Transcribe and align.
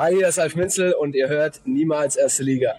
Hi, 0.00 0.14
hier 0.14 0.28
ist 0.28 0.38
Alf 0.38 0.54
Minzel 0.54 0.92
und 0.92 1.16
ihr 1.16 1.28
hört 1.28 1.62
niemals 1.64 2.14
erste 2.14 2.44
Liga. 2.44 2.76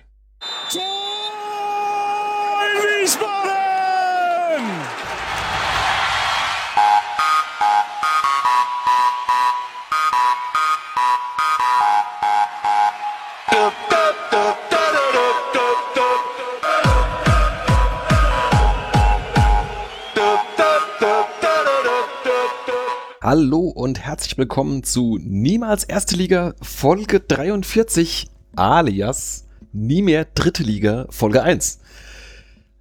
Hallo 23.32 23.60
und 23.60 24.00
herzlich 24.00 24.40
willkommen 24.40 24.82
zu 24.82 25.20
Niemals 25.22 25.84
Erste 25.84 26.16
Liga 26.16 26.56
Folge 26.64 27.20
43 27.20 28.28
alias 28.56 29.46
Nie 29.72 30.02
mehr 30.02 30.26
Dritte 30.26 30.64
Liga 30.64 31.06
Folge 31.12 31.44
1. 31.44 31.78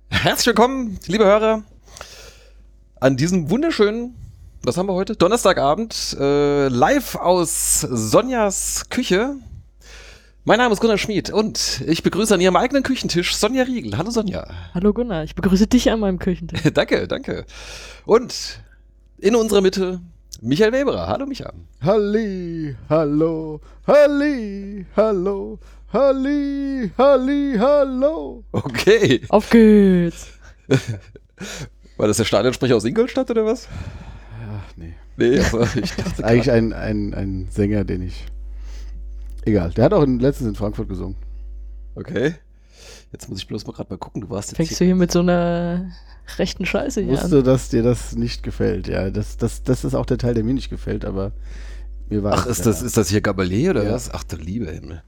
Herzlich 0.08 0.46
willkommen, 0.46 0.98
liebe 1.06 1.26
Hörer, 1.26 1.64
an 2.98 3.18
diesem 3.18 3.50
wunderschönen, 3.50 4.14
was 4.62 4.78
haben 4.78 4.88
wir 4.88 4.94
heute? 4.94 5.16
Donnerstagabend, 5.16 6.16
äh, 6.18 6.68
live 6.68 7.16
aus 7.16 7.82
Sonjas 7.82 8.86
Küche. 8.88 9.36
Mein 10.44 10.60
Name 10.60 10.72
ist 10.72 10.80
Gunnar 10.80 10.96
Schmid 10.96 11.28
und 11.28 11.82
ich 11.86 12.02
begrüße 12.02 12.32
an 12.32 12.40
ihrem 12.40 12.56
eigenen 12.56 12.84
Küchentisch 12.84 13.36
Sonja 13.36 13.64
Riegel. 13.64 13.98
Hallo 13.98 14.10
Sonja. 14.10 14.48
Hallo 14.72 14.94
Gunnar, 14.94 15.24
ich 15.24 15.34
begrüße 15.34 15.66
dich 15.66 15.90
an 15.90 16.00
meinem 16.00 16.18
Küchentisch. 16.18 16.62
danke, 16.72 17.06
danke. 17.06 17.44
Und 18.06 18.60
in 19.18 19.36
unserer 19.36 19.60
Mitte 19.60 20.00
Michael 20.40 20.72
Weberer. 20.72 21.08
Hallo 21.08 21.26
Micha. 21.26 21.52
Halli, 21.82 22.76
hallo, 22.88 23.60
halli, 23.86 24.86
hallo, 24.96 25.58
halli, 25.92 26.90
halli, 26.96 27.56
hallo. 27.58 28.44
Okay. 28.52 29.20
Auf 29.30 29.50
geht's. 29.50 30.28
War 31.96 32.06
das 32.06 32.18
der 32.18 32.24
Stadionsprecher 32.24 32.76
aus 32.76 32.84
Ingolstadt 32.84 33.30
oder 33.30 33.44
was? 33.44 33.66
Ach 34.48 34.76
nee. 34.76 34.94
Nee, 35.16 35.40
aber 35.40 35.64
ich 35.74 35.96
Das 35.96 35.96
dachte 35.96 36.10
ist 36.18 36.22
eigentlich 36.24 36.50
ein, 36.52 36.72
ein, 36.72 37.14
ein 37.14 37.48
Sänger, 37.50 37.82
den 37.84 38.02
ich. 38.02 38.24
Egal. 39.44 39.70
Der 39.70 39.86
hat 39.86 39.92
auch 39.92 40.04
in, 40.04 40.20
letztens 40.20 40.50
in 40.50 40.54
Frankfurt 40.54 40.88
gesungen. 40.88 41.16
Okay. 41.96 42.34
Jetzt 43.12 43.28
muss 43.28 43.38
ich 43.38 43.46
bloß 43.46 43.66
mal 43.66 43.72
gerade 43.72 43.90
mal 43.90 43.96
gucken. 43.98 44.20
Du 44.22 44.30
warst 44.30 44.50
jetzt 44.50 44.56
Fängst 44.56 44.80
du 44.80 44.84
hier 44.84 44.94
mit 44.94 45.10
so 45.12 45.20
einer 45.20 45.90
rechten 46.36 46.66
Scheiße 46.66 47.00
hier 47.02 47.12
wusste, 47.12 47.38
an? 47.38 47.44
dass 47.44 47.70
dir 47.70 47.82
das 47.82 48.14
nicht 48.14 48.42
gefällt. 48.42 48.86
Ja, 48.88 49.10
das, 49.10 49.36
das, 49.38 49.62
das 49.62 49.84
ist 49.84 49.94
auch 49.94 50.06
der 50.06 50.18
Teil, 50.18 50.34
der 50.34 50.44
mir 50.44 50.52
nicht 50.54 50.68
gefällt, 50.70 51.04
aber 51.04 51.32
mir 52.10 52.22
war 52.22 52.34
Ach, 52.34 52.46
es, 52.46 52.58
ist 52.58 52.66
das, 52.66 52.82
ist 52.82 52.96
das 52.96 53.08
hier 53.08 53.20
Gabalet 53.22 53.70
oder 53.70 53.84
Ja. 53.84 53.92
was? 53.92 54.10
Ach 54.12 54.24
du 54.24 54.36
liebe 54.36 54.70
Himmel. 54.70 55.02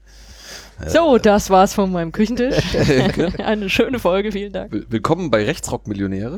So, 0.87 1.19
das 1.19 1.51
war's 1.51 1.75
von 1.75 1.91
meinem 1.91 2.11
Küchentisch. 2.11 2.75
Eine 3.37 3.69
schöne 3.69 3.99
Folge, 3.99 4.31
vielen 4.31 4.51
Dank. 4.53 4.71
Will- 4.71 4.87
Willkommen 4.89 5.29
bei 5.29 5.45
Rechtsrock-Millionäre. 5.45 6.37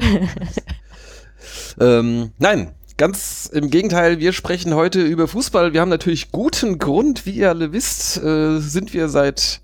ähm, 1.80 2.32
nein, 2.40 2.72
ganz 2.98 3.50
im 3.52 3.70
Gegenteil. 3.70 4.20
Wir 4.20 4.34
sprechen 4.34 4.74
heute 4.74 5.02
über 5.02 5.30
Fußball. 5.30 5.72
Wir 5.74 5.80
haben 5.82 5.90
natürlich 5.90 6.32
guten 6.32 6.78
Grund. 6.78 7.26
Wie 7.26 7.32
ihr 7.32 7.50
alle 7.50 7.72
wisst, 7.72 8.18
äh, 8.22 8.60
sind 8.60 8.94
wir 8.94 9.08
seit 9.08 9.62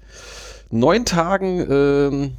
neun 0.70 1.06
Tagen 1.06 1.66
ähm, 1.70 2.32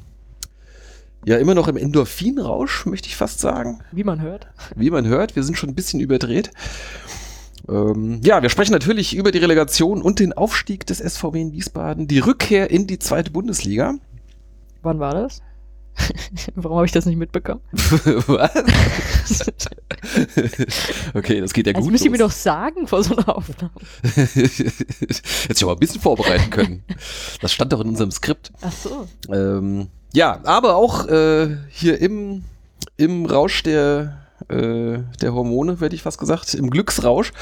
ja 1.24 1.36
immer 1.36 1.54
noch 1.54 1.68
im 1.68 1.76
Endorphinrausch, 1.76 2.86
möchte 2.86 3.08
ich 3.08 3.16
fast 3.16 3.40
sagen. 3.40 3.80
Wie 3.92 4.04
man 4.04 4.20
hört. 4.20 4.48
wie 4.76 4.90
man 4.90 5.06
hört, 5.06 5.36
wir 5.36 5.42
sind 5.42 5.58
schon 5.58 5.70
ein 5.70 5.74
bisschen 5.74 6.00
überdreht. 6.00 6.50
Ähm, 7.68 8.20
ja, 8.24 8.42
wir 8.42 8.48
sprechen 8.48 8.72
natürlich 8.72 9.14
über 9.14 9.32
die 9.32 9.38
Relegation 9.38 10.02
und 10.02 10.18
den 10.18 10.32
Aufstieg 10.32 10.86
des 10.86 10.98
SVW 10.98 11.40
in 11.40 11.52
Wiesbaden, 11.52 12.08
die 12.08 12.18
Rückkehr 12.18 12.70
in 12.70 12.86
die 12.86 12.98
zweite 12.98 13.30
Bundesliga. 13.30 13.94
Wann 14.82 14.98
war 14.98 15.14
das? 15.14 15.42
Warum 16.54 16.76
habe 16.78 16.86
ich 16.86 16.92
das 16.92 17.06
nicht 17.06 17.16
mitbekommen? 17.16 17.60
Was? 17.72 18.54
okay, 21.14 21.40
das 21.40 21.52
geht 21.52 21.66
ja 21.66 21.72
Das 21.72 21.82
gut. 21.82 21.92
müsst 21.92 22.04
ihr 22.04 22.10
mir 22.10 22.18
doch 22.18 22.30
sagen 22.30 22.86
vor 22.86 23.02
so 23.02 23.16
einer 23.16 23.36
Aufnahme. 23.36 23.72
Hätte 24.02 25.52
ich 25.54 25.62
aber 25.62 25.72
ein 25.72 25.78
bisschen 25.78 26.00
vorbereiten 26.00 26.50
können. 26.50 26.84
Das 27.40 27.52
stand 27.52 27.72
doch 27.72 27.80
in 27.80 27.88
unserem 27.88 28.10
Skript. 28.10 28.52
Ach 28.62 28.72
so. 28.72 29.06
Ähm, 29.32 29.88
ja, 30.12 30.40
aber 30.44 30.76
auch 30.76 31.06
äh, 31.08 31.56
hier 31.68 32.00
im, 32.00 32.44
im 32.96 33.26
Rausch 33.26 33.62
der, 33.62 34.26
äh, 34.48 34.98
der 35.20 35.34
Hormone, 35.34 35.80
werde 35.80 35.94
ich 35.94 36.02
fast 36.02 36.18
gesagt, 36.18 36.54
im 36.54 36.70
Glücksrausch, 36.70 37.32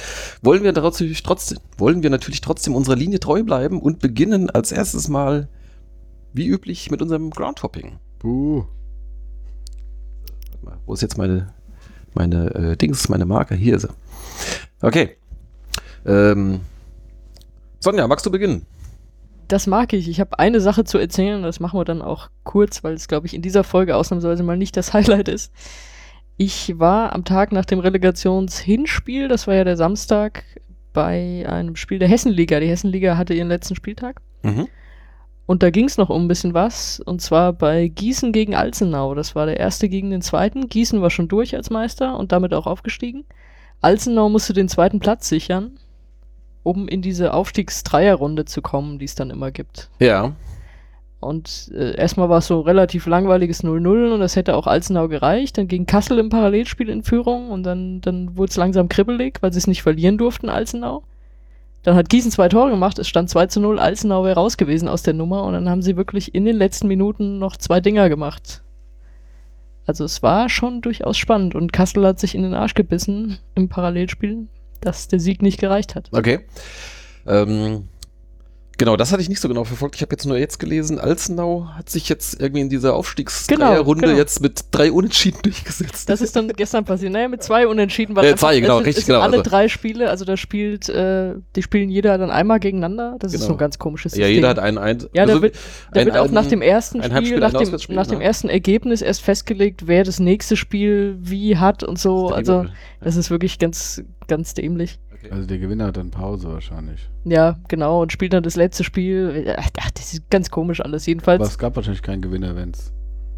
wollen 0.43 0.63
wir, 0.65 0.73
natürlich 0.73 1.23
trotzdem, 1.23 1.59
wollen 1.77 2.03
wir 2.03 2.11
natürlich 2.11 2.41
trotzdem 2.41 2.75
unserer 2.75 2.97
Linie 2.97 3.21
treu 3.21 3.43
bleiben 3.43 3.81
und 3.81 4.01
beginnen 4.01 4.51
als 4.51 4.73
erstes 4.73 5.09
mal, 5.09 5.49
wie 6.33 6.47
üblich, 6.47 6.91
mit 6.91 7.01
unserem 7.01 7.31
Groundhopping. 7.31 7.99
Puh. 8.19 8.65
Warte 10.51 10.65
mal, 10.65 10.79
Wo 10.87 10.95
ist 10.95 11.03
jetzt 11.03 11.19
meine, 11.19 11.53
meine 12.15 12.55
äh, 12.55 12.77
Dings, 12.77 13.09
meine 13.09 13.27
Marke? 13.27 13.55
Hier 13.55 13.77
ist 13.77 13.83
sie. 13.83 13.89
Okay. 14.81 15.17
Ähm, 16.07 16.61
Sonja, 17.81 18.07
magst 18.07 18.27
du 18.27 18.31
beginnen? 18.31 18.67
Das 19.49 19.67
mag 19.67 19.93
ich. 19.93 20.09
Ich 20.09 20.21
habe 20.21 20.39
eine 20.39 20.61
Sache 20.61 20.85
zu 20.85 20.99
erzählen, 20.99 21.43
das 21.43 21.61
machen 21.61 21.79
wir 21.79 21.85
dann 21.85 22.03
auch 22.03 22.29
kurz, 22.45 22.85
weil 22.85 22.95
es, 22.95 23.09
glaube 23.09 23.27
ich, 23.27 23.35
in 23.35 23.43
dieser 23.43 23.65
Folge 23.65 23.97
ausnahmsweise 23.97 24.43
mal 24.43 24.57
nicht 24.57 24.77
das 24.77 24.93
Highlight 24.95 25.29
ist. 25.29 25.53
Ich 26.37 26.79
war 26.79 27.13
am 27.15 27.25
Tag 27.25 27.51
nach 27.51 27.65
dem 27.65 27.81
Relegationshinspiel, 27.81 29.27
das 29.27 29.47
war 29.47 29.55
ja 29.55 29.65
der 29.65 29.77
Samstag, 29.77 30.45
bei 30.93 31.45
einem 31.49 31.77
Spiel 31.77 31.99
der 31.99 32.09
Hessenliga. 32.09 32.61
Die 32.61 32.69
Hessenliga 32.69 33.17
hatte 33.17 33.35
ihren 33.35 33.49
letzten 33.49 33.75
Spieltag. 33.75 34.21
Mhm. 34.43 34.69
Und 35.49 35.63
da 35.63 35.71
ging 35.71 35.87
es 35.87 35.97
noch 35.97 36.11
um 36.11 36.27
ein 36.27 36.29
bisschen 36.29 36.53
was, 36.53 37.01
und 37.01 37.23
zwar 37.23 37.55
bei 37.55 37.89
Gießen 37.89 38.33
gegen 38.33 38.55
Alzenau. 38.55 39.15
Das 39.15 39.35
war 39.35 39.47
der 39.47 39.59
erste 39.59 39.89
gegen 39.89 40.11
den 40.11 40.21
zweiten. 40.21 40.69
Gießen 40.69 41.01
war 41.01 41.09
schon 41.09 41.27
durch 41.27 41.57
als 41.57 41.71
Meister 41.71 42.19
und 42.19 42.33
damit 42.33 42.53
auch 42.53 42.67
aufgestiegen. 42.67 43.25
Alzenau 43.81 44.29
musste 44.29 44.53
den 44.53 44.69
zweiten 44.69 45.01
Platz 45.01 45.27
sichern, 45.27 45.79
um 46.65 46.87
in 46.87 47.01
diese 47.01 47.33
Aufstiegsdreierrunde 47.33 48.45
zu 48.45 48.61
kommen, 48.61 48.99
die 48.99 49.07
es 49.07 49.15
dann 49.15 49.31
immer 49.31 49.51
gibt. 49.51 49.89
Ja. 50.01 50.33
Und 51.19 51.73
äh, 51.75 51.97
erstmal 51.97 52.29
war 52.29 52.39
es 52.39 52.47
so 52.47 52.61
relativ 52.61 53.07
langweiliges 53.07 53.65
0-0 53.65 54.13
und 54.13 54.21
das 54.21 54.37
hätte 54.37 54.55
auch 54.55 54.67
Alzenau 54.67 55.09
gereicht. 55.09 55.57
Dann 55.57 55.67
ging 55.67 55.87
Kassel 55.87 56.19
im 56.19 56.29
Parallelspiel 56.29 56.91
in 56.91 57.03
Führung 57.03 57.51
und 57.51 57.63
dann, 57.63 58.03
dann 58.03 58.37
wurde 58.37 58.51
es 58.51 58.57
langsam 58.59 58.91
kribbelig, 58.91 59.39
weil 59.41 59.55
sie 59.55 59.61
es 59.61 59.67
nicht 59.67 59.83
verlieren 59.83 60.19
durften, 60.19 60.51
Alzenau. 60.51 61.05
Dann 61.83 61.95
hat 61.95 62.09
Gießen 62.09 62.31
zwei 62.31 62.49
Tore 62.49 62.71
gemacht, 62.71 62.99
es 62.99 63.09
stand 63.09 63.31
2 63.31 63.47
zu 63.47 63.61
0, 63.61 63.79
Alzenau 63.79 64.25
wäre 64.25 64.35
raus 64.35 64.57
gewesen 64.57 64.89
aus 64.89 65.03
der 65.03 65.15
Nummer 65.15 65.45
und 65.45 65.55
dann 65.55 65.69
haben 65.69 65.83
sie 65.83 65.97
wirklich 65.97 66.35
in 66.35 66.45
den 66.45 66.57
letzten 66.57 66.89
Minuten 66.89 67.39
noch 67.39 67.57
zwei 67.57 67.81
Dinger 67.81 68.09
gemacht. 68.09 68.63
Also 69.87 70.05
es 70.05 70.23
war 70.23 70.49
schon 70.51 70.83
durchaus 70.83 71.17
spannend 71.17 71.55
und 71.55 71.73
Kassel 71.73 72.05
hat 72.07 72.21
sich 72.21 72.35
in 72.35 72.43
den 72.43 72.55
Arsch 72.55 72.75
gebissen 72.75 73.39
im 73.55 73.69
Parallelspiel, 73.69 74.49
dass 74.81 75.09
der 75.09 75.19
Sieg 75.19 75.41
nicht 75.41 75.59
gereicht 75.59 75.95
hat. 75.95 76.11
Okay. 76.13 76.41
Ähm, 77.27 77.89
genau, 78.79 78.97
das 78.97 79.13
hatte 79.13 79.21
ich 79.21 79.29
nicht 79.29 79.41
so 79.41 79.49
genau 79.49 79.65
verfolgt. 79.65 79.97
Ich 79.97 80.03
habe 80.03 80.13
jetzt 80.15 80.25
nur 80.25 80.39
jetzt 80.39 80.59
gelesen, 80.59 80.99
Alzenau 80.99 81.69
hat 81.77 81.91
sich 81.91 82.09
jetzt 82.09 82.41
irgendwie 82.41 82.63
in 82.63 82.69
dieser 82.71 82.95
Aufstiegsrunde 82.95 83.83
genau. 84.07 84.17
jetzt 84.17 84.41
mit 84.41 84.65
drei 84.71 84.91
Unentschieden 84.91 85.41
durchgesetzt. 85.43 86.09
Das 86.09 86.21
ist 86.23 86.35
dann 86.37 86.49
gestern 86.49 86.85
passiert. 86.85 87.13
Naja, 87.13 87.29
mit 87.29 87.43
zwei 87.43 87.67
Unentschieden. 87.67 88.17
Weil 88.17 88.25
Äh, 88.25 88.29
einfach- 88.29 88.49
zwei, 88.49 88.61
genau, 88.61 88.81
es, 88.81 88.87
richtig, 88.87 89.01
es 89.03 89.07
sind 89.07 89.15
genau, 89.15 89.25
Alle 89.25 89.39
also- 89.39 89.51
drei 89.51 89.69
Spiele, 89.69 90.09
also 90.09 90.25
da 90.25 90.37
spielt, 90.37 90.89
äh, 90.89 91.35
die 91.57 91.63
spielen 91.63 91.91
jeder 91.91 92.17
dann 92.17 92.31
einmal 92.31 92.61
gegeneinander. 92.61 93.17
Das 93.19 93.33
ist 93.35 93.41
Genau. 93.41 93.49
so 93.49 93.55
ein 93.55 93.59
ganz 93.59 93.79
komisches 93.79 94.13
ja, 94.13 94.19
System. 94.21 94.35
jeder 94.37 94.49
hat 94.49 94.59
einen 94.59 94.79
ein. 94.79 94.99
Ja, 95.13 95.27
da 95.27 95.33
also 95.33 95.43
wird, 95.43 95.57
da 95.93 96.05
wird 96.07 96.17
auch 96.17 96.31
nach 96.31 96.47
dem 96.47 96.63
ersten 96.63 97.03
Spiel, 97.03 97.13
Heimspiel, 97.15 97.39
nach 97.41 97.53
dem, 97.53 97.95
nach 97.97 98.07
dem 98.07 98.19
ne? 98.19 98.25
ersten 98.25 98.49
Ergebnis 98.49 99.03
erst 99.03 99.21
festgelegt, 99.23 99.87
wer 99.87 100.05
das 100.05 100.21
nächste 100.21 100.57
Spiel 100.57 101.17
wie 101.21 101.57
hat 101.57 101.83
und 101.83 101.99
so. 101.99 102.29
Also, 102.29 102.63
Ja. 102.63 102.67
das 103.01 103.17
ist 103.17 103.31
wirklich 103.31 103.59
ganz, 103.59 104.03
ganz 104.29 104.55
dämlich. 104.55 104.99
Okay. 105.19 105.33
Also 105.33 105.47
der 105.47 105.59
Gewinner 105.59 105.87
hat 105.87 105.97
dann 105.97 106.11
Pause 106.11 106.49
wahrscheinlich. 106.49 107.09
Ja, 107.25 107.59
genau, 107.69 108.03
und 108.03 108.13
spielt 108.13 108.33
dann 108.33 108.43
das 108.43 108.57
letzte 108.57 108.85
Spiel. 108.85 109.55
Ach, 109.57 109.91
das 109.95 110.13
ist 110.15 110.31
ganz 110.31 110.51
komisch 110.51 110.81
alles. 110.81 111.07
Jedenfalls, 111.07 111.41
Aber 111.41 111.49
es 111.49 111.59
gab 111.59 111.77
wahrscheinlich 111.77 112.03
keinen 112.03 112.23
Gewinner, 112.23 112.55
wenn 112.55 112.71
es 112.71 112.93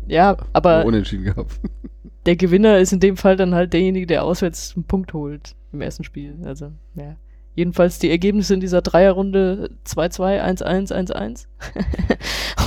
ja, 0.06 0.36
aber 0.52 0.84
unentschieden 0.84 1.32
gab. 1.34 1.46
der 2.26 2.36
Gewinner 2.36 2.78
ist 2.78 2.92
in 2.92 3.00
dem 3.00 3.16
Fall 3.16 3.36
dann 3.36 3.54
halt 3.54 3.72
derjenige, 3.72 4.06
der 4.06 4.24
auswärts 4.24 4.72
einen 4.74 4.84
Punkt 4.84 5.12
holt 5.12 5.54
im 5.72 5.80
ersten 5.80 6.04
Spiel. 6.04 6.36
Also, 6.44 6.72
ja. 6.94 7.16
Jedenfalls 7.54 7.98
die 7.98 8.10
Ergebnisse 8.10 8.54
in 8.54 8.60
dieser 8.60 8.80
Dreierrunde 8.80 9.70
2-2, 9.86 10.62
1-1, 10.62 10.92
1-1. 10.92 11.46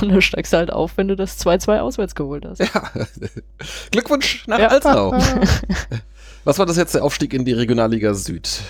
Und 0.02 0.10
da 0.10 0.20
steigst 0.20 0.52
du 0.52 0.58
halt 0.58 0.72
auf, 0.72 0.96
wenn 0.96 1.08
du 1.08 1.16
das 1.16 1.44
2-2 1.44 1.78
auswärts 1.80 2.14
geholt 2.14 2.44
hast. 2.44 2.60
Ja. 2.60 2.90
Glückwunsch 3.90 4.46
nach 4.46 4.58
Ja. 4.58 4.68
Alzenau. 4.68 5.12
Was 6.44 6.58
war 6.58 6.66
das 6.66 6.76
jetzt, 6.76 6.94
der 6.94 7.02
Aufstieg 7.02 7.32
in 7.32 7.44
die 7.44 7.54
Regionalliga 7.54 8.12
Süd? 8.14 8.60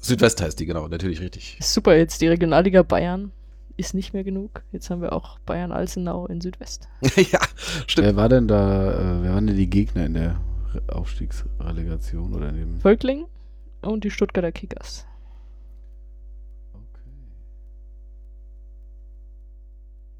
Südwest 0.00 0.40
heißt 0.42 0.58
die, 0.60 0.66
genau, 0.66 0.88
natürlich 0.88 1.20
richtig. 1.20 1.58
Super, 1.60 1.96
jetzt 1.96 2.20
die 2.20 2.28
Regionalliga 2.28 2.82
Bayern 2.82 3.32
ist 3.76 3.94
nicht 3.94 4.12
mehr 4.12 4.24
genug. 4.24 4.62
Jetzt 4.72 4.90
haben 4.90 5.00
wir 5.02 5.12
auch 5.12 5.38
Bayern-Alzenau 5.40 6.26
in 6.26 6.40
Südwest. 6.40 6.88
ja, 7.16 7.40
stimmt. 7.86 8.06
Wer 8.06 8.16
war 8.16 8.28
denn 8.28 8.48
da, 8.48 8.92
äh, 8.92 9.22
wer 9.22 9.34
waren 9.34 9.46
denn 9.46 9.56
die 9.56 9.70
Gegner 9.70 10.06
in 10.06 10.14
der 10.14 10.40
Re- 10.74 10.82
Aufstiegsrelegation 10.94 12.34
oder 12.34 12.50
in 12.50 12.56
dem? 12.56 12.80
Völkling 12.80 13.26
und 13.82 14.04
die 14.04 14.10
Stuttgarter 14.10 14.52
Kickers. 14.52 15.06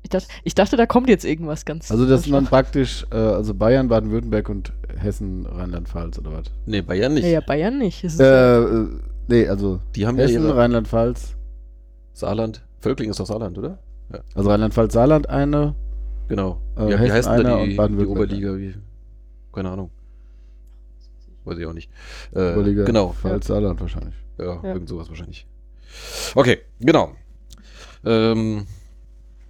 Ich 0.02 0.08
dachte, 0.11 0.26
ich 0.44 0.55
dachte, 0.55 0.76
da 0.76 0.87
kommt 0.87 1.08
jetzt 1.08 1.25
irgendwas 1.25 1.64
ganz. 1.64 1.91
Also 1.91 2.06
das 2.06 2.23
sind 2.23 2.32
dann 2.32 2.47
praktisch, 2.47 3.06
äh, 3.11 3.17
also 3.17 3.55
Bayern, 3.55 3.88
Baden-Württemberg 3.88 4.49
und 4.49 4.73
Hessen, 4.97 5.44
Rheinland-Pfalz 5.47 6.19
oder 6.19 6.32
was? 6.32 6.44
Nee, 6.67 6.81
Bayern 6.82 7.14
nicht. 7.14 7.25
ja, 7.25 7.31
ja, 7.31 7.41
Bayern 7.41 7.79
nicht. 7.79 8.02
Es 8.02 8.14
ist 8.14 8.20
Äh, 8.20 8.61
äh, 8.62 8.88
nee, 9.29 9.47
also 9.47 9.81
Die 9.94 10.06
haben 10.06 10.17
ja 10.19 10.25
Hessen, 10.25 10.43
ihre 10.43 10.56
Rheinland-Pfalz, 10.56 11.37
Saarland. 12.14 12.62
Völkling 12.81 13.11
ist 13.11 13.20
doch 13.20 13.26
Saarland, 13.26 13.58
oder? 13.58 13.79
also 14.35 14.49
Rheinland-Pfalz, 14.50 14.93
Saarland 14.94 15.29
eine, 15.29 15.75
Genau. 16.29 16.61
Äh, 16.76 16.82
wie, 16.82 16.88
wie 16.88 16.93
Hessen 16.93 17.12
heißt 17.12 17.29
denn 17.29 17.44
da 17.44 17.62
die, 17.62 17.70
die 17.70 17.75
Baden-Württemberg 17.76 18.29
Oberliga? 18.29 18.56
Wie? 18.56 18.75
Keine 19.52 19.70
Ahnung. 19.70 19.91
Weiß 21.44 21.58
ich 21.58 21.67
auch 21.67 21.73
nicht. 21.73 21.91
Äh, 22.35 22.52
Oberliga, 22.52 22.85
Genau. 22.85 23.12
Pfalz, 23.12 23.47
Saarland 23.49 23.81
wahrscheinlich. 23.81 24.14
Ja, 24.38 24.44
Ja. 24.62 24.73
irgend 24.73 24.88
sowas 24.88 25.08
wahrscheinlich. 25.08 25.47
Okay, 26.35 26.58
genau. 26.81 27.12
Ähm, 28.05 28.67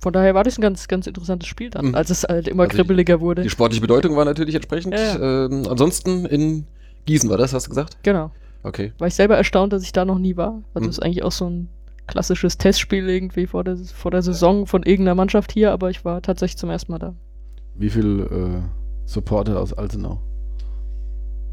Von 0.01 0.13
daher 0.13 0.35
war 0.35 0.45
das 0.45 0.59
ein 0.59 0.63
ganz, 0.63 0.89
ganz 0.89 1.07
interessantes 1.07 1.47
Spiel 1.49 1.71
dann, 1.71 1.89
Mhm. 1.89 1.95
als 1.95 2.11
es 2.11 2.25
halt 2.25 2.49
immer 2.49 2.63
Also 2.65 2.77
kribbeliger 2.77 3.21
wurde. 3.21 3.43
die 3.43 3.51
sportliche 3.51 3.81
Bedeutung 3.83 4.17
war 4.17 4.25
natürlich 4.25 4.55
entsprechend. 4.55 4.95
Ja, 4.95 5.45
Ähm, 5.47 5.67
ansonsten 5.69 6.25
in 6.27 6.67
Gießen 7.07 7.29
war 7.31 7.37
das, 7.37 7.53
hast 7.53 7.67
du 7.67 7.71
gesagt? 7.71 7.99
Genau. 8.03 8.31
Okay. 8.63 8.93
War 8.99 9.09
ich 9.09 9.15
selber 9.15 9.37
erstaunt, 9.37 9.73
dass 9.73 9.83
ich 9.83 9.93
da 9.93 10.05
noch 10.05 10.19
nie 10.19 10.37
war. 10.37 10.63
Also 10.75 10.85
Mhm. 10.87 10.91
ist 10.91 11.03
eigentlich 11.03 11.23
auch 11.23 11.33
so 11.33 11.49
ein 11.49 11.69
klassisches 12.07 12.59
Testspiel 12.59 13.09
irgendwie 13.09 13.47
vor 13.47 13.63
der, 13.63 13.77
vor 13.77 14.11
der 14.11 14.23
Saison 14.23 14.67
von 14.67 14.83
irgendeiner 14.83 15.15
Mannschaft 15.15 15.53
hier, 15.53 15.71
aber 15.73 15.91
ich 15.91 16.05
war 16.05 16.21
tatsächlich 16.23 16.57
zum 16.59 16.69
ersten 16.71 16.93
Mal 16.93 16.99
da. 16.99 17.15
Wie 17.75 17.89
viel 17.91 18.21
äh, 18.23 18.63
Supporter 19.07 19.61
aus 19.61 19.73
Altenau? 19.73 20.21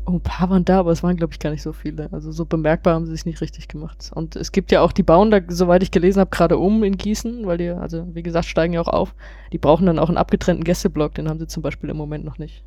Oh, 0.07 0.13
ein 0.13 0.21
paar 0.21 0.49
waren 0.49 0.63
da, 0.63 0.79
aber 0.79 0.91
es 0.91 1.03
waren, 1.03 1.17
glaube 1.17 1.33
ich, 1.33 1.39
gar 1.39 1.49
nicht 1.49 1.61
so 1.61 1.73
viele. 1.73 2.07
Also 2.13 2.31
so 2.31 2.45
bemerkbar 2.45 2.95
haben 2.95 3.05
sie 3.05 3.11
sich 3.11 3.25
nicht 3.25 3.41
richtig 3.41 3.67
gemacht. 3.67 4.09
Und 4.13 4.35
es 4.35 4.51
gibt 4.51 4.71
ja 4.71 4.81
auch, 4.81 4.93
die 4.93 5.03
bauen 5.03 5.31
da, 5.31 5.41
soweit 5.49 5.83
ich 5.83 5.91
gelesen 5.91 6.21
habe, 6.21 6.29
gerade 6.29 6.57
um 6.57 6.83
in 6.83 6.97
Gießen, 6.97 7.45
weil 7.45 7.57
die, 7.57 7.69
also 7.69 8.07
wie 8.15 8.23
gesagt, 8.23 8.45
steigen 8.45 8.73
ja 8.73 8.81
auch 8.81 8.87
auf. 8.87 9.13
Die 9.51 9.57
brauchen 9.57 9.85
dann 9.85 9.99
auch 9.99 10.07
einen 10.07 10.17
abgetrennten 10.17 10.63
Gästeblock, 10.63 11.13
den 11.15 11.29
haben 11.29 11.39
sie 11.39 11.47
zum 11.47 11.61
Beispiel 11.61 11.89
im 11.89 11.97
Moment 11.97 12.23
noch 12.23 12.37
nicht. 12.37 12.63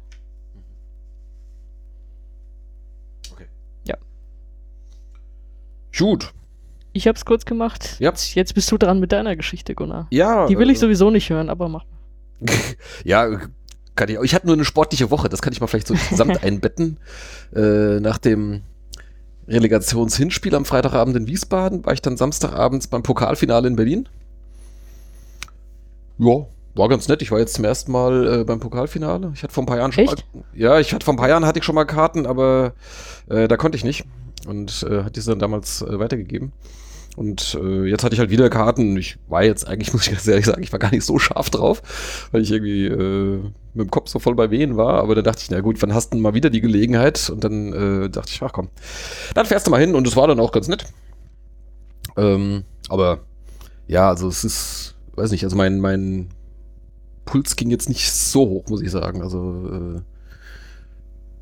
Gut. 6.01 6.33
Ich 6.93 7.07
habe 7.07 7.17
es 7.17 7.25
kurz 7.25 7.45
gemacht. 7.45 7.97
Ja. 8.01 8.09
Jetzt, 8.09 8.35
jetzt 8.35 8.55
bist 8.55 8.73
du 8.73 8.79
dran 8.79 9.01
mit 9.01 9.13
deiner 9.13 9.37
Geschichte, 9.37 9.75
Gunnar. 9.75 10.07
Ja. 10.11 10.47
Die 10.47 10.59
will 10.59 10.71
ich 10.71 10.79
äh, 10.79 10.81
sowieso 10.81 11.11
nicht 11.11 11.29
hören, 11.31 11.51
aber 11.51 11.69
mach. 11.69 11.85
Ja, 13.05 13.39
kann 14.01 14.09
ich. 14.09 14.19
Ich 14.23 14.35
hatte 14.35 14.47
nur 14.47 14.57
eine 14.57 14.65
sportliche 14.65 15.11
Woche, 15.11 15.29
das 15.29 15.43
kann 15.43 15.53
ich 15.53 15.61
mal 15.61 15.67
vielleicht 15.67 15.87
so 15.87 15.95
insgesamt 15.95 16.43
einbetten. 16.43 16.99
Äh, 17.55 18.01
nach 18.01 18.19
dem 18.19 18.63
Relegationshinspiel 19.47 20.55
am 20.55 20.65
Freitagabend 20.65 21.17
in 21.17 21.27
Wiesbaden 21.27 21.85
war 21.85 21.93
ich 21.93 22.01
dann 22.01 22.17
Samstagabends 22.17 22.87
beim 22.87 23.03
Pokalfinale 23.03 23.69
in 23.69 23.77
Berlin. 23.77 24.09
Ja, 26.19 26.47
war 26.75 26.89
ganz 26.89 27.09
nett. 27.09 27.21
Ich 27.21 27.31
war 27.31 27.39
jetzt 27.39 27.55
zum 27.55 27.65
ersten 27.65 27.93
Mal 27.93 28.41
äh, 28.41 28.45
beim 28.45 28.61
Pokalfinale. 28.61 29.33
Ich 29.35 29.43
hatte 29.43 29.53
vor 29.53 29.65
ein 29.65 29.67
paar 29.67 29.77
Jahren 29.77 29.93
schon 29.93 30.05
Echt? 30.05 30.25
mal. 30.35 30.45
Ja, 30.55 30.81
ich 30.81 30.95
hatte 30.95 31.05
vor 31.05 31.15
ein 31.15 31.19
paar 31.19 31.29
Jahren 31.29 31.45
hatte 31.45 31.59
ich 31.59 31.65
schon 31.65 31.75
mal 31.75 31.85
Karten, 31.85 32.27
aber 32.27 32.73
äh, 33.29 33.49
da 33.49 33.57
konnte 33.57 33.77
ich 33.77 33.85
nicht. 33.85 34.05
Und 34.47 34.87
äh, 34.89 35.05
hatte 35.05 35.21
sie 35.21 35.29
dann 35.29 35.39
damals 35.39 35.83
äh, 35.83 35.99
weitergegeben. 35.99 36.53
Und 37.17 37.59
äh, 37.61 37.85
jetzt 37.85 38.05
hatte 38.05 38.15
ich 38.15 38.21
halt 38.21 38.31
wieder 38.31 38.49
Karten. 38.51 38.97
Ich 38.97 39.19
war 39.29 39.43
jetzt 39.43 39.67
eigentlich, 39.67 39.93
muss 39.93 40.07
ich 40.07 40.13
ganz 40.13 40.27
ehrlich 40.27 40.47
sagen, 40.47 40.63
ich 40.63 40.73
war 40.73 40.79
gar 40.79 40.91
nicht 40.91 41.05
so 41.05 41.19
scharf 41.19 41.51
drauf, 41.51 41.83
weil 42.33 42.43
ich 42.43 42.51
irgendwie 42.51 42.87
äh, 42.87 43.41
mit 43.75 43.87
dem 43.87 43.91
Kopf 43.91 44.09
so 44.09 44.19
voll 44.19 44.35
bei 44.35 44.51
Wehen 44.51 44.77
war. 44.77 45.03
Aber 45.03 45.15
dann 45.15 45.25
dachte 45.25 45.43
ich, 45.43 45.51
na 45.51 45.61
gut, 45.61 45.81
wann 45.83 45.95
hast 45.95 46.11
du 46.11 46.17
denn 46.17 46.23
mal 46.23 46.35
wieder 46.35 46.51
die 46.51 46.61
Gelegenheit? 46.61 47.31
Und 47.31 47.45
dann 47.45 47.73
äh, 47.73 48.11
dachte 48.11 48.31
ich, 48.31 48.43
ach 48.43 48.53
komm, 48.53 48.69
dann 49.35 49.47
fährst 49.47 49.67
du 49.67 49.71
mal 49.71 49.81
hin. 49.81 49.95
Und 49.95 50.07
es 50.07 50.17
war 50.17 50.29
dann 50.29 50.41
auch 50.41 50.53
ganz 50.53 50.69
nett. 50.69 50.85
Ähm, 52.17 52.65
aber 52.89 53.21
ja, 53.87 54.09
also 54.09 54.29
es 54.29 54.45
ist, 54.45 54.95
weiß 55.17 55.33
nicht, 55.33 55.45
also 55.45 55.57
mein, 55.57 55.81
mein 55.81 56.29
Puls 57.25 57.57
ging 57.57 57.71
jetzt 57.71 57.89
nicht 57.89 58.11
so 58.11 58.49
hoch, 58.49 58.67
muss 58.69 58.83
ich 58.83 58.91
sagen. 58.91 59.23
Also, 59.23 59.97
äh, 59.97 60.01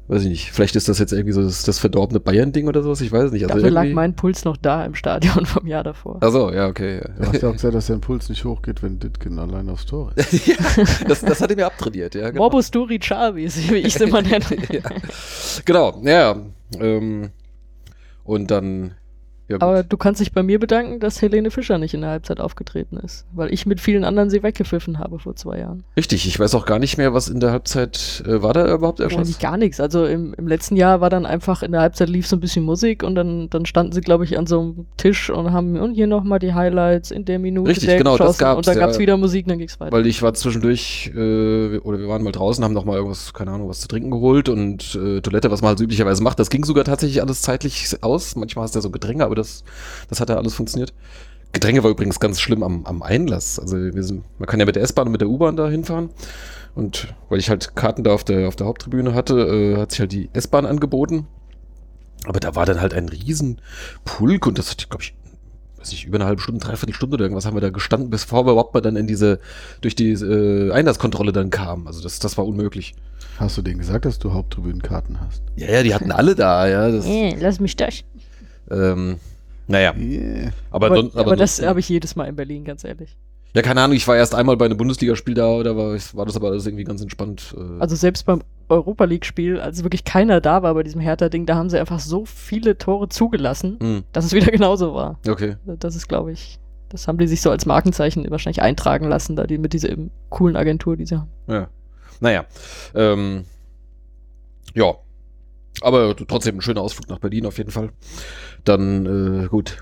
weiß 0.08 0.22
ich 0.22 0.28
nicht. 0.28 0.50
Vielleicht 0.52 0.75
ist 0.75 0.88
das 0.88 0.99
jetzt 0.99 1.12
irgendwie 1.12 1.32
so 1.32 1.43
das, 1.43 1.62
das 1.62 1.78
verdorbene 1.78 2.19
Bayern-Ding 2.19 2.66
oder 2.66 2.82
sowas. 2.82 3.00
Ich 3.02 3.12
weiß 3.12 3.25
es 3.25 3.32
nicht. 3.32 3.44
Also 3.44 3.56
Dafür 3.56 3.70
lag 3.70 3.87
mein 3.93 4.16
Puls 4.16 4.44
noch 4.44 4.56
da 4.56 4.84
im 4.84 4.94
Stadion 4.94 5.44
vom 5.46 5.66
Jahr 5.66 5.84
davor. 5.84 6.16
Achso, 6.22 6.50
ja, 6.50 6.66
okay. 6.66 7.02
Du 7.19 7.26
hast 7.26 7.43
ja 7.43 7.49
auch 7.50 7.52
gesagt, 7.52 7.75
dass 7.75 7.87
dein 7.87 8.00
Puls 8.00 8.28
nicht 8.28 8.44
hochgeht, 8.44 8.82
wenn 8.82 8.99
Ditkin 8.99 9.38
allein 9.38 9.69
aufs 9.69 9.87
Tor 9.87 10.12
ist. 10.16 10.46
ja, 10.46 10.56
das, 11.06 11.20
das 11.20 11.40
hat 11.40 11.50
er 11.50 11.56
mir 11.56 11.66
abtrainiert, 11.66 12.14
ja. 12.14 12.31
Genau. 12.31 12.43
Morbus 12.43 12.70
Duri 12.70 12.99
Chavi, 12.99 13.49
wie 13.69 13.76
ich 13.76 13.94
es 13.96 14.00
immer 14.00 14.22
nenne. 14.22 14.44
ja. 14.70 14.81
Genau, 15.64 16.00
ja. 16.02 16.37
Ähm, 16.81 17.31
und 18.25 18.50
dann. 18.50 18.94
Ja. 19.48 19.56
Aber 19.60 19.82
du 19.82 19.96
kannst 19.96 20.20
dich 20.20 20.32
bei 20.32 20.42
mir 20.42 20.58
bedanken, 20.58 21.00
dass 21.00 21.22
Helene 21.22 21.50
Fischer 21.50 21.78
nicht 21.78 21.94
in 21.94 22.02
der 22.02 22.10
Halbzeit 22.10 22.40
aufgetreten 22.40 22.98
ist, 22.98 23.26
weil 23.32 23.52
ich 23.52 23.66
mit 23.66 23.80
vielen 23.80 24.04
anderen 24.04 24.30
sie 24.30 24.42
weggepfiffen 24.42 24.98
habe 24.98 25.18
vor 25.18 25.36
zwei 25.36 25.58
Jahren. 25.58 25.84
Richtig, 25.96 26.26
ich 26.26 26.38
weiß 26.38 26.54
auch 26.54 26.66
gar 26.66 26.78
nicht 26.78 26.98
mehr, 26.98 27.14
was 27.14 27.28
in 27.28 27.40
der 27.40 27.50
Halbzeit 27.50 28.22
äh, 28.26 28.42
war 28.42 28.52
da 28.52 28.72
überhaupt 28.72 29.00
irgendwas? 29.00 29.38
gar 29.38 29.56
nichts. 29.56 29.80
Also 29.80 30.04
im, 30.06 30.34
im 30.34 30.46
letzten 30.46 30.76
Jahr 30.76 31.00
war 31.00 31.10
dann 31.10 31.26
einfach 31.26 31.62
in 31.62 31.72
der 31.72 31.80
Halbzeit 31.80 32.08
lief 32.08 32.26
so 32.26 32.36
ein 32.36 32.40
bisschen 32.40 32.64
Musik 32.64 33.02
und 33.02 33.14
dann, 33.14 33.48
dann 33.50 33.66
standen 33.66 33.92
sie, 33.92 34.00
glaube 34.00 34.24
ich, 34.24 34.38
an 34.38 34.46
so 34.46 34.60
einem 34.60 34.86
Tisch 34.96 35.30
und 35.30 35.52
haben 35.52 35.78
und 35.78 35.94
hier 35.94 36.06
nochmal 36.06 36.38
die 36.38 36.54
Highlights 36.54 37.10
in 37.10 37.24
der 37.24 37.38
Minute 37.38 37.70
Richtig, 37.70 37.88
der 37.88 37.98
genau, 37.98 38.16
das 38.16 38.18
geschossen 38.18 38.40
gab's, 38.40 38.56
und 38.58 38.66
dann 38.66 38.74
ja. 38.76 38.80
gab 38.80 38.90
es 38.90 38.98
wieder 38.98 39.16
Musik 39.16 39.46
dann 39.46 39.58
ging 39.58 39.68
es 39.68 39.80
weiter. 39.80 39.92
Weil 39.92 40.06
ich 40.06 40.22
war 40.22 40.34
zwischendurch, 40.34 41.10
äh, 41.14 41.78
oder 41.78 41.98
wir 41.98 42.08
waren 42.08 42.22
mal 42.22 42.32
draußen, 42.32 42.62
haben 42.62 42.74
noch 42.74 42.84
mal 42.84 42.96
irgendwas, 42.96 43.32
keine 43.32 43.52
Ahnung, 43.52 43.68
was 43.68 43.80
zu 43.80 43.88
trinken 43.88 44.10
geholt 44.10 44.48
und 44.48 44.94
äh, 44.94 45.20
Toilette, 45.20 45.50
was 45.50 45.62
man 45.62 45.70
halt 45.70 45.78
so 45.78 45.84
üblicherweise 45.84 46.22
macht. 46.22 46.38
Das 46.38 46.50
ging 46.50 46.64
sogar 46.64 46.84
tatsächlich 46.84 47.22
alles 47.22 47.42
zeitlich 47.42 47.96
aus. 48.02 48.36
Manchmal 48.36 48.64
hast 48.64 48.74
du 48.74 48.78
ja 48.78 48.82
so 48.82 48.90
Gedränge, 48.90 49.24
aber 49.24 49.34
das, 49.38 49.64
das 50.08 50.20
hat 50.20 50.29
ja 50.29 50.37
alles 50.37 50.55
funktioniert. 50.55 50.93
Gedränge 51.52 51.82
war 51.82 51.90
übrigens 51.90 52.20
ganz 52.20 52.40
schlimm 52.40 52.62
am, 52.62 52.85
am 52.85 53.02
Einlass. 53.02 53.58
Also 53.58 53.76
wir 53.79 54.02
sind, 54.02 54.25
man 54.38 54.46
kann 54.46 54.61
ja 54.61 54.67
mit 54.67 54.76
der 54.76 54.82
S-Bahn 54.82 55.06
und 55.06 55.12
mit 55.12 55.23
der 55.23 55.29
U-Bahn 55.31 55.56
da 55.56 55.69
hinfahren. 55.69 56.11
Und 56.75 57.14
weil 57.29 57.38
ich 57.38 57.49
halt 57.49 57.75
Karten 57.75 58.05
da 58.05 58.12
auf 58.12 58.23
der, 58.23 58.49
auf 58.49 58.56
der 58.56 58.67
Haupttribüne 58.67 59.14
hatte, 59.14 59.35
äh, 59.35 59.76
hat 59.79 59.90
sich 59.93 60.00
halt 60.00 60.12
die 60.12 60.29
S-Bahn 60.35 60.67
angeboten. 60.67 61.26
Aber 62.25 62.40
da 62.40 62.55
war 62.55 62.67
dann 62.67 62.81
halt 62.81 62.93
ein 62.93 63.08
riesen 63.08 63.61
Pulk 64.05 64.46
und 64.46 64.58
das 64.58 64.70
hat, 64.70 64.90
glaube 64.90 65.02
ich, 65.02 65.14
weiß 65.79 65.93
nicht, 65.93 66.06
über 66.06 66.17
eine 66.17 66.26
halbe 66.26 66.43
Stunde, 66.43 66.61
dreiviertel 66.64 66.94
Stunde 66.94 67.14
oder 67.14 67.25
irgendwas 67.25 67.46
haben 67.46 67.56
wir 67.56 67.61
da 67.61 67.70
gestanden, 67.70 68.11
bevor 68.11 68.44
wir 68.46 68.52
überhaupt 68.52 68.75
mal 68.75 68.81
dann 68.81 68.96
in 68.96 69.06
diese, 69.06 69.38
durch 69.81 69.94
die 69.94 70.11
äh, 70.12 70.70
Einlasskontrolle 70.73 71.32
dann 71.32 71.50
kamen. 71.50 71.87
Also 71.87 72.02
das, 72.02 72.19
das 72.19 72.37
war 72.37 72.46
unmöglich. 72.46 72.94
Hast 73.38 73.56
du 73.56 73.62
denen 73.62 73.79
gesagt, 73.79 74.05
dass 74.05 74.19
du 74.19 74.32
Haupttribünenkarten 74.32 75.20
hast? 75.20 75.43
Ja, 75.56 75.70
ja, 75.70 75.82
die 75.82 75.94
hatten 75.94 76.12
alle 76.12 76.35
da, 76.35 76.67
ja. 76.69 76.90
Das, 76.90 77.06
Äh, 77.06 77.37
lass 77.40 77.61
mich 77.61 77.76
das. 77.76 78.02
Ähm, 78.70 79.16
naja, 79.66 79.94
Yeah. 79.96 80.52
aber, 80.70 80.86
Aber, 80.86 80.94
don- 80.96 81.10
aber, 81.14 81.36
das 81.36 81.60
habe 81.64 81.80
ich 81.80 81.88
jedes 81.88 82.16
Mal 82.16 82.24
in 82.26 82.36
Berlin, 82.36 82.64
ganz 82.64 82.84
ehrlich. 82.84 83.16
Ja, 83.54 83.62
keine 83.62 83.80
Ahnung, 83.82 83.96
ich 83.96 84.06
war 84.06 84.16
erst 84.16 84.34
einmal 84.34 84.56
bei 84.56 84.66
einem 84.66 84.76
Bundesligaspiel 84.76 85.34
da, 85.34 85.62
da 85.62 85.76
war, 85.76 85.92
war 86.12 86.26
das 86.26 86.37
aber 86.37 86.48
alles 86.48 86.66
irgendwie 86.66 86.84
ganz 86.84 87.00
entspannt. 87.02 87.54
Äh, 87.56 87.80
Also 87.80 87.96
selbst 87.96 88.25
beim 88.26 88.42
Europa 88.68 89.04
League-Spiel, 89.04 89.58
als 89.60 89.82
wirklich 89.82 90.04
keiner 90.04 90.40
da 90.42 90.62
war 90.62 90.75
bei 90.75 90.82
diesem 90.82 91.00
Hertha-Ding, 91.00 91.46
da 91.46 91.56
haben 91.56 91.70
sie 91.70 91.78
einfach 91.78 91.98
so 92.00 92.25
viele 92.26 92.76
Tore 92.76 93.08
zugelassen, 93.08 93.78
hm, 93.80 94.04
dass 94.12 94.26
es 94.26 94.32
wieder 94.32 94.46
genauso 94.52 94.94
war. 94.94 95.18
okay. 95.28 95.56
Das 95.66 95.96
ist, 95.96 96.08
glaube 96.08 96.32
ich, 96.32 96.58
das 96.90 97.08
haben 97.08 97.18
die 97.18 97.26
sich 97.26 97.40
so 97.40 97.50
als 97.50 97.64
Markenzeichen 97.66 98.30
wahrscheinlich 98.30 98.62
eintragen 98.62 99.08
lassen, 99.08 99.34
da 99.37 99.46
die 99.46 99.58
mit 99.58 99.72
dieser 99.72 99.90
eben 99.90 100.10
coolen 100.30 100.56
Agentur, 100.56 100.96
die 100.96 101.06
sie 101.06 101.16
haben. 101.16 101.30
Ja. 101.46 101.68
Naja. 102.20 102.44
Ähm, 102.94 103.44
ja. 104.75 104.94
Aber 105.80 106.14
trotzdem 106.16 106.56
ein 106.56 106.60
schöner 106.60 106.80
Ausflug 106.80 107.08
nach 107.08 107.18
Berlin 107.20 107.46
auf 107.46 107.56
jeden 107.58 107.70
Fall. 107.70 107.90
Dann, 108.68 109.44
äh, 109.44 109.48
gut, 109.48 109.78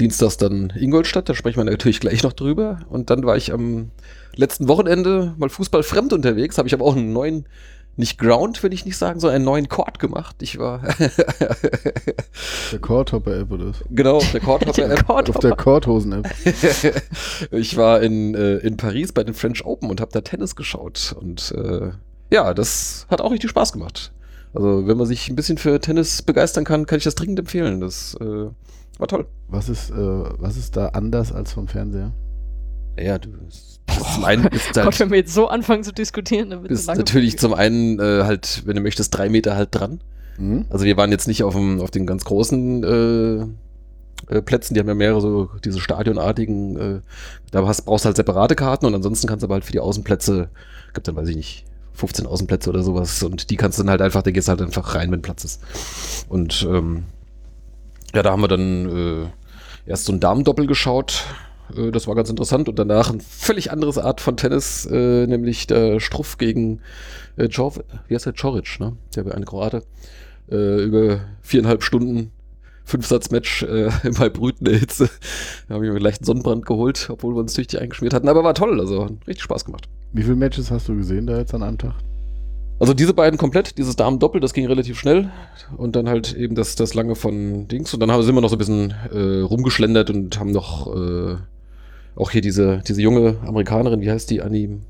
Dienstags 0.00 0.38
dann 0.38 0.72
Ingolstadt, 0.74 1.28
da 1.28 1.34
sprechen 1.34 1.58
wir 1.58 1.64
natürlich 1.64 2.00
gleich 2.00 2.22
noch 2.22 2.32
drüber. 2.32 2.80
Und 2.88 3.10
dann 3.10 3.24
war 3.24 3.36
ich 3.36 3.52
am 3.52 3.90
letzten 4.34 4.66
Wochenende 4.66 5.34
mal 5.36 5.50
Fußball 5.50 5.82
fremd 5.82 6.14
unterwegs, 6.14 6.56
habe 6.56 6.66
ich 6.66 6.74
aber 6.74 6.86
auch 6.86 6.96
einen 6.96 7.12
neuen, 7.12 7.46
nicht 7.96 8.18
Ground, 8.18 8.62
will 8.62 8.72
ich 8.72 8.86
nicht 8.86 8.96
sagen, 8.96 9.20
sondern 9.20 9.36
einen 9.36 9.44
neuen 9.44 9.68
Court 9.68 9.98
gemacht. 9.98 10.36
Ich 10.40 10.58
war 10.58 10.80
Der 12.72 12.78
Cordhopper-App 12.80 13.50
oder 13.50 13.68
was? 13.68 13.84
genau 13.90 14.22
der 14.32 14.40
Court-Hopper-App. 14.40 15.10
Auf 15.28 15.38
der 15.38 15.56
Cordhosen-App. 15.56 16.30
ich 17.50 17.76
war 17.76 18.00
in, 18.00 18.34
äh, 18.34 18.56
in 18.58 18.78
Paris 18.78 19.12
bei 19.12 19.22
den 19.22 19.34
French 19.34 19.66
Open 19.66 19.90
und 19.90 20.00
habe 20.00 20.12
da 20.12 20.22
Tennis 20.22 20.56
geschaut. 20.56 21.14
Und 21.20 21.52
äh, 21.54 21.90
ja, 22.30 22.54
das 22.54 23.06
hat 23.10 23.20
auch 23.20 23.32
richtig 23.32 23.50
Spaß 23.50 23.72
gemacht. 23.74 24.12
Also, 24.52 24.86
wenn 24.86 24.96
man 24.96 25.06
sich 25.06 25.28
ein 25.28 25.36
bisschen 25.36 25.58
für 25.58 25.80
Tennis 25.80 26.22
begeistern 26.22 26.64
kann, 26.64 26.86
kann 26.86 26.98
ich 26.98 27.04
das 27.04 27.14
dringend 27.14 27.38
empfehlen. 27.38 27.80
Das 27.80 28.16
äh, 28.20 28.48
war 28.98 29.08
toll. 29.08 29.26
Was 29.48 29.68
ist, 29.68 29.90
äh, 29.90 29.94
was 29.94 30.56
ist 30.56 30.76
da 30.76 30.88
anders 30.88 31.32
als 31.32 31.52
vom 31.52 31.68
Fernseher? 31.68 32.12
Ja, 32.98 33.18
du 33.18 33.30
bist 33.30 33.80
zum 34.14 34.24
einen 34.24 34.42
Gott, 34.50 34.76
halt, 34.76 35.00
wenn 35.00 35.10
wir 35.10 35.18
jetzt 35.18 35.34
so 35.34 35.48
anfangen 35.48 35.84
zu 35.84 35.92
diskutieren, 35.92 36.50
dann 36.50 36.62
wird 36.62 36.72
es 36.72 36.86
natürlich 36.86 37.38
zum 37.38 37.54
einen 37.54 37.98
äh, 37.98 38.24
halt, 38.24 38.62
wenn 38.66 38.76
du 38.76 38.82
möchtest, 38.82 39.16
drei 39.16 39.28
Meter 39.28 39.56
halt 39.56 39.68
dran. 39.72 40.00
Hm? 40.36 40.66
Also 40.70 40.84
wir 40.84 40.96
waren 40.96 41.10
jetzt 41.10 41.28
nicht 41.28 41.42
auf, 41.42 41.54
dem, 41.54 41.80
auf 41.80 41.90
den 41.90 42.06
ganz 42.06 42.24
großen 42.24 42.84
äh, 42.84 44.34
äh, 44.34 44.42
Plätzen, 44.42 44.74
die 44.74 44.80
haben 44.80 44.88
ja 44.88 44.94
mehrere 44.94 45.20
so 45.20 45.50
diese 45.64 45.80
stadionartigen, 45.80 46.76
äh, 46.76 47.00
da 47.50 47.66
hast, 47.66 47.82
brauchst 47.82 48.04
du 48.04 48.06
halt 48.06 48.16
separate 48.16 48.54
Karten 48.54 48.86
und 48.86 48.94
ansonsten 48.94 49.26
kannst 49.26 49.42
du 49.42 49.46
aber 49.46 49.54
halt 49.54 49.64
für 49.64 49.72
die 49.72 49.80
Außenplätze, 49.80 50.48
gibt 50.94 51.08
dann 51.08 51.16
weiß 51.16 51.28
ich 51.28 51.36
nicht, 51.36 51.64
15 52.00 52.26
Außenplätze 52.26 52.70
oder 52.70 52.82
sowas 52.82 53.22
und 53.22 53.50
die 53.50 53.56
kannst 53.56 53.78
du 53.78 53.82
dann 53.82 53.90
halt 53.90 54.02
einfach, 54.02 54.22
da 54.22 54.30
gehst 54.30 54.48
halt 54.48 54.62
einfach 54.62 54.94
rein, 54.94 55.12
wenn 55.12 55.22
Platz 55.22 55.44
ist. 55.44 55.62
Und 56.28 56.66
ähm, 56.68 57.04
ja, 58.14 58.22
da 58.22 58.32
haben 58.32 58.42
wir 58.42 58.48
dann 58.48 59.24
äh, 59.24 59.90
erst 59.90 60.06
so 60.06 60.12
ein 60.12 60.20
Damendoppel 60.20 60.66
geschaut, 60.66 61.24
Äh, 61.76 61.90
das 61.90 62.06
war 62.06 62.14
ganz 62.14 62.30
interessant. 62.30 62.68
Und 62.68 62.78
danach 62.78 63.10
ein 63.10 63.20
völlig 63.20 63.70
anderes 63.70 63.98
Art 63.98 64.20
von 64.20 64.36
Tennis, 64.36 64.86
äh, 64.86 65.26
nämlich 65.26 65.66
der 65.66 66.00
Struff 66.00 66.38
gegen 66.38 66.80
äh, 67.36 67.46
Jor, 67.46 67.74
wie 68.08 68.14
heißt 68.14 68.26
der? 68.26 68.34
Choric, 68.34 68.78
ne? 68.80 68.96
Der 69.14 69.34
eine 69.34 69.44
Kroate. 69.44 69.82
Äh, 70.50 70.82
über 70.82 71.20
viereinhalb 71.42 71.82
Stunden 71.82 72.32
Fünfsatz-Match 72.90 73.62
äh, 73.62 73.90
im 74.04 74.18
Halbbrüten 74.18 74.64
der 74.64 74.78
Hitze. 74.78 75.08
Da 75.68 75.74
habe 75.74 75.86
ich 75.86 75.92
mir 75.92 75.98
gleich 75.98 76.18
einen 76.18 76.24
Sonnenbrand 76.24 76.66
geholt, 76.66 77.08
obwohl 77.10 77.34
wir 77.34 77.40
uns 77.40 77.54
tüchtig 77.54 77.80
eingeschmiert 77.80 78.12
hatten. 78.12 78.28
Aber 78.28 78.44
war 78.44 78.54
toll, 78.54 78.80
also 78.80 79.04
hat 79.04 79.12
richtig 79.26 79.44
Spaß 79.44 79.64
gemacht. 79.64 79.88
Wie 80.12 80.22
viele 80.22 80.36
Matches 80.36 80.70
hast 80.70 80.88
du 80.88 80.96
gesehen 80.96 81.26
da 81.26 81.38
jetzt 81.38 81.54
an 81.54 81.62
einem 81.62 81.78
Tag? 81.78 81.94
Also 82.80 82.94
diese 82.94 83.12
beiden 83.12 83.38
komplett, 83.38 83.76
dieses 83.76 83.94
Damen-Doppel, 83.96 84.40
das 84.40 84.54
ging 84.54 84.66
relativ 84.66 84.98
schnell. 84.98 85.30
Und 85.76 85.96
dann 85.96 86.08
halt 86.08 86.34
eben 86.34 86.54
das, 86.54 86.76
das 86.76 86.94
lange 86.94 87.14
von 87.14 87.68
Dings. 87.68 87.92
Und 87.92 88.00
dann 88.00 88.10
haben, 88.10 88.22
sind 88.22 88.34
wir 88.34 88.40
noch 88.40 88.48
so 88.48 88.56
ein 88.56 88.58
bisschen 88.58 88.94
äh, 89.12 89.40
rumgeschlendert 89.40 90.10
und 90.10 90.38
haben 90.40 90.50
noch 90.50 90.86
äh, 90.94 91.36
auch 92.16 92.30
hier 92.30 92.40
diese, 92.40 92.82
diese 92.86 93.02
junge 93.02 93.36
Amerikanerin, 93.46 94.00
wie 94.00 94.10
heißt 94.10 94.30
die? 94.30 94.42
Annie 94.42 94.80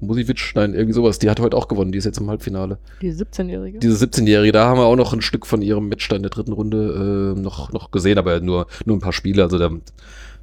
Musivic? 0.00 0.52
Nein, 0.54 0.74
irgendwie 0.74 0.92
sowas. 0.92 1.18
Die 1.18 1.28
hat 1.30 1.40
heute 1.40 1.56
auch 1.56 1.68
gewonnen. 1.68 1.92
Die 1.92 1.98
ist 1.98 2.04
jetzt 2.04 2.18
im 2.18 2.28
Halbfinale. 2.28 2.78
Die 3.02 3.12
17-Jährige. 3.12 3.78
Diese 3.78 4.04
17-Jährige, 4.04 4.52
da 4.52 4.66
haben 4.66 4.78
wir 4.78 4.84
auch 4.84 4.96
noch 4.96 5.12
ein 5.12 5.20
Stück 5.20 5.46
von 5.46 5.62
ihrem 5.62 5.88
Match 5.88 6.08
da 6.08 6.16
in 6.16 6.22
der 6.22 6.30
dritten 6.30 6.52
Runde 6.52 7.34
äh, 7.36 7.40
noch, 7.40 7.72
noch 7.72 7.90
gesehen, 7.90 8.18
aber 8.18 8.40
nur, 8.40 8.66
nur 8.84 8.96
ein 8.96 9.00
paar 9.00 9.12
Spiele. 9.12 9.42
Also 9.42 9.58
da 9.58 9.70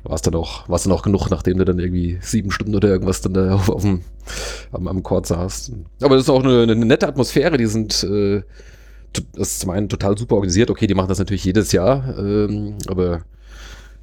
war 0.03 0.15
es 0.15 0.21
dann 0.21 0.35
auch, 0.35 0.69
war 0.69 0.75
es 0.75 0.83
dann 0.83 0.93
auch 0.93 1.01
genug, 1.01 1.29
nachdem 1.29 1.57
du 1.57 1.65
dann 1.65 1.79
irgendwie 1.79 2.17
sieben 2.21 2.51
Stunden 2.51 2.75
oder 2.75 2.89
irgendwas 2.89 3.21
dann 3.21 3.33
da 3.33 3.55
auf, 3.55 3.69
auf 3.69 3.81
dem, 3.81 4.01
am, 4.71 4.87
am 4.87 5.03
Court 5.03 5.25
saßt. 5.25 5.71
Aber 6.01 6.15
das 6.15 6.25
ist 6.25 6.29
auch 6.29 6.43
eine, 6.43 6.63
eine 6.63 6.75
nette 6.75 7.07
Atmosphäre, 7.07 7.57
die 7.57 7.65
sind 7.65 8.03
äh, 8.03 8.43
das 9.33 9.49
ist 9.49 9.59
zum 9.61 9.69
einen 9.69 9.89
total 9.89 10.17
super 10.17 10.35
organisiert. 10.35 10.69
Okay, 10.69 10.87
die 10.87 10.93
machen 10.93 11.09
das 11.09 11.19
natürlich 11.19 11.45
jedes 11.45 11.71
Jahr, 11.71 12.17
ähm, 12.17 12.75
aber 12.87 13.21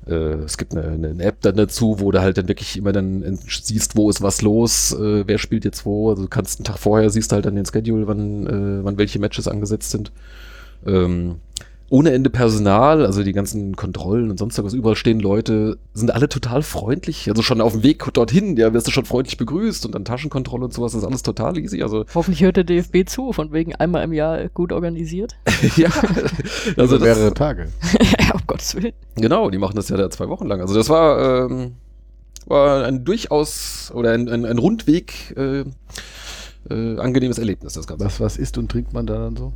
äh, 0.06 0.34
es 0.44 0.58
gibt 0.58 0.76
eine, 0.76 0.88
eine, 0.88 1.22
App 1.22 1.40
dann 1.42 1.56
dazu, 1.56 2.00
wo 2.00 2.10
du 2.10 2.20
halt 2.20 2.38
dann 2.38 2.48
wirklich 2.48 2.76
immer 2.76 2.92
dann 2.92 3.38
siehst, 3.46 3.96
wo 3.96 4.10
ist 4.10 4.22
was 4.22 4.42
los, 4.42 4.92
äh, 4.92 5.26
wer 5.26 5.38
spielt 5.38 5.64
jetzt 5.64 5.86
wo. 5.86 6.10
Also 6.10 6.22
du 6.22 6.28
kannst 6.28 6.58
einen 6.58 6.64
Tag 6.64 6.78
vorher 6.78 7.10
siehst 7.10 7.30
du 7.30 7.34
halt 7.34 7.46
dann 7.46 7.56
den 7.56 7.66
Schedule, 7.66 8.06
wann, 8.06 8.46
äh, 8.46 8.84
wann 8.84 8.98
welche 8.98 9.18
Matches 9.18 9.48
angesetzt 9.48 9.90
sind. 9.90 10.12
Ähm, 10.86 11.36
ohne 11.92 12.12
Ende 12.12 12.30
Personal, 12.30 13.04
also 13.04 13.22
die 13.22 13.34
ganzen 13.34 13.76
Kontrollen 13.76 14.30
und 14.30 14.38
sonst 14.38 14.60
was, 14.64 14.72
überall 14.72 14.96
stehen 14.96 15.20
Leute, 15.20 15.76
sind 15.92 16.10
alle 16.10 16.26
total 16.26 16.62
freundlich. 16.62 17.28
Also 17.28 17.42
schon 17.42 17.60
auf 17.60 17.72
dem 17.72 17.82
Weg 17.82 18.02
dorthin, 18.14 18.56
ja, 18.56 18.72
wirst 18.72 18.86
du 18.86 18.90
schon 18.90 19.04
freundlich 19.04 19.36
begrüßt 19.36 19.84
und 19.84 19.94
dann 19.94 20.06
Taschenkontrolle 20.06 20.64
und 20.64 20.72
sowas, 20.72 20.94
ist 20.94 21.04
alles 21.04 21.22
total 21.22 21.58
easy. 21.58 21.82
Also 21.82 22.06
Hoffentlich 22.14 22.42
hört 22.42 22.56
der 22.56 22.64
DFB 22.64 23.06
zu, 23.06 23.34
von 23.34 23.52
wegen 23.52 23.74
einmal 23.74 24.02
im 24.04 24.14
Jahr 24.14 24.48
gut 24.48 24.72
organisiert. 24.72 25.36
ja, 25.76 25.90
also 26.78 26.98
mehrere 26.98 27.34
Tage. 27.34 27.68
um 28.42 28.46
Gottes 28.46 28.74
Willen. 28.74 28.92
Genau, 29.16 29.50
die 29.50 29.58
machen 29.58 29.76
das 29.76 29.88
ja 29.88 29.96
da 29.96 30.10
zwei 30.10 30.28
Wochen 30.28 30.46
lang. 30.46 30.60
Also 30.60 30.74
das 30.74 30.88
war, 30.88 31.46
ähm, 31.50 31.72
war 32.46 32.84
ein 32.84 33.04
durchaus 33.04 33.90
oder 33.94 34.12
ein, 34.12 34.28
ein, 34.28 34.44
ein 34.44 34.58
Rundweg 34.58 35.34
äh, 35.36 35.64
äh, 36.70 36.98
angenehmes 36.98 37.38
Erlebnis, 37.38 37.74
das 37.74 37.86
Ganze. 37.86 38.04
Was, 38.04 38.20
was 38.20 38.36
isst 38.36 38.58
und 38.58 38.70
trinkt 38.70 38.92
man 38.92 39.06
da 39.06 39.14
dann 39.14 39.36
so? 39.36 39.52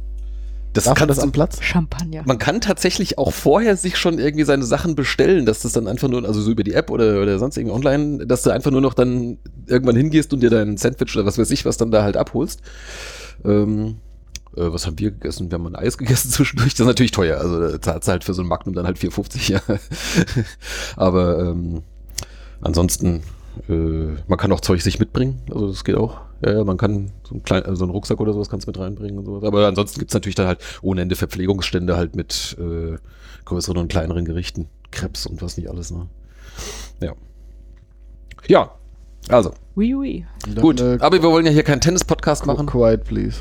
Das 0.73 0.85
Darf 0.85 0.93
man 0.93 1.09
kannst 1.09 1.19
das 1.19 1.25
am 1.25 1.33
Platz? 1.33 1.63
Champagner. 1.63 2.23
Man 2.27 2.37
kann 2.37 2.61
tatsächlich 2.61 3.17
auch 3.17 3.33
vorher 3.33 3.77
sich 3.77 3.97
schon 3.97 4.19
irgendwie 4.19 4.45
seine 4.45 4.65
Sachen 4.65 4.95
bestellen, 4.95 5.47
dass 5.47 5.61
das 5.61 5.73
dann 5.73 5.89
einfach 5.89 6.09
nur, 6.09 6.27
also 6.27 6.43
so 6.43 6.51
über 6.51 6.65
die 6.65 6.75
App 6.75 6.91
oder, 6.91 7.23
oder 7.23 7.39
sonst 7.39 7.57
irgendwie 7.57 7.75
online, 7.75 8.27
dass 8.27 8.43
du 8.43 8.51
einfach 8.51 8.71
nur 8.71 8.83
noch 8.83 8.93
dann 8.93 9.39
irgendwann 9.67 9.97
hingehst 9.97 10.35
und 10.35 10.41
dir 10.41 10.51
dein 10.51 10.77
Sandwich 10.77 11.17
oder 11.17 11.25
was 11.25 11.39
weiß 11.39 11.51
ich, 11.51 11.65
was 11.65 11.79
dann 11.79 11.91
da 11.91 12.03
halt 12.03 12.19
abholst. 12.19 12.61
Ähm, 13.43 13.97
äh, 14.57 14.73
was 14.73 14.87
haben 14.87 14.99
wir 14.99 15.11
gegessen? 15.11 15.51
Wir 15.51 15.59
haben 15.59 15.67
ein 15.67 15.77
Eis 15.77 15.99
gegessen 15.99 16.31
zwischendurch. 16.33 16.73
Das 16.75 16.81
ist 16.81 16.87
natürlich 16.87 17.13
teuer. 17.13 17.39
Also 17.39 17.61
da 17.61 17.81
zahlst 17.81 18.09
du 18.09 18.13
halt 18.13 18.25
für 18.25 18.35
so 18.35 18.43
ein 18.43 18.49
Magnum 18.49 18.75
dann 18.75 18.87
halt 18.87 18.99
4,50, 18.99 19.53
ja. 19.53 19.61
Aber 20.97 21.39
ähm, 21.41 21.83
ansonsten, 22.61 23.23
äh, 23.69 23.73
man 24.27 24.39
kann 24.39 24.53
auch 24.53 24.61
Zeug 24.61 24.83
sich 24.83 24.99
mitbringen. 24.99 25.43
Also 25.51 25.69
das 25.69 25.85
geht 25.85 25.97
auch. 25.97 26.21
Ja, 26.45 26.53
ja, 26.53 26.65
man 26.65 26.77
kann 26.77 27.13
so 27.25 27.35
einen, 27.35 27.43
kleinen, 27.43 27.65
also 27.67 27.85
einen 27.85 27.93
Rucksack 27.93 28.21
oder 28.21 28.35
sowas 28.35 28.51
kannst 28.51 28.67
du 28.67 28.71
mit 28.71 28.79
reinbringen 28.79 29.19
und 29.19 29.25
sowas. 29.25 29.45
Aber 29.45 29.67
ansonsten 29.67 29.99
gibt's 30.01 30.13
natürlich 30.15 30.35
dann 30.35 30.47
halt 30.47 30.59
ohne 30.83 31.01
Ende 31.01 31.17
Verpflegungsstände 31.17 31.97
halt 31.97 32.15
mit 32.15 32.57
äh, 32.61 32.97
größeren 33.47 33.79
und 33.79 33.89
kleineren 33.89 34.25
Gerichten. 34.25 34.69
Krebs 34.91 35.27
und 35.27 35.41
was 35.43 35.57
nicht 35.57 35.69
alles, 35.71 35.91
ne? 35.91 36.09
Ja. 37.01 37.15
Ja, 38.49 38.71
also, 39.29 39.53
Oui, 39.75 39.95
oui. 39.95 40.27
Gut. 40.61 40.81
äh, 40.81 40.99
Aber 41.01 41.21
wir 41.21 41.29
wollen 41.31 41.47
ja 41.47 41.53
hier 41.53 41.65
keinen 41.65 41.81
Tennis-Podcast 41.81 42.47
machen. 42.47 42.67
Quiet, 42.67 43.05
please. 43.05 43.41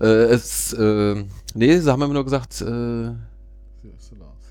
Äh, 0.00 0.04
es, 0.04 0.72
äh, 0.72 1.24
nee, 1.54 1.78
sie 1.78 1.90
haben 1.90 2.02
immer 2.02 2.14
nur 2.14 2.24
gesagt, 2.24 2.60
äh, 2.62 3.10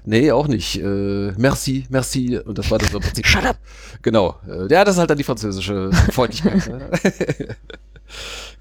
nee, 0.06 0.32
auch 0.32 0.48
nicht. 0.48 0.82
Äh, 0.82 1.32
merci, 1.38 1.86
merci. 1.90 2.38
Und 2.38 2.58
das 2.58 2.70
war 2.70 2.78
das 2.78 2.94
im 2.94 3.00
Prinzip. 3.00 3.26
Shut 3.28 3.46
up! 3.46 3.58
Genau. 4.02 4.36
Äh, 4.48 4.72
ja, 4.72 4.84
das 4.84 4.96
ist 4.96 5.00
halt 5.00 5.10
dann 5.10 5.18
die 5.18 5.24
französische 5.24 5.92
Freundlichkeit. 6.12 6.68
ne? 6.68 6.90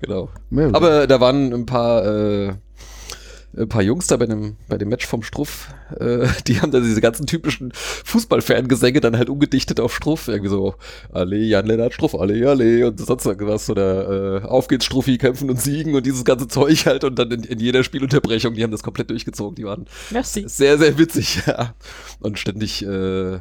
genau. 0.01 0.31
Aber 0.73 1.07
da 1.07 1.21
waren 1.21 1.53
ein 1.53 1.67
paar, 1.67 2.05
äh, 2.07 2.55
ein 3.57 3.69
paar 3.69 3.83
Jungs 3.83 4.07
da 4.07 4.17
bei 4.17 4.27
dem, 4.27 4.57
bei 4.69 4.77
dem 4.77 4.89
Match 4.89 5.07
vom 5.07 5.23
Struff, 5.23 5.69
äh, 5.99 6.27
die 6.47 6.61
haben 6.61 6.71
da 6.71 6.81
diese 6.81 7.01
ganzen 7.01 7.27
typischen 7.27 7.73
Fußballfangesänge 7.73 9.01
dann 9.01 9.17
halt 9.17 9.29
umgedichtet 9.29 9.81
auf 9.81 9.95
Struff. 9.95 10.29
Irgendwie 10.29 10.51
so, 10.51 10.75
alle 11.13 11.37
Jan-Lennart 11.37 11.95
Struff, 11.95 12.15
alle, 12.15 12.49
alle 12.49 12.89
und 12.89 13.01
sonst 13.01 13.27
irgendwas. 13.27 13.71
Oder 13.71 14.43
äh, 14.43 14.47
auf 14.47 14.69
geht's 14.69 14.85
Struffi, 14.85 15.19
kämpfen 15.19 15.51
und 15.51 15.61
siegen 15.61 15.95
und 15.95 16.05
dieses 16.05 16.25
ganze 16.25 16.49
Zeug 16.49 16.87
halt. 16.87 17.05
Und 17.05 17.19
dann 17.19 17.31
in, 17.31 17.45
in 17.45 17.59
jeder 17.59 17.85
Spielunterbrechung, 17.85 18.55
die 18.55 18.63
haben 18.63 18.71
das 18.71 18.83
komplett 18.83 19.11
durchgezogen. 19.11 19.55
Die 19.55 19.65
waren 19.65 19.87
Merci. 20.11 20.45
sehr, 20.47 20.79
sehr 20.79 20.99
witzig, 20.99 21.43
ja. 21.47 21.75
Und 22.21 22.39
ständig 22.39 22.85
äh, 22.85 23.39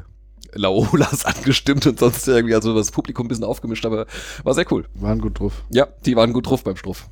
Laolas 0.54 1.26
angestimmt 1.26 1.86
und 1.88 2.00
sonst 2.00 2.28
irgendwie, 2.28 2.56
also 2.56 2.74
das 2.76 2.92
Publikum 2.92 3.26
ein 3.26 3.30
bisschen 3.30 3.44
aufgemischt, 3.44 3.86
aber 3.86 4.06
war 4.44 4.54
sehr 4.54 4.66
cool. 4.72 4.86
waren 4.96 5.20
gut 5.20 5.40
drauf. 5.40 5.64
Ja, 5.70 5.88
die 6.06 6.16
waren 6.16 6.34
gut 6.34 6.48
drauf 6.48 6.64
beim 6.64 6.78
Struff. 6.78 7.08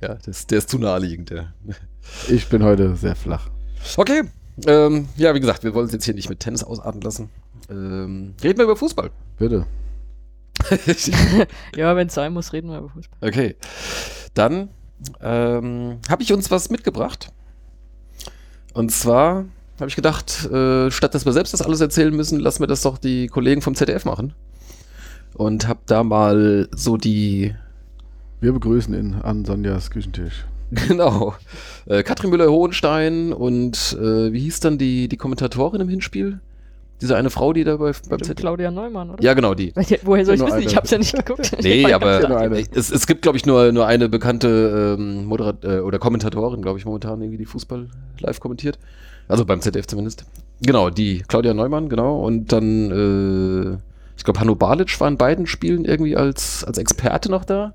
Ja, 0.00 0.16
das, 0.24 0.46
der 0.46 0.58
ist 0.58 0.70
zu 0.70 0.78
naheliegend, 0.78 1.30
ja. 1.30 1.52
Ich 2.28 2.48
bin 2.48 2.62
heute 2.62 2.96
sehr 2.96 3.16
flach. 3.16 3.48
Okay, 3.96 4.22
ähm, 4.66 5.08
ja, 5.16 5.34
wie 5.34 5.40
gesagt, 5.40 5.64
wir 5.64 5.74
wollen 5.74 5.84
uns 5.84 5.92
jetzt 5.92 6.04
hier 6.04 6.14
nicht 6.14 6.28
mit 6.28 6.40
Tennis 6.40 6.62
ausarten 6.62 7.00
lassen. 7.00 7.30
Ähm, 7.68 8.34
reden 8.42 8.58
wir 8.58 8.64
über 8.64 8.76
Fußball. 8.76 9.10
Bitte. 9.38 9.66
Ja, 11.76 11.94
wenn 11.96 12.06
es 12.06 12.14
sein 12.14 12.32
muss, 12.32 12.52
reden 12.52 12.70
wir 12.70 12.78
über 12.78 12.88
Fußball. 12.88 13.28
okay, 13.28 13.56
dann 14.34 14.70
ähm, 15.20 15.98
habe 16.08 16.22
ich 16.22 16.32
uns 16.32 16.50
was 16.50 16.70
mitgebracht. 16.70 17.32
Und 18.72 18.90
zwar 18.90 19.44
habe 19.80 19.88
ich 19.88 19.96
gedacht, 19.96 20.46
äh, 20.46 20.90
statt 20.90 21.14
dass 21.14 21.26
wir 21.26 21.32
selbst 21.32 21.52
das 21.52 21.62
alles 21.62 21.80
erzählen 21.80 22.14
müssen, 22.14 22.38
lassen 22.38 22.60
wir 22.60 22.66
das 22.66 22.82
doch 22.82 22.98
die 22.98 23.26
Kollegen 23.26 23.60
vom 23.60 23.74
ZDF 23.74 24.04
machen. 24.04 24.34
Und 25.34 25.66
habe 25.66 25.80
da 25.86 26.04
mal 26.04 26.68
so 26.74 26.96
die 26.96 27.54
Wir 28.44 28.52
begrüßen 28.52 28.92
ihn 28.92 29.14
an 29.22 29.46
Sonjas 29.46 29.90
Küchentisch. 29.90 30.44
Genau. 30.70 31.34
Äh, 31.86 32.02
Katrin 32.02 32.28
Müller-Hohenstein 32.28 33.32
und 33.32 33.96
äh, 33.98 34.34
wie 34.34 34.40
hieß 34.40 34.60
dann 34.60 34.76
die, 34.76 35.08
die 35.08 35.16
Kommentatorin 35.16 35.80
im 35.80 35.88
Hinspiel? 35.88 36.40
Diese 37.00 37.16
eine 37.16 37.30
Frau, 37.30 37.54
die 37.54 37.64
da 37.64 37.78
bei, 37.78 37.92
beim 38.10 38.22
ZDF. 38.22 38.36
Claudia 38.36 38.70
Neumann, 38.70 39.12
oder? 39.12 39.24
Ja, 39.24 39.32
genau, 39.32 39.54
die. 39.54 39.72
Woher 40.02 40.26
soll 40.26 40.34
ich 40.34 40.42
wissen? 40.42 40.52
eine. 40.52 40.64
Ich 40.66 40.76
hab's 40.76 40.90
ja 40.90 40.98
nicht 40.98 41.14
geguckt. 41.14 41.56
Nee, 41.62 41.90
aber 41.90 42.52
es, 42.74 42.90
es 42.90 43.06
gibt, 43.06 43.22
glaube 43.22 43.38
ich, 43.38 43.46
nur, 43.46 43.72
nur 43.72 43.86
eine 43.86 44.10
bekannte 44.10 44.98
ähm, 44.98 45.24
Moderat 45.24 45.64
äh, 45.64 45.78
oder 45.78 45.98
Kommentatorin, 45.98 46.60
glaube 46.60 46.78
ich, 46.78 46.84
momentan 46.84 47.22
irgendwie, 47.22 47.38
die 47.38 47.46
Fußball 47.46 47.88
live 48.18 48.40
kommentiert. 48.40 48.78
Also 49.26 49.46
beim 49.46 49.62
ZDF 49.62 49.86
zumindest. 49.86 50.26
Genau, 50.60 50.90
die 50.90 51.24
Claudia 51.26 51.54
Neumann, 51.54 51.88
genau. 51.88 52.20
Und 52.20 52.52
dann, 52.52 52.90
äh, 52.90 53.78
ich 54.18 54.24
glaube, 54.24 54.38
Hanno 54.38 54.54
Balic 54.54 55.00
war 55.00 55.08
in 55.08 55.16
beiden 55.16 55.46
Spielen 55.46 55.86
irgendwie 55.86 56.14
als, 56.14 56.62
als 56.62 56.76
Experte 56.76 57.30
noch 57.30 57.46
da. 57.46 57.72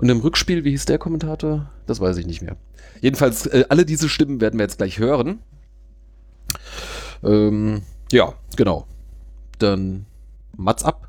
Und 0.00 0.08
im 0.08 0.20
Rückspiel, 0.20 0.64
wie 0.64 0.70
hieß 0.70 0.86
der 0.86 0.96
Kommentator? 0.96 1.70
Das 1.86 2.00
weiß 2.00 2.16
ich 2.16 2.26
nicht 2.26 2.40
mehr. 2.40 2.56
Jedenfalls, 3.02 3.44
äh, 3.44 3.66
alle 3.68 3.84
diese 3.84 4.08
Stimmen 4.08 4.40
werden 4.40 4.58
wir 4.58 4.64
jetzt 4.64 4.78
gleich 4.78 4.98
hören. 4.98 5.40
Ähm, 7.22 7.82
ja, 8.10 8.32
genau. 8.56 8.86
Dann 9.58 10.06
Mats 10.56 10.84
ab. 10.84 11.08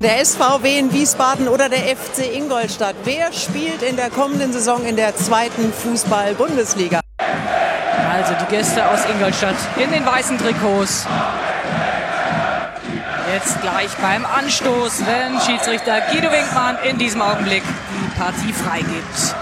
Der 0.00 0.24
SVW 0.24 0.78
in 0.78 0.92
Wiesbaden 0.92 1.48
oder 1.48 1.68
der 1.68 1.80
FC 1.80 2.32
Ingolstadt. 2.32 2.94
Wer 3.02 3.32
spielt 3.32 3.82
in 3.82 3.96
der 3.96 4.10
kommenden 4.10 4.52
Saison 4.52 4.84
in 4.84 4.94
der 4.94 5.16
zweiten 5.16 5.72
Fußball-Bundesliga? 5.72 7.00
Also 7.18 8.34
die 8.40 8.54
Gäste 8.54 8.88
aus 8.88 9.00
Ingolstadt 9.10 9.56
in 9.82 9.90
den 9.90 10.06
weißen 10.06 10.38
Trikots. 10.38 11.08
Jetzt 13.36 13.60
gleich 13.60 13.94
beim 13.98 14.24
Anstoß, 14.24 15.04
wenn 15.04 15.38
Schiedsrichter 15.42 16.00
Guido 16.10 16.32
Winkmann 16.32 16.78
in 16.88 16.96
diesem 16.96 17.20
Augenblick 17.20 17.62
die 17.62 18.18
Partie 18.18 18.50
freigibt. 18.50 19.34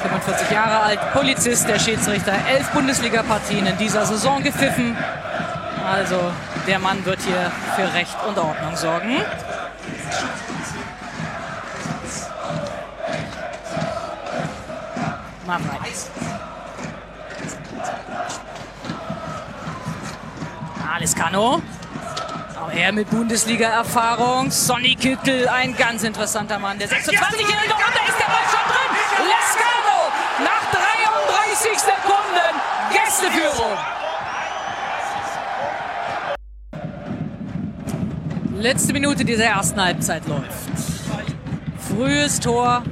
45 0.00 0.50
Jahre 0.50 0.80
alt, 0.80 0.98
Polizist, 1.12 1.68
der 1.68 1.78
Schiedsrichter, 1.78 2.32
elf 2.50 2.70
Bundesliga-Partien 2.70 3.66
in 3.66 3.76
dieser 3.76 4.06
Saison 4.06 4.42
gepfiffen. 4.42 4.96
Also 5.86 6.18
der 6.66 6.78
Mann 6.78 7.04
wird 7.04 7.18
hier 7.20 7.52
für 7.76 7.92
Recht 7.92 8.16
und 8.26 8.38
Ordnung 8.38 8.74
sorgen. 8.74 9.18
Mal 15.46 15.58
frei. 15.58 15.88
Ah, 20.90 20.98
Lescano. 20.98 21.60
Auch 22.62 22.70
er 22.70 22.92
mit 22.92 23.10
Bundesliga-Erfahrung. 23.10 24.52
Sonny 24.52 24.94
Kittel, 24.94 25.48
ein 25.48 25.76
ganz 25.76 26.04
interessanter 26.04 26.60
Mann. 26.60 26.78
Der 26.78 26.88
26-Jährige 26.88 27.10
und 27.10 27.92
da 27.92 28.04
ist 28.06 28.18
der 28.20 28.26
Ball 28.26 28.46
schon 28.46 28.66
drin. 28.70 28.90
Lescano 29.26 30.12
nach 30.44 30.70
33 30.70 31.78
Sekunden. 31.80 32.54
Gästeführung. 32.92 33.78
Letzte 38.60 38.92
Minute 38.92 39.24
dieser 39.24 39.46
ersten 39.46 39.82
Halbzeit 39.82 40.28
läuft. 40.28 40.46
Frühes 41.88 42.38
Tor 42.38 42.84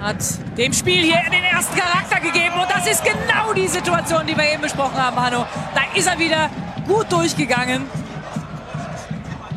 hat 0.00 0.16
dem 0.58 0.72
Spiel 0.72 1.04
hier 1.04 1.30
den 1.30 1.44
ersten 1.44 1.76
Charakter 1.76 2.18
gegeben. 2.18 2.56
Und 2.60 2.68
das 2.68 2.88
ist 2.88 3.04
genau 3.04 3.52
die 3.52 3.68
Situation, 3.68 4.26
die 4.26 4.36
wir 4.36 4.52
eben 4.52 4.62
besprochen 4.62 4.96
haben, 4.96 5.16
Hanno. 5.16 5.46
Da 5.76 5.82
ist 5.96 6.08
er 6.08 6.18
wieder 6.18 6.50
gut 6.88 7.12
durchgegangen. 7.12 7.99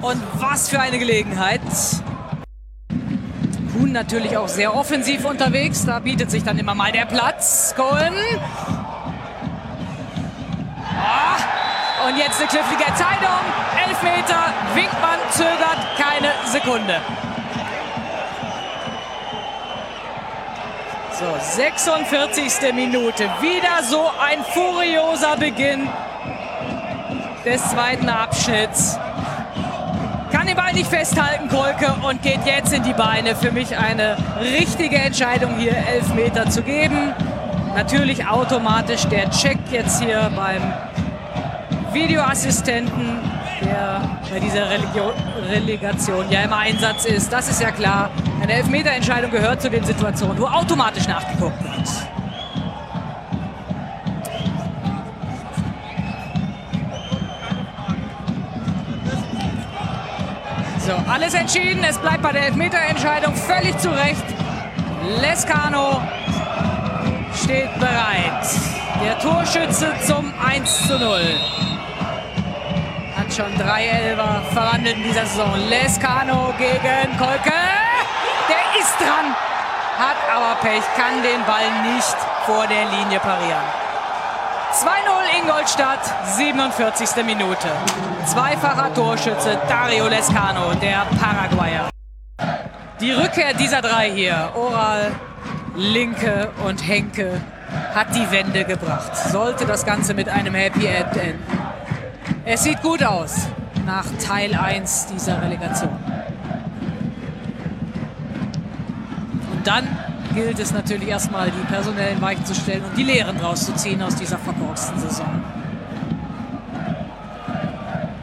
Und 0.04 0.22
was 0.34 0.68
für 0.68 0.82
eine 0.82 1.00
Gelegenheit. 1.00 1.62
Kuhn 3.72 3.94
natürlich 3.94 4.36
auch 4.36 4.50
sehr 4.50 4.76
offensiv 4.76 5.24
unterwegs. 5.24 5.86
Da 5.86 6.00
bietet 6.00 6.30
sich 6.30 6.44
dann 6.44 6.60
immer 6.60 6.76
mal 6.76 6.92
der 6.92 7.06
Platz. 7.06 7.74
Cohen. 7.74 8.14
Oh, 11.06 12.08
und 12.10 12.18
jetzt 12.18 12.38
eine 12.38 12.50
knifflige 12.50 12.84
Entscheidung. 12.84 13.40
Elfmeter. 13.88 14.54
Winkmann 14.76 15.20
zögert 15.32 15.80
keine 15.98 16.34
Sekunde. 16.52 17.00
So, 21.18 21.26
46. 21.40 22.74
Minute. 22.74 23.24
Wieder 23.40 23.82
so 23.84 24.12
ein 24.22 24.44
furioser 24.54 25.38
Beginn 25.38 25.88
des 27.46 27.70
zweiten 27.70 28.10
Abschnitts. 28.10 29.00
Kann 30.74 30.86
festhalten, 30.86 31.50
Kolke, 31.50 31.94
und 32.02 32.24
geht 32.24 32.40
jetzt 32.48 32.74
in 32.74 32.82
die 32.82 32.94
Beine. 32.94 33.36
Für 33.36 33.52
mich 33.52 33.78
eine 33.78 34.18
richtige 34.40 34.96
Entscheidung, 34.96 35.56
hier 35.58 35.76
elf 35.76 36.12
Meter 36.16 36.50
zu 36.50 36.64
geben. 36.64 37.14
Natürlich 37.76 38.26
automatisch 38.26 39.06
der 39.06 39.30
Check 39.30 39.60
jetzt 39.72 40.02
hier 40.02 40.32
beim 40.36 40.74
Videoassistenten, 41.94 43.20
der 43.64 44.02
bei 44.32 44.40
dieser 44.40 44.68
Religio 44.68 45.14
Relegation 45.48 46.26
ja 46.32 46.42
im 46.42 46.54
Einsatz 46.54 47.06
ist. 47.06 47.32
Das 47.32 47.50
ist 47.50 47.62
ja 47.62 47.70
klar. 47.70 48.10
Eine 48.42 48.54
Elfmeterentscheidung 48.54 49.30
gehört 49.30 49.62
zu 49.62 49.70
den 49.70 49.84
Situationen, 49.84 50.40
wo 50.40 50.46
automatisch 50.46 51.08
nachgeguckt 51.08 51.64
wird. 51.64 52.13
So, 60.86 60.92
alles 61.10 61.34
entschieden. 61.34 61.82
Es 61.86 61.98
bleibt 61.98 62.22
bei 62.22 62.34
der 62.34 62.48
Elfmeterentscheidung 62.48 63.34
völlig 63.34 63.78
zu 63.78 63.90
Recht. 63.90 64.26
Lescano 65.22 66.02
steht 67.42 67.74
bereit. 67.80 68.46
Der 69.02 69.18
Torschütze 69.18 69.94
zum 70.06 70.34
1 70.46 70.88
zu 70.88 71.00
0. 71.00 71.22
Hat 73.16 73.34
schon 73.34 73.58
drei 73.58 73.86
Elfer 73.86 74.42
verwandelt 74.52 74.98
in 74.98 75.04
dieser 75.04 75.26
Saison. 75.26 75.56
Lescano 75.70 76.54
gegen 76.58 77.18
Kolke. 77.18 77.54
Der 78.50 78.82
ist 78.82 79.00
dran. 79.00 79.34
Hat 79.98 80.18
aber 80.36 80.60
Pech, 80.60 80.84
kann 80.98 81.24
den 81.24 81.46
Ball 81.46 81.94
nicht 81.96 82.18
vor 82.46 82.68
der 82.68 82.84
Linie 82.90 83.22
parieren. 83.22 83.83
2-0 84.74 84.88
Ingolstadt, 85.40 86.00
47. 86.36 87.24
Minute. 87.24 87.68
Zweifacher 88.26 88.92
Torschütze 88.96 89.60
Dario 89.70 90.08
Lescano, 90.08 90.74
der 90.74 91.06
Paraguayer. 91.22 91.90
Die 93.00 93.12
Rückkehr 93.12 93.54
dieser 93.54 93.84
drei 93.84 94.10
hier, 94.10 94.50
Oral, 94.56 95.12
Linke 95.76 96.50
und 96.66 96.88
Henke, 96.88 97.40
hat 97.94 98.16
die 98.16 98.32
Wende 98.32 98.66
gebracht. 98.66 99.16
Sollte 99.16 99.68
das 99.68 99.86
Ganze 99.86 100.16
mit 100.16 100.28
einem 100.28 100.56
Happy 100.56 100.88
End 100.88 101.18
enden. 101.18 101.44
Es 102.44 102.64
sieht 102.64 102.82
gut 102.82 103.04
aus 103.04 103.46
nach 103.86 104.06
Teil 104.26 104.56
1 104.56 105.06
dieser 105.14 105.40
Relegation. 105.40 105.96
Und 109.52 109.68
dann 109.68 109.88
gilt 110.34 110.60
es 110.60 110.72
natürlich 110.72 111.08
erstmal, 111.08 111.52
die 111.52 111.66
personellen 111.66 112.22
Weichen 112.22 112.46
zu 112.46 112.56
stellen 112.56 112.84
und 112.84 112.98
die 112.98 113.04
Lehren 113.04 113.38
rauszuziehen 113.38 114.02
aus 114.02 114.16
dieser 114.16 114.38
verkorksten 114.38 115.00
Saison. 115.00 115.44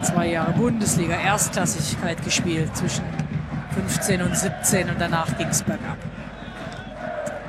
Zwei 0.02 0.28
Jahre 0.28 0.52
Bundesliga, 0.52 1.14
Erstklassigkeit 1.14 2.22
gespielt 2.24 2.76
zwischen 2.76 3.04
15 3.74 4.22
und 4.22 4.36
17 4.36 4.90
und 4.90 5.00
danach 5.00 5.36
ging 5.38 5.48
es 5.48 5.62
bergab. 5.62 5.98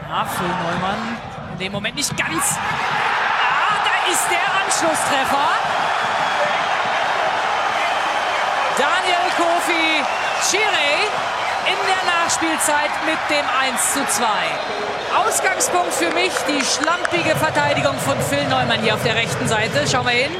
Ah, 0.09 0.25
Phil 0.25 0.47
Neumann 0.47 1.17
in 1.53 1.59
dem 1.59 1.71
Moment 1.71 1.95
nicht 1.95 2.15
ganz. 2.17 2.57
Ah, 2.57 3.79
da 3.83 4.11
ist 4.11 4.27
der 4.29 4.39
Anschlusstreffer. 4.63 5.47
Daniel 8.77 9.27
Kofi 9.37 10.03
Chire 10.49 11.40
in 11.65 11.77
der 11.87 12.01
Nachspielzeit 12.11 12.91
mit 13.05 13.19
dem 13.29 13.45
1 13.61 13.93
zu 13.93 14.05
2. 14.05 14.25
Ausgangspunkt 15.25 15.93
für 15.93 16.09
mich 16.11 16.31
die 16.47 16.63
schlampige 16.63 17.35
Verteidigung 17.35 17.97
von 17.99 18.19
Phil 18.21 18.47
Neumann 18.47 18.81
hier 18.81 18.95
auf 18.95 19.03
der 19.03 19.15
rechten 19.15 19.47
Seite. 19.47 19.85
Schauen 19.89 20.05
wir 20.05 20.13
hin. 20.13 20.31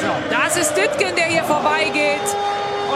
So, 0.00 0.10
das 0.30 0.56
ist 0.56 0.74
Dittgen, 0.76 1.14
der 1.16 1.26
hier 1.26 1.44
vorbeigeht 1.44 2.28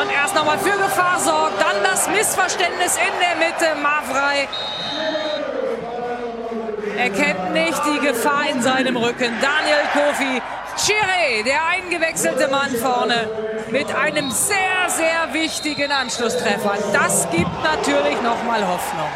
und 0.00 0.11
erst 0.11 0.35
nochmal 0.35 0.58
für 0.58 0.76
Gefahr 0.78 1.18
sorgt. 1.18 1.61
Dann 1.61 1.82
das 1.82 2.08
Missverständnis 2.08 2.96
in 2.96 3.12
der 3.20 3.37
Mitte. 3.37 3.74
Mavrei 3.80 4.48
erkennt 6.96 7.52
nicht 7.52 7.80
die 7.87 8.06
Gefahr 8.06 8.48
in 8.50 8.62
seinem 8.62 8.96
Rücken. 8.96 9.35
Daniel 9.40 9.82
Kofi 9.92 10.40
Chiré, 10.76 11.44
der 11.44 11.66
eingewechselte 11.66 12.48
Mann 12.48 12.70
vorne, 12.76 13.28
mit 13.70 13.94
einem 13.94 14.30
sehr, 14.30 14.88
sehr 14.88 15.32
wichtigen 15.32 15.92
Anschlusstreffer. 15.92 16.74
Das 16.92 17.28
gibt 17.30 17.62
natürlich 17.62 18.20
nochmal 18.22 18.66
Hoffnung. 18.66 19.08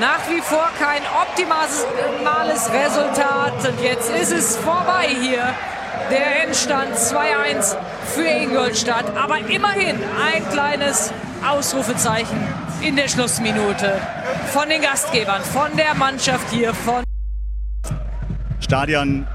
Nach 0.00 0.20
wie 0.28 0.40
vor 0.40 0.68
kein 0.78 1.02
optimales 1.22 2.70
Resultat. 2.72 3.68
Und 3.68 3.82
jetzt 3.82 4.10
ist 4.10 4.32
es 4.32 4.56
vorbei 4.56 5.08
hier. 5.20 5.54
Der 6.10 6.44
Endstand 6.44 6.94
2-1 6.94 7.76
für 8.14 8.24
Ingolstadt. 8.24 9.06
Aber 9.16 9.38
immerhin 9.38 9.98
ein 10.22 10.48
kleines 10.50 11.12
Ausrufezeichen 11.48 12.46
in 12.80 12.96
der 12.96 13.08
Schlussminute 13.08 14.00
von 14.52 14.68
den 14.68 14.82
Gastgebern, 14.82 15.42
von 15.42 15.76
der 15.76 15.94
Mannschaft 15.94 16.48
hier, 16.50 16.74
von 16.74 17.02
Stadion 18.60 19.26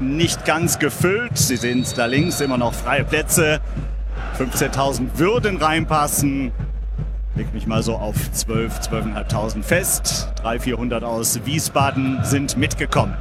nicht 0.00 0.44
ganz 0.44 0.78
gefüllt. 0.78 1.38
Sie 1.38 1.56
sehen 1.56 1.84
da 1.96 2.06
links 2.06 2.40
immer 2.40 2.58
noch 2.58 2.74
freie 2.74 3.04
Plätze. 3.04 3.60
15.000 4.38 5.18
würden 5.18 5.56
reinpassen. 5.58 6.52
Leg 7.36 7.52
mich 7.52 7.66
mal 7.66 7.82
so 7.82 7.96
auf 7.96 8.30
12, 8.32 8.80
12.500 8.80 9.62
fest. 9.62 10.32
300, 10.36 10.62
400 10.62 11.04
aus 11.04 11.44
Wiesbaden 11.44 12.20
sind 12.22 12.56
mitgekommen. 12.56 13.16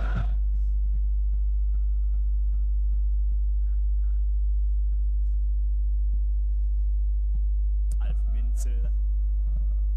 Alf 7.99 8.15
Minzel, 8.33 8.91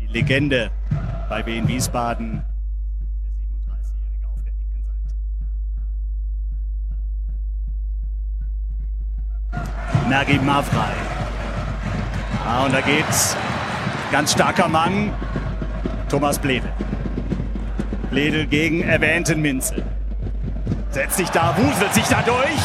die 0.00 0.06
Legende 0.06 0.70
bei 1.28 1.44
Wien 1.44 1.68
Wiesbaden. 1.68 2.42
Seite. 9.86 10.08
Nagi 10.08 10.38
Mavrai. 10.38 10.92
Ah, 12.46 12.64
und 12.64 12.74
da 12.74 12.80
geht's. 12.80 13.36
Ganz 14.12 14.32
starker 14.32 14.68
Mann. 14.68 15.12
Thomas 16.08 16.38
Bledel. 16.38 16.70
Bledel 18.10 18.46
gegen 18.46 18.82
erwähnten 18.82 19.40
Minzel. 19.42 19.84
Setzt 20.90 21.16
sich 21.16 21.28
da, 21.30 21.54
wuselt 21.56 21.92
sich 21.92 22.04
da 22.04 22.22
durch. 22.22 22.60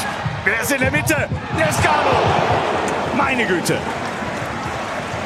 Wer 0.46 0.62
ist 0.62 0.72
in 0.72 0.80
der 0.80 0.92
Mitte? 0.92 1.28
Der 1.58 1.72
Scano. 1.74 2.12
Meine 3.18 3.46
Güte. 3.46 3.78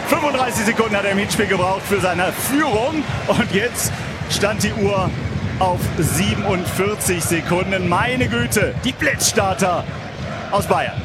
35 0.08 0.66
Sekunden 0.66 0.96
hat 0.96 1.04
er 1.04 1.12
im 1.12 1.18
Hinspiel 1.18 1.48
gebraucht 1.48 1.82
für 1.88 2.00
seine 2.00 2.32
Führung. 2.32 3.04
Und 3.28 3.52
jetzt 3.54 3.92
stand 4.30 4.64
die 4.64 4.74
Uhr 4.74 5.10
auf 5.60 5.80
47 5.98 7.24
Sekunden. 7.24 7.90
Meine 7.90 8.28
Güte, 8.28 8.74
die 8.84 8.94
Blitzstarter 8.94 9.84
aus 10.52 10.66
Bayern. 10.66 11.02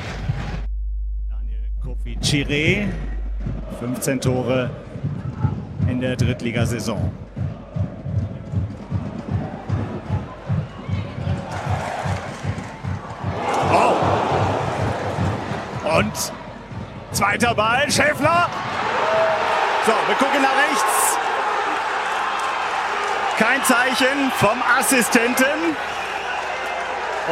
Chiré, 2.22 2.88
15 3.80 4.20
Tore 4.20 4.70
in 5.88 6.00
der 6.00 6.16
Drittligasaison. 6.16 7.10
Oh. 13.72 13.94
Und 15.98 16.12
zweiter 17.12 17.54
Ball, 17.54 17.90
Schäffler. 17.90 18.48
So, 19.86 19.92
wir 20.06 20.14
gucken 20.16 20.42
nach 20.42 20.50
rechts. 20.50 21.16
Kein 23.38 23.64
Zeichen 23.64 24.30
vom 24.36 24.62
Assistenten. 24.78 25.74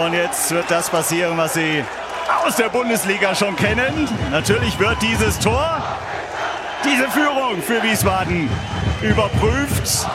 Und 0.03 0.15
jetzt 0.15 0.51
wird 0.51 0.71
das 0.71 0.89
passieren, 0.89 1.37
was 1.37 1.55
sie 1.55 1.85
aus 2.29 2.57
der 2.57 2.69
Bundesliga 2.69 3.35
schon 3.35 3.57
kennen. 3.57 4.09
Natürlich 4.31 4.79
wird 4.79 5.01
dieses 5.03 5.39
Tor, 5.39 5.83
diese 6.85 7.09
Führung 7.11 7.63
für 7.63 7.83
Wiesbaden 7.83 8.49
überprüft. 9.03 10.07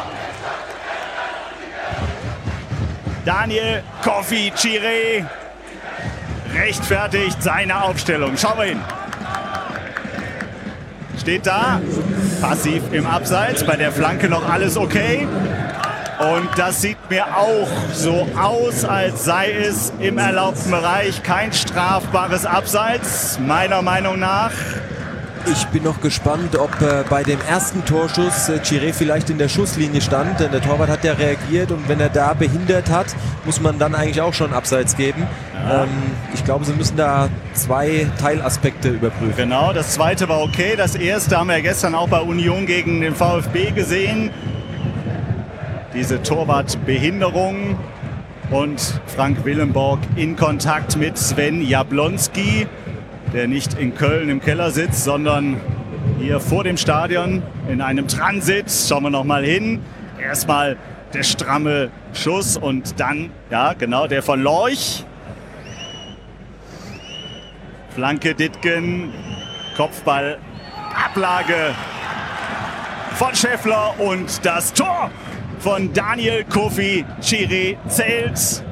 Daniel 3.26 3.84
Kofi 4.04 4.52
Chire 4.56 5.26
rechtfertigt 6.54 7.42
seine 7.42 7.84
Aufstellung. 7.84 8.38
Schauen 8.38 8.58
wir 8.58 8.66
hin. 8.66 8.82
Steht 11.20 11.48
da, 11.48 11.80
passiv 12.42 12.84
im 12.92 13.06
Abseits, 13.06 13.64
bei 13.64 13.78
der 13.78 13.94
Flanke 13.94 14.28
noch 14.28 14.50
alles 14.50 14.76
okay. 14.76 15.26
Und 16.24 16.48
das 16.56 16.82
sieht 16.82 16.98
mir 17.10 17.26
auch 17.36 17.68
so 17.92 18.28
aus, 18.40 18.86
als 18.86 19.26
sei 19.26 19.52
es 19.52 19.92
im 20.00 20.18
erlaubten 20.18 20.72
Bereich 20.72 21.22
kein 21.22 21.52
strafbares 21.52 22.46
Abseits, 22.46 23.40
meiner 23.40 23.82
Meinung 23.82 24.20
nach. 24.20 24.52
Ich 25.52 25.66
bin 25.68 25.84
noch 25.84 26.00
gespannt, 26.00 26.58
ob 26.58 26.70
äh, 26.82 27.04
bei 27.10 27.24
dem 27.24 27.40
ersten 27.42 27.84
Torschuss 27.84 28.48
äh, 28.48 28.60
Chiré 28.64 28.94
vielleicht 28.94 29.30
in 29.30 29.38
der 29.38 29.50
Schusslinie 29.50 30.00
stand. 30.00 30.40
Denn 30.40 30.52
der 30.52 30.62
Torwart 30.62 30.90
hat 30.90 31.04
ja 31.04 31.14
reagiert 31.14 31.72
und 31.72 31.90
wenn 31.90 32.00
er 32.00 32.08
da 32.08 32.34
behindert 32.34 32.90
hat, 32.90 33.08
muss 33.44 33.60
man 33.60 33.78
dann 33.78 33.94
eigentlich 33.94 34.22
auch 34.22 34.34
schon 34.34 34.54
Abseits 34.54 34.96
geben. 34.96 35.28
Ja. 35.54 35.84
Ähm, 35.84 35.90
ich 36.34 36.46
glaube, 36.46 36.64
sie 36.64 36.72
müssen 36.72 36.96
da 36.96 37.28
zwei 37.54 38.08
Teilaspekte 38.22 38.88
überprüfen. 38.90 39.36
Genau, 39.36 39.74
das 39.74 39.96
zweite 39.96 40.30
war 40.30 40.42
okay. 40.42 40.76
Das 40.78 40.96
erste 40.96 41.38
haben 41.38 41.50
wir 41.50 41.62
gestern 41.62 41.94
auch 41.94 42.08
bei 42.08 42.22
Union 42.22 42.66
gegen 42.66 43.02
den 43.02 43.14
VfB 43.14 43.72
gesehen. 43.72 44.32
Diese 45.94 46.22
Torwartbehinderung 46.22 47.78
und 48.52 49.02
Frank 49.08 49.46
Willenborg 49.46 50.00
in 50.16 50.36
Kontakt 50.36 50.98
mit 50.98 51.18
Sven 51.18 51.62
Jablonski 51.62 52.68
der 53.34 53.48
nicht 53.48 53.74
in 53.74 53.96
Köln 53.96 54.30
im 54.30 54.40
Keller 54.40 54.72
sitzt, 54.72 55.04
sondern 55.04 55.60
hier 56.20 56.40
vor 56.40 56.64
dem 56.64 56.78
Stadion 56.78 57.42
in 57.68 57.82
einem 57.82 58.08
Transit. 58.08 58.66
Schauen 58.70 59.04
wir 59.04 59.10
noch 59.10 59.24
mal 59.24 59.44
hin. 59.44 59.82
Erstmal 60.22 60.78
der 61.14 61.24
stramme 61.24 61.90
Schuss 62.14 62.58
und 62.58 63.00
dann, 63.00 63.32
ja, 63.50 63.74
genau, 63.74 64.08
der 64.08 64.22
von 64.22 64.42
Lorch. 64.42 65.04
Flanke 67.96 68.34
Ditgen, 68.34 69.12
Kopfball, 69.76 70.38
Ablage 71.06 71.74
von 73.16 73.36
Scheffler 73.36 73.94
und 74.00 74.44
das 74.46 74.74
Tor 74.74 75.12
von 75.64 75.94
Daniel 75.94 76.44
Kofi 76.44 77.06
Chiri 77.22 77.78
zählt. 77.88 78.66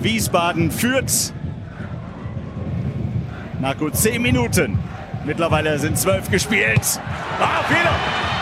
Wiesbaden 0.00 0.72
führt 0.72 1.32
nach 3.60 3.78
gut 3.78 3.94
zehn 3.96 4.20
Minuten. 4.20 4.76
Mittlerweile 5.24 5.78
sind 5.78 5.96
zwölf 5.96 6.28
gespielt. 6.28 7.00
Ah, 7.40 7.62
Fehler! 7.68 8.33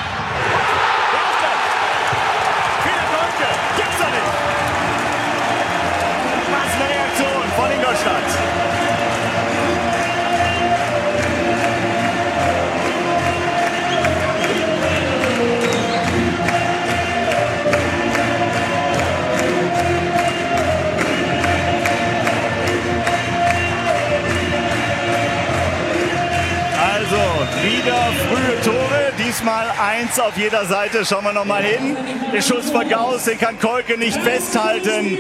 Diesmal 29.43 29.67
eins 29.77 30.21
auf 30.21 30.37
jeder 30.37 30.65
Seite. 30.67 31.05
Schauen 31.05 31.25
wir 31.25 31.33
noch 31.33 31.45
mal 31.45 31.65
hin. 31.65 31.97
Der 32.33 32.41
Schuss 32.41 32.71
von 32.71 32.89
Gauss, 32.89 33.25
den 33.25 33.41
kann 33.41 33.59
Kolke 33.59 33.99
nicht 33.99 34.17
festhalten. 34.23 35.19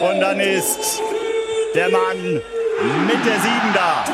Und 0.00 0.20
dann 0.20 0.40
ist 0.40 1.00
der 1.72 1.88
Mann 1.88 2.42
mit 3.06 3.24
der 3.24 3.38
Sieben 3.40 3.72
da. 3.72 4.04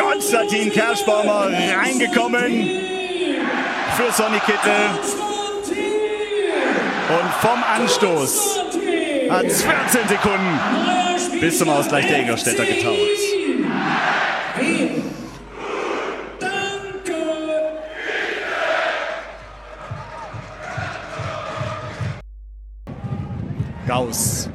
Konstantin 0.00 0.70
Kerschbaumer 0.70 1.48
reingekommen 1.76 2.70
für 3.96 4.12
Sonny 4.12 4.38
Kittel. 4.38 4.90
Und 7.08 7.32
vom 7.40 7.64
Anstoß 7.64 8.60
hat 9.28 9.44
es 9.44 9.64
14 9.64 10.08
Sekunden 10.08 10.60
bis 11.40 11.58
zum 11.58 11.68
Ausgleich 11.68 12.06
der 12.06 12.20
Ingolstädter 12.20 12.64
getaucht. 12.64 13.31
Gauss. 23.92 24.48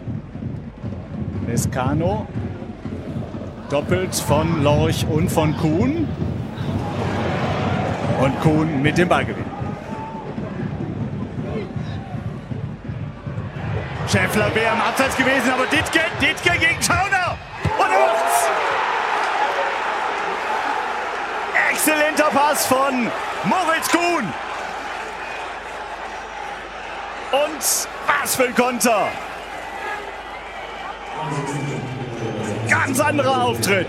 Lescano. 1.45 2.25
Doppelt 3.69 4.15
von 4.15 4.63
Lorch 4.63 5.05
und 5.07 5.29
von 5.29 5.55
Kuhn. 5.57 6.07
Und 8.19 8.41
Kuhn 8.41 8.81
mit 8.81 8.97
dem 8.97 9.07
Ballgewinn. 9.07 9.45
Schäffler 14.07 14.55
wäre 14.55 14.73
im 14.73 14.81
Abseits 14.81 15.15
gewesen, 15.15 15.51
aber 15.53 15.67
Dittke, 15.67 15.99
Dittke 16.19 16.57
gegen 16.57 16.81
Schauner. 16.81 17.37
Und 17.77 17.91
er 17.91 18.07
macht's. 18.07 18.49
Exzellenter 21.73 22.31
Pass 22.33 22.65
von 22.65 23.11
Moritz 23.43 23.87
Kuhn. 23.91 24.25
Und 27.31 27.87
was 28.07 28.35
für 28.35 28.45
ein 28.45 28.55
Konter. 28.55 29.09
Ganz 32.69 32.99
anderer 32.99 33.43
Auftritt. 33.43 33.87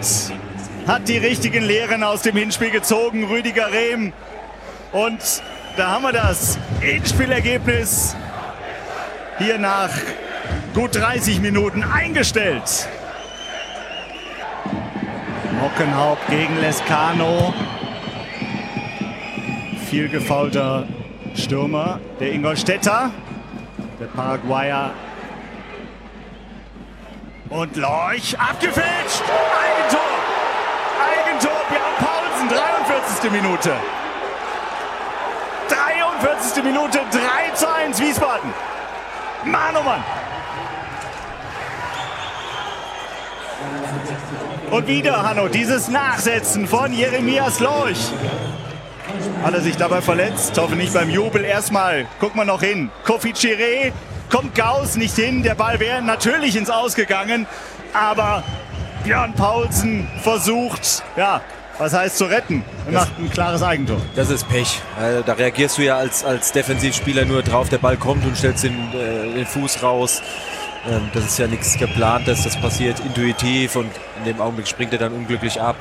Hat 0.86 1.08
die 1.08 1.18
richtigen 1.18 1.64
Lehren 1.64 2.02
aus 2.02 2.22
dem 2.22 2.36
Hinspiel 2.36 2.70
gezogen, 2.70 3.24
Rüdiger 3.24 3.72
Rehm. 3.72 4.12
Und 4.92 5.42
da 5.76 5.90
haben 5.90 6.02
wir 6.02 6.12
das 6.12 6.58
Endspielergebnis 6.80 8.16
hier 9.38 9.58
nach 9.58 9.90
gut 10.74 10.94
30 10.94 11.40
Minuten 11.40 11.82
eingestellt. 11.82 12.88
Mockenhaupt 15.60 16.26
gegen 16.28 16.58
Lescano. 16.60 17.52
Viel 19.90 20.08
gefaulter 20.08 20.86
Stürmer, 21.34 22.00
der 22.20 22.32
Ingolstädter, 22.32 23.10
der 24.00 24.06
Paraguayer 24.06 24.92
und 27.50 27.76
Lorch 27.76 28.38
abgefälscht. 28.38 29.22
Eigentor. 29.62 30.00
Eigentor. 31.08 31.60
Björn 31.68 31.94
Paulsen, 31.98 32.48
43. 32.48 33.30
Minute. 33.30 33.72
43. 35.68 36.64
Minute, 36.64 37.00
3 37.10 37.54
zu 37.54 37.72
1 37.72 38.00
Wiesbaden. 38.00 38.52
Mann, 39.44 39.76
oh 39.78 39.82
Mann. 39.82 40.04
Und 44.70 44.86
wieder, 44.86 45.22
Hanno, 45.22 45.48
dieses 45.48 45.88
Nachsetzen 45.88 46.66
von 46.66 46.92
Jeremias 46.92 47.60
Lorch. 47.60 48.12
Hat 49.42 49.54
er 49.54 49.60
sich 49.62 49.76
dabei 49.76 50.02
verletzt? 50.02 50.58
Hoffe 50.58 50.76
nicht 50.76 50.92
beim 50.92 51.08
Jubel. 51.08 51.44
Erstmal, 51.44 52.06
guck 52.20 52.34
mal 52.34 52.44
noch 52.44 52.60
hin. 52.60 52.90
Kofi 53.04 53.30
Chiré 53.32 53.92
kommt 54.28 54.54
Gauss 54.54 54.96
nicht 54.96 55.14
hin. 55.14 55.42
Der 55.42 55.54
Ball 55.54 55.80
wäre 55.80 56.02
natürlich 56.02 56.56
ins 56.56 56.70
Ausgegangen. 56.70 57.46
Aber 57.92 58.42
Björn 59.04 59.32
Paulsen 59.34 60.08
versucht, 60.22 61.02
ja, 61.16 61.40
was 61.78 61.92
heißt 61.92 62.18
zu 62.18 62.24
retten? 62.24 62.64
Er 62.86 62.92
macht 62.92 63.18
ein 63.18 63.30
klares 63.30 63.62
Eigentor. 63.62 64.00
Das 64.16 64.30
ist 64.30 64.48
Pech. 64.48 64.82
Also, 64.98 65.22
da 65.22 65.34
reagierst 65.34 65.78
du 65.78 65.82
ja 65.82 65.96
als, 65.96 66.24
als 66.24 66.52
Defensivspieler 66.52 67.24
nur 67.24 67.42
drauf, 67.42 67.68
der 67.68 67.78
Ball 67.78 67.96
kommt 67.96 68.26
und 68.26 68.36
stellst 68.36 68.64
den, 68.64 68.92
äh, 68.92 69.34
den 69.34 69.46
Fuß 69.46 69.82
raus. 69.82 70.20
Ähm, 70.88 71.08
das 71.14 71.24
ist 71.24 71.38
ja 71.38 71.46
nichts 71.46 71.76
geplantes, 71.78 72.44
das 72.44 72.60
passiert 72.60 73.00
intuitiv 73.00 73.76
und 73.76 73.90
in 74.18 74.24
dem 74.24 74.40
Augenblick 74.40 74.66
springt 74.66 74.92
er 74.92 74.98
dann 74.98 75.12
unglücklich 75.12 75.60
ab. 75.60 75.76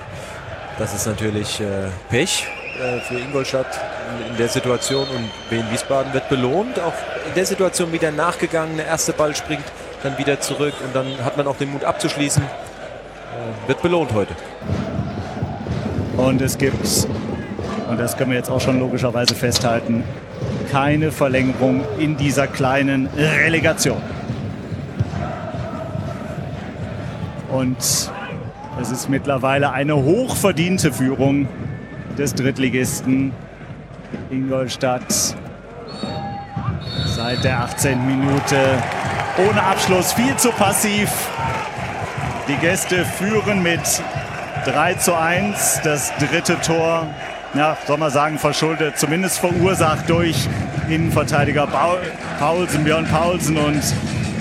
Das 0.78 0.94
ist 0.94 1.08
natürlich 1.08 1.60
äh, 1.60 1.88
Pech 2.10 2.46
äh, 2.80 3.00
für 3.02 3.18
Ingolstadt 3.20 3.80
in 4.30 4.38
der 4.38 4.48
Situation 4.48 5.08
und 5.08 5.30
Wien 5.50 5.66
Wiesbaden 5.72 6.14
wird 6.14 6.30
belohnt. 6.30 6.80
Auch 6.80 6.94
in 7.28 7.34
der 7.36 7.46
Situation 7.46 7.92
wieder 7.92 8.12
nachgegangen. 8.12 8.78
Der 8.78 8.88
erste 8.88 9.14
Ball 9.14 9.36
springt 9.36 9.66
dann 10.04 10.18
wieder 10.18 10.40
zurück 10.40 10.74
und 10.84 10.96
dann 10.96 11.24
hat 11.24 11.38
man 11.38 11.48
auch 11.48 11.58
den 11.58 11.72
Mut 11.72 11.84
abzuschließen. 11.84 12.44
Äh, 12.44 13.68
wird 13.68 13.82
belohnt 13.82 14.14
heute. 14.14 14.34
Und 16.18 16.42
es 16.42 16.58
gibt, 16.58 17.08
und 17.90 18.00
das 18.00 18.18
können 18.18 18.32
wir 18.32 18.38
jetzt 18.38 18.50
auch 18.50 18.62
schon 18.62 18.80
logischerweise 18.80 19.36
festhalten, 19.36 20.04
keine 20.72 21.12
Verlängerung 21.12 21.84
in 22.00 22.18
dieser 22.18 22.48
kleinen 22.48 23.08
Relegation. 23.16 24.02
Und 27.50 27.78
es 28.82 28.92
ist 28.92 29.10
mittlerweile 29.10 29.72
eine 29.72 29.96
hochverdiente 29.96 30.92
Führung 30.92 31.48
des 32.18 32.36
Drittligisten 32.36 33.32
Ingolstadt. 34.30 35.36
Seit 37.06 37.44
der 37.44 37.60
18. 37.60 38.06
Minute 38.06 38.58
ohne 39.50 39.62
Abschluss, 39.64 40.14
viel 40.14 40.36
zu 40.38 40.50
passiv. 40.52 41.10
Die 42.48 42.56
Gäste 42.58 43.06
führen 43.06 43.62
mit 43.62 43.82
3 44.66 44.94
zu 44.96 45.16
1. 45.16 45.82
Das 45.84 46.14
dritte 46.18 46.60
Tor, 46.62 47.08
ja, 47.54 47.78
soll 47.86 47.98
man 47.98 48.12
sagen, 48.12 48.38
verschuldet, 48.40 48.98
zumindest 48.98 49.40
verursacht 49.40 50.10
durch 50.10 50.48
Innenverteidiger 50.90 51.68
Paulsen, 52.40 52.84
Björn 52.84 53.06
Paulsen 53.06 53.58
und 53.58 53.82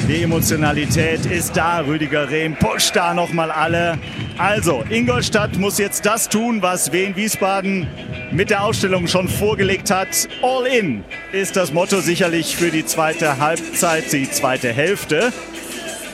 die 0.08 0.22
Emotionalität 0.22 1.26
ist 1.26 1.56
da. 1.56 1.80
Rüdiger 1.80 2.30
Rehm 2.30 2.54
pusht 2.56 2.94
da 2.94 3.14
nochmal 3.14 3.50
alle. 3.50 3.98
Also, 4.38 4.84
Ingolstadt 4.88 5.56
muss 5.58 5.78
jetzt 5.78 6.06
das 6.06 6.28
tun, 6.28 6.62
was 6.62 6.92
Wien 6.92 7.16
Wiesbaden 7.16 7.86
mit 8.30 8.50
der 8.50 8.64
Ausstellung 8.64 9.08
schon 9.08 9.28
vorgelegt 9.28 9.90
hat. 9.90 10.28
All 10.42 10.66
in 10.66 11.04
ist 11.32 11.56
das 11.56 11.72
Motto 11.72 12.00
sicherlich 12.00 12.56
für 12.56 12.70
die 12.70 12.84
zweite 12.84 13.38
Halbzeit, 13.38 14.12
die 14.12 14.30
zweite 14.30 14.72
Hälfte. 14.72 15.32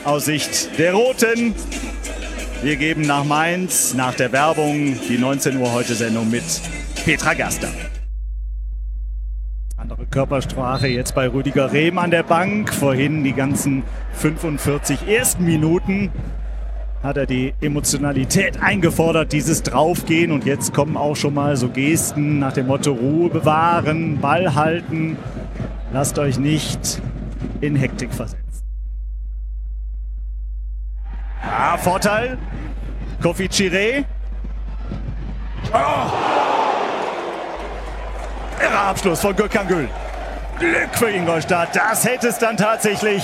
Aus 0.03 0.25
Sicht 0.25 0.77
der 0.79 0.93
Roten. 0.93 1.53
Wir 2.61 2.77
geben 2.77 3.01
nach 3.01 3.23
Mainz, 3.23 3.93
nach 3.93 4.13
der 4.15 4.31
Werbung, 4.31 4.97
die 5.07 5.17
19 5.17 5.57
Uhr 5.57 5.71
heute 5.71 5.95
Sendung 5.95 6.29
mit 6.29 6.43
Petra 7.05 7.33
Gaster. 7.33 7.69
Körpersprache 10.13 10.87
jetzt 10.87 11.15
bei 11.15 11.27
Rüdiger 11.27 11.73
Rehm 11.73 11.97
an 11.97 12.11
der 12.11 12.21
Bank. 12.21 12.71
Vorhin 12.71 13.23
die 13.23 13.33
ganzen 13.33 13.81
45 14.13 15.07
ersten 15.07 15.43
Minuten 15.43 16.11
hat 17.01 17.17
er 17.17 17.25
die 17.25 17.55
Emotionalität 17.61 18.61
eingefordert, 18.61 19.33
dieses 19.33 19.63
Draufgehen. 19.63 20.31
Und 20.31 20.45
jetzt 20.45 20.71
kommen 20.71 20.97
auch 20.97 21.15
schon 21.15 21.33
mal 21.33 21.57
so 21.57 21.67
Gesten 21.67 22.37
nach 22.37 22.53
dem 22.53 22.67
Motto 22.67 22.91
Ruhe 22.91 23.29
bewahren, 23.29 24.19
Ball 24.21 24.53
halten. 24.53 25.17
Lasst 25.91 26.19
euch 26.19 26.37
nicht 26.37 27.01
in 27.61 27.75
Hektik 27.75 28.13
versetzen. 28.13 28.61
Ah, 31.41 31.75
Vorteil. 31.75 32.37
Kofi 33.19 33.45
Chiré. 33.45 34.05
Oh. 35.73 36.11
Irrer 38.61 38.81
Abschluss 38.89 39.19
von 39.19 39.35
Gökhan 39.35 39.67
Gül. 39.67 39.89
Glück 40.63 40.95
für 40.95 41.09
Ingolstadt. 41.09 41.75
Das 41.75 42.05
hätte 42.05 42.29
es 42.29 42.37
dann 42.37 42.55
tatsächlich 42.55 43.21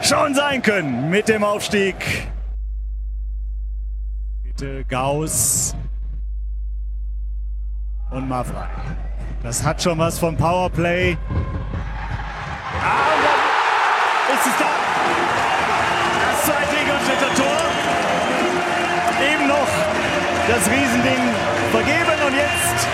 schon 0.00 0.32
sein 0.32 0.62
können 0.62 1.10
mit 1.10 1.28
dem 1.28 1.42
Aufstieg. 1.42 1.96
Bitte 4.44 4.84
Gauss 4.84 5.74
und 8.12 8.28
Mafra. 8.28 8.68
Das 9.42 9.64
hat 9.64 9.82
schon 9.82 9.98
was 9.98 10.20
vom 10.20 10.36
Powerplay. 10.36 11.16
Ah, 12.80 13.10
und 13.16 13.24
dann 13.26 14.36
ist 14.36 14.46
es 14.46 14.56
da. 14.56 14.70
Das 16.30 16.44
zweite 16.44 16.76
Ingolstädter 16.80 17.34
Tor. 17.34 17.58
Eben 19.32 19.48
noch 19.48 19.68
das 20.46 20.70
Riesending 20.70 21.22
vergeben 21.72 22.18
und 22.24 22.34
jetzt 22.36 22.86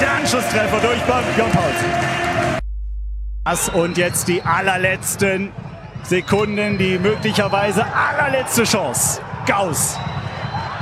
der 0.00 0.12
Anschlusstreffer 0.14 0.80
durch 0.80 1.00
Björn 1.02 1.52
Pauls. 1.52 2.21
Und 3.72 3.98
jetzt 3.98 4.28
die 4.28 4.40
allerletzten 4.42 5.52
Sekunden, 6.04 6.78
die 6.78 6.96
möglicherweise 6.96 7.84
allerletzte 7.84 8.62
Chance. 8.62 9.20
Gauss 9.46 9.98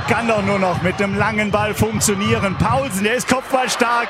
kann 0.07 0.27
doch 0.27 0.43
nur 0.43 0.59
noch 0.59 0.81
mit 0.83 1.01
einem 1.01 1.17
langen 1.17 1.49
Ball 1.49 1.73
funktionieren. 1.73 2.55
Paulsen, 2.57 3.03
der 3.03 3.15
ist 3.15 3.27
kopfballstark. 3.27 4.09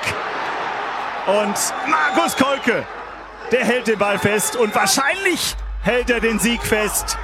Und 1.27 1.55
Markus 1.89 2.35
Kolke, 2.35 2.85
der 3.53 3.63
hält 3.63 3.87
den 3.87 3.97
Ball 3.97 4.19
fest. 4.19 4.57
Und 4.57 4.75
wahrscheinlich 4.75 5.55
hält 5.81 6.09
er 6.09 6.19
den 6.19 6.37
Sieg 6.37 6.61
fest 6.61 7.17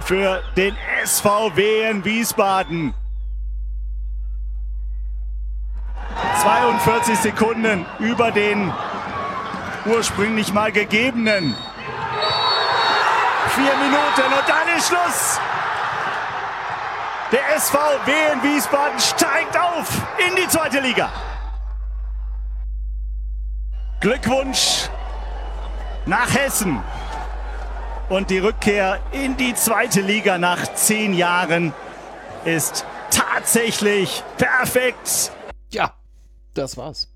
für 0.00 0.42
den 0.56 0.74
SVW 1.04 1.90
in 1.90 2.04
Wiesbaden. 2.04 2.94
42 6.40 7.18
Sekunden 7.18 7.84
über 7.98 8.30
den 8.30 8.72
ursprünglich 9.90 10.52
mal 10.52 10.72
gegebenen. 10.72 11.54
Vier 13.54 13.76
Minuten 13.76 14.32
und 14.32 14.48
dann 14.48 14.76
ist 14.76 14.88
Schluss. 14.88 15.40
Der 17.32 17.60
SVW 17.60 18.12
in 18.32 18.42
Wiesbaden 18.42 18.98
steigt 18.98 19.56
auf 19.58 19.88
in 20.18 20.36
die 20.36 20.48
zweite 20.48 20.80
Liga. 20.80 21.10
Glückwunsch 24.00 24.88
nach 26.06 26.34
Hessen 26.34 26.82
und 28.08 28.30
die 28.30 28.38
Rückkehr 28.38 29.00
in 29.12 29.36
die 29.36 29.54
zweite 29.54 30.00
Liga 30.00 30.38
nach 30.38 30.74
zehn 30.74 31.14
Jahren 31.14 31.72
ist 32.44 32.84
tatsächlich 33.10 34.22
perfekt. 34.36 35.32
Ja, 35.70 35.94
das 36.54 36.76
war's. 36.76 37.09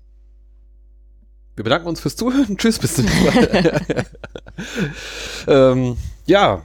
Wir 1.55 1.63
bedanken 1.63 1.87
uns 1.87 1.99
fürs 1.99 2.15
Zuhören. 2.15 2.57
Tschüss, 2.57 2.79
bis 2.79 2.95
zum 2.95 3.05
nächsten 3.05 3.25
Mal. 3.25 4.05
ähm, 5.47 5.97
ja, 6.25 6.63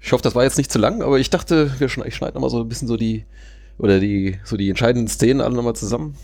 ich 0.00 0.12
hoffe, 0.12 0.22
das 0.22 0.34
war 0.34 0.44
jetzt 0.44 0.58
nicht 0.58 0.70
zu 0.70 0.78
lang, 0.78 1.02
aber 1.02 1.18
ich 1.18 1.30
dachte, 1.30 1.72
wir 1.78 1.88
schneiden, 1.88 2.08
ich 2.08 2.14
schneide 2.14 2.34
nochmal 2.34 2.50
so 2.50 2.60
ein 2.60 2.68
bisschen 2.68 2.88
so 2.88 2.96
die, 2.96 3.24
oder 3.78 3.98
die, 3.98 4.38
so 4.44 4.56
die 4.56 4.68
entscheidenden 4.68 5.08
Szenen 5.08 5.40
alle 5.40 5.54
nochmal 5.54 5.74
zusammen. 5.74 6.16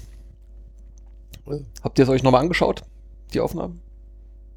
Habt 1.83 1.99
ihr 1.99 2.05
es 2.05 2.09
euch 2.09 2.23
nochmal 2.23 2.41
angeschaut, 2.41 2.85
die 3.35 3.41
Aufnahmen? 3.41 3.81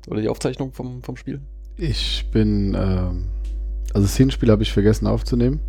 Oder 0.07 0.21
die 0.21 0.29
Aufzeichnung 0.29 0.71
vom, 0.71 1.03
vom 1.03 1.17
Spiel? 1.17 1.41
Ich 1.75 2.25
bin, 2.31 2.75
ähm, 2.75 3.25
also 3.93 4.07
das 4.07 4.15
Hinspiel 4.15 4.49
habe 4.51 4.63
ich 4.63 4.71
vergessen 4.71 5.07
aufzunehmen. 5.07 5.59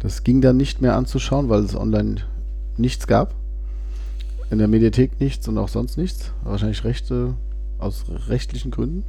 Das 0.00 0.24
ging 0.24 0.40
dann 0.40 0.56
nicht 0.56 0.82
mehr 0.82 0.96
anzuschauen, 0.96 1.48
weil 1.48 1.62
es 1.62 1.74
online 1.74 2.22
nichts 2.76 3.06
gab. 3.06 3.34
In 4.52 4.58
der 4.58 4.68
Mediathek 4.68 5.18
nichts 5.18 5.48
und 5.48 5.56
auch 5.56 5.68
sonst 5.68 5.96
nichts. 5.96 6.30
Wahrscheinlich 6.44 6.84
Rechte 6.84 7.36
aus 7.78 8.04
rechtlichen 8.28 8.70
Gründen. 8.70 9.02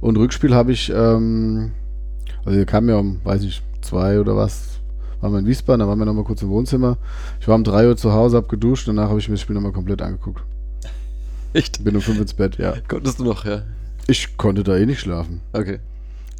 Und 0.00 0.16
Rückspiel 0.16 0.54
habe 0.54 0.72
ich, 0.72 0.90
ähm, 0.90 1.72
also 2.46 2.58
wir 2.58 2.64
kamen 2.64 2.88
ja 2.88 2.96
um, 2.96 3.20
weiß 3.22 3.42
ich, 3.42 3.62
zwei 3.82 4.18
oder 4.18 4.34
was, 4.34 4.80
waren 5.20 5.32
wir 5.32 5.40
in 5.40 5.46
Wiesbaden, 5.46 5.80
da 5.80 5.88
waren 5.88 5.98
wir 5.98 6.06
nochmal 6.06 6.24
kurz 6.24 6.40
im 6.40 6.48
Wohnzimmer. 6.48 6.96
Ich 7.38 7.48
war 7.48 7.54
um 7.54 7.64
drei 7.64 7.86
Uhr 7.86 7.98
zu 7.98 8.14
Hause, 8.14 8.38
hab 8.38 8.48
geduscht, 8.48 8.88
danach 8.88 9.10
habe 9.10 9.18
ich 9.18 9.28
mir 9.28 9.34
das 9.34 9.42
Spiel 9.42 9.52
nochmal 9.52 9.72
komplett 9.72 10.00
angeguckt. 10.00 10.42
Echt? 11.52 11.84
Bin 11.84 11.94
um 11.94 12.00
fünf 12.00 12.18
ins 12.18 12.32
Bett, 12.32 12.56
ja. 12.56 12.72
Konntest 12.88 13.20
du 13.20 13.24
noch, 13.24 13.44
ja? 13.44 13.64
Ich 14.06 14.38
konnte 14.38 14.62
da 14.62 14.74
eh 14.78 14.86
nicht 14.86 15.00
schlafen. 15.00 15.42
Okay. 15.52 15.80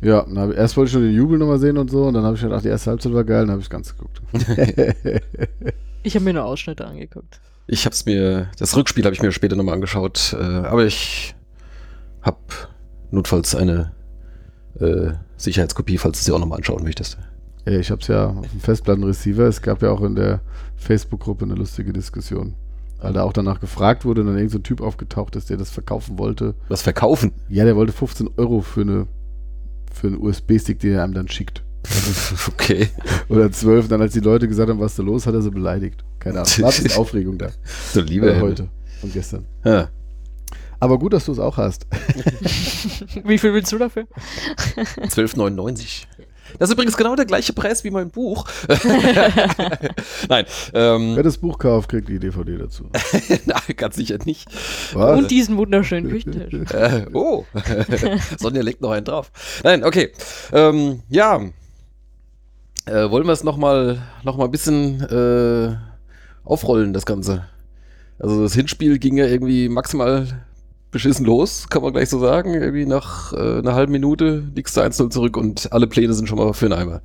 Ja, 0.00 0.26
ich, 0.26 0.56
erst 0.56 0.78
wollte 0.78 0.88
ich 0.88 0.94
nur 0.94 1.04
den 1.04 1.14
Jubel 1.14 1.36
nochmal 1.36 1.58
sehen 1.58 1.76
und 1.76 1.90
so, 1.90 2.04
und 2.04 2.14
dann 2.14 2.24
habe 2.24 2.36
ich 2.36 2.42
gedacht, 2.42 2.64
die 2.64 2.68
erste 2.68 2.92
Halbzeit 2.92 3.12
war 3.12 3.24
geil, 3.24 3.42
dann 3.42 3.50
habe 3.50 3.60
ich 3.60 3.68
ganz 3.68 3.94
geguckt. 3.94 4.22
ich 6.02 6.14
habe 6.14 6.24
mir 6.24 6.32
nur 6.32 6.46
Ausschnitte 6.46 6.86
angeguckt. 6.86 7.38
Ich 7.66 7.84
habe 7.84 7.94
es 7.94 8.04
mir, 8.06 8.50
das 8.58 8.76
Rückspiel 8.76 9.04
habe 9.04 9.14
ich 9.14 9.22
mir 9.22 9.32
später 9.32 9.56
nochmal 9.56 9.74
angeschaut, 9.74 10.36
äh, 10.38 10.42
aber 10.42 10.84
ich 10.84 11.34
habe 12.20 12.38
notfalls 13.10 13.54
eine 13.54 13.92
äh, 14.80 15.12
Sicherheitskopie, 15.36 15.98
falls 15.98 16.18
du 16.18 16.24
sie 16.24 16.32
auch 16.32 16.38
nochmal 16.38 16.58
anschauen 16.58 16.82
möchtest. 16.82 17.18
Ja, 17.64 17.78
ich 17.78 17.90
habe 17.90 18.00
es 18.00 18.08
ja 18.08 18.26
auf 18.26 18.50
dem 18.50 18.60
Festplattenreceiver. 18.60 19.44
Es 19.44 19.62
gab 19.62 19.82
ja 19.82 19.90
auch 19.90 20.02
in 20.02 20.16
der 20.16 20.40
Facebook-Gruppe 20.76 21.44
eine 21.44 21.54
lustige 21.54 21.92
Diskussion. 21.92 22.54
Weil 22.98 23.12
da 23.12 23.22
auch 23.22 23.32
danach 23.32 23.60
gefragt 23.60 24.04
wurde 24.04 24.20
und 24.20 24.28
dann 24.28 24.36
irgendein 24.36 24.58
so 24.58 24.62
Typ 24.62 24.80
aufgetaucht 24.80 25.36
ist, 25.36 25.50
der 25.50 25.56
das 25.56 25.70
verkaufen 25.70 26.18
wollte. 26.18 26.54
Was 26.68 26.82
verkaufen? 26.82 27.32
Ja, 27.48 27.64
der 27.64 27.76
wollte 27.76 27.92
15 27.92 28.30
Euro 28.36 28.60
für, 28.60 28.82
eine, 28.82 29.06
für 29.92 30.08
einen 30.08 30.20
USB-Stick, 30.20 30.78
den 30.80 30.94
er 30.94 31.04
einem 31.04 31.14
dann 31.14 31.28
schickt. 31.28 31.62
okay. 32.48 32.88
Oder 33.28 33.50
12. 33.50 33.88
Dann, 33.88 34.00
als 34.00 34.12
die 34.12 34.20
Leute 34.20 34.46
gesagt 34.46 34.70
haben, 34.70 34.80
was 34.80 34.94
da 34.96 35.02
los, 35.02 35.26
hat 35.26 35.34
er 35.34 35.42
sie 35.42 35.50
beleidigt. 35.50 36.04
Keine 36.22 36.40
Ahnung. 36.40 36.52
War 36.58 36.72
ein 36.72 36.92
Aufregung 36.96 37.38
da. 37.38 37.48
So 37.92 38.00
liebe 38.00 38.30
äh, 38.30 38.40
heute 38.40 38.68
und 39.02 39.12
gestern. 39.12 39.44
Ja. 39.64 39.90
Aber 40.78 40.98
gut, 40.98 41.12
dass 41.12 41.24
du 41.26 41.32
es 41.32 41.38
auch 41.38 41.56
hast. 41.56 41.86
Wie 43.24 43.38
viel 43.38 43.52
willst 43.54 43.72
du 43.72 43.78
dafür? 43.78 44.04
12,99. 44.98 46.06
Das 46.58 46.68
ist 46.68 46.74
übrigens 46.74 46.96
genau 46.96 47.16
der 47.16 47.24
gleiche 47.24 47.52
Preis 47.52 47.82
wie 47.82 47.90
mein 47.90 48.10
Buch. 48.10 48.46
Nein. 50.28 50.44
Ähm, 50.74 51.16
Wer 51.16 51.22
das 51.22 51.38
Buch 51.38 51.58
kauft, 51.58 51.88
kriegt 51.88 52.08
die 52.08 52.18
DVD 52.18 52.58
dazu. 52.58 52.90
Nein, 53.46 53.76
ganz 53.76 53.96
sicher 53.96 54.18
nicht. 54.24 54.48
Was? 54.92 55.18
Und 55.18 55.30
diesen 55.30 55.56
wunderschönen 55.56 56.10
Küchentisch. 56.10 56.70
Äh, 56.72 57.06
oh, 57.12 57.46
Sonja 58.38 58.62
legt 58.62 58.80
noch 58.80 58.90
einen 58.90 59.06
drauf. 59.06 59.30
Nein, 59.64 59.82
okay. 59.82 60.12
Ähm, 60.52 61.02
ja. 61.08 61.40
Äh, 62.86 63.10
wollen 63.10 63.26
wir 63.26 63.32
es 63.32 63.44
nochmal 63.44 64.02
noch 64.24 64.36
mal 64.36 64.44
ein 64.46 64.50
bisschen 64.50 65.00
äh, 65.02 65.76
aufrollen, 66.44 66.92
das 66.92 67.06
Ganze? 67.06 67.44
Also 68.18 68.42
das 68.42 68.54
Hinspiel 68.54 68.98
ging 68.98 69.16
ja 69.16 69.26
irgendwie 69.26 69.68
maximal 69.68 70.26
beschissen 70.90 71.26
los, 71.26 71.68
kann 71.68 71.82
man 71.82 71.92
gleich 71.92 72.08
so 72.08 72.18
sagen. 72.18 72.54
Irgendwie 72.54 72.86
nach 72.86 73.32
äh, 73.32 73.58
einer 73.58 73.74
halben 73.74 73.92
Minute 73.92 74.44
liegst 74.54 74.76
du 74.76 74.80
1-0 74.80 75.10
zurück 75.10 75.36
und 75.36 75.72
alle 75.72 75.86
Pläne 75.86 76.14
sind 76.14 76.28
schon 76.28 76.38
mal 76.38 76.52
für 76.52 76.68
den 76.68 76.78
Eimer. 76.78 77.00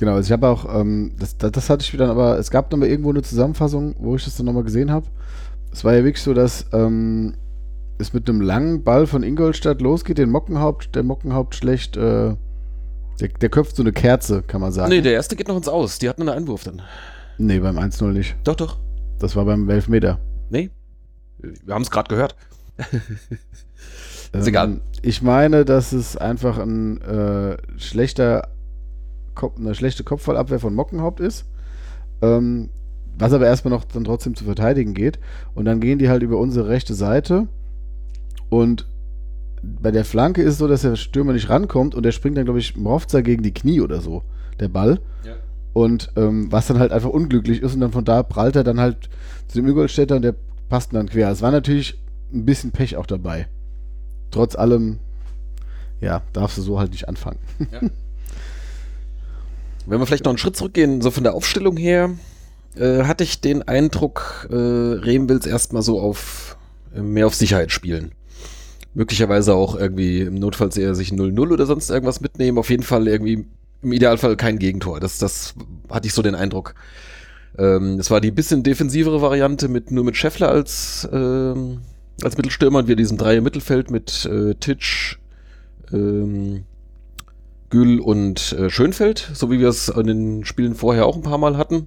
Genau, 0.00 0.14
also 0.14 0.26
ich 0.26 0.32
habe 0.32 0.48
auch, 0.48 0.66
ähm, 0.74 1.12
das, 1.18 1.36
das, 1.38 1.52
das, 1.52 1.70
hatte 1.70 1.84
ich 1.84 1.92
wieder, 1.92 2.10
aber 2.10 2.38
es 2.38 2.50
gab 2.50 2.72
nochmal 2.72 2.88
irgendwo 2.88 3.10
eine 3.10 3.22
Zusammenfassung, 3.22 3.94
wo 3.98 4.16
ich 4.16 4.24
das 4.24 4.36
dann 4.36 4.46
nochmal 4.46 4.64
gesehen 4.64 4.90
habe. 4.90 5.06
Es 5.72 5.84
war 5.84 5.94
ja 5.94 6.04
wirklich 6.04 6.22
so, 6.22 6.34
dass 6.34 6.66
ähm, 6.72 7.34
es 7.98 8.12
mit 8.12 8.28
einem 8.28 8.40
langen 8.40 8.82
Ball 8.82 9.06
von 9.06 9.22
Ingolstadt 9.22 9.80
losgeht, 9.80 10.18
den 10.18 10.30
Mockenhaupt, 10.30 10.96
der 10.96 11.04
Mockenhaupt 11.04 11.54
schlecht, 11.54 11.96
äh, 11.96 12.34
der, 13.20 13.28
der 13.40 13.48
köpft 13.48 13.76
so 13.76 13.82
eine 13.82 13.92
Kerze, 13.92 14.42
kann 14.42 14.60
man 14.60 14.72
sagen. 14.72 14.90
Nee, 14.90 15.00
der 15.00 15.12
erste 15.12 15.36
geht 15.36 15.46
noch 15.46 15.56
ins 15.56 15.68
Aus. 15.68 16.00
Die 16.00 16.08
hatten 16.08 16.22
einen 16.22 16.36
Einwurf 16.36 16.64
dann. 16.64 16.82
Nee, 17.38 17.58
beim 17.58 17.78
1-0 17.78 18.12
nicht. 18.12 18.36
Doch, 18.44 18.56
doch. 18.56 18.78
Das 19.18 19.36
war 19.36 19.44
beim 19.44 19.68
Elfmeter. 19.68 20.18
Nee. 20.50 20.70
Wir 21.38 21.74
haben 21.74 21.82
es 21.82 21.90
gerade 21.90 22.08
gehört. 22.08 22.36
ist 24.32 24.46
egal. 24.46 24.68
Ähm, 24.68 24.80
ich 25.02 25.22
meine, 25.22 25.64
dass 25.64 25.92
es 25.92 26.16
einfach 26.16 26.58
ein 26.58 27.00
äh, 27.02 27.56
schlechter 27.76 28.48
Kopf, 29.34 29.58
eine 29.58 29.74
schlechte 29.74 30.04
Kopfballabwehr 30.04 30.58
von 30.58 30.74
Mockenhaupt 30.74 31.20
ist. 31.20 31.46
Ähm, 32.22 32.70
was 33.18 33.32
aber 33.32 33.46
erstmal 33.46 33.72
noch 33.72 33.84
dann 33.84 34.04
trotzdem 34.04 34.34
zu 34.34 34.44
verteidigen 34.44 34.94
geht. 34.94 35.18
Und 35.54 35.66
dann 35.66 35.80
gehen 35.80 35.98
die 35.98 36.08
halt 36.08 36.22
über 36.22 36.38
unsere 36.38 36.68
rechte 36.68 36.94
Seite. 36.94 37.48
Und 38.48 38.86
bei 39.62 39.90
der 39.90 40.04
Flanke 40.04 40.42
ist 40.42 40.54
es 40.54 40.58
so, 40.58 40.68
dass 40.68 40.82
der 40.82 40.96
Stürmer 40.96 41.32
nicht 41.32 41.48
rankommt 41.48 41.94
und 41.94 42.02
der 42.02 42.12
springt 42.12 42.36
dann, 42.36 42.44
glaube 42.44 42.58
ich, 42.58 42.76
Mrovza 42.76 43.20
gegen 43.20 43.42
die 43.42 43.54
Knie 43.54 43.80
oder 43.80 44.00
so, 44.00 44.22
der 44.60 44.68
Ball. 44.68 45.00
Ja. 45.24 45.34
Und 45.74 46.12
ähm, 46.16 46.50
was 46.50 46.68
dann 46.68 46.78
halt 46.78 46.92
einfach 46.92 47.10
unglücklich 47.10 47.60
ist 47.60 47.74
und 47.74 47.80
dann 47.80 47.92
von 47.92 48.04
da 48.04 48.22
prallt 48.22 48.56
er 48.56 48.64
dann 48.64 48.80
halt 48.80 49.10
zu 49.48 49.58
dem 49.58 49.68
Ingolstädter 49.68 50.16
und 50.16 50.22
der 50.22 50.36
passt 50.68 50.94
dann 50.94 51.08
quer. 51.08 51.30
Es 51.30 51.42
war 51.42 51.50
natürlich 51.50 51.98
ein 52.32 52.44
bisschen 52.44 52.70
Pech 52.70 52.96
auch 52.96 53.06
dabei. 53.06 53.48
Trotz 54.30 54.54
allem, 54.54 55.00
ja, 56.00 56.22
darfst 56.32 56.58
du 56.58 56.62
so 56.62 56.78
halt 56.78 56.92
nicht 56.92 57.08
anfangen. 57.08 57.38
Ja. 57.72 57.80
Wenn 59.86 59.98
wir 59.98 60.06
vielleicht 60.06 60.24
noch 60.24 60.30
einen 60.30 60.38
Schritt 60.38 60.56
zurückgehen, 60.56 61.02
so 61.02 61.10
von 61.10 61.24
der 61.24 61.34
Aufstellung 61.34 61.76
her, 61.76 62.10
äh, 62.76 63.04
hatte 63.04 63.24
ich 63.24 63.40
den 63.40 63.62
Eindruck, 63.62 64.48
äh, 64.50 64.54
Rehm 64.54 65.28
will 65.28 65.36
es 65.36 65.46
erstmal 65.46 65.82
so 65.82 66.00
auf 66.00 66.56
äh, 66.94 67.02
mehr 67.02 67.26
auf 67.26 67.34
Sicherheit 67.34 67.70
spielen. 67.70 68.12
Möglicherweise 68.94 69.54
auch 69.54 69.76
irgendwie 69.76 70.20
im 70.20 70.36
Notfall 70.36 70.70
eher 70.76 70.94
sich 70.94 71.10
0-0 71.10 71.52
oder 71.52 71.66
sonst 71.66 71.90
irgendwas 71.90 72.20
mitnehmen. 72.20 72.58
Auf 72.58 72.70
jeden 72.70 72.84
Fall 72.84 73.08
irgendwie 73.08 73.46
im 73.84 73.92
Idealfall 73.92 74.36
kein 74.36 74.58
Gegentor. 74.58 75.00
Das, 75.00 75.18
das 75.18 75.54
hatte 75.90 76.06
ich 76.06 76.14
so 76.14 76.22
den 76.22 76.34
Eindruck. 76.34 76.74
Ähm, 77.58 77.98
es 78.00 78.10
war 78.10 78.20
die 78.20 78.30
bisschen 78.30 78.62
defensivere 78.62 79.22
Variante 79.22 79.68
mit 79.68 79.90
nur 79.90 80.04
mit 80.04 80.16
Scheffler 80.16 80.48
als, 80.48 81.08
ähm, 81.12 81.82
als 82.22 82.36
Mittelstürmer 82.36 82.80
und 82.80 82.88
wir 82.88 82.96
diesem 82.96 83.16
Dreier 83.16 83.40
Mittelfeld 83.40 83.90
mit 83.90 84.26
äh, 84.26 84.54
Titsch, 84.54 85.18
ähm, 85.92 86.64
Gül 87.70 88.00
und 88.00 88.52
äh, 88.52 88.70
Schönfeld, 88.70 89.30
so 89.34 89.50
wie 89.50 89.60
wir 89.60 89.68
es 89.68 89.88
in 89.88 90.06
den 90.06 90.44
Spielen 90.44 90.74
vorher 90.74 91.06
auch 91.06 91.16
ein 91.16 91.22
paar 91.22 91.38
Mal 91.38 91.56
hatten, 91.56 91.86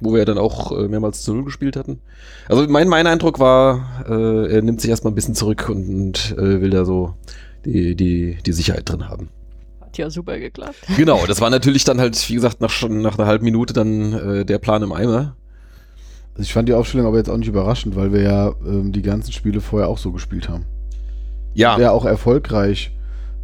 wo 0.00 0.14
wir 0.14 0.24
dann 0.24 0.38
auch 0.38 0.72
äh, 0.72 0.88
mehrmals 0.88 1.22
zu 1.22 1.34
Null 1.34 1.44
gespielt 1.44 1.76
hatten. 1.76 2.00
Also 2.48 2.66
mein, 2.68 2.88
mein 2.88 3.06
Eindruck 3.06 3.38
war, 3.38 4.04
äh, 4.08 4.54
er 4.54 4.62
nimmt 4.62 4.80
sich 4.80 4.90
erstmal 4.90 5.12
ein 5.12 5.16
bisschen 5.16 5.34
zurück 5.34 5.68
und, 5.68 5.88
und 5.88 6.38
äh, 6.38 6.60
will 6.60 6.70
da 6.70 6.84
so 6.84 7.14
die, 7.64 7.94
die, 7.96 8.38
die 8.44 8.52
Sicherheit 8.52 8.88
drin 8.88 9.08
haben. 9.08 9.28
Hat 9.92 9.98
ja 9.98 10.08
super 10.08 10.38
geklappt. 10.38 10.76
Genau, 10.96 11.26
das 11.26 11.42
war 11.42 11.50
natürlich 11.50 11.84
dann 11.84 12.00
halt, 12.00 12.28
wie 12.30 12.34
gesagt, 12.34 12.62
nach, 12.62 12.70
schon 12.70 13.02
nach 13.02 13.18
einer 13.18 13.26
halben 13.26 13.44
Minute 13.44 13.74
dann 13.74 14.12
äh, 14.14 14.44
der 14.46 14.58
Plan 14.58 14.82
im 14.82 14.90
Eimer. 14.90 15.36
Also 16.32 16.44
ich 16.44 16.52
fand 16.54 16.66
die 16.66 16.72
Aufstellung 16.72 17.06
aber 17.06 17.18
jetzt 17.18 17.28
auch 17.28 17.36
nicht 17.36 17.48
überraschend, 17.48 17.94
weil 17.94 18.10
wir 18.10 18.22
ja 18.22 18.54
ähm, 18.66 18.92
die 18.92 19.02
ganzen 19.02 19.32
Spiele 19.32 19.60
vorher 19.60 19.88
auch 19.88 19.98
so 19.98 20.10
gespielt 20.10 20.48
haben. 20.48 20.64
Ja. 21.52 21.76
Wäre 21.76 21.90
auch 21.90 22.06
erfolgreich 22.06 22.90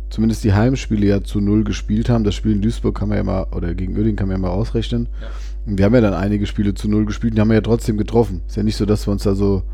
zumindest 0.09 0.43
die 0.43 0.55
Heimspiele 0.55 1.07
ja 1.07 1.23
zu 1.23 1.43
null 1.43 1.65
gespielt 1.65 2.09
haben. 2.09 2.25
Das 2.25 2.35
Spiel 2.35 2.53
in 2.53 2.63
Duisburg 2.63 2.99
kann 2.99 3.11
man 3.11 3.19
ja 3.19 3.25
mal, 3.25 3.47
oder 3.55 3.75
gegen 3.75 3.95
Oerding 3.95 4.17
kann 4.17 4.29
man 4.29 4.39
ja 4.39 4.41
mal 4.41 4.55
ausrechnen. 4.55 5.09
Ja. 5.21 5.29
Und 5.67 5.77
wir 5.77 5.85
haben 5.85 5.95
ja 5.95 6.01
dann 6.01 6.15
einige 6.15 6.47
Spiele 6.47 6.73
zu 6.73 6.89
null 6.89 7.05
gespielt, 7.05 7.37
die 7.37 7.43
haben 7.43 7.49
wir 7.49 7.57
ja 7.57 7.61
trotzdem 7.61 7.99
getroffen. 7.99 8.41
Ist 8.47 8.57
ja 8.57 8.63
nicht 8.63 8.77
so, 8.77 8.87
dass 8.87 9.07
wir 9.07 9.13
uns 9.13 9.25
da 9.25 9.35
so, 9.35 9.65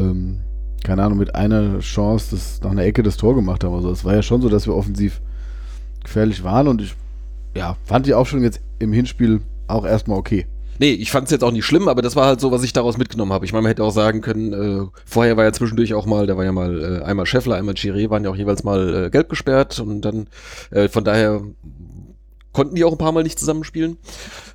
ähm, 0.00 0.38
keine 0.84 1.02
Ahnung, 1.02 1.18
mit 1.18 1.34
einer 1.34 1.80
Chance 1.80 2.28
das, 2.30 2.62
nach 2.62 2.70
einer 2.70 2.84
Ecke 2.84 3.02
das 3.02 3.18
Tor 3.18 3.34
gemacht 3.34 3.62
haben. 3.62 3.74
Also 3.74 3.90
es 3.90 4.06
war 4.06 4.14
ja 4.14 4.22
schon 4.22 4.40
so, 4.40 4.48
dass 4.48 4.66
wir 4.66 4.74
offensiv 4.74 5.20
gefährlich 6.02 6.44
waren 6.44 6.68
und 6.68 6.82
ich 6.82 6.94
ja, 7.54 7.76
fand 7.84 8.06
die 8.06 8.14
Aufstellung 8.14 8.44
jetzt 8.44 8.60
im 8.78 8.92
Hinspiel 8.92 9.40
auch 9.66 9.84
erstmal 9.84 10.18
okay. 10.18 10.46
Nee, 10.80 10.92
ich 10.92 11.10
fand 11.10 11.24
es 11.24 11.32
jetzt 11.32 11.42
auch 11.42 11.50
nicht 11.50 11.64
schlimm, 11.64 11.88
aber 11.88 12.02
das 12.02 12.14
war 12.14 12.26
halt 12.26 12.40
so, 12.40 12.52
was 12.52 12.62
ich 12.62 12.72
daraus 12.72 12.98
mitgenommen 12.98 13.32
habe. 13.32 13.44
Ich 13.44 13.52
meine, 13.52 13.62
man 13.62 13.70
hätte 13.70 13.82
auch 13.82 13.90
sagen 13.90 14.20
können, 14.20 14.52
äh, 14.52 14.86
vorher 15.04 15.36
war 15.36 15.44
ja 15.44 15.52
zwischendurch 15.52 15.92
auch 15.94 16.06
mal, 16.06 16.28
da 16.28 16.36
war 16.36 16.44
ja 16.44 16.52
mal 16.52 17.00
äh, 17.00 17.04
einmal 17.04 17.26
Scheffler, 17.26 17.56
einmal 17.56 17.74
Chiré, 17.74 18.10
waren 18.10 18.22
ja 18.22 18.30
auch 18.30 18.36
jeweils 18.36 18.62
mal 18.62 19.06
äh, 19.06 19.10
gelb 19.10 19.28
gesperrt 19.28 19.80
und 19.80 20.02
dann 20.02 20.28
äh, 20.70 20.88
von 20.88 21.02
daher 21.02 21.42
konnten 22.52 22.76
die 22.76 22.84
auch 22.84 22.92
ein 22.92 22.98
paar 22.98 23.12
Mal 23.12 23.24
nicht 23.24 23.40
zusammenspielen. 23.40 23.98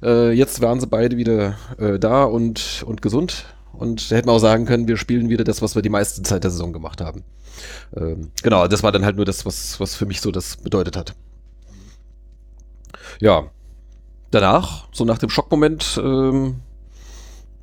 Äh, 0.01 0.31
jetzt 0.31 0.61
waren 0.61 0.79
sie 0.79 0.87
beide 0.87 1.17
wieder 1.17 1.57
äh, 1.77 1.99
da 1.99 2.23
und, 2.23 2.83
und 2.85 3.01
gesund. 3.01 3.45
Und 3.73 4.11
da 4.11 4.15
hätten 4.15 4.27
wir 4.27 4.33
auch 4.33 4.39
sagen 4.39 4.65
können, 4.65 4.87
wir 4.87 4.97
spielen 4.97 5.29
wieder 5.29 5.43
das, 5.43 5.61
was 5.61 5.75
wir 5.75 5.81
die 5.81 5.89
meiste 5.89 6.21
Zeit 6.21 6.43
der 6.43 6.51
Saison 6.51 6.73
gemacht 6.73 7.01
haben. 7.01 7.23
Ähm, 7.95 8.31
genau, 8.41 8.67
das 8.67 8.83
war 8.83 8.91
dann 8.91 9.03
halt 9.03 9.15
nur 9.15 9.25
das, 9.25 9.45
was, 9.45 9.79
was 9.79 9.95
für 9.95 10.05
mich 10.05 10.21
so 10.21 10.31
das 10.31 10.57
bedeutet 10.57 10.95
hat. 10.95 11.15
Ja, 13.23 13.45
danach, 14.31 14.89
so 14.91 15.05
nach 15.05 15.17
dem 15.17 15.29
Schockmoment, 15.29 15.97
ähm, 16.03 16.57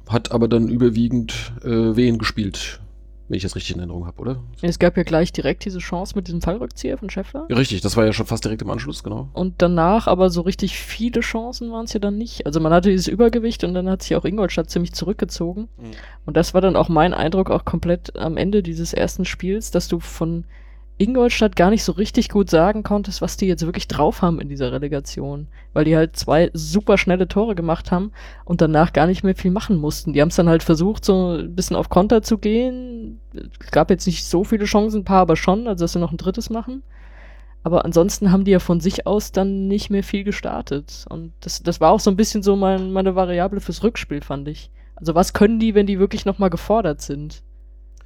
hat 0.09 0.33
aber 0.33 0.49
dann 0.49 0.69
überwiegend 0.69 1.53
äh, 1.63 1.95
Wehen 1.97 2.17
gespielt, 2.17 2.81
wenn 3.29 3.37
ich 3.37 3.43
das 3.43 3.57
richtig 3.57 3.75
in 3.75 3.81
Erinnerung 3.81 4.07
habe, 4.07 4.23
oder? 4.23 4.43
Es 4.63 4.79
gab 4.79 4.97
ja 4.97 5.03
gleich 5.03 5.35
direkt 5.35 5.67
diese 5.67 5.79
Chance 5.79 6.15
mit 6.17 6.29
diesem 6.29 6.41
Fallrückzieher 6.41 6.97
von 6.97 7.11
Scheffler. 7.11 7.45
Ja, 7.51 7.57
richtig, 7.57 7.83
das 7.83 7.95
war 7.99 8.07
ja 8.07 8.15
schon 8.15 8.25
fast 8.25 8.43
direkt 8.43 8.63
im 8.63 8.71
Anschluss, 8.71 9.05
genau. 9.05 9.29
Und 9.35 9.57
danach 9.59 10.07
aber 10.07 10.31
so 10.31 10.41
richtig 10.41 10.79
viele 10.79 11.21
Chancen 11.21 11.71
waren 11.71 11.85
es 11.85 11.93
ja 11.93 12.01
dann 12.01 12.17
nicht. 12.17 12.47
Also 12.47 12.59
man 12.59 12.73
hatte 12.73 12.89
dieses 12.89 13.09
Übergewicht 13.09 13.63
und 13.63 13.75
dann 13.75 13.91
hat 13.91 14.03
sich 14.03 14.17
auch 14.17 14.25
Ingolstadt 14.25 14.71
ziemlich 14.71 14.95
zurückgezogen. 14.95 15.69
Mhm. 15.77 15.91
Und 16.25 16.39
das 16.39 16.55
war 16.55 16.63
dann 16.63 16.75
auch 16.75 16.89
mein 16.89 17.13
Eindruck 17.13 17.51
auch 17.51 17.67
komplett 17.67 18.17
am 18.17 18.39
Ende 18.39 18.63
dieses 18.63 18.95
ersten 18.95 19.27
Spiels, 19.27 19.71
dass 19.71 19.89
du 19.89 20.01
von 20.01 20.45
Ingolstadt 21.01 21.57
gar 21.57 21.71
nicht 21.71 21.83
so 21.83 21.93
richtig 21.93 22.29
gut 22.29 22.51
sagen 22.51 22.83
konntest, 22.83 23.23
was 23.23 23.39
die 23.39 23.47
jetzt 23.47 23.65
wirklich 23.65 23.89
drauf 23.89 24.21
haben 24.21 24.39
in 24.39 24.51
dieser 24.51 24.71
Relegation. 24.71 25.49
Weil 25.73 25.87
die 25.87 25.97
halt 25.97 26.15
zwei 26.15 26.51
super 26.53 26.99
schnelle 26.99 27.27
Tore 27.27 27.55
gemacht 27.55 27.91
haben 27.91 28.13
und 28.45 28.61
danach 28.61 28.93
gar 28.93 29.07
nicht 29.07 29.25
mehr 29.25 29.35
viel 29.35 29.51
machen 29.51 29.77
mussten. 29.77 30.13
Die 30.13 30.21
haben 30.21 30.29
es 30.29 30.37
dann 30.37 30.51
halt 30.51 30.63
versucht, 30.63 31.05
so 31.07 31.39
ein 31.39 31.55
bisschen 31.55 31.77
auf 31.77 31.89
Konter 31.89 32.21
zu 32.21 32.37
gehen. 32.37 33.19
Es 33.33 33.71
gab 33.71 33.89
jetzt 33.89 34.07
nicht 34.07 34.27
so 34.27 34.45
viele 34.45 34.67
Chancen, 34.67 35.01
ein 35.01 35.05
paar 35.05 35.23
aber 35.23 35.37
schon, 35.37 35.67
also 35.67 35.85
dass 35.85 35.95
sie 35.95 35.99
noch 35.99 36.13
ein 36.13 36.19
drittes 36.19 36.51
machen. 36.51 36.83
Aber 37.63 37.87
ansonsten 37.87 38.31
haben 38.31 38.45
die 38.45 38.51
ja 38.51 38.59
von 38.59 38.81
sich 38.81 39.07
aus 39.07 39.33
dann 39.33 39.69
nicht 39.69 39.89
mehr 39.89 40.03
viel 40.03 40.25
gestartet. 40.25 41.07
Und 41.09 41.33
das, 41.41 41.63
das 41.63 41.81
war 41.81 41.93
auch 41.93 42.01
so 42.01 42.11
ein 42.11 42.17
bisschen 42.17 42.43
so 42.43 42.57
mein, 42.57 42.93
meine 42.93 43.15
Variable 43.15 43.61
fürs 43.61 43.83
Rückspiel, 43.83 44.21
fand 44.21 44.49
ich. 44.49 44.71
Also 44.97 45.15
was 45.15 45.33
können 45.33 45.59
die, 45.59 45.75
wenn 45.75 45.87
die 45.87 45.99
wirklich 45.99 46.27
nochmal 46.27 46.51
gefordert 46.51 47.01
sind? 47.01 47.43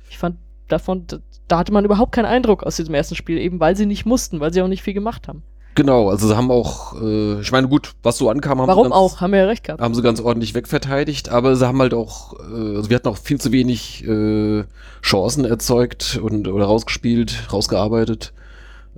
Ich 0.09 0.19
fand 0.19 0.37
davon, 0.69 1.07
da 1.49 1.59
hatte 1.59 1.73
man 1.73 1.85
überhaupt 1.85 2.13
keinen 2.13 2.27
Eindruck 2.27 2.63
aus 2.63 2.77
diesem 2.77 2.95
ersten 2.95 3.15
Spiel, 3.15 3.39
eben 3.39 3.61
weil 3.61 3.77
sie 3.77 3.87
nicht 3.87 4.07
mussten, 4.07 4.41
weil 4.41 4.53
sie 4.53 4.63
auch 4.63 4.69
nicht 4.69 4.83
viel 4.83 4.95
gemacht 4.95 5.29
haben. 5.29 5.43
Genau, 5.77 6.09
also 6.09 6.29
sie 6.29 6.37
haben 6.37 6.53
auch, 6.53 7.01
äh, 7.01 7.41
ich 7.41 7.51
meine, 7.51 7.69
gut, 7.69 7.95
was 8.05 8.17
so 8.17 8.31
ankam, 8.31 8.61
haben 8.61 8.69
Warum 8.69 8.85
ganz, 8.85 8.95
auch? 8.95 9.21
Haben 9.21 9.33
wir 9.33 9.41
ja 9.41 9.47
recht 9.47 9.65
gehabt. 9.65 9.83
Haben 9.83 9.95
sie 9.95 10.03
ganz 10.03 10.21
ordentlich 10.21 10.55
wegverteidigt, 10.55 11.31
aber 11.31 11.57
sie 11.57 11.67
haben 11.67 11.81
halt 11.81 11.95
auch, 11.95 12.35
äh, 12.35 12.77
also 12.77 12.91
wir 12.91 12.95
hatten 12.95 13.09
auch 13.09 13.19
viel 13.19 13.41
zu 13.41 13.51
wenig 13.51 14.07
äh, 14.07 14.65
Chancen 15.03 15.45
erzeugt 15.45 16.21
und 16.23 16.47
oder 16.47 16.67
rausgespielt, 16.67 17.53
rausgearbeitet. 17.53 18.33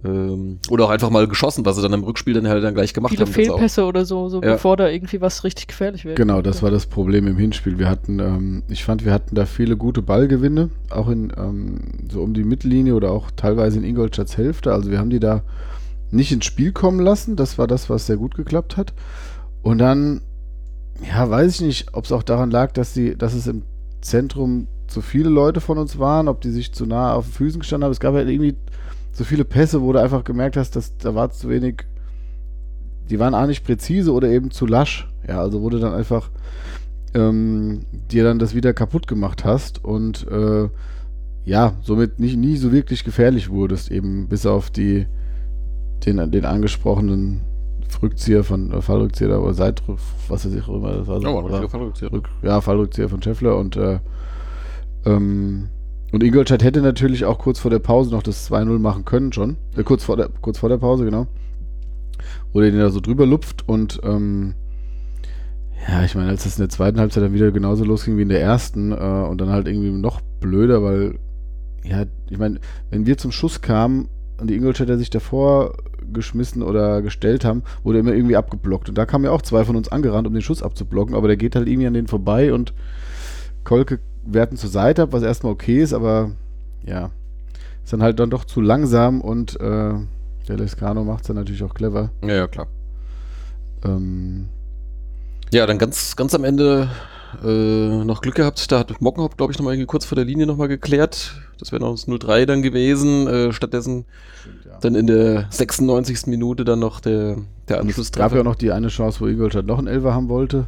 Ähm, 0.05 0.59
oder 0.69 0.85
auch 0.85 0.91
einfach 0.91 1.09
mal 1.11 1.27
geschossen, 1.27 1.65
was 1.65 1.77
sie 1.77 1.83
dann 1.83 1.95
im 1.95 2.05
Rückspiel 2.05 2.35
dann 2.35 2.49
halt 2.49 2.63
dann 2.63 2.75
gleich 2.75 2.93
gemacht 2.93 3.11
Viele 3.11 3.25
haben. 3.25 3.33
Viele 3.33 3.47
Fehlpässe 3.53 3.85
oder 3.85 4.05
so, 4.05 4.29
so 4.29 4.43
ja. 4.43 4.53
bevor 4.53 4.77
da 4.77 4.89
irgendwie 4.89 5.21
was 5.21 5.43
richtig 5.43 5.69
gefährlich 5.69 6.05
wird. 6.05 6.17
Genau, 6.17 6.43
das 6.43 6.63
war 6.63 6.71
das 6.71 6.87
Problem 6.87 7.27
im 7.27 7.39
Hinspiel. 7.39 7.79
Wir 7.79 7.89
hatten, 7.89 8.19
ähm, 8.19 8.63
ich 8.69 8.85
fand, 8.85 9.05
wir 9.05 9.13
hatten 9.13 9.35
da 9.35 9.47
viele 9.47 9.77
gute 9.77 10.03
Ballgewinne, 10.03 10.71
auch 10.91 11.09
in 11.09 11.33
ähm, 11.37 11.81
so 12.11 12.23
um 12.23 12.35
die 12.35 12.45
Mittellinie 12.45 12.95
oder 12.95 13.11
auch 13.11 13.31
teilweise 13.31 13.79
in 13.79 13.85
Ingolstadts 13.85 14.37
Hälfte. 14.37 14.73
Also 14.73 14.91
wir 14.91 14.99
haben 14.99 15.11
die 15.11 15.21
da 15.21 15.43
nicht 16.11 16.31
ins 16.31 16.45
Spiel 16.45 16.73
kommen 16.73 17.01
lassen. 17.01 17.37
Das 17.37 17.59
war 17.59 17.67
das, 17.67 17.89
was 17.89 18.07
sehr 18.07 18.17
gut 18.17 18.35
geklappt 18.35 18.77
hat. 18.77 18.93
Und 19.63 19.79
dann, 19.79 20.21
ja, 21.09 21.29
weiß 21.29 21.57
ich 21.57 21.61
nicht, 21.63 21.95
ob 21.95 22.05
es 22.05 22.13
auch 22.13 22.23
daran 22.23 22.51
lag, 22.51 22.73
dass 22.73 22.93
sie, 22.93 23.17
dass 23.17 23.35
es 23.35 23.47
im 23.47 23.63
Zentrum 24.03 24.69
zu 24.87 25.01
viele 25.01 25.31
Leute 25.31 25.61
von 25.61 25.79
uns 25.79 25.99
waren, 25.99 26.29
ob 26.29 26.41
die 26.43 26.51
sich 26.51 26.73
zu 26.73 26.87
nah 26.87 27.15
auf 27.15 27.25
den 27.25 27.33
Füßen 27.33 27.61
gestanden 27.61 27.85
haben. 27.85 27.93
Es 27.93 28.01
gab 28.01 28.15
halt 28.15 28.29
irgendwie 28.29 28.55
so 29.17 29.25
viele 29.25 29.45
Pässe, 29.45 29.81
wo 29.81 29.93
du 29.93 30.01
einfach 30.01 30.25
gemerkt 30.25 30.57
hast, 30.59 30.77
dass 30.77 30.97
da 30.99 31.15
war 31.15 31.31
zu 31.31 31.49
wenig, 31.49 31.85
die 33.09 33.19
waren 33.19 33.35
auch 33.35 33.47
nicht 33.47 33.65
präzise 33.65 34.13
oder 34.13 34.29
eben 34.29 34.51
zu 34.51 34.67
lasch. 34.67 35.09
Ja, 35.27 35.41
also 35.41 35.67
du 35.71 35.79
dann 35.79 35.95
einfach 35.95 36.31
ähm, 37.15 37.87
dir 37.93 38.25
dann 38.25 38.39
das 38.39 38.55
wieder 38.55 38.75
kaputt 38.75 39.07
gemacht 39.07 39.45
hast 39.45 39.83
und 39.83 40.27
äh, 40.29 40.69
ja, 41.47 41.73
somit 41.83 42.21
nicht, 42.21 42.37
nie 42.37 42.57
so 42.57 42.73
wirklich 42.73 43.05
gefährlich 43.05 43.49
wurdest, 43.49 43.91
eben 43.91 44.29
bis 44.29 44.45
auf 44.45 44.69
die, 44.69 45.07
den, 46.05 46.31
den 46.31 46.45
angesprochenen 46.45 47.41
Rückzieher 48.03 48.45
von 48.45 48.71
äh, 48.71 48.83
Fallrückzieher 48.83 49.41
oder 49.41 49.55
Seit 49.55 49.83
was 50.29 50.45
weiß 50.45 50.53
ich 50.53 50.69
auch 50.69 50.77
immer 50.77 50.93
das 50.93 51.07
war. 51.07 51.21
So, 51.23 51.29
Oh. 51.29 52.07
Rück, 52.13 52.29
ja, 52.43 52.61
Fallrückzieher 52.61 53.09
von 53.09 53.23
Scheffler 53.23 53.57
und 53.57 53.77
äh, 53.77 53.99
ähm, 55.07 55.69
und 56.13 56.23
Ingolstadt 56.23 56.63
hätte 56.63 56.83
natürlich 56.83 57.25
auch 57.25 57.39
kurz 57.39 57.59
vor 57.59 57.71
der 57.71 57.79
Pause 57.79 58.11
noch 58.11 58.23
das 58.23 58.51
2-0 58.51 58.79
machen 58.79 59.05
können 59.05 59.33
schon. 59.33 59.57
Äh, 59.77 59.83
kurz, 59.83 60.05
vor 60.05 60.17
der, 60.17 60.29
kurz 60.41 60.59
vor 60.59 60.69
der 60.69 60.79
Pause, 60.79 61.05
genau. 61.05 61.27
Oder 62.53 62.71
den 62.71 62.81
da 62.81 62.91
so 62.91 63.01
drüber 63.01 63.27
lupft 63.27 63.69
und 63.69 64.01
ähm, 64.03 64.55
ja, 65.89 66.05
ich 66.05 66.15
meine, 66.15 66.31
als 66.31 66.45
das 66.45 66.57
in 66.57 66.63
der 66.63 66.69
zweiten 66.69 66.99
Halbzeit 66.99 67.23
dann 67.23 67.35
wieder 67.35 67.51
genauso 67.51 67.85
losging 67.85 68.17
wie 68.17 68.23
in 68.23 68.29
der 68.29 68.41
ersten 68.41 68.93
äh, 68.93 68.95
und 68.95 69.41
dann 69.41 69.51
halt 69.51 69.69
irgendwie 69.69 69.91
noch 69.91 70.21
blöder, 70.41 70.83
weil 70.83 71.19
ja, 71.85 72.05
ich 72.29 72.39
meine, 72.39 72.59
wenn 72.91 73.07
wir 73.07 73.19
zum 73.19 73.31
Schuss 73.31 73.61
kamen 73.61 74.09
und 74.41 74.49
die 74.49 74.57
Ingolstädter 74.57 74.99
sich 74.99 75.11
davor 75.11 75.75
geschmissen 76.13 76.63
oder 76.63 77.03
gestellt 77.03 77.45
haben, 77.45 77.63
wurde 77.83 77.99
immer 77.99 78.13
irgendwie 78.13 78.37
abgeblockt. 78.37 78.89
Und 78.89 78.99
da 78.99 79.07
kamen 79.07 79.25
ja 79.25 79.31
auch 79.31 79.43
zwei 79.43 79.65
von 79.65 79.77
uns 79.77 79.89
angerannt, 79.89 80.27
um 80.27 80.33
den 80.33 80.43
Schuss 80.43 80.63
abzublocken, 80.63 81.15
aber 81.15 81.29
der 81.29 81.37
geht 81.37 81.57
halt 81.57 81.69
irgendwie 81.69 81.87
an 81.87 81.95
denen 81.95 82.09
vorbei 82.09 82.53
und 82.53 82.75
Kolke 83.65 84.01
werten 84.27 84.57
zur 84.57 84.71
Seite 84.71 85.03
ab, 85.03 85.09
was 85.13 85.23
erstmal 85.23 85.53
okay 85.53 85.81
ist, 85.83 85.93
aber 85.93 86.33
ja, 86.85 87.11
ist 87.85 87.93
dann 87.93 88.03
halt 88.03 88.19
dann 88.19 88.31
doch 88.31 88.45
zu 88.45 88.61
langsam 88.61 89.21
und 89.21 89.59
äh, 89.61 89.95
der 90.49 90.57
Lescano 90.57 91.05
macht 91.05 91.23
es 91.23 91.27
dann 91.29 91.37
natürlich 91.37 91.63
auch 91.63 91.75
clever. 91.75 92.11
Ja, 92.23 92.35
ja, 92.35 92.47
klar. 92.47 92.67
Ähm, 93.85 94.49
Ja, 95.53 95.67
dann 95.67 95.79
ganz, 95.79 96.17
ganz 96.17 96.35
am 96.35 96.45
Ende 96.45 96.89
äh, 97.45 98.05
noch 98.05 98.23
Glück 98.23 98.37
gehabt. 98.37 98.71
Da 98.71 98.79
hat 98.79 99.01
Mockenhaupt, 99.01 99.37
glaube 99.37 99.53
ich, 99.53 99.59
nochmal 99.59 99.85
kurz 99.87 100.05
vor 100.05 100.17
der 100.17 100.25
Linie 100.25 100.47
nochmal 100.47 100.69
geklärt. 100.69 101.41
Das 101.59 101.73
wäre 101.73 101.83
noch 101.83 101.93
das 101.93 102.07
0-3 102.07 102.47
dann 102.47 102.63
gewesen. 102.63 103.27
Äh, 103.27 103.53
stattdessen 103.53 104.05
dann 104.81 104.95
in 104.95 105.07
der 105.07 105.47
96. 105.51 106.27
Minute 106.27 106.65
dann 106.65 106.79
noch 106.79 107.01
der, 107.01 107.37
der 107.69 107.81
und 107.81 107.89
es 107.89 107.97
Anschlusstreffer. 107.97 108.29
gab 108.29 108.35
ja 108.35 108.41
auch 108.41 108.45
noch 108.45 108.55
die 108.57 108.73
eine 108.73 108.89
Chance, 108.89 109.21
wo 109.21 109.27
Ingolstadt 109.27 109.67
noch 109.67 109.79
einen 109.79 109.87
Elfer 109.87 110.15
haben 110.15 110.29
wollte. 110.29 110.67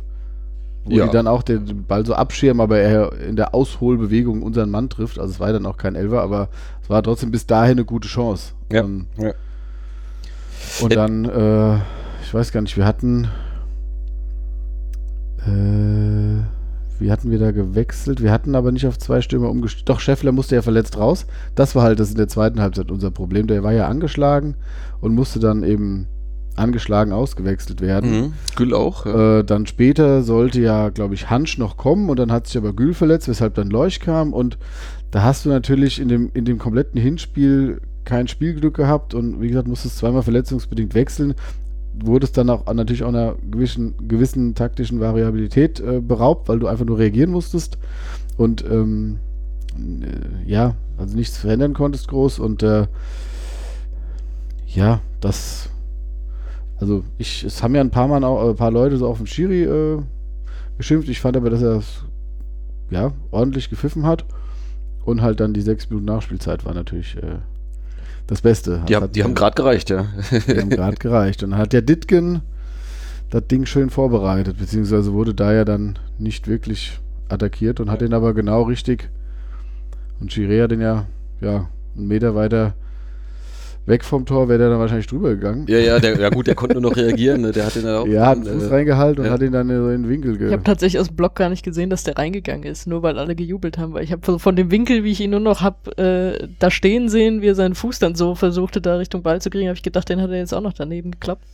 Wo 0.91 0.95
Ja. 0.97 1.07
die 1.07 1.13
dann 1.13 1.27
auch 1.27 1.43
den 1.43 1.85
Ball 1.85 2.05
so 2.07 2.15
abschirmen, 2.15 2.61
aber 2.61 2.79
er 2.79 3.13
in 3.21 3.37
der 3.37 3.55
Ausholbewegung 3.55 4.43
unseren 4.43 4.71
Mann 4.71 4.89
trifft. 4.89 5.19
Also 5.19 5.33
es 5.33 5.41
war 5.41 5.53
dann 5.53 5.67
auch 5.67 5.77
kein 5.77 5.95
Elfer, 5.95 6.23
aber 6.23 6.49
es 6.83 6.91
war 6.91 7.03
trotzdem 7.03 7.31
bis 7.31 7.47
dahin 7.47 7.73
eine 7.73 7.85
gute 7.85 8.09
Chance. 8.09 8.53
Ja, 8.73 8.83
Ähm, 8.83 9.07
ja. 9.19 9.33
Und 10.83 10.95
dann, 10.97 11.25
äh, 11.25 11.77
ich 12.23 12.33
weiß 12.35 12.53
gar 12.53 12.61
nicht, 12.61 12.77
wir 12.77 12.85
hatten. 12.85 13.29
Äh, 15.47 16.43
wie 17.01 17.13
hatten 17.13 17.31
wir 17.31 17.39
da 17.39 17.53
gewechselt? 17.53 18.21
Wir 18.23 18.33
hatten 18.33 18.55
aber 18.57 18.73
nicht 18.73 18.87
auf 18.87 18.99
zwei 18.99 19.21
Stürmer 19.21 19.51
umgestellt. 19.51 19.89
Doch, 19.89 20.01
Scheffler 20.01 20.33
musste 20.33 20.57
ja 20.57 20.63
verletzt 20.63 20.99
raus. 20.99 21.27
Das 21.55 21.75
war 21.77 21.85
halt 21.85 22.01
das 22.01 22.11
in 22.11 22.17
der 22.17 22.27
zweiten 22.29 22.61
Halbzeit 22.61 22.91
unser 22.91 23.11
Problem. 23.13 23.47
Der 23.47 23.63
war 23.63 23.73
ja 23.73 23.87
angeschlagen 23.87 24.57
und 25.01 25.15
musste 25.15 25.39
dann 25.39 25.63
eben 25.63 26.09
angeschlagen 26.59 27.13
ausgewechselt 27.13 27.81
werden. 27.81 28.11
Mhm. 28.11 28.33
Gül 28.57 28.75
auch. 28.75 29.07
Ja. 29.07 29.39
Äh, 29.39 29.45
dann 29.45 29.67
später 29.67 30.23
sollte 30.23 30.61
ja, 30.61 30.89
glaube 30.91 31.15
ich, 31.15 31.31
Hansch 31.31 31.59
noch 31.59 31.77
kommen 31.77 32.11
und 32.11 32.19
dann 32.19 32.33
hat 32.33 32.47
sich 32.47 32.57
aber 32.57 32.73
Gül 32.73 32.95
verletzt, 32.95 33.29
weshalb 33.29 33.55
dann 33.55 33.71
Leuch 33.71 34.01
kam 34.01 34.33
und 34.33 34.59
da 35.11 35.23
hast 35.23 35.45
du 35.45 35.49
natürlich 35.49 36.01
in 36.01 36.09
dem, 36.09 36.31
in 36.35 36.45
dem 36.45 36.59
kompletten 36.59 37.01
Hinspiel 37.01 37.81
kein 38.05 38.29
Spielglück 38.29 38.75
gehabt 38.75 39.15
und 39.15 39.41
wie 39.41 39.49
gesagt, 39.49 39.69
musstest 39.69 39.99
zweimal 39.99 40.23
verletzungsbedingt 40.23 40.95
wechseln. 40.95 41.35
Wurdest 42.03 42.37
dann 42.37 42.49
auch 42.49 42.73
natürlich 42.73 43.03
auch 43.03 43.09
einer 43.09 43.35
gewissen, 43.51 43.95
gewissen 44.07 44.55
taktischen 44.55 45.01
Variabilität 45.01 45.81
äh, 45.81 46.01
beraubt, 46.01 46.49
weil 46.49 46.59
du 46.59 46.67
einfach 46.67 46.85
nur 46.85 46.99
reagieren 46.99 47.31
musstest 47.31 47.79
und 48.37 48.65
ähm, 48.65 49.19
äh, 49.77 50.51
ja, 50.51 50.75
also 50.97 51.17
nichts 51.17 51.39
verändern 51.39 51.75
konntest 51.75 52.09
groß 52.09 52.39
und 52.39 52.63
äh, 52.63 52.87
ja, 54.67 55.01
das 55.21 55.71
also 56.81 57.05
ich, 57.19 57.45
es 57.45 57.63
haben 57.63 57.75
ja 57.75 57.81
ein 57.81 57.91
paar 57.91 58.09
Mal 58.09 58.23
auch, 58.25 58.47
äh, 58.47 58.51
ein 58.51 58.57
paar 58.57 58.71
Leute 58.71 58.97
so 58.97 59.07
auf 59.09 59.19
den 59.19 59.27
Schiri 59.27 59.65
äh, 59.65 59.99
geschimpft. 60.77 61.09
Ich 61.09 61.21
fand 61.21 61.37
aber, 61.37 61.51
dass 61.51 61.63
er 61.63 61.77
es 61.77 62.05
ja 62.91 63.13
ordentlich 63.31 63.71
gepfiffen 63.71 64.07
hat. 64.07 64.25
Und 65.05 65.23
halt 65.23 65.41
dann 65.41 65.55
die 65.55 65.63
sechs 65.63 65.89
Minuten 65.89 66.07
Nachspielzeit 66.07 66.65
war 66.67 66.75
natürlich 66.75 67.17
äh, 67.17 67.39
das 68.27 68.43
Beste. 68.43 68.83
Die, 68.89 68.95
hat- 68.97 69.17
die 69.17 69.25
haben 69.25 69.35
gerade 69.35 69.55
gereicht, 69.55 69.89
ja. 69.91 70.07
die 70.31 70.61
haben 70.61 70.69
gerade 70.71 70.97
gereicht. 71.01 71.43
Und 71.43 71.51
dann 71.53 71.59
hat 71.61 71.73
der 71.73 71.83
Ditgen 71.83 72.43
das 73.31 73.47
Ding 73.47 73.65
schön 73.67 73.89
vorbereitet, 73.91 74.59
beziehungsweise 74.59 75.13
wurde 75.13 75.35
da 75.35 75.53
ja 75.53 75.65
dann 75.65 75.99
nicht 76.19 76.47
wirklich 76.47 76.99
attackiert 77.29 77.81
und 77.81 77.91
hat 77.91 78.01
den 78.03 78.13
aber 78.15 78.35
genau 78.35 78.63
richtig. 78.63 79.09
Und 80.21 80.31
Chiré 80.31 80.63
hat 80.63 80.71
den 80.73 80.81
ja, 80.81 81.07
ja, 81.41 81.69
einen 81.97 82.09
Meter 82.09 82.35
weiter 82.35 82.75
weg 83.89 84.05
vom 84.05 84.27
Tor, 84.27 84.49
wäre 84.49 84.59
der 84.59 84.71
dann 84.71 84.79
wahrscheinlich 84.79 85.07
drüber 85.07 85.31
gegangen. 85.31 85.67
ja, 85.69 85.79
ja, 85.79 85.99
der, 85.99 86.19
ja 86.19 86.29
gut, 86.31 86.47
der 86.47 86.55
konnte 86.55 86.75
nur 86.81 86.91
noch 86.91 86.97
reagieren. 86.97 87.41
Ne? 87.41 87.53
Der 87.53 87.67
hat 87.67 87.75
den 87.75 87.85
dann 87.85 87.97
auch. 87.97 88.07
Ja, 88.07 88.27
hat 88.27 88.39
den 88.39 88.45
dann, 88.45 88.55
Fuß 88.61 88.65
äh, 88.69 88.75
reingehalten 88.75 89.21
und 89.21 89.27
ja. 89.27 89.33
hat 89.33 89.43
ihn 89.43 89.53
dann 89.53 89.69
so 89.69 89.89
in 89.91 90.03
den 90.03 90.09
Winkel 90.09 90.33
Ich 90.33 90.39
ge 90.39 90.53
habe 90.53 90.63
tatsächlich 90.63 91.01
aus 91.01 91.09
dem 91.09 91.17
Block 91.17 91.35
gar 91.35 91.49
nicht 91.49 91.65
gesehen, 91.65 91.91
dass 91.91 92.05
der 92.05 92.17
reingegangen 92.17 92.65
ist, 92.65 92.87
nur 92.87 93.03
weil 93.03 93.19
alle 93.19 93.35
gejubelt 93.35 93.79
haben. 93.79 93.93
Weil 93.95 94.05
ich 94.05 94.13
habe 94.13 94.23
von- 94.25 94.39
von 94.39 94.57
dem 94.57 94.71
Winkel, 94.71 95.05
wie 95.05 95.11
ich 95.13 95.21
ihn 95.21 95.31
nur 95.31 95.41
noch 95.41 95.61
habe, 95.61 95.97
äh, 95.99 96.49
da 96.59 96.71
stehen 96.71 97.09
sehen, 97.09 97.43
wie 97.43 97.49
er 97.49 97.55
seinen 97.55 97.75
Fuß 97.75 97.99
dann 97.99 98.15
so 98.15 98.35
versuchte, 98.35 98.81
da 98.81 98.97
Richtung 98.97 99.23
Ball 99.23 99.41
zu 99.41 99.51
kriegen, 99.51 99.69
habe 99.69 99.77
ich 99.77 99.83
gedacht, 99.83 100.09
den 100.09 100.21
hat 100.21 100.31
er 100.31 100.39
jetzt 100.39 100.53
auch 100.55 100.61
noch 100.61 100.73
daneben 100.75 101.11
geklappt. 101.11 101.45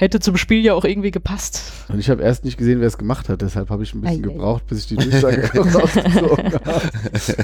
Hätte 0.00 0.20
zum 0.20 0.36
Spiel 0.36 0.64
ja 0.64 0.74
auch 0.74 0.84
irgendwie 0.84 1.10
gepasst. 1.10 1.72
Und 1.88 1.98
ich 1.98 2.08
habe 2.08 2.22
erst 2.22 2.44
nicht 2.44 2.56
gesehen, 2.56 2.78
wer 2.80 2.86
es 2.86 2.98
gemacht 2.98 3.28
hat, 3.28 3.42
deshalb 3.42 3.68
habe 3.68 3.82
ich 3.82 3.92
ein 3.94 4.00
bisschen 4.00 4.24
Ei, 4.24 4.28
ei. 4.28 4.32
gebraucht, 4.32 4.66
bis 4.68 4.78
ich 4.78 4.86
die 4.86 4.96
Durchsage 4.96 5.50
rausgezogen 5.58 6.52
habe. 6.54 6.90
Das 7.12 7.36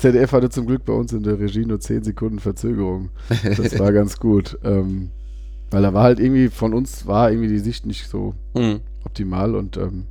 ZDF 0.00 0.32
hatte 0.32 0.50
zum 0.50 0.66
Glück 0.66 0.84
bei 0.84 0.92
uns 0.92 1.12
in 1.12 1.24
der 1.24 1.38
Regie 1.40 1.66
nur 1.66 1.80
10 1.80 2.04
Sekunden 2.04 2.38
Verzögerung. 2.38 3.10
Das 3.56 3.76
war 3.78 3.92
ganz 3.92 4.18
gut. 4.20 4.56
Ähm, 4.62 5.10
weil 5.72 5.82
da 5.82 5.92
war 5.92 6.04
halt 6.04 6.20
irgendwie, 6.20 6.48
von 6.48 6.74
uns 6.74 7.06
war 7.08 7.30
irgendwie 7.32 7.48
die 7.48 7.58
Sicht 7.58 7.86
nicht 7.86 8.08
so 8.08 8.34
Mhm. 8.54 8.80
optimal 9.04 9.56
und 9.56 9.76
ähm, 9.76 10.06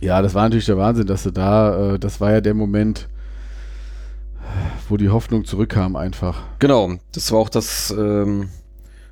ja, 0.00 0.20
das 0.20 0.34
war 0.34 0.42
natürlich 0.42 0.66
der 0.66 0.76
Wahnsinn, 0.76 1.06
dass 1.06 1.22
du 1.22 1.30
da, 1.30 1.94
äh, 1.94 1.98
das 2.00 2.20
war 2.20 2.32
ja 2.32 2.40
der 2.40 2.54
Moment, 2.54 3.08
wo 4.88 4.96
die 4.96 5.08
Hoffnung 5.08 5.44
zurückkam 5.44 5.96
einfach. 5.96 6.42
Genau, 6.58 6.94
das 7.12 7.30
war 7.32 7.38
auch 7.38 7.48
das, 7.48 7.94
ähm, 7.96 8.48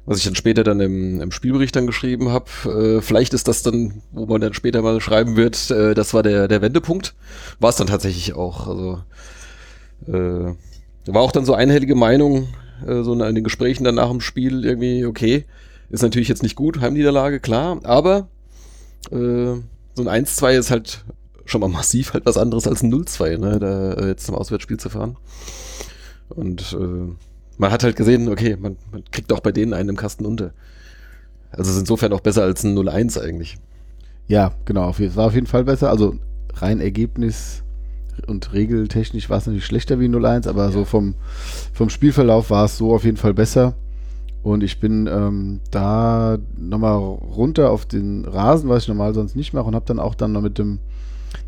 was 0.06 0.18
ich 0.18 0.24
dann 0.24 0.34
später 0.34 0.64
dann 0.64 0.80
im, 0.80 1.20
im 1.20 1.30
Spielbericht 1.30 1.74
dann 1.76 1.86
geschrieben 1.86 2.30
habe. 2.30 2.98
Äh, 2.98 3.00
vielleicht 3.00 3.34
ist 3.34 3.48
das 3.48 3.62
dann, 3.62 4.02
wo 4.12 4.26
man 4.26 4.40
dann 4.40 4.54
später 4.54 4.82
mal 4.82 5.00
schreiben 5.00 5.36
wird, 5.36 5.70
äh, 5.70 5.94
das 5.94 6.12
war 6.14 6.22
der, 6.22 6.48
der 6.48 6.62
Wendepunkt. 6.62 7.14
War 7.58 7.70
es 7.70 7.76
dann 7.76 7.86
tatsächlich 7.86 8.34
auch. 8.34 8.66
Also 8.66 9.02
äh, 10.06 10.54
war 11.06 11.22
auch 11.22 11.32
dann 11.32 11.44
so 11.44 11.54
einhellige 11.54 11.94
Meinung, 11.94 12.48
äh, 12.86 13.02
so 13.02 13.12
in 13.14 13.34
den 13.34 13.44
Gesprächen 13.44 13.84
dann 13.84 13.94
nach 13.94 14.10
dem 14.10 14.20
Spiel 14.20 14.64
irgendwie, 14.64 15.06
okay, 15.06 15.44
ist 15.90 16.02
natürlich 16.02 16.28
jetzt 16.28 16.42
nicht 16.42 16.56
gut, 16.56 16.80
Heimniederlage, 16.80 17.40
klar, 17.40 17.80
aber 17.84 18.28
äh, 19.10 19.54
so 19.94 20.08
ein 20.08 20.24
1-2 20.24 20.58
ist 20.58 20.70
halt 20.70 21.04
schon 21.44 21.60
mal 21.60 21.68
massiv 21.70 22.12
halt 22.12 22.26
was 22.26 22.36
anderes 22.36 22.66
als 22.66 22.82
ein 22.82 22.92
0-2, 22.92 23.38
ne, 23.38 23.58
da 23.58 23.92
äh, 23.92 24.08
jetzt 24.08 24.26
zum 24.26 24.34
Auswärtsspiel 24.34 24.78
zu 24.78 24.90
fahren. 24.90 25.16
Und 26.30 26.76
äh, 26.78 27.14
man 27.58 27.70
hat 27.70 27.84
halt 27.84 27.96
gesehen, 27.96 28.28
okay, 28.28 28.56
man, 28.56 28.76
man 28.90 29.04
kriegt 29.10 29.32
auch 29.32 29.40
bei 29.40 29.52
denen 29.52 29.72
einen 29.72 29.90
im 29.90 29.96
Kasten 29.96 30.26
unter. 30.26 30.52
Also 31.50 31.70
ist 31.70 31.78
insofern 31.78 32.12
auch 32.12 32.20
besser 32.20 32.42
als 32.42 32.64
ein 32.64 32.76
0-1 32.76 33.20
eigentlich. 33.20 33.56
Ja, 34.26 34.52
genau. 34.64 34.90
Es 34.90 35.16
war 35.16 35.26
auf 35.26 35.34
jeden 35.34 35.46
Fall 35.46 35.64
besser. 35.64 35.90
Also 35.90 36.16
rein 36.54 36.80
Ergebnis 36.80 37.62
und 38.26 38.52
regeltechnisch 38.52 39.28
war 39.28 39.38
es 39.38 39.46
natürlich 39.46 39.66
schlechter 39.66 40.00
wie 40.00 40.06
0-1, 40.06 40.48
aber 40.48 40.70
so 40.70 40.84
vom, 40.84 41.14
vom 41.72 41.90
Spielverlauf 41.90 42.50
war 42.50 42.64
es 42.64 42.78
so 42.78 42.94
auf 42.94 43.04
jeden 43.04 43.16
Fall 43.16 43.34
besser. 43.34 43.74
Und 44.42 44.62
ich 44.62 44.78
bin 44.78 45.06
ähm, 45.06 45.60
da 45.70 46.38
nochmal 46.56 46.98
runter 46.98 47.70
auf 47.70 47.86
den 47.86 48.26
Rasen, 48.26 48.68
was 48.68 48.82
ich 48.82 48.88
normal 48.88 49.14
sonst 49.14 49.36
nicht 49.36 49.54
mache, 49.54 49.64
und 49.64 49.74
habe 49.74 49.86
dann 49.86 49.98
auch 49.98 50.14
dann 50.14 50.32
noch 50.32 50.42
mit 50.42 50.58
dem, 50.58 50.80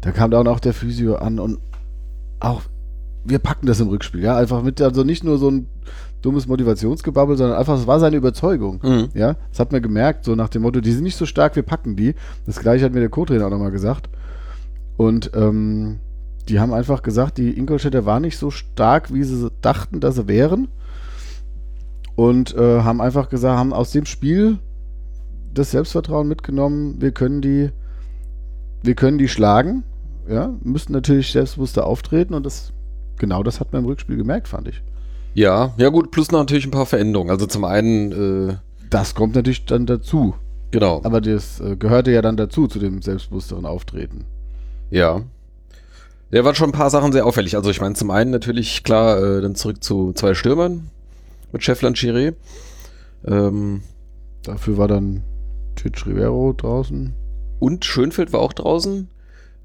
da 0.01 0.13
kam 0.13 0.31
dann 0.31 0.49
auch 0.49 0.61
der 0.61 0.73
Physio 0.73 1.17
an 1.17 1.39
und 1.39 1.59
auch, 2.41 2.63
wir 3.29 3.39
packen 3.39 3.67
das 3.67 3.81
im 3.81 3.89
Rückspiel, 3.89 4.23
ja, 4.23 4.37
einfach 4.37 4.63
mit, 4.63 4.81
also 4.81 5.05
nicht 5.05 5.25
nur 5.25 5.39
so 5.39 5.51
ein 5.51 5.69
dummes 6.23 6.47
Motivationsgebabbel, 6.47 7.37
sondern 7.37 7.59
einfach, 7.59 7.79
es 7.79 7.87
war 7.87 8.01
seine 8.01 8.17
Überzeugung. 8.17 8.81
Mhm. 8.83 9.09
Ja, 9.15 9.37
das 9.51 9.61
hat 9.61 9.73
man 9.73 9.83
gemerkt, 9.83 10.25
so 10.25 10.35
nach 10.35 10.49
dem 10.49 10.63
Motto, 10.63 10.81
die 10.81 10.93
sind 10.93 11.05
nicht 11.05 11.17
so 11.17 11.27
stark, 11.27 11.57
wir 11.57 11.63
packen 11.63 11.97
die. 11.97 12.15
Das 12.47 12.59
gleiche 12.59 12.85
hat 12.85 12.93
mir 12.93 13.01
der 13.01 13.09
Co-Trainer 13.09 13.47
auch 13.47 13.51
nochmal 13.51 13.71
gesagt. 13.71 14.09
Und 14.97 15.31
ähm, 15.35 15.99
die 16.49 16.61
haben 16.61 16.73
einfach 16.73 17.03
gesagt, 17.03 17.39
die 17.39 17.57
Ingolstädter 17.57 18.07
waren 18.07 18.23
nicht 18.23 18.39
so 18.39 18.51
stark, 18.51 19.13
wie 19.13 19.25
sie 19.25 19.51
dachten, 19.61 20.01
dass 20.01 20.17
sie 20.17 20.29
wären. 20.29 20.69
Und 22.15 22.55
äh, 22.55 22.81
haben 22.81 23.01
einfach 23.01 23.29
gesagt, 23.29 23.59
haben 23.59 23.73
aus 23.73 23.91
dem 23.91 24.07
Spiel 24.07 24.59
das 25.53 25.71
Selbstvertrauen 25.71 26.29
mitgenommen, 26.29 26.97
wir 26.99 27.13
können 27.13 27.41
die, 27.41 27.71
wir 28.83 28.95
können 28.95 29.19
die 29.19 29.29
schlagen. 29.29 29.85
Ja, 30.29 30.55
müssten 30.63 30.93
natürlich 30.93 31.31
selbstbewusster 31.31 31.87
auftreten 31.87 32.35
und 32.35 32.45
das, 32.45 32.73
genau 33.19 33.43
das 33.43 33.61
hat 33.61 33.73
man 33.73 33.83
im 33.83 33.89
Rückspiel 33.89 34.17
gemerkt, 34.17 34.49
fand 34.49 34.69
ich. 34.69 34.83
Ja, 35.35 35.75
ja 35.77 35.89
gut, 35.91 36.11
plus 36.11 36.31
natürlich 36.33 36.65
ein 36.67 36.71
paar 36.71 36.87
Veränderungen. 36.87 37.31
Also 37.31 37.47
zum 37.47 37.65
einen, 37.65 38.51
äh, 38.51 38.57
Das 38.91 39.15
kommt 39.15 39.35
natürlich 39.35 39.65
dann 39.67 39.87
dazu. 39.87 40.35
genau, 40.71 41.01
Aber 41.05 41.21
das 41.21 41.61
äh, 41.61 41.77
gehörte 41.77 42.11
ja 42.11 42.23
dann 42.23 42.37
dazu, 42.37 42.67
zu 42.69 42.79
dem 42.79 43.03
selbstbewussteren 43.03 43.67
Auftreten. 43.67 44.25
ja. 44.91 45.23
Ja, 46.33 46.45
waren 46.45 46.57
schon 46.57 46.71
ein 46.71 46.73
paar 46.73 46.91
Sachen 46.91 47.13
sehr 47.13 47.25
auffällig. 47.25 47.55
Also 47.55 47.71
ich 47.71 47.81
meine, 47.81 47.95
zum 47.95 48.11
einen 48.11 48.33
natürlich, 48.33 48.83
klar, 48.83 49.17
äh, 49.23 49.41
dann 49.41 49.55
zurück 49.55 49.85
zu 49.85 50.13
zwei 50.13 50.35
Stürmern 50.35 50.91
mit 51.53 51.63
Scheffler 51.63 51.87
und 51.89 51.97
Chiré. 51.97 52.35
Ähm, 53.25 53.83
Dafür 54.43 54.77
war 54.77 54.89
dann 54.89 55.23
Chich 55.77 56.05
Rivero 56.05 56.53
draußen. 56.53 57.15
Und 57.61 57.85
Schönfeld 57.85 58.33
war 58.33 58.41
auch 58.41 58.53
draußen. 58.53 59.09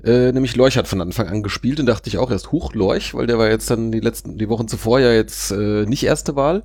Äh, 0.03 0.31
nämlich 0.31 0.55
Lorch 0.55 0.77
hat 0.77 0.87
von 0.87 1.01
Anfang 1.01 1.27
an 1.27 1.43
gespielt 1.43 1.79
und 1.79 1.85
dachte 1.85 2.09
ich 2.09 2.17
auch 2.17 2.31
erst, 2.31 2.51
huch, 2.51 2.73
Lorch, 2.73 3.13
weil 3.13 3.27
der 3.27 3.37
war 3.37 3.49
jetzt 3.49 3.69
dann 3.69 3.91
die 3.91 3.99
letzten, 3.99 4.37
die 4.37 4.49
Wochen 4.49 4.67
zuvor 4.67 4.99
ja 4.99 5.11
jetzt 5.11 5.51
äh, 5.51 5.85
nicht 5.85 6.03
erste 6.03 6.35
Wahl. 6.35 6.63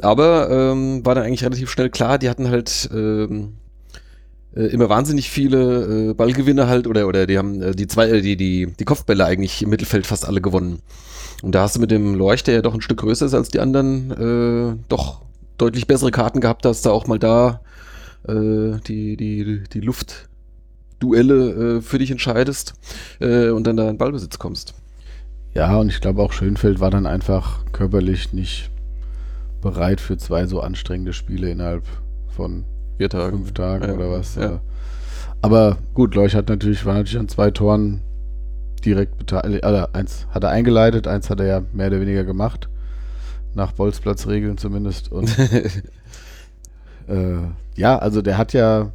Aber 0.00 0.50
ähm, 0.50 1.06
war 1.06 1.14
dann 1.14 1.24
eigentlich 1.24 1.44
relativ 1.44 1.70
schnell 1.70 1.88
klar, 1.88 2.18
die 2.18 2.28
hatten 2.28 2.50
halt 2.50 2.88
ähm, 2.92 3.54
äh, 4.56 4.66
immer 4.66 4.88
wahnsinnig 4.88 5.30
viele 5.30 6.10
äh, 6.10 6.14
Ballgewinne 6.14 6.66
halt 6.66 6.86
oder 6.86 7.06
oder 7.06 7.26
die 7.26 7.38
haben 7.38 7.62
äh, 7.62 7.72
die 7.72 7.86
zwei 7.86 8.08
äh, 8.08 8.20
die 8.20 8.36
die 8.36 8.72
die 8.78 8.84
Kopfbälle 8.84 9.24
eigentlich 9.24 9.62
im 9.62 9.70
Mittelfeld 9.70 10.06
fast 10.06 10.26
alle 10.26 10.40
gewonnen. 10.40 10.80
Und 11.42 11.54
da 11.54 11.62
hast 11.62 11.76
du 11.76 11.80
mit 11.80 11.90
dem 11.90 12.14
Lorch, 12.14 12.42
der 12.42 12.54
ja 12.54 12.62
doch 12.62 12.74
ein 12.74 12.80
Stück 12.80 12.98
größer 12.98 13.26
ist 13.26 13.34
als 13.34 13.50
die 13.50 13.60
anderen, 13.60 14.10
äh, 14.10 14.76
doch 14.88 15.22
deutlich 15.58 15.86
bessere 15.86 16.10
Karten 16.10 16.40
gehabt, 16.40 16.64
dass 16.64 16.82
da 16.82 16.90
auch 16.90 17.06
mal 17.06 17.18
da 17.18 17.60
äh, 18.26 18.78
die 18.86 19.16
die 19.16 19.62
die 19.72 19.80
Luftduelle 21.00 21.76
äh, 21.78 21.80
für 21.80 21.98
dich 21.98 22.10
entscheidest 22.10 22.74
äh, 23.20 23.50
und 23.50 23.66
dann 23.66 23.76
da 23.76 23.88
in 23.88 23.98
Ballbesitz 23.98 24.38
kommst. 24.38 24.74
Ja, 25.54 25.76
und 25.76 25.88
ich 25.88 26.00
glaube 26.00 26.22
auch 26.22 26.32
Schönfeld 26.32 26.80
war 26.80 26.90
dann 26.90 27.06
einfach 27.06 27.64
körperlich 27.72 28.32
nicht 28.32 28.70
bereit 29.60 30.00
für 30.00 30.16
zwei 30.16 30.46
so 30.46 30.60
anstrengende 30.60 31.12
Spiele 31.12 31.50
innerhalb 31.50 31.84
von 32.28 32.64
Vier 32.98 33.08
Tage. 33.08 33.36
fünf 33.36 33.52
Tagen 33.52 33.84
Ja, 33.84 33.94
oder 33.94 34.10
was. 34.10 34.34
ja. 34.34 34.60
Aber 35.42 35.78
gut, 35.94 36.14
Leuch 36.14 36.34
hat 36.34 36.48
natürlich, 36.48 36.84
war 36.86 36.94
natürlich 36.94 37.18
an 37.18 37.28
zwei 37.28 37.50
Toren 37.50 38.00
direkt 38.84 39.18
beteiligt. 39.18 39.64
Also 39.64 39.86
eins 39.92 40.26
hat 40.30 40.42
er 40.44 40.50
eingeleitet, 40.50 41.06
eins 41.06 41.30
hat 41.30 41.40
er 41.40 41.46
ja 41.46 41.62
mehr 41.72 41.88
oder 41.88 42.00
weniger 42.00 42.24
gemacht. 42.24 42.68
Nach 43.54 43.72
Bolzplatzregeln 43.72 44.58
zumindest. 44.58 45.12
Und 45.12 45.36
äh, 47.08 47.36
ja, 47.76 47.98
also 47.98 48.22
der 48.22 48.38
hat 48.38 48.52
ja, 48.52 48.90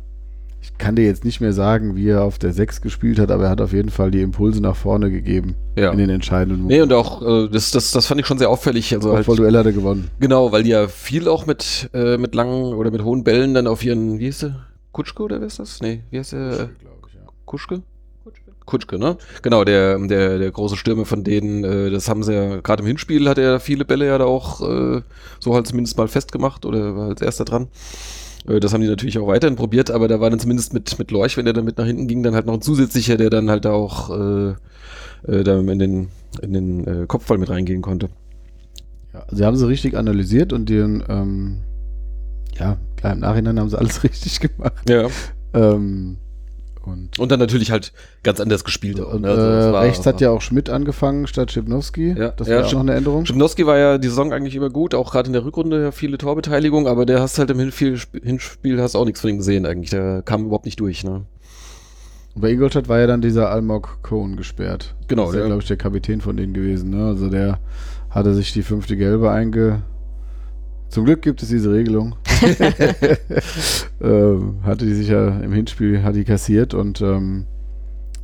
ich 0.62 0.78
kann 0.78 0.96
dir 0.96 1.06
jetzt 1.06 1.24
nicht 1.26 1.42
mehr 1.42 1.54
sagen, 1.54 1.96
wie 1.96 2.10
er 2.10 2.24
auf 2.24 2.38
der 2.38 2.52
6 2.54 2.82
gespielt 2.82 3.20
hat, 3.20 3.32
aber 3.32 3.46
er 3.46 3.50
hat 3.52 3.62
auf 3.62 3.74
jeden 3.74 3.90
Fall 3.90 4.12
die 4.12 4.22
Impulse 4.22 4.62
nach 4.62 4.76
vorne 4.76 5.10
gegeben 5.12 5.56
Ja. 5.78 5.92
in 5.92 5.98
den 5.98 6.10
entscheidenden 6.10 6.68
Nee, 6.68 6.82
und 6.82 6.92
auch, 6.94 7.22
äh, 7.22 7.48
das, 7.50 7.72
das, 7.72 7.92
das 7.92 8.06
fand 8.08 8.20
ich 8.22 8.28
schon 8.28 8.38
sehr 8.38 8.50
auffällig. 8.50 8.94
Also 8.94 9.10
halt, 9.14 9.26
Kopfballduell 9.26 9.58
hat 9.58 9.66
er 9.66 9.72
gewonnen. 9.74 10.10
genau, 10.20 10.52
weil 10.52 10.64
die 10.64 10.70
ja 10.72 10.88
viel 10.88 11.28
auch 11.28 11.46
mit, 11.46 11.90
äh, 11.94 12.18
mit 12.18 12.36
langen 12.36 12.74
oder 12.74 12.92
mit 12.92 13.04
hohen 13.04 13.24
Bällen 13.24 13.54
dann 13.54 13.68
auf 13.68 13.84
ihren, 13.84 14.20
wie 14.20 14.26
hieß 14.26 14.40
der? 14.40 14.56
Kutschke 14.92 15.24
oder 15.24 15.40
wer 15.40 15.48
ist 15.48 15.60
das? 15.60 15.82
Nee, 15.82 16.02
wie 16.10 16.18
heißt 16.20 16.34
der? 16.34 16.70
Kuschke? 17.46 17.82
Kutschke, 18.66 19.00
ne? 19.00 19.18
Genau, 19.42 19.64
der, 19.64 19.98
der, 19.98 20.38
der 20.38 20.52
große 20.52 20.78
Stürmer 20.78 21.06
von 21.06 21.24
denen, 21.24 21.64
äh, 21.64 21.90
das 21.90 22.08
haben 22.08 22.22
sie 22.22 22.34
ja, 22.36 22.60
gerade 22.62 22.82
im 22.84 22.88
Hinspiel 22.88 23.28
hat 23.28 23.40
er 23.40 23.60
viele 23.60 23.84
Bälle 23.84 24.06
ja 24.06 24.18
da 24.20 24.26
auch 24.26 24.62
äh, 24.62 25.02
so 25.40 25.56
halt 25.56 25.66
zumindest 25.66 25.98
mal 25.98 26.08
festgemacht 26.08 26.66
oder 26.68 26.96
war 26.96 27.08
als 27.10 27.22
erster 27.22 27.46
dran. 27.46 27.68
Äh, 28.48 28.60
das 28.60 28.74
haben 28.74 28.82
die 28.82 28.88
natürlich 28.88 29.18
auch 29.20 29.28
weiterhin 29.28 29.56
probiert, 29.56 29.92
aber 29.92 30.08
da 30.08 30.20
war 30.20 30.30
dann 30.30 30.40
zumindest 30.40 30.74
mit, 30.74 30.98
mit 30.98 31.12
Lorch, 31.12 31.38
wenn 31.38 31.46
der 31.46 31.54
dann 31.54 31.66
mit 31.66 31.78
nach 31.78 31.86
hinten 31.86 32.08
ging, 32.08 32.24
dann 32.24 32.36
halt 32.36 32.46
noch 32.46 32.54
ein 32.54 32.62
zusätzlicher, 32.62 33.18
der 33.18 33.30
dann 33.30 33.50
halt 33.50 33.66
auch 33.66 34.10
äh, 34.10 34.50
äh, 35.28 35.44
da 35.44 35.60
in 35.60 35.80
den, 35.80 36.08
in 36.42 36.54
den 36.54 36.88
äh, 36.88 37.06
Kopfball 37.08 37.38
mit 37.38 37.50
reingehen 37.50 37.82
konnte. 37.82 38.10
Ja, 39.14 39.26
sie 39.32 39.46
haben 39.46 39.58
sie 39.58 39.68
richtig 39.68 39.98
analysiert 39.98 40.54
und 40.54 40.70
den, 40.70 41.04
ähm, 41.10 41.60
ja, 42.58 42.78
klar, 42.96 43.14
im 43.14 43.20
Nachhinein 43.20 43.60
haben 43.60 43.70
sie 43.70 43.78
alles 43.78 44.04
richtig 44.04 44.40
gemacht. 44.40 44.90
Ja. 44.90 45.08
Ähm, 45.54 46.18
und 46.90 47.18
Und 47.20 47.32
dann 47.32 47.40
natürlich 47.40 47.72
halt 47.72 47.94
ganz 48.24 48.40
anders 48.40 48.64
gespielt. 48.64 49.00
und, 49.00 49.22
ne? 49.22 49.30
Also 49.30 49.42
äh, 49.42 49.72
war- 49.74 49.82
rechts 49.84 50.06
hat 50.06 50.20
ja 50.22 50.32
auch 50.32 50.42
Schmidt 50.42 50.70
angefangen 50.70 51.28
statt 51.28 51.52
Schipnowski. 51.52 52.14
Ja, 52.18 52.30
das 52.30 52.48
ja. 52.48 52.58
war 52.58 52.64
schon 52.66 52.80
noch 52.80 52.86
eine 52.92 52.96
Änderung. 52.96 53.26
Schipnowski 53.26 53.66
war 53.66 53.78
ja 53.78 53.98
die 53.98 54.08
Saison 54.08 54.34
eigentlich 54.34 54.56
immer 54.56 54.70
gut, 54.70 54.94
auch 54.96 55.12
gerade 55.12 55.28
in 55.28 55.34
der 55.34 55.46
Rückrunde 55.46 55.82
ja 55.82 55.92
viele 55.92 56.18
Torbeteiligung, 56.18 56.88
aber 56.88 57.06
der 57.06 57.22
hast 57.22 57.40
halt 57.40 57.50
im 57.52 57.60
Hinspiel, 57.60 57.98
Hinspiel 58.24 58.82
hast 58.82 58.96
auch 58.96 59.06
nichts 59.06 59.22
von 59.22 59.30
ihm 59.30 59.38
gesehen 59.38 59.66
eigentlich. 59.66 59.90
Der 59.92 60.22
kam 60.24 60.46
überhaupt 60.46 60.66
nicht 60.66 60.80
durch, 60.80 61.04
ne? 61.04 61.26
Und 62.36 62.42
bei 62.42 62.52
Ingolstadt 62.52 62.88
war 62.88 63.00
ja 63.00 63.08
dann 63.08 63.22
dieser 63.22 63.50
Almog 63.50 64.00
Cohn 64.04 64.36
gesperrt. 64.38 64.96
Genau, 65.08 65.24
Das 65.24 65.30
ist 65.32 65.36
ja, 65.36 65.40
der- 65.42 65.48
glaube 65.48 65.62
ich, 65.64 65.68
der 65.68 65.78
Kapitän 65.78 66.22
von 66.22 66.38
denen 66.38 66.54
gewesen. 66.54 66.92
Ne? 66.92 67.06
Also 67.08 67.30
der 67.30 67.60
hatte 68.10 68.34
sich 68.34 68.54
die 68.54 68.62
fünfte 68.64 68.96
Gelbe 68.98 69.32
einge... 69.32 69.82
Zum 70.90 71.06
Glück 71.06 71.22
gibt 71.22 71.42
es 71.44 71.50
diese 71.50 71.72
Regelung. 71.72 72.16
ähm, 74.02 74.60
hatte 74.64 74.86
die 74.86 74.94
sich 74.94 75.10
ja 75.10 75.28
im 75.40 75.54
Hinspiel 75.54 76.04
hat 76.04 76.16
die 76.16 76.24
kassiert 76.24 76.74
und 76.74 77.02
ähm, 77.02 77.46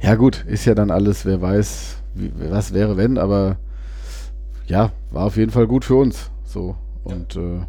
ja 0.02 0.16
gut, 0.16 0.46
ist 0.48 0.66
ja 0.66 0.76
dann 0.76 0.92
alles, 0.92 1.26
wer 1.26 1.42
weiß, 1.42 1.98
wie, 2.16 2.32
was 2.50 2.74
wäre 2.74 2.98
wenn, 2.98 3.18
aber 3.18 3.58
ja, 4.68 4.92
war 5.12 5.26
auf 5.26 5.38
jeden 5.38 5.52
Fall 5.52 5.68
gut 5.68 5.86
für 5.86 5.96
uns. 5.96 6.32
So. 6.44 6.76
Und 7.04 7.36
äh, 7.36 7.62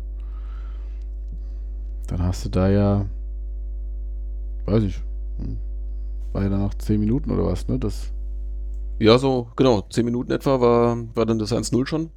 dann 2.07 2.23
hast 2.23 2.45
du 2.45 2.49
da 2.49 2.69
ja, 2.69 3.07
weiß 4.65 4.83
ich, 4.83 5.03
hm, 5.39 5.59
war 6.33 6.43
ja 6.43 6.49
dann 6.49 6.63
nach 6.63 6.75
10 6.75 7.01
Minuten 7.01 7.31
oder 7.31 7.45
was, 7.45 7.69
ne? 7.69 7.79
Das, 7.79 8.13
Ja, 8.99 9.19
so, 9.19 9.49
genau, 9.57 9.83
zehn 9.91 10.05
Minuten 10.05 10.33
etwa 10.33 10.61
war, 10.61 10.97
war 11.15 11.27
dann 11.27 11.39
das 11.39 11.53
1-0 11.53 11.87
schon. 11.87 12.11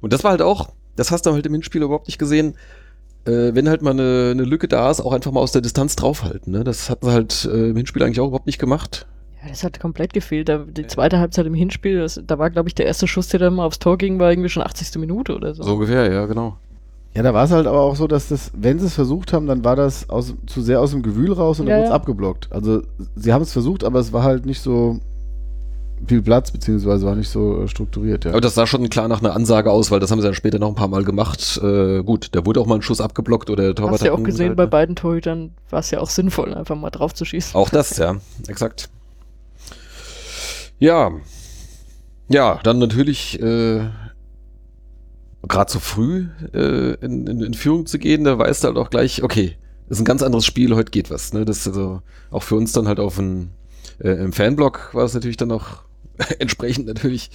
Und 0.00 0.12
das 0.12 0.24
war 0.24 0.32
halt 0.32 0.42
auch, 0.42 0.72
das 0.96 1.10
hast 1.10 1.26
du 1.26 1.32
halt 1.32 1.46
im 1.46 1.52
Hinspiel 1.52 1.82
überhaupt 1.82 2.08
nicht 2.08 2.18
gesehen, 2.18 2.54
äh, 3.24 3.54
wenn 3.54 3.68
halt 3.68 3.82
mal 3.82 3.90
eine, 3.90 4.30
eine 4.32 4.44
Lücke 4.44 4.68
da 4.68 4.90
ist, 4.90 5.00
auch 5.00 5.12
einfach 5.12 5.30
mal 5.32 5.40
aus 5.40 5.52
der 5.52 5.62
Distanz 5.62 5.96
draufhalten. 5.96 6.52
Ne? 6.52 6.64
Das 6.64 6.90
hatten 6.90 7.06
sie 7.06 7.12
halt 7.12 7.48
äh, 7.52 7.70
im 7.70 7.76
Hinspiel 7.76 8.02
eigentlich 8.02 8.20
auch 8.20 8.28
überhaupt 8.28 8.46
nicht 8.46 8.58
gemacht. 8.58 9.06
Ja, 9.42 9.48
das 9.48 9.64
hat 9.64 9.80
komplett 9.80 10.12
gefehlt. 10.12 10.48
Da, 10.48 10.58
die 10.58 10.86
zweite 10.86 11.18
Halbzeit 11.18 11.46
im 11.46 11.54
Hinspiel, 11.54 11.98
das, 12.00 12.20
da 12.26 12.38
war, 12.38 12.50
glaube 12.50 12.68
ich, 12.68 12.74
der 12.74 12.86
erste 12.86 13.06
Schuss, 13.06 13.28
der 13.28 13.40
dann 13.40 13.54
mal 13.54 13.64
aufs 13.64 13.78
Tor 13.78 13.98
ging, 13.98 14.18
war 14.18 14.30
irgendwie 14.30 14.48
schon 14.48 14.62
80. 14.62 14.98
Minute 14.98 15.34
oder 15.34 15.54
so. 15.54 15.62
So 15.62 15.74
ungefähr, 15.74 16.12
ja, 16.12 16.26
genau. 16.26 16.56
ja, 17.14 17.22
da 17.22 17.34
war 17.34 17.44
es 17.44 17.50
halt 17.50 17.66
aber 17.66 17.80
auch 17.80 17.96
so, 17.96 18.06
dass 18.06 18.28
das, 18.28 18.52
wenn 18.54 18.78
sie 18.78 18.86
es 18.86 18.94
versucht 18.94 19.32
haben, 19.32 19.46
dann 19.46 19.64
war 19.64 19.76
das 19.76 20.08
aus, 20.10 20.34
zu 20.46 20.62
sehr 20.62 20.80
aus 20.80 20.92
dem 20.92 21.02
Gewühl 21.02 21.32
raus 21.32 21.58
und 21.60 21.66
Ja, 21.66 21.72
dann 21.72 21.78
wurde 21.78 21.84
es 21.86 21.90
ja. 21.90 21.96
abgeblockt. 21.96 22.52
Also 22.52 22.82
sie 23.16 23.32
haben 23.32 23.42
es 23.42 23.52
versucht, 23.52 23.84
aber 23.84 23.98
es 23.98 24.12
war 24.12 24.22
halt 24.22 24.46
nicht 24.46 24.60
so 24.60 25.00
viel 26.06 26.22
Platz, 26.22 26.50
beziehungsweise 26.50 27.06
war 27.06 27.14
nicht 27.14 27.28
so 27.28 27.62
äh, 27.62 27.68
strukturiert, 27.68 28.24
ja. 28.24 28.32
Aber 28.32 28.40
das 28.40 28.54
sah 28.54 28.66
schon 28.66 28.88
klar 28.88 29.08
nach 29.08 29.20
einer 29.20 29.34
Ansage 29.34 29.70
aus, 29.70 29.90
weil 29.90 30.00
das 30.00 30.10
haben 30.10 30.20
sie 30.20 30.26
dann 30.26 30.34
später 30.34 30.58
noch 30.58 30.68
ein 30.68 30.74
paar 30.74 30.88
Mal 30.88 31.04
gemacht. 31.04 31.60
Äh, 31.62 32.02
gut, 32.02 32.28
da 32.32 32.44
wurde 32.44 32.60
auch 32.60 32.66
mal 32.66 32.76
ein 32.76 32.82
Schuss 32.82 33.00
abgeblockt 33.00 33.50
oder 33.50 33.64
der 33.64 33.74
Torwart 33.74 33.94
Hast 33.94 34.02
du 34.02 34.06
ja 34.06 34.12
auch 34.12 34.22
gesehen, 34.22 34.48
halt, 34.48 34.56
bei 34.56 34.64
ne? 34.64 34.68
beiden 34.70 34.96
Torhütern 34.96 35.52
war 35.70 35.80
es 35.80 35.90
ja 35.90 36.00
auch 36.00 36.10
sinnvoll, 36.10 36.54
einfach 36.54 36.76
mal 36.76 36.90
drauf 36.90 37.14
zu 37.14 37.24
schießen. 37.24 37.54
Auch 37.54 37.70
das, 37.70 37.96
ja, 37.98 38.16
exakt. 38.48 38.88
Ja. 40.78 41.12
Ja, 42.28 42.58
dann 42.62 42.78
natürlich 42.78 43.40
äh, 43.40 43.82
gerade 45.46 45.70
so 45.70 45.78
früh 45.78 46.28
äh, 46.54 46.94
in, 47.04 47.26
in, 47.26 47.40
in 47.40 47.54
Führung 47.54 47.86
zu 47.86 47.98
gehen, 47.98 48.24
da 48.24 48.38
weißt 48.38 48.64
du 48.64 48.68
halt 48.68 48.78
auch 48.78 48.90
gleich, 48.90 49.22
okay, 49.22 49.56
ist 49.88 50.00
ein 50.00 50.04
ganz 50.04 50.22
anderes 50.22 50.46
Spiel, 50.46 50.74
heute 50.74 50.90
geht 50.90 51.10
was. 51.10 51.32
Ne? 51.32 51.44
Das 51.44 51.58
ist 51.58 51.68
also 51.68 52.00
auch 52.30 52.42
für 52.42 52.56
uns 52.56 52.72
dann 52.72 52.88
halt 52.88 52.98
auf 52.98 53.18
ein, 53.18 53.50
äh, 54.02 54.10
im 54.10 54.32
Fanblock 54.32 54.94
war 54.94 55.04
es 55.04 55.14
natürlich 55.14 55.36
dann 55.36 55.52
auch 55.52 55.82
entsprechend 56.38 56.86
natürlich 56.86 57.30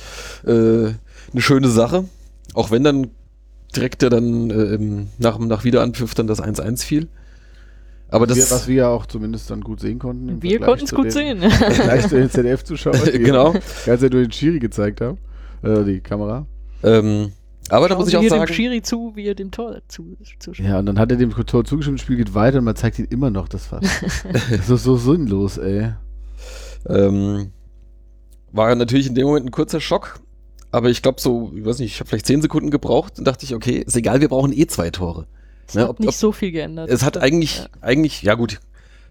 äh, 0.45 0.49
eine 0.51 1.41
schöne 1.41 1.69
Sache. 1.69 2.05
Auch 2.53 2.71
wenn 2.71 2.83
dann 2.83 3.07
direkt 3.75 4.01
ja 4.03 4.09
dann 4.09 4.49
äh, 4.49 5.05
nach, 5.17 5.39
nach 5.39 5.63
Wiederanpfiff 5.63 6.13
dann 6.13 6.27
das 6.27 6.41
1-1 6.41 6.83
fiel. 6.83 7.07
Aber 8.09 8.25
das 8.25 8.37
wir, 8.37 8.51
was 8.51 8.67
wir 8.67 8.75
ja 8.75 8.87
auch 8.89 9.05
zumindest 9.05 9.49
dann 9.51 9.61
gut 9.61 9.81
sehen 9.81 9.99
konnten. 9.99 10.29
im 10.29 10.43
Wir 10.43 10.59
konnten 10.61 10.85
es 10.85 10.93
gut 10.93 11.05
den- 11.05 11.11
sehen. 11.11 11.41
Im 11.43 11.51
Vergleich 11.51 12.07
zu 12.07 12.15
den 12.15 12.29
ZDF-Zuschauern, 12.29 13.01
die 13.13 13.19
genau. 13.19 13.53
ganz 13.85 14.01
ja 14.01 14.09
nur 14.09 14.21
den 14.21 14.31
Schiri 14.31 14.59
gezeigt 14.59 15.01
haben. 15.01 15.17
Äh, 15.61 15.83
die 15.83 15.99
Kamera. 15.99 16.45
Ähm, 16.83 17.33
aber 17.69 17.89
da 17.89 17.95
muss 17.95 18.07
ich 18.07 18.15
auch 18.15 18.23
sagen, 18.23 18.45
dem 18.45 18.53
Schiri 18.53 18.81
zu, 18.81 19.11
wie 19.15 19.25
er 19.25 19.35
dem 19.35 19.51
Tor 19.51 19.81
zu, 19.89 20.15
zuschaut. 20.39 20.65
Ja, 20.65 20.79
und 20.79 20.85
dann 20.85 20.99
hat 20.99 21.11
er 21.11 21.17
dem 21.17 21.31
Tor 21.31 21.65
zugestimmt, 21.65 21.99
das 21.99 22.03
Spiel 22.05 22.15
geht 22.15 22.33
weiter 22.33 22.59
und 22.59 22.63
man 22.63 22.75
zeigt 22.77 22.97
ihn 22.97 23.07
immer 23.09 23.29
noch. 23.29 23.49
Das 23.49 23.71
war 23.71 23.81
das 24.49 24.69
ist 24.69 24.83
so 24.83 24.95
sinnlos, 24.95 25.57
ey. 25.57 25.91
ähm, 26.87 27.51
war 28.51 28.73
natürlich 28.75 29.07
in 29.07 29.15
dem 29.15 29.27
Moment 29.27 29.45
ein 29.47 29.51
kurzer 29.51 29.79
Schock. 29.81 30.19
Aber 30.71 30.89
ich 30.89 31.01
glaube 31.01 31.21
so, 31.21 31.51
ich 31.55 31.65
weiß 31.65 31.79
nicht, 31.79 31.93
ich 31.93 31.99
habe 31.99 32.09
vielleicht 32.09 32.25
zehn 32.25 32.41
Sekunden 32.41 32.71
gebraucht 32.71 33.17
und 33.19 33.25
dachte 33.25 33.45
ich, 33.45 33.55
okay, 33.55 33.77
ist 33.77 33.95
egal, 33.95 34.19
wir 34.21 34.27
brauchen 34.27 34.51
eh 34.51 34.67
zwei 34.67 34.89
Tore. 34.89 35.25
Es 35.67 35.75
Ne, 35.75 35.83
hat 35.83 35.89
ob- 35.91 35.99
nicht 35.99 36.09
ob- 36.09 36.15
so 36.15 36.31
viel 36.31 36.51
geändert. 36.51 36.89
Es 36.89 37.03
hat 37.03 37.15
Ja. 37.15 37.21
eigentlich, 37.21 37.65
eigentlich, 37.81 38.21
ja 38.21 38.33
gut, 38.35 38.59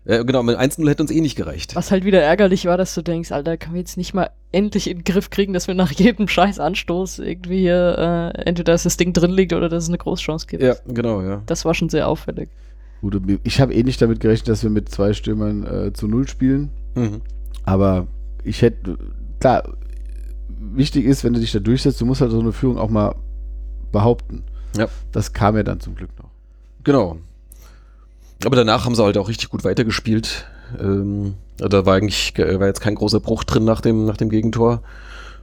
äh, 0.05 0.22
genau, 0.24 0.43
mit 0.43 0.57
1-0 0.57 0.89
hätte 0.89 1.03
uns 1.03 1.11
eh 1.11 1.20
nicht 1.20 1.34
gereicht. 1.37 1.74
Was 1.74 1.91
halt 1.91 2.05
wieder 2.05 2.20
ärgerlich 2.22 2.66
war, 2.66 2.76
dass 2.76 2.95
du 2.95 3.03
denkst, 3.03 3.32
Alter, 3.32 3.57
können 3.57 3.74
wir 3.74 3.80
jetzt 3.80 3.97
nicht 3.97 4.12
mal 4.14 4.30
endlich 4.53 4.89
in 4.89 4.99
den 4.99 5.05
Griff 5.05 5.30
kriegen, 5.30 5.53
dass 5.55 5.66
wir 5.66 5.74
nach 5.74 5.93
jedem 5.93 6.28
scheiß 6.28 6.59
Anstoß 6.61 7.18
irgendwie 7.20 7.61
hier, 7.61 8.32
äh, 8.37 8.43
entweder 8.43 8.72
dass 8.72 8.82
das 8.84 8.97
Ding 8.99 9.12
drin 9.14 9.30
liegt 9.30 9.53
oder 9.55 9.68
dass 9.70 9.84
es 9.84 9.89
eine 9.89 9.99
Großchance 9.99 10.47
gibt. 10.47 10.62
Ja, 10.62 10.74
genau, 10.87 11.22
ja. 11.22 11.43
Das 11.47 11.64
war 11.64 11.74
schon 11.74 11.89
sehr 11.89 12.07
auffällig. 12.09 12.51
Gut, 13.01 13.20
ich 13.45 13.61
habe 13.61 13.74
eh 13.74 13.82
nicht 13.82 14.01
damit 14.03 14.20
gerechnet, 14.20 14.49
dass 14.49 14.62
wir 14.62 14.70
mit 14.70 14.89
zwei 14.91 15.12
Stürmern 15.14 15.64
äh, 15.66 15.93
zu 15.95 16.07
Null 16.07 16.28
spielen. 16.28 16.70
Mhm. 16.95 17.20
Aber 17.64 18.07
ich 18.45 18.62
hätte, 18.62 18.97
klar, 19.47 19.76
wichtig 20.49 21.05
ist, 21.05 21.22
wenn 21.22 21.32
du 21.32 21.40
dich 21.40 21.53
da 21.53 21.61
durchsetzt, 21.61 22.01
du 22.01 22.05
musst 22.05 22.20
halt 22.20 22.32
so 22.32 22.40
eine 22.40 22.53
Führung 22.53 22.78
auch 22.78 22.90
mal 22.90 23.14
behaupten. 23.92 24.42
Ja. 24.76 24.88
Das 25.12 25.32
kam 25.32 25.57
ja 25.57 25.62
dann 25.62 25.78
zum 25.78 25.94
Glück 25.94 26.11
noch. 26.18 26.30
Genau. 26.82 27.18
Aber 28.44 28.57
danach 28.57 28.84
haben 28.84 28.94
sie 28.94 29.05
halt 29.05 29.16
auch 29.18 29.28
richtig 29.28 29.49
gut 29.49 29.64
weitergespielt. 29.64 30.47
Ähm, 30.80 31.34
da 31.59 31.86
war 31.86 31.94
eigentlich 31.94 32.34
war 32.36 32.66
jetzt 32.66 32.80
kein 32.80 32.97
großer 32.97 33.20
Bruch 33.20 33.44
drin 33.44 33.64
nach 33.64 33.80
dem, 33.80 34.05
nach 34.05 34.16
dem 34.16 34.28
Gegentor. 34.28 34.82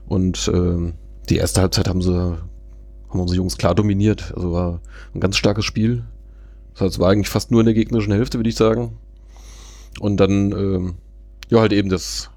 Und 0.06 0.50
ähm, 0.52 0.92
die 1.30 1.36
erste 1.36 1.62
Halbzeit 1.62 1.88
haben 1.88 2.02
sie 2.02 2.12
haben 2.12 3.20
unsere 3.20 3.36
Jungs 3.36 3.56
klar 3.56 3.74
dominiert. 3.74 4.32
Also 4.36 4.52
war 4.52 4.80
ein 5.14 5.20
ganz 5.20 5.38
starkes 5.38 5.64
Spiel. 5.64 6.04
Das 6.78 6.98
war 6.98 7.10
eigentlich 7.10 7.30
fast 7.30 7.50
nur 7.50 7.60
in 7.60 7.66
der 7.66 7.74
gegnerischen 7.74 8.12
Hälfte, 8.12 8.38
würde 8.38 8.50
ich 8.50 8.56
sagen. 8.56 8.98
Und 9.98 10.18
dann, 10.18 10.52
ähm, 10.52 10.94
ja, 11.48 11.60
halt 11.60 11.72
eben 11.72 11.88
das, 11.88 12.30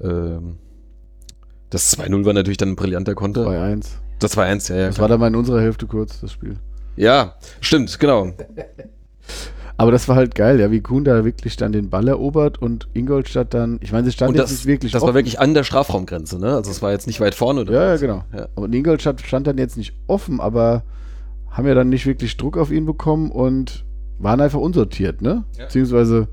ähm, 0.00 0.58
das 1.72 1.98
2-0 1.98 2.24
war 2.26 2.34
natürlich 2.34 2.58
dann 2.58 2.70
ein 2.70 2.76
brillanter 2.76 3.14
Konter. 3.14 3.46
2-1. 3.46 3.86
Das 4.18 4.36
2-1, 4.36 4.70
ja, 4.70 4.76
ja. 4.78 4.86
Das 4.86 4.96
klar. 4.96 5.02
war 5.04 5.08
dann 5.08 5.20
mal 5.20 5.28
in 5.28 5.34
unserer 5.36 5.60
Hälfte 5.60 5.86
kurz, 5.86 6.20
das 6.20 6.30
Spiel. 6.32 6.56
Ja, 6.96 7.34
stimmt, 7.60 7.98
genau. 7.98 8.32
Aber 9.78 9.90
das 9.90 10.06
war 10.06 10.16
halt 10.16 10.34
geil, 10.34 10.60
ja, 10.60 10.70
wie 10.70 10.80
Kuhn 10.82 11.02
da 11.02 11.24
wirklich 11.24 11.56
dann 11.56 11.72
den 11.72 11.88
Ball 11.88 12.06
erobert 12.06 12.60
und 12.60 12.88
Ingolstadt 12.92 13.54
dann, 13.54 13.78
ich 13.80 13.90
meine, 13.90 14.04
sie 14.04 14.12
stand 14.12 14.28
Und 14.28 14.34
jetzt 14.36 14.44
das, 14.44 14.58
nicht 14.58 14.66
wirklich 14.66 14.92
das 14.92 15.00
war 15.00 15.08
offen. 15.08 15.16
wirklich 15.16 15.40
an 15.40 15.54
der 15.54 15.64
Strafraumgrenze, 15.64 16.38
ne? 16.38 16.54
Also 16.54 16.70
es 16.70 16.82
war 16.82 16.92
jetzt 16.92 17.06
nicht 17.06 17.20
weit 17.20 17.34
vorne 17.34 17.62
oder 17.62 17.72
Ja, 17.72 17.88
ja, 17.88 17.96
genau. 17.96 18.24
Ja. 18.36 18.48
Aber 18.54 18.68
Ingolstadt 18.70 19.22
stand 19.22 19.46
dann 19.46 19.56
jetzt 19.56 19.78
nicht 19.78 19.94
offen, 20.06 20.40
aber 20.40 20.84
haben 21.50 21.66
ja 21.66 21.74
dann 21.74 21.88
nicht 21.88 22.06
wirklich 22.06 22.36
Druck 22.36 22.58
auf 22.58 22.70
ihn 22.70 22.84
bekommen 22.84 23.30
und 23.30 23.84
waren 24.18 24.42
einfach 24.42 24.60
unsortiert, 24.60 25.22
ne? 25.22 25.44
Ja. 25.56 25.64
Beziehungsweise, 25.64 26.28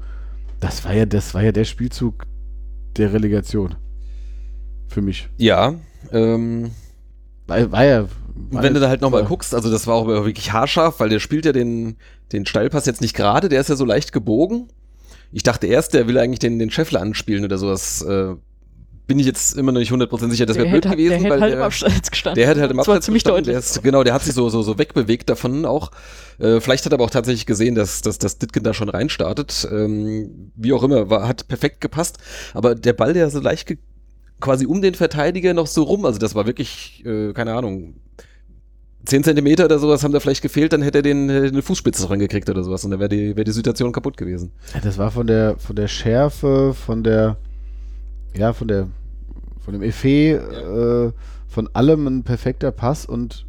das 0.60 0.84
war 0.84 0.94
ja, 0.94 1.06
das 1.06 1.34
war 1.34 1.42
ja 1.42 1.54
der 1.54 1.64
Spielzug 1.64 2.26
der 2.98 3.14
Relegation. 3.14 3.76
Für 4.90 5.02
mich. 5.02 5.30
Ja, 5.38 5.76
ähm, 6.12 6.72
War, 7.48 7.72
war 7.72 7.86
ja. 7.86 8.06
War 8.52 8.64
wenn 8.64 8.74
du 8.74 8.80
da 8.80 8.90
halt 8.90 9.02
nochmal 9.02 9.26
guckst, 9.26 9.54
also 9.54 9.70
das 9.70 9.86
war 9.86 9.96
auch 9.96 10.08
wirklich 10.08 10.54
haarscharf, 10.54 11.00
weil 11.00 11.10
der 11.10 11.20
spielt 11.20 11.46
ja 11.46 11.52
den, 11.52 11.98
den 12.32 12.46
Steilpass 12.46 12.86
jetzt 12.86 13.02
nicht 13.02 13.16
gerade, 13.16 13.50
der 13.50 13.62
ist 13.62 13.70
ja 13.70 13.76
so 13.76 13.86
leicht 13.86 14.14
gebogen. 14.14 14.70
Ich 15.32 15.44
dachte 15.44 15.68
erst, 15.68 15.94
der 15.94 16.08
will 16.08 16.18
eigentlich 16.18 16.40
den, 16.40 16.58
den 16.58 16.72
Scheffler 16.72 17.02
anspielen 17.02 17.44
oder 17.44 17.58
sowas. 17.58 18.02
Äh, 18.02 18.36
bin 19.10 19.18
ich 19.18 19.26
jetzt 19.26 19.58
immer 19.58 19.72
noch 19.72 19.80
nicht 19.80 19.92
100% 19.92 20.30
sicher, 20.30 20.46
das 20.46 20.56
wäre 20.56 20.70
blöd 20.70 20.86
hätte, 20.86 20.96
gewesen, 20.96 21.10
der 21.10 21.20
hätte 21.20 21.30
weil 21.32 21.42
halt 21.42 21.54
im 21.54 21.58
der, 21.58 21.66
Abseits 21.66 22.12
gestanden. 22.12 22.36
der 22.36 22.48
hätte 22.48 22.62
halt 22.62 22.72
im 22.72 22.78
Das 22.78 22.88
war 22.88 22.94
Abseits 22.94 23.06
ziemlich 23.06 23.24
gestanden, 23.24 23.46
deutlich. 23.46 23.66
Der 23.66 23.76
ist, 23.76 23.84
genau, 23.84 24.04
der 24.04 24.14
hat 24.14 24.24
sich 24.24 24.36
so, 24.36 24.50
so, 24.50 24.62
so 24.62 24.78
wegbewegt 24.78 25.28
davon 25.30 25.66
auch. 25.66 25.92
Äh, 26.38 26.62
vielleicht 26.62 26.86
hat 26.86 26.94
er 26.94 26.98
aber 26.98 27.06
auch 27.06 27.10
tatsächlich 27.10 27.48
gesehen, 27.48 27.74
dass, 27.74 28.02
dass, 28.04 28.20
dass 28.20 28.38
Ditken 28.38 28.64
da 28.64 28.76
schon 28.76 28.88
reinstartet. 28.88 29.68
Ähm, 29.72 30.52
wie 30.56 30.74
auch 30.74 30.84
immer, 30.84 31.10
war, 31.10 31.28
hat 31.28 31.48
perfekt 31.48 31.82
gepasst. 31.82 32.20
Aber 32.54 32.76
der 32.76 32.94
Ball, 32.94 33.14
der 33.14 33.32
so 33.32 33.40
leicht 33.40 33.68
ge 33.68 33.78
quasi 34.40 34.66
um 34.66 34.82
den 34.82 34.96
Verteidiger 34.96 35.54
noch 35.54 35.68
so 35.68 35.84
rum, 35.84 36.06
also 36.06 36.20
das 36.20 36.36
war 36.36 36.46
wirklich, 36.46 37.04
äh, 37.06 37.34
keine 37.34 37.54
Ahnung, 37.54 37.96
10 39.06 39.24
Zentimeter 39.24 39.66
oder 39.66 39.80
sowas 39.80 40.04
haben 40.04 40.12
da 40.12 40.20
vielleicht 40.20 40.42
gefehlt, 40.42 40.74
dann 40.74 40.82
hätte 40.82 41.00
er 41.00 41.02
den, 41.02 41.30
eine 41.30 41.62
Fußspitze 41.62 42.10
reingekriegt 42.10 42.50
oder 42.50 42.64
sowas 42.64 42.84
und 42.84 42.92
dann 42.92 43.00
wäre 43.00 43.10
die, 43.10 43.36
wär 43.36 43.44
die 43.44 43.52
Situation 43.52 43.92
kaputt 43.92 44.18
gewesen. 44.18 44.52
Ja, 44.74 44.82
das 44.82 44.98
war 44.98 45.12
von 45.12 45.28
der, 45.28 45.58
von 45.58 45.76
der 45.76 45.88
Schärfe, 45.88 46.74
von 46.74 47.04
der, 47.04 47.38
ja, 48.36 48.54
von 48.54 48.68
der, 48.68 48.88
von 49.60 49.74
dem 49.74 49.82
Effet, 49.82 50.34
äh, 50.34 51.12
von 51.48 51.70
allem 51.74 52.08
ein 52.08 52.24
perfekter 52.24 52.72
Pass 52.72 53.06
und 53.06 53.46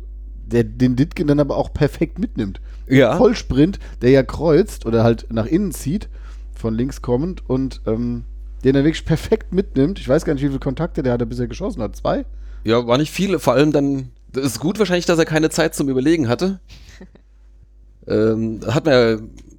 der 0.47 0.65
den 0.65 0.97
Ditkin 0.97 1.27
dann 1.27 1.41
aber 1.41 1.57
auch 1.57 1.73
perfekt 1.73 2.19
mitnimmt. 2.19 2.61
Ja. 2.89 3.17
Vollsprint, 3.17 3.79
der 4.03 4.11
ja 4.11 4.23
kreuzt 4.23 4.87
oder 4.87 5.05
halt 5.05 5.27
nach 5.31 5.47
innen 5.47 5.73
zieht, 5.73 6.09
von 6.55 6.75
links 6.75 7.03
kommend 7.03 7.49
und 7.49 7.83
ähm, 7.87 8.25
den 8.65 8.75
er 8.75 8.85
wirklich 8.85 9.05
perfekt 9.05 9.53
mitnimmt. 9.53 9.99
Ich 9.99 10.09
weiß 10.09 10.25
gar 10.25 10.35
nicht, 10.35 10.43
wie 10.43 10.49
viele 10.49 10.59
Kontakte 10.61 11.03
der 11.03 11.13
hat 11.15 11.21
er 11.21 11.27
bisher 11.27 11.47
geschossen 11.49 11.83
hat. 11.83 11.97
Zwei? 11.97 12.25
Ja, 12.65 12.87
war 12.87 12.99
nicht 12.99 13.11
viel, 13.13 13.39
vor 13.39 13.55
allem 13.55 13.73
dann, 13.73 14.11
das 14.33 14.45
ist 14.45 14.61
gut 14.61 14.79
wahrscheinlich, 14.79 15.07
dass 15.07 15.19
er 15.19 15.25
keine 15.25 15.51
Zeit 15.51 15.75
zum 15.75 15.89
Überlegen 15.89 16.29
hatte. 16.29 16.61
ähm, 18.07 18.61
hat 18.67 18.85
man 18.85 18.95
ja 18.95 19.17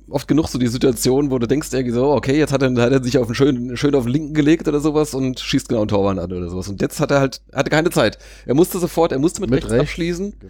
oft 0.10 0.28
genug 0.28 0.47
so 0.49 0.60
die 0.60 0.68
Situation, 0.68 1.32
wo 1.32 1.39
du 1.39 1.47
denkst 1.47 1.70
irgendwie 1.72 1.93
so, 1.93 2.12
okay, 2.12 2.38
jetzt 2.38 2.52
hat 2.52 2.62
er, 2.62 2.70
hat 2.76 2.91
er 2.91 3.04
sich 3.04 3.18
auf 3.18 3.28
den 3.28 3.36
schön, 3.36 3.78
schön 3.78 3.95
auf 3.95 4.04
den 4.04 4.12
linken 4.12 4.34
gelegt 4.34 4.68
oder 4.68 4.80
sowas 4.80 5.14
und 5.14 5.39
schießt 5.39 5.70
genau 5.70 5.82
einen 5.82 5.88
Torwand 5.88 6.20
an 6.20 6.32
oder 6.32 6.49
sowas. 6.49 6.68
Und 6.68 6.82
jetzt 6.82 6.99
hat 6.99 7.12
er 7.12 7.20
halt, 7.22 7.41
hatte 7.54 7.70
keine 7.70 7.89
Zeit. 7.89 8.18
Er 8.45 8.54
musste 8.54 8.80
sofort, 8.80 9.12
er 9.12 9.20
musste 9.20 9.41
mit, 9.41 9.49
Mit 9.49 9.60
rechts, 9.64 9.72
rechts. 9.72 9.84
abschließen. 9.84 10.34
Äh, 10.34 10.45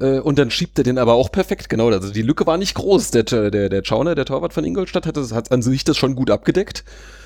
und 0.00 0.38
dann 0.38 0.50
schiebt 0.50 0.78
er 0.78 0.84
den 0.84 0.98
aber 0.98 1.14
auch 1.14 1.32
perfekt, 1.32 1.68
genau. 1.68 1.88
Also 1.88 2.12
die 2.12 2.22
Lücke 2.22 2.46
war 2.46 2.56
nicht 2.56 2.74
groß. 2.74 3.10
Der, 3.10 3.24
der, 3.24 3.68
der 3.68 3.82
Chauner, 3.84 4.14
der 4.14 4.24
Torwart 4.24 4.52
von 4.52 4.64
Ingolstadt, 4.64 5.06
hat, 5.06 5.16
das, 5.16 5.32
hat 5.32 5.50
an 5.50 5.62
sich 5.62 5.84
das 5.84 5.96
schon 5.96 6.14
gut 6.14 6.30
abgedeckt. 6.30 6.84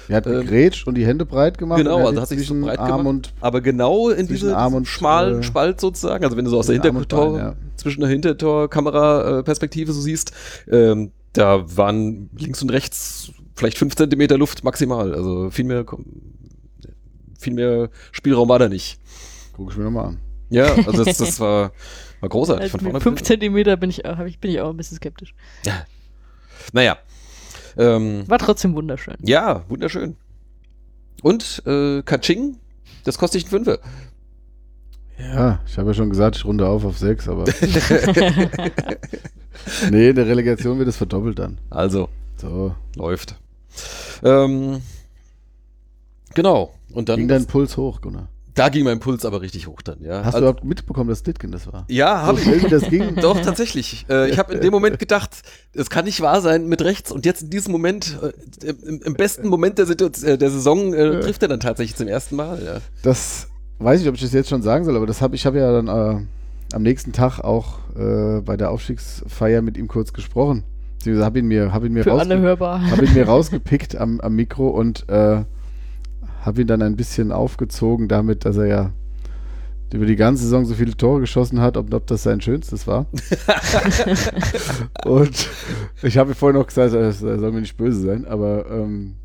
Er 0.09 0.17
hat 0.17 0.27
Ähm, 0.27 0.41
gegrätscht 0.41 0.87
und 0.87 0.95
die 0.97 1.07
Hände 1.07 1.27
breit 1.27 1.59
gemacht. 1.59 1.79
Genau, 1.79 1.99
er 1.99 2.07
also 2.09 2.21
hat 2.21 2.29
sich 2.29 2.47
so 2.47 2.61
breit 2.61 2.79
Arm 2.79 2.99
gemacht. 2.99 3.07
und 3.07 3.33
Aber 3.41 3.61
genau 3.61 4.09
in 4.09 4.27
diesem 4.27 4.55
und, 4.55 4.87
schmalen 4.87 5.41
äh, 5.41 5.43
Spalt 5.43 5.81
sozusagen, 5.81 6.25
also 6.25 6.37
wenn 6.37 6.45
du 6.45 6.51
so 6.51 6.59
aus 6.59 6.67
der 6.67 6.81
Hintertor, 6.81 7.39
ja. 7.39 7.55
zwischen 7.77 8.01
der 8.01 8.11
Hintertor-Kamera-Perspektive 8.11 9.93
so 9.93 10.01
siehst, 10.01 10.33
ähm, 10.71 11.13
da 11.33 11.65
waren 11.77 12.31
links 12.37 12.63
und 12.63 12.71
rechts 12.71 13.33
vielleicht 13.55 13.79
fünf 13.79 13.97
Zentimeter 13.97 14.39
Luft 14.39 14.65
maximal. 14.65 15.15
Also 15.15 15.51
viel 15.51 15.65
mehr, 15.65 15.85
viel 17.39 17.55
mehr 17.55 17.91
Spielraum 18.11 18.49
war 18.49 18.59
da 18.59 18.69
nicht. 18.69 18.99
guck 19.57 19.71
ich 19.71 19.77
mir 19.77 19.85
nochmal 19.85 20.07
an. 20.07 20.19
Ja, 20.51 20.67
also 20.75 21.05
das, 21.05 21.17
das 21.17 21.41
war, 21.41 21.73
war 22.23 22.29
großartig 22.31 22.63
Also 22.63 22.79
von 22.79 22.87
vorne. 22.87 23.01
5 23.01 23.19
bis 23.19 23.27
Zentimeter 23.29 23.77
bin 23.77 23.91
ich, 23.91 24.07
auch- 24.07 24.17
hab 24.17 24.27
ich, 24.27 24.39
bin 24.39 24.51
ich 24.51 24.61
auch 24.61 24.71
ein 24.71 24.77
bisschen 24.79 24.97
skeptisch. 24.97 25.35
Naja. 26.73 26.97
Ähm, 27.77 28.25
War 28.29 28.39
trotzdem 28.39 28.75
wunderschön. 28.75 29.17
ja, 29.23 29.65
wunderschön. 29.69 30.17
Und 31.23 31.63
äh, 31.67 32.03
Kaching, 32.03 32.57
das 33.05 33.19
kostet 33.19 33.43
dich 33.43 33.53
einen 33.53 33.65
Fünfer. 33.65 33.79
Ja, 35.19 35.61
ich 35.67 35.77
habe 35.79 35.91
ja 35.91 35.95
schon 35.95 36.11
gesagt, 36.11 36.37
ich 36.37 36.45
runde 36.45 36.67
auf 36.69 36.85
auf 36.85 36.99
sechs, 36.99 37.29
aber. 37.29 37.45
nee, 39.91 40.09
in 40.11 40.17
der 40.17 40.27
Relegation 40.27 40.79
wird 40.79 40.89
es 40.89 40.97
verdoppelt 40.97 41.39
dann. 41.39 41.59
Also, 41.71 42.09
So. 42.37 42.75
läuft. 42.97 43.37
Ähm, 44.23 44.83
genau. 46.35 46.75
Und 46.93 47.09
dann 47.09 47.19
Ging 47.21 47.29
dein 47.29 47.47
Puls 47.47 47.77
hoch, 47.77 48.01
Gunnar? 48.01 48.29
Da 48.55 48.69
ging 48.69 48.85
mein 48.85 49.01
Puls 49.01 49.25
aber 49.25 49.41
richtig 49.41 49.67
hoch 49.67 49.81
dann, 49.83 50.03
ja. 50.03 50.19
Hast 50.25 50.35
Also- 50.35 50.39
du 50.39 50.45
überhaupt 50.51 50.65
mitbekommen, 50.65 51.09
dass 51.09 51.23
Ditkin 51.23 51.51
das 51.53 51.67
war? 51.73 51.87
ja, 51.89 52.21
So 52.21 52.27
habe 52.27 52.39
ich. 52.39 52.45
schnell 52.45 52.63
wie 52.65 52.69
das 52.69 52.83
ging? 52.91 53.15
Doch, 53.23 53.41
tatsächlich. 53.41 54.05
Äh, 54.11 54.29
ich 54.31 54.39
habe 54.39 54.53
in 54.55 54.61
dem 54.61 54.73
Moment 54.73 54.99
gedacht, 54.99 55.43
es 55.73 55.89
kann 55.89 56.05
nicht 56.05 56.21
wahr 56.21 56.41
sein 56.43 56.69
mit 56.69 56.83
rechts 56.83 57.11
und 57.11 57.25
jetzt 57.25 57.43
in 57.43 57.51
diesem 57.51 57.73
Moment, 57.73 58.19
äh, 58.63 58.69
im, 58.87 59.01
im 59.03 59.15
besten 59.15 59.49
Moment 59.49 59.79
der, 59.79 59.87
Situation, 59.87 60.29
äh, 60.29 60.37
der 60.37 60.51
Saison, 60.51 60.93
äh, 60.93 61.21
trifft 61.21 61.43
er 61.43 61.49
dann 61.49 61.61
tatsächlich 61.61 61.97
zum 61.97 62.09
ersten 62.09 62.37
Mal. 62.37 62.63
Ja. 62.63 62.79
Das 63.03 63.49
weiß 63.79 64.03
ich, 64.03 64.09
ob 64.09 64.17
ich 64.17 64.21
das 64.21 64.33
jetzt 64.33 64.51
schon 64.51 64.63
sagen 64.63 64.85
soll, 64.85 64.97
aber 64.97 65.07
das 65.07 65.23
habe 65.23 65.35
ich 65.35 65.47
habe 65.47 65.59
ja 65.59 65.73
dann 65.73 65.89
äh, 65.89 66.21
am 66.75 66.83
nächsten 66.83 67.13
Tag 67.13 67.41
auch 67.41 67.79
äh, 67.99 68.41
bei 68.43 68.57
der 68.59 68.71
Aufstiegsfeier 68.71 69.63
mit 69.63 69.77
ihm 69.79 69.89
kurz 69.89 70.13
gesprochen. 70.13 70.65
Beziehungsweise 70.99 71.25
habe 71.25 71.39
ihn 71.39 71.47
mir, 71.47 71.73
hab 71.73 71.85
ihn 71.85 71.93
mir 71.93 72.05
Für 72.05 72.11
rausge- 72.13 72.21
alle 72.21 72.39
hörbar. 72.41 72.91
habe 72.91 73.05
ihn 73.07 73.15
mir 73.15 73.25
rausgepickt 73.27 73.97
am, 73.97 74.21
am 74.21 74.35
Mikro 74.37 74.69
und 74.69 75.09
äh, 75.09 75.43
habe 76.43 76.61
ihn 76.61 76.67
dann 76.67 76.83
ein 76.83 76.97
bisschen 76.97 77.33
aufgezogen 77.33 78.07
damit, 78.09 78.45
dass 78.45 78.57
er 78.57 78.67
ja 78.67 78.93
über 79.93 80.07
die 80.07 80.17
ganze 80.17 80.45
Saison 80.45 80.65
so 80.65 80.75
viele 80.75 80.97
Tore 80.97 81.21
geschossen 81.21 81.61
hat, 81.61 81.77
ob, 81.77 81.93
ob 81.93 82.07
das 82.07 82.23
sein 82.23 82.41
schönstes 82.41 82.87
war. 82.87 83.07
und 85.05 85.51
ich 86.03 86.17
habe 86.19 86.35
vorhin 86.35 86.59
noch 86.59 86.67
gesagt, 86.67 86.95
er 86.95 87.13
soll 87.13 87.53
mir 87.53 87.61
nicht 87.61 87.77
böse 87.77 88.01
sein, 88.01 88.25
aber 88.25 88.71
ähm, 88.71 89.17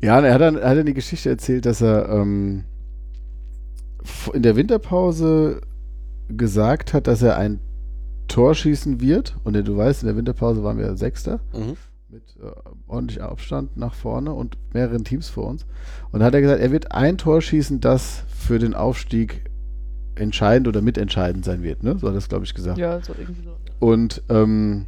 ja, 0.00 0.18
er 0.20 0.34
hat 0.34 0.40
dann, 0.40 0.56
hat 0.56 0.78
dann 0.78 0.86
die 0.86 0.94
Geschichte 0.94 1.28
erzählt, 1.28 1.66
dass 1.66 1.82
er 1.82 2.08
ähm, 2.08 2.64
in 4.32 4.42
der 4.42 4.56
Winterpause 4.56 5.60
gesagt 6.28 6.94
hat, 6.94 7.06
dass 7.06 7.20
er 7.22 7.36
ein 7.36 7.60
Tor 8.28 8.54
schießen 8.54 9.00
wird. 9.00 9.36
Und 9.44 9.54
du 9.54 9.76
weißt, 9.76 10.02
in 10.02 10.06
der 10.06 10.16
Winterpause 10.16 10.62
waren 10.62 10.78
wir 10.78 10.96
Sechster 10.96 11.40
Mhm. 11.52 11.76
mit 12.08 12.22
äh, 12.42 12.50
ordentlichem 12.90 13.24
Abstand 13.24 13.76
nach 13.76 13.94
vorne 13.94 14.32
und 14.32 14.56
mehreren 14.74 15.04
Teams 15.04 15.28
vor 15.28 15.46
uns. 15.46 15.64
Und 16.12 16.20
da 16.20 16.26
hat 16.26 16.34
er 16.34 16.40
gesagt, 16.42 16.60
er 16.60 16.72
wird 16.72 16.92
ein 16.92 17.16
Tor 17.18 17.40
schießen, 17.40 17.80
das 17.80 18.24
für 18.28 18.58
den 18.58 18.74
Aufstieg 18.74 19.44
entscheidend 20.16 20.68
oder 20.68 20.82
mitentscheidend 20.82 21.44
sein 21.44 21.62
wird. 21.62 21.82
Ne? 21.82 21.96
So 21.98 22.06
hat 22.08 22.14
er 22.14 22.18
es, 22.18 22.28
glaube 22.28 22.44
ich, 22.44 22.52
gesagt. 22.54 22.78
Ja, 22.78 23.00
so 23.00 23.14
irgendwie 23.18 23.42
so. 23.42 23.50
Und 23.86 24.22
ähm, 24.28 24.86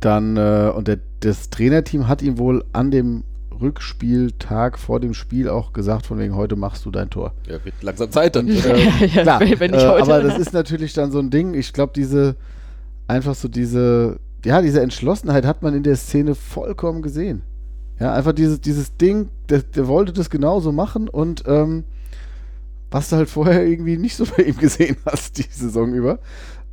dann, 0.00 0.36
äh, 0.36 0.72
und 0.74 0.88
der, 0.88 0.98
das 1.20 1.50
Trainerteam 1.50 2.08
hat 2.08 2.22
ihm 2.22 2.38
wohl 2.38 2.64
an 2.72 2.90
dem 2.90 3.24
Rückspieltag 3.60 4.78
vor 4.78 5.00
dem 5.00 5.14
Spiel 5.14 5.48
auch 5.48 5.72
gesagt, 5.72 6.06
von 6.06 6.18
wegen, 6.18 6.36
heute 6.36 6.54
machst 6.56 6.84
du 6.84 6.90
dein 6.90 7.10
Tor. 7.10 7.32
ja, 7.48 7.64
wird 7.64 7.74
langsam 7.82 8.10
Zeit 8.10 8.36
dann. 8.36 8.48
Äh, 8.48 9.06
Ja, 9.06 9.22
klar, 9.22 9.40
wenn- 9.40 9.58
wenn 9.60 9.70
nicht 9.72 9.82
äh, 9.82 9.88
heute. 9.88 10.02
aber 10.02 10.22
das 10.22 10.38
ist 10.38 10.52
natürlich 10.52 10.92
dann 10.94 11.10
so 11.12 11.18
ein 11.18 11.30
Ding. 11.30 11.54
Ich 11.54 11.72
glaube, 11.72 11.92
diese, 11.94 12.36
einfach 13.08 13.34
so 13.34 13.48
diese, 13.48 14.20
ja, 14.44 14.62
diese 14.62 14.80
Entschlossenheit 14.80 15.44
hat 15.44 15.62
man 15.62 15.74
in 15.74 15.82
der 15.82 15.96
Szene 15.96 16.34
vollkommen 16.34 17.02
gesehen. 17.02 17.42
Ja, 17.98 18.14
einfach 18.14 18.32
dieses, 18.32 18.60
dieses 18.60 18.96
Ding, 18.96 19.28
der, 19.48 19.62
der 19.62 19.88
wollte 19.88 20.12
das 20.12 20.30
genauso 20.30 20.70
machen 20.70 21.08
und 21.08 21.42
ähm, 21.46 21.84
was 22.90 23.10
du 23.10 23.16
halt 23.16 23.28
vorher 23.28 23.66
irgendwie 23.66 23.96
nicht 23.96 24.16
so 24.16 24.24
bei 24.36 24.44
ihm 24.44 24.56
gesehen 24.56 24.96
hast, 25.04 25.38
die 25.38 25.46
Saison 25.50 25.92
über. 25.94 26.20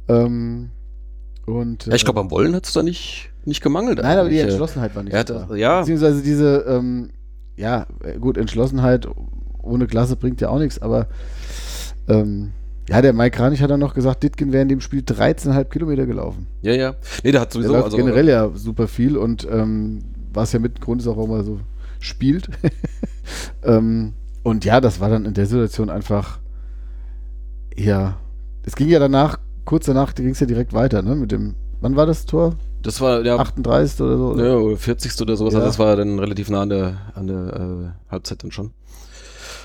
Ähm, 0.07 0.70
und, 1.45 1.86
Ja, 1.86 1.93
ich 1.93 2.01
äh, 2.01 2.05
glaube, 2.05 2.20
am 2.20 2.32
Wollen 2.32 2.55
hat 2.55 2.66
es 2.66 2.74
da 2.74 2.84
nicht, 2.84 3.32
nicht 3.43 3.61
gemangelt. 3.61 3.99
Nein, 4.01 4.18
aber 4.18 4.30
die 4.30 4.38
äh. 4.38 4.43
Entschlossenheit 4.43 4.95
war 4.95 5.03
nicht 5.03 5.16
hat 5.16 5.30
da. 5.30 5.53
ja. 5.55 5.80
Beziehungsweise 5.80 6.22
diese, 6.22 6.66
ähm, 6.68 7.09
ja, 7.55 7.88
äh, 8.03 8.18
gut, 8.20 8.38
Entschlossenheit 8.38 9.07
ohne 9.61 9.88
Klasse 9.88 10.16
bringt 10.16 10.41
ja 10.41 10.49
auch 10.49 10.59
nichts, 10.59 10.80
aber 10.80 11.07
ähm, 12.07 12.51
ja, 12.90 13.02
der 13.02 13.14
Mike 13.14 13.36
Kranich 13.38 13.62
hat 13.62 13.70
dann 13.72 13.80
noch 13.80 13.94
gesagt, 13.94 14.24
Ditkin 14.24 14.52
wäre 14.52 14.62
in 14.62 14.70
dem 14.70 14.82
Spiel 14.82 15.02
13,5 15.02 15.66
Kilometer 15.66 16.06
gelaufen. 16.06 16.48
Ja, 16.62 16.74
ja. 16.74 16.96
Nee, 17.24 17.32
der 17.32 17.42
hat 17.42 17.54
Der 17.54 17.62
sowieso. 17.62 17.74
läuft 17.74 17.86
Also, 17.86 17.98
generell 17.98 18.28
ja 18.30 18.50
super 18.54 18.88
viel 18.88 19.18
und 19.18 19.48
ähm, 19.50 20.04
was 20.34 20.52
ja 20.54 20.60
mit 20.60 20.82
Grund 20.82 21.02
ist 21.02 21.08
auch, 21.08 21.18
warum 21.18 21.32
er 21.32 21.44
so 21.44 21.60
spielt. 22.00 22.50
ähm, 23.64 24.14
und 24.44 24.66
ja, 24.66 24.80
das 24.82 25.00
war 25.00 25.10
dann 25.10 25.26
in 25.26 25.34
der 25.34 25.48
Situation 25.48 25.90
einfach, 25.90 26.40
ja, 27.76 28.18
es 28.64 28.76
ging 28.76 28.90
ja 28.90 29.00
danach, 29.00 29.40
kurz 29.66 29.86
danach 29.86 30.14
ging 30.14 30.30
es 30.30 30.40
ja 30.40 30.46
direkt 30.46 30.74
weiter, 30.74 31.02
ne, 31.02 31.16
mit 31.16 31.32
dem, 31.32 31.56
wann 31.82 31.96
war 31.96 32.06
das 32.06 32.26
Tor? 32.26 32.56
Das 32.84 33.02
war 33.02 33.26
ja, 33.26 33.38
38. 33.38 34.00
oder 34.02 34.18
so. 34.18 34.40
ja 34.40 34.56
oder 34.56 34.78
40. 34.78 35.20
oder 35.22 35.36
sowas. 35.36 35.54
Ja. 35.54 35.60
Also 35.60 35.70
das 35.70 35.80
war 35.80 35.96
dann 35.96 36.20
relativ 36.20 36.52
nah 36.52 36.62
an 36.62 36.70
der, 36.70 36.98
an 37.16 37.26
der 37.28 37.96
äh, 38.08 38.12
Halbzeit 38.12 38.44
dann 38.44 38.52
schon. 38.52 38.72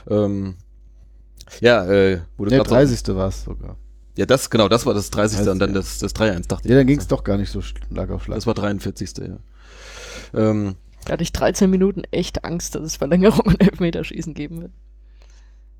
Ähm, 0.08 0.54
ja, 1.60 1.84
äh, 1.86 2.20
wo 2.36 2.44
du 2.44 2.50
grad 2.56 2.68
so- 2.68 2.74
30. 2.74 3.14
war 3.16 3.28
es 3.28 3.44
sogar. 3.44 3.76
Ja, 4.16 4.26
das, 4.26 4.50
genau, 4.50 4.68
das 4.68 4.84
war 4.86 4.94
das 4.94 5.10
30. 5.10 5.38
30, 5.38 5.52
und 5.52 5.58
dann 5.60 5.70
ja. 5.70 5.74
das, 5.76 5.98
das 5.98 6.14
3-1, 6.14 6.46
dachte 6.48 6.68
Ja, 6.68 6.74
ich. 6.74 6.80
dann 6.80 6.86
ging 6.86 6.98
es 6.98 7.06
doch 7.08 7.24
gar 7.24 7.38
nicht 7.38 7.50
so 7.50 7.62
Schlag 7.62 8.10
auf 8.10 8.24
Schlag. 8.24 8.36
Das 8.36 8.46
war 8.46 8.54
43. 8.54 9.10
Ja. 9.18 9.36
Ähm, 10.34 10.74
Da 11.06 11.12
hatte 11.14 11.22
ich 11.22 11.32
13 11.32 11.70
Minuten 11.70 12.02
echt 12.10 12.44
Angst, 12.44 12.74
dass 12.74 12.82
es 12.82 12.96
Verlängerung 12.96 13.40
und 13.46 13.60
Elfmeterschießen 13.62 14.34
geben 14.34 14.60
wird. 14.62 14.72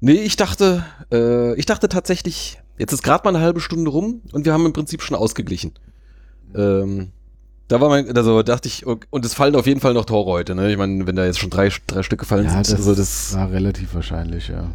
nee, 0.00 0.12
ich 0.14 0.36
dachte, 0.36 0.84
äh, 1.12 1.54
ich 1.56 1.66
dachte 1.66 1.88
tatsächlich, 1.88 2.60
jetzt 2.78 2.92
ist 2.92 3.02
gerade 3.02 3.24
mal 3.24 3.34
eine 3.34 3.44
halbe 3.44 3.60
Stunde 3.60 3.90
rum 3.90 4.22
und 4.32 4.44
wir 4.46 4.52
haben 4.54 4.64
im 4.64 4.72
Prinzip 4.72 5.02
schon 5.02 5.16
ausgeglichen. 5.16 5.72
Ähm, 6.54 7.10
da 7.68 7.80
war 7.80 7.88
mein, 7.90 8.16
also 8.16 8.42
dachte 8.42 8.68
ich, 8.68 8.84
und 8.86 9.24
es 9.24 9.34
fallen 9.34 9.54
auf 9.54 9.66
jeden 9.66 9.80
Fall 9.80 9.92
noch 9.94 10.04
Tore 10.06 10.30
heute, 10.30 10.54
ne? 10.54 10.70
Ich 10.72 10.78
meine, 10.78 11.06
wenn 11.06 11.14
da 11.16 11.24
jetzt 11.26 11.38
schon 11.38 11.50
drei, 11.50 11.70
drei 11.86 12.02
Stück 12.02 12.18
gefallen 12.20 12.44
ja, 12.46 12.50
sind, 12.52 12.66
das, 12.68 12.74
also 12.74 12.94
das. 12.94 13.34
war 13.34 13.50
relativ 13.52 13.94
wahrscheinlich, 13.94 14.48
ja. 14.48 14.70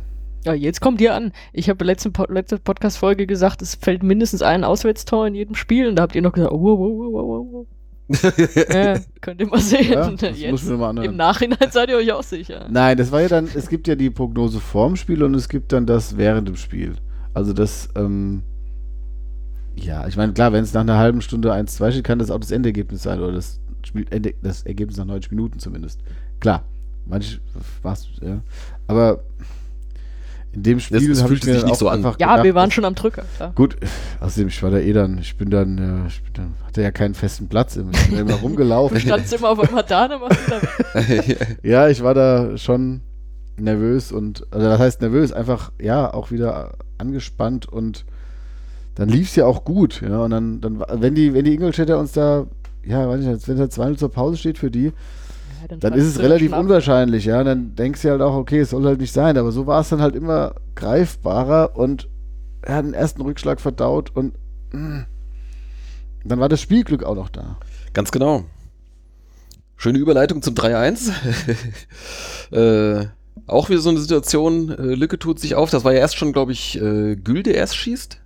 Ja, 0.46 0.54
jetzt 0.54 0.80
kommt 0.80 1.02
ihr 1.02 1.14
an. 1.16 1.32
Ich 1.54 1.70
habe 1.70 1.84
letzte, 1.84 2.12
Po- 2.12 2.32
letzte 2.32 2.60
Podcast-Folge 2.60 3.26
gesagt, 3.26 3.64
es 3.64 3.74
fällt 3.76 4.04
mindestens 4.04 4.44
ein 4.44 4.64
Auswärtstor 4.64 5.26
in 5.28 5.34
jedem 5.34 5.56
Spiel 5.56 5.88
und 5.88 5.96
da 5.96 6.04
habt 6.04 6.14
ihr 6.16 6.22
noch 6.22 6.34
gesagt, 6.34 6.52
oh, 6.54 6.62
wow, 6.62 6.80
wow, 6.80 7.14
wow, 7.14 7.28
wow, 7.28 7.48
wow. 7.52 7.68
Ja, 8.74 9.00
könnt 9.22 9.42
ihr 9.42 9.48
mal 9.48 9.60
sehen. 9.60 9.92
Ja, 9.92 10.10
jetzt, 10.30 10.70
mal. 10.70 11.04
Im 11.04 11.16
Nachhinein 11.16 11.72
seid 11.72 11.90
ihr 11.90 11.98
euch 11.98 12.12
auch 12.12 12.22
sicher. 12.22 12.68
Nein, 12.70 12.96
das 12.98 13.12
war 13.12 13.22
ja 13.22 13.28
dann, 13.28 13.50
es 13.56 13.68
gibt 13.70 13.88
ja 13.88 13.96
die 13.96 14.12
Prognose 14.12 14.60
vorm 14.60 14.96
Spiel 14.96 15.24
und 15.24 15.34
es 15.34 15.50
gibt 15.50 15.72
dann 15.74 15.88
das 15.88 16.16
während 16.16 16.48
dem 16.48 16.58
Spiel. 16.58 16.94
Also 17.34 17.52
das, 17.52 17.90
ähm, 17.96 18.44
ja, 19.76 20.06
ich 20.08 20.16
meine, 20.16 20.34
klar, 20.34 20.54
wenn 20.54 20.64
es 20.64 20.74
nach 20.74 20.82
einer 20.82 20.98
halben 21.00 21.22
Stunde 21.22 21.52
1-2 21.52 21.92
steht, 21.92 22.04
kann 22.04 22.20
das 22.20 22.30
auch 22.30 22.40
das 22.40 22.52
Endergebnis 22.52 23.02
sein 23.02 23.20
oder 23.20 23.32
das, 23.34 23.60
Spiel, 23.84 24.06
Ende, 24.12 24.36
das 24.44 24.62
Ergebnis 24.64 24.98
nach 24.98 25.06
90 25.06 25.32
Minuten 25.32 25.58
zumindest. 25.58 26.02
Klar, 26.40 26.64
manch 27.08 27.42
was, 27.82 28.08
ja. 28.22 28.42
Aber 28.88 29.22
in 30.56 30.64
dem 30.64 30.80
Spiel 30.80 31.10
das 31.10 31.22
habe 31.22 31.34
ich 31.34 31.42
fühlte 31.42 31.58
mir 31.58 31.64
nicht 31.64 31.74
auch 31.74 31.80
so 31.80 31.90
an. 31.90 31.98
einfach 31.98 32.18
Ja, 32.20 32.32
gedacht, 32.32 32.46
wir 32.46 32.56
waren 32.56 32.72
schon 32.72 32.86
am 32.86 32.96
Drücker. 32.96 33.24
Klar. 33.36 33.52
Gut, 33.56 33.76
außerdem, 34.22 34.48
ich 34.48 34.64
war 34.64 34.72
da 34.72 34.80
eh 34.80 34.94
dann, 34.94 35.18
ich 35.18 35.38
bin 35.38 35.50
dann, 35.50 35.78
ja, 35.78 36.08
ich 36.08 36.24
bin 36.24 36.34
dann 36.34 36.54
hatte 36.66 36.82
ja 36.82 36.92
keinen 36.92 37.14
festen 37.14 37.48
Platz, 37.48 37.76
ich 37.76 37.84
bin 38.10 38.20
immer 38.20 38.36
rumgelaufen. 38.36 38.96
Du 38.96 39.02
standst 39.02 39.34
immer 39.34 39.50
auf 39.50 39.60
einmal 39.60 39.84
da, 39.88 40.08
dann 40.08 40.22
warst 40.22 40.40
du 40.48 40.52
da. 40.52 41.46
Ja, 41.64 41.90
ich 41.90 42.02
war 42.04 42.14
da 42.14 42.58
schon 42.58 43.02
nervös 43.58 44.12
und, 44.12 44.46
also 44.52 44.68
das 44.68 44.80
heißt 44.80 45.02
nervös, 45.02 45.32
einfach, 45.32 45.72
ja, 45.80 46.14
auch 46.14 46.32
wieder 46.32 46.74
angespannt 46.98 47.68
und 47.68 48.06
dann 48.96 49.10
lief 49.10 49.30
es 49.30 49.36
ja 49.36 49.46
auch 49.46 49.66
gut, 49.66 50.02
ja, 50.02 50.20
und 50.20 50.32
dann, 50.32 50.62
dann, 50.62 50.84
wenn 50.90 51.16
die, 51.16 51.34
wenn 51.34 51.44
die 51.44 51.54
Ingolstädter 51.54 52.00
uns 52.00 52.14
da, 52.14 52.48
ja, 52.86 53.08
weiß 53.08 53.22
ich 53.22 53.28
nicht, 53.28 53.48
wenn 53.48 53.58
da 53.58 53.70
2 53.70 53.96
zur 53.96 54.12
Pause 54.12 54.38
steht 54.38 54.58
für 54.58 54.72
die, 54.72 54.94
Ja, 55.72 55.78
dann 55.78 55.94
ist 55.94 56.06
es 56.06 56.20
relativ 56.20 56.54
ab. 56.54 56.62
unwahrscheinlich, 56.62 57.26
ja, 57.26 57.40
und 57.40 57.46
dann 57.46 57.76
denkst 57.76 58.02
du 58.02 58.10
halt 58.10 58.22
auch, 58.22 58.36
okay, 58.36 58.60
es 58.60 58.70
soll 58.70 58.86
halt 58.86 59.00
nicht 59.00 59.14
sein, 59.14 59.38
aber 59.38 59.52
so 59.52 59.66
war 59.68 59.82
es 59.82 59.90
dann 59.90 60.02
halt 60.02 60.16
immer 60.16 60.56
greifbarer 60.76 61.76
und 61.76 62.10
er 62.62 62.76
hat 62.76 62.86
den 62.86 62.94
ersten 62.94 63.22
Rückschlag 63.22 63.60
verdaut 63.60 64.16
und 64.16 64.34
mm, 64.72 65.02
dann 66.26 66.40
war 66.40 66.50
das 66.50 66.62
Spielglück 66.62 67.04
auch 67.04 67.16
noch 67.16 67.30
da. 67.30 67.58
Ganz 67.94 68.12
genau. 68.12 68.46
Schöne 69.78 70.00
Überleitung 70.00 70.42
zum 70.42 70.56
3-1. 70.56 71.12
äh, 73.02 73.08
auch 73.48 73.70
wieder 73.70 73.82
so 73.82 73.90
eine 73.90 74.00
Situation, 74.00 74.70
äh, 74.70 74.96
Lücke 74.96 75.20
tut 75.20 75.40
sich 75.40 75.56
auf. 75.56 75.70
Das 75.70 75.84
war 75.84 75.94
ja 75.94 76.00
erst 76.00 76.18
schon, 76.18 76.34
glaube 76.34 76.52
ich, 76.52 76.82
äh, 76.82 77.16
Gül, 77.16 77.44
der 77.44 77.56
erst 77.56 77.76
schießt. 77.76 78.22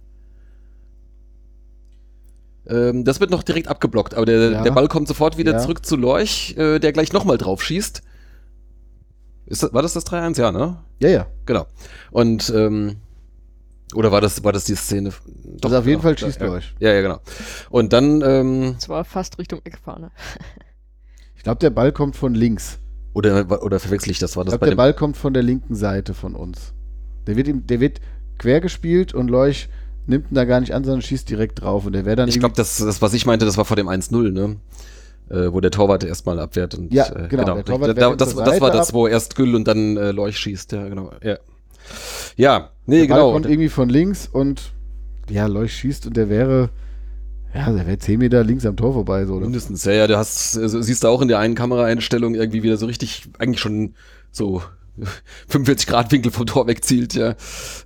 Ähm, 2.70 3.03
das 3.03 3.20
wird 3.20 3.32
noch 3.32 3.43
direkt 3.43 3.67
abgeblockt, 3.67 4.13
aber 4.13 4.26
der, 4.26 4.51
Ja. 4.51 4.63
der 4.63 4.72
Ball 4.72 4.88
kommt 4.88 5.07
sofort 5.07 5.38
wieder 5.38 5.53
Ja. 5.53 5.59
zurück 5.59 5.86
zu 5.86 5.95
Lorch, 5.97 6.55
äh, 6.57 6.80
der 6.80 6.91
gleich 6.93 7.11
nochmal 7.13 7.38
drauf 7.38 7.63
schießt. 7.63 8.01
Ist 9.47 9.63
das, 9.63 9.74
war 9.74 9.82
das 9.82 9.93
das 9.93 10.05
3-1? 10.05 10.38
Ja, 10.39 10.51
ne? 10.51 10.78
Ja, 11.01 11.09
ja. 11.09 11.28
Genau. 11.45 11.65
Und, 12.11 12.53
ähm, 12.55 12.97
oder 13.95 14.11
war 14.11 14.22
das, 14.22 14.43
war 14.43 14.51
das 14.53 14.65
die 14.65 14.76
Szene? 14.76 15.11
Also 15.63 15.78
auf 15.78 15.86
jeden 15.88 16.01
genau. 16.01 16.13
Fall 16.13 16.17
schießt 16.17 16.39
ja, 16.39 16.45
Lorch. 16.45 16.76
Ja, 16.80 16.91
ja, 16.93 17.01
genau. 17.01 17.20
Und 17.72 17.91
dann, 17.91 18.22
ähm, 18.22 18.76
Es 18.78 18.88
war 18.88 19.03
fast 19.03 19.39
Richtung 19.39 19.61
Eckfahne. 19.63 20.11
Ich 21.36 21.43
glaube, 21.43 21.59
der 21.59 21.70
Ball 21.70 21.93
kommt 21.93 22.17
von 22.17 22.36
links. 22.36 22.80
oder, 23.13 23.63
oder 23.63 23.80
verwechsel 23.80 24.11
ich 24.11 24.20
das? 24.20 24.36
War 24.36 24.43
Ich 24.43 24.51
das 24.51 24.59
bei 24.59 24.67
der 24.67 24.76
Ball 24.76 24.93
kommt 24.93 25.15
von 25.15 25.34
der 25.34 25.41
linken 25.41 25.74
Seite 25.74 26.13
von 26.13 26.36
uns. 26.36 26.74
Der 27.28 27.38
wird, 27.38 27.47
ihm, 27.47 27.65
der 27.65 27.80
wird 27.80 28.01
quer 28.38 28.59
gespielt 28.59 29.13
und 29.13 29.30
Leuch 29.30 29.70
nimmt 30.08 30.32
ihn 30.32 30.36
da 30.36 30.45
gar 30.45 30.60
nicht 30.60 30.74
an, 30.74 30.84
sondern 30.84 31.02
schießt 31.02 31.30
direkt 31.30 31.62
drauf. 31.62 31.86
Und 31.86 31.93
der 31.93 32.06
wäre 32.06 32.16
dann 32.16 32.30
Ich 32.30 32.39
glaube, 32.39 32.56
das, 32.56 32.78
das, 32.78 33.02
was 33.02 33.14
ich 33.14 33.26
meinte, 33.26 33.45
das 33.45 33.58
war 33.58 33.66
vor 33.66 33.78
dem 33.78 33.88
1-0, 33.88 34.32
ne? 34.32 34.58
Äh, 35.30 35.54
wo 35.54 35.62
der 35.62 35.70
Torwart 35.70 36.04
erstmal 36.04 36.39
abwehrt. 36.39 36.76
Und, 36.76 36.91
Ja, 36.91 37.06
äh, 37.08 37.28
genau, 37.28 37.56
der 37.56 37.66
Torwart 37.66 37.97
da, 37.97 38.16
das, 38.16 38.36
das 38.36 38.62
war 38.62 38.72
das, 38.72 38.93
wo 38.93 39.08
erst 39.08 39.36
Gül 39.36 39.56
und 39.56 39.68
dann 39.68 39.95
äh, 39.95 40.12
Leuch 40.12 40.38
schießt. 40.38 40.72
Ja, 40.72 40.88
genau. 40.88 41.12
Ja, 41.24 41.38
ja 42.36 42.70
nee, 42.88 43.02
der 43.02 43.08
Ball 43.08 43.18
genau. 43.20 43.34
kommt 43.34 43.45
irgendwie 43.45 43.70
von 43.70 43.89
links 43.89 44.28
und 44.32 44.72
ja, 45.30 45.45
Leuch 45.45 45.72
schießt 45.74 46.08
und 46.08 46.18
der 46.18 46.30
wäre, 46.30 46.70
ja, 47.54 47.72
der 47.72 47.86
wäre 47.86 48.00
10 48.00 48.18
Meter 48.18 48.43
links 48.43 48.66
am 48.66 48.76
Tor 48.76 48.93
vorbei. 48.93 49.26
So, 49.26 49.36
oder? 49.36 49.45
Mindestens. 49.45 49.86
Ja, 49.86 49.93
ja, 49.93 50.08
du 50.08 50.18
hast, 50.18 50.56
äh, 50.56 50.68
siehst 50.68 51.04
du 51.04 51.08
auch 51.08 51.22
in 51.22 51.28
der 51.28 51.38
einen 51.38 51.54
Kameraeinstellung 51.54 52.34
irgendwie 52.34 52.64
wieder 52.64 52.78
so 52.78 52.88
richtig, 52.88 53.30
eigentlich 53.38 53.60
schon 53.60 53.93
so 54.32 54.64
45 55.47 55.88
Grad 55.88 56.12
Winkel 56.12 56.32
vom 56.32 56.47
Tor 56.47 56.68
wegzielt, 56.68 57.14
ja. 57.14 57.36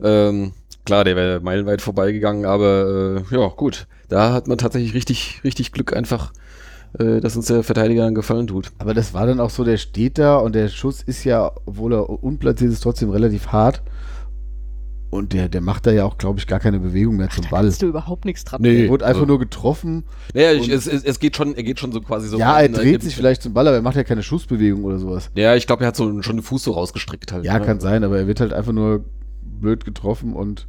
Ähm, 0.02 0.54
klar, 0.86 1.04
der 1.04 1.16
wäre 1.16 1.40
meilenweit 1.40 1.82
vorbeigegangen, 1.82 2.46
aber 2.46 3.24
äh, 3.32 3.36
ja, 3.36 3.48
gut. 3.48 3.88
Da 4.10 4.34
hat 4.34 4.48
man 4.48 4.58
tatsächlich 4.58 4.94
richtig, 4.94 5.42
richtig 5.44 5.72
Glück 5.72 5.96
einfach, 5.96 6.34
äh, 7.00 7.20
dass 7.20 7.36
uns 7.36 7.48
der 7.48 7.64
Verteidiger 7.64 8.06
einen 8.06 8.16
Gefallen 8.16 8.48
tut. 8.48 8.72
Aber 8.78 8.94
das 8.94 9.14
war 9.14 9.26
dann 9.26 9.40
auch 9.40 9.50
so, 9.50 9.64
der 9.64 9.78
steht 9.78 10.18
da 10.18 10.38
und 10.38 10.54
der 10.56 10.68
Schuss 10.68 11.02
ist 11.02 11.24
ja, 11.24 11.52
obwohl 11.66 11.94
er 11.94 12.10
unplatziert 12.10 12.72
ist, 12.72 12.82
trotzdem 12.82 13.10
relativ 13.10 13.48
hart. 13.48 13.82
Und 15.10 15.32
der, 15.34 15.48
der 15.48 15.62
macht 15.62 15.86
da 15.86 15.92
ja 15.92 16.06
auch, 16.06 16.18
glaube 16.18 16.40
ich, 16.40 16.48
gar 16.48 16.60
keine 16.60 16.80
Bewegung 16.80 17.18
mehr 17.18 17.30
zum 17.30 17.44
Da 17.44 17.52
Ball. 17.52 17.64
kannst 17.66 17.84
du 17.84 17.86
überhaupt 17.86 18.26
nichts 18.26 18.46
dran. 18.46 18.64
Nee. 18.64 18.86
Er 18.86 18.90
wurde 18.90 19.06
einfach 19.06 19.22
also- 19.22 19.28
nur 19.28 19.38
getroffen. 19.38 20.06
Naja, 20.34 20.54
ich, 20.54 20.70
es, 20.70 20.88
es, 20.88 21.04
es 21.04 21.20
geht 21.20 21.38
schon, 21.38 21.56
er 21.56 21.62
geht 21.62 21.80
schon 21.80 21.92
so 21.92 22.02
quasi 22.02 22.28
so. 22.28 22.40
ja, 22.40 22.54
er 22.54 22.64
rein, 22.64 22.74
dreht 22.74 23.04
sich 23.04 23.16
vielleicht 23.16 23.44
zum 23.44 23.54
Ball, 23.54 23.68
aber 23.68 23.76
er 23.76 23.84
macht 23.84 23.96
ja 23.96 24.04
keine 24.04 24.24
Schussbewegung 24.24 24.84
oder 24.84 24.98
sowas. 24.98 25.30
Ja, 25.36 25.54
ich 25.56 25.68
glaube, 25.68 25.84
er 25.84 25.90
hat 25.90 25.96
so 25.96 26.22
schon 26.24 26.38
den 26.38 26.42
Fuß 26.44 26.64
so 26.64 26.72
rausgestreckt 26.72 27.32
halt. 27.32 27.46
Ja, 27.46 27.60
ne? 27.60 27.66
kann 27.66 27.80
sein, 27.80 28.04
aber 28.04 28.18
er 28.18 28.26
wird 28.28 28.40
halt 28.40 28.54
einfach 28.54 28.72
nur 28.72 29.06
blöd 29.44 29.86
getroffen 29.86 30.34
und 30.34 30.68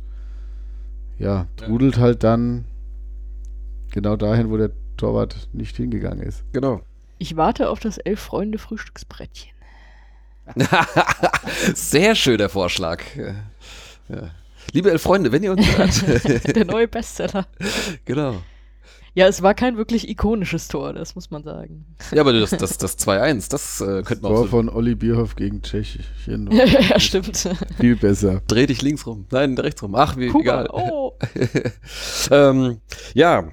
ja, 1.18 1.46
trudelt 1.56 1.98
halt 1.98 2.24
dann 2.24 2.64
genau 3.92 4.16
dahin, 4.16 4.50
wo 4.50 4.56
der 4.56 4.70
Torwart 4.96 5.48
nicht 5.52 5.76
hingegangen 5.76 6.20
ist. 6.26 6.44
Genau. 6.52 6.80
Ich 7.18 7.36
warte 7.36 7.68
auf 7.70 7.80
das 7.80 7.98
Elf-Freunde-Frühstücksbrettchen. 7.98 9.52
Sehr 11.74 12.14
schöner 12.14 12.48
Vorschlag. 12.48 13.02
Ja. 13.16 13.34
Ja. 14.08 14.30
Liebe 14.72 14.90
elf 14.90 15.02
Freunde, 15.02 15.32
wenn 15.32 15.42
ihr 15.42 15.52
uns 15.52 15.66
hört. 15.76 16.46
Der 16.56 16.64
neue 16.64 16.88
Bestseller. 16.88 17.46
genau. 18.04 18.42
Ja, 19.16 19.28
es 19.28 19.42
war 19.42 19.54
kein 19.54 19.76
wirklich 19.76 20.08
ikonisches 20.08 20.66
Tor, 20.68 20.92
das 20.92 21.14
muss 21.14 21.30
man 21.30 21.44
sagen. 21.44 21.86
Ja, 22.12 22.22
aber 22.22 22.32
das, 22.32 22.50
das, 22.50 22.78
das 22.78 22.98
2-1, 22.98 23.48
das 23.48 23.80
äh, 23.80 24.02
könnte 24.02 24.22
man 24.22 24.32
auch 24.32 24.36
Tor 24.36 24.44
so. 24.44 24.48
von 24.50 24.68
Olli 24.68 24.96
Bierhoff 24.96 25.36
gegen 25.36 25.62
Tschechien. 25.62 26.50
ja, 26.50 26.98
stimmt. 26.98 27.48
Viel 27.78 27.94
besser. 27.96 28.42
Dreh 28.48 28.66
dich 28.66 28.82
links 28.82 29.06
rum. 29.06 29.26
Nein, 29.30 29.56
rechts 29.56 29.82
rum. 29.84 29.94
Ach, 29.94 30.16
wie 30.16 30.28
Kuba, 30.28 30.40
egal. 30.64 30.68
oh. 30.72 31.12
ähm, 32.32 32.80
ja, 33.14 33.48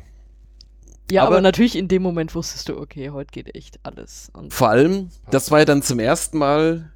Ja, 1.12 1.22
aber, 1.24 1.36
Aber- 1.36 1.41
natürlich 1.41 1.78
in 1.78 1.88
dem 1.88 2.01
Moment 2.01 2.34
wusstest 2.34 2.68
du, 2.70 2.78
okay, 2.80 3.12
heute 3.12 3.30
geht 3.32 3.53
echt 3.55 3.80
alles. 3.84 4.30
Und 4.34 4.53
vor 4.53 4.70
allem, 4.70 5.09
das 5.30 5.51
war 5.51 5.59
ja 5.59 5.66
dann 5.66 5.84
zum 5.84 5.99
ersten 5.99 6.39
Mal, 6.39 6.91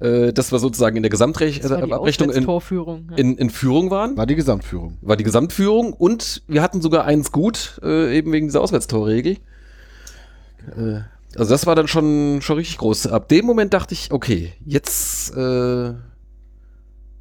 äh, 0.00 0.32
dass 0.32 0.50
wir 0.52 0.58
sozusagen 0.58 0.96
in 0.96 1.02
der 1.02 1.10
die 1.10 1.60
Gesamtabrechnung 1.60 2.30
in, 2.30 2.44
ja. 2.44 3.16
in, 3.16 3.36
in 3.36 3.50
Führung 3.50 3.90
waren. 3.90 4.16
War 4.16 4.26
die 4.26 4.34
Gesamtführung. 4.34 4.98
war 5.02 5.16
die 5.16 5.24
Gesamtführung 5.24 5.92
und 5.92 6.42
wir 6.48 6.62
hatten 6.62 6.82
sogar 6.82 7.04
eins 7.04 7.32
gut, 7.32 7.80
äh, 7.82 8.16
eben 8.16 8.32
wegen 8.32 8.48
dieser 8.48 8.60
Auswärtstorregel. 8.60 9.38
Äh, 10.76 11.00
also 11.36 11.50
das 11.52 11.66
war 11.66 11.74
dann 11.74 11.88
schon, 11.88 12.40
schon 12.42 12.56
richtig 12.56 12.78
groß. 12.78 13.08
Ab 13.08 13.28
dem 13.28 13.44
Moment 13.46 13.74
dachte 13.74 13.94
ich, 13.94 14.12
okay, 14.12 14.52
jetzt, 14.64 15.36
äh, 15.36 15.92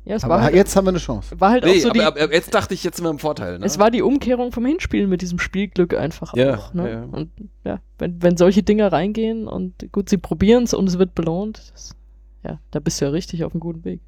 ja, 0.06 0.16
es 0.16 0.24
Aber 0.24 0.36
war 0.36 0.42
halt, 0.44 0.56
jetzt 0.56 0.76
haben 0.76 0.86
wir 0.86 0.90
eine 0.90 1.00
Chance. 1.00 1.40
war 1.40 1.52
halt 1.52 1.64
nee, 1.64 1.78
auch 1.78 1.82
so 1.82 1.90
die, 1.92 2.02
aber, 2.02 2.22
aber 2.22 2.34
jetzt 2.34 2.54
dachte 2.54 2.74
ich, 2.74 2.84
jetzt 2.84 2.98
sind 2.98 3.06
wir 3.06 3.10
im 3.10 3.20
Vorteil. 3.20 3.60
Ne? 3.60 3.66
es 3.66 3.80
war 3.80 3.90
die 3.90 4.02
Umkehrung 4.02 4.52
vom 4.52 4.66
Hinspiel 4.66 5.08
mit 5.08 5.22
diesem 5.22 5.40
Spielglück 5.40 5.96
einfach 5.96 6.36
Ja, 6.36 6.58
auch. 6.58 6.74
Ne? 6.74 6.92
ja. 6.92 7.04
Und 7.04 7.32
ja, 7.64 7.80
wenn, 8.00 8.22
wenn 8.22 8.36
solche 8.36 8.64
Dinger 8.64 8.92
reingehen 8.92 9.48
und 9.48 9.92
gut, 9.94 10.10
sie 10.10 10.18
probieren 10.18 10.64
es 10.64 10.74
und 10.74 10.90
es 10.90 11.00
wird 11.00 11.16
belohnt, 11.16 11.72
das, 11.74 11.96
ja, 12.44 12.60
da 12.72 12.80
bist 12.80 13.00
du 13.02 13.06
ja 13.06 13.12
richtig 13.12 13.44
auf 13.44 13.54
einem 13.54 13.60
guten 13.62 13.84
Weg. 13.86 14.02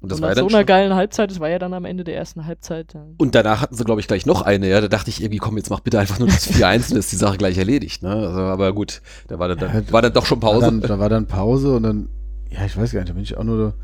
und 0.00 0.10
das 0.10 0.18
und 0.18 0.22
war 0.22 0.30
nach 0.30 0.36
ja 0.36 0.42
so 0.42 0.48
dann 0.48 0.54
einer 0.54 0.60
schon, 0.62 0.66
geilen 0.66 0.94
Halbzeit, 0.94 1.30
das 1.30 1.40
war 1.40 1.48
ja 1.48 1.58
dann 1.58 1.74
am 1.74 1.84
Ende 1.84 2.04
der 2.04 2.16
ersten 2.16 2.44
Halbzeit. 2.46 2.94
Ja. 2.94 3.04
Und 3.18 3.34
danach 3.34 3.60
hatten 3.62 3.74
sie, 3.76 3.84
glaube 3.84 4.00
ich, 4.00 4.06
gleich 4.08 4.26
noch 4.26 4.42
eine, 4.42 4.68
ja. 4.68 4.80
Da 4.80 4.88
dachte 4.88 5.10
ich 5.10 5.20
irgendwie, 5.22 5.38
komm, 5.38 5.56
jetzt 5.56 5.70
mach 5.70 5.80
bitte 5.80 5.98
einfach 5.98 6.18
nur 6.18 6.28
das 6.28 6.48
4-1 6.50 6.92
und 6.92 6.98
ist 6.98 7.12
die 7.12 7.16
Sache 7.16 7.36
gleich 7.38 7.58
erledigt. 7.58 8.02
Ne? 8.02 8.10
Also, 8.10 8.40
aber 8.40 8.72
gut, 8.72 9.02
da 9.28 9.38
war 9.38 9.48
dann, 9.54 9.58
Ja, 9.58 9.92
war 9.92 10.02
dann 10.02 10.12
doch 10.12 10.26
schon 10.26 10.40
Pause. 10.40 10.66
dann, 10.66 10.80
da 10.80 10.98
war 10.98 11.08
dann 11.08 11.26
Pause 11.26 11.74
und 11.76 11.82
dann, 11.84 12.08
ja, 12.50 12.64
ich 12.64 12.76
weiß 12.76 12.92
gar 12.92 13.00
nicht, 13.00 13.10
da 13.10 13.14
bin 13.14 13.22
ich 13.22 13.36
auch 13.36 13.44
nur 13.44 13.74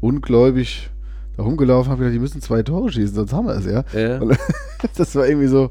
ungläubig 0.00 0.90
da 1.36 1.42
rumgelaufen, 1.42 1.90
habe 1.90 2.00
gedacht, 2.00 2.14
die 2.14 2.18
müssen 2.20 2.40
zwei 2.40 2.62
Tore 2.62 2.90
schießen, 2.90 3.14
sonst 3.14 3.32
haben 3.34 3.46
wir 3.46 3.54
es, 3.56 3.66
ja. 3.66 3.84
Ja. 3.98 4.20
Und 4.20 4.38
das 4.96 5.14
war 5.14 5.26
irgendwie 5.28 5.48
so, 5.48 5.68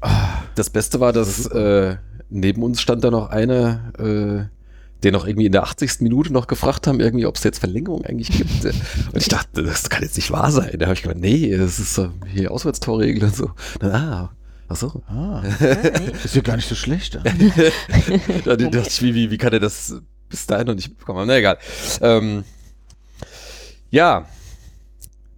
ah, 0.00 0.42
Das 0.54 0.70
Beste 0.70 0.98
war, 1.00 1.12
dass 1.12 1.46
äh, 1.46 1.96
neben 2.30 2.62
uns 2.62 2.80
stand 2.80 3.04
da 3.04 3.10
noch 3.10 3.28
einer, 3.28 3.92
äh, 3.98 4.44
der 5.02 5.12
noch 5.12 5.26
irgendwie 5.26 5.46
in 5.46 5.52
der 5.52 5.62
80. 5.62 6.00
Minute 6.00 6.32
noch 6.32 6.46
gefragt 6.46 6.86
haben, 6.86 7.00
irgendwie, 7.00 7.26
ob 7.26 7.36
es 7.36 7.44
jetzt 7.44 7.58
Verlängerung 7.58 8.04
eigentlich 8.04 8.30
gibt. 8.30 8.64
und 8.64 9.16
ich 9.16 9.28
dachte, 9.28 9.62
das 9.62 9.88
kann 9.88 10.02
jetzt 10.02 10.16
nicht 10.16 10.30
wahr 10.30 10.50
sein. 10.50 10.78
Da 10.78 10.86
habe 10.86 10.94
ich 10.94 11.02
gedacht, 11.02 11.20
nee, 11.20 11.56
das 11.56 11.78
ist 11.78 11.94
so 11.94 12.10
hier 12.32 12.50
Auswärtstorregel 12.50 13.24
und 13.24 13.36
so. 13.36 13.50
Dann, 13.78 13.92
ah, 13.92 14.30
ach 14.68 14.76
so. 14.76 15.02
Ah, 15.08 15.42
ist 16.24 16.34
ja 16.34 16.42
gar 16.42 16.56
nicht 16.56 16.68
so 16.68 16.74
schlecht. 16.74 17.14
da 18.44 18.56
dachte 18.56 18.88
ich, 18.88 19.02
wie, 19.02 19.14
wie, 19.14 19.30
wie 19.30 19.38
kann 19.38 19.52
er 19.52 19.60
das 19.60 19.94
bis 20.28 20.46
dahin 20.46 20.66
noch 20.66 20.74
nicht 20.74 20.96
bekommen 20.98 21.20
haben? 21.20 21.28
Na 21.28 21.38
egal. 21.38 21.58
Ähm, 22.00 22.44
ja, 23.90 24.26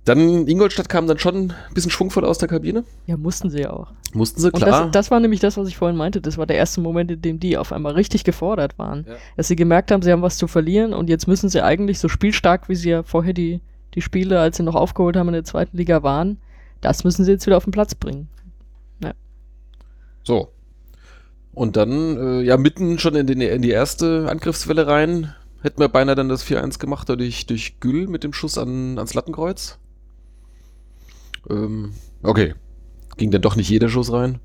dann 0.05 0.48
Ingolstadt 0.48 0.88
kam 0.88 1.07
dann 1.07 1.18
schon 1.18 1.53
ein 1.53 1.74
bisschen 1.74 1.90
schwungvoll 1.90 2.24
aus 2.24 2.38
der 2.38 2.48
Kabine. 2.48 2.84
Ja, 3.07 3.16
mussten 3.16 3.50
sie 3.50 3.61
ja 3.61 3.72
auch. 3.72 3.92
Mussten 4.12 4.40
sie, 4.40 4.48
Und 4.48 4.57
klar. 4.62 4.84
das, 4.84 4.90
das 4.90 5.11
war 5.11 5.20
nämlich 5.20 5.40
das, 5.40 5.57
was 5.57 5.68
ich 5.68 5.76
vorhin 5.76 5.96
meinte. 5.96 6.20
Das 6.20 6.38
war 6.38 6.46
der 6.46 6.57
erste 6.57 6.80
Moment, 6.80 7.11
in 7.11 7.22
dem 7.22 7.40
die 7.40 7.57
auf 7.57 7.72
einmal 7.72 7.94
richtig 7.94 8.24
gefordert 8.24 8.78
waren. 8.78 9.07
Ja. 9.09 9.14
Dass 9.36 9.48
sie 9.48 9.57
gemerkt 9.57 9.90
haben, 9.90 10.03
sie 10.03 10.11
haben 10.11 10.22
was 10.22 10.36
zu 10.36 10.48
verlieren 10.48 10.92
und 10.92 11.09
jetzt 11.09 11.28
müssen 11.28 11.48
sie 11.48 11.62
eigentlich 11.62 11.98
so 11.98 12.09
spielstark, 12.09 12.68
wie 12.68 12.74
sie 12.74 12.90
ja 12.90 13.03
vorher 13.03 13.32
die, 13.32 13.61
die 13.94 14.03
Spiele, 14.03 14.40
als 14.40 14.57
sie 14.57 14.62
noch 14.64 14.74
aufgeholt 14.74 15.16
haben 15.16 15.28
in 15.28 15.34
der 15.34 15.44
zweiten 15.44 15.76
Liga 15.76 16.03
waren, 16.03 16.38
das 16.80 17.05
müssen 17.05 17.24
sie 17.24 17.30
jetzt 17.30 17.46
wieder 17.46 17.57
auf 17.57 17.64
den 17.64 17.72
Platz 17.72 17.94
bringen. 17.94 18.28
So. 20.24 20.48
Und 21.53 21.76
dann, 21.76 22.16
äh, 22.16 22.42
ja, 22.42 22.57
mitten 22.57 22.98
schon 22.98 23.14
in, 23.14 23.26
den, 23.26 23.40
in 23.40 23.62
die 23.62 23.70
erste 23.70 24.28
Angriffswelle 24.30 24.86
rein, 24.86 25.34
hätten 25.61 25.80
wir 25.80 25.88
beinahe 25.88 26.14
dann 26.14 26.28
das 26.28 26.44
4-1 26.44 26.78
gemacht, 26.78 27.09
durch, 27.09 27.46
durch 27.46 27.78
Gül 27.80 28.07
mit 28.07 28.24
dem 28.24 28.32
Schuss 28.32 28.57
an, 28.57 28.96
ans 28.96 29.14
Lattenkreuz. 29.14 29.78
Ähm, 31.51 31.93
okay. 32.22 32.55
Ging 33.16 33.30
dann 33.30 33.43
doch 33.43 33.57
nicht 33.57 33.68
jeder 33.68 33.88
Schuss 33.88 34.12
rein. 34.12 34.38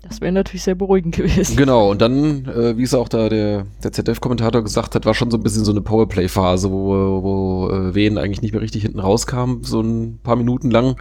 Das 0.00 0.20
wäre 0.20 0.30
natürlich 0.32 0.62
sehr 0.62 0.76
beruhigend 0.76 1.16
gewesen. 1.16 1.56
Genau, 1.56 1.90
und 1.90 2.00
dann, 2.00 2.46
äh, 2.46 2.76
wie 2.78 2.84
es 2.84 2.94
auch 2.94 3.08
da 3.08 3.28
der, 3.28 3.66
der 3.82 3.92
ZDF-Kommentator 3.92 4.62
gesagt 4.62 4.94
hat, 4.94 5.04
war 5.04 5.12
schon 5.12 5.30
so 5.30 5.36
ein 5.36 5.42
bisschen 5.42 5.64
so 5.64 5.72
eine 5.72 5.80
Powerplay-Phase, 5.80 6.70
wo, 6.70 7.22
wo 7.22 7.68
äh, 7.70 7.94
Wien 7.96 8.16
eigentlich 8.16 8.40
nicht 8.40 8.52
mehr 8.52 8.62
richtig 8.62 8.82
hinten 8.82 9.00
rauskam, 9.00 9.62
so 9.62 9.80
ein 9.80 10.20
paar 10.22 10.36
Minuten 10.36 10.70
lang. 10.70 10.96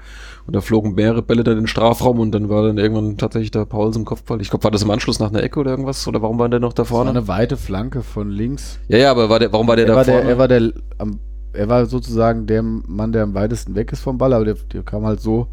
Und 0.48 0.56
da 0.56 0.62
flogen 0.62 0.96
mehrere 0.96 1.22
Bälle 1.22 1.44
dann 1.44 1.54
in 1.54 1.62
den 1.62 1.68
Strafraum 1.68 2.20
und 2.20 2.32
dann 2.32 2.50
war 2.50 2.64
dann 2.64 2.80
irgendwann 2.80 3.18
tatsächlich 3.18 3.52
der 3.52 3.66
Pauls 3.66 3.96
im 3.96 4.04
Kopfball. 4.04 4.42
Ich 4.42 4.50
glaube, 4.50 4.64
war 4.64 4.72
das 4.72 4.82
im 4.82 4.90
Anschluss 4.90 5.20
nach 5.20 5.30
einer 5.30 5.44
Ecke 5.44 5.60
oder 5.60 5.72
irgendwas? 5.72 6.08
Oder 6.08 6.22
warum 6.24 6.40
war 6.40 6.50
der 6.50 6.60
noch 6.60 6.74
da 6.74 6.82
Das 6.84 6.92
war 6.92 6.98
vorne? 7.04 7.12
eine 7.12 7.28
weite 7.28 7.56
Flanke 7.56 8.02
von 8.02 8.32
links. 8.32 8.80
Ja, 8.88 8.98
ja, 8.98 9.12
aber 9.12 9.30
war 9.30 9.40
der, 9.40 9.54
warum 9.54 9.68
war 9.68 9.76
der 9.76 9.86
Er 9.86 9.90
da 9.92 9.96
war, 9.96 10.06
vorne? 10.06 10.22
der, 10.22 10.30
er, 10.32 10.38
war 10.40 10.48
der, 10.48 10.72
am, 10.98 11.20
er 11.58 11.70
war 11.70 11.86
sozusagen 11.86 12.46
der 12.46 12.62
Mann, 12.62 13.12
der 13.12 13.24
am 13.24 13.34
weitesten 13.34 13.76
weg 13.76 13.92
ist 13.92 14.02
vom 14.02 14.18
Ball, 14.18 14.34
aber 14.34 14.46
der, 14.46 14.56
der 14.74 14.84
kam 14.84 15.06
halt 15.06 15.20
so, 15.20 15.48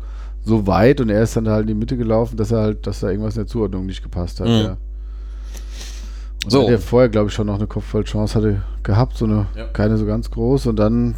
so 0.45 0.67
weit 0.67 1.01
und 1.01 1.11
er 1.11 1.23
ist 1.23 1.37
dann 1.37 1.49
halt 1.49 1.63
in 1.63 1.69
die 1.69 1.75
Mitte 1.75 1.97
gelaufen, 1.97 2.37
dass 2.37 2.51
er 2.53 2.61
halt, 2.61 2.87
dass 2.87 3.01
da 3.01 3.09
irgendwas 3.11 3.35
in 3.37 3.41
der 3.43 3.47
Zuordnung 3.47 3.87
nicht 3.87 4.03
gepasst 4.03 4.41
hat. 4.41 4.47
Mhm. 4.49 4.53
Ja. 4.53 4.77
Und 6.45 6.51
So. 6.51 6.67
Der 6.69 6.79
vorher, 6.79 7.09
glaube 7.09 7.29
ich, 7.29 7.35
schon 7.35 7.47
noch 7.47 7.55
eine 7.57 7.67
Kopfballchance 7.67 8.35
hatte 8.35 8.63
gehabt, 8.83 9.17
so 9.17 9.25
eine, 9.25 9.47
Ja. 9.57 9.67
keine 9.73 9.97
so 9.97 10.05
ganz 10.07 10.31
groß 10.31 10.67
und 10.67 10.77
dann 10.77 11.15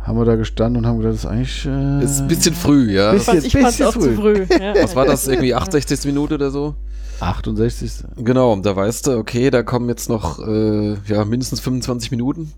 haben 0.00 0.18
wir 0.18 0.24
da 0.26 0.36
gestanden 0.36 0.82
und 0.84 0.88
haben 0.88 0.98
gedacht, 0.98 1.14
das 1.14 1.20
ist 1.24 1.26
eigentlich. 1.30 1.64
Äh, 1.66 2.04
ist 2.04 2.20
ein 2.20 2.28
bisschen 2.28 2.54
früh, 2.54 2.92
ja. 2.92 3.14
Ich 3.14 3.22
fand's, 3.22 3.44
ich 3.44 3.52
fand's 3.54 3.78
bisschen 3.78 3.86
auch 3.86 3.92
zu 3.98 4.12
früh. 4.12 4.44
Ja. 4.60 4.74
Was 4.82 4.94
war 4.94 5.06
das? 5.06 5.26
Irgendwie 5.26 5.54
68. 5.54 6.04
Minute 6.04 6.34
oder 6.34 6.50
so? 6.50 6.74
68. 7.20 8.04
Genau, 8.16 8.52
und 8.52 8.66
da 8.66 8.76
weißt 8.76 9.06
du, 9.06 9.16
okay, 9.18 9.50
da 9.50 9.62
kommen 9.62 9.88
jetzt 9.88 10.08
noch 10.08 10.38
äh, 10.46 10.94
ja, 11.06 11.24
mindestens 11.24 11.60
25 11.60 12.10
Minuten. 12.10 12.52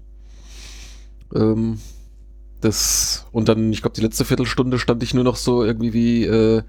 Ähm, 1.35 1.79
das, 2.61 3.27
und 3.33 3.49
dann, 3.49 3.71
ich 3.73 3.83
glaube, 3.83 3.95
die 3.95 4.01
letzte 4.01 4.25
Viertelstunde 4.25 4.79
stand 4.79 5.03
ich 5.03 5.15
nur 5.15 5.25
noch 5.25 5.37
so 5.37 5.63
irgendwie 5.63 5.93
wie 5.93 6.25
äh, 6.25 6.63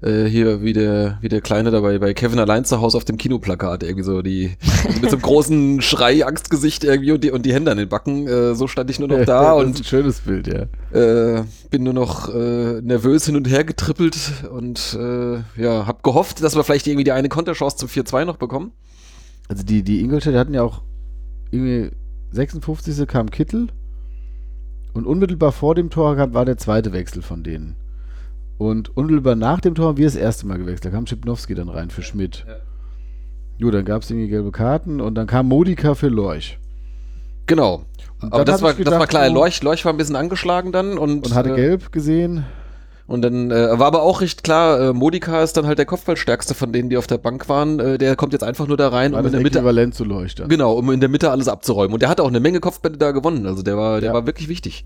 äh, 0.00 0.24
hier, 0.24 0.62
wie 0.62 0.72
der, 0.72 1.18
wie 1.20 1.28
der 1.28 1.40
Kleine 1.40 1.70
dabei 1.70 1.98
bei 1.98 2.14
Kevin 2.14 2.38
allein 2.38 2.64
zu 2.64 2.80
Hause 2.80 2.96
auf 2.96 3.04
dem 3.04 3.18
Kinoplakat, 3.18 3.82
irgendwie 3.82 4.04
so 4.04 4.22
die 4.22 4.56
also 4.86 5.00
mit 5.00 5.10
so 5.10 5.16
einem 5.16 5.22
großen 5.22 5.80
Schrei, 5.80 6.24
Angstgesicht 6.24 6.84
irgendwie 6.84 7.12
und 7.12 7.24
die, 7.24 7.30
und 7.32 7.44
die 7.44 7.52
Hände 7.52 7.70
an 7.70 7.78
den 7.78 7.88
Backen. 7.88 8.26
Äh, 8.28 8.54
so 8.54 8.66
stand 8.66 8.88
ich 8.90 8.98
nur 8.98 9.08
noch 9.08 9.24
da 9.24 9.54
das 9.56 9.64
und 9.64 9.74
ist 9.74 9.80
ein 9.80 9.84
schönes 9.84 10.20
Bild, 10.20 10.46
ja. 10.46 10.66
äh, 10.96 11.44
bin 11.70 11.82
nur 11.82 11.94
noch 11.94 12.32
äh, 12.32 12.80
nervös 12.80 13.26
hin 13.26 13.36
und 13.36 13.48
her 13.48 13.64
getrippelt 13.64 14.44
und 14.52 14.96
äh, 14.98 15.38
ja, 15.60 15.86
hab 15.86 16.02
gehofft, 16.02 16.42
dass 16.42 16.54
wir 16.54 16.64
vielleicht 16.64 16.86
irgendwie 16.86 17.04
die 17.04 17.12
eine 17.12 17.28
Konterchance 17.28 17.76
zum 17.76 17.88
4-2 17.88 18.24
noch 18.24 18.36
bekommen. 18.36 18.72
Also 19.48 19.64
die, 19.64 19.82
die 19.82 20.00
Ingolstädter 20.00 20.38
hatten 20.38 20.54
ja 20.54 20.62
auch 20.62 20.82
irgendwie 21.50 21.90
56. 22.30 23.06
kam 23.06 23.30
Kittel 23.30 23.68
und 24.94 25.06
unmittelbar 25.06 25.52
vor 25.52 25.74
dem 25.74 25.90
Tor 25.90 26.16
kam, 26.16 26.34
war 26.34 26.44
der 26.44 26.56
zweite 26.58 26.92
Wechsel 26.92 27.22
von 27.22 27.42
denen. 27.42 27.76
Und 28.58 28.96
unmittelbar 28.96 29.34
nach 29.34 29.60
dem 29.60 29.74
Tor 29.74 29.88
haben 29.88 29.96
wir 29.98 30.06
das 30.06 30.14
erste 30.16 30.46
Mal 30.46 30.58
gewechselt. 30.58 30.84
Da 30.86 30.90
kam 30.90 31.06
Schipnowski 31.06 31.54
dann 31.54 31.68
rein 31.68 31.90
für 31.90 32.02
Schmidt. 32.02 32.44
Ja. 32.46 32.54
Jo, 33.58 33.70
dann 33.70 33.84
gab 33.84 34.02
es 34.02 34.10
irgendwie 34.10 34.28
gelbe 34.28 34.50
Karten 34.52 35.00
und 35.00 35.14
dann 35.14 35.26
kam 35.26 35.46
Modika 35.48 35.94
für 35.94 36.08
Lorch. 36.08 36.58
Genau. 37.46 37.84
Und 38.20 38.32
Aber 38.32 38.44
das 38.44 38.62
war, 38.62 38.70
ich 38.70 38.76
das 38.78 38.86
war 38.86 38.92
gedacht, 39.00 39.10
klar. 39.10 39.26
so- 39.28 39.34
Lorch, 39.34 39.62
Lorch 39.62 39.84
war 39.84 39.92
ein 39.92 39.96
bisschen 39.96 40.16
angeschlagen 40.16 40.70
dann 40.72 40.96
und, 40.98 41.26
Und 41.26 41.34
hatte 41.34 41.50
äh, 41.52 41.56
gelb 41.56 41.90
gesehen. 41.92 42.44
Und 43.06 43.22
dann 43.22 43.50
äh, 43.50 43.78
war 43.78 43.86
aber 43.88 44.02
auch 44.02 44.20
recht 44.20 44.44
klar, 44.44 44.80
äh, 44.80 44.92
Modika 44.92 45.42
ist 45.42 45.56
dann 45.56 45.66
halt 45.66 45.78
der 45.78 45.86
Kopfballstärkste 45.86 46.54
von 46.54 46.72
denen, 46.72 46.88
die 46.88 46.96
auf 46.96 47.06
der 47.06 47.18
Bank 47.18 47.48
waren. 47.48 47.78
Äh, 47.80 47.98
der 47.98 48.16
kommt 48.16 48.32
jetzt 48.32 48.44
einfach 48.44 48.66
nur 48.66 48.76
da 48.76 48.88
rein, 48.88 49.12
War 49.12 49.20
um 49.20 49.26
in 49.26 49.32
der 49.32 49.40
Mitte 49.40 49.58
Äquivalent 49.58 49.94
zu 49.94 50.04
dann. 50.04 50.48
Genau, 50.48 50.74
um 50.74 50.90
in 50.92 51.00
der 51.00 51.08
Mitte 51.08 51.30
alles 51.30 51.48
abzuräumen. 51.48 51.92
Und 51.94 52.00
der 52.02 52.08
hat 52.08 52.20
auch 52.20 52.28
eine 52.28 52.40
Menge 52.40 52.60
Kopfbälle 52.60 52.96
da 52.96 53.10
gewonnen. 53.10 53.46
Also 53.46 53.62
der 53.62 53.76
war, 53.76 54.00
der 54.00 54.10
Ja. 54.10 54.14
war 54.14 54.26
wirklich 54.26 54.48
wichtig. 54.48 54.84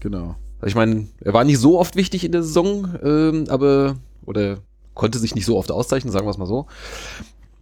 Genau. 0.00 0.36
Ich 0.64 0.74
meine, 0.74 1.06
er 1.20 1.32
war 1.32 1.44
nicht 1.44 1.58
so 1.58 1.78
oft 1.78 1.96
wichtig 1.96 2.24
in 2.24 2.32
der 2.32 2.42
Saison, 2.42 2.94
ähm, 3.02 3.44
aber 3.48 3.96
oder 4.24 4.58
konnte 4.94 5.18
sich 5.18 5.34
nicht 5.34 5.44
so 5.46 5.56
oft 5.56 5.70
auszeichnen, 5.70 6.12
sagen 6.12 6.26
wir 6.26 6.30
es 6.30 6.38
mal 6.38 6.46
so. 6.46 6.66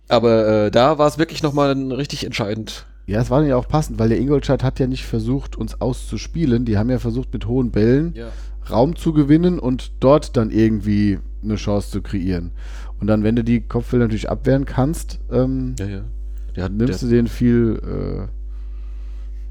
Aber 0.08 0.46
äh, 0.66 0.70
da 0.70 0.98
war 0.98 1.06
es 1.08 1.18
wirklich 1.18 1.42
nochmal 1.42 1.72
richtig 1.92 2.24
entscheidend. 2.24 2.86
Ja, 3.06 3.20
es 3.20 3.30
war 3.30 3.40
dann 3.40 3.48
ja 3.48 3.56
auch 3.56 3.68
passend, 3.68 3.98
weil 3.98 4.08
der 4.08 4.18
Ingolstadt 4.18 4.62
hat 4.62 4.78
ja 4.78 4.86
nicht 4.86 5.04
versucht, 5.04 5.56
uns 5.56 5.80
auszuspielen. 5.80 6.64
Die 6.64 6.78
haben 6.78 6.88
ja 6.90 6.98
versucht, 6.98 7.32
mit 7.32 7.46
hohen 7.46 7.70
Bällen 7.70 8.14
Ja. 8.14 8.28
Raum 8.70 8.96
zu 8.96 9.12
gewinnen 9.12 9.58
und 9.58 9.92
dort 10.00 10.36
dann 10.36 10.50
irgendwie 10.50 11.18
eine 11.42 11.56
Chance 11.56 11.90
zu 11.90 12.02
kreieren. 12.02 12.52
Und 13.00 13.06
dann, 13.08 13.22
wenn 13.22 13.36
du 13.36 13.44
die 13.44 13.60
Kopfbälle 13.60 14.04
natürlich 14.04 14.30
abwehren 14.30 14.64
kannst, 14.64 15.20
ähm, 15.30 15.74
Ja, 15.78 15.86
ja. 15.86 16.00
Der 16.56 16.68
nimmst 16.68 17.02
der, 17.02 17.08
du 17.08 17.14
den 17.16 17.26
viel, 17.26 18.28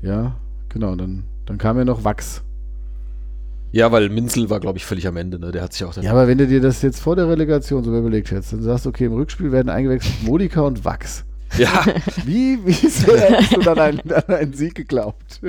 äh, 0.01 0.07
ja, 0.07 0.35
genau, 0.69 0.95
dann, 0.95 1.25
dann 1.45 1.57
kam 1.57 1.77
ja 1.77 1.85
noch 1.85 2.03
Wachs. 2.03 2.43
ja, 3.71 3.91
weil 3.91 4.09
Minzel 4.09 4.49
war, 4.49 4.59
glaube 4.59 4.77
ich, 4.77 4.85
völlig 4.85 5.07
am 5.07 5.17
Ende. 5.17 5.37
Ne? 5.39 5.51
Der 5.51 5.61
hat 5.61 5.73
sich 5.73 5.83
auch 5.83 5.93
dann. 5.93 6.03
Ja, 6.03 6.11
aber 6.11 6.27
wenn 6.27 6.37
du 6.37 6.47
dir 6.47 6.61
das 6.61 6.81
jetzt 6.81 6.99
vor 6.99 7.15
der 7.15 7.27
Relegation 7.29 7.83
so 7.83 7.95
überlegt 7.95 8.31
hättest, 8.31 8.53
dann 8.53 8.61
sagst 8.61 8.85
du, 8.85 8.89
okay, 8.89 9.05
im 9.05 9.13
Rückspiel 9.13 9.51
werden 9.51 9.69
eingewechselt 9.69 10.23
Modika 10.23 10.61
und 10.61 10.85
Wachs. 10.85 11.25
ja. 11.57 11.85
Wie, 12.25 12.57
wie 12.65 12.71
sehr 12.87 13.19
hättest 13.19 13.55
du 13.57 13.59
dann 13.61 13.77
einen, 13.79 13.99
an 14.11 14.23
einen 14.33 14.53
Sieg 14.53 14.73
geglaubt? 14.75 15.41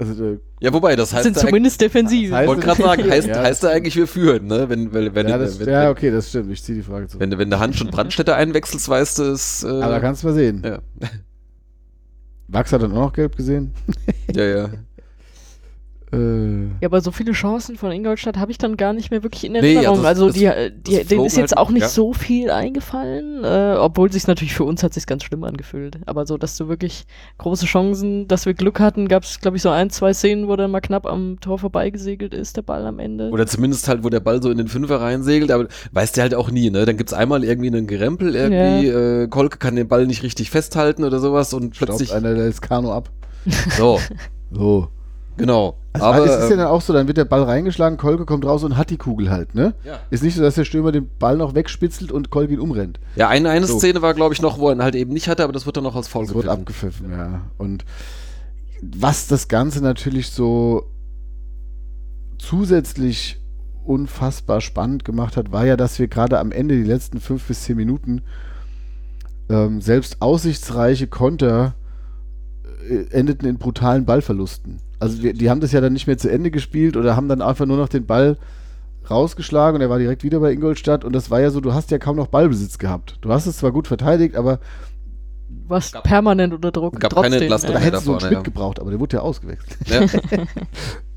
Also, 0.00 0.24
äh, 0.24 0.38
ja, 0.60 0.72
wobei, 0.72 0.96
das 0.96 1.12
heißt, 1.12 1.24
sind 1.24 1.36
ja, 1.36 1.42
zumindest 1.46 1.80
defensiv. 1.80 2.30
Ich 2.32 2.46
wollte 2.46 2.62
gerade 2.62 2.82
sagen, 2.82 3.10
heißt, 3.10 3.28
Ja. 3.28 3.42
heißt 3.42 3.62
ja 3.62 3.68
eigentlich, 3.70 3.94
wir 3.96 4.06
führen, 4.06 4.46
ne? 4.46 4.68
Wenn, 4.68 4.92
wenn, 4.92 5.14
wenn, 5.14 5.28
ja, 5.28 5.38
das, 5.38 5.60
wenn, 5.60 5.68
ja, 5.68 5.82
wenn, 5.82 5.88
okay, 5.90 6.10
das 6.10 6.28
stimmt. 6.30 6.50
Ich 6.50 6.62
ziehe 6.62 6.76
die 6.78 6.82
Frage 6.84 7.06
zurück. 7.06 7.20
wenn, 7.20 7.36
wenn 7.38 7.50
der 7.50 7.60
Hand 7.60 7.76
schon 7.76 7.88
Brandstätter 7.90 8.34
einwechselst, 8.36 8.88
weißt 8.88 9.18
du 9.18 9.22
es. 9.24 9.62
Äh, 9.62 9.68
Aber 9.68 9.88
da 9.88 10.00
kannst 10.00 10.22
du 10.22 10.28
mal 10.28 10.34
sehen. 10.34 10.62
ja. 10.64 10.78
Wachs 12.48 12.72
hat 12.72 12.82
dann 12.82 12.90
auch 12.92 12.96
noch 13.06 13.12
gelb 13.12 13.36
gesehen. 13.36 13.72
ja, 14.34 14.44
ja. 14.44 14.70
Äh, 16.12 16.62
Ja, 16.80 16.86
aber 16.86 17.00
so 17.00 17.12
viele 17.12 17.32
Chancen 17.32 17.76
von 17.76 17.92
Ingolstadt 17.92 18.36
habe 18.36 18.50
ich 18.50 18.58
dann 18.58 18.76
gar 18.76 18.92
nicht 18.92 19.10
mehr 19.12 19.22
wirklich 19.22 19.44
in 19.44 19.52
Nee, 19.52 19.58
Erinnerung. 19.58 19.84
ja, 19.84 19.92
das- 20.02 20.04
also 20.04 20.26
das- 20.26 20.34
die, 20.36 20.44
äh, 20.46 20.70
die, 20.74 21.04
denen 21.04 21.24
ist 21.24 21.36
jetzt 21.36 21.52
halt- 21.52 21.58
auch 21.58 21.70
nicht 21.70 21.82
ja. 21.82 21.88
so 21.88 22.12
viel 22.12 22.50
eingefallen, 22.50 23.44
äh, 23.44 23.76
obwohl 23.78 24.10
sich 24.10 24.26
natürlich 24.26 24.54
für 24.54 24.64
uns 24.64 24.82
hat 24.82 24.92
sich 24.94 25.06
ganz 25.06 25.22
schlimm 25.24 25.44
angefühlt. 25.44 25.98
Aber 26.06 26.26
so, 26.26 26.36
dass 26.36 26.56
du 26.56 26.68
wirklich 26.68 27.04
große 27.38 27.66
Chancen, 27.66 28.26
dass 28.26 28.44
wir 28.46 28.54
Glück 28.54 28.80
hatten, 28.80 29.06
gab 29.08 29.22
es, 29.22 29.40
glaube 29.40 29.56
ich, 29.56 29.62
so 29.62 29.70
ein, 29.70 29.90
zwei 29.90 30.12
Szenen, 30.12 30.48
wo 30.48 30.56
der 30.56 30.66
mal 30.68 30.80
knapp 30.80 31.06
am 31.06 31.38
Tor 31.40 31.58
vorbeigesegelt 31.60 32.34
ist, 32.34 32.56
der 32.56 32.62
Ball 32.62 32.84
am 32.86 32.98
Ende. 32.98 33.30
Oder 33.30 33.46
zumindest 33.46 33.86
halt, 33.86 34.02
wo 34.02 34.08
der 34.08 34.20
Ball 34.20 34.42
so 34.42 34.50
in 34.50 34.58
den 34.58 34.68
Fünfer 34.68 35.00
reinsegelt, 35.00 35.50
aber 35.52 35.68
weißt 35.92 36.16
du 36.16 36.22
halt 36.22 36.34
auch 36.34 36.50
nie, 36.50 36.70
ne? 36.70 36.84
Dann 36.86 36.96
gibt's 36.96 37.12
einmal 37.12 37.44
irgendwie 37.44 37.68
einen 37.68 37.86
Gerempel, 37.86 38.34
irgendwie, 38.34 38.88
äh, 38.88 39.28
Kolke 39.28 39.58
kann 39.58 39.76
den 39.76 39.86
Ball 39.86 40.06
nicht 40.06 40.22
richtig 40.24 40.50
festhalten 40.50 41.04
oder 41.04 41.20
sowas 41.20 41.54
und 41.54 41.76
staubt 41.76 41.90
plötzlich. 41.90 42.12
einer 42.12 42.34
das 42.34 42.60
Kanu 42.60 42.90
ab. 42.90 43.10
So, 43.76 44.00
So. 44.50 44.88
Genau. 45.40 45.76
Also 45.92 46.06
aber 46.06 46.24
es 46.24 46.30
ist 46.32 46.38
ja 46.44 46.50
ähm, 46.52 46.58
dann 46.58 46.66
auch 46.68 46.80
so, 46.80 46.92
dann 46.92 47.06
wird 47.08 47.16
der 47.16 47.24
Ball 47.24 47.42
reingeschlagen, 47.42 47.98
Kolke 47.98 48.24
kommt 48.24 48.44
raus 48.44 48.62
und 48.62 48.76
hat 48.76 48.90
die 48.90 48.96
Kugel 48.96 49.30
halt, 49.30 49.54
ne? 49.56 49.74
ja. 49.84 49.98
Ist 50.10 50.22
nicht 50.22 50.36
so, 50.36 50.42
dass 50.42 50.54
der 50.54 50.64
Stürmer 50.64 50.92
den 50.92 51.08
Ball 51.18 51.36
noch 51.36 51.54
wegspitzelt 51.54 52.12
und 52.12 52.30
Kolke 52.30 52.54
ihn 52.54 52.60
umrennt. 52.60 53.00
ja, 53.16 53.28
eine, 53.28 53.50
eine 53.50 53.66
So. 53.66 53.78
Szene 53.78 54.00
war, 54.00 54.14
glaube 54.14 54.32
ich, 54.34 54.40
noch, 54.40 54.58
wo 54.58 54.68
er 54.68 54.74
ihn 54.76 54.82
halt 54.82 54.94
eben 54.94 55.12
nicht 55.12 55.26
hatte, 55.28 55.42
aber 55.42 55.52
das 55.52 55.66
wird 55.66 55.76
dann 55.76 55.84
noch 55.84 55.96
als 55.96 56.06
Foul 56.06 56.26
Das 56.26 56.34
wird 56.34 56.44
gepfiffen. 56.66 57.10
abgepfiffen, 57.10 57.10
ja. 57.10 57.40
Und 57.58 57.84
was 58.82 59.26
das 59.26 59.48
Ganze 59.48 59.82
natürlich 59.82 60.30
so 60.30 60.84
zusätzlich 62.38 63.40
unfassbar 63.84 64.60
spannend 64.60 65.04
gemacht 65.04 65.36
hat, 65.36 65.52
war 65.52 65.66
ja, 65.66 65.76
dass 65.76 65.98
wir 65.98 66.08
gerade 66.08 66.38
am 66.38 66.52
Ende 66.52 66.76
die 66.76 66.88
letzten 66.88 67.20
fünf 67.20 67.44
bis 67.44 67.62
zehn 67.64 67.76
Minuten 67.76 68.22
ähm, 69.48 69.80
selbst 69.80 70.22
aussichtsreiche 70.22 71.08
Konter 71.08 71.74
äh, 72.88 73.04
endeten 73.10 73.48
in 73.48 73.58
brutalen 73.58 74.04
Ballverlusten. 74.04 74.78
Also 75.00 75.22
wir, 75.22 75.32
die 75.32 75.50
haben 75.50 75.60
das 75.60 75.72
ja 75.72 75.80
dann 75.80 75.92
nicht 75.92 76.06
mehr 76.06 76.18
zu 76.18 76.30
Ende 76.30 76.50
gespielt 76.50 76.96
oder 76.96 77.16
haben 77.16 77.28
dann 77.28 77.42
einfach 77.42 77.66
nur 77.66 77.78
noch 77.78 77.88
den 77.88 78.06
Ball 78.06 78.36
rausgeschlagen 79.10 79.76
und 79.76 79.80
er 79.80 79.90
war 79.90 79.98
direkt 79.98 80.22
wieder 80.22 80.40
bei 80.40 80.52
Ingolstadt 80.52 81.04
und 81.04 81.14
das 81.14 81.30
war 81.30 81.40
ja 81.40 81.50
so, 81.50 81.60
du 81.60 81.72
hast 81.72 81.90
ja 81.90 81.98
kaum 81.98 82.16
noch 82.16 82.28
Ballbesitz 82.28 82.78
gehabt. 82.78 83.18
Du 83.22 83.32
hast 83.32 83.46
es 83.46 83.56
zwar 83.56 83.72
gut 83.72 83.88
verteidigt, 83.88 84.36
aber 84.36 84.60
warst 85.66 86.00
permanent 86.02 86.52
unter 86.52 86.70
Druck. 86.70 87.00
gab 87.00 87.14
keine 87.14 87.26
trotzdem, 87.26 87.42
Entlastung. 87.42 87.72
da 87.72 87.78
Ja, 87.78 87.84
hättest 87.84 88.06
du 88.06 88.10
einen 88.12 88.20
Schmidt 88.20 88.32
ja. 88.32 88.40
gebraucht, 88.42 88.78
aber 88.78 88.90
der 88.90 89.00
wurde 89.00 89.16
ja 89.16 89.22
ausgewechselt. 89.22 89.76
Ja. 89.86 90.06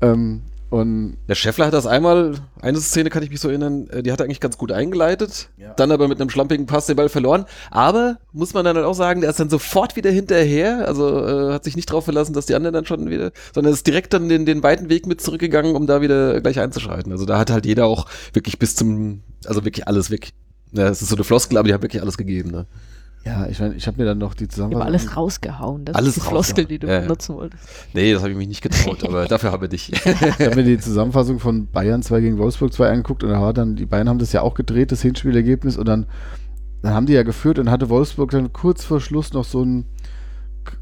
ähm, 0.00 0.42
und 0.74 1.18
Der 1.28 1.36
Scheffler 1.36 1.66
hat 1.66 1.72
das 1.72 1.86
einmal, 1.86 2.34
eine 2.60 2.80
Szene 2.80 3.08
kann 3.08 3.22
ich 3.22 3.30
mich 3.30 3.38
so 3.38 3.48
erinnern, 3.48 3.86
äh, 3.90 4.02
die 4.02 4.10
hat 4.10 4.18
er 4.18 4.24
eigentlich 4.24 4.40
ganz 4.40 4.58
gut 4.58 4.72
eingeleitet, 4.72 5.48
dann 5.76 5.92
aber 5.92 6.08
mit 6.08 6.20
einem 6.20 6.30
schlampigen 6.30 6.66
Pass 6.66 6.86
den 6.86 6.96
Ball 6.96 7.08
verloren. 7.08 7.44
Aber, 7.70 8.18
muss 8.32 8.54
man 8.54 8.64
dann 8.64 8.74
halt 8.74 8.84
auch 8.84 8.94
sagen, 8.94 9.20
der 9.20 9.30
ist 9.30 9.38
dann 9.38 9.48
sofort 9.48 9.94
wieder 9.94 10.10
hinterher, 10.10 10.88
also 10.88 11.24
äh, 11.24 11.52
hat 11.52 11.62
sich 11.62 11.76
nicht 11.76 11.86
drauf 11.86 12.02
verlassen, 12.06 12.32
dass 12.32 12.46
die 12.46 12.56
anderen 12.56 12.74
dann 12.74 12.86
schon 12.86 13.08
wieder, 13.08 13.30
sondern 13.54 13.72
ist 13.72 13.86
direkt 13.86 14.14
dann 14.14 14.28
den, 14.28 14.46
den 14.46 14.64
weiten 14.64 14.88
Weg 14.88 15.06
mit 15.06 15.20
zurückgegangen, 15.20 15.76
um 15.76 15.86
da 15.86 16.00
wieder 16.00 16.40
gleich 16.40 16.58
einzuschreiten. 16.58 17.12
Also 17.12 17.24
da 17.24 17.38
hat 17.38 17.52
halt 17.52 17.66
jeder 17.66 17.86
auch 17.86 18.06
wirklich 18.32 18.58
bis 18.58 18.74
zum, 18.74 19.22
also 19.44 19.64
wirklich 19.64 19.86
alles 19.86 20.10
weg. 20.10 20.30
Ja, 20.72 20.88
es 20.88 21.02
ist 21.02 21.08
so 21.08 21.14
eine 21.14 21.22
Floskel, 21.22 21.56
aber 21.56 21.68
die 21.68 21.74
haben 21.74 21.82
wirklich 21.82 22.02
alles 22.02 22.18
gegeben. 22.18 22.50
Ne? 22.50 22.66
Ja, 23.26 23.46
ich 23.46 23.58
meine, 23.60 23.74
ich 23.74 23.86
habe 23.86 23.96
mir 23.98 24.04
dann 24.06 24.18
noch 24.18 24.34
die 24.34 24.44
Ich 24.44 24.48
habe 24.48 24.54
Zusammenfassung. 24.54 24.86
alles 24.86 25.16
rausgehauen. 25.16 25.84
Das 25.86 25.94
Alles 25.96 26.16
ist 26.16 26.24
die 26.24 26.28
Floskel, 26.28 26.64
die 26.66 26.78
du 26.78 26.86
Ja, 26.86 26.94
ja. 26.94 27.00
benutzen 27.00 27.34
wolltest. 27.36 27.64
Nee, 27.94 28.12
das 28.12 28.20
habe 28.22 28.32
ich 28.32 28.36
mich 28.36 28.48
nicht 28.48 28.60
getraut, 28.62 29.02
aber 29.04 29.24
dafür 29.28 29.50
habe 29.52 29.64
ich 29.66 29.70
dich. 29.70 29.92
Ich 29.92 30.06
habe 30.46 30.56
mir 30.56 30.64
die 30.64 30.78
Zusammenfassung 30.78 31.38
von 31.38 31.66
Bayern 31.68 32.02
2 32.02 32.20
gegen 32.20 32.38
Wolfsburg 32.38 32.72
2 32.72 32.90
angeguckt 32.90 33.24
und 33.24 33.30
da 33.30 33.40
war 33.40 33.52
dann, 33.54 33.76
die 33.76 33.86
Bayern 33.86 34.08
haben 34.08 34.18
das 34.18 34.32
ja 34.32 34.42
auch 34.42 34.54
gedreht, 34.54 34.92
das 34.92 35.00
Hinspielergebnis, 35.02 35.76
und 35.78 35.88
dann, 35.88 36.06
dann 36.82 36.92
haben 36.94 37.06
die 37.06 37.14
ja 37.14 37.22
geführt 37.22 37.58
und 37.58 37.70
hatte 37.70 37.88
Wolfsburg 37.88 38.30
dann 38.30 38.52
kurz 38.52 38.84
vor 38.84 39.00
Schluss 39.00 39.32
noch 39.32 39.44
so 39.44 39.64
ein 39.64 39.86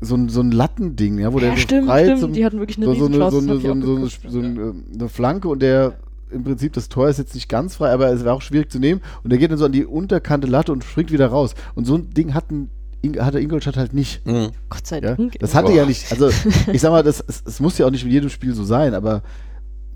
so 0.00 0.14
ein, 0.14 0.28
so 0.28 0.40
ein 0.40 0.52
Lattending, 0.52 1.18
ja, 1.18 1.32
wo 1.32 1.40
der 1.40 1.50
Ja, 1.50 1.54
so 1.56 1.60
stimmt, 1.62 1.86
frei 1.88 2.04
stimmt. 2.04 2.20
zum, 2.20 2.32
Die 2.32 2.44
hatten 2.44 2.60
wirklich 2.60 2.76
eine 2.76 2.86
so, 2.86 2.94
so, 2.94 3.06
eine, 3.06 3.30
so, 3.30 3.38
eine, 3.38 3.46
so, 3.60 4.06
ich 4.06 4.24
eine, 4.24 4.30
so, 4.30 4.30
so 4.30 4.38
eine 4.38 5.08
Flanke 5.08 5.48
und 5.48 5.60
der 5.60 5.94
im 6.32 6.44
Prinzip 6.44 6.72
das 6.72 6.88
Tor 6.88 7.08
ist 7.08 7.18
jetzt 7.18 7.34
nicht 7.34 7.48
ganz 7.48 7.76
frei, 7.76 7.90
aber 7.90 8.08
es 8.12 8.24
war 8.24 8.34
auch 8.34 8.42
schwierig 8.42 8.70
zu 8.70 8.78
nehmen 8.78 9.00
und 9.22 9.30
der 9.30 9.38
geht 9.38 9.50
dann 9.50 9.58
so 9.58 9.64
an 9.66 9.72
die 9.72 9.84
unterkante 9.84 10.46
Latte 10.46 10.72
und 10.72 10.84
springt 10.84 11.12
wieder 11.12 11.26
raus. 11.28 11.54
Und 11.74 11.84
so 11.86 11.96
ein 11.96 12.10
Ding 12.10 12.34
hatten, 12.34 12.70
hatte 13.18 13.40
Ingolstadt 13.40 13.76
halt 13.76 13.94
nicht. 13.94 14.26
Mhm. 14.26 14.50
Gott 14.70 14.86
sei 14.86 15.00
Ja? 15.00 15.14
Dank. 15.14 15.38
Das 15.38 15.54
hatte 15.54 15.68
Boah. 15.68 15.76
ja 15.76 15.86
nicht, 15.86 16.10
also 16.12 16.30
ich 16.72 16.80
sag 16.80 16.90
mal, 16.90 17.02
das, 17.02 17.22
es, 17.26 17.42
es 17.46 17.60
muss 17.60 17.78
ja 17.78 17.86
auch 17.86 17.90
nicht 17.90 18.04
in 18.04 18.10
jedem 18.10 18.30
Spiel 18.30 18.54
so 18.54 18.64
sein, 18.64 18.94
aber 18.94 19.22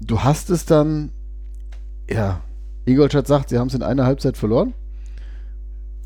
du 0.00 0.20
hast 0.22 0.50
es 0.50 0.64
dann, 0.66 1.10
ja, 2.10 2.40
Ingolstadt 2.84 3.26
sagt, 3.26 3.48
sie 3.48 3.58
haben 3.58 3.68
es 3.68 3.74
in 3.74 3.82
einer 3.82 4.04
Halbzeit 4.04 4.36
verloren, 4.36 4.74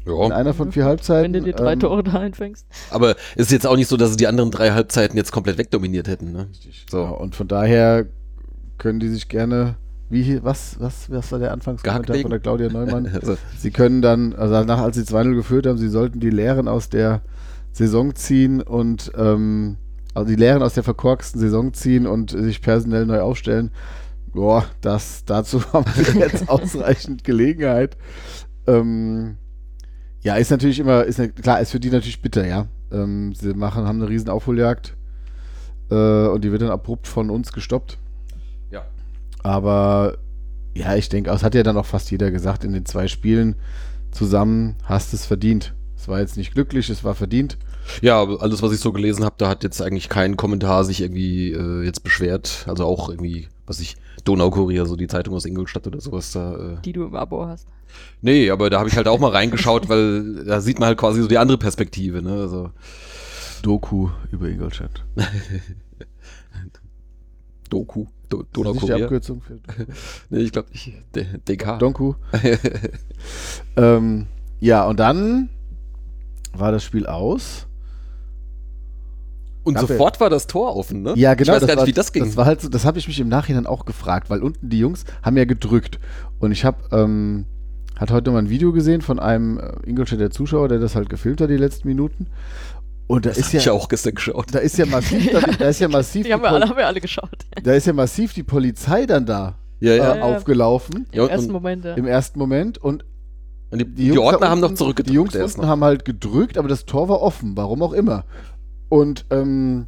in 0.07 0.12
Ja, 0.12 0.28
einer 0.35 0.55
von 0.55 0.72
vier 0.72 0.87
Halbzeiten. 0.87 1.24
Wenn 1.35 1.45
du 1.45 1.53
dir 1.53 1.57
drei 1.57 1.74
ähm, 1.74 1.81
Tore 1.81 2.03
da 2.03 2.12
einfängst. 2.20 2.66
aber 2.91 3.11
es 3.37 3.47
ist 3.47 3.53
jetzt 3.53 3.66
auch 3.66 3.76
nicht 3.76 3.89
so, 3.89 3.97
dass 3.99 4.11
sie 4.12 4.16
die 4.16 4.26
anderen 4.28 4.51
drei 4.51 4.70
Halbzeiten 4.70 5.16
jetzt 5.16 5.31
komplett 5.31 5.59
wegdominiert 5.59 6.09
hätten. 6.09 6.33
Ne? 6.33 6.49
So, 6.91 7.07
So. 7.07 7.14
und 7.16 7.35
von 7.37 7.49
daher 7.49 8.07
können 8.78 8.99
die 8.99 9.09
sich 9.09 9.28
gerne, 9.28 9.76
wie, 10.11 10.42
was, 10.42 10.78
was, 10.80 11.08
was 11.08 11.30
war 11.30 11.38
der 11.38 11.52
Anfangskommentar 11.52 12.16
von 12.16 12.30
der 12.30 12.40
Claudia 12.40 12.68
Neumann? 12.68 13.08
Also, 13.14 13.36
sie 13.56 13.70
können 13.70 14.02
dann, 14.02 14.34
also 14.34 14.54
danach, 14.54 14.80
als 14.80 14.96
sie 14.96 15.02
2-0 15.02 15.34
geführt 15.36 15.66
haben, 15.66 15.78
sie 15.78 15.88
sollten 15.88 16.18
die 16.18 16.30
Lehren 16.30 16.66
aus 16.66 16.88
der 16.88 17.22
Saison 17.72 18.14
ziehen 18.16 18.61
und, 18.61 19.12
ähm, 19.16 19.76
also 20.12 20.28
die 20.28 20.36
Lehren 20.36 20.62
aus 20.62 20.74
der 20.74 20.82
verkorksten 20.82 21.40
Saison 21.40 21.72
ziehen 21.72 22.08
und 22.08 22.32
sich 22.32 22.61
personell 22.61 23.06
neu 23.06 23.20
aufstellen. 23.20 23.70
Boah, 24.32 24.64
das, 24.80 25.24
dazu 25.24 25.62
haben 25.72 25.86
wir 25.94 26.20
jetzt 26.20 26.48
ausreichend 26.48 27.22
Gelegenheit. 27.22 27.96
Ähm, 28.66 29.36
ja, 30.22 30.34
ist 30.34 30.50
natürlich 30.50 30.80
immer, 30.80 31.04
ist 31.04 31.20
ne, 31.20 31.30
klar, 31.30 31.61
ist 31.61 31.70
für 31.70 31.80
die 31.80 31.90
natürlich 31.90 32.20
bitter, 32.20 32.46
ja. 32.46 32.66
Ähm, 32.90 33.32
sie 33.32 33.54
machen, 33.54 33.86
haben 33.86 34.02
eine 34.02 34.11
riesen 34.11 34.28
Aufholjagd 34.28 34.96
äh, 35.90 36.26
und 36.26 36.42
die 36.42 36.50
wird 36.50 36.62
dann 36.62 36.70
abrupt 36.70 37.06
von 37.06 37.30
uns 37.30 37.52
gestoppt. 37.52 37.98
Aber 39.43 40.18
ja, 40.74 40.95
ich 40.95 41.09
denke, 41.09 41.30
es 41.30 41.43
hat 41.43 41.55
ja 41.55 41.62
dann 41.62 41.76
auch 41.76 41.86
fast 41.86 42.11
jeder 42.11 42.30
gesagt, 42.30 42.64
in 42.64 42.72
den 42.72 42.86
zwei 42.86 43.09
Spielen 43.09 43.57
zusammen 44.11 44.76
hast 44.84 45.12
es 45.14 45.26
verdient. 45.26 45.74
Es 45.97 46.09
war 46.09 46.20
jetzt 46.20 46.36
nicht 46.36 46.55
glücklich, 46.55 46.88
es 46.88 47.05
war 47.05 47.14
verdient. 47.14 47.59
Ja, 48.01 48.22
alles, 48.22 48.62
was 48.62 48.72
ich 48.72 48.80
so 48.80 48.93
gelesen 48.93 49.24
habe, 49.24 49.34
da 49.38 49.49
hat 49.49 49.64
jetzt 49.64 49.82
eigentlich 49.82 50.09
kein 50.09 50.36
Kommentar 50.36 50.84
sich 50.84 51.01
irgendwie 51.01 51.53
äh, 51.53 51.84
jetzt 51.84 52.05
beschwert. 52.05 52.64
Also 52.66 52.84
auch 52.84 53.09
irgendwie, 53.09 53.49
was 53.66 53.80
ich, 53.80 53.97
Donaukurier, 54.24 54.86
so 54.86 54.97
die 54.97 55.09
Zeitung 55.09 55.34
aus 55.34 55.45
Ingolstadt 55.45 55.86
oder 55.86 56.01
sowas 56.01 56.32
da. 56.32 56.55
Äh, 56.55 56.82
die 56.84 56.93
du 56.93 57.05
im 57.05 57.14
Abo 57.14 57.47
hast. 57.47 57.68
nee, 58.22 58.51
aber 58.51 58.70
da 58.70 58.78
habe 58.78 58.88
ich 58.88 58.97
halt 58.97 59.09
auch 59.09 59.18
mal 59.18 59.30
reingeschaut, 59.30 59.88
weil 59.88 60.45
da 60.45 60.61
sieht 60.61 60.78
man 60.78 60.88
halt 60.88 60.99
quasi 60.99 61.20
so 61.20 61.28
die 61.28 61.38
andere 61.38 61.59
Perspektive. 61.59 62.22
Ne? 62.22 62.32
Also, 62.32 62.70
Doku 63.62 64.09
über 64.30 64.49
Ingolstadt. 64.49 65.05
Doku, 67.70 68.07
Do, 68.31 68.45
Ist 68.72 68.83
die. 68.89 68.93
Abkürzung 68.93 69.41
für 69.41 69.55
Nee, 70.31 70.41
ich 70.41 70.53
glaube 70.53 70.70
nicht. 70.70 70.95
D 71.14 71.26
DK. 71.47 71.78
Donku? 71.81 72.14
ähm, 73.76 74.26
ja, 74.61 74.87
und 74.87 75.01
dann 75.01 75.51
war 76.53 76.70
das 76.70 76.85
Spiel 76.85 77.07
aus. 77.07 77.66
Und 79.62 79.74
Gab 79.74 79.89
sofort 79.89 80.20
war 80.20 80.31
das 80.31 80.47
Tor 80.47 80.76
offen, 80.76 81.03
ne? 81.03 81.12
Ja, 81.16 81.35
genau. 81.35 81.57
Ich 81.57 81.62
weiß 81.62 81.68
gar 81.68 81.76
war, 81.76 81.85
nicht, 81.85 81.91
wie 81.91 81.97
das 81.97 82.12
ging. 82.12 82.24
Das 82.24 82.37
war 82.37 82.47
halt 82.47 82.61
so, 82.61 82.68
das 82.68 82.85
habe 82.85 82.99
ich 82.99 83.09
mich 83.09 83.20
im 83.20 83.28
Nachhinein 83.28 83.66
auch 83.66 83.85
gefragt, 83.85 84.31
weil 84.31 84.43
unten 84.43 84.70
die 84.70 84.78
Jungs 84.78 85.05
haben 85.22 85.37
ja 85.37 85.45
gedrückt. 85.45 85.99
Und 86.39 86.53
ich 86.53 86.64
habe, 86.64 86.78
ähm, 86.93 87.45
hat 87.99 88.11
heute 88.11 88.31
mal 88.31 88.39
ein 88.39 88.49
Video 88.49 88.72
gesehen 88.72 89.03
von 89.03 89.18
einem 89.18 89.59
äh, 89.59 89.72
Ingolstädter 89.85 90.31
Zuschauer, 90.31 90.68
der 90.68 90.78
das 90.78 90.95
halt 90.95 91.11
gefilmt 91.11 91.41
hat, 91.41 91.51
die 91.51 91.57
letzten 91.57 91.89
Minuten. 91.89 92.28
Und 93.11 93.26
da 93.26 93.30
das 93.30 93.38
ist 93.38 93.46
hab 93.48 93.54
ich 93.54 93.64
ja, 93.64 93.72
auch 93.72 93.88
gestern 93.88 94.14
geschaut. 94.14 94.46
da 94.52 94.61
ist 94.61 94.78
ja 94.78 94.86
massiv, 94.86 95.30
da, 95.32 95.40
da 95.40 95.68
ist 95.68 95.80
ja 95.80 95.88
massiv, 95.98 96.26
Die 96.26 96.32
haben 96.32 96.42
wir 96.42 96.50
alle, 96.50 96.68
haben 96.68 96.76
wir 96.76 96.86
alle 96.86 97.00
geschaut. 97.00 97.28
da 97.62 97.72
ist 97.72 97.86
ja 97.86 97.92
massiv 97.92 98.32
die 98.34 98.42
Polizei 98.44 99.04
dann 99.06 99.26
da 99.26 99.58
Ja, 99.80 99.92
äh, 99.92 99.96
ja. 99.96 100.14
ja. 100.16 100.22
aufgelaufen 100.22 101.06
Ja, 101.12 101.24
Im 101.24 101.30
ersten 101.30 101.52
Moment, 101.52 101.84
ja. 101.84 101.94
im 101.94 102.06
ersten 102.06 102.38
Moment 102.38 102.78
und 102.78 103.04
Und 103.70 103.78
die, 103.80 103.84
die, 103.84 104.11
die, 104.12 104.18
Ordner 104.18 104.48
haben 104.50 104.61
noch 104.61 104.68
unten- 104.68 104.76
zurückgedrückt. 104.78 105.11
Die 105.11 105.14
Jungs 105.14 105.34
unten 105.34 105.66
haben 105.66 105.82
halt 105.82 106.04
gedrückt, 106.04 106.56
aber 106.56 106.68
das 106.68 106.84
Tor 106.86 107.08
war 107.08 107.20
offen, 107.20 107.56
warum 107.56 107.82
auch 107.82 107.92
immer. 107.92 108.24
Und 108.88 109.26
ähm, 109.30 109.86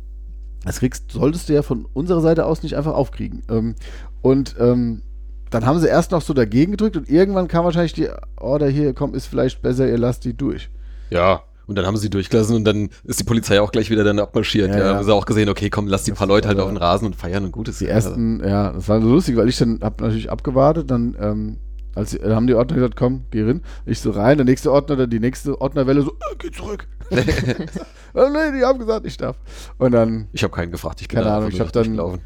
das 0.65 0.81
kriegst, 0.81 1.13
solltest 1.13 1.49
du 1.49 1.53
ja 1.53 1.63
von 1.63 1.87
unserer 1.93 2.21
Seite 2.23 2.45
aus 2.47 2.63
nicht 2.65 2.77
einfach 2.77 2.95
aufkriegen. 2.95 3.43
Ähm, 3.49 3.75
und 4.21 4.57
ähm, 4.59 5.03
dann 5.51 5.65
haben 5.67 5.79
sie 5.81 5.87
erst 5.89 6.11
noch 6.11 6.23
so 6.23 6.33
dagegen 6.35 6.73
gedrückt 6.73 6.97
und 6.97 7.09
irgendwann 7.11 7.47
kam 7.47 7.65
wahrscheinlich 7.65 7.93
die 7.93 8.09
Order 8.37 8.69
hier, 8.69 8.95
komm, 8.95 9.15
ist 9.15 9.27
vielleicht 9.27 9.63
besser, 9.63 9.87
ihr 9.89 9.99
lasst 9.99 10.25
die 10.25 10.37
durch. 10.37 10.71
Ja, 11.11 11.43
und 11.67 11.77
dann 11.77 11.87
haben 11.87 11.97
sie 11.97 12.11
durchgelassen 12.11 12.57
und 12.57 12.65
dann 12.65 12.89
ist 13.05 13.21
die 13.21 13.25
Polizei 13.25 13.61
auch 13.61 13.73
gleich 13.73 13.91
wieder 13.91 14.05
dann 14.05 14.19
abmarschiert. 14.19 14.71
Ja, 14.71 14.79
Ja, 14.79 14.85
ja. 14.87 14.95
haben 14.97 15.05
sie 15.05 15.13
auch 15.15 15.27
gesehen, 15.27 15.49
okay, 15.49 15.71
komm, 15.71 15.87
lass 15.87 16.05
die 16.05 16.13
paar 16.13 16.27
Leute 16.27 16.49
halt 16.49 16.59
auf 16.61 16.69
den 16.69 16.77
Rasen 16.77 17.07
und 17.07 17.17
feiern 17.17 17.45
und 17.45 17.53
gut 17.53 17.69
ist. 17.69 17.81
Die 17.81 17.87
ersten, 17.87 18.41
ja, 18.45 18.73
das 18.73 18.89
war 18.89 19.01
so 19.01 19.09
lustig, 19.09 19.37
weil 19.37 19.49
ich 19.49 19.57
dann 19.59 19.79
hab 19.83 20.01
natürlich 20.01 20.31
abgewartet, 20.31 20.91
dann 20.91 21.17
ähm, 21.21 21.57
als 21.95 22.13
sie, 22.13 22.19
dann 22.19 22.35
haben 22.35 22.47
die 22.47 22.55
Ordner 22.55 22.77
gesagt, 22.77 22.97
komm, 22.97 23.25
geh 23.31 23.43
rein. 23.43 23.61
Ich 23.85 24.01
so 24.01 24.11
rein, 24.11 24.39
der 24.39 24.47
nächste 24.47 24.73
Ordner, 24.73 24.97
dann 24.97 25.11
die 25.11 25.21
nächste 25.21 25.61
Ordnerwelle 25.61 26.03
so, 26.03 26.11
äh, 26.13 26.37
geh 26.39 26.51
zurück. 26.51 26.89
oh, 27.11 28.29
nee, 28.33 28.59
die 28.59 28.65
haben 28.65 28.79
gesagt, 28.79 29.07
ich 29.07 29.17
darf. 29.17 29.37
Und 29.79 29.93
dann 29.93 30.29
Ich 30.33 30.43
habe 30.43 30.55
keinen 30.55 30.73
gefragt, 30.73 31.01
ich 31.03 31.09
bin 31.09 31.19
Keine 31.19 31.33
Ahnung, 31.33 31.49
ich 31.51 31.59
nur 31.59 31.67
hab 31.67 31.73
dann- 31.73 32.21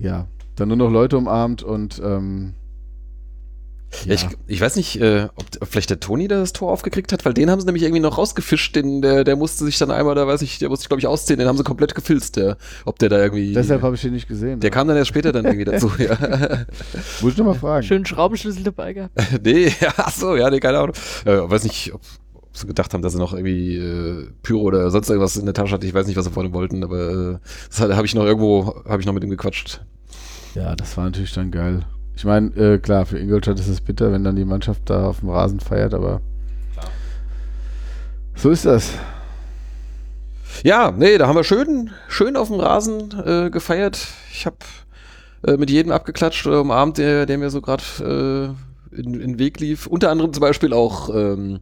ja, 0.00 0.26
dann 0.56 0.68
nur 0.68 0.76
noch 0.76 0.90
Leute 0.90 1.18
umarmt 1.18 1.62
und 1.62 2.00
ähm, 2.04 2.54
Ja, 4.04 4.14
ich, 4.14 4.26
ich 4.46 4.60
weiß 4.60 4.76
nicht, 4.76 5.00
äh, 5.00 5.28
ob, 5.36 5.46
ob 5.60 5.68
vielleicht 5.68 5.90
der 5.90 6.00
Toni 6.00 6.28
da 6.28 6.36
das 6.38 6.52
Tor 6.52 6.70
aufgekriegt 6.72 7.12
hat, 7.12 7.24
weil 7.24 7.34
den 7.34 7.50
haben 7.50 7.60
sie 7.60 7.66
nämlich 7.66 7.82
irgendwie 7.82 8.00
noch 8.00 8.18
rausgefischt, 8.18 8.76
den, 8.76 9.02
der, 9.02 9.24
der 9.24 9.36
musste 9.36 9.64
sich 9.64 9.78
dann 9.78 9.90
einmal, 9.90 10.14
da 10.14 10.26
weiß 10.26 10.42
ich, 10.42 10.58
der 10.58 10.68
musste 10.68 10.82
sich, 10.82 10.88
glaube 10.88 11.00
ich, 11.00 11.06
ausziehen, 11.06 11.38
den 11.38 11.48
haben 11.48 11.56
sie 11.56 11.64
komplett 11.64 11.94
gefilzt, 11.94 12.36
der, 12.36 12.56
ob 12.84 12.98
der 12.98 13.08
da 13.08 13.18
irgendwie. 13.18 13.52
deshalb 13.52 13.82
habe 13.82 13.94
ich 13.94 14.02
den 14.02 14.12
nicht 14.12 14.28
gesehen. 14.28 14.60
der 14.60 14.70
kam 14.70 14.88
dann 14.88 14.96
erst 14.96 15.08
später 15.08 15.32
dann 15.32 15.44
irgendwie 15.44 15.64
dazu, 15.64 15.90
ja. 15.98 16.16
Muss 17.20 17.32
ich 17.32 17.38
nochmal 17.38 17.54
fragen. 17.54 17.86
Schönen 17.86 18.06
Schraubenschlüssel 18.06 18.62
dabei 18.62 18.92
gehabt. 18.92 19.14
nee, 19.44 19.72
ja, 19.80 19.92
ach 19.96 20.12
so, 20.12 20.36
ja, 20.36 20.50
nee, 20.50 20.60
keine 20.60 20.78
Ahnung. 20.78 20.94
Äh, 21.24 21.50
weiß 21.50 21.64
nicht, 21.64 21.92
ob, 21.94 22.00
ob 22.34 22.56
sie 22.56 22.66
gedacht 22.66 22.92
haben, 22.94 23.02
dass 23.02 23.12
sie 23.12 23.18
noch 23.18 23.32
irgendwie 23.32 23.76
äh, 23.76 24.28
Pyro 24.42 24.62
oder 24.62 24.90
sonst 24.90 25.08
irgendwas 25.08 25.36
in 25.36 25.44
der 25.44 25.54
Tasche 25.54 25.74
hatte. 25.74 25.86
Ich 25.86 25.94
weiß 25.94 26.06
nicht, 26.06 26.16
was 26.16 26.24
sie 26.24 26.30
vorne 26.30 26.52
wollten, 26.52 26.84
aber 26.84 27.34
äh, 27.34 27.38
das 27.68 27.80
habe 27.80 28.06
ich 28.06 28.14
noch 28.14 28.24
irgendwo, 28.24 28.82
habe 28.88 29.00
ich 29.00 29.06
noch 29.06 29.12
mit 29.12 29.24
ihm 29.24 29.30
gequatscht. 29.30 29.80
Ja, 30.54 30.76
das 30.76 30.96
war 30.96 31.04
natürlich 31.04 31.32
dann 31.32 31.50
geil. 31.50 31.84
Ich 32.16 32.24
meine, 32.24 32.54
äh, 32.56 32.78
klar, 32.78 33.06
für 33.06 33.18
Ingolstadt 33.18 33.58
ist 33.58 33.68
es 33.68 33.80
bitter, 33.80 34.12
wenn 34.12 34.24
dann 34.24 34.36
die 34.36 34.44
Mannschaft 34.44 34.82
da 34.86 35.08
auf 35.08 35.20
dem 35.20 35.30
Rasen 35.30 35.60
feiert, 35.60 35.94
aber 35.94 36.20
so 38.36 38.50
ist 38.50 38.64
das. 38.64 38.92
Ja, 40.62 40.92
nee, 40.92 41.18
da 41.18 41.26
haben 41.26 41.36
wir 41.36 41.44
schön, 41.44 41.90
schön 42.08 42.36
auf 42.36 42.48
dem 42.48 42.60
Rasen 42.60 43.12
äh, 43.24 43.50
gefeiert. 43.50 44.06
Ich 44.32 44.46
habe 44.46 44.56
äh, 45.46 45.56
mit 45.56 45.70
jedem 45.70 45.92
abgeklatscht 45.92 46.46
oder 46.46 46.60
umarmt, 46.60 46.98
der, 46.98 47.26
der 47.26 47.38
mir 47.38 47.50
so 47.50 47.60
gerade 47.60 48.54
äh, 48.92 48.98
in, 48.98 49.14
in 49.14 49.20
den 49.20 49.38
Weg 49.38 49.60
lief. 49.60 49.86
Unter 49.86 50.10
anderem 50.10 50.32
zum 50.32 50.40
Beispiel 50.40 50.72
auch 50.72 51.10
ähm, 51.14 51.60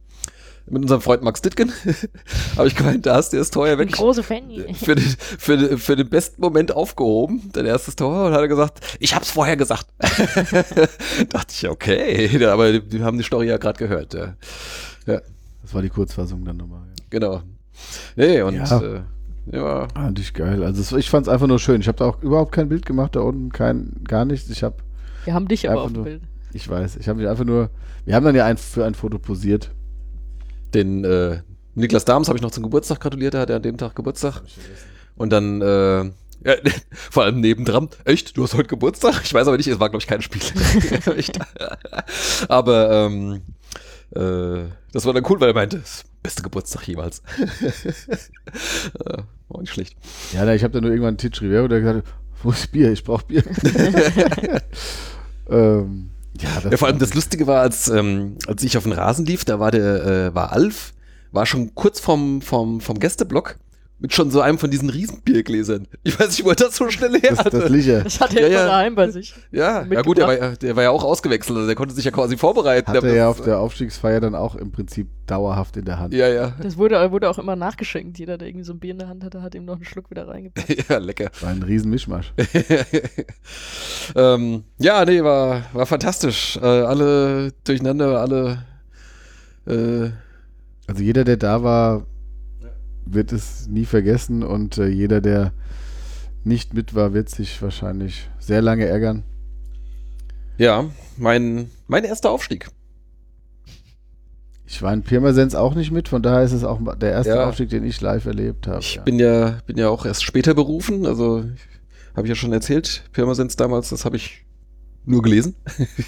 mit 0.65 0.81
unserem 0.81 1.01
Freund 1.01 1.23
Max 1.23 1.41
Dittgen. 1.41 1.71
habe 2.57 2.67
ich 2.67 2.75
gemeint, 2.75 3.05
da 3.05 3.15
hast 3.15 3.33
du 3.33 3.37
das 3.37 3.51
Tor 3.51 3.67
ja 3.67 3.77
wirklich 3.77 3.97
große 3.97 4.23
Fan. 4.23 4.43
für 4.73 4.95
den, 4.95 5.03
für, 5.37 5.57
den, 5.57 5.77
für 5.77 5.95
den 5.95 6.09
besten 6.09 6.41
Moment 6.41 6.73
aufgehoben, 6.75 7.49
dein 7.53 7.65
erstes 7.65 7.95
Tor, 7.95 8.27
und 8.27 8.33
hat 8.33 8.39
er 8.41 8.47
gesagt, 8.47 8.79
ich 8.99 9.13
hab's 9.15 9.31
vorher 9.31 9.57
gesagt. 9.57 9.87
Dachte 11.29 11.47
ich, 11.53 11.69
okay, 11.69 12.45
aber 12.45 12.71
die, 12.71 12.81
die 12.81 13.03
haben 13.03 13.17
die 13.17 13.23
Story 13.23 13.47
ja 13.47 13.57
gerade 13.57 13.77
gehört. 13.79 14.13
Ja. 14.13 14.35
ja, 15.05 15.21
Das 15.61 15.73
war 15.73 15.81
die 15.81 15.89
Kurzfassung 15.89 16.43
dann 16.45 16.57
nochmal. 16.57 16.81
Ja. 16.87 17.03
genau. 17.09 17.41
Nee, 18.15 18.41
und 18.41 18.55
Ja. 18.55 18.79
äh, 18.81 19.01
ja, 19.51 19.87
Ah, 19.93 20.03
natürlich 20.03 20.33
geil. 20.33 20.63
Also 20.63 20.81
es, 20.81 20.91
ich 20.93 21.09
fand 21.09 21.27
es 21.27 21.33
einfach 21.33 21.47
nur 21.47 21.59
schön. 21.59 21.81
Ich 21.81 21.87
habe 21.89 21.97
da 21.97 22.05
auch 22.05 22.21
überhaupt 22.21 22.53
kein 22.53 22.69
Bild 22.69 22.85
gemacht 22.85 23.15
da 23.15 23.19
unten, 23.21 23.51
kein, 23.51 23.91
gar 24.07 24.23
nichts. 24.23 24.49
Ich 24.49 24.63
habe 24.63 24.77
Wir 25.25 25.33
haben 25.33 25.47
dich 25.49 25.67
aber 25.69 25.73
Einfach 25.81 25.85
auf 25.85 25.91
dem 25.91 25.95
nur- 25.95 26.03
Bild. 26.05 26.21
Ich 26.53 26.69
weiß. 26.69 26.95
Ich 26.97 27.09
habe 27.09 27.19
mich 27.19 27.27
einfach 27.27 27.43
nur. 27.43 27.69
Wir 28.05 28.15
haben 28.15 28.23
dann 28.25 28.35
ja 28.35 28.45
ein, 28.45 28.57
für 28.57 28.85
ein 28.85 28.93
Foto 28.93 29.17
posiert. 29.19 29.71
Den 30.73 31.03
äh, 31.03 31.41
Niklas 31.75 32.05
Dahms 32.05 32.27
habe 32.27 32.37
ich 32.37 32.43
noch 32.43 32.51
zum 32.51 32.63
Geburtstag 32.63 32.99
gratuliert, 32.99 33.33
der 33.33 33.41
hatte 33.41 33.55
an 33.55 33.61
dem 33.61 33.77
Tag 33.77 33.95
Geburtstag. 33.95 34.41
Und 35.15 35.31
dann, 35.31 35.61
äh, 35.61 36.03
ja, 36.03 36.55
vor 36.91 37.23
allem 37.23 37.39
nebendran, 37.39 37.89
echt, 38.05 38.37
du 38.37 38.43
hast 38.43 38.53
heute 38.53 38.67
Geburtstag? 38.67 39.21
Ich 39.23 39.33
weiß 39.33 39.47
aber 39.47 39.57
nicht, 39.57 39.67
es 39.67 39.79
war, 39.79 39.89
glaube 39.89 40.01
ich, 40.01 40.07
kein 40.07 40.21
Spiel. 40.21 40.41
Aber 42.47 42.91
ähm, 42.91 43.41
äh, 44.11 44.69
das 44.91 45.05
war 45.05 45.13
dann 45.13 45.25
cool, 45.29 45.39
weil 45.39 45.49
er 45.49 45.55
meinte, 45.55 45.79
das 45.79 46.03
beste 46.21 46.43
Geburtstag 46.43 46.87
jemals. 46.87 47.21
äh, 49.05 49.17
war 49.49 49.61
nicht 49.61 49.73
schlecht. 49.73 49.95
Ja, 50.33 50.45
na, 50.45 50.53
ich 50.53 50.63
habe 50.63 50.73
dann 50.73 50.83
nur 50.83 50.91
irgendwann 50.91 51.17
Titch 51.17 51.41
Rivero, 51.41 51.67
der 51.67 51.79
gesagt 51.79 52.05
hat, 52.05 52.13
wo 52.43 52.51
ist 52.51 52.71
Bier? 52.71 52.91
Ich 52.91 53.03
brauche 53.03 53.25
Bier. 53.25 53.43
ähm, 55.49 56.12
ja, 56.41 56.49
Ja, 56.69 56.77
vor 56.77 56.87
allem 56.87 56.99
das 56.99 57.13
Lustige 57.13 57.47
war, 57.47 57.61
als, 57.61 57.87
ähm, 57.89 58.37
als 58.47 58.63
ich 58.63 58.77
auf 58.77 58.83
den 58.83 58.93
Rasen 58.93 59.25
lief, 59.25 59.45
da 59.45 59.59
war 59.59 59.71
der, 59.71 60.05
äh, 60.05 60.35
war 60.35 60.51
Alf, 60.51 60.93
war 61.31 61.45
schon 61.45 61.73
kurz 61.75 61.99
vom, 61.99 62.41
vom, 62.41 62.81
vom 62.81 62.99
Gästeblock 62.99 63.57
mit 63.99 64.13
schon 64.13 64.29
so 64.31 64.41
einem 64.41 64.57
von 64.57 64.69
diesen 64.69 64.89
Riesenbiergläsern. 64.89 65.87
Ich 66.03 66.19
weiß 66.19 66.27
nicht, 66.29 66.43
wo 66.43 66.49
er 66.49 66.55
das 66.57 66.75
so 66.75 66.89
schnell 66.89 67.13
her 67.21 67.29
das, 67.29 67.39
hatte. 67.39 67.59
das 67.59 67.69
Licher. 67.69 68.03
Das 68.03 68.19
hat 68.19 68.33
er 68.35 68.41
Ja, 68.41 68.47
immer 68.47 68.55
ja. 68.57 68.65
daheim 68.65 68.95
bei 68.95 69.09
sich. 69.09 69.33
ja, 69.51 69.85
ja 69.85 70.01
gut, 70.01 70.17
der 70.17 70.27
war, 70.27 70.37
ja- 70.37 70.55
der 70.57 70.75
war 70.75 70.83
ja 70.83 70.89
auch 70.89 71.05
ausgewechselt, 71.05 71.55
also 71.55 71.67
der 71.67 71.75
konnte 71.75 71.93
sich 71.95 72.03
ja 72.03 72.11
quasi 72.11 72.35
vorbereiten. 72.35 72.87
Hat 72.91 72.95
Der- 73.01 73.09
er 73.11 73.15
ja 73.15 73.29
auf 73.29 73.39
der 73.41 73.59
Aufstiegsfeier 73.59 74.19
dann 74.19 74.35
auch 74.35 74.55
im 74.55 74.71
Prinzip 74.71 75.07
dauerhaft 75.25 75.77
in 75.77 75.85
der 75.85 75.99
Hand. 75.99 76.13
ja, 76.13 76.27
ja. 76.27 76.53
Das 76.61 76.75
wurde, 76.77 77.11
wurde 77.11 77.29
auch 77.29 77.37
immer 77.39 77.55
nachgeschenkt. 77.55 78.19
Jeder, 78.19 78.37
der 78.37 78.49
irgendwie 78.49 78.65
so 78.65 78.73
ein 78.73 78.79
Bier 78.79 78.91
in 78.91 78.99
der 78.99 79.07
Hand 79.07 79.23
hatte, 79.23 79.41
hat 79.41 79.55
ihm 79.55 79.63
noch 79.63 79.75
einen 79.75 79.85
Schluck 79.85 80.09
wieder 80.11 80.27
reingepackt. 80.27 80.85
ja, 80.89 80.97
lecker. 80.97 81.29
War 81.39 81.51
ein 81.51 81.63
riesen 81.63 81.89
Mischmasch. 81.89 82.33
ähm, 84.15 84.63
ja, 84.79 85.05
nee, 85.05 85.23
war, 85.23 85.63
war 85.73 85.85
fantastisch. 85.85 86.57
Äh, 86.57 86.65
alle 86.65 87.51
durcheinander, 87.63 88.19
alle. 88.19 88.65
Äh, 89.65 90.09
Also 90.87 91.01
jeder, 91.01 91.23
der 91.23 91.37
da 91.37 91.63
war, 91.63 92.05
wird 93.13 93.31
es 93.31 93.67
nie 93.67 93.85
vergessen 93.85 94.43
und 94.43 94.77
äh, 94.77 94.87
jeder, 94.87 95.21
der 95.21 95.53
nicht 96.43 96.73
mit 96.73 96.93
war, 96.93 97.13
wird 97.13 97.29
sich 97.29 97.61
wahrscheinlich 97.61 98.29
sehr 98.39 98.61
lange 98.61 98.85
ärgern. 98.85 99.23
ja, 100.57 100.85
mein, 101.17 101.69
mein 101.87 102.03
erster 102.03 102.29
Aufstieg. 102.31 102.67
Ich 104.65 104.81
war 104.81 104.91
in 104.93 105.03
Pirmasens 105.03 105.55
auch 105.55 105.75
nicht 105.75 105.91
mit, 105.91 106.07
von 106.07 106.23
daher 106.23 106.43
ist 106.43 106.51
es 106.51 106.63
auch 106.63 106.79
der 106.97 107.11
erste 107.11 107.33
Ja. 107.33 107.47
Aufstieg, 107.47 107.69
den 107.69 107.83
ich 107.83 108.01
live 108.01 108.25
erlebt 108.25 108.65
habe. 108.67 108.79
Ich 108.79 108.95
ja. 108.95 109.03
bin 109.03 109.19
ja, 109.19 109.59
bin 109.67 109.77
ja 109.77 109.89
auch 109.89 110.05
erst 110.05 110.23
später 110.23 110.53
berufen, 110.53 111.05
also 111.05 111.43
habe 112.15 112.27
ich 112.27 112.29
ja 112.29 112.35
schon 112.35 112.53
erzählt, 112.53 113.03
Pirmasens 113.11 113.55
damals, 113.55 113.89
das 113.89 114.05
habe 114.05 114.15
ich 114.15 114.45
nur 115.05 115.21
gelesen. 115.21 115.55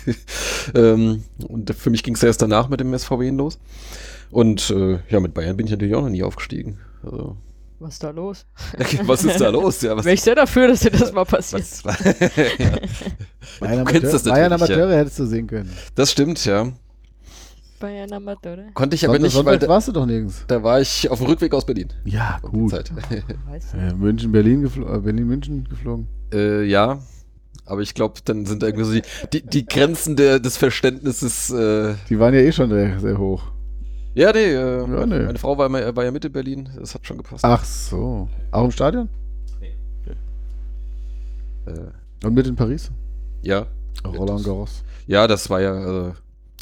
ähm, 0.73 1.23
und 1.47 1.73
für 1.75 1.89
mich 1.89 2.01
ging 2.01 2.15
es 2.15 2.23
erst 2.23 2.41
danach 2.41 2.69
mit 2.69 2.79
dem 2.79 2.97
SVW 2.97 3.29
los. 3.31 3.59
Und 4.31 4.69
äh, 4.71 4.99
ja, 5.09 5.19
mit 5.19 5.33
Bayern 5.33 5.57
bin 5.57 5.67
ich 5.67 5.71
natürlich 5.71 5.95
auch 5.95 6.01
noch 6.01 6.09
nie 6.09 6.23
aufgestiegen. 6.23 6.79
Also, 7.05 7.37
Was 7.79 7.93
ist 7.93 8.03
da 8.03 8.09
los? 8.09 8.45
was 9.03 9.23
ist 9.23 9.39
da 9.39 9.49
los? 9.49 9.81
Ja, 9.81 9.95
was, 9.95 10.05
Wäre 10.05 10.15
ich 10.15 10.21
sehr 10.21 10.35
dafür, 10.35 10.67
dass 10.69 10.79
dir 10.79 10.91
das 10.91 11.11
mal 11.13 11.25
passiert. 11.25 11.61
was, 11.83 11.97
Bayern, 13.59 13.85
du 13.85 13.91
kennst 13.91 14.13
das 14.13 14.25
Amateur, 14.27 14.33
Bayern 14.33 14.49
natürlich, 14.51 14.69
ja. 14.69 14.75
Amateure 14.83 14.97
hättest 14.97 15.19
du 15.19 15.25
sehen 15.25 15.47
können. 15.47 15.69
das 15.95 16.11
stimmt, 16.11 16.43
ja. 16.45 16.71
Bayern 17.79 18.11
Amateure. 18.13 18.71
Konnte 18.73 18.95
ich 18.95 19.03
aber 19.05 19.15
Sonntag, 19.15 19.23
nicht, 19.23 19.35
weil 19.35 19.43
Sonntag 19.43 19.59
da, 19.59 19.67
warst 19.67 19.87
du 19.89 19.91
doch 19.91 20.05
nirgends. 20.05 20.45
da 20.47 20.63
war 20.63 20.79
ich 20.81 21.09
auf 21.11 21.19
dem 21.19 21.27
Rückweg 21.27 21.53
aus 21.53 21.65
Berlin. 21.65 21.89
Ja, 22.05 22.39
gut. 22.41 22.73
Äh, 22.73 23.93
München, 23.93 24.31
Berlin, 24.31 24.61
geflo 24.61 24.87
äh, 24.95 24.99
Berlin, 24.99 25.27
München 25.27 25.67
geflogen. 25.69 26.07
äh, 26.33 26.63
ja, 26.63 26.99
aber 27.65 27.81
ich 27.81 27.93
glaube, 27.93 28.19
dann 28.23 28.45
sind 28.45 28.63
irgendwie 28.63 28.85
so 28.85 28.93
die, 28.93 29.01
die, 29.33 29.45
die 29.45 29.65
Grenzen 29.65 30.15
der, 30.15 30.39
des 30.39 30.55
Verständnisses. 30.57 31.49
Äh, 31.51 31.95
Die 32.09 32.17
waren 32.19 32.33
ja 32.33 32.39
eh 32.41 32.51
schon 32.51 32.69
sehr, 32.69 32.99
sehr 32.99 33.17
hoch. 33.17 33.43
Ja, 34.15 34.31
nee, 34.33 34.39
äh, 34.45 34.79
Ja, 34.79 35.05
nee. 35.05 35.19
meine 35.19 35.37
Frau 35.37 35.57
war, 35.57 35.71
war 35.71 36.03
ja 36.03 36.11
mit 36.11 36.25
in 36.25 36.31
Berlin, 36.31 36.69
das 36.79 36.95
hat 36.95 37.05
schon 37.05 37.17
gepasst. 37.17 37.45
Ach 37.45 37.63
so. 37.63 38.27
Auch 38.51 38.65
im 38.65 38.71
Stadion? 38.71 39.07
Äh, 41.65 41.71
Und 42.25 42.33
mit 42.33 42.47
in 42.47 42.55
Paris? 42.55 42.91
ja. 43.43 43.67
Roland 44.05 44.43
Garros. 44.43 44.83
Ja, 45.07 45.25
das 45.25 45.49
war 45.49 45.61
ja 45.61 46.09
äh, 46.09 46.11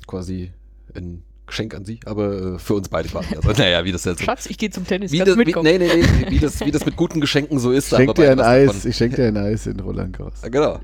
quasi 0.07 0.51
ein 0.93 1.23
Geschenk 1.45 1.75
an 1.75 1.83
sie, 1.83 1.99
aber 2.05 2.53
äh, 2.55 2.59
für 2.59 2.75
uns 2.75 2.87
beide 2.87 3.09
quasi. 3.09 3.35
Also, 3.35 3.51
naja, 3.51 3.83
wie 3.83 3.91
das 3.91 4.05
jetzt 4.05 4.19
so. 4.19 4.23
Schatz, 4.25 4.45
ich 4.45 4.57
gehe 4.57 4.69
zum 4.69 4.87
Tennis. 4.87 5.11
Wie 5.11 5.17
das, 5.19 5.35
wie, 5.37 5.43
nee, 5.43 5.77
nee, 5.77 5.77
nee, 5.79 6.29
wie 6.29 6.39
das, 6.39 6.61
wie 6.61 6.71
das 6.71 6.85
mit 6.85 6.95
guten 6.95 7.19
Geschenken 7.19 7.59
so 7.59 7.71
ist. 7.71 7.89
Schenk 7.89 8.15
dir 8.15 8.31
ein 8.31 8.39
Eis. 8.39 8.85
Ich 8.85 8.95
schenk 8.95 9.15
dir 9.15 9.25
ein 9.27 9.35
Eis 9.35 9.65
in 9.67 9.79
Roland 9.81 10.15
Garros. 10.17 10.41
Ja, 10.41 10.49
genau. 10.49 10.79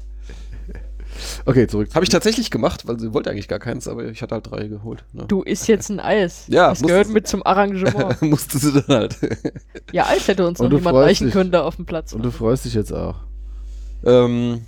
Okay, 1.46 1.68
zurück. 1.68 1.90
Habe 1.96 2.04
ich 2.04 2.10
tatsächlich 2.10 2.52
gemacht, 2.52 2.88
weil 2.88 3.00
sie 3.00 3.14
wollte 3.14 3.30
eigentlich 3.32 3.48
gar 3.48 3.60
keins, 3.60 3.88
aber 3.88 4.06
ich 4.06 4.22
hatte 4.22 4.36
halt 4.36 4.50
drei 4.50 4.68
geholt. 4.68 5.04
Ne? 5.14 5.26
Du 5.28 5.42
isst 5.44 5.68
jetzt 5.68 5.90
ein 5.90 6.00
Eis. 6.00 6.46
Ja, 6.48 6.70
Das 6.70 6.82
gehört 6.82 7.10
mit 7.10 7.28
zum 7.28 7.46
Arrangement. 7.46 8.22
Musste 8.22 8.58
sie 8.58 8.72
dann 8.74 8.86
halt. 8.96 9.18
Ja, 9.92 10.06
Eis 10.08 10.28
hätte 10.28 10.46
uns 10.48 10.60
Und 10.60 10.72
noch 10.72 10.78
jemand 10.80 10.96
reichen 10.98 11.26
dich. 11.26 11.34
können 11.34 11.52
da 11.52 11.64
auf 11.64 11.76
dem 11.78 11.86
Platz. 11.86 12.14
Und 12.14 12.24
du 12.24 12.32
freust 12.32 12.66
dich 12.66 12.74
jetzt 12.76 12.94
auch. 12.94 13.16
ähm, 14.06 14.62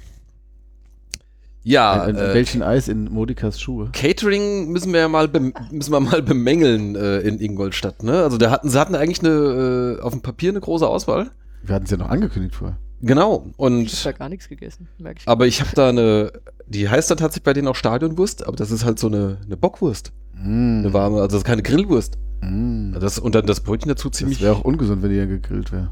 ja, 1.64 1.92
An, 1.92 2.16
an 2.16 2.32
äh, 2.32 2.34
welchen 2.34 2.64
Eis 2.64 2.88
in 2.88 3.06
Modikas 3.06 3.62
Schuhe? 3.62 3.90
Catering 3.94 4.70
müssen 4.72 4.94
wir 4.94 5.02
ja 5.02 5.08
mal 5.08 5.28
bem- 5.28 5.54
müssen 5.70 5.92
wir 5.92 6.00
mal 6.00 6.24
bemängeln 6.24 6.96
äh, 6.96 7.20
in 7.20 7.40
Ingolstadt, 7.40 8.02
ne? 8.02 8.24
Also 8.24 8.38
da 8.40 8.50
hatten 8.50 8.68
sie 8.68 8.80
hatten 8.80 8.96
eigentlich 8.96 9.20
eine 9.20 9.98
äh, 10.00 10.02
auf 10.02 10.12
dem 10.12 10.22
Papier 10.22 10.50
eine 10.50 10.60
große 10.60 10.88
Auswahl. 10.88 11.30
Wir 11.62 11.76
hatten 11.76 11.86
es 11.86 11.92
ja 11.92 11.98
noch 11.98 12.10
angekündigt 12.10 12.56
vorher. 12.56 12.78
Genau. 13.02 13.46
Ich 13.48 13.52
hab 13.54 13.60
Und 13.60 14.06
da 14.06 14.12
gar 14.12 14.30
nichts 14.30 14.48
gegessen, 14.50 14.88
merke 14.98 15.20
ich. 15.22 15.28
aber 15.28 15.48
ich 15.48 15.60
habe 15.62 15.72
da 15.76 15.90
eine, 15.90 16.32
die 16.68 16.88
heißt 16.90 17.10
dann 17.10 17.18
tatsächlich 17.18 17.44
bei 17.44 17.54
denen 17.54 17.68
auch 17.68 17.76
Stadionwurst, 17.76 18.46
aber 18.46 18.56
das 18.56 18.72
ist 18.72 18.86
halt 18.86 19.00
so 19.00 19.08
eine, 19.08 19.38
eine 19.46 19.58
Bockwurst, 19.58 20.12
Mm. 20.34 20.80
eine 20.80 20.94
warme, 20.94 21.18
also 21.18 21.28
das 21.28 21.38
ist 21.40 21.44
keine 21.46 21.62
Grillwurst. 21.62 22.18
Mm. 22.42 22.94
Das 23.00 23.20
und 23.20 23.36
dann 23.36 23.46
das 23.46 23.60
Brötchen 23.60 23.90
dazu 23.90 24.10
ziemlich. 24.10 24.40
Das 24.40 24.46
wäre 24.46 24.56
auch 24.56 24.64
ungesund, 24.64 25.04
wenn 25.04 25.10
die 25.12 25.18
ja 25.18 25.26
gegrillt 25.26 25.72
wäre. 25.72 25.92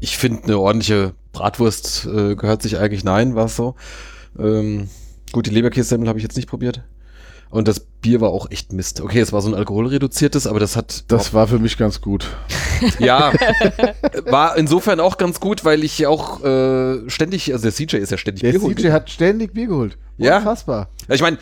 Ich 0.00 0.18
finde 0.18 0.44
eine 0.44 0.58
ordentliche 0.58 1.14
Bratwurst 1.32 2.06
äh, 2.06 2.34
gehört 2.34 2.62
sich 2.62 2.78
eigentlich 2.78 3.04
nein, 3.04 3.34
war 3.34 3.46
es 3.46 3.56
so. 3.56 3.76
Ähm, 4.38 4.88
gut, 5.32 5.46
die 5.46 5.50
Leberkässemmel 5.50 6.08
habe 6.08 6.18
ich 6.18 6.22
jetzt 6.24 6.36
nicht 6.36 6.48
probiert. 6.48 6.82
Und 7.52 7.68
das 7.68 7.80
Bier 7.80 8.22
war 8.22 8.30
auch 8.30 8.50
echt 8.50 8.72
Mist. 8.72 9.02
Okay, 9.02 9.20
es 9.20 9.30
war 9.30 9.42
so 9.42 9.48
ein 9.50 9.54
alkoholreduziertes, 9.54 10.46
aber 10.46 10.58
das 10.58 10.74
hat 10.74 11.04
Das 11.08 11.34
war 11.34 11.46
für 11.46 11.58
mich 11.58 11.76
ganz 11.76 12.00
gut. 12.00 12.26
Ja, 12.98 13.32
war 14.24 14.56
insofern 14.56 14.98
auch 14.98 15.16
ganz 15.16 15.38
gut, 15.38 15.64
weil 15.64 15.84
ich 15.84 16.04
auch 16.08 16.42
äh, 16.42 17.08
ständig, 17.08 17.52
also 17.52 17.62
der 17.62 17.72
CJ 17.72 17.98
ist 17.98 18.10
ja 18.10 18.18
ständig 18.18 18.42
Der 18.42 18.50
Bier 18.50 18.60
holen 18.60 18.76
CJ 18.76 18.88
hat 18.90 19.08
ständig 19.08 19.52
Bier 19.52 19.68
geholt. 19.68 19.96
Ja. 20.16 20.38
Unfassbar. 20.38 20.88
Ja, 21.06 21.14
Ich 21.14 21.20
meine, 21.20 21.38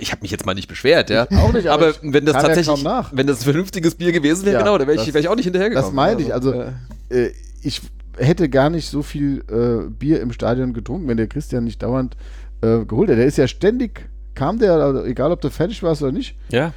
ich 0.00 0.12
habe 0.12 0.20
mich 0.20 0.30
jetzt 0.30 0.44
mal 0.44 0.52
nicht 0.52 0.68
beschwert, 0.68 1.08
ja. 1.08 1.26
auch 1.30 1.54
nicht, 1.54 1.68
aber 1.68 1.86
aber 1.88 1.94
wenn 2.02 2.26
das 2.26 2.34
ja 2.34 2.42
tatsächlich, 2.42 2.82
nach. 2.82 3.12
wenn 3.14 3.26
das 3.26 3.40
ein 3.40 3.44
vernünftiges 3.44 3.94
Bier 3.94 4.12
gewesen 4.12 4.44
wäre, 4.44 4.56
Ja, 4.56 4.60
genau, 4.60 4.76
da 4.76 4.86
wäre 4.86 5.00
ich, 5.02 5.14
wär 5.14 5.20
ich 5.22 5.28
auch 5.28 5.36
nicht 5.36 5.46
hinterhergekommen. 5.46 5.86
Das 5.88 5.94
meine 5.94 6.20
ich. 6.20 6.34
Also, 6.34 6.52
äh, 6.52 7.30
ich 7.62 7.80
hätte 8.18 8.50
gar 8.50 8.68
nicht 8.68 8.86
so 8.86 9.02
viel 9.02 9.42
äh, 9.50 9.88
Bier 9.88 10.20
im 10.20 10.32
Stadion 10.32 10.74
getrunken, 10.74 11.08
wenn 11.08 11.16
der 11.16 11.28
Christian 11.28 11.64
nicht 11.64 11.82
dauernd 11.82 12.14
äh, 12.60 12.84
geholt 12.84 13.08
hätte. 13.08 13.20
Der 13.20 13.26
ist 13.26 13.38
ja 13.38 13.48
ständig, 13.48 14.06
kam 14.34 14.58
der, 14.58 14.72
also 14.74 15.04
egal 15.04 15.32
ob 15.32 15.40
du 15.40 15.50
fertig 15.50 15.82
warst 15.82 16.02
oder 16.02 16.12
nicht. 16.12 16.36
ja. 16.50 16.72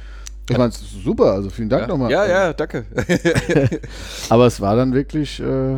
Ich 0.50 0.56
meine, 0.56 0.72
super, 0.72 1.32
also 1.34 1.50
vielen 1.50 1.68
Dank 1.68 1.82
Ja, 1.82 1.88
nochmal. 1.88 2.10
ja, 2.10 2.26
ja, 2.26 2.52
danke. 2.54 2.86
Aber 4.30 4.46
es 4.46 4.58
war 4.62 4.76
dann 4.76 4.94
wirklich, 4.94 5.40
äh, 5.40 5.76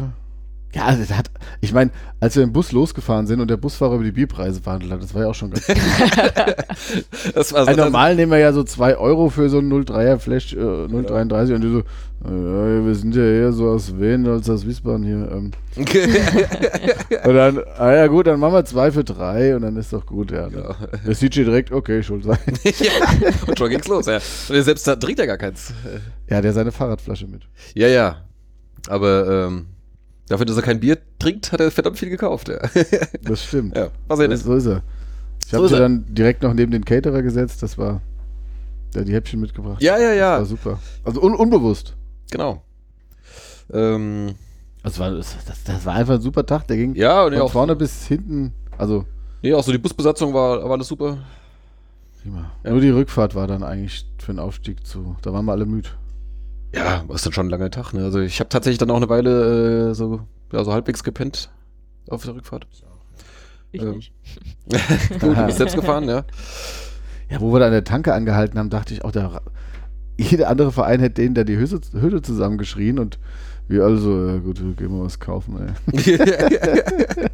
ja, 0.73 0.85
also 0.85 1.01
das 1.01 1.17
hat, 1.17 1.31
ich 1.61 1.73
meine, 1.73 1.91
als 2.21 2.37
wir 2.37 2.45
im 2.45 2.53
Bus 2.53 2.71
losgefahren 2.71 3.27
sind 3.27 3.41
und 3.41 3.51
der 3.51 3.57
Busfahrer 3.57 3.97
über 3.97 4.05
die 4.05 4.13
Bierpreise 4.13 4.61
verhandelt 4.61 4.93
hat, 4.93 5.03
das 5.03 5.15
war 5.15 5.23
ja 5.23 5.29
auch 5.29 5.35
schon 5.35 5.51
ganz 5.51 5.67
Das 7.35 7.53
war 7.53 7.65
so, 7.65 7.71
Also 7.71 7.75
normal 7.75 8.15
nehmen 8.15 8.31
wir 8.31 8.39
ja 8.39 8.53
so 8.53 8.63
2 8.63 8.97
Euro 8.97 9.31
für 9.31 9.49
so 9.49 9.59
ein 9.59 9.73
03er 9.73 10.19
Flash, 10.19 10.53
äh, 10.53 10.87
033 10.87 11.57
und 11.57 11.63
die 11.63 11.71
so, 11.71 11.79
äh, 11.81 12.79
ja, 12.79 12.87
wir 12.87 12.95
sind 12.95 13.17
ja 13.17 13.25
eher 13.25 13.53
so 13.53 13.69
aus 13.69 13.99
Wien 13.99 14.29
als 14.29 14.49
aus 14.49 14.65
Wiesbaden 14.65 15.05
hier. 15.05 15.29
Ähm. 15.33 15.51
Und 17.25 17.35
dann, 17.35 17.61
ah 17.77 17.93
ja 17.93 18.07
gut, 18.07 18.27
dann 18.27 18.39
machen 18.39 18.55
wir 18.55 18.65
2 18.65 18.93
für 18.93 19.05
3 19.05 19.57
und 19.57 19.63
dann 19.63 19.77
ist 19.77 19.93
doch 19.93 20.05
gut, 20.07 20.31
ja. 20.31 20.49
Ja. 20.49 20.77
Der 21.07 21.15
CJ 21.15 21.45
direkt, 21.45 21.73
okay, 21.73 22.03
schuld 22.03 22.25
sein. 22.25 22.39
ja, 22.65 22.91
und 23.47 23.59
schon 23.59 23.71
ging's 23.71 23.89
los, 23.89 24.07
ja. 24.07 24.17
Und 24.49 24.55
er 24.55 24.63
selbst 24.63 24.85
trinkt 24.85 25.19
ja 25.19 25.27
gar 25.27 25.39
keins. 25.39 25.73
Ja, 26.29 26.41
der 26.41 26.51
hat 26.51 26.55
seine 26.55 26.73
Fahrradflasche 26.73 27.27
mit. 27.27 27.43
Ja, 27.75 27.89
ja. 27.89 28.25
Aber 28.89 29.47
ähm, 29.49 29.67
dafür, 30.31 30.47
dass 30.47 30.57
er 30.57 30.63
kein 30.63 30.81
Bier 30.81 30.99
trinkt, 31.19 31.53
hat 31.53 31.61
er 31.61 31.71
verdammt 31.71 31.99
viel 31.99 32.09
gekauft, 32.11 32.49
ja. 32.49 32.59
Das 33.23 33.45
stimmt. 33.45 33.77
ja, 33.77 33.89
Das, 34.09 34.19
nett. 34.19 34.39
so 34.39 34.55
ist 34.55 34.67
er. 34.67 34.83
Ich 35.45 35.51
So 35.51 35.57
habe 35.59 35.67
ist 35.67 35.71
sie 35.73 35.77
er. 35.77 35.81
dann 35.83 36.05
direkt 36.09 36.43
noch 36.43 36.55
neben 36.55 36.73
den 36.73 36.85
Caterer 36.85 37.23
gesetzt, 37.23 37.63
das 37.63 37.77
war, 37.79 38.01
der 38.95 39.03
hat 39.03 39.09
die 39.09 39.13
Häppchen 39.15 39.41
mitgebracht. 39.41 39.83
Ja, 39.83 39.99
ja, 39.99 40.09
Das 40.11 40.17
ja. 40.19 40.31
war 40.39 40.45
super. 40.47 40.79
Also 41.05 41.21
un 41.23 41.35
unbewusst. 41.35 41.95
Genau. 42.31 42.63
Ähm, 43.73 44.35
Das 44.83 44.99
war, 44.99 45.11
das, 45.11 45.37
das, 45.47 45.63
das 45.65 45.85
war 45.85 45.95
einfach 45.95 46.15
ein 46.15 46.21
super 46.21 46.45
Tag, 46.47 46.67
der 46.69 46.77
ging 46.77 46.95
ja, 46.95 47.25
und 47.25 47.33
von 47.35 47.43
auch, 47.43 47.53
vorne 47.53 47.77
bis 47.77 48.07
hinten, 48.07 48.53
also 48.79 49.05
nee, 49.43 49.53
auch 49.55 49.63
so 49.63 49.73
die 49.73 49.79
Busbesatzung 49.79 50.33
war, 50.35 50.63
war 50.65 50.71
alles 50.73 50.89
super. 50.89 51.19
prima. 52.23 52.51
Ja. 52.65 52.71
Nur 52.71 52.81
die 52.81 52.91
Rückfahrt 52.91 53.35
war 53.35 53.47
dann 53.47 53.63
eigentlich 53.63 54.07
für 54.19 54.33
den 54.33 54.39
Aufstieg 54.39 54.87
zu, 54.87 55.17
da 55.23 55.33
waren 55.33 55.45
wir 55.45 55.53
alle 55.53 55.67
müde. 55.67 55.89
Ja, 56.75 57.05
war 57.07 57.17
ist 57.17 57.27
dann 57.27 57.33
schon 57.33 57.47
ein 57.47 57.51
langer 57.51 57.71
Tag, 57.71 57.93
ne? 57.93 58.05
Also 58.05 58.21
ich 58.21 58.39
habe 58.41 58.49
tatsächlich 58.49 58.79
dann 58.79 58.91
auch 58.91 58.97
eine 58.97 59.09
Weile 59.09 59.91
äh, 59.91 59.95
so, 59.95 60.21
ja, 60.53 60.63
so 60.65 60.73
halbwegs 60.73 61.03
gepennt 61.03 61.51
auf 62.09 62.25
der 62.25 62.35
Rückfahrt. 62.35 62.67
Ich 63.73 63.83
Ähm, 63.83 63.97
nicht. 63.97 64.13
du, 65.21 65.35
du 65.35 65.47
bist 65.47 65.59
selbst 65.59 65.77
gefahren, 65.77 66.09
ja? 66.09 66.25
Ja, 67.29 67.41
wo 67.41 67.53
wir 67.53 67.61
da 67.61 67.67
an 67.67 67.73
der 67.73 67.85
Tanke 67.85 68.15
angehalten 68.15 68.59
haben, 68.59 68.71
dachte 68.71 68.95
ich 68.95 69.05
auch, 69.05 69.13
der, 69.13 69.43
jeder 70.19 70.49
andere 70.49 70.73
Verein 70.73 71.01
hätte 71.01 71.23
denen 71.23 71.35
da 71.35 71.45
die 71.45 71.57
Hütte 71.57 72.23
zusammengeschrien 72.23 72.99
und 72.99 73.19
wir 73.71 73.85
alle 73.85 73.97
so, 73.97 74.27
ja 74.27 74.37
gut, 74.39 74.57
gehen 74.77 74.91
wir 74.97 75.05
was 75.05 75.19
kaufen, 75.19 75.57
ey. 75.93 75.95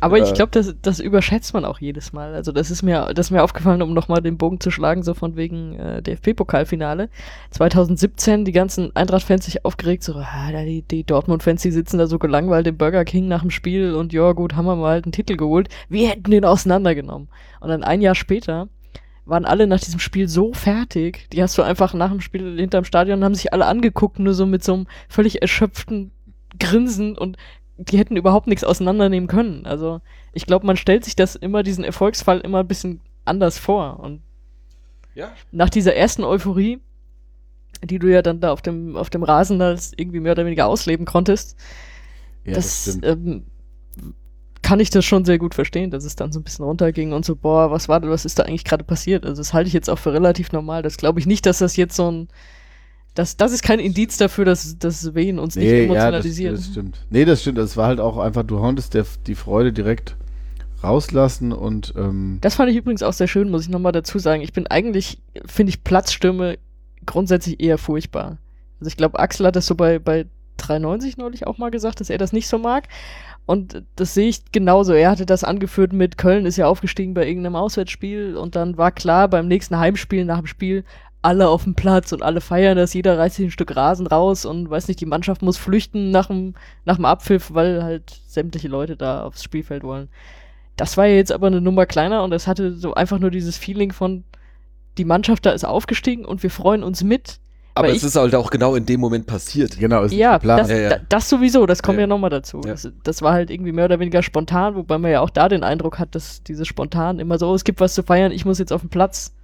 Aber 0.00 0.18
ich 0.18 0.28
Ja. 0.28 0.34
glaube, 0.34 0.50
das, 0.52 0.74
das 0.82 1.00
überschätzt 1.00 1.54
man 1.54 1.64
auch 1.64 1.78
jedes 1.78 2.12
Mal. 2.12 2.34
Also 2.34 2.52
das 2.52 2.70
ist 2.70 2.82
mir, 2.82 3.12
das 3.14 3.26
ist 3.26 3.30
mir 3.30 3.42
aufgefallen, 3.42 3.82
um 3.82 3.92
nochmal 3.94 4.20
den 4.22 4.36
Bogen 4.38 4.60
zu 4.60 4.70
schlagen, 4.70 5.02
so 5.02 5.14
von 5.14 5.36
wegen 5.36 5.78
äh, 5.78 6.02
DFB-Pokalfinale. 6.02 7.08
2017, 7.50 8.44
die 8.44 8.52
ganzen 8.52 8.94
Eintracht-Fans 8.94 9.44
sich 9.44 9.64
aufgeregt, 9.64 10.02
so, 10.02 10.14
ah, 10.14 10.50
die, 10.64 10.82
die 10.82 11.04
Dortmund-Fans, 11.04 11.62
die 11.62 11.70
sitzen 11.70 11.98
da 11.98 12.06
so 12.06 12.18
gelangweilt 12.18 12.66
im 12.66 12.76
Burger 12.76 13.04
King 13.04 13.28
nach 13.28 13.42
dem 13.42 13.50
Spiel 13.50 13.94
und 13.94 14.12
ja 14.12 14.32
gut, 14.32 14.56
haben 14.56 14.66
wir 14.66 14.76
mal 14.76 14.90
halt 14.92 15.04
einen 15.04 15.12
Titel 15.12 15.36
geholt. 15.36 15.68
Wir 15.88 16.08
hätten 16.08 16.30
den 16.30 16.44
auseinandergenommen. 16.44 17.28
Und 17.60 17.68
dann 17.68 17.82
ein 17.84 18.00
Jahr 18.02 18.14
später 18.14 18.68
waren 19.26 19.44
alle 19.44 19.66
nach 19.66 19.80
diesem 19.80 20.00
Spiel 20.00 20.28
so 20.28 20.52
fertig, 20.52 21.28
die 21.32 21.42
hast 21.42 21.56
du 21.56 21.62
einfach 21.62 21.94
nach 21.94 22.10
dem 22.10 22.20
Spiel 22.20 22.58
hinterm 22.58 22.84
Stadion, 22.84 23.24
haben 23.24 23.34
sich 23.34 23.52
alle 23.52 23.66
angeguckt, 23.66 24.18
nur 24.18 24.34
so 24.34 24.44
mit 24.46 24.62
so 24.62 24.74
einem 24.74 24.86
völlig 25.08 25.40
erschöpften 25.40 26.10
Grinsen 26.60 27.16
und 27.16 27.36
die 27.76 27.98
hätten 27.98 28.16
überhaupt 28.16 28.46
nichts 28.46 28.64
auseinandernehmen 28.64 29.28
können. 29.28 29.66
Also 29.66 30.00
ich 30.32 30.46
glaube, 30.46 30.66
man 30.66 30.76
stellt 30.76 31.04
sich 31.04 31.16
das 31.16 31.36
immer, 31.36 31.62
diesen 31.62 31.84
Erfolgsfall 31.84 32.40
immer 32.40 32.60
ein 32.60 32.68
bisschen 32.68 33.00
anders 33.24 33.58
vor. 33.58 33.98
Und 34.00 34.22
Ja. 35.14 35.32
nach 35.50 35.70
dieser 35.70 35.94
ersten 35.96 36.22
Euphorie, 36.22 36.80
die 37.82 37.98
du 37.98 38.08
ja 38.08 38.22
dann 38.22 38.40
da 38.40 38.52
auf 38.52 38.62
dem, 38.62 38.96
auf 38.96 39.10
dem 39.10 39.22
Rasen 39.22 39.58
da 39.58 39.76
irgendwie 39.96 40.20
mehr 40.20 40.32
oder 40.32 40.44
weniger 40.46 40.66
ausleben 40.66 41.06
konntest, 41.06 41.56
Ja, 42.44 42.54
das, 42.54 42.98
ähm, 43.02 43.44
kann 44.64 44.80
ich 44.80 44.88
das 44.88 45.04
schon 45.04 45.26
sehr 45.26 45.36
gut 45.36 45.54
verstehen, 45.54 45.90
dass 45.90 46.04
es 46.04 46.16
dann 46.16 46.32
so 46.32 46.40
ein 46.40 46.42
bisschen 46.42 46.64
runterging 46.64 47.12
und 47.12 47.22
so, 47.22 47.36
boah, 47.36 47.70
was 47.70 47.86
war 47.86 48.02
was 48.02 48.24
ist 48.24 48.38
da 48.38 48.44
eigentlich 48.44 48.64
gerade 48.64 48.82
passiert? 48.82 49.26
Also 49.26 49.40
das 49.42 49.52
halte 49.52 49.68
ich 49.68 49.74
jetzt 49.74 49.90
auch 49.90 49.98
für 49.98 50.14
relativ 50.14 50.52
normal. 50.52 50.82
Das 50.82 50.96
glaube 50.96 51.20
ich 51.20 51.26
nicht, 51.26 51.44
dass 51.44 51.58
das 51.58 51.76
jetzt 51.76 51.94
so 51.94 52.10
ein 52.10 52.28
das, 53.12 53.36
das 53.36 53.52
ist 53.52 53.62
kein 53.62 53.78
Indiz 53.78 54.16
dafür, 54.16 54.44
dass, 54.44 54.76
dass 54.78 55.14
Wehen 55.14 55.38
uns 55.38 55.54
nicht 55.54 55.66
Nee, 55.66 55.82
ja, 55.82 55.86
das, 55.86 56.24
emotionalisiert. 56.24 56.58
das 56.58 56.66
stimmt. 56.66 56.98
Nee, 57.10 57.24
das 57.26 57.42
stimmt. 57.42 57.58
Das 57.58 57.76
war 57.76 57.86
halt 57.86 58.00
auch 58.00 58.16
einfach, 58.18 58.42
du 58.42 58.58
konntest 58.58 58.94
der, 58.94 59.06
die 59.26 59.36
Freude 59.36 59.72
direkt 59.72 60.16
rauslassen 60.82 61.52
und 61.52 61.92
ähm, 61.96 62.38
Das 62.40 62.56
fand 62.56 62.70
ich 62.70 62.76
übrigens 62.76 63.02
auch 63.02 63.12
sehr 63.12 63.28
schön, 63.28 63.50
muss 63.50 63.62
ich 63.62 63.68
nochmal 63.68 63.92
dazu 63.92 64.18
sagen. 64.18 64.42
Ich 64.42 64.52
bin 64.52 64.66
eigentlich, 64.66 65.18
finde 65.46 65.70
ich 65.70 65.84
Platzstürme 65.84 66.58
grundsätzlich 67.06 67.60
eher 67.60 67.78
furchtbar. 67.78 68.38
Also 68.80 68.88
ich 68.88 68.96
glaube, 68.96 69.18
Axel 69.20 69.46
hat 69.46 69.56
das 69.56 69.66
so 69.66 69.74
bei, 69.76 69.98
bei 70.00 70.26
390 70.56 71.16
neulich 71.16 71.46
auch 71.46 71.58
mal 71.58 71.70
gesagt, 71.70 72.00
dass 72.00 72.10
er 72.10 72.18
das 72.18 72.32
nicht 72.32 72.48
so 72.48 72.58
mag. 72.58 72.88
Und 73.46 73.82
das 73.96 74.14
sehe 74.14 74.28
ich 74.28 74.52
genauso. 74.52 74.94
Er 74.94 75.10
hatte 75.10 75.26
das 75.26 75.44
angeführt 75.44 75.92
mit 75.92 76.16
Köln 76.16 76.46
ist 76.46 76.56
ja 76.56 76.66
aufgestiegen 76.66 77.12
bei 77.12 77.26
irgendeinem 77.26 77.56
Auswärtsspiel 77.56 78.36
und 78.36 78.56
dann 78.56 78.78
war 78.78 78.90
klar, 78.90 79.28
beim 79.28 79.48
nächsten 79.48 79.78
Heimspiel 79.78 80.24
nach 80.24 80.38
dem 80.38 80.46
Spiel 80.46 80.84
alle 81.24 81.48
auf 81.48 81.64
dem 81.64 81.74
Platz 81.74 82.12
und 82.12 82.22
alle 82.22 82.42
feiern 82.42 82.76
das, 82.76 82.92
jeder 82.92 83.18
reißt 83.18 83.36
sich 83.36 83.46
ein 83.46 83.50
Stück 83.50 83.74
Rasen 83.74 84.06
raus 84.06 84.44
und 84.44 84.68
weiß 84.68 84.88
nicht, 84.88 85.00
die 85.00 85.06
Mannschaft 85.06 85.40
muss 85.40 85.56
flüchten 85.56 86.10
nach 86.10 86.26
dem, 86.26 86.54
nach 86.84 86.96
dem 86.96 87.06
Abpfiff, 87.06 87.52
weil 87.54 87.82
halt 87.82 88.20
sämtliche 88.26 88.68
Leute 88.68 88.96
da 88.96 89.24
aufs 89.24 89.42
Spielfeld 89.42 89.84
wollen. 89.84 90.08
Das 90.76 90.96
war 90.98 91.06
ja 91.06 91.14
jetzt 91.14 91.32
aber 91.32 91.46
eine 91.46 91.62
Nummer 91.62 91.86
kleiner 91.86 92.22
und 92.24 92.32
es 92.32 92.46
hatte 92.46 92.74
so 92.74 92.92
einfach 92.92 93.18
nur 93.18 93.30
dieses 93.30 93.56
Feeling 93.56 93.92
von, 93.92 94.24
die 94.98 95.06
Mannschaft 95.06 95.46
da 95.46 95.52
ist 95.52 95.64
aufgestiegen 95.64 96.26
und 96.26 96.42
wir 96.42 96.50
freuen 96.50 96.82
uns 96.82 97.02
mit. 97.02 97.40
Aber 97.76 97.88
Weil 97.88 97.96
es 97.96 98.02
ich- 98.02 98.08
ist 98.08 98.16
halt 98.16 98.34
auch 98.36 98.50
genau 98.50 98.76
in 98.76 98.86
dem 98.86 99.00
Moment 99.00 99.26
passiert. 99.26 99.76
genau, 99.78 100.02
ist 100.04 100.12
Ja, 100.12 100.38
das, 100.38 100.70
Ja, 100.70 100.76
ja. 100.76 100.88
da- 100.90 101.00
das 101.08 101.28
sowieso, 101.28 101.66
das 101.66 101.82
kommt 101.82 101.96
Ja. 101.96 102.02
ja, 102.02 102.06
nochmal 102.06 102.30
dazu. 102.30 102.60
Ja. 102.64 102.70
Das, 102.72 102.88
das 103.02 103.20
war 103.20 103.32
halt 103.32 103.50
irgendwie 103.50 103.72
mehr 103.72 103.86
oder 103.86 103.98
weniger 103.98 104.22
spontan, 104.22 104.76
wobei 104.76 104.96
man 104.98 105.10
ja 105.10 105.20
auch 105.20 105.30
da 105.30 105.48
den 105.48 105.64
Eindruck 105.64 105.98
hat, 105.98 106.14
dass 106.14 106.42
dieses 106.44 106.68
spontan 106.68 107.18
immer 107.18 107.36
so, 107.38 107.48
oh, 107.50 107.54
es 107.54 107.64
gibt 107.64 107.80
was 107.80 107.94
zu 107.94 108.02
feiern, 108.04 108.30
ich 108.30 108.44
muss 108.44 108.58
jetzt 108.60 108.72
auf 108.72 108.82
den 108.82 108.90
Platz. 108.90 109.34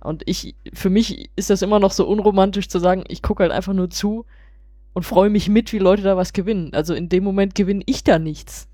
Und 0.00 0.22
ich, 0.26 0.54
für 0.74 0.90
mich 0.90 1.30
ist 1.36 1.50
das 1.50 1.62
immer 1.62 1.78
noch 1.78 1.92
so 1.92 2.06
unromantisch 2.06 2.68
zu 2.68 2.78
sagen, 2.80 3.04
ich 3.08 3.22
gucke 3.22 3.42
halt 3.44 3.52
einfach 3.52 3.72
nur 3.72 3.88
zu 3.90 4.24
und 4.92 5.04
freue 5.04 5.30
mich 5.30 5.48
mit, 5.48 5.72
wie 5.72 5.78
Leute 5.78 6.02
da 6.02 6.16
was 6.16 6.32
gewinnen. 6.32 6.70
Also 6.74 6.92
in 6.94 7.08
dem 7.08 7.22
Moment 7.22 7.54
gewinne 7.54 7.82
ich 7.86 8.02
da 8.02 8.18
nichts. 8.18 8.66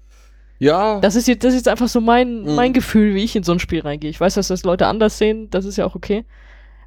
Ja. 0.58 1.00
Das 1.00 1.16
ist 1.16 1.26
jetzt, 1.28 1.42
das 1.44 1.50
ist 1.54 1.60
jetzt 1.60 1.68
einfach 1.68 1.88
so 1.88 2.00
mein, 2.00 2.42
Mhm. 2.44 2.54
mein 2.54 2.72
Gefühl, 2.72 3.14
wie 3.14 3.24
ich 3.24 3.34
in 3.36 3.42
so 3.42 3.52
ein 3.52 3.58
Spiel 3.58 3.80
reingehe. 3.80 4.08
Ich 4.10 4.20
weiß, 4.20 4.34
dass 4.34 4.48
das 4.48 4.62
Leute 4.62 4.86
anders 4.86 5.18
sehen, 5.18 5.50
das 5.50 5.64
ist 5.64 5.76
ja 5.76 5.84
auch 5.84 5.94
okay. 5.96 6.24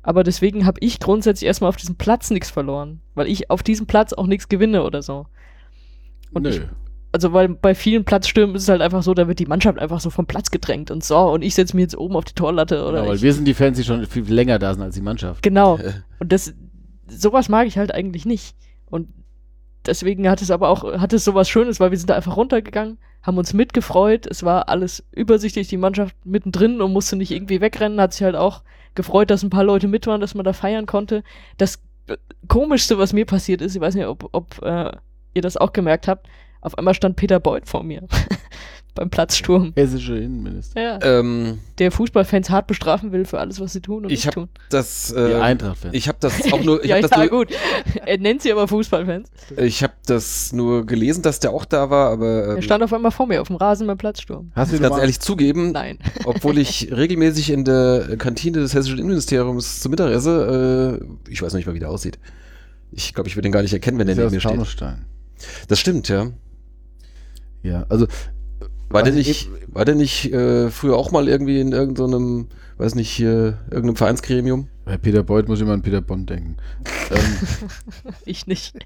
Aber 0.08 0.24
deswegen 0.24 0.68
habe 0.68 0.80
ich 0.82 1.00
grundsätzlich 1.00 1.48
erstmal 1.48 1.70
auf 1.70 1.78
diesem 1.78 1.96
Platz 1.96 2.30
nichts 2.30 2.52
verloren. 2.52 3.02
Weil 3.16 3.28
ich 3.28 3.50
auf 3.50 3.64
diesem 3.64 3.88
Platz 3.88 4.14
auch 4.14 4.28
nichts 4.28 4.48
gewinne 4.50 4.84
oder 4.84 5.02
so. 5.02 5.26
Und 6.32 6.44
Nö. 6.44 6.50
ich, 6.50 6.62
also 7.12 7.34
weil 7.34 7.50
bei 7.50 7.74
vielen 7.74 8.06
Platzstürmen 8.06 8.56
ist 8.56 8.64
es 8.64 8.70
halt 8.70 8.82
einfach 8.82 9.02
so, 9.02 9.16
da 9.16 9.28
wird 9.28 9.40
die 9.40 9.48
Mannschaft 9.48 9.80
einfach 9.80 10.00
so 10.00 10.12
vom 10.12 10.28
Platz 10.28 10.52
gedrängt 10.52 10.92
und 10.92 11.04
so 11.04 11.18
und 11.18 11.42
ich 11.44 11.56
setze 11.56 11.76
mir 11.76 11.82
jetzt 11.82 11.98
oben 11.98 12.16
auf 12.16 12.26
die 12.26 12.34
Torlatte 12.34 12.84
oder 12.84 12.98
Genau, 12.98 13.08
weil 13.08 13.16
ich, 13.16 13.22
wir 13.22 13.34
sind 13.34 13.46
die 13.46 13.54
Fans, 13.54 13.78
die 13.78 13.84
schon 13.84 14.06
viel 14.06 14.32
länger 14.32 14.60
da 14.60 14.74
sind 14.74 14.84
als 14.84 14.96
die 14.96 15.02
Mannschaft. 15.02 15.42
Genau. 15.42 15.80
Und 16.20 16.32
das, 16.32 16.54
sowas 17.08 17.50
mag 17.50 17.68
ich 17.68 17.78
halt 17.78 17.94
eigentlich 17.94 18.26
nicht. 18.26 18.56
Und 18.86 19.08
deswegen 19.86 20.30
hat 20.30 20.42
es 20.42 20.52
aber 20.52 20.70
auch, 20.70 20.84
hat 21.00 21.14
es 21.14 21.24
sowas 21.24 21.50
Schönes, 21.50 21.80
weil 21.80 21.92
wir 21.92 21.98
sind 21.98 22.10
da 22.10 22.16
einfach 22.16 22.38
runtergegangen, 22.38 22.98
haben 23.26 23.38
uns 23.40 23.54
mitgefreut, 23.54 24.28
es 24.28 24.44
war 24.44 24.70
alles 24.70 25.04
übersichtlich, 25.12 25.68
die 25.68 25.78
Mannschaft 25.78 26.16
mittendrin 26.24 26.80
und 26.80 26.94
musste 26.94 27.16
nicht 27.16 27.32
irgendwie 27.32 27.60
wegrennen, 27.60 28.00
hat 28.00 28.14
sich 28.14 28.24
halt 28.24 28.36
auch 28.36 28.62
gefreut, 28.94 29.32
dass 29.32 29.42
ein 29.42 29.50
paar 29.50 29.64
Leute 29.64 29.88
mit 29.88 30.06
waren, 30.06 30.22
dass 30.22 30.36
man 30.36 30.46
da 30.46 30.54
feiern 30.54 30.86
konnte. 30.86 31.24
Das 31.58 31.82
äh, 32.08 32.18
Komischste, 32.48 33.00
was 33.00 33.14
mir 33.14 33.26
passiert 33.26 33.62
ist, 33.62 33.76
ich 33.76 33.82
weiß 33.82 33.96
nicht, 33.96 34.06
ob, 34.06 34.30
ob 34.32 34.62
äh, 34.62 34.92
ihr 35.34 35.42
das 35.42 35.58
auch 35.58 35.74
gemerkt 35.74 36.08
habt, 36.08 36.28
auf 36.62 36.78
einmal 36.78 36.94
stand 36.94 37.16
Peter 37.16 37.40
Beuth 37.40 37.68
vor 37.68 37.84
mir 37.84 38.08
beim 38.96 39.10
Platzsturm. 39.10 39.74
Hessische 39.76 40.18
Innenminister. 40.18 40.82
Ja, 40.82 41.00
Ähm, 41.04 41.60
der 41.78 41.92
Fußballfans 41.92 42.50
hart 42.50 42.68
bestrafen 42.68 43.12
will 43.12 43.26
für 43.26 43.40
alles, 43.40 43.60
was 43.60 43.74
sie 43.74 43.82
tun 43.82 44.06
und 44.06 44.12
ich 44.12 44.20
nicht 44.20 44.28
habe 44.28 44.48
tun. 44.48 44.50
das, 44.70 45.14
Die 45.16 45.20
äh, 45.20 45.36
Eintracht-Fans. 45.36 45.94
ich 45.94 46.08
habe 46.08 46.18
das 46.22 46.52
auch 46.52 46.64
nur, 46.64 46.84
ich 46.84 46.90
ja, 46.90 47.02
das 47.02 47.12
ja, 47.12 47.20
nur, 47.20 47.30
gut. 47.30 47.50
Er 48.06 48.18
nennt 48.18 48.42
sie 48.42 48.52
aber 48.52 48.68
Fußballfans. 48.68 49.30
ich 49.58 49.84
habe 49.84 49.94
das 50.08 50.54
nur 50.54 50.86
gelesen, 50.86 51.22
dass 51.22 51.40
der 51.40 51.52
auch 51.52 51.66
da 51.66 51.90
war, 51.90 52.10
aber 52.12 52.50
ähm, 52.52 52.56
Er 52.56 52.62
stand 52.62 52.84
auf 52.84 52.94
einmal 52.94 53.12
vor 53.12 53.28
mir 53.28 53.42
auf 53.42 53.48
dem 53.48 53.58
Rasen 53.58 53.86
beim 53.86 53.98
Platzsturm. 53.98 54.52
Hast 54.56 54.74
du 54.74 54.80
ganz 54.80 54.98
ehrlich 54.98 55.20
zugeben, 55.20 55.72
Nein. 55.74 56.00
obwohl 56.26 56.58
ich 56.58 56.90
regelmäßig 56.92 57.52
in 57.52 57.66
der 57.66 58.16
Kantine 58.18 58.60
des 58.60 58.74
Hessischen 58.74 58.98
Innenministeriums 58.98 59.82
zum 59.82 59.92
Mittag 59.92 60.12
esse, 60.12 61.00
äh, 61.02 61.32
ich 61.32 61.42
weiß 61.42 61.52
noch 61.54 61.58
nicht 61.58 61.68
mal, 61.68 61.76
wie 61.76 61.80
der 61.80 61.90
aussieht. 61.90 62.18
Ich 62.92 63.14
glaube, 63.14 63.28
ich 63.28 63.36
würde 63.36 63.50
ihn 63.50 63.52
gar 63.52 63.62
nicht 63.62 63.74
erkennen, 63.74 64.00
wenn 64.00 64.08
der 64.08 64.16
neben 64.16 64.32
mir 64.32 64.40
steht. 64.40 64.58
Das 65.68 65.80
stimmt, 65.80 66.08
ja. 66.08 66.28
Ja, 67.62 67.86
also 67.90 68.08
War 68.90 69.04
der 69.04 69.14
Was 69.16 69.28
nicht, 69.28 69.50
war 69.68 69.86
der 69.86 69.96
nicht 69.96 70.32
äh, 70.32 70.70
früher 70.70 70.96
auch 70.96 71.12
mal 71.12 71.28
irgendwie 71.28 71.60
in 71.60 71.72
irgendeinem, 71.72 72.48
weiß 72.78 72.96
nicht, 72.96 73.10
hier, 73.10 73.60
irgendeinem 73.70 73.96
Vereinsgremium? 73.96 74.70
bei 74.86 74.98
Peter 74.98 75.24
Beuth 75.24 75.48
muss 75.48 75.58
ich 75.58 75.64
immer 75.64 75.74
an 75.74 75.82
Peter 75.82 76.00
Bond 76.02 76.30
denken. 76.30 76.58
ähm, 77.10 77.18
Ich 78.26 78.46
nicht. 78.46 78.76
nicht 78.76 78.86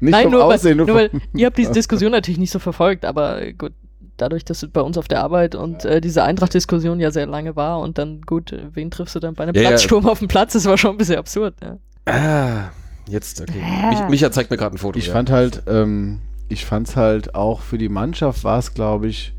Nein, 0.00 0.24
vom 0.24 0.32
nur, 0.32 0.44
Aussehen, 0.44 0.78
weil, 0.78 0.86
nur 0.86 0.86
nur 0.86 0.96
weil 0.96 1.10
ihr 1.34 1.46
habt 1.46 1.58
diese 1.58 1.72
Diskussion 1.72 2.12
natürlich 2.12 2.38
nicht 2.38 2.52
so 2.52 2.60
verfolgt, 2.60 3.04
aber 3.04 3.42
äh, 3.42 3.52
gut, 3.52 3.72
dadurch, 4.16 4.44
dass 4.44 4.62
es 4.62 4.70
bei 4.70 4.80
uns 4.80 4.96
auf 4.96 5.08
der 5.08 5.22
Arbeit 5.22 5.56
und 5.56 5.84
äh, 5.84 6.00
diese 6.00 6.22
Eintracht-Diskussion 6.22 7.00
ja 7.00 7.10
sehr 7.10 7.26
lange 7.26 7.56
war 7.56 7.80
und 7.80 7.98
dann, 7.98 8.22
gut, 8.22 8.52
äh, 8.52 8.68
wen 8.72 8.92
triffst 8.92 9.16
du 9.16 9.20
dann 9.20 9.34
bei 9.34 9.42
einem 9.42 9.56
Ja, 9.56 9.62
ja. 9.62 9.68
Platzsturm 9.70 10.06
auf 10.06 10.20
dem 10.20 10.28
Platz? 10.28 10.52
Das 10.52 10.64
war 10.66 10.78
schon 10.78 10.92
ein 10.92 10.98
bisschen 10.98 11.16
absurd, 11.16 11.54
ja. 11.60 11.78
Ah, 12.06 12.70
jetzt, 13.08 13.40
okay. 13.40 13.62
Mich, 13.90 14.08
Micha 14.10 14.30
zeigt 14.30 14.50
mir 14.52 14.56
gerade 14.56 14.76
ein 14.76 14.78
Foto. 14.78 14.96
Ich 14.98 15.08
ja. 15.08 15.12
fand 15.12 15.30
halt, 15.30 15.62
ähm, 15.66 16.20
ich 16.54 16.64
fand's 16.64 16.96
halt 16.96 17.34
auch 17.34 17.60
für 17.60 17.78
die 17.78 17.88
Mannschaft 17.88 18.44
war 18.44 18.58
es, 18.58 18.72
glaube 18.74 19.08
ich, 19.08 19.34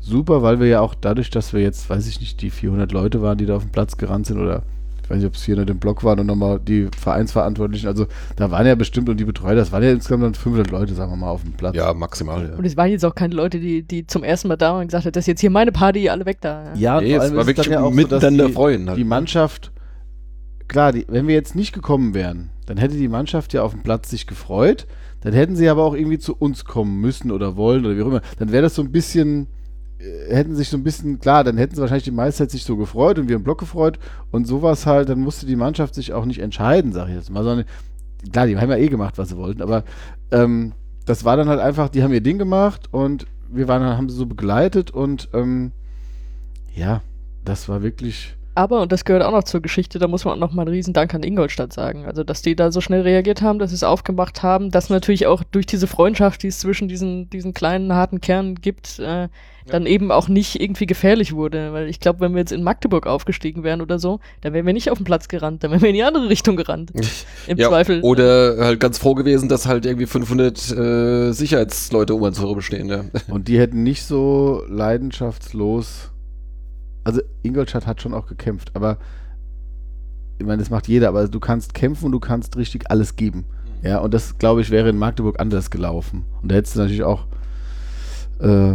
super, 0.00 0.42
weil 0.42 0.60
wir 0.60 0.66
ja 0.66 0.80
auch 0.80 0.94
dadurch, 0.94 1.30
dass 1.30 1.52
wir 1.52 1.60
jetzt, 1.60 1.88
weiß 1.88 2.06
ich 2.08 2.20
nicht, 2.20 2.42
die 2.42 2.50
400 2.50 2.92
Leute 2.92 3.22
waren, 3.22 3.38
die 3.38 3.46
da 3.46 3.56
auf 3.56 3.62
dem 3.62 3.70
Platz 3.70 3.96
gerannt 3.96 4.26
sind 4.26 4.38
oder 4.38 4.62
ich 5.02 5.10
weiß 5.10 5.18
nicht, 5.18 5.26
ob 5.26 5.34
es 5.34 5.42
400 5.42 5.68
im 5.68 5.78
Block 5.78 6.02
waren 6.02 6.18
und 6.20 6.26
nochmal 6.26 6.58
die 6.58 6.88
Vereinsverantwortlichen, 6.98 7.88
also 7.88 8.06
da 8.36 8.50
waren 8.50 8.66
ja 8.66 8.74
bestimmt 8.74 9.10
und 9.10 9.18
die 9.18 9.26
Betreuer, 9.26 9.54
das 9.54 9.70
waren 9.70 9.82
ja 9.82 9.90
insgesamt 9.90 10.22
dann 10.22 10.34
500 10.34 10.70
Leute, 10.70 10.94
sagen 10.94 11.12
wir 11.12 11.16
mal, 11.16 11.28
auf 11.28 11.42
dem 11.42 11.52
Platz. 11.52 11.76
Ja, 11.76 11.92
maximal, 11.92 12.48
ja. 12.48 12.56
Und 12.56 12.64
es 12.64 12.74
waren 12.78 12.90
jetzt 12.90 13.04
auch 13.04 13.14
keine 13.14 13.34
Leute, 13.34 13.60
die, 13.60 13.82
die 13.82 14.06
zum 14.06 14.24
ersten 14.24 14.48
Mal 14.48 14.56
da 14.56 14.72
waren 14.72 14.80
und 14.80 14.86
gesagt 14.88 15.04
haben, 15.04 15.12
das 15.12 15.24
ist 15.24 15.28
jetzt 15.28 15.40
hier 15.42 15.50
meine 15.50 15.72
Party, 15.72 16.08
alle 16.08 16.24
weg 16.24 16.38
da. 16.40 16.72
Ja. 16.74 16.94
Ja, 16.94 17.00
Nee, 17.02 17.16
vor 17.16 17.24
es 17.24 17.36
war 17.36 17.46
wirklich 17.46 17.66
dann 17.66 17.72
ja 17.74 17.80
auch 17.80 17.90
so, 17.90 17.96
miteinander 17.96 18.46
die, 18.46 18.52
freuen 18.52 18.88
halt. 18.88 18.98
die 18.98 19.04
Mannschaft, 19.04 19.72
klar, 20.68 20.92
die, 20.92 21.04
wenn 21.08 21.28
wir 21.28 21.34
jetzt 21.34 21.54
nicht 21.54 21.74
gekommen 21.74 22.14
wären, 22.14 22.48
dann 22.64 22.78
hätte 22.78 22.96
die 22.96 23.08
Mannschaft 23.08 23.52
ja 23.52 23.62
auf 23.62 23.72
dem 23.72 23.82
Platz 23.82 24.08
sich 24.08 24.26
gefreut, 24.26 24.86
dann 25.24 25.32
hätten 25.32 25.56
sie 25.56 25.68
aber 25.68 25.82
auch 25.82 25.94
irgendwie 25.94 26.18
zu 26.18 26.36
uns 26.36 26.64
kommen 26.66 27.00
müssen 27.00 27.32
oder 27.32 27.56
wollen 27.56 27.84
oder 27.84 27.96
wie 27.96 28.02
auch 28.02 28.08
immer. 28.08 28.20
Dann 28.38 28.52
wäre 28.52 28.62
das 28.62 28.74
so 28.74 28.82
ein 28.82 28.92
bisschen, 28.92 29.48
äh, 29.98 30.34
hätten 30.34 30.54
sich 30.54 30.68
so 30.68 30.76
ein 30.76 30.84
bisschen, 30.84 31.18
klar, 31.18 31.42
dann 31.42 31.56
hätten 31.56 31.74
sie 31.74 31.80
wahrscheinlich 31.80 32.04
die 32.04 32.10
meiste 32.10 32.44
Zeit 32.44 32.50
sich 32.50 32.64
so 32.64 32.76
gefreut 32.76 33.18
und 33.18 33.28
wir 33.28 33.36
im 33.36 33.42
Block 33.42 33.58
gefreut 33.58 33.98
und 34.30 34.46
sowas 34.46 34.84
halt, 34.84 35.08
dann 35.08 35.20
musste 35.20 35.46
die 35.46 35.56
Mannschaft 35.56 35.94
sich 35.94 36.12
auch 36.12 36.26
nicht 36.26 36.40
entscheiden, 36.40 36.92
sag 36.92 37.08
ich 37.08 37.14
jetzt 37.14 37.30
mal, 37.30 37.42
sondern 37.42 37.66
klar, 38.32 38.46
die 38.46 38.58
haben 38.58 38.70
ja 38.70 38.76
eh 38.76 38.88
gemacht, 38.88 39.16
was 39.16 39.30
sie 39.30 39.36
wollten, 39.38 39.62
aber 39.62 39.84
ähm, 40.30 40.72
das 41.06 41.24
war 41.24 41.38
dann 41.38 41.48
halt 41.48 41.60
einfach, 41.60 41.88
die 41.88 42.02
haben 42.02 42.12
ihr 42.12 42.20
Ding 42.20 42.38
gemacht 42.38 42.88
und 42.92 43.26
wir 43.48 43.66
waren, 43.66 43.82
haben 43.82 44.10
sie 44.10 44.16
so 44.16 44.26
begleitet 44.26 44.90
und 44.90 45.30
ähm, 45.32 45.72
ja, 46.74 47.00
das 47.44 47.68
war 47.70 47.82
wirklich 47.82 48.36
Aber, 48.54 48.82
und 48.82 48.92
das 48.92 49.04
gehört 49.04 49.24
auch 49.24 49.32
noch 49.32 49.44
zur 49.44 49.60
Geschichte, 49.60 49.98
da 49.98 50.06
muss 50.06 50.24
man 50.24 50.34
auch 50.34 50.38
noch 50.38 50.52
mal 50.52 50.62
einen 50.62 50.70
riesen 50.70 50.94
Dank 50.94 51.12
an 51.12 51.24
Ingolstadt 51.24 51.72
sagen. 51.72 52.06
Also, 52.06 52.22
dass 52.22 52.42
die 52.42 52.54
da 52.54 52.70
so 52.70 52.80
schnell 52.80 53.02
reagiert 53.02 53.42
haben, 53.42 53.58
dass 53.58 53.70
sie 53.70 53.76
es 53.76 53.82
aufgemacht 53.82 54.42
haben, 54.42 54.70
dass 54.70 54.90
natürlich 54.90 55.26
auch 55.26 55.42
durch 55.42 55.66
diese 55.66 55.86
Freundschaft, 55.88 56.42
die 56.42 56.48
es 56.48 56.60
zwischen 56.60 56.86
diesen, 56.86 57.28
diesen 57.30 57.52
kleinen, 57.52 57.92
harten 57.92 58.20
Kernen 58.20 58.54
gibt, 58.56 59.00
äh, 59.00 59.28
dann 59.66 59.86
eben 59.86 60.12
auch 60.12 60.28
nicht 60.28 60.60
irgendwie 60.60 60.86
gefährlich 60.86 61.34
wurde. 61.34 61.72
Weil 61.72 61.88
ich 61.88 61.98
glaube, 61.98 62.20
wenn 62.20 62.32
wir 62.32 62.40
jetzt 62.40 62.52
in 62.52 62.62
Magdeburg 62.62 63.06
aufgestiegen 63.06 63.64
wären 63.64 63.80
oder 63.80 63.98
so, 63.98 64.20
dann 64.42 64.52
wären 64.52 64.66
wir 64.66 64.72
nicht 64.72 64.90
auf 64.90 64.98
den 64.98 65.04
Platz 65.04 65.26
gerannt, 65.26 65.64
dann 65.64 65.70
wären 65.72 65.82
wir 65.82 65.88
in 65.88 65.94
die 65.96 66.04
andere 66.04 66.28
Richtung 66.28 66.54
gerannt. 66.54 66.92
Im 67.46 67.56
ja, 67.56 67.68
Zweifel. 67.68 68.02
Oder 68.02 68.56
halt 68.58 68.78
ganz 68.78 68.98
froh 68.98 69.14
gewesen, 69.14 69.48
dass 69.48 69.66
halt 69.66 69.86
irgendwie 69.86 70.06
500 70.06 70.70
äh, 70.70 71.32
Sicherheitsleute 71.32 72.14
um 72.14 72.22
uns 72.22 72.38
herum 72.38 72.60
stehen. 72.60 72.88
Ja. 72.88 73.04
Und 73.28 73.48
die 73.48 73.58
hätten 73.58 73.82
nicht 73.82 74.04
so 74.04 74.62
leidenschaftslos. 74.68 76.13
Also 77.04 77.20
Ingolstadt 77.42 77.86
hat 77.86 78.00
schon 78.02 78.14
auch 78.14 78.26
gekämpft, 78.26 78.70
aber 78.74 78.96
ich 80.38 80.46
meine, 80.46 80.58
das 80.58 80.70
macht 80.70 80.88
jeder, 80.88 81.08
aber 81.08 81.28
du 81.28 81.38
kannst 81.38 81.74
kämpfen 81.74 82.06
und 82.06 82.12
du 82.12 82.20
kannst 82.20 82.56
richtig 82.56 82.90
alles 82.90 83.16
geben. 83.16 83.44
Ja, 83.82 83.98
und 83.98 84.14
das, 84.14 84.38
glaube 84.38 84.62
ich, 84.62 84.70
wäre 84.70 84.88
in 84.88 84.98
Magdeburg 84.98 85.38
anders 85.38 85.70
gelaufen. 85.70 86.24
Und 86.42 86.50
da 86.50 86.56
hättest 86.56 86.74
du 86.74 86.80
natürlich 86.80 87.02
auch 87.04 87.26
äh, 88.40 88.74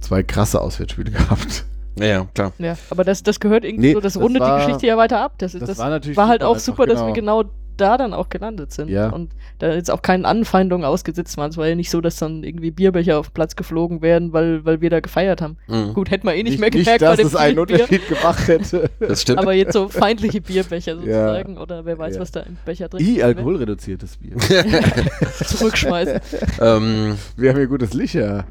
zwei 0.00 0.22
krasse 0.22 0.60
Auswärtsspiele 0.60 1.10
gehabt. 1.12 1.64
Ja, 1.98 2.24
klar. 2.34 2.52
Ja, 2.58 2.76
aber 2.90 3.04
das, 3.04 3.22
das 3.22 3.40
gehört 3.40 3.64
irgendwie 3.64 3.88
Nee, 3.88 3.92
so, 3.94 4.00
das 4.00 4.14
das 4.14 4.22
rundet 4.22 4.42
war- 4.42 4.58
die 4.60 4.66
Geschichte 4.66 4.86
ja 4.88 4.96
weiter 4.96 5.20
ab. 5.20 5.34
Das, 5.38 5.54
ist- 5.54 5.62
das 5.62 5.70
das, 5.70 5.78
war 5.78 5.90
natürlich 5.90 6.16
war 6.16 6.28
halt 6.28 6.40
super, 6.42 6.48
auch 6.50 6.54
einfach, 6.54 6.64
super, 6.64 6.86
dass 6.86 7.00
wir 7.06 7.12
genau. 7.12 7.44
Da 7.80 7.96
dann 7.96 8.12
auch 8.14 8.28
gelandet 8.28 8.72
sind 8.72 8.88
Ja. 8.88 9.08
und 9.10 9.32
da 9.58 9.72
jetzt 9.72 9.90
auch 9.90 10.02
keinen 10.02 10.24
Anfeindungen 10.24 10.84
ausgesetzt 10.84 11.36
waren. 11.36 11.50
Es 11.50 11.56
war 11.56 11.66
ja 11.66 11.74
nicht 11.74 11.90
so, 11.90 12.00
dass 12.00 12.16
dann 12.16 12.44
irgendwie 12.44 12.70
Bierbecher 12.70 13.18
auf 13.18 13.28
den 13.30 13.34
Platz 13.34 13.56
geflogen 13.56 14.02
werden, 14.02 14.32
weil, 14.32 14.64
weil 14.64 14.80
wir 14.80 14.90
da 14.90 15.00
gefeiert 15.00 15.40
haben. 15.42 15.56
Mhm. 15.68 15.94
Gut, 15.94 16.10
hätten 16.10 16.26
wir 16.26 16.34
eh 16.34 16.42
nicht, 16.42 16.52
Nicht, 16.52 16.60
mehr 16.60 16.70
nicht 16.70 16.84
gemerkt 16.84 17.02
dass 17.02 17.10
bei 17.10 17.16
dem 17.16 17.26
es 17.26 17.36
einen 17.36 17.58
Unterschied 17.58 18.08
gemacht 18.08 18.46
hätte. 18.48 18.90
Das 19.00 19.22
stimmt. 19.22 19.38
aber 19.38 19.52
jetzt 19.54 19.72
so 19.72 19.88
feindliche 19.88 20.40
Bierbecher 20.40 20.96
sozusagen 20.96 21.58
oder 21.58 21.84
wer 21.84 21.98
weiß, 21.98 22.14
Ja. 22.16 22.20
was 22.20 22.30
da 22.30 22.40
im 22.40 22.56
Becher 22.64 22.88
drin 22.88 23.00
I, 23.04 23.16
ist. 23.16 23.22
alkoholreduziertes 23.24 24.16
Bier. 24.18 24.36
Zurückschmeißen. 25.46 26.20
ähm, 26.60 27.16
Wir 27.36 27.50
haben 27.50 27.56
hier 27.56 27.66
gutes 27.66 27.94
Licher. 27.94 28.44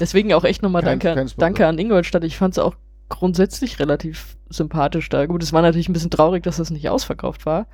Deswegen 0.00 0.32
auch 0.34 0.44
echt 0.44 0.62
nochmal 0.62 0.82
Kein- 0.82 0.98
danke, 0.98 1.14
kein 1.14 1.30
danke 1.38 1.66
an 1.66 1.78
Ingolstadt. 1.78 2.24
Ich 2.24 2.36
fand 2.36 2.54
es 2.54 2.58
auch 2.58 2.74
grundsätzlich 3.08 3.78
relativ 3.78 4.36
sympathisch 4.48 5.08
da. 5.08 5.26
Gut, 5.26 5.42
es 5.42 5.52
war 5.52 5.62
natürlich 5.62 5.88
ein 5.88 5.92
bisschen 5.92 6.10
traurig, 6.10 6.42
dass 6.42 6.56
das 6.56 6.70
nicht 6.70 6.88
ausverkauft 6.88 7.46
war. 7.46 7.66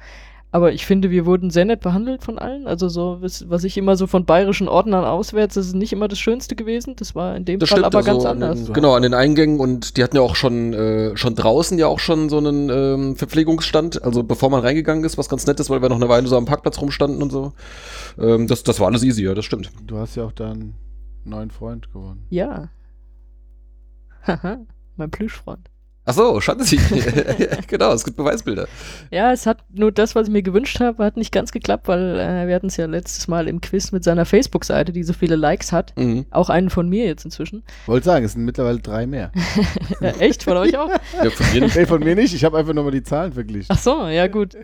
Aber 0.53 0.73
ich 0.73 0.85
finde, 0.85 1.11
wir 1.11 1.27
wurden 1.27 1.51
sehr 1.51 1.65
nett 1.65 1.81
behandelt 1.81 2.25
von 2.25 2.37
allen. 2.37 2.67
Also 2.67 2.89
so, 2.89 3.19
was, 3.21 3.49
was 3.49 3.63
ich 3.63 3.79
immer 3.79 3.97
so 3.97 4.09
von 4.09 4.25
bayerischen 4.25 4.67
Ordnern 4.67 5.05
auswärts, 5.05 5.55
das 5.55 5.69
ist 5.69 5.75
nicht 5.75 5.93
immer 5.93 6.09
das 6.09 6.19
Schönste 6.19 6.57
gewesen. 6.57 6.97
Das 6.97 7.15
war 7.15 7.37
in 7.37 7.45
dem 7.45 7.61
das 7.61 7.69
Fall 7.69 7.79
stimmt. 7.79 7.95
aber 7.95 7.99
also 7.99 8.11
ganz 8.11 8.25
an 8.25 8.43
anders. 8.43 8.65
Den, 8.65 8.75
genau, 8.75 8.95
an 8.95 9.03
den 9.03 9.15
Eingängen 9.15 9.61
und 9.61 9.97
die 9.97 10.03
hatten 10.03 10.17
ja 10.17 10.23
auch 10.23 10.35
schon, 10.35 10.73
äh, 10.73 11.17
schon 11.17 11.37
draußen 11.37 11.79
ja 11.79 11.87
auch 11.87 12.01
schon 12.01 12.29
so 12.29 12.39
einen 12.39 12.69
ähm, 12.69 13.17
Verpflegungsstand, 13.17 14.03
also 14.03 14.25
bevor 14.25 14.51
man 14.51 14.61
reingegangen 14.61 15.05
ist, 15.05 15.19
was 15.19 15.29
ganz 15.29 15.47
nett 15.47 15.61
ist, 15.61 15.71
weil 15.71 15.83
wir 15.83 15.89
noch 15.89 15.97
eine 15.97 16.09
Weile 16.09 16.27
so 16.27 16.37
am 16.37 16.47
Parkplatz 16.47 16.81
rumstanden 16.81 17.23
und 17.23 17.31
so. 17.31 17.53
Ähm, 18.19 18.49
das, 18.49 18.65
das 18.65 18.81
war 18.81 18.89
alles 18.89 19.05
easy, 19.05 19.23
ja, 19.23 19.35
das 19.35 19.45
stimmt. 19.45 19.71
Du 19.87 19.99
hast 19.99 20.17
ja 20.17 20.25
auch 20.25 20.33
da 20.33 20.51
einen 20.51 20.75
neuen 21.25 21.53
Freund 21.53 21.93
gewonnen. 21.93 22.27
Ja. 22.29 22.71
Haha, 24.27 24.59
mein 24.97 25.11
Plüschfreund. 25.13 25.71
Ach 26.11 26.15
so, 26.15 26.41
Schanzi. 26.41 26.77
genau, 27.69 27.93
es 27.93 28.03
gibt 28.03 28.17
Beweisbilder. 28.17 28.67
Ja, 29.13 29.31
es 29.31 29.47
hat 29.47 29.59
nur 29.73 29.93
das, 29.93 30.17
was 30.17 30.27
ich 30.27 30.33
mir 30.33 30.43
gewünscht 30.43 30.81
habe, 30.81 31.05
hat 31.05 31.17
nicht 31.17 31.31
ganz 31.31 31.53
geklappt, 31.53 31.87
weil 31.87 32.19
äh, 32.19 32.49
wir 32.49 32.55
hatten 32.57 32.67
es 32.67 32.77
ja 32.77 32.87
letztes 32.87 33.29
Mal 33.29 33.47
im 33.47 33.61
Quiz 33.61 33.93
mit 33.93 34.03
seiner 34.03 34.25
Facebook-Seite, 34.25 34.91
die 34.91 35.05
so 35.05 35.13
viele 35.13 35.37
Likes 35.37 35.71
hat. 35.71 35.97
Mhm. 35.97 36.27
Auch 36.33 36.51
einen 36.51 36.69
von 36.69 36.89
mir 36.89 37.07
jetzt 37.07 37.25
inzwischen. 37.25 37.63
Wollte 37.87 38.07
sagen, 38.07 38.25
es 38.25 38.33
sind 38.33 38.45
mittlerweile 38.45 38.81
drei 38.81 39.07
mehr. 39.07 39.31
Ja, 40.01 40.09
echt? 40.19 40.43
Von 40.43 40.57
euch 40.57 40.77
auch? 40.77 40.91
Ja, 41.23 41.31
von 41.31 41.47
mir 41.53 41.61
nicht. 41.61 41.77
nee, 41.77 41.87
von 41.87 42.03
mir 42.03 42.17
nicht. 42.17 42.35
Ich 42.35 42.45
habe 42.45 42.59
einfach 42.59 42.73
nur 42.75 42.83
mal 42.83 42.91
die 42.91 43.05
Zahlen 43.05 43.33
verglichen. 43.33 43.69
Ach 43.69 43.79
so, 43.79 44.09
ja 44.09 44.27
gut. 44.27 44.57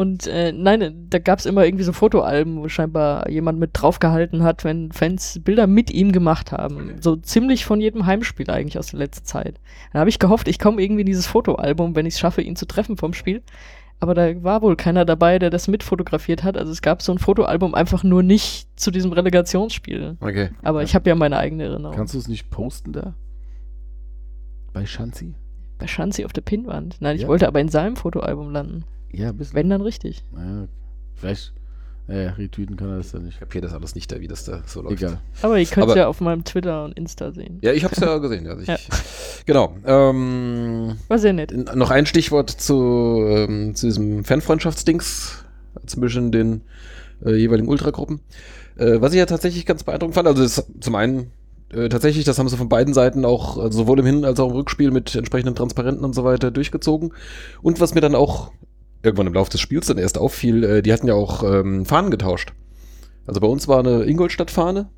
Und 0.00 0.26
äh, 0.28 0.50
nein, 0.52 1.08
da 1.10 1.18
gab 1.18 1.40
es 1.40 1.44
immer 1.46 1.66
irgendwie 1.66 1.84
so 1.84 1.92
Fotoalben, 1.92 2.56
wo 2.62 2.68
scheinbar 2.70 3.28
jemand 3.28 3.58
mit 3.58 3.70
draufgehalten 3.74 4.42
hat, 4.42 4.64
wenn 4.64 4.92
Fans 4.92 5.40
Bilder 5.44 5.66
mit 5.66 5.90
ihm 5.90 6.10
gemacht 6.10 6.52
haben. 6.52 6.94
So 7.00 7.16
ziemlich 7.16 7.66
von 7.66 7.82
jedem 7.82 8.06
Heimspiel 8.06 8.50
eigentlich 8.50 8.78
aus 8.78 8.86
der 8.92 8.98
letzten 9.00 9.26
Zeit. 9.26 9.60
Dann 9.92 10.00
habe 10.00 10.08
ich 10.08 10.18
gehofft, 10.18 10.48
ich 10.48 10.58
komme 10.58 10.80
irgendwie 10.80 11.02
in 11.02 11.06
dieses 11.06 11.26
Fotoalbum, 11.26 11.94
wenn 11.96 12.06
ich 12.06 12.14
es 12.14 12.20
schaffe, 12.20 12.40
ihn 12.40 12.56
zu 12.56 12.64
treffen 12.64 12.96
vom 12.96 13.12
Spiel. 13.12 13.42
Aber 13.98 14.14
da 14.14 14.42
war 14.42 14.62
wohl 14.62 14.74
keiner 14.76 15.04
dabei, 15.04 15.38
der 15.38 15.50
das 15.50 15.68
mitfotografiert 15.68 16.44
hat. 16.44 16.56
Also 16.56 16.72
es 16.72 16.80
gab 16.80 17.02
so 17.02 17.12
ein 17.12 17.18
Fotoalbum 17.18 17.74
einfach 17.74 18.02
nur 18.02 18.22
nicht 18.22 18.68
zu 18.80 18.90
diesem 18.90 19.12
Relegationsspiel. 19.12 20.16
Okay. 20.20 20.48
Aber 20.62 20.82
ich 20.82 20.94
habe 20.94 21.10
ja 21.10 21.14
meine 21.14 21.36
eigene 21.36 21.64
Erinnerung. 21.64 21.94
Kannst 21.94 22.14
du 22.14 22.18
es 22.18 22.26
nicht 22.26 22.48
posten 22.48 22.94
da? 22.94 23.12
Bei 24.72 24.86
Schanzi? 24.86 25.34
Bei 25.78 25.86
Schanzi 25.86 26.24
auf 26.24 26.32
der 26.32 26.40
Pinnwand. 26.40 26.96
Nein, 27.00 27.16
ich 27.16 27.22
Ja. 27.22 27.28
wollte 27.28 27.46
aber 27.46 27.60
in 27.60 27.68
seinem 27.68 27.96
Fotoalbum 27.96 28.50
landen. 28.50 28.84
Ja, 29.12 29.32
bist 29.32 29.54
Wenn 29.54 29.70
dann 29.70 29.80
richtig. 29.80 30.24
Naja, 30.32 30.68
vielleicht. 31.14 31.52
Naja, 32.06 32.30
retweeten 32.30 32.76
kann 32.76 32.88
er 32.90 32.96
das 32.96 33.12
ja 33.12 33.20
nicht. 33.20 33.34
Ich 33.34 33.40
kapiere 33.40 33.62
das 33.66 33.72
alles 33.72 33.94
nicht, 33.94 34.10
da, 34.10 34.20
wie 34.20 34.26
das 34.26 34.44
da 34.44 34.62
so 34.66 34.82
läuft. 34.82 35.00
Egal. 35.00 35.20
Aber 35.42 35.58
ihr 35.58 35.66
könnt 35.66 35.90
es 35.90 35.94
ja 35.94 36.08
auf 36.08 36.20
meinem 36.20 36.42
Twitter 36.42 36.84
und 36.84 36.92
Insta 36.98 37.30
sehen. 37.30 37.58
Ja, 37.62 37.72
ich 37.72 37.84
habe 37.84 37.94
es 37.94 38.00
ja 38.00 38.18
gesehen. 38.18 38.48
Also 38.48 38.62
ich, 38.62 38.68
Ja. 38.68 38.76
Genau. 39.46 39.76
Ähm, 39.84 40.96
War 41.06 41.18
sehr 41.18 41.32
nett. 41.32 41.52
noch 41.76 41.90
ein 41.90 42.06
Stichwort 42.06 42.50
zu, 42.50 43.24
ähm, 43.28 43.74
zu 43.76 43.86
diesem 43.86 44.24
Fanfreundschaftsdings 44.24 45.44
zwischen 45.86 46.32
den 46.32 46.62
äh, 47.24 47.34
jeweiligen 47.36 47.68
Ultragruppen. 47.68 48.20
Äh, 48.76 49.00
was 49.00 49.12
ich 49.12 49.18
ja 49.18 49.26
tatsächlich 49.26 49.64
ganz 49.64 49.84
beeindruckend 49.84 50.14
fand, 50.14 50.26
also 50.26 50.42
das, 50.42 50.66
zum 50.80 50.94
einen 50.96 51.30
äh, 51.72 51.88
tatsächlich, 51.88 52.24
das 52.24 52.40
haben 52.40 52.48
sie 52.48 52.56
von 52.56 52.68
beiden 52.68 52.92
Seiten 52.92 53.24
auch 53.24 53.56
also 53.56 53.78
sowohl 53.78 54.00
im 54.00 54.06
Hin- 54.06 54.24
als 54.24 54.40
auch 54.40 54.48
im 54.50 54.56
Rückspiel 54.56 54.90
mit 54.90 55.14
entsprechenden 55.14 55.54
Transparenten 55.54 56.04
und 56.04 56.14
so 56.14 56.24
weiter 56.24 56.50
durchgezogen. 56.50 57.12
Und 57.62 57.78
was 57.80 57.94
mir 57.94 58.00
dann 58.00 58.16
auch 58.16 58.50
irgendwann 59.02 59.26
im 59.26 59.34
Laufe 59.34 59.50
des 59.50 59.60
Spiels 59.60 59.86
dann 59.86 59.98
erst 59.98 60.18
auffiel, 60.18 60.64
äh, 60.64 60.82
die 60.82 60.92
hatten 60.92 61.06
ja 61.06 61.14
auch 61.14 61.42
ähm, 61.42 61.86
Fahnen 61.86 62.10
getauscht. 62.10 62.52
Also 63.26 63.40
bei 63.40 63.46
uns 63.46 63.68
war 63.68 63.78
eine 63.80 64.04
Ingolstadt-Fahne. 64.04 64.88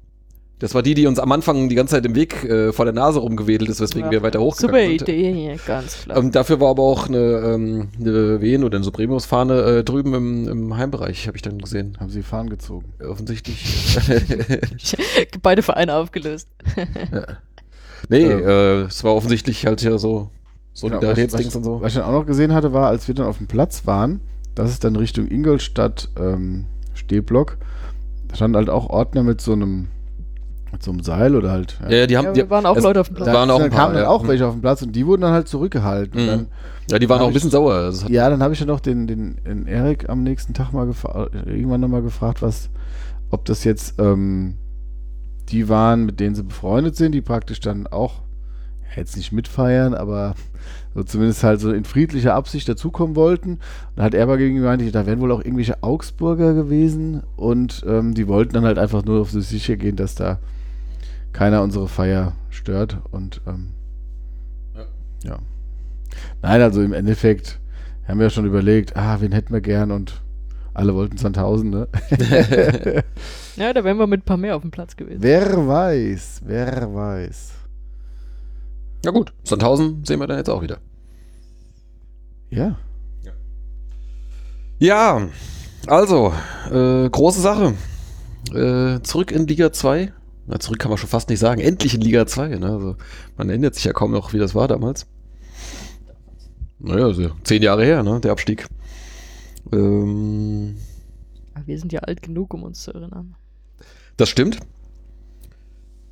Das 0.59 0.77
war 0.77 0.83
die, 0.85 0.95
die 0.95 1.09
uns 1.09 1.19
am 1.19 1.33
Anfang 1.33 1.69
die 1.69 1.75
ganze 1.75 1.97
Zeit 1.97 2.07
im 2.07 2.15
Weg 2.15 2.45
äh, 2.45 2.73
vor 2.73 2.85
der 2.85 2.95
Nase 2.95 3.19
rumgewedelt 3.19 3.69
ist, 3.69 3.81
weswegen 3.81 4.07
Ja. 4.07 4.11
wir 4.13 4.23
weiter 4.23 4.41
hochgegangen 4.41 4.97
Super 4.97 5.07
sind. 5.07 5.09
Idee, 5.19 5.57
ganz 5.67 6.03
klar. 6.05 6.17
Ähm, 6.19 6.31
dafür 6.31 6.61
war 6.61 6.71
aber 6.71 6.85
auch 6.85 7.09
eine, 7.09 7.19
ähm, 7.19 7.89
eine 8.01 8.41
Wen- 8.41 8.63
oder 8.63 8.77
eine 8.77 8.85
Supremos-Fahne 8.85 9.61
äh, 9.79 9.85
drüben 9.85 10.15
im, 10.15 10.49
im 10.49 10.77
Heimbereich, 10.77 11.27
habe 11.27 11.37
ich 11.37 11.43
dann 11.43 11.59
gesehen. 11.59 11.97
Haben 11.99 12.11
sie 12.11 12.23
Fahnen 12.23 12.49
gezogen. 12.49 12.93
Offensichtlich. 13.05 13.99
Beide 15.43 15.63
Vereine 15.63 15.97
aufgelöst. 15.97 16.49
nee, 18.09 18.23
Ähm. 18.23 18.47
äh, 18.47 18.81
es 18.83 19.03
war 19.03 19.15
offensichtlich 19.17 19.67
halt 19.67 19.83
ja 19.83 19.99
so 19.99 20.31
Solidaritätsdings 20.75 21.49
was, 21.49 21.57
und 21.57 21.65
so. 21.65 21.81
Was 21.81 21.93
ich 21.93 21.99
dann 21.99 22.09
auch 22.09 22.13
noch 22.13 22.27
gesehen 22.27 22.53
hatte, 22.53 22.73
war, 22.73 22.89
als 22.89 23.07
wir 23.09 23.15
dann 23.15 23.27
auf 23.27 23.39
dem 23.39 23.47
Platz 23.47 23.87
waren, 23.87 24.21
das 24.55 24.71
ist 24.71 24.85
dann 24.85 24.97
Richtung 24.97 25.31
Ingolstadt 25.31 26.09
ähm, 26.19 26.67
Stehblock, 26.95 27.59
da 28.29 28.37
standen 28.37 28.57
halt 28.57 28.71
auch 28.71 28.89
Ordner 28.89 29.23
mit 29.23 29.41
so 29.41 29.53
einem 29.53 29.89
mit 30.73 30.83
so 30.83 30.91
einem 30.91 31.03
Seil 31.03 31.37
oder 31.37 31.51
halt. 31.51 31.79
Ja, 31.83 31.97
ja, 31.97 32.07
die 32.07 32.17
haben, 32.17 32.25
Ja, 32.25 32.33
die, 32.33 32.41
wir 32.41 32.51
waren 32.51 32.65
auch 32.65 32.77
Leute 32.81 33.01
auf 33.01 33.09
dem 33.09 33.17
Platz. 33.17 33.27
Da 33.27 33.35
waren 33.35 33.51
auch 33.51 33.59
dann 33.59 33.67
ein 33.67 33.71
paar. 33.71 33.81
kamen 33.81 33.95
dann 33.95 34.05
ja. 34.05 34.09
auch 34.09 34.27
welche 34.27 34.47
auf 34.47 34.55
dem 34.55 34.63
Platz 34.63 34.81
und 34.81 34.93
die 34.93 35.07
wurden 35.07 35.21
dann 35.21 35.33
halt 35.33 35.47
zurückgehalten. 35.47 36.23
Mhm. 36.23 36.27
Dann, 36.27 36.47
Ja, 36.91 36.99
die 36.99 37.09
waren 37.11 37.21
auch 37.21 37.27
ein 37.27 37.35
bisschen 37.35 37.51
sauer. 37.51 37.83
Das 37.83 38.05
hat, 38.05 38.11
ja, 38.11 38.31
dann 38.31 38.43
habe 38.43 38.55
ich 38.55 38.59
dann 38.59 38.69
noch 38.69 38.81
den, 38.81 39.07
den, 39.07 39.37
den 39.45 39.67
Erik 39.67 40.09
am 40.09 40.23
nächsten 40.23 40.55
Tag 40.55 40.73
mal 40.73 40.87
gefragt, 40.87 41.35
irgendwann 41.45 41.83
nochmal 41.83 42.01
gefragt, 42.01 42.41
was, 42.41 42.71
ob 43.31 43.45
das 43.45 43.65
jetzt 43.65 44.01
ähm, 44.01 44.57
die 45.51 45.69
waren, 45.69 46.07
mit 46.07 46.21
denen 46.21 46.35
sie 46.35 46.43
befreundet 46.43 46.97
sind, 46.97 47.13
die 47.13 47.21
praktisch 47.21 47.61
dann 47.61 47.87
auch 47.87 48.15
ja, 48.15 48.23
jetzt 48.97 49.17
nicht 49.17 49.33
mitfeiern, 49.33 49.95
aber 49.95 50.35
so 50.95 51.03
zumindest 51.03 51.43
halt 51.43 51.61
so 51.61 51.73
in 51.73 51.85
friedlicher 51.85 52.35
Absicht 52.35 52.69
dazukommen 52.69 53.17
wollten. 53.17 53.53
Und 53.53 53.61
dann 53.97 54.05
hat 54.05 54.15
er 54.15 54.23
aber 54.25 54.39
gegen 54.39 54.57
gemeint, 54.57 54.83
da 54.95 55.07
wären 55.07 55.21
wohl 55.21 55.33
auch 55.33 55.41
irgendwelche 55.41 55.83
Augsburger 55.83 56.55
gewesen 56.55 57.23
und 57.37 57.85
ähm, 57.87 58.15
die 58.15 58.29
wollten 58.29 58.55
dann 58.55 58.65
halt 58.65 58.79
einfach 58.79 59.05
nur 59.05 59.21
auf 59.21 59.31
sich 59.31 59.47
sicher 59.47 59.77
gehen, 59.77 59.97
dass 59.97 60.15
da 60.15 60.39
keiner 61.33 61.63
unsere 61.63 61.89
Feier 61.89 62.33
stört 62.51 62.99
und 63.11 63.41
ähm, 63.47 63.69
ja. 65.25 65.39
Nein, 66.43 66.61
also 66.61 66.83
im 66.83 66.93
Endeffekt 66.93 67.59
haben 68.07 68.19
wir 68.19 68.27
ja 68.27 68.31
schon 68.31 68.47
überlegt, 68.47 68.97
ah, 68.97 69.21
wen 69.21 69.33
hätten 69.33 69.53
wir 69.53 69.61
gern 69.61 69.91
und 69.91 70.21
alle 70.75 70.95
wollten 70.95 71.17
Sandhausen, 71.17 71.71
ne? 71.71 71.89
Ja, 73.57 73.73
da 73.73 73.85
wären 73.85 73.99
wir 73.99 74.07
mit 74.07 74.23
ein 74.23 74.25
paar 74.25 74.37
mehr 74.37 74.57
auf 74.57 74.63
dem 74.63 74.71
Platz 74.71 74.97
gewesen. 74.97 75.23
wer 75.23 75.67
weiß, 75.67 76.43
wer 76.45 76.95
weiß. 76.95 77.53
Ja 79.05 79.11
gut, 79.11 79.33
Sandhausen 79.45 80.05
sehen 80.05 80.21
wir 80.21 80.27
dann 80.27 80.39
jetzt 80.39 80.51
auch 80.51 80.63
wieder. 80.63 80.79
Ja. 82.51 82.77
Ja, 84.79 85.29
also, 85.87 86.33
äh, 86.71 87.09
große 87.09 87.41
Sache. 87.41 87.75
Äh, 88.53 89.01
zurück 89.03 89.31
in 89.31 89.47
Liga 89.47 89.73
2. 89.73 90.13
Na, 90.47 90.59
zurück 90.59 90.79
kann 90.79 90.91
man 90.91 90.99
schon 90.99 91.09
fast 91.09 91.29
nicht 91.29 91.39
sagen. 91.39 91.61
Endlich 91.61 91.95
in 91.95 92.01
Liga 92.01 92.27
2. 92.27 92.49
Ne? 92.49 92.67
Also, 92.67 92.97
man 93.37 93.49
erinnert 93.49 93.75
sich 93.75 93.85
ja 93.85 93.93
kaum 93.93 94.11
noch, 94.11 94.33
wie 94.33 94.39
das 94.39 94.55
war 94.55 94.69
damals. 94.69 95.07
Naja, 96.79 97.07
also 97.07 97.31
zehn 97.45 97.63
Jahre 97.63 97.85
her, 97.85 98.03
ne? 98.03 98.21
der 98.21 98.33
Abstieg. 98.33 98.67
Ähm, 99.73 100.77
wir 101.65 101.79
sind 101.79 101.93
ja 101.93 102.01
alt 102.01 102.23
genug, 102.23 102.53
um 102.55 102.65
uns 102.65 102.83
zu 102.83 102.93
erinnern. 102.93 103.37
das 104.17 104.29
stimmt. 104.29 104.59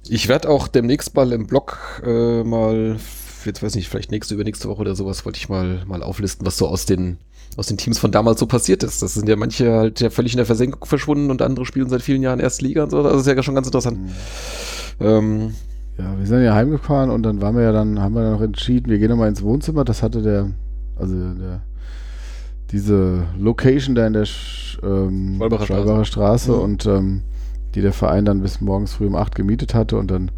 Ich 0.09 0.29
werde 0.29 0.49
auch 0.49 0.67
demnächst 0.69 1.15
mal 1.15 1.33
im 1.33 1.47
Blog 1.47 1.79
äh, 2.05 2.43
mal 2.43 2.97
jetzt 3.45 3.63
weiß 3.63 3.75
nicht, 3.75 3.89
vielleicht 3.89 4.11
nächste, 4.11 4.35
übernächste 4.35 4.69
Woche 4.69 4.81
oder 4.83 4.95
sowas, 4.95 5.25
wollte 5.25 5.39
ich 5.39 5.49
mal, 5.49 5.83
mal 5.87 6.03
auflisten, 6.03 6.47
was 6.47 6.59
so 6.59 6.69
aus 6.69 6.85
den, 6.87 7.19
aus 7.57 7.67
den 7.69 7.79
Teams 7.79 7.99
von 7.99 8.13
damals 8.13 8.39
so 8.41 8.47
passiert 8.47 8.83
ist. 8.83 9.03
Das 9.03 9.15
sind 9.15 9.29
ja 9.29 9.37
manche 9.37 9.73
halt 9.73 10.01
ja 10.01 10.11
völlig 10.11 10.33
in 10.33 10.37
der 10.39 10.47
Versenkung 10.47 10.85
verschwunden 10.85 11.31
und 11.31 11.43
andere 11.43 11.65
spielen 11.65 11.89
seit 11.89 12.03
vielen 12.03 12.23
Jahren 12.23 12.41
erste 12.41 12.65
Liga 12.65 12.83
und 12.85 12.91
so. 12.91 13.03
Das 13.03 13.21
ist 13.21 13.27
ja 13.27 13.43
schon 13.43 13.55
ganz 13.55 13.67
interessant. 13.67 13.99
Ähm, 15.01 15.55
Ja, 15.99 16.19
wir 16.19 16.27
sind 16.27 16.43
ja 16.43 16.55
heimgefahren 16.55 17.11
und 17.11 17.23
dann 17.23 17.41
waren 17.41 17.57
wir 17.57 17.63
ja 17.63 17.73
dann, 17.73 18.01
haben 18.01 18.15
wir 18.15 18.23
dann 18.23 18.33
noch 18.33 18.43
entschieden, 18.43 18.91
wir 18.91 18.99
gehen 18.99 19.11
nochmal 19.11 19.29
ins 19.29 19.43
Wohnzimmer. 19.43 19.85
Das 19.85 20.03
hatte 20.03 20.23
der, 20.23 20.51
also 20.97 21.15
der, 21.15 21.63
diese 22.71 23.25
Location 23.39 23.95
da 23.95 24.07
in 24.07 24.13
der 24.13 24.25
Sch, 24.27 24.79
ähm, 24.83 25.37
Schwalbacher 25.37 25.65
Straße. 25.67 26.05
Straße 26.05 26.53
Mhm. 26.53 26.59
und 26.59 26.87
ähm, 26.87 27.23
die 27.75 27.83
der 27.83 27.93
Verein 27.93 28.25
dann 28.25 28.43
bis 28.43 28.61
morgens 28.61 28.93
früh 28.95 29.07
um 29.07 29.17
8 29.17 29.35
gemietet 29.35 29.75
hatte 29.75 29.97
und 29.97 30.11
dann 30.11 30.31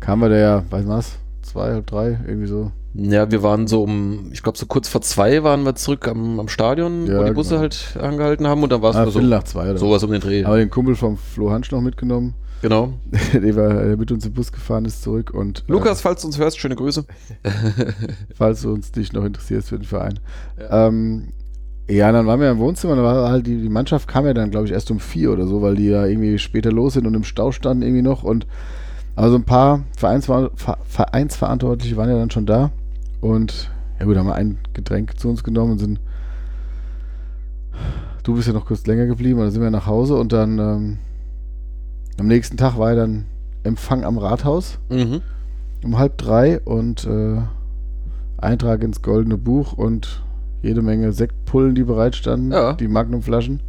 kamen 0.00 0.22
wir 0.22 0.28
da 0.28 0.36
ja, 0.36 0.64
weiß 0.70 0.84
man 0.86 0.98
was, 0.98 1.18
zwei, 1.42 1.72
halb 1.72 1.86
drei, 1.86 2.18
irgendwie 2.26 2.46
so. 2.46 2.70
ja, 2.94 3.30
wir 3.30 3.42
waren 3.42 3.66
so 3.66 3.82
um, 3.82 4.30
ich 4.32 4.42
glaube 4.42 4.56
so 4.58 4.66
kurz 4.66 4.88
vor 4.88 5.00
zwei 5.00 5.42
waren 5.42 5.64
wir 5.64 5.74
zurück 5.74 6.06
am, 6.08 6.38
am 6.40 6.48
Stadion, 6.48 7.06
Ja, 7.06 7.18
wo 7.20 7.24
die 7.24 7.32
Busse 7.32 7.50
genau. 7.50 7.60
halt 7.62 7.96
angehalten 8.00 8.46
haben 8.46 8.62
und 8.62 8.70
dann 8.70 8.82
war 8.82 8.90
es 8.90 8.96
Ah, 8.96 9.02
nur 9.04 9.12
so, 9.12 9.20
nach 9.20 9.44
zwei 9.44 9.70
oder 9.70 9.78
sowas 9.78 10.02
um 10.04 10.10
den 10.12 10.20
Dreh. 10.20 10.44
Haben 10.44 10.52
wir 10.52 10.58
den 10.58 10.70
Kumpel 10.70 10.94
vom 10.94 11.16
Flo 11.16 11.50
Hansch 11.50 11.70
noch 11.70 11.80
mitgenommen, 11.80 12.34
Genau. 12.60 12.92
der, 13.32 13.56
war, 13.56 13.68
der 13.84 13.96
mit 13.96 14.10
uns 14.10 14.26
im 14.26 14.32
Bus 14.32 14.50
gefahren 14.50 14.84
ist 14.84 15.02
zurück 15.02 15.30
und 15.32 15.60
äh, 15.60 15.72
Lukas, 15.72 16.00
falls 16.00 16.22
du 16.22 16.26
uns 16.26 16.38
hörst, 16.38 16.58
schöne 16.58 16.74
Grüße. 16.76 17.04
falls 18.34 18.62
du 18.62 18.72
uns 18.72 18.90
dich 18.92 19.12
noch 19.12 19.24
interessierst 19.24 19.68
für 19.68 19.78
den 19.78 19.84
Verein. 19.84 20.18
Ja, 20.58 20.88
ähm, 20.88 21.28
ja 21.90 22.12
dann 22.12 22.26
waren 22.26 22.40
wir 22.40 22.50
im 22.50 22.58
Wohnzimmer, 22.58 22.96
da 22.96 23.02
war 23.02 23.30
halt 23.30 23.46
die, 23.46 23.60
die 23.60 23.68
Mannschaft 23.68 24.08
kam 24.08 24.26
ja 24.26 24.34
dann, 24.34 24.50
glaube 24.50 24.66
ich, 24.66 24.72
erst 24.72 24.90
um 24.90 25.00
vier 25.00 25.32
oder 25.32 25.46
so, 25.46 25.62
weil 25.62 25.76
die 25.76 25.86
ja 25.88 26.04
irgendwie 26.06 26.38
später 26.38 26.70
los 26.70 26.94
sind 26.94 27.06
und 27.06 27.14
im 27.14 27.24
Stau 27.24 27.50
standen 27.52 27.82
irgendwie 27.82 28.02
noch 28.02 28.22
und 28.22 28.46
aber 29.16 29.30
so 29.30 29.36
ein 29.36 29.44
paar 29.44 29.80
Vereinsver 29.96 30.50
Ver 30.54 30.78
Vereinsverantwortliche 30.86 31.96
waren 31.96 32.08
ja 32.08 32.16
dann 32.16 32.30
schon 32.30 32.46
da 32.46 32.70
und 33.20 33.70
ja 33.98 34.04
gut, 34.06 34.16
haben 34.16 34.26
wir 34.28 34.34
ein 34.36 34.58
Getränk 34.74 35.18
zu 35.18 35.28
uns 35.28 35.42
genommen 35.42 35.72
und 35.72 35.78
sind 35.78 36.00
du 38.22 38.34
bist 38.34 38.46
ja 38.46 38.54
noch 38.54 38.66
kurz 38.66 38.86
länger 38.86 39.06
geblieben 39.06 39.38
und 39.38 39.46
dann 39.46 39.52
sind 39.52 39.62
wir 39.62 39.70
nach 39.70 39.86
Hause 39.86 40.16
und 40.16 40.32
dann 40.32 40.58
ähm, 40.58 40.98
am 42.18 42.26
nächsten 42.26 42.56
Tag 42.56 42.78
war 42.78 42.90
ja 42.90 42.96
dann 42.96 43.24
Empfang 43.64 44.04
am 44.04 44.18
Rathaus 44.18 44.78
Mhm. 44.90 45.20
um 45.84 45.98
halb 45.98 46.18
drei 46.18 46.60
und 46.60 47.06
äh, 47.06 47.40
Eintrag 48.36 48.82
ins 48.82 49.02
Goldene 49.02 49.36
Buch 49.36 49.72
und 49.72 50.22
jede 50.62 50.82
Menge 50.82 51.12
Sektpullen, 51.12 51.74
die 51.74 51.84
bereitstanden, 51.84 52.52
Ja. 52.52 52.72
die 52.74 52.88
Magnumflaschen. 52.88 53.60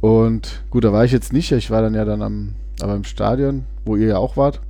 Und 0.00 0.62
gut, 0.70 0.84
da 0.84 0.92
war 0.92 1.04
ich 1.04 1.12
jetzt 1.12 1.32
nicht, 1.32 1.50
ich 1.52 1.70
war 1.70 1.82
dann 1.82 1.94
ja 1.94 2.04
dann 2.04 2.22
am, 2.22 2.54
aber 2.80 2.94
im 2.94 3.04
Stadion, 3.04 3.64
wo 3.84 3.96
ihr 3.96 4.08
ja 4.08 4.18
auch 4.18 4.36
wart. 4.36 4.60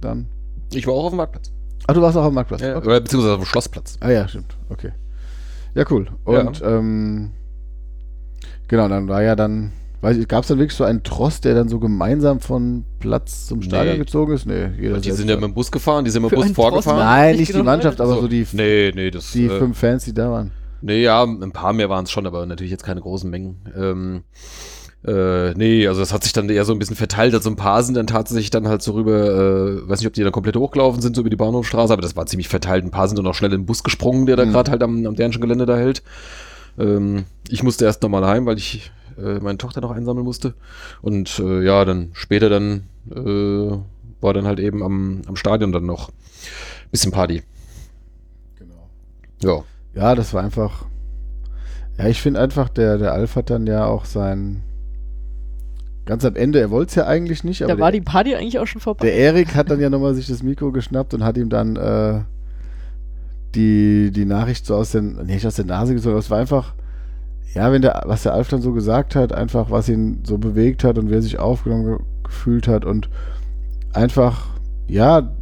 Dann. 0.00 0.26
Ich 0.72 0.86
war 0.86 0.94
auch 0.94 1.04
auf 1.04 1.10
dem 1.10 1.18
Marktplatz. 1.18 1.52
Ah, 1.86 1.92
du 1.92 2.00
warst 2.00 2.16
auch 2.16 2.24
am 2.24 2.34
Marktplatz. 2.34 2.62
Ja, 2.62 2.76
okay. 2.76 3.00
beziehungsweise 3.00 3.34
auf 3.34 3.40
dem 3.40 3.46
Schlossplatz. 3.46 3.96
Ah 4.00 4.10
ja, 4.10 4.26
stimmt. 4.28 4.56
Okay. 4.70 4.92
Ja, 5.74 5.84
cool. 5.90 6.08
Und 6.24 6.62
ähm, 6.64 7.30
genau, 8.68 8.88
dann 8.88 9.08
war 9.08 9.22
ja 9.22 9.36
dann, 9.36 9.72
gab 10.00 10.42
es 10.42 10.48
dann 10.48 10.58
wirklich 10.58 10.76
so 10.76 10.84
einen 10.84 11.02
Tross, 11.02 11.40
der 11.40 11.54
dann 11.54 11.68
so 11.68 11.78
gemeinsam 11.78 12.40
von 12.40 12.84
Platz 13.00 13.46
zum 13.46 13.60
Stadion 13.62 13.94
Nee. 13.96 13.98
gezogen 14.04 14.32
ist? 14.32 14.46
Nee, 14.46 14.68
jeder 14.80 14.98
Die 14.98 15.10
sind 15.12 15.28
ja 15.28 15.36
mit 15.36 15.44
dem 15.44 15.54
Bus 15.54 15.70
gefahren, 15.70 16.04
die 16.04 16.10
sind 16.10 16.22
mit 16.22 16.32
dem 16.32 16.40
Bus 16.40 16.50
vorgefahren. 16.52 16.98
Nein, 16.98 17.30
Nicht 17.36 17.40
nicht 17.48 17.54
die 17.54 17.62
Mannschaft, 17.62 18.00
aber 18.00 18.14
So. 18.14 18.20
so 18.22 18.28
die, 18.28 18.46
Nee, 18.52 18.92
nee, 18.94 19.10
das. 19.10 19.32
die 19.32 19.46
äh, 19.46 19.58
fünf 19.58 19.78
Fans, 19.78 20.04
die 20.04 20.14
da 20.14 20.30
waren. 20.30 20.52
Nee, 20.82 21.02
ja, 21.02 21.22
ein 21.24 21.52
paar 21.52 21.72
mehr 21.74 21.90
waren 21.90 22.04
es 22.04 22.10
schon, 22.10 22.26
aber 22.26 22.46
natürlich 22.46 22.70
jetzt 22.70 22.84
keine 22.84 23.02
großen 23.02 23.28
Mengen. 23.28 23.56
Ähm, 23.76 24.22
äh, 25.06 25.52
nee, 25.54 25.86
also 25.86 26.00
das 26.00 26.12
hat 26.12 26.24
sich 26.24 26.32
dann 26.32 26.48
eher 26.48 26.64
so 26.64 26.72
ein 26.72 26.78
bisschen 26.78 26.96
verteilt. 26.96 27.34
Also 27.34 27.50
ein 27.50 27.56
paar 27.56 27.82
sind 27.82 27.94
dann 27.96 28.06
tatsächlich 28.06 28.50
dann 28.50 28.68
halt 28.68 28.80
so 28.82 28.92
rüber, 28.92 29.12
äh, 29.84 29.88
weiß 29.88 30.00
nicht, 30.00 30.06
ob 30.08 30.12
die 30.14 30.22
dann 30.22 30.32
komplett 30.32 30.56
hochgelaufen 30.56 31.02
sind, 31.02 31.14
so 31.16 31.20
über 31.20 31.30
die 31.30 31.36
Bahnhofstraße, 31.36 31.92
aber 31.92 32.02
das 32.02 32.16
war 32.16 32.24
ziemlich 32.26 32.48
verteilt. 32.48 32.84
Ein 32.84 32.90
paar 32.90 33.08
sind 33.08 33.18
dann 33.18 33.26
auch 33.26 33.34
schnell 33.34 33.52
in 33.52 33.60
den 33.62 33.66
Bus 33.66 33.82
gesprungen, 33.82 34.24
der 34.26 34.36
da 34.36 34.44
Mhm. 34.46 34.52
gerade 34.52 34.70
halt 34.70 34.82
am, 34.82 35.06
am 35.06 35.16
dänischen 35.16 35.40
Gelände 35.42 35.66
da 35.66 35.76
hält. 35.76 36.02
Ähm, 36.78 37.24
ich 37.50 37.62
musste 37.62 37.84
erst 37.84 38.02
nochmal 38.02 38.24
heim, 38.26 38.46
weil 38.46 38.56
ich 38.58 38.90
äh, 39.22 39.40
meine 39.40 39.58
Tochter 39.58 39.80
noch 39.80 39.90
einsammeln 39.90 40.24
musste. 40.24 40.54
Und 41.02 41.38
äh, 41.38 41.62
ja, 41.64 41.84
dann 41.84 42.10
später 42.12 42.48
dann 42.48 42.84
äh, 43.10 43.78
war 44.20 44.34
dann 44.34 44.46
halt 44.46 44.60
eben 44.60 44.82
am, 44.82 45.22
am 45.26 45.36
Stadion 45.36 45.72
dann 45.72 45.86
noch 45.86 46.10
bisschen 46.90 47.12
Party. 47.12 47.42
Genau. 48.58 48.88
Ja. 49.42 49.62
Ja, 49.94 50.14
das 50.14 50.34
war 50.34 50.42
einfach. 50.42 50.86
Ja, 51.98 52.06
ich 52.06 52.20
finde 52.22 52.40
einfach, 52.40 52.68
der, 52.68 52.98
der 52.98 53.12
Alf 53.12 53.36
hat 53.36 53.50
dann 53.50 53.66
ja 53.66 53.86
auch 53.86 54.04
sein. 54.04 54.62
Ganz 56.06 56.24
am 56.24 56.34
Ende, 56.34 56.58
er 56.58 56.70
wollte 56.70 56.90
es 56.90 56.94
ja 56.96 57.06
eigentlich 57.06 57.44
nicht, 57.44 57.62
aber 57.62 57.74
Da 57.74 57.80
war 57.80 57.92
der, 57.92 58.00
die 58.00 58.04
Party 58.04 58.34
eigentlich 58.34 58.58
auch 58.58 58.66
schon 58.66 58.80
vorbei. 58.80 59.06
der 59.06 59.14
Erik 59.14 59.54
hat 59.54 59.70
dann 59.70 59.80
ja 59.80 59.90
nochmal 59.90 60.14
sich 60.14 60.26
das 60.26 60.42
Mikro 60.42 60.72
geschnappt 60.72 61.14
und 61.14 61.22
hat 61.22 61.36
ihm 61.36 61.50
dann 61.50 61.76
äh, 61.76 62.22
die, 63.54 64.10
die 64.10 64.24
Nachricht 64.24 64.66
so 64.66 64.74
aus 64.76 64.92
den, 64.92 65.16
nee, 65.16 65.34
nicht 65.34 65.46
aus 65.46 65.56
der 65.56 65.66
Nase 65.66 65.94
gezogen, 65.94 66.12
aber 66.12 66.20
es 66.20 66.30
war 66.30 66.38
einfach, 66.38 66.74
ja, 67.54 67.72
wenn 67.72 67.82
der, 67.82 68.02
was 68.06 68.22
der 68.22 68.34
Alf 68.34 68.48
dann 68.48 68.62
so 68.62 68.72
gesagt 68.72 69.16
hat, 69.16 69.32
einfach 69.32 69.70
was 69.70 69.88
ihn 69.88 70.20
so 70.24 70.38
bewegt 70.38 70.84
hat 70.84 70.98
und 70.98 71.10
wer 71.10 71.22
sich 71.22 71.38
aufgenommen 71.38 71.84
ge 71.84 71.96
gefühlt 72.22 72.68
hat 72.68 72.84
und 72.84 73.10
einfach, 73.92 74.46
ja, 74.86 75.32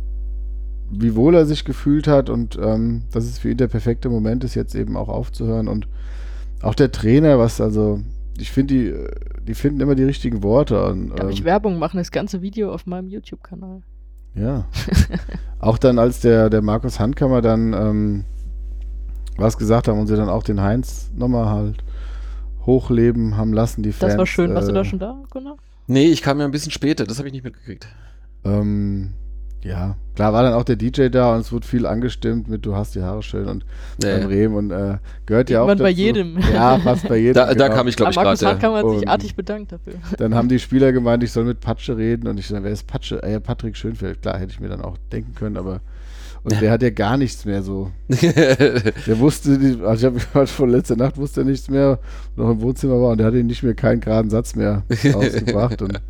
wie 0.91 1.15
wohl 1.15 1.35
er 1.35 1.45
sich 1.45 1.67
gefühlt 1.67 2.09
hat 2.09 2.31
und 2.31 2.59
ähm, 2.59 3.03
dass 3.13 3.25
es 3.25 3.39
für 3.39 3.51
ihn 3.51 3.59
der 3.59 3.69
perfekte 3.69 4.09
Moment 4.09 4.43
ist, 4.43 4.55
jetzt 4.55 4.75
eben 4.75 4.97
auch 4.97 5.11
aufzuhören 5.11 5.69
und 5.69 5.87
auch 6.63 6.75
der 6.75 6.91
Trainer, 6.91 7.39
was 7.39 7.61
also, 7.61 8.01
ich 8.39 8.51
finde, 8.51 8.75
die, 8.75 8.95
die 9.47 9.55
finden 9.55 9.81
immer 9.81 9.97
die 9.97 10.05
richtigen 10.05 10.43
Worte. 10.43 10.83
Und, 10.87 11.13
ich 11.29 11.41
ähm, 11.41 11.45
Werbung 11.45 11.79
machen, 11.79 11.99
das 11.99 12.11
ganze 12.11 12.41
Video 12.41 12.73
auf 12.73 12.87
meinem 12.87 13.09
YouTube-Kanal. 13.09 13.83
ja. 14.35 14.67
auch 15.59 15.77
dann, 15.77 15.99
als 15.99 16.21
der, 16.21 16.49
der 16.49 16.63
Markus 16.63 16.99
Handkammer 16.99 17.43
dann 17.43 17.75
ähm, 17.75 18.25
was 19.37 19.59
gesagt 19.59 19.89
haben 19.89 20.01
und 20.01 20.07
sie 20.07 20.17
dann 20.17 20.29
auch 20.29 20.43
den 20.43 20.61
Heinz 20.61 21.11
nochmal 21.15 21.51
halt 21.51 21.85
hochleben 22.69 23.37
haben 23.37 23.53
lassen, 23.53 23.83
die 23.83 23.91
Fans. 23.93 24.13
Das 24.13 24.19
war 24.19 24.27
schön. 24.27 24.55
Warst 24.55 24.69
du 24.69 24.73
äh, 24.73 24.75
da 24.77 24.85
schon 24.85 25.01
da, 25.01 25.21
Gunnar? 25.31 25.57
Nee, 25.89 26.07
ich 26.07 26.23
kam 26.23 26.39
ja 26.39 26.45
ein 26.45 26.51
bisschen 26.53 26.71
später, 26.71 27.05
das 27.05 27.19
habe 27.19 27.27
ich 27.29 27.33
nicht 27.33 27.43
mitgekriegt. 27.45 27.89
Ähm, 28.45 29.15
ja, 29.65 29.97
klar 30.15 30.33
war 30.33 30.45
dann 30.45 30.53
auch 30.55 30.63
der 30.63 30.77
DJ 30.77 31.09
da 31.09 31.35
und 31.35 31.41
es 31.41 31.51
wurde 31.51 31.67
viel 31.67 31.85
angestimmt 31.87 32.47
mit 32.49 32.65
Du 32.65 32.77
hast 32.77 32.95
die 32.95 33.03
Haare 33.03 33.23
schön 33.25 33.49
und 33.49 33.65
Nee. 34.01 34.19
beim 34.19 34.27
Rehm 34.29 34.55
und 34.55 34.71
äh, 34.71 34.99
gehört 35.27 35.51
ja 35.51 35.63
auch 35.63 35.67
Irgendwann 35.69 35.85
bei 35.87 35.91
dazu. 35.93 36.01
jedem. 36.03 36.39
Ja, 36.55 36.79
fast 36.79 37.09
bei 37.09 37.17
jedem. 37.17 37.35
Da, 37.35 37.47
da 37.47 37.65
genau. 37.67 37.75
kam 37.77 37.89
ich, 37.89 37.97
glaube 37.97 38.11
ich, 38.13 38.17
Markus 38.17 38.39
gerade. 38.39 38.53
Hartkammer 38.53 38.79
hat 38.79 38.89
sich 38.91 38.99
Und- 39.01 39.09
artig 39.09 39.35
bedankt 39.35 39.73
dafür. 39.73 39.95
Dann 40.19 40.35
haben 40.37 40.49
die 40.49 40.59
Spieler 40.61 40.93
gemeint, 40.93 41.25
ich 41.25 41.33
soll 41.33 41.45
mit 41.45 41.59
Patsche 41.61 41.97
reden 41.97 42.29
und 42.29 42.39
ich 42.39 42.47
so, 42.47 42.55
wer 42.63 42.71
ist 42.71 42.87
Patsche? 42.87 43.21
Äh, 43.25 43.41
Patrick 43.41 43.77
Schönfeld. 43.77 44.23
Klar, 44.23 44.39
hätte 44.39 44.53
ich 44.53 44.61
mir 44.61 44.69
dann 44.69 44.81
auch 44.81 44.97
denken 45.11 45.35
können, 45.35 45.57
aber 45.57 45.81
und 46.53 46.61
der 46.61 46.71
hat 46.71 46.83
ja 46.83 46.91
gar 46.91 47.17
nichts 47.17 47.45
mehr 47.45 47.63
so. 47.63 47.91
Der 48.09 49.19
wusste, 49.19 49.51
nicht, 49.51 49.81
also 49.83 50.07
ich 50.09 50.13
habe 50.15 50.25
gehört, 50.25 50.49
vor 50.49 50.67
letzter 50.69 50.97
Nacht 50.97 51.17
wusste 51.17 51.43
er 51.43 51.45
nichts 51.45 51.69
mehr, 51.71 51.99
noch 52.37 52.51
im 52.51 52.61
Wohnzimmer 52.61 53.01
war 53.01 53.11
und 53.11 53.19
der 53.19 53.27
hatte 53.27 53.43
nicht 53.45 53.63
mehr 53.63 53.75
keinen 53.75 54.01
geraden 54.01 54.31
Satz 54.31 54.55
mehr 54.55 54.83
ausgebracht 55.15 55.83
und 55.83 56.01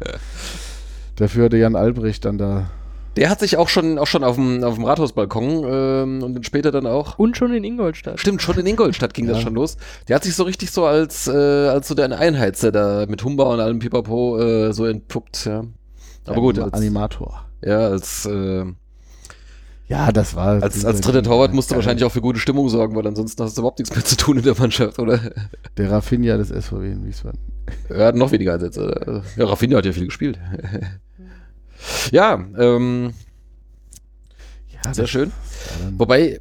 dafür 1.17 1.47
hatte 1.47 1.57
Jan 1.57 1.77
Albrecht 1.77 2.25
dann 2.25 2.39
da. 2.39 2.71
Der 3.17 3.31
hat 3.31 3.41
sich 3.41 3.57
auch 3.57 3.69
schon, 3.69 3.99
auch 3.99 4.07
schon 4.07 4.23
auf 4.23 4.37
dem, 4.37 4.63
auf 4.63 4.77
dem 4.77 4.85
Rathausbalkon 4.85 5.65
ähm, 5.69 6.23
und 6.23 6.35
dann 6.35 6.45
später 6.45 6.71
dann 6.71 6.87
auch. 6.87 7.19
Und 7.19 7.37
schon 7.37 7.53
in 7.53 7.65
Ingolstadt. 7.65 8.21
Stimmt, 8.21 8.43
schon 8.43 8.57
in 8.59 8.67
Ingolstadt 8.67 9.13
ging 9.13 9.27
das 9.27 9.39
Ja. 9.39 9.43
schon 9.43 9.55
los. 9.55 9.77
Der 10.07 10.15
hat 10.17 10.23
sich 10.23 10.37
so 10.37 10.45
richtig 10.45 10.71
so 10.71 10.85
als, 10.87 11.27
äh, 11.27 11.33
als 11.33 11.89
so 11.89 11.95
der 11.97 12.17
Einheitser 12.17 12.71
da 12.71 13.07
mit 13.09 13.25
Humba 13.25 13.45
und 13.45 13.59
allem 13.59 13.81
Pipapo 13.81 14.39
äh, 14.39 14.73
so 14.73 14.85
entpuppt, 14.87 15.47
ja. 15.47 15.65
Aber 16.27 16.41
gut, 16.41 16.59
Anima- 16.59 16.65
als, 16.67 16.75
Animator. 16.75 17.45
ja, 17.65 17.79
als, 17.89 18.27
äh, 18.27 18.65
Ja, 19.89 20.13
das 20.13 20.37
war. 20.37 20.63
als, 20.63 20.85
als 20.85 21.01
dritter 21.01 21.23
Torwart 21.23 21.55
musst 21.55 21.71
du 21.71 21.75
wahrscheinlich 21.75 22.05
auch 22.05 22.13
für 22.13 22.21
gute 22.21 22.39
Stimmung 22.39 22.69
sorgen, 22.69 22.95
weil 22.95 23.07
ansonsten 23.07 23.43
hast 23.43 23.57
du 23.57 23.63
überhaupt 23.63 23.79
nichts 23.79 23.95
mehr 23.95 24.05
zu 24.05 24.17
tun 24.17 24.37
in 24.37 24.45
der 24.45 24.55
Mannschaft, 24.57 24.99
oder? 24.99 25.19
Der 25.79 25.91
Rafinha 25.91 26.37
des 26.37 26.49
SVW 26.49 26.93
in 26.93 27.07
Wiesbaden. 27.07 27.41
Er 27.89 28.07
hat 28.09 28.15
noch 28.15 28.31
weniger 28.31 28.55
Einsätze. 28.55 29.23
Ja, 29.37 29.47
Rafinha 29.47 29.79
hat 29.79 29.87
ja 29.87 29.93
viel 29.93 30.07
gespielt. 30.07 30.39
ja, 32.11 32.35
ähm, 32.59 33.15
Ja, 34.85 34.93
sehr 34.93 35.07
schön. 35.07 35.33
Wobei, 35.97 36.41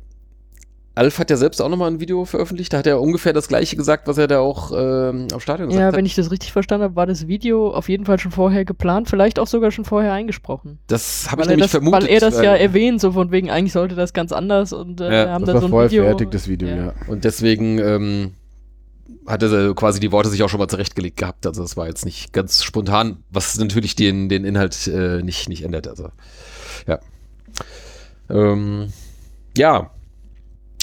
Alf 0.97 1.19
hat 1.19 1.29
ja 1.29 1.37
selbst 1.37 1.61
auch 1.61 1.69
nochmal 1.69 1.91
ein 1.91 1.99
Video 1.99 2.25
veröffentlicht, 2.25 2.73
da 2.73 2.79
hat 2.79 2.87
er 2.87 2.99
ungefähr 2.99 3.31
das 3.33 3.47
gleiche 3.47 3.75
gesagt, 3.75 4.07
was 4.07 4.17
er 4.17 4.27
da 4.27 4.39
auch 4.39 4.71
ähm, 4.71 5.27
am 5.31 5.39
Stadion 5.39 5.69
gesagt 5.69 5.79
Ja, 5.79 5.87
hat. 5.87 5.95
wenn 5.95 6.05
ich 6.05 6.15
das 6.15 6.31
richtig 6.31 6.51
verstanden 6.51 6.83
habe, 6.83 6.95
war 6.95 7.05
das 7.05 7.27
Video 7.27 7.71
auf 7.73 7.87
jeden 7.89 8.05
Fall 8.05 8.19
schon 8.19 8.31
vorher 8.31 8.65
geplant, 8.65 9.07
vielleicht 9.09 9.39
auch 9.39 9.47
sogar 9.47 9.71
schon 9.71 9.85
vorher 9.85 10.13
eingesprochen. 10.13 10.79
Das 10.87 11.31
habe 11.31 11.43
ich 11.43 11.47
nämlich 11.47 11.65
das, 11.65 11.71
vermutet. 11.71 12.01
weil 12.03 12.09
er 12.09 12.19
das 12.19 12.41
ja 12.41 12.55
erwähnt, 12.55 12.99
so 12.99 13.11
von 13.11 13.31
wegen, 13.31 13.49
eigentlich 13.49 13.73
sollte 13.73 13.95
das 13.95 14.13
ganz 14.13 14.31
anders 14.31 14.73
und 14.73 14.99
äh, 15.01 15.25
Ja, 15.25 15.29
haben 15.33 15.45
Das 15.45 15.53
dann 15.53 15.55
war 15.55 15.61
so 15.61 15.67
ein 15.67 15.71
vorher 15.71 15.91
Video. 15.91 16.03
fertig, 16.03 16.31
das 16.31 16.47
Video, 16.47 16.67
ja. 16.67 16.93
Und 17.07 17.23
deswegen 17.23 17.77
ähm, 17.79 18.33
hat 19.27 19.43
er 19.43 19.73
quasi 19.75 19.99
die 19.99 20.11
Worte 20.11 20.29
sich 20.29 20.41
auch 20.43 20.49
schon 20.49 20.59
mal 20.59 20.67
zurechtgelegt 20.67 21.17
gehabt. 21.17 21.45
Also 21.45 21.61
das 21.61 21.77
war 21.77 21.87
jetzt 21.87 22.05
nicht 22.05 22.33
ganz 22.33 22.63
spontan, 22.63 23.23
was 23.29 23.57
natürlich 23.59 23.95
den, 23.95 24.29
den 24.29 24.45
Inhalt 24.45 24.87
äh, 24.87 25.21
nicht, 25.21 25.47
nicht 25.49 25.63
ändert. 25.63 25.87
Also 25.87 26.09
ja. 26.87 26.99
Ähm, 28.29 28.91
ja. 29.57 29.91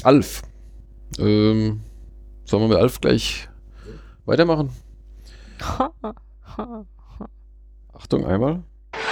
Alf. 0.05 0.43
Ähm, 1.18 1.81
sollen 2.44 2.62
wir 2.62 2.68
mit 2.68 2.78
Alf 2.78 3.01
gleich 3.01 3.48
weitermachen? 4.26 4.70
Achtung, 7.93 8.26
einmal. 8.26 8.62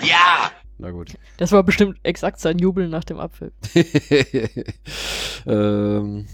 Ja, 0.00 0.52
na 0.78 0.92
gut. 0.92 1.14
Das 1.38 1.50
war 1.50 1.64
bestimmt 1.64 1.98
exakt 2.04 2.38
sein 2.38 2.60
Jubeln 2.60 2.88
nach 2.88 3.02
dem 3.02 3.18
Apfel. 3.18 3.50
ähm, 5.46 6.26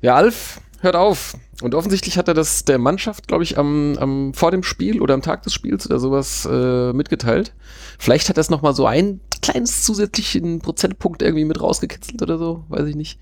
ja, 0.00 0.14
Alf, 0.14 0.62
hört 0.80 0.96
auf. 0.96 1.36
Und 1.60 1.74
offensichtlich 1.74 2.16
hat 2.16 2.28
er 2.28 2.34
das 2.34 2.64
der 2.64 2.78
Mannschaft, 2.78 3.28
glaube 3.28 3.44
ich, 3.44 3.58
am, 3.58 3.98
am, 3.98 4.32
vor 4.32 4.50
dem 4.50 4.62
Spiel 4.62 5.00
oder 5.02 5.12
am 5.12 5.20
Tag 5.20 5.42
des 5.42 5.52
Spiels 5.52 5.86
oder 5.86 5.98
sowas 5.98 6.48
äh, 6.50 6.94
mitgeteilt. 6.94 7.54
Vielleicht 7.98 8.30
hat 8.30 8.38
er 8.38 8.40
es 8.40 8.50
nochmal 8.50 8.74
so 8.74 8.86
ein 8.86 9.20
kleines 9.44 9.82
zusätzlichen 9.82 10.60
Prozentpunkt 10.60 11.20
irgendwie 11.20 11.44
mit 11.44 11.60
rausgekitzelt 11.60 12.22
oder 12.22 12.38
so, 12.38 12.64
weiß 12.68 12.86
ich 12.86 12.96
nicht. 12.96 13.20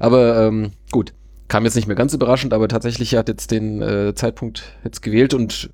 Aber 0.00 0.46
ähm, 0.46 0.72
gut, 0.90 1.14
kam 1.46 1.64
jetzt 1.64 1.76
nicht 1.76 1.86
mehr 1.86 1.96
ganz 1.96 2.12
überraschend, 2.12 2.52
aber 2.52 2.66
tatsächlich 2.66 3.14
hat 3.14 3.28
jetzt 3.28 3.52
den 3.52 3.80
äh, 3.80 4.12
Zeitpunkt 4.14 4.64
jetzt 4.82 5.02
gewählt 5.02 5.34
und 5.34 5.70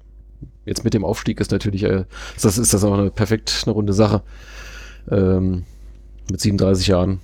jetzt 0.66 0.84
mit 0.84 0.92
dem 0.92 1.06
Aufstieg 1.06 1.40
ist 1.40 1.52
natürlich, 1.52 1.84
äh, 1.84 2.04
das 2.40 2.58
ist 2.58 2.74
das 2.74 2.84
auch 2.84 2.92
eine 2.92 3.10
perfekt 3.10 3.62
eine 3.64 3.72
runde 3.72 3.94
Sache. 3.94 4.22
Ähm, 5.10 5.64
mit 6.30 6.38
37 6.38 6.86
Jahren 6.86 7.20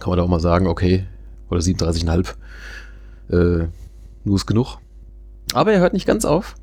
kann 0.00 0.10
man 0.10 0.18
da 0.18 0.24
auch 0.24 0.28
mal 0.28 0.40
sagen, 0.40 0.66
okay, 0.66 1.04
oder 1.48 1.60
37,5. 1.60 2.34
Äh, 3.30 3.68
nur 4.24 4.36
ist 4.36 4.46
genug. 4.46 4.78
Aber 5.52 5.72
er 5.72 5.78
hört 5.78 5.92
nicht 5.92 6.06
ganz 6.06 6.24
auf. 6.24 6.56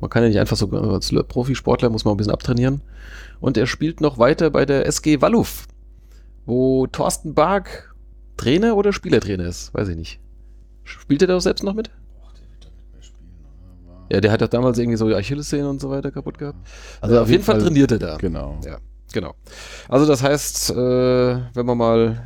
Man 0.00 0.10
kann 0.10 0.22
ja 0.22 0.28
nicht 0.28 0.38
einfach 0.38 0.56
so 0.56 0.70
als 0.70 1.12
Profisportler 1.28 1.90
muss 1.90 2.04
man 2.04 2.14
ein 2.14 2.16
bisschen 2.16 2.32
abtrainieren. 2.32 2.82
Und 3.40 3.56
er 3.56 3.66
spielt 3.66 4.00
noch 4.00 4.18
weiter 4.18 4.50
bei 4.50 4.64
der 4.64 4.86
SG 4.86 5.20
Walluf, 5.20 5.66
wo 6.46 6.86
Thorsten 6.86 7.34
Bark 7.34 7.94
Trainer 8.36 8.76
oder 8.76 8.92
Spielertrainer 8.92 9.44
ist. 9.44 9.74
Weiß 9.74 9.88
ich 9.88 9.96
nicht. 9.96 10.20
Spielt 10.84 11.22
er 11.22 11.28
da 11.28 11.36
auch 11.36 11.40
selbst 11.40 11.64
noch 11.64 11.74
mit? 11.74 11.90
Ja, 14.10 14.20
der 14.20 14.32
hat 14.32 14.40
doch 14.40 14.48
damals 14.48 14.78
irgendwie 14.78 14.96
so 14.96 15.06
Achillessehnen 15.14 15.66
und 15.66 15.80
so 15.80 15.90
weiter 15.90 16.10
kaputt 16.10 16.38
gehabt. 16.38 16.58
Also 17.00 17.16
ja, 17.16 17.22
auf 17.22 17.28
jeden 17.28 17.42
Fall, 17.42 17.56
Fall 17.56 17.64
trainiert 17.64 17.92
er 17.92 17.98
da. 17.98 18.16
Genau. 18.16 18.58
Ja, 18.64 18.78
genau. 19.12 19.34
Also 19.88 20.06
das 20.06 20.22
heißt, 20.22 20.70
äh, 20.70 20.74
wenn 20.74 21.66
man 21.66 21.76
mal, 21.76 22.22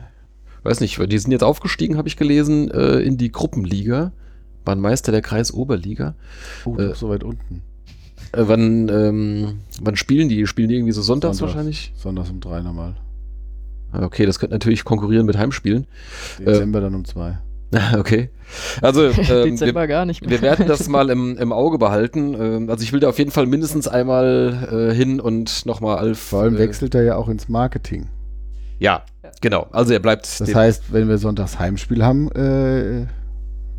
weiß 0.63 0.81
nicht, 0.81 1.01
die 1.11 1.19
sind 1.19 1.33
jetzt 1.33 1.43
aufgestiegen, 1.43 1.97
habe 1.97 2.07
ich 2.07 2.17
gelesen, 2.17 2.71
äh, 2.71 3.01
in 3.01 3.17
die 3.17 3.33
Gruppenliga. 3.33 4.13
Waren 4.65 4.81
Meister 4.81 5.13
der 5.13 5.23
Kreis 5.23 5.53
Oberliga. 5.53 6.15
Oh, 6.65 6.77
äh, 6.77 6.95
so 6.95 7.09
weit 7.09 7.25
unten. 7.25 7.63
Äh, 8.33 8.45
wann, 8.47 8.89
ähm, 8.89 9.61
wann 9.81 9.97
spielen 9.97 10.29
die? 10.29 10.47
Spielen 10.47 10.69
die 10.69 10.77
irgendwie 10.77 10.93
so 10.93 11.03
sonntags 11.03 11.39
Sonntags, 11.39 11.55
wahrscheinlich? 11.57 11.93
Sonntags 11.97 12.31
um 12.31 12.41
drei 12.41 12.63
nochmal. 12.63 12.95
Ah, 13.93 14.05
Okay, 14.05 14.25
das 14.27 14.39
könnte 14.39 14.55
natürlich 14.55 14.85
konkurrieren 14.85 15.27
mit 15.27 15.37
Heimspielen. 15.37 15.87
Dezember 16.39 16.81
dann 16.81 16.95
um 16.95 17.05
zwei. 17.05 17.39
Okay. 17.99 18.29
Also 18.83 19.05
ähm, 19.07 19.17
Dezember 19.57 19.81
wir, 19.83 19.87
gar 19.87 20.05
nicht 20.05 20.21
mehr. 20.21 20.31
wir 20.31 20.43
werden 20.43 20.67
das 20.67 20.89
mal 20.89 21.09
im, 21.09 21.39
im 21.39 21.53
Auge 21.53 21.79
behalten. 21.79 22.35
Ähm, 22.39 22.71
also 22.71 22.83
ich 22.83 22.93
will 22.93 23.01
da 23.01 23.09
auf 23.09 23.19
jeden 23.19 23.31
Fall 23.31 23.47
mindestens 23.47 23.89
einmal 23.89 24.91
äh, 24.91 24.95
hin 24.95 25.21
und 25.21 25.65
nochmal 25.65 25.97
Alf. 25.97 26.19
Vor 26.19 26.43
allem 26.43 26.57
äh, 26.57 26.59
wechselt 26.59 26.95
er 26.95 27.03
ja 27.03 27.17
auch 27.17 27.29
ins 27.31 27.49
Marketing. 27.49 28.09
Ja, 28.79 29.05
genau. 29.41 29.69
Also 29.71 29.95
er 29.95 30.01
bleibt. 30.01 30.41
Das 30.41 30.55
heißt, 30.55 30.93
wenn 30.93 31.09
wir 31.09 31.17
sonntags 31.17 31.59
Heimspiel 31.59 32.05
haben, 32.05 32.31
äh, 32.33 33.07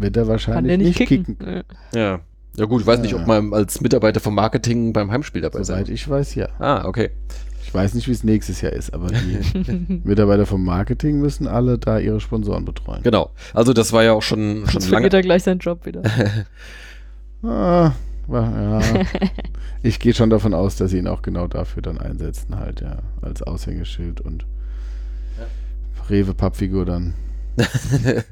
wird 0.03 0.15
er 0.17 0.23
Kann 0.23 0.29
wahrscheinlich 0.29 0.69
der 0.69 0.77
nicht 0.77 0.99
nicht 0.99 1.07
kicken. 1.07 1.37
kicken. 1.39 1.63
Ja. 1.95 2.19
ja. 2.57 2.65
Gut, 2.65 2.81
ich 2.81 2.87
weiß 2.87 2.99
nicht, 2.99 3.11
Ja. 3.13 3.17
ob 3.19 3.25
man 3.25 3.51
als 3.53 3.81
Mitarbeiter 3.81 4.19
vom 4.19 4.35
Marketing 4.35 4.93
beim 4.93 5.09
Heimspiel 5.11 5.41
dabei 5.41 5.63
Soweit 5.63 5.87
sein. 5.87 5.93
ich 5.95 6.07
weiß, 6.07 6.35
ja. 6.35 6.49
Ah, 6.59 6.85
okay. 6.85 7.09
Ich 7.65 7.73
weiß 7.73 7.95
nicht, 7.95 8.07
wie 8.07 8.11
es 8.11 8.23
nächstes 8.23 8.61
Jahr 8.61 8.73
ist, 8.73 8.93
aber 8.93 9.07
die 9.07 10.01
Mitarbeiter 10.03 10.45
vom 10.45 10.63
Marketing 10.63 11.19
müssen 11.19 11.47
alle 11.47 11.79
da 11.79 11.97
ihre 11.97 12.19
Sponsoren 12.19 12.65
betreuen. 12.65 13.01
Genau. 13.01 13.31
Also 13.55 13.73
das 13.73 13.91
war 13.93 14.03
ja 14.03 14.13
auch 14.13 14.21
schon, 14.21 14.57
schon 14.67 14.73
Sonst 14.73 14.85
lange. 14.91 14.91
verliert 15.09 15.13
er 15.15 15.21
gleich 15.23 15.41
seinen 15.43 15.59
Job 15.59 15.85
wieder. 15.87 16.03
Ah, 17.45 17.91
ja. 18.29 18.79
ich 19.83 19.99
gehe 19.99 20.13
schon 20.13 20.29
davon 20.29 20.53
aus, 20.53 20.77
dass 20.77 20.91
sie 20.91 20.97
ihn 20.99 21.07
auch 21.07 21.21
genau 21.23 21.47
dafür 21.47 21.81
dann 21.81 21.97
einsetzen, 21.97 22.57
halt, 22.57 22.79
ja, 22.79 22.99
als 23.21 23.41
Aushängeschild 23.43 24.21
und 24.21 24.45
Rewe-Pappfigur 26.09 26.85
dann. 26.85 27.13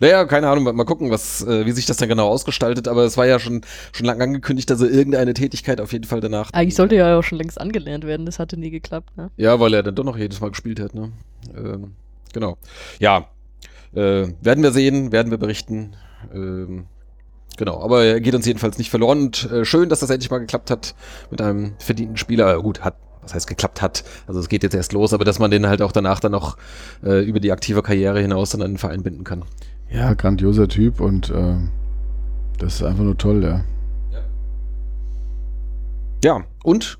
Naja, 0.00 0.24
keine 0.24 0.48
Ahnung, 0.48 0.64
mal 0.74 0.84
gucken, 0.84 1.10
was, 1.10 1.42
äh, 1.46 1.66
wie 1.66 1.72
sich 1.72 1.86
das 1.86 1.98
dann 1.98 2.08
genau 2.08 2.28
ausgestaltet, 2.28 2.88
aber 2.88 3.04
es 3.04 3.16
war 3.16 3.26
ja 3.26 3.38
schon, 3.38 3.62
schon 3.92 4.06
lange 4.06 4.24
angekündigt, 4.24 4.70
dass 4.70 4.80
er 4.80 4.90
irgendeine 4.90 5.34
Tätigkeit 5.34 5.80
auf 5.80 5.92
jeden 5.92 6.04
Fall 6.04 6.20
danach. 6.20 6.50
Eigentlich 6.52 6.74
sollte 6.74 6.96
er 6.96 7.08
ja 7.08 7.18
auch 7.18 7.22
schon 7.22 7.38
längst 7.38 7.60
angelernt 7.60 8.04
werden, 8.04 8.26
das 8.26 8.38
hatte 8.38 8.56
nie 8.56 8.70
geklappt. 8.70 9.16
Ne? 9.16 9.30
Ja, 9.36 9.60
weil 9.60 9.74
er 9.74 9.82
dann 9.82 9.94
doch 9.94 10.04
noch 10.04 10.16
jedes 10.16 10.40
Mal 10.40 10.50
gespielt 10.50 10.80
hat, 10.80 10.94
ne? 10.94 11.12
Ähm, 11.56 11.94
genau. 12.32 12.56
Ja. 12.98 13.28
Äh, 13.94 14.28
werden 14.42 14.62
wir 14.62 14.72
sehen, 14.72 15.12
werden 15.12 15.30
wir 15.30 15.38
berichten. 15.38 15.96
Ähm, 16.32 16.86
genau, 17.56 17.80
aber 17.82 18.04
er 18.04 18.20
geht 18.20 18.34
uns 18.34 18.46
jedenfalls 18.46 18.78
nicht 18.78 18.90
verloren 18.90 19.20
und 19.20 19.50
äh, 19.50 19.64
schön, 19.64 19.88
dass 19.88 20.00
das 20.00 20.10
endlich 20.10 20.30
mal 20.30 20.38
geklappt 20.38 20.70
hat 20.70 20.94
mit 21.30 21.40
einem 21.40 21.74
verdienten 21.78 22.16
Spieler. 22.16 22.54
Äh, 22.54 22.60
Gut, 22.60 22.82
hat, 22.82 22.96
was 23.28 23.34
heißt 23.34 23.46
geklappt 23.46 23.82
hat. 23.82 24.04
Also 24.26 24.40
es 24.40 24.48
geht 24.48 24.62
jetzt 24.62 24.74
erst 24.74 24.92
los, 24.92 25.12
aber 25.12 25.24
dass 25.24 25.38
man 25.38 25.50
den 25.50 25.66
halt 25.66 25.82
auch 25.82 25.92
danach 25.92 26.20
dann 26.20 26.32
noch 26.32 26.56
äh, 27.04 27.22
über 27.24 27.40
die 27.40 27.52
aktive 27.52 27.82
Karriere 27.82 28.20
hinaus 28.20 28.50
dann 28.50 28.62
an 28.62 28.72
den 28.72 28.78
Verein 28.78 29.02
binden 29.02 29.24
kann. 29.24 29.44
Ja, 29.90 30.14
grandioser 30.14 30.68
Typ 30.68 31.00
und 31.00 31.30
äh, 31.30 31.56
das 32.58 32.76
ist 32.76 32.82
einfach 32.82 33.04
nur 33.04 33.16
toll, 33.16 33.42
ja. 33.44 33.64
Ja, 36.24 36.44
und 36.64 36.98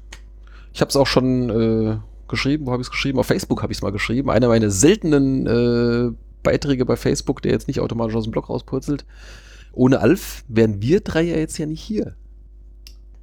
ich 0.73 0.81
habe 0.81 0.91
es 0.91 0.97
auch 0.97 1.07
schon 1.07 1.51
äh, 1.51 1.97
geschrieben, 2.29 2.67
wo 2.67 2.73
habe 2.73 2.83
ich 2.83 2.87
es 2.87 2.91
geschrieben? 2.93 3.19
Auf 3.19 3.27
Facebook 3.27 3.63
habe 3.63 3.73
ich 3.73 3.79
es 3.79 3.83
mal 3.83 3.91
geschrieben. 3.91 4.31
Einer 4.31 4.47
meiner 4.47 4.71
seltenen 4.71 5.47
äh, 5.47 6.13
Beiträge 6.45 6.85
bei 6.85 6.97
Facebook, 6.97 7.43
der 7.43 7.51
jetzt 7.53 7.67
nicht 7.67 7.81
automatisch 7.81 8.15
aus 8.15 8.25
dem 8.25 8.31
Blog 8.31 8.49
rauspurzelt. 8.49 9.05
Ohne 9.73 10.01
Alf 10.01 10.45
wären 10.47 10.81
wir 10.83 11.01
drei 11.01 11.23
ja 11.23 11.37
jetzt 11.37 11.59
ja 11.59 11.67
nicht 11.67 11.83
hier. 11.83 12.15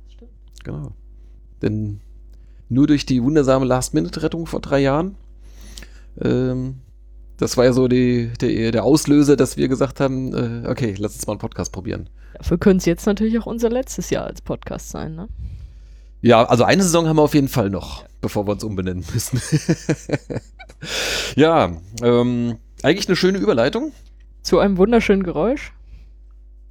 Stimmt. 0.10 0.32
Genau. 0.64 0.92
Denn 1.62 2.02
nur 2.70 2.88
durch 2.88 3.06
die 3.06 3.22
wundersame 3.22 3.66
Last-Minute-Rettung 3.66 4.48
vor 4.48 4.62
drei 4.62 4.80
Jahren, 4.80 5.16
ähm, 6.22 6.82
das 7.38 7.58
war 7.58 7.66
ja 7.66 7.74
so 7.74 7.88
die, 7.88 8.32
der, 8.40 8.72
der 8.72 8.84
Auslöser, 8.84 9.36
dass 9.36 9.58
wir 9.58 9.68
gesagt 9.68 10.00
haben, 10.00 10.34
äh, 10.64 10.68
okay, 10.68 10.96
lass 10.98 11.16
uns 11.16 11.28
mal 11.28 11.34
einen 11.34 11.40
Podcast 11.40 11.72
probieren. 11.72 12.10
Dafür 12.38 12.58
könnte 12.58 12.78
es 12.78 12.86
jetzt 12.86 13.06
natürlich 13.06 13.38
auch 13.40 13.46
unser 13.46 13.70
letztes 13.70 14.10
Jahr 14.10 14.26
als 14.26 14.42
Podcast 14.42 14.90
sein. 14.90 15.16
Ne? 15.16 15.28
Ja, 16.22 16.44
also 16.46 16.64
eine 16.64 16.84
Saison 16.84 17.08
haben 17.08 17.18
wir 17.18 17.24
auf 17.24 17.34
jeden 17.34 17.50
Fall 17.50 17.70
noch, 17.70 18.06
bevor 18.22 18.48
wir 18.48 18.54
uns 18.54 18.64
umbenennen 18.64 19.06
müssen. 19.14 19.42
ja, 21.36 21.72
ähm, 22.02 22.58
eigentlich 22.84 23.08
eine 23.08 23.16
schöne 23.16 23.38
Überleitung. 23.38 23.92
Zu 24.42 24.60
einem 24.60 24.78
wunderschönen 24.78 25.24
Geräusch. 25.24 25.74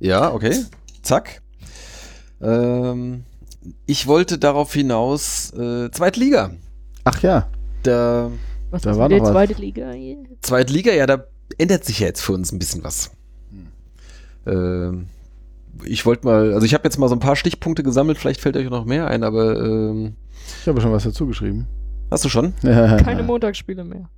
Ja, 0.00 0.32
okay. 0.32 0.64
Zack. 1.02 1.42
Ähm, 2.40 3.24
ich 3.86 4.06
wollte 4.06 4.38
darauf 4.38 4.72
hinaus, 4.72 5.52
äh, 5.54 5.90
Zweitliga. 5.90 6.50
Ach 7.04 7.20
ja, 7.22 7.48
Der 7.84 8.30
Was 8.70 8.82
Da 8.82 8.96
war 8.96 9.08
noch 9.08 9.20
was. 9.20 9.30
zweite 9.30 9.54
Liga? 9.60 9.92
Zweitliga, 10.42 10.92
ja, 10.92 11.06
da 11.06 11.24
ändert 11.58 11.84
sich 11.84 12.00
ja 12.00 12.06
jetzt 12.06 12.22
für 12.22 12.32
uns 12.32 12.50
ein 12.52 12.58
bisschen 12.58 12.82
was. 12.84 13.10
Ähm, 14.46 15.06
ich 15.84 16.04
wollte 16.06 16.26
mal, 16.26 16.52
also 16.54 16.64
ich 16.66 16.74
habe 16.74 16.84
jetzt 16.84 16.98
mal 16.98 17.08
so 17.08 17.14
ein 17.14 17.20
paar 17.20 17.36
Stichpunkte 17.36 17.82
gesammelt, 17.82 18.18
vielleicht 18.18 18.40
fällt 18.40 18.56
euch 18.56 18.68
noch 18.70 18.84
mehr 18.84 19.06
ein, 19.08 19.22
aber 19.24 19.58
ähm, 19.60 20.14
ich 20.62 20.68
habe 20.68 20.80
schon 20.80 20.92
was 20.92 21.04
dazu 21.04 21.26
geschrieben. 21.26 21.66
hast 22.10 22.24
du 22.24 22.28
schon? 22.28 22.54
Keine 22.62 23.22
Montagsspiele 23.22 23.84
mehr. 23.84 24.08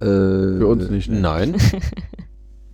Äh, 0.00 0.58
Für 0.58 0.66
uns 0.66 0.90
nicht, 0.90 1.08
ne? 1.10 1.20
Nein. 1.20 1.56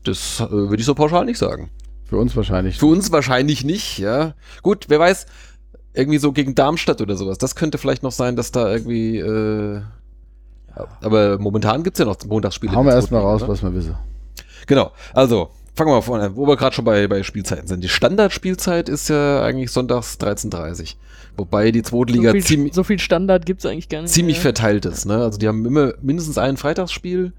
Das 0.03 0.41
äh, 0.41 0.51
würde 0.51 0.79
ich 0.81 0.87
so 0.87 0.95
pauschal 0.95 1.27
nicht 1.27 1.37
sagen. 1.37 1.69
Für 2.07 2.17
uns 2.17 2.35
wahrscheinlich. 2.35 2.79
Für 2.79 2.87
uns 2.87 3.13
wahrscheinlich 3.13 3.65
nicht, 3.67 3.99
ja. 3.99 4.35
Gut, 4.63 4.87
wer 4.89 4.99
weiß, 4.99 5.27
irgendwie 5.93 6.19
so 6.19 6.33
gegen 6.33 6.55
Darmstadt 6.55 7.01
oder 7.01 7.17
sowas. 7.17 7.39
Das 7.39 7.55
könnte 7.55 7.79
vielleicht 7.79 8.03
noch 8.03 8.13
sein, 8.13 8.37
dass 8.37 8.53
da 8.53 8.71
irgendwie. 8.71 9.19
Äh, 9.19 9.83
aber 11.01 11.39
momentan 11.39 11.83
gibt 11.83 11.97
es 11.97 11.99
ja 11.99 12.05
noch 12.05 12.17
Montagsspiele. 12.25 12.75
Hauen 12.75 12.87
wir 12.87 12.95
erstmal 12.95 13.21
raus, 13.21 13.41
Liga, 13.41 13.53
ne? 13.53 13.53
was 13.53 13.63
wir 13.63 13.75
wissen. 13.75 13.97
Genau, 14.67 14.93
also 15.13 15.51
fangen 15.75 15.91
wir 15.91 15.97
mal 15.97 16.03
vorne 16.03 16.25
an, 16.25 16.37
wo 16.37 16.47
wir 16.47 16.57
gerade 16.57 16.75
schon 16.75 16.85
bei, 16.85 17.09
bei 17.09 17.23
Spielzeiten 17.23 17.67
sind. 17.67 17.83
Die 17.83 17.89
Standardspielzeit 17.89 18.89
ist 18.89 19.09
ja 19.09 19.43
eigentlich 19.43 19.71
sonntags 19.71 20.17
13.30 20.21 20.95
Wobei 21.37 21.71
die 21.71 21.83
zweite 21.83 22.13
Liga 22.13 22.31
so, 22.31 22.33
viel, 22.35 22.45
ziemlich, 22.45 22.75
so 22.75 22.85
viel 22.85 22.99
Standard 22.99 23.47
gibt 23.47 23.61
es 23.61 23.67
eigentlich 23.71 23.89
gar 23.89 24.03
nicht. 24.03 24.13
ziemlich 24.13 24.37
mehr. 24.37 24.43
verteilt 24.43 24.85
ist. 24.85 25.07
Ne? 25.07 25.17
Also 25.17 25.39
die 25.39 25.49
haben 25.49 25.65
immer 25.65 25.95
mindestens 26.03 26.39
ein 26.39 26.57
Freitagsspiel. 26.57 27.33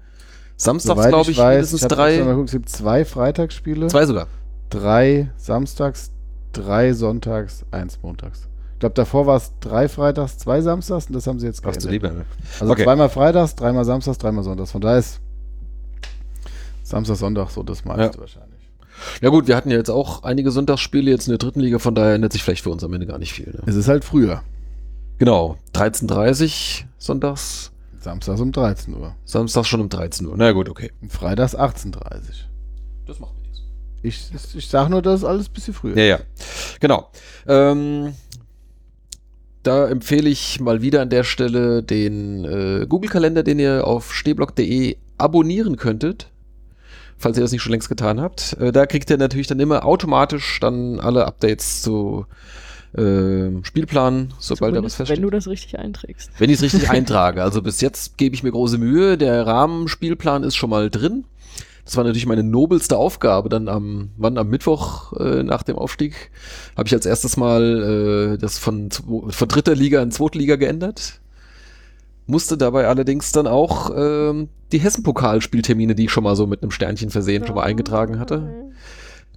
Samstags, 0.56 1.08
glaube 1.08 1.30
ich, 1.30 1.38
weiß, 1.38 1.54
mindestens 1.54 1.82
ich 1.82 1.88
drei. 1.88 2.16
geguckt, 2.18 2.48
es 2.48 2.52
gibt 2.52 2.68
zwei 2.68 3.04
Freitagsspiele, 3.04 3.86
Zwei 3.88 4.06
sogar. 4.06 4.28
drei 4.70 5.30
Samstags, 5.36 6.11
drei 6.52 6.92
Sonntags, 6.92 7.64
eins 7.70 7.98
Montags. 8.02 8.48
Ich 8.74 8.78
glaube, 8.80 8.94
davor 8.94 9.26
war 9.26 9.36
es 9.36 9.52
drei 9.60 9.88
Freitags, 9.88 10.38
zwei 10.38 10.60
Samstags 10.60 11.06
und 11.06 11.12
das 11.14 11.26
haben 11.26 11.38
sie 11.38 11.46
jetzt 11.46 11.60
Ach 11.64 11.72
du 11.72 11.86
geändert. 11.88 11.90
lieber. 12.12 12.24
Also 12.60 12.72
Okay. 12.72 12.84
zweimal 12.84 13.08
Freitags, 13.08 13.54
dreimal 13.54 13.84
Samstags, 13.84 14.18
dreimal 14.18 14.42
Sonntags. 14.44 14.72
Von 14.72 14.80
daher 14.80 14.98
ist 14.98 15.20
Samstag, 16.82 17.16
Sonntag 17.16 17.50
so 17.50 17.62
das 17.62 17.84
meiste 17.84 18.16
Ja. 18.16 18.20
wahrscheinlich. 18.20 18.60
Ja 19.20 19.30
gut, 19.30 19.46
wir 19.48 19.56
hatten 19.56 19.70
ja 19.70 19.76
jetzt 19.76 19.90
auch 19.90 20.22
einige 20.24 20.50
Sonntagsspiele 20.50 21.10
jetzt 21.10 21.26
in 21.26 21.30
der 21.32 21.38
dritten 21.38 21.60
Liga, 21.60 21.78
von 21.78 21.94
daher 21.94 22.14
ändert 22.14 22.32
sich 22.32 22.42
vielleicht 22.42 22.62
für 22.62 22.70
uns 22.70 22.84
am 22.84 22.92
Ende 22.92 23.06
gar 23.06 23.18
nicht 23.18 23.32
viel. 23.32 23.46
Ne? 23.52 23.62
Es 23.66 23.74
ist 23.76 23.88
halt 23.88 24.04
früher. 24.04 24.42
Genau, 25.18 25.56
13.30 25.74 26.84
sonntags, 26.98 27.70
Samstags 28.00 28.40
um 28.40 28.50
13 28.52 28.94
Uhr. 28.94 29.14
samstags 29.24 29.68
schon 29.68 29.80
um 29.80 29.88
13 29.88 30.26
Uhr. 30.26 30.34
Na 30.36 30.50
gut, 30.52 30.68
okay. 30.68 30.90
Und 31.00 31.12
Freitags 31.12 31.56
18.30 31.56 32.46
Das 33.06 33.20
macht 33.20 33.34
nichts. 33.36 33.41
Ich, 34.02 34.30
ich, 34.54 34.68
sage 34.68 34.90
nur, 34.90 35.02
das 35.02 35.20
ist 35.20 35.24
alles 35.24 35.48
ein 35.48 35.52
bisschen 35.52 35.74
früher. 35.74 35.96
Ja, 35.96 36.04
ja. 36.04 36.18
Genau. 36.80 37.10
Ähm, 37.46 38.14
da 39.62 39.88
empfehle 39.88 40.28
ich 40.28 40.60
mal 40.60 40.82
wieder 40.82 41.02
an 41.02 41.10
der 41.10 41.22
Stelle 41.22 41.82
den 41.82 42.44
äh, 42.44 42.86
Google-Kalender, 42.86 43.42
den 43.42 43.60
ihr 43.60 43.86
auf 43.86 44.12
stehblock.de 44.12 44.96
abonnieren 45.18 45.76
könntet, 45.76 46.30
falls 47.16 47.36
ihr 47.36 47.42
das 47.42 47.52
nicht 47.52 47.62
schon 47.62 47.70
längst 47.70 47.88
getan 47.88 48.20
habt. 48.20 48.56
Äh, 48.58 48.72
da 48.72 48.86
kriegt 48.86 49.08
ihr 49.08 49.18
natürlich 49.18 49.46
dann 49.46 49.60
immer 49.60 49.84
automatisch 49.84 50.58
dann 50.60 50.98
alle 50.98 51.26
Updates 51.26 51.82
zu 51.82 52.26
äh, 52.96 53.62
Spielplan, 53.62 54.34
sobald 54.38 54.74
da 54.74 54.82
was 54.82 54.96
feststeht. 54.96 55.18
wenn 55.18 55.22
du 55.22 55.30
das 55.30 55.46
richtig 55.46 55.78
einträgst. 55.78 56.30
Wenn 56.38 56.50
ich 56.50 56.56
es 56.56 56.62
richtig 56.62 56.90
eintrage. 56.90 57.42
Also 57.42 57.62
bis 57.62 57.80
jetzt 57.80 58.18
gebe 58.18 58.34
ich 58.34 58.42
mir 58.42 58.50
große 58.50 58.78
Mühe. 58.78 59.16
Der 59.16 59.46
Rahmenspielplan 59.46 60.42
ist 60.42 60.56
schon 60.56 60.70
mal 60.70 60.90
drin. 60.90 61.24
Das 61.84 61.96
war 61.96 62.04
natürlich 62.04 62.26
meine 62.26 62.44
nobelste 62.44 62.96
Aufgabe. 62.96 63.48
Dann 63.48 63.68
am, 63.68 64.10
wann 64.16 64.38
am 64.38 64.48
Mittwoch 64.48 65.12
äh, 65.14 65.42
nach 65.42 65.62
dem 65.62 65.76
Aufstieg 65.76 66.30
habe 66.76 66.86
ich 66.86 66.94
als 66.94 67.06
erstes 67.06 67.36
mal 67.36 68.34
äh, 68.34 68.38
das 68.38 68.58
von, 68.58 68.90
von 68.90 69.48
dritter 69.48 69.74
Liga 69.74 70.00
in 70.00 70.10
zweite 70.10 70.38
Liga 70.38 70.56
geändert. 70.56 71.20
Musste 72.26 72.56
dabei 72.56 72.86
allerdings 72.86 73.32
dann 73.32 73.48
auch 73.48 73.90
ähm, 73.94 74.48
die 74.70 74.78
Hessen-Pokalspieltermine, 74.78 75.96
die 75.96 76.04
ich 76.04 76.10
schon 76.12 76.22
mal 76.22 76.36
so 76.36 76.46
mit 76.46 76.62
einem 76.62 76.70
Sternchen 76.70 77.10
versehen 77.10 77.44
schon 77.44 77.56
mal 77.56 77.64
eingetragen 77.64 78.20
hatte. 78.20 78.70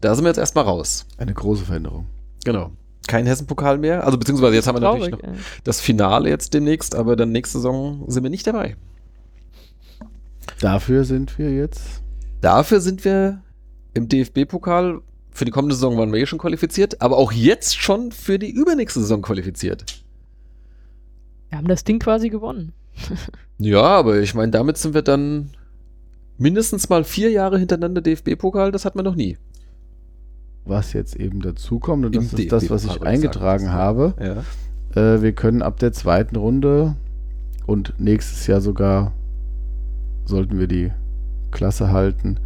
Da 0.02 0.14
sind 0.14 0.24
wir 0.24 0.30
jetzt 0.30 0.38
erstmal 0.38 0.66
raus. 0.66 1.08
Eine 1.18 1.34
große 1.34 1.66
Veränderung. 1.66 2.06
Genau. 2.44 2.72
Kein 3.08 3.26
Hessen-Pokal 3.26 3.80
mehr. 3.80 4.06
Also 4.06 4.20
beziehungsweise 4.20 4.56
jetzt 4.56 4.68
haben 4.68 4.76
wir 4.76 4.82
natürlich 4.82 5.12
noch 5.12 5.24
ey. 5.24 5.34
das 5.64 5.82
Finale 5.82 6.30
jetzt 6.30 6.54
demnächst, 6.54 6.94
aber 6.94 7.16
dann 7.16 7.32
nächste 7.32 7.58
Saison 7.58 8.04
sind 8.08 8.22
wir 8.22 8.30
nicht 8.30 8.46
dabei. 8.46 8.76
Dafür 10.60 11.04
sind 11.06 11.38
wir 11.40 11.52
jetzt. 11.52 12.05
Dafür 12.46 12.80
sind 12.80 13.04
wir 13.04 13.42
im 13.96 14.08
DFB-Pokal. 14.08 15.02
Für 15.32 15.46
die 15.46 15.52
kommende 15.52 15.74
Saison 15.74 15.98
waren 15.98 16.14
wir 16.14 16.20
eh 16.20 16.28
schon 16.28 16.38
qualifiziert, 16.38 17.02
aber 17.02 17.18
auch 17.18 17.32
jetzt 17.32 17.82
schon 17.82 18.12
für 18.12 18.38
die 18.38 18.52
übernächste 18.52 19.00
Saison 19.00 19.24
qualifiziert. 19.24 19.84
Wir 21.50 21.58
haben 21.58 21.68
das 21.68 21.84
Ding 21.84 21.98
quasi 21.98 22.30
gewonnen. 22.30 22.74
Ja, 23.58 23.84
aber 23.84 24.20
ich 24.20 24.36
meine, 24.36 24.52
damit 24.52 24.78
sind 24.78 24.94
wir 24.94 25.02
dann 25.02 25.52
mindestens 26.38 26.90
mal 26.90 27.06
vier 27.06 27.32
Jahre 27.32 27.58
hintereinander 27.58 28.02
DFB-Pokal, 28.02 28.74
das 28.74 28.84
hat 28.84 28.96
man 28.96 29.06
noch 29.06 29.16
nie. 29.16 29.38
Was 30.66 30.92
jetzt 30.92 31.16
eben 31.16 31.40
dazukommt, 31.40 32.06
und 32.06 32.14
Im 32.18 32.30
das 32.30 32.34
ist 32.38 32.52
das, 32.52 32.70
was 32.70 32.84
ich 32.84 33.02
eingetragen 33.02 33.68
sagen. 33.68 33.78
habe. 33.78 34.44
Ja. 34.94 35.16
Äh, 35.16 35.22
wir 35.22 35.32
können 35.32 35.62
ab 35.62 35.80
der 35.80 35.94
zweiten 35.94 36.36
Runde 36.36 36.98
und 37.66 37.94
nächstes 37.98 38.46
Jahr 38.46 38.60
sogar 38.60 39.14
sollten 40.26 40.60
wir 40.60 40.68
die 40.68 40.92
Klasse 41.56 41.92
halten, 41.92 42.40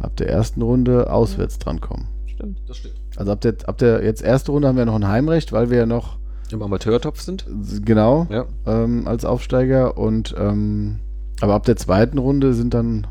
ab 0.00 0.16
der 0.16 0.28
ersten 0.28 0.60
Runde 0.62 1.10
auswärts 1.10 1.58
drankommen. 1.58 2.08
Stimmt. 2.26 2.60
Das 2.66 2.76
stimmt. 2.76 2.94
Also 3.16 3.32
ab 3.32 3.40
der, 3.40 3.54
ab 3.66 3.78
der 3.78 4.04
jetzt 4.04 4.22
erste 4.22 4.52
Runde 4.52 4.68
haben 4.68 4.76
wir 4.76 4.84
noch 4.84 4.94
ein 4.94 5.08
Heimrecht, 5.08 5.52
weil 5.52 5.70
wir 5.70 5.78
ja 5.78 5.86
noch 5.86 6.18
Im 6.50 6.62
Amateurtopf 6.62 7.20
sind. 7.20 7.46
genau 7.84 8.26
Ja. 8.30 8.44
ähm, 8.66 9.08
als 9.08 9.24
Aufsteiger 9.24 9.96
und 9.96 10.34
ähm, 10.38 11.00
aber 11.40 11.54
ab 11.54 11.64
der 11.64 11.76
zweiten 11.76 12.18
Runde 12.18 12.52
sind 12.52 12.74
dann 12.74 13.06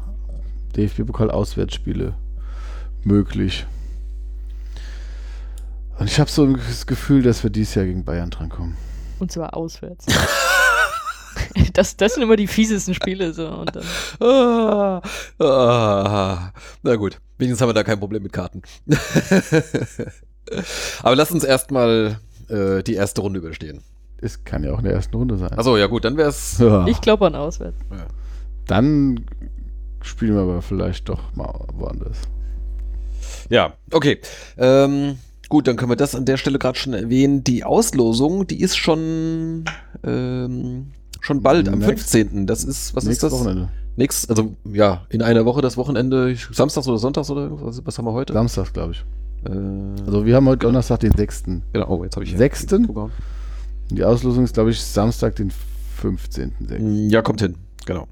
DFB-Pokal 0.76 1.32
Auswärtsspiele 1.32 2.14
möglich. 3.04 3.66
Und 5.98 6.08
ich 6.08 6.20
habe 6.20 6.30
so 6.30 6.46
das 6.46 6.86
Gefühl, 6.86 7.24
dass 7.24 7.44
wir 7.44 7.50
dieses 7.50 7.74
Jahr 7.76 7.86
gegen 7.86 8.04
Bayern 8.04 8.30
drankommen. 8.30 8.76
Und 9.20 9.32
zwar 9.32 9.56
auswärts. 9.56 10.06
das, 11.78 11.96
das 11.96 12.16
sind 12.16 12.24
immer 12.24 12.36
die 12.36 12.48
fiesesten 12.48 12.96
Spiele. 12.96 13.34
So. 13.34 13.48
Und 13.48 13.76
dann, 13.76 13.84
Ah, 14.20 15.02
ah, 15.40 16.52
na 16.82 16.96
gut, 16.96 17.20
wenigstens 17.38 17.62
haben 17.62 17.70
wir 17.70 17.74
da 17.74 17.84
kein 17.84 18.00
Problem 18.00 18.24
mit 18.24 18.34
Karten. 18.34 18.64
Aber 21.04 21.16
lass 21.16 21.32
uns 21.32 21.44
erstmal 21.44 22.20
äh, 22.50 22.82
die 22.82 22.96
erste 22.96 23.22
Runde 23.22 23.40
überstehen. 23.40 23.84
Es 24.20 24.44
kann 24.44 24.64
ja 24.64 24.74
auch 24.74 24.80
in 24.80 24.86
der 24.86 24.94
ersten 24.94 25.16
Runde 25.16 25.38
sein. 25.38 25.54
Achso, 25.54 25.78
ja 25.78 25.86
gut, 25.86 26.04
dann 26.04 26.18
wäre 26.18 26.30
es. 26.30 26.58
ja. 26.58 26.88
ich 26.88 27.00
glaube 27.02 27.28
an 27.28 27.36
auswärts. 27.36 27.78
Dann 28.66 29.26
spielen 30.02 30.34
wir 30.34 30.42
aber 30.42 30.64
vielleicht 30.64 31.10
doch 31.10 31.36
mal 31.36 31.68
woanders. 31.74 32.18
Ja, 33.50 33.74
okay. 33.92 34.20
Ähm, 34.58 35.20
gut, 35.50 35.68
dann 35.68 35.76
können 35.76 35.92
wir 35.92 35.96
das 35.96 36.16
an 36.16 36.26
der 36.26 36.38
Stelle 36.38 36.58
gerade 36.58 36.80
schon 36.80 36.94
erwähnen. 36.94 37.44
Die 37.44 37.64
Auslosung, 37.64 38.48
die 38.48 38.62
ist 38.62 38.78
schon 38.78 39.66
ähm, 40.04 40.92
schon 41.22 41.42
bald, 41.42 41.68
am 41.70 41.80
Nächst- 41.80 42.10
15. 42.12 42.48
Das 42.48 42.64
ist, 42.64 42.96
was 42.96 43.06
ist 43.06 43.24
das? 43.24 43.32
Wochenende. 43.32 43.70
Nächst, 43.96 44.30
also 44.30 44.56
ja, 44.72 45.06
in 45.10 45.22
einer 45.24 45.46
Woche 45.46 45.62
das 45.62 45.76
Wochenende, 45.78 46.36
samstags 46.52 46.88
oder 46.88 46.98
sonntags 47.00 47.30
oder 47.32 47.50
was, 47.64 47.84
was 47.86 47.98
haben 47.98 48.06
wir 48.06 48.14
heute? 48.14 48.34
Samstags, 48.34 48.72
glaube 48.74 48.92
ich. 48.94 49.04
Äh, 49.46 49.50
Also 50.06 50.26
wir 50.26 50.36
haben 50.36 50.48
heute 50.48 50.60
Donnerstag 50.68 51.00
den 51.00 51.14
6. 51.16 51.44
genau, 51.74 51.88
oh, 51.88 52.04
jetzt 52.04 52.16
habe 52.16 52.24
ich 52.26 52.36
Sechsten? 52.38 52.86
zugehauen. 52.86 53.12
Die 53.90 54.04
Auslosung 54.04 54.44
ist, 54.44 54.54
glaube 54.54 54.70
ich, 54.72 54.82
Samstag, 54.82 55.36
den 55.38 55.52
15. 55.98 56.52
Mm, 56.60 57.10
Ja, 57.10 57.22
kommt 57.22 57.42
hin, 57.42 57.56
genau. 57.86 58.08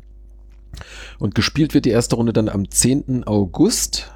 Und 1.20 1.36
gespielt 1.36 1.74
wird 1.74 1.86
die 1.86 1.90
erste 1.92 2.16
Runde 2.16 2.34
dann 2.34 2.50
am 2.50 2.70
10. 2.70 3.24
August. 3.26 4.12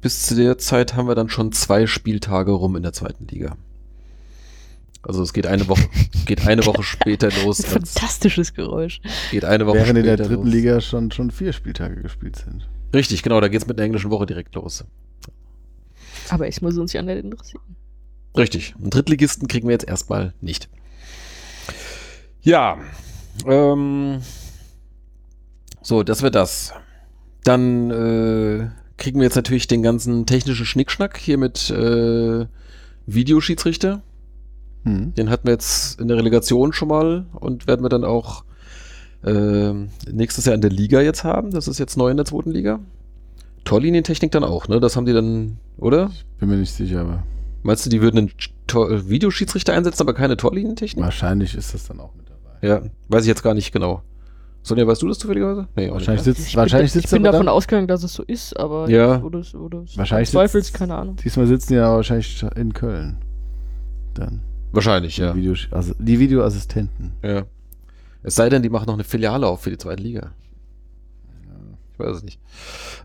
Bis 0.00 0.26
zu 0.26 0.36
der 0.36 0.58
Zeit 0.58 0.94
haben 0.94 1.08
wir 1.08 1.14
dann 1.16 1.28
schon 1.28 1.50
zwei 1.52 1.86
Spieltage 1.86 2.52
rum 2.52 2.76
in 2.76 2.82
der 2.84 2.92
zweiten 2.92 3.26
Liga. 3.26 3.56
Also 5.02 5.22
es 5.22 5.32
geht 5.32 5.46
eine 5.46 5.68
Woche, 5.68 5.88
geht 6.26 6.46
eine 6.46 6.64
Woche 6.66 6.82
später 6.82 7.30
los. 7.44 7.64
Ein 7.64 7.70
fantastisches 7.70 8.54
Geräusch. 8.54 9.00
geht 9.30 9.44
eine 9.44 9.66
Woche 9.66 9.78
Während 9.78 9.98
in 9.98 10.04
der 10.04 10.16
dritten 10.16 10.44
los. 10.44 10.52
Liga 10.52 10.80
schon, 10.80 11.10
schon 11.10 11.30
vier 11.30 11.52
Spieltage 11.52 12.02
gespielt 12.02 12.36
sind. 12.36 12.68
Richtig, 12.94 13.22
genau, 13.22 13.40
da 13.40 13.48
geht's 13.48 13.66
mit 13.66 13.78
der 13.78 13.84
englischen 13.84 14.10
Woche 14.10 14.26
direkt 14.26 14.54
los. 14.54 14.84
Aber 16.30 16.48
es 16.48 16.60
muss 16.60 16.76
uns 16.76 16.92
ja 16.92 17.02
nicht 17.02 17.24
interessieren. 17.24 17.62
Richtig. 18.36 18.74
Einen 18.78 18.90
Drittligisten 18.90 19.48
kriegen 19.48 19.68
wir 19.68 19.72
jetzt 19.72 19.88
erstmal 19.88 20.34
nicht. 20.40 20.68
Ja. 22.42 22.78
Ähm, 23.46 24.20
so, 25.82 26.02
das 26.02 26.22
wäre 26.22 26.30
das. 26.30 26.72
Dann 27.44 27.90
äh, 27.90 28.68
kriegen 28.96 29.20
wir 29.20 29.24
jetzt 29.24 29.36
natürlich 29.36 29.66
den 29.66 29.82
ganzen 29.82 30.26
technischen 30.26 30.66
Schnickschnack 30.66 31.16
hier 31.18 31.38
mit 31.38 31.70
äh, 31.70 32.46
Videoschiedsrichter. 33.06 34.02
Hm. 34.84 35.14
Den 35.14 35.30
hatten 35.30 35.46
wir 35.46 35.52
jetzt 35.52 36.00
in 36.00 36.08
der 36.08 36.16
Relegation 36.16 36.72
schon 36.72 36.88
mal 36.88 37.26
und 37.32 37.66
werden 37.66 37.84
wir 37.84 37.88
dann 37.88 38.04
auch 38.04 38.44
ähm, 39.24 39.88
nächstes 40.10 40.44
Jahr 40.44 40.54
in 40.54 40.60
der 40.60 40.70
Liga 40.70 41.00
jetzt 41.00 41.24
haben. 41.24 41.50
Das 41.50 41.66
ist 41.68 41.78
jetzt 41.78 41.96
neu 41.96 42.10
in 42.10 42.16
der 42.16 42.26
zweiten 42.26 42.50
Liga. 42.50 42.78
Torlinientechnik 43.64 44.30
dann 44.30 44.44
auch, 44.44 44.68
ne? 44.68 44.80
Das 44.80 44.96
haben 44.96 45.04
die 45.06 45.12
dann, 45.12 45.58
oder? 45.76 46.10
Bin 46.38 46.48
mir 46.48 46.56
nicht 46.56 46.72
sicher, 46.72 47.00
aber 47.00 47.22
Meinst 47.64 47.84
du, 47.84 47.90
die 47.90 48.00
würden 48.00 48.18
einen 48.18 48.30
Tor 48.68 48.90
äh, 48.90 49.08
Videoschiedsrichter 49.10 49.74
einsetzen, 49.74 50.02
aber 50.02 50.14
keine 50.14 50.36
Torlinientechnik? 50.36 51.04
wahrscheinlich 51.04 51.54
ist 51.56 51.74
das 51.74 51.86
dann 51.88 51.98
auch 52.00 52.14
mit 52.14 52.26
dabei. 52.30 52.66
Ja, 52.66 52.82
weiß 53.08 53.22
ich 53.24 53.28
jetzt 53.28 53.42
gar 53.42 53.52
nicht 53.54 53.72
genau. 53.72 54.02
Sonja, 54.62 54.86
weißt 54.86 55.02
du 55.02 55.08
das 55.08 55.18
zufälligerweise? 55.18 55.66
Nee, 55.76 55.90
Wahrscheinlich 55.90 56.24
nicht. 56.26 56.36
sitzt, 56.36 56.48
Ich 56.48 56.56
wahrscheinlich 56.56 56.92
bin, 56.92 57.00
sitzt 57.00 57.12
ich 57.12 57.16
bin 57.16 57.24
davon 57.24 57.46
dann, 57.46 57.54
ausgegangen, 57.54 57.88
dass 57.88 58.02
es 58.04 58.12
so 58.14 58.22
ist, 58.22 58.58
aber 58.58 58.88
Ja. 58.88 59.22
wo 59.22 59.28
du's 59.28 59.54
Wahrscheinlich 59.96 60.30
zweifelst, 60.30 60.68
sitzt- 60.68 60.78
keine 60.78 60.94
Ahnung. 60.94 61.16
diesmal 61.16 61.46
sitzen 61.46 61.72
die 61.74 61.78
aber 61.78 61.96
wahrscheinlich 61.96 62.44
in 62.54 62.72
Köln. 62.72 63.16
Dann. 64.14 64.40
Wahrscheinlich, 64.72 65.16
ja. 65.16 65.32
Die, 65.32 65.40
Video, 65.40 65.54
also 65.70 65.94
die 65.98 66.18
Videoassistenten. 66.18 67.12
ja. 67.22 67.44
Es 68.22 68.34
sei 68.34 68.48
denn, 68.48 68.62
die 68.62 68.68
machen 68.68 68.86
noch 68.86 68.94
eine 68.94 69.04
Filiale 69.04 69.46
auf 69.46 69.62
für 69.62 69.70
die 69.70 69.78
zweite 69.78 70.02
Liga. 70.02 70.32
Ich 71.92 71.98
weiß 71.98 72.16
es 72.16 72.22
nicht. 72.24 72.40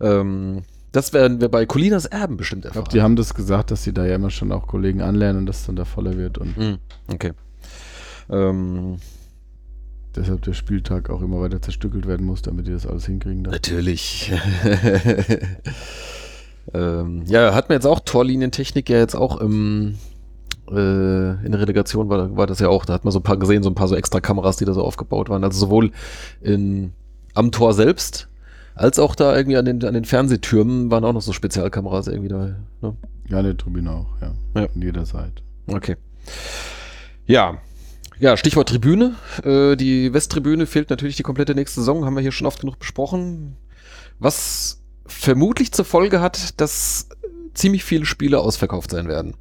Ähm, 0.01 0.63
das 0.91 1.13
werden 1.13 1.39
wir 1.39 1.49
bei 1.49 1.65
Colinas 1.65 2.05
Erben 2.05 2.35
bestimmt 2.35 2.65
Ich 2.65 2.69
erfahren. 2.69 2.83
glaube, 2.85 2.97
die 2.97 3.01
haben 3.01 3.15
das 3.15 3.33
gesagt, 3.33 3.71
dass 3.71 3.83
sie 3.83 3.93
da 3.93 4.05
ja 4.05 4.15
immer 4.15 4.31
schon 4.31 4.51
auch 4.51 4.67
Kollegen 4.67 5.01
anlernen 5.01 5.41
und 5.41 5.45
das 5.45 5.65
dann 5.65 5.75
da 5.75 5.85
voller 5.85 6.17
wird 6.17 6.37
und 6.39 6.55
Hm, 6.57 6.77
okay. 7.07 7.31
Ähm, 8.29 8.97
deshalb 10.15 10.41
der 10.43 10.53
Spieltag 10.53 11.09
auch 11.09 11.21
immer 11.21 11.39
weiter 11.41 11.61
zerstückelt 11.61 12.07
werden 12.07 12.25
muss, 12.25 12.41
damit 12.41 12.67
die 12.67 12.71
das 12.71 12.87
alles 12.87 13.05
hinkriegen. 13.05 13.43
Dann. 13.43 13.53
Natürlich. 13.53 14.31
ähm, 16.73 17.23
ja, 17.27 17.53
hat 17.53 17.69
man 17.69 17.77
jetzt 17.77 17.85
auch 17.85 17.99
Torlinientechnik 17.99 18.89
ja 18.89 18.97
jetzt 18.97 19.15
auch 19.15 19.39
im, 19.39 19.95
in 20.67 21.51
der 21.51 21.59
Relegation 21.59 22.09
war, 22.09 22.35
war 22.37 22.47
das 22.47 22.59
ja 22.59 22.69
auch, 22.69 22.85
da 22.85 22.93
hat 22.93 23.03
man 23.03 23.11
so 23.11 23.19
ein 23.19 23.23
paar 23.23 23.37
gesehen, 23.37 23.63
so 23.63 23.69
ein 23.69 23.75
paar 23.75 23.87
so 23.87 23.95
extra 23.95 24.21
Kameras, 24.21 24.57
die 24.57 24.65
da 24.65 24.73
so 24.73 24.83
aufgebaut 24.83 25.29
waren. 25.29 25.43
Also 25.43 25.59
sowohl 25.59 25.91
in, 26.41 26.93
am 27.33 27.51
Tor 27.51 27.73
selbst, 27.73 28.29
als 28.75 28.97
auch 28.97 29.15
da 29.15 29.35
irgendwie 29.35 29.57
an 29.57 29.65
den, 29.65 29.83
an 29.83 29.93
den 29.93 30.05
Fernsehtürmen 30.05 30.89
waren 30.89 31.03
auch 31.03 31.13
noch 31.13 31.21
so 31.21 31.33
Spezialkameras 31.33 32.07
irgendwie 32.07 32.29
da. 32.29 32.55
Ne? 32.81 32.95
Ja, 33.27 33.39
in 33.39 33.45
der 33.45 33.57
Tribüne 33.57 33.91
auch, 33.91 34.07
ja. 34.21 34.33
Ja. 34.55 34.67
Von 34.67 34.81
jeder 34.81 35.05
Seite. 35.05 35.43
Okay. 35.67 35.97
Ja. 37.25 37.57
Ja, 38.19 38.37
Stichwort 38.37 38.69
Tribüne. 38.69 39.15
Äh, 39.43 39.75
die 39.75 40.13
Westtribüne 40.13 40.65
fehlt 40.65 40.89
natürlich 40.89 41.17
die 41.17 41.23
komplette 41.23 41.55
nächste 41.55 41.81
Saison, 41.81 42.05
haben 42.05 42.15
wir 42.15 42.21
hier 42.21 42.31
schon 42.31 42.47
oft 42.47 42.61
genug 42.61 42.79
besprochen. 42.79 43.57
Was 44.19 44.81
vermutlich 45.05 45.71
zur 45.73 45.85
Folge 45.85 46.21
hat, 46.21 46.59
dass 46.61 47.09
ziemlich 47.53 47.83
viele 47.83 48.05
Spiele 48.05 48.39
ausverkauft 48.39 48.91
sein 48.91 49.07
werden. 49.07 49.35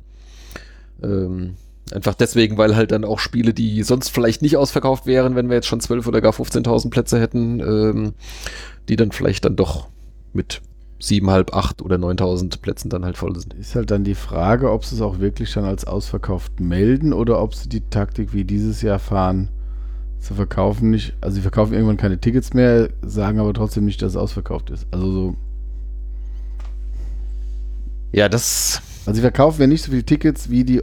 Ähm, 1.03 1.57
einfach 1.93 2.15
deswegen, 2.15 2.59
weil 2.59 2.77
halt 2.77 2.93
dann 2.93 3.05
auch 3.05 3.19
Spiele, 3.19 3.55
die 3.55 3.83
sonst 3.83 4.09
vielleicht 4.09 4.43
nicht 4.43 4.57
ausverkauft 4.57 5.07
wären, 5.07 5.35
wenn 5.35 5.49
wir 5.49 5.57
jetzt 5.57 5.67
schon 5.67 5.81
12 5.81 6.07
oder 6.07 6.21
gar 6.21 6.33
15.000 6.33 6.91
Plätze 6.91 7.21
hätten, 7.21 7.61
ähm, 7.61 8.15
die 8.89 8.97
dann 8.97 9.13
vielleicht 9.13 9.45
dann 9.45 9.57
doch 9.57 9.89
mit 10.33 10.63
7.500, 11.03 11.53
8 11.53 11.83
oder 11.83 11.97
9.000 11.97 12.61
Plätzen 12.61 12.89
dann 12.89 13.05
halt 13.05 13.17
voll 13.17 13.39
sind. 13.39 13.55
Ist 13.55 13.75
halt 13.75 13.91
dann 13.91 14.05
die 14.05 14.15
Frage, 14.15 14.71
ob 14.71 14.85
sie 14.85 14.95
es 14.95 15.01
auch 15.01 15.19
wirklich 15.19 15.53
dann 15.53 15.65
als 15.65 15.85
ausverkauft 15.85 16.61
melden 16.61 17.13
oder 17.13 17.43
ob 17.43 17.55
sie 17.55 17.69
die 17.69 17.81
Taktik 17.81 18.33
wie 18.33 18.45
dieses 18.45 18.83
Jahr 18.83 19.01
fahren. 19.01 19.49
Sie 20.21 20.35
verkaufen 20.35 20.91
nicht, 20.91 21.15
also 21.21 21.35
sie 21.35 21.41
verkaufen 21.41 21.75
irgendwann 21.75 21.97
keine 21.97 22.19
Tickets 22.19 22.55
mehr, 22.55 22.91
sagen 23.03 23.41
aber 23.41 23.53
trotzdem 23.53 23.85
nicht, 23.85 24.01
dass 24.03 24.13
es 24.13 24.17
ausverkauft 24.17 24.71
ist. 24.71 24.87
Also 24.93 25.11
so. 25.11 25.37
Ja, 28.13 28.29
das. 28.29 28.81
Also 29.07 29.17
sie 29.17 29.21
verkaufen 29.21 29.61
ja 29.61 29.67
nicht 29.67 29.83
so 29.83 29.91
viele 29.91 30.05
Tickets 30.05 30.51
wie 30.51 30.65
die 30.65 30.83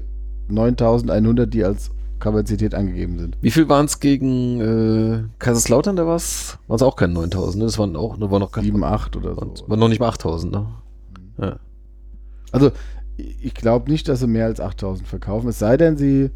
9100, 0.49 1.53
die 1.53 1.63
als 1.63 1.91
Kapazität 2.19 2.75
angegeben 2.75 3.17
sind. 3.17 3.37
Wie 3.41 3.51
viel 3.51 3.69
waren 3.69 3.85
es 3.85 3.99
gegen 3.99 4.59
äh, 4.59 5.23
Kaiserslautern? 5.39 5.95
Da 5.95 6.05
war 6.05 6.17
es 6.17 6.57
Waren 6.67 6.75
es 6.75 6.81
auch 6.81 6.95
keine 6.95 7.13
9000, 7.13 7.59
ne? 7.59 7.65
Das 7.65 7.79
waren 7.79 7.95
auch, 7.95 8.17
da 8.17 8.29
war 8.29 8.39
noch 8.39 8.53
7, 8.53 8.83
8 8.83 9.15
oder 9.15 9.35
so. 9.35 9.69
War 9.69 9.77
noch 9.77 9.87
nicht 9.87 9.99
mal 9.99 10.09
8000, 10.09 10.51
ne? 10.51 10.67
Ja. 11.37 11.59
Also, 12.51 12.71
ich 13.17 13.53
glaube 13.53 13.89
nicht, 13.89 14.07
dass 14.07 14.19
sie 14.19 14.27
mehr 14.27 14.45
als 14.45 14.59
8000 14.59 15.07
verkaufen. 15.07 15.49
Es 15.49 15.59
sei 15.59 15.77
denn, 15.77 15.97
sie 15.97 16.31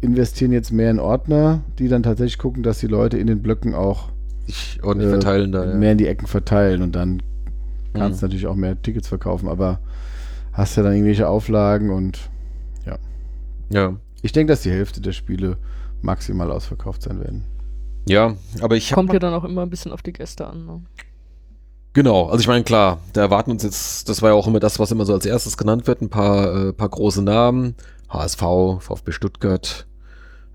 investieren 0.00 0.52
jetzt 0.52 0.72
mehr 0.72 0.90
in 0.90 0.98
Ordner, 0.98 1.60
die 1.78 1.88
dann 1.88 2.02
tatsächlich 2.02 2.38
gucken, 2.38 2.62
dass 2.62 2.78
die 2.78 2.86
Leute 2.86 3.18
in 3.18 3.26
den 3.26 3.42
Blöcken 3.42 3.74
auch 3.74 4.10
sich 4.46 4.80
ordentlich 4.82 5.08
äh, 5.08 5.12
verteilen 5.12 5.52
da. 5.52 5.64
Ja. 5.64 5.74
Mehr 5.74 5.92
in 5.92 5.98
die 5.98 6.06
Ecken 6.06 6.26
verteilen 6.26 6.82
und 6.82 6.94
dann 6.94 7.22
kannst 7.92 8.20
du 8.20 8.26
mhm. 8.26 8.28
natürlich 8.28 8.46
auch 8.46 8.56
mehr 8.56 8.80
Tickets 8.80 9.08
verkaufen, 9.08 9.48
aber 9.48 9.80
hast 10.60 10.76
ja 10.76 10.82
dann 10.82 10.92
irgendwelche 10.92 11.28
Auflagen 11.28 11.90
und 11.90 12.30
ja. 12.86 12.98
Ja. 13.70 13.96
Ich 14.22 14.32
denke, 14.32 14.52
dass 14.52 14.62
die 14.62 14.70
Hälfte 14.70 15.00
der 15.00 15.12
Spiele 15.12 15.56
maximal 16.02 16.50
ausverkauft 16.50 17.02
sein 17.02 17.20
werden. 17.20 17.44
Ja, 18.08 18.34
aber 18.60 18.76
ich 18.76 18.92
Kommt 18.92 19.12
ja 19.12 19.18
dann 19.18 19.34
auch 19.34 19.44
immer 19.44 19.62
ein 19.62 19.70
bisschen 19.70 19.92
auf 19.92 20.02
die 20.02 20.12
Gäste 20.12 20.46
an. 20.46 20.66
Ne? 20.66 20.82
Genau, 21.92 22.26
also 22.28 22.40
ich 22.40 22.46
meine, 22.46 22.64
klar, 22.64 23.00
da 23.12 23.20
erwarten 23.22 23.50
uns 23.50 23.62
jetzt, 23.62 24.08
das 24.08 24.22
war 24.22 24.30
ja 24.30 24.36
auch 24.36 24.46
immer 24.46 24.60
das, 24.60 24.78
was 24.78 24.92
immer 24.92 25.04
so 25.04 25.12
als 25.12 25.26
erstes 25.26 25.56
genannt 25.56 25.86
wird, 25.86 26.00
ein 26.02 26.08
paar, 26.08 26.68
äh, 26.68 26.72
paar 26.72 26.88
große 26.88 27.22
Namen. 27.22 27.74
HSV, 28.08 28.40
VfB 28.80 29.12
Stuttgart, 29.12 29.86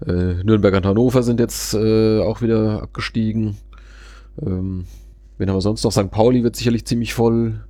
äh, 0.05 0.43
Nürnberg 0.43 0.75
und 0.75 0.85
Hannover 0.85 1.23
sind 1.23 1.39
jetzt 1.39 1.73
äh, 1.73 2.19
auch 2.21 2.41
wieder 2.41 2.83
abgestiegen. 2.83 3.57
Ähm, 4.41 4.85
wen 5.37 5.49
haben 5.49 5.55
wir 5.55 5.61
sonst 5.61 5.83
noch? 5.83 5.91
St. 5.91 6.11
Pauli 6.11 6.43
wird 6.43 6.55
sicherlich 6.55 6.85
ziemlich 6.85 7.13
voll. 7.13 7.65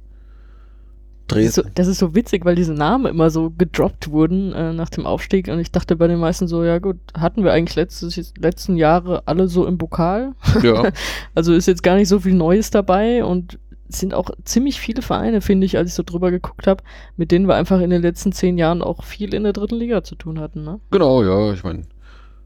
Das 1.27 1.39
ist, 1.39 1.56
so, 1.56 1.64
das 1.73 1.88
ist, 1.88 1.97
so, 1.97 2.14
witzig, 2.14 2.45
weil 2.45 2.56
diese 2.56 2.73
Namen 2.73 3.07
immer 3.07 3.31
so 3.31 3.49
gedroppt 3.49 4.11
wurden 4.11 4.53
äh, 4.53 4.73
nach 4.73 4.89
dem 4.89 5.07
Aufstieg 5.07 5.47
und 5.47 5.60
ich 5.60 5.72
dachte 5.72 5.95
bei 5.95 6.07
den 6.07 6.19
meisten 6.19 6.47
so, 6.47 6.64
ja 6.64 6.77
gut, 6.77 6.97
hatten 7.18 7.43
wir 7.43 7.52
eigentlich 7.52 7.76
letztes, 7.76 8.34
letzten 8.38 8.77
Jahre 8.77 9.23
alle 9.26 9.47
so 9.47 9.65
im 9.65 9.80
Pokal. 9.80 10.34
Ja. 10.61 10.91
also 11.35 11.53
ist 11.53 11.68
jetzt 11.68 11.81
gar 11.81 11.95
nicht 11.95 12.10
so 12.10 12.19
viel 12.19 12.35
Neues 12.35 12.69
dabei 12.69 13.26
und 13.26 13.57
es 13.89 13.99
sind 13.99 14.14
auch 14.14 14.30
ziemlich 14.43 14.80
viele 14.80 15.02
Vereine, 15.02 15.41
finde 15.41 15.65
ich, 15.65 15.77
als 15.77 15.89
ich 15.89 15.95
so 15.95 16.03
drüber 16.03 16.30
geguckt 16.30 16.68
habe, 16.68 16.84
mit 17.18 17.31
denen 17.31 17.47
wir 17.47 17.56
einfach 17.56 17.80
in 17.80 17.89
den 17.89 18.02
letzten 18.02 18.31
zehn 18.31 18.57
Jahren 18.57 18.81
auch 18.81 19.03
viel 19.03 19.34
in 19.34 19.43
der 19.43 19.53
dritten 19.53 19.76
Liga 19.76 20.03
zu 20.03 20.15
tun 20.15 20.39
hatten. 20.39 20.64
Ne? 20.64 20.80
Genau, 20.91 21.23
ja, 21.23 21.53
ich 21.53 21.64
meine, 21.64 21.84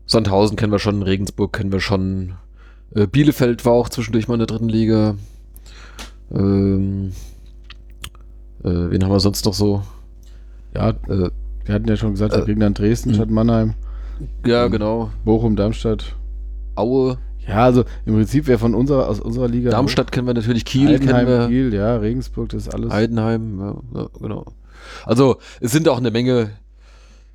Sandhausen 0.05 0.57
kennen 0.57 0.71
wir 0.71 0.79
schon, 0.79 1.01
Regensburg 1.01 1.53
kennen 1.53 1.71
wir 1.71 1.79
schon, 1.81 2.33
äh, 2.95 3.07
Bielefeld 3.07 3.65
war 3.65 3.73
auch 3.73 3.89
zwischendurch 3.89 4.27
mal 4.27 4.35
in 4.35 4.39
der 4.39 4.47
dritten 4.47 4.69
Liga. 4.69 5.15
Ähm, 6.31 7.11
äh, 8.63 8.91
wen 8.91 9.03
haben 9.03 9.11
wir 9.11 9.19
sonst 9.19 9.45
noch 9.45 9.53
so? 9.53 9.83
Ja, 10.75 10.89
äh, 10.89 11.29
wir 11.65 11.75
hatten 11.75 11.87
ja 11.87 11.95
schon 11.95 12.11
gesagt, 12.11 12.33
äh, 12.33 12.45
Gegner 12.45 12.67
in 12.67 12.73
Dresden 12.73 13.13
statt 13.13 13.29
Mannheim. 13.29 13.73
Ja, 14.45 14.65
ähm, 14.65 14.71
genau. 14.71 15.11
Bochum, 15.23 15.55
Darmstadt. 15.55 16.15
Aue. 16.75 17.17
Ja, 17.47 17.63
also 17.63 17.83
im 18.05 18.15
Prinzip 18.15 18.47
wäre 18.47 18.59
von 18.59 18.75
unserer, 18.75 19.07
aus 19.07 19.19
unserer 19.19 19.47
Liga. 19.47 19.71
Darmstadt 19.71 20.11
kennen 20.11 20.27
wir 20.27 20.33
natürlich, 20.33 20.65
Kiel 20.65 20.89
Heidenheim, 20.89 21.25
kennen 21.25 21.39
wir. 21.39 21.47
Kiel, 21.47 21.73
ja, 21.73 21.97
Regensburg, 21.97 22.49
das 22.49 22.67
ist 22.67 22.73
alles. 22.73 22.91
Heidenheim, 22.91 23.59
ja, 23.59 24.01
ja, 24.01 24.09
genau. 24.19 24.45
Also 25.05 25.37
es 25.59 25.71
sind 25.71 25.87
auch 25.89 25.97
eine 25.97 26.11
Menge 26.11 26.51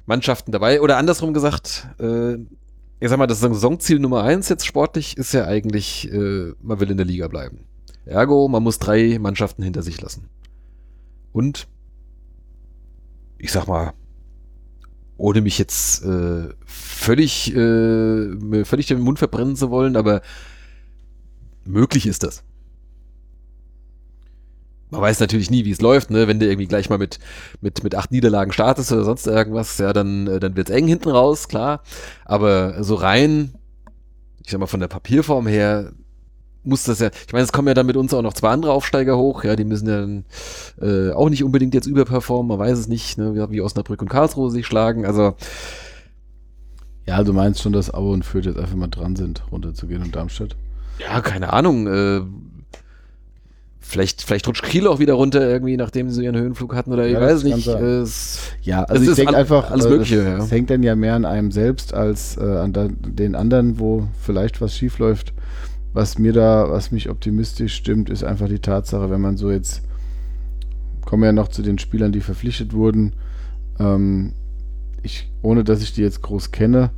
Mannschaften 0.06 0.52
dabei. 0.52 0.80
Oder 0.80 0.98
andersrum 0.98 1.32
gesagt, 1.34 1.88
äh, 1.98 2.34
ich 3.00 3.08
sag 3.08 3.18
mal, 3.18 3.26
das 3.26 3.40
Saisonziel 3.40 3.98
Nummer 3.98 4.22
eins 4.22 4.48
jetzt 4.48 4.66
sportlich 4.66 5.16
ist 5.16 5.32
ja 5.32 5.46
eigentlich, 5.46 6.10
äh, 6.12 6.52
man 6.62 6.80
will 6.80 6.90
in 6.90 6.96
der 6.96 7.06
Liga 7.06 7.28
bleiben. 7.28 7.64
Ergo, 8.06 8.48
man 8.48 8.62
muss 8.62 8.78
drei 8.78 9.18
Mannschaften 9.18 9.62
hinter 9.62 9.82
sich 9.82 10.00
lassen. 10.00 10.28
Und 11.34 11.66
ich 13.38 13.50
sag 13.50 13.66
mal, 13.66 13.92
ohne 15.16 15.40
mich 15.40 15.58
jetzt 15.58 16.04
äh, 16.04 16.48
völlig, 16.64 17.54
äh, 17.54 18.64
völlig 18.64 18.86
den 18.86 19.00
Mund 19.00 19.18
verbrennen 19.18 19.56
zu 19.56 19.70
wollen, 19.70 19.96
aber 19.96 20.22
möglich 21.64 22.06
ist 22.06 22.22
das. 22.22 22.44
Man 24.90 25.00
weiß 25.00 25.18
natürlich 25.18 25.50
nie, 25.50 25.64
wie 25.64 25.72
es 25.72 25.80
läuft, 25.80 26.10
ne? 26.10 26.28
Wenn 26.28 26.38
du 26.38 26.46
irgendwie 26.46 26.68
gleich 26.68 26.88
mal 26.88 26.98
mit, 26.98 27.18
mit, 27.60 27.82
mit 27.82 27.96
acht 27.96 28.12
Niederlagen 28.12 28.52
startest 28.52 28.92
oder 28.92 29.02
sonst 29.02 29.26
irgendwas, 29.26 29.78
ja, 29.78 29.92
dann, 29.92 30.28
äh, 30.28 30.38
dann 30.38 30.56
wird's 30.56 30.70
eng 30.70 30.86
hinten 30.86 31.10
raus, 31.10 31.48
klar. 31.48 31.82
Aber 32.24 32.84
so 32.84 32.94
rein, 32.94 33.54
ich 34.44 34.52
sag 34.52 34.60
mal, 34.60 34.66
von 34.66 34.78
der 34.78 34.88
Papierform 34.88 35.48
her, 35.48 35.92
muss 36.64 36.84
das 36.84 36.98
ja, 36.98 37.10
ich 37.26 37.32
meine, 37.32 37.44
es 37.44 37.52
kommen 37.52 37.68
ja 37.68 37.74
dann 37.74 37.86
mit 37.86 37.96
uns 37.96 38.12
auch 38.14 38.22
noch 38.22 38.32
zwei 38.32 38.50
andere 38.50 38.72
Aufsteiger 38.72 39.16
hoch, 39.16 39.44
ja, 39.44 39.56
die 39.56 39.64
müssen 39.64 39.88
ja 39.88 40.00
dann, 40.00 40.24
äh, 40.80 41.12
auch 41.12 41.28
nicht 41.28 41.44
unbedingt 41.44 41.74
jetzt 41.74 41.86
überperformen, 41.86 42.48
man 42.48 42.58
weiß 42.58 42.78
es 42.78 42.88
nicht, 42.88 43.18
ne, 43.18 43.48
wie 43.50 43.60
Osnabrück 43.60 44.02
und 44.02 44.08
Karlsruhe 44.08 44.50
sich 44.50 44.66
schlagen, 44.66 45.06
also. 45.06 45.34
Ja, 47.06 47.22
du 47.22 47.34
meinst 47.34 47.60
schon, 47.60 47.74
dass 47.74 47.92
Aue 47.92 48.12
und 48.12 48.24
Fürth 48.24 48.46
jetzt 48.46 48.58
einfach 48.58 48.76
mal 48.76 48.88
dran 48.88 49.14
sind, 49.14 49.42
runterzugehen 49.52 50.02
und 50.02 50.16
Darmstadt? 50.16 50.56
Ja, 50.98 51.20
keine 51.20 51.52
Ahnung, 51.52 51.86
äh, 51.86 52.22
Vielleicht, 53.86 54.22
vielleicht 54.22 54.48
rutscht 54.48 54.64
Kiel 54.64 54.88
auch 54.88 54.98
wieder 54.98 55.12
runter, 55.12 55.46
irgendwie, 55.46 55.76
nachdem 55.76 56.10
sie 56.10 56.24
ihren 56.24 56.36
Höhenflug 56.36 56.74
hatten 56.74 56.92
oder 56.92 57.06
ich 57.06 57.14
weiß 57.14 57.44
nicht. 57.44 57.68
Es, 57.68 58.40
ja, 58.62 58.82
also 58.82 59.10
ich 59.10 59.14
denke 59.14 59.36
einfach, 59.36 59.70
alles 59.70 59.86
Mögliche. 59.86 60.20
Es, 60.20 60.24
ja. 60.24 60.38
es 60.38 60.50
hängt 60.50 60.70
dann 60.70 60.82
ja 60.82 60.96
mehr 60.96 61.14
an 61.14 61.26
einem 61.26 61.52
selbst 61.52 61.92
als 61.92 62.38
äh, 62.38 62.40
an 62.40 62.72
den 62.72 63.34
anderen, 63.34 63.78
wo 63.78 64.08
vielleicht 64.22 64.62
was 64.62 64.74
schief 64.74 64.98
läuft. 64.98 65.34
Was 65.94 66.18
mir 66.18 66.32
da, 66.32 66.68
was 66.68 66.90
mich 66.90 67.08
optimistisch 67.08 67.74
stimmt, 67.74 68.10
ist 68.10 68.24
einfach 68.24 68.48
die 68.48 68.58
Tatsache, 68.58 69.10
wenn 69.10 69.20
man 69.20 69.36
so 69.36 69.50
jetzt, 69.50 69.82
kommen 71.04 71.22
wir 71.22 71.26
ja 71.26 71.32
noch 71.32 71.48
zu 71.48 71.62
den 71.62 71.78
Spielern, 71.78 72.10
die 72.10 72.20
verpflichtet 72.20 72.72
wurden, 72.72 73.12
ähm, 73.78 74.32
ich, 75.02 75.32
ohne 75.40 75.62
dass 75.62 75.82
ich 75.82 75.92
die 75.92 76.02
jetzt 76.02 76.20
groß 76.20 76.50
kenne, 76.50 76.90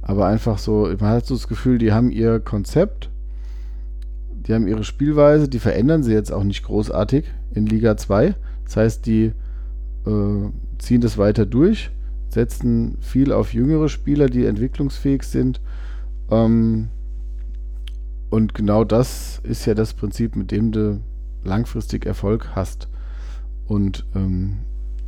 aber 0.00 0.26
einfach 0.26 0.58
so, 0.58 0.88
man 1.00 1.10
hat 1.10 1.26
so 1.26 1.34
das 1.34 1.48
Gefühl, 1.48 1.78
die 1.78 1.92
haben 1.92 2.12
ihr 2.12 2.38
Konzept, 2.38 3.10
die 4.30 4.54
haben 4.54 4.68
ihre 4.68 4.84
Spielweise, 4.84 5.48
die 5.48 5.58
verändern 5.58 6.04
sie 6.04 6.12
jetzt 6.12 6.32
auch 6.32 6.44
nicht 6.44 6.62
großartig 6.62 7.24
in 7.52 7.66
Liga 7.66 7.96
2. 7.96 8.36
Das 8.64 8.76
heißt, 8.76 9.06
die 9.06 9.32
äh, 10.06 10.50
ziehen 10.78 11.00
das 11.00 11.18
weiter 11.18 11.46
durch, 11.46 11.90
setzen 12.28 12.96
viel 13.00 13.32
auf 13.32 13.52
jüngere 13.52 13.88
Spieler, 13.88 14.28
die 14.28 14.46
entwicklungsfähig 14.46 15.24
sind. 15.24 15.60
Ähm, 16.30 16.90
und 18.30 18.54
genau 18.54 18.84
das 18.84 19.40
ist 19.44 19.66
ja 19.66 19.74
das 19.74 19.94
Prinzip, 19.94 20.36
mit 20.36 20.50
dem 20.50 20.72
du 20.72 21.00
langfristig 21.44 22.06
Erfolg 22.06 22.50
hast. 22.54 22.88
Und 23.66 24.04
ähm, 24.14 24.58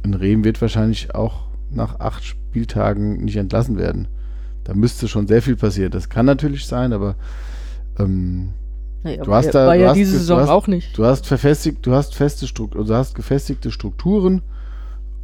ein 0.02 0.14
Rehm 0.14 0.44
wird 0.44 0.60
wahrscheinlich 0.60 1.14
auch 1.14 1.48
nach 1.70 2.00
acht 2.00 2.24
Spieltagen 2.24 3.24
nicht 3.24 3.36
entlassen 3.36 3.76
werden. 3.76 4.08
Da 4.64 4.74
müsste 4.74 5.08
schon 5.08 5.26
sehr 5.26 5.42
viel 5.42 5.56
passieren. 5.56 5.90
Das 5.90 6.08
kann 6.08 6.26
natürlich 6.26 6.66
sein, 6.66 6.92
aber 6.92 7.16
ähm, 7.98 8.50
naja, 9.02 9.22
du 9.22 9.32
hast 9.32 9.54
da, 9.54 9.66
war 9.66 9.74
ja 9.74 9.92
diese 9.92 10.18
Saison 10.18 10.40
hast, 10.40 10.48
auch 10.48 10.66
nicht. 10.66 10.96
Du 10.96 11.04
hast 11.04 11.26
verfestigt, 11.26 11.86
du 11.86 11.92
hast 11.92 12.14
feste 12.14 12.46
Strukturen, 12.46 12.86
du 12.86 12.94
hast 12.94 13.14
gefestigte 13.14 13.70
Strukturen 13.70 14.42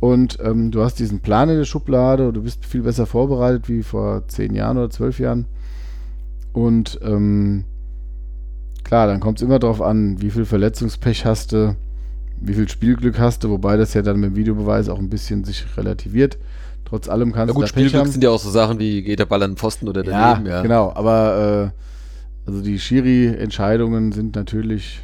und 0.00 0.38
ähm, 0.40 0.70
du 0.70 0.82
hast 0.82 0.98
diesen 0.98 1.20
Plan 1.20 1.48
in 1.48 1.58
der 1.58 1.64
Schublade 1.64 2.28
und 2.28 2.34
du 2.34 2.42
bist 2.42 2.64
viel 2.64 2.82
besser 2.82 3.06
vorbereitet 3.06 3.68
wie 3.68 3.82
vor 3.82 4.26
zehn 4.28 4.54
Jahren 4.54 4.78
oder 4.78 4.90
zwölf 4.90 5.18
Jahren. 5.18 5.46
Und 6.52 7.00
ähm, 7.02 7.64
Klar, 8.84 9.06
dann 9.06 9.20
kommt 9.20 9.38
es 9.38 9.42
immer 9.42 9.58
darauf 9.58 9.80
an, 9.80 10.20
wie 10.20 10.30
viel 10.30 10.44
Verletzungspech 10.44 11.24
hast 11.24 11.52
du, 11.52 11.74
wie 12.40 12.54
viel 12.54 12.68
Spielglück 12.68 13.18
hast 13.18 13.42
du, 13.42 13.50
wobei 13.50 13.76
das 13.76 13.94
ja 13.94 14.02
dann 14.02 14.20
mit 14.20 14.30
dem 14.30 14.36
Videobeweis 14.36 14.88
auch 14.88 14.98
ein 14.98 15.08
bisschen 15.08 15.44
sich 15.44 15.64
relativiert. 15.76 16.38
Trotz 16.84 17.08
allem 17.08 17.32
kannst 17.32 17.48
ja, 17.48 17.54
gut, 17.54 17.64
du 17.64 17.68
Spielglück 17.68 17.94
haben. 17.94 18.10
sind 18.10 18.22
ja 18.22 18.30
auch 18.30 18.38
so 18.38 18.50
Sachen 18.50 18.78
wie 18.78 19.02
geht 19.02 19.18
der 19.18 19.24
Ball 19.24 19.42
an 19.42 19.52
den 19.52 19.56
Pfosten 19.56 19.88
oder 19.88 20.02
daneben. 20.02 20.46
Ja, 20.46 20.56
ja. 20.56 20.62
genau, 20.62 20.92
aber 20.94 21.72
äh, 21.72 22.46
also 22.46 22.60
die 22.60 22.78
Schiri-Entscheidungen 22.78 24.12
sind 24.12 24.36
natürlich, 24.36 25.02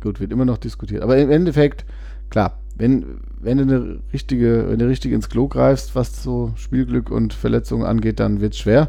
gut, 0.00 0.18
wird 0.18 0.32
immer 0.32 0.46
noch 0.46 0.56
diskutiert. 0.56 1.02
Aber 1.02 1.18
im 1.18 1.30
Endeffekt, 1.30 1.84
klar, 2.30 2.58
wenn, 2.74 3.18
wenn 3.38 3.58
du 3.58 3.64
eine 3.64 3.98
richtige, 4.12 4.70
wenn 4.70 4.78
du 4.78 4.88
richtig 4.88 5.12
ins 5.12 5.28
Klo 5.28 5.46
greifst, 5.46 5.94
was 5.94 6.22
so 6.22 6.52
Spielglück 6.56 7.10
und 7.10 7.34
Verletzungen 7.34 7.84
angeht, 7.84 8.18
dann 8.18 8.40
wird 8.40 8.54
es 8.54 8.60
schwer. 8.60 8.88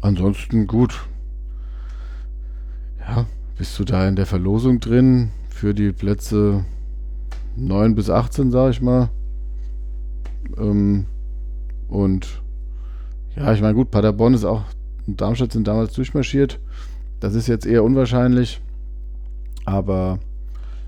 Ansonsten 0.00 0.66
gut, 0.66 1.04
ja, 3.06 3.26
bist 3.56 3.78
du 3.78 3.84
da 3.84 4.06
in 4.08 4.16
der 4.16 4.26
Verlosung 4.26 4.80
drin 4.80 5.30
für 5.48 5.74
die 5.74 5.92
Plätze 5.92 6.64
9 7.56 7.94
bis 7.94 8.10
18, 8.10 8.50
sag 8.50 8.70
ich 8.70 8.80
mal. 8.80 9.10
Ähm, 10.58 11.06
und 11.88 12.42
ja, 13.34 13.52
ich 13.52 13.60
meine, 13.60 13.74
gut, 13.74 13.90
Paderborn 13.90 14.34
ist 14.34 14.44
auch 14.44 14.62
Darmstadt 15.06 15.52
sind 15.52 15.68
damals 15.68 15.92
durchmarschiert. 15.92 16.58
Das 17.20 17.34
ist 17.34 17.46
jetzt 17.46 17.64
eher 17.64 17.84
unwahrscheinlich. 17.84 18.60
Aber 19.64 20.18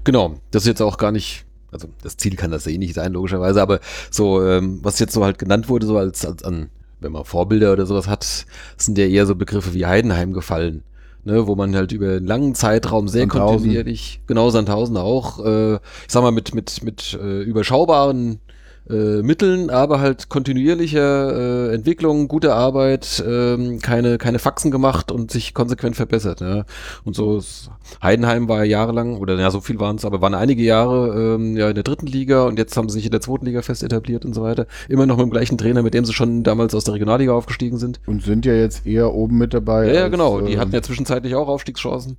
Genau, 0.08 0.36
das 0.52 0.62
ist 0.62 0.68
jetzt 0.68 0.80
auch 0.80 0.96
gar 0.96 1.12
nicht, 1.12 1.44
also 1.70 1.86
das 2.02 2.16
Ziel 2.16 2.34
kann 2.34 2.50
das 2.50 2.66
eh 2.66 2.78
nicht 2.78 2.94
sein, 2.94 3.12
logischerweise, 3.12 3.60
aber 3.60 3.80
so, 4.10 4.42
ähm, 4.42 4.78
was 4.82 4.98
jetzt 5.00 5.12
so 5.12 5.22
halt 5.22 5.38
genannt 5.38 5.68
wurde, 5.68 5.86
so 5.86 5.98
als, 5.98 6.24
als 6.24 6.42
an, 6.44 6.70
wenn 6.98 7.12
man 7.12 7.26
Vorbilder 7.26 7.74
oder 7.74 7.84
sowas 7.84 8.08
hat, 8.08 8.46
sind 8.78 8.96
ja 8.96 9.04
eher 9.04 9.26
so 9.26 9.34
Begriffe 9.34 9.74
wie 9.74 9.84
Heidenheim 9.84 10.32
gefallen. 10.32 10.82
Ne, 11.28 11.46
wo 11.46 11.56
man 11.56 11.76
halt 11.76 11.92
über 11.92 12.16
einen 12.16 12.26
langen 12.26 12.54
Zeitraum 12.54 13.06
sehr 13.06 13.28
Sandhausen. 13.28 13.56
kontinuierlich, 13.56 14.22
genau 14.26 14.48
Sandhausen 14.48 14.96
auch, 14.96 15.44
äh, 15.44 15.74
ich 15.74 15.80
sag 16.08 16.22
mal, 16.22 16.30
mit, 16.30 16.54
mit, 16.54 16.82
mit 16.82 17.18
äh, 17.22 17.42
überschaubaren 17.42 18.40
äh, 18.90 19.22
Mitteln, 19.22 19.70
aber 19.70 20.00
halt 20.00 20.28
kontinuierlicher 20.28 21.70
äh, 21.70 21.74
Entwicklung, 21.74 22.28
gute 22.28 22.54
Arbeit, 22.54 23.22
ähm, 23.26 23.80
keine, 23.80 24.18
keine 24.18 24.38
Faxen 24.38 24.70
gemacht 24.70 25.12
und 25.12 25.30
sich 25.30 25.54
konsequent 25.54 25.96
verbessert. 25.96 26.40
Ja. 26.40 26.64
Und 27.04 27.14
so 27.14 27.38
ist, 27.38 27.70
Heidenheim 28.02 28.48
war 28.48 28.64
ja 28.64 28.78
jahrelang, 28.78 29.16
oder 29.16 29.38
ja, 29.38 29.50
so 29.50 29.60
viel 29.60 29.78
waren 29.80 29.96
es, 29.96 30.04
aber 30.04 30.20
waren 30.20 30.34
einige 30.34 30.62
Jahre 30.62 31.34
ähm, 31.34 31.56
ja 31.56 31.68
in 31.68 31.74
der 31.74 31.84
dritten 31.84 32.06
Liga 32.06 32.46
und 32.46 32.58
jetzt 32.58 32.76
haben 32.76 32.88
sie 32.88 32.94
sich 32.94 33.06
in 33.06 33.12
der 33.12 33.20
zweiten 33.20 33.46
Liga 33.46 33.62
fest 33.62 33.82
etabliert 33.82 34.24
und 34.24 34.34
so 34.34 34.42
weiter. 34.42 34.66
Immer 34.88 35.06
noch 35.06 35.16
mit 35.16 35.26
dem 35.26 35.30
gleichen 35.30 35.58
Trainer, 35.58 35.82
mit 35.82 35.94
dem 35.94 36.04
sie 36.04 36.12
schon 36.12 36.42
damals 36.42 36.74
aus 36.74 36.84
der 36.84 36.94
Regionalliga 36.94 37.32
aufgestiegen 37.32 37.78
sind. 37.78 38.00
Und 38.06 38.22
sind 38.22 38.46
ja 38.46 38.54
jetzt 38.54 38.86
eher 38.86 39.12
oben 39.14 39.38
mit 39.38 39.54
dabei. 39.54 39.88
Ja, 39.88 39.94
ja 39.94 40.02
als, 40.04 40.12
genau. 40.12 40.40
Die 40.40 40.54
ähm, 40.54 40.60
hatten 40.60 40.72
ja 40.72 40.82
zwischenzeitlich 40.82 41.34
auch 41.34 41.48
Aufstiegschancen. 41.48 42.16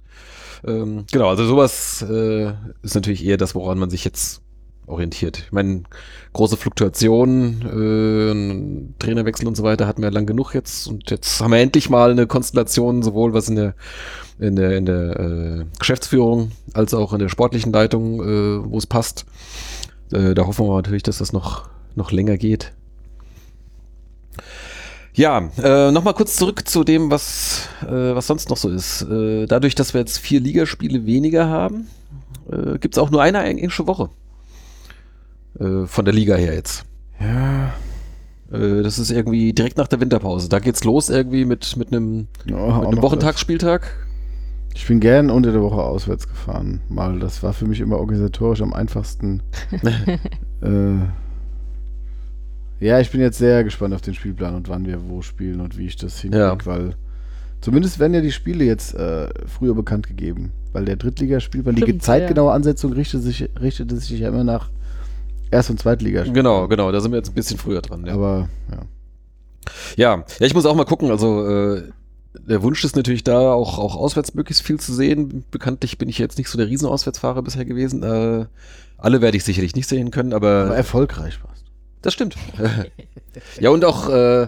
Ähm, 0.68 1.06
genau, 1.12 1.30
also 1.30 1.46
sowas 1.46 2.06
äh, 2.08 2.52
ist 2.84 2.96
natürlich 2.96 3.26
eher 3.26 3.38
das, 3.38 3.56
woran 3.56 3.80
man 3.80 3.90
sich 3.90 4.04
jetzt 4.04 4.42
orientiert. 4.90 5.44
Ich 5.46 5.52
meine, 5.52 5.84
große 6.34 6.58
Fluktuationen, 6.58 8.94
äh, 8.98 9.00
Trainerwechsel 9.00 9.48
und 9.48 9.56
so 9.56 9.64
weiter 9.64 9.88
hatten 9.88 10.02
wir 10.02 10.12
lang 10.12 10.26
genug 10.26 10.54
jetzt 10.54 10.88
und 10.88 11.10
jetzt 11.12 11.42
haben 11.42 11.52
wir 11.52 11.60
endlich 11.60 11.90
mal 11.90 12.12
eine 12.12 12.28
Konstellation, 12.28 13.04
sowohl 13.04 13.34
was 13.34 13.50
in 13.50 13.56
der 13.56 13.76
in 14.40 14.56
der, 14.56 14.78
in 14.78 14.86
der 14.86 15.20
äh, 15.20 15.66
Geschäftsführung 15.80 16.52
als 16.74 16.94
auch 16.94 17.14
in 17.14 17.20
der 17.20 17.30
sportlichen 17.30 17.74
Leitung, 17.74 18.22
äh, 18.22 18.72
wo 18.72 18.78
es 18.78 18.88
passt. 18.88 19.26
Äh, 20.12 20.34
da 20.34 20.46
hoffen 20.46 20.66
wir 20.66 20.76
natürlich, 20.76 21.04
dass 21.04 21.18
das 21.18 21.34
noch, 21.34 21.70
noch 21.96 22.12
länger 22.12 22.38
geht. 22.38 22.72
Ja, 25.14 25.50
äh, 25.62 25.92
nochmal 25.92 26.14
kurz 26.14 26.38
zurück 26.38 26.68
zu 26.68 26.86
dem, 26.86 27.12
was, 27.12 27.68
äh, 27.82 28.16
was 28.16 28.28
sonst 28.28 28.50
noch 28.50 28.58
so 28.58 28.70
ist. 28.70 29.02
Äh, 29.02 29.48
dadurch, 29.48 29.76
dass 29.76 29.94
wir 29.94 30.00
jetzt 30.00 30.18
vier 30.18 30.40
Ligaspiele 30.40 31.06
weniger 31.06 31.50
haben, 31.50 31.88
äh, 32.50 32.78
gibt 32.78 32.96
es 32.96 32.98
auch 32.98 33.10
nur 33.10 33.22
eine 33.22 33.44
englische 33.44 33.88
Woche. 33.88 34.10
Äh, 35.60 35.86
von 35.86 36.06
der 36.06 36.14
Liga 36.14 36.36
her 36.36 36.54
jetzt. 36.54 36.86
Ja. 37.20 37.74
Äh, 38.52 38.82
das 38.84 39.00
ist 39.00 39.12
irgendwie 39.12 39.54
direkt 39.54 39.78
nach 39.78 39.88
der 39.88 40.00
Winterpause. 40.00 40.50
Da 40.50 40.60
geht's 40.60 40.84
los 40.84 41.10
irgendwie 41.10 41.46
mit, 41.46 41.78
mit 41.78 41.92
einem, 41.92 42.28
ja 42.46 42.80
mit 42.80 42.88
einem 42.88 43.02
Wochentagsspieltag. 43.02 43.92
Ich 44.76 44.88
bin 44.88 45.00
gern 45.00 45.30
unter 45.30 45.52
der 45.52 45.62
Woche 45.62 45.82
auswärts 45.82 46.28
gefahren. 46.28 46.82
Mal, 46.90 47.20
das 47.20 47.42
war 47.44 47.54
für 47.54 47.66
mich 47.66 47.80
immer 47.80 47.98
organisatorisch 47.98 48.62
am 48.62 48.74
einfachsten. 48.74 49.42
äh, 50.62 51.00
ja, 52.80 53.00
ich 53.00 53.12
bin 53.12 53.20
jetzt 53.20 53.38
sehr 53.38 53.64
gespannt 53.64 53.94
auf 53.94 54.02
den 54.02 54.14
Spielplan 54.14 54.56
und 54.56 54.70
wann 54.70 54.86
wir 54.86 55.10
wo 55.10 55.22
spielen 55.22 55.60
und 55.60 55.78
wie 55.78 55.88
ich 55.88 55.98
das 55.98 56.20
hinkriege, 56.22 56.44
Ja. 56.44 56.58
weil 56.66 56.96
zumindest 57.62 58.00
werden 58.00 58.14
ja 58.14 58.22
die 58.22 58.32
Spiele 58.32 58.64
jetzt 58.64 58.96
äh, 58.96 59.28
früher 59.48 59.76
bekannt 59.76 60.08
gegeben. 60.08 60.52
Weil 60.72 60.86
der 60.86 60.96
Drittligaspielplan, 60.98 61.76
die 61.76 61.98
zeitgenaue 61.98 62.54
Ansetzung 62.54 62.94
richtete 62.94 63.24
sich, 63.24 63.50
richtete 63.60 63.98
sich 63.98 64.20
ja 64.20 64.30
immer 64.30 64.44
nach 64.44 64.70
Erst- 65.52 65.70
und 65.70 65.80
Zweitligaspielen. 65.80 66.34
Genau, 66.34 66.68
genau, 66.68 66.92
da 66.92 67.02
sind 67.02 67.12
wir 67.12 67.18
jetzt 67.18 67.30
ein 67.30 67.36
bisschen 67.36 67.58
früher 67.58 67.82
dran. 67.82 68.06
Ja. 68.06 68.14
Aber 68.14 68.50
ja. 68.72 68.80
Ja, 69.96 70.24
ja, 70.40 70.46
ich 70.46 70.54
muss 70.54 70.66
auch 70.66 70.76
mal 70.76 70.86
gucken. 70.86 71.12
Also 71.12 71.48
äh, 71.48 71.84
der 72.34 72.62
Wunsch 72.62 72.84
ist 72.84 72.96
natürlich 72.96 73.24
da, 73.24 73.54
auch, 73.54 73.78
auch 73.78 73.96
auswärts 73.96 74.34
möglichst 74.34 74.64
viel 74.64 74.80
zu 74.80 74.94
sehen. 74.94 75.44
Bekanntlich 75.52 75.98
bin 75.98 76.10
ich 76.10 76.18
jetzt 76.18 76.38
nicht 76.38 76.50
so 76.50 76.58
der 76.58 76.68
Riesenauswärtsfahrer 76.68 77.42
bisher 77.42 77.66
gewesen. 77.66 78.04
Äh, 78.04 78.46
alle 78.98 79.22
werde 79.22 79.38
ich 79.38 79.44
sicherlich 79.44 79.76
nicht 79.76 79.88
sehen 79.88 80.12
können, 80.12 80.34
aber, 80.34 80.66
aber 80.66 80.76
erfolgreich 80.76 81.40
warst. 81.44 81.66
das 82.02 82.14
stimmt. 82.14 82.36
ja, 83.60 83.70
und 83.70 83.86
auch, 83.86 84.10
äh, 84.10 84.48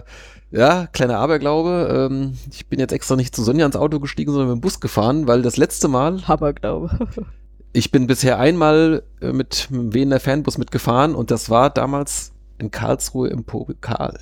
ja, 0.50 0.86
kleiner 0.88 1.18
Aberglaube. 1.18 2.08
Ähm, 2.10 2.34
ich 2.50 2.66
bin 2.66 2.78
jetzt 2.78 2.92
extra 2.92 3.16
nicht 3.16 3.34
zu 3.34 3.42
Sonja 3.42 3.64
ins 3.66 3.76
Auto 3.76 4.00
gestiegen, 4.00 4.32
sondern 4.32 4.50
mit 4.50 4.58
dem 4.58 4.60
Bus 4.60 4.80
gefahren, 4.80 5.26
weil 5.26 5.42
das 5.42 5.56
letzte 5.56 5.88
Mal, 5.88 6.26
Hammer, 6.28 6.52
glaube 6.52 6.90
ich 7.72 7.90
bin 7.90 8.06
bisher 8.06 8.38
einmal 8.38 9.02
äh, 9.20 9.32
mit 9.32 9.68
Wiener 9.70 10.20
Fanbus 10.20 10.58
mitgefahren 10.58 11.14
und 11.14 11.30
das 11.30 11.50
war 11.50 11.70
damals 11.70 12.32
in 12.58 12.70
Karlsruhe 12.70 13.28
im 13.28 13.44
Pokal. 13.44 14.20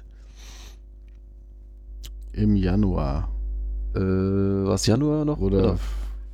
Im 2.33 2.57
Januar. 2.57 3.31
Äh, 3.95 3.99
was 4.01 4.87
Januar 4.87 5.25
noch? 5.25 5.39
Oder 5.39 5.61
Genau. 5.61 5.79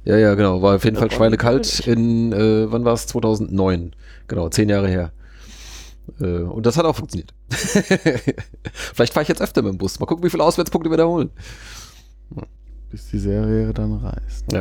Ja, 0.04 0.16
ja, 0.16 0.34
genau. 0.36 0.62
War 0.62 0.76
auf 0.76 0.84
jeden 0.84 0.96
Fall 0.96 1.10
war 1.10 1.16
schweinekalt 1.16 1.80
in, 1.80 2.32
äh, 2.32 2.70
wann 2.70 2.84
war 2.84 2.92
es? 2.92 3.08
2009. 3.08 3.92
Genau, 4.28 4.48
zehn 4.50 4.68
Jahre 4.68 4.86
her. 4.86 5.12
Äh, 6.20 6.42
und 6.42 6.64
das 6.64 6.76
hat 6.76 6.84
auch 6.84 6.94
funktioniert. 6.94 7.34
Vielleicht 7.50 9.12
fahre 9.12 9.22
ich 9.22 9.28
jetzt 9.28 9.42
öfter 9.42 9.62
mit 9.62 9.72
dem 9.72 9.78
Bus. 9.78 9.98
Mal 9.98 10.06
gucken, 10.06 10.24
wie 10.24 10.30
viele 10.30 10.44
Auswärtspunkte 10.44 10.90
wir 10.90 10.96
da 10.96 11.06
holen. 11.06 11.30
bis 12.88 13.10
die 13.10 13.18
Serie 13.18 13.74
dann 13.74 13.94
reißt. 13.94 14.52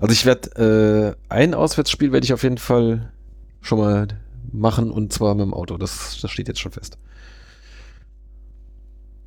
Also 0.00 0.12
ich 0.12 0.26
werde, 0.26 1.16
äh, 1.28 1.32
ein 1.32 1.54
Auswärtsspiel 1.54 2.12
werde 2.12 2.24
ich 2.24 2.32
auf 2.32 2.42
jeden 2.42 2.58
Fall 2.58 3.12
schon 3.60 3.78
mal 3.78 4.08
machen 4.52 4.90
und 4.90 5.12
zwar 5.12 5.34
mit 5.34 5.44
dem 5.44 5.54
Auto. 5.54 5.76
Das, 5.76 6.18
das 6.20 6.30
steht 6.30 6.48
jetzt 6.48 6.60
schon 6.60 6.72
fest. 6.72 6.98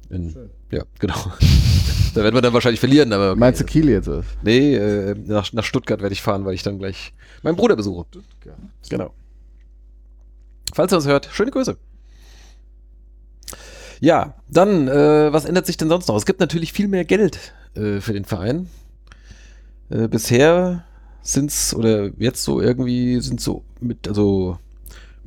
In, 0.09 0.35
ja, 0.71 0.84
genau. 0.99 1.15
da 2.13 2.23
werden 2.23 2.35
wir 2.35 2.41
dann 2.41 2.53
wahrscheinlich 2.53 2.79
verlieren, 2.79 3.11
aber 3.11 3.31
okay. 3.31 3.39
Meinst 3.39 3.61
du 3.61 3.65
Kiel 3.65 3.89
jetzt? 3.89 4.09
Nee, 4.41 4.75
äh, 4.75 5.15
nach, 5.15 5.51
nach 5.53 5.63
Stuttgart 5.63 6.01
werde 6.01 6.13
ich 6.13 6.21
fahren, 6.21 6.45
weil 6.45 6.53
ich 6.53 6.63
dann 6.63 6.79
gleich 6.79 7.13
meinen 7.43 7.57
Bruder 7.57 7.75
besuche. 7.75 8.05
Genau. 8.89 9.13
Falls 10.73 10.91
er 10.91 10.97
uns 10.97 11.07
hört, 11.07 11.29
schöne 11.31 11.51
Grüße. 11.51 11.77
Ja, 13.99 14.35
dann, 14.47 14.88
äh, 14.88 15.34
was 15.34 15.45
ändert 15.45 15.65
sich 15.65 15.77
denn 15.77 15.89
sonst 15.89 16.07
noch? 16.07 16.15
Es 16.15 16.25
gibt 16.25 16.39
natürlich 16.39 16.71
viel 16.71 16.88
mehr 16.88 17.03
Geld 17.03 17.53
äh, 17.75 17.99
für 17.99 18.13
den 18.13 18.25
Verein. 18.25 18.69
Äh, 19.89 20.07
bisher 20.07 20.84
sind's 21.22 21.73
oder 21.73 22.09
jetzt 22.18 22.43
so 22.43 22.61
irgendwie 22.61 23.19
sind 23.19 23.41
so 23.41 23.64
mit, 23.80 24.07
also 24.07 24.57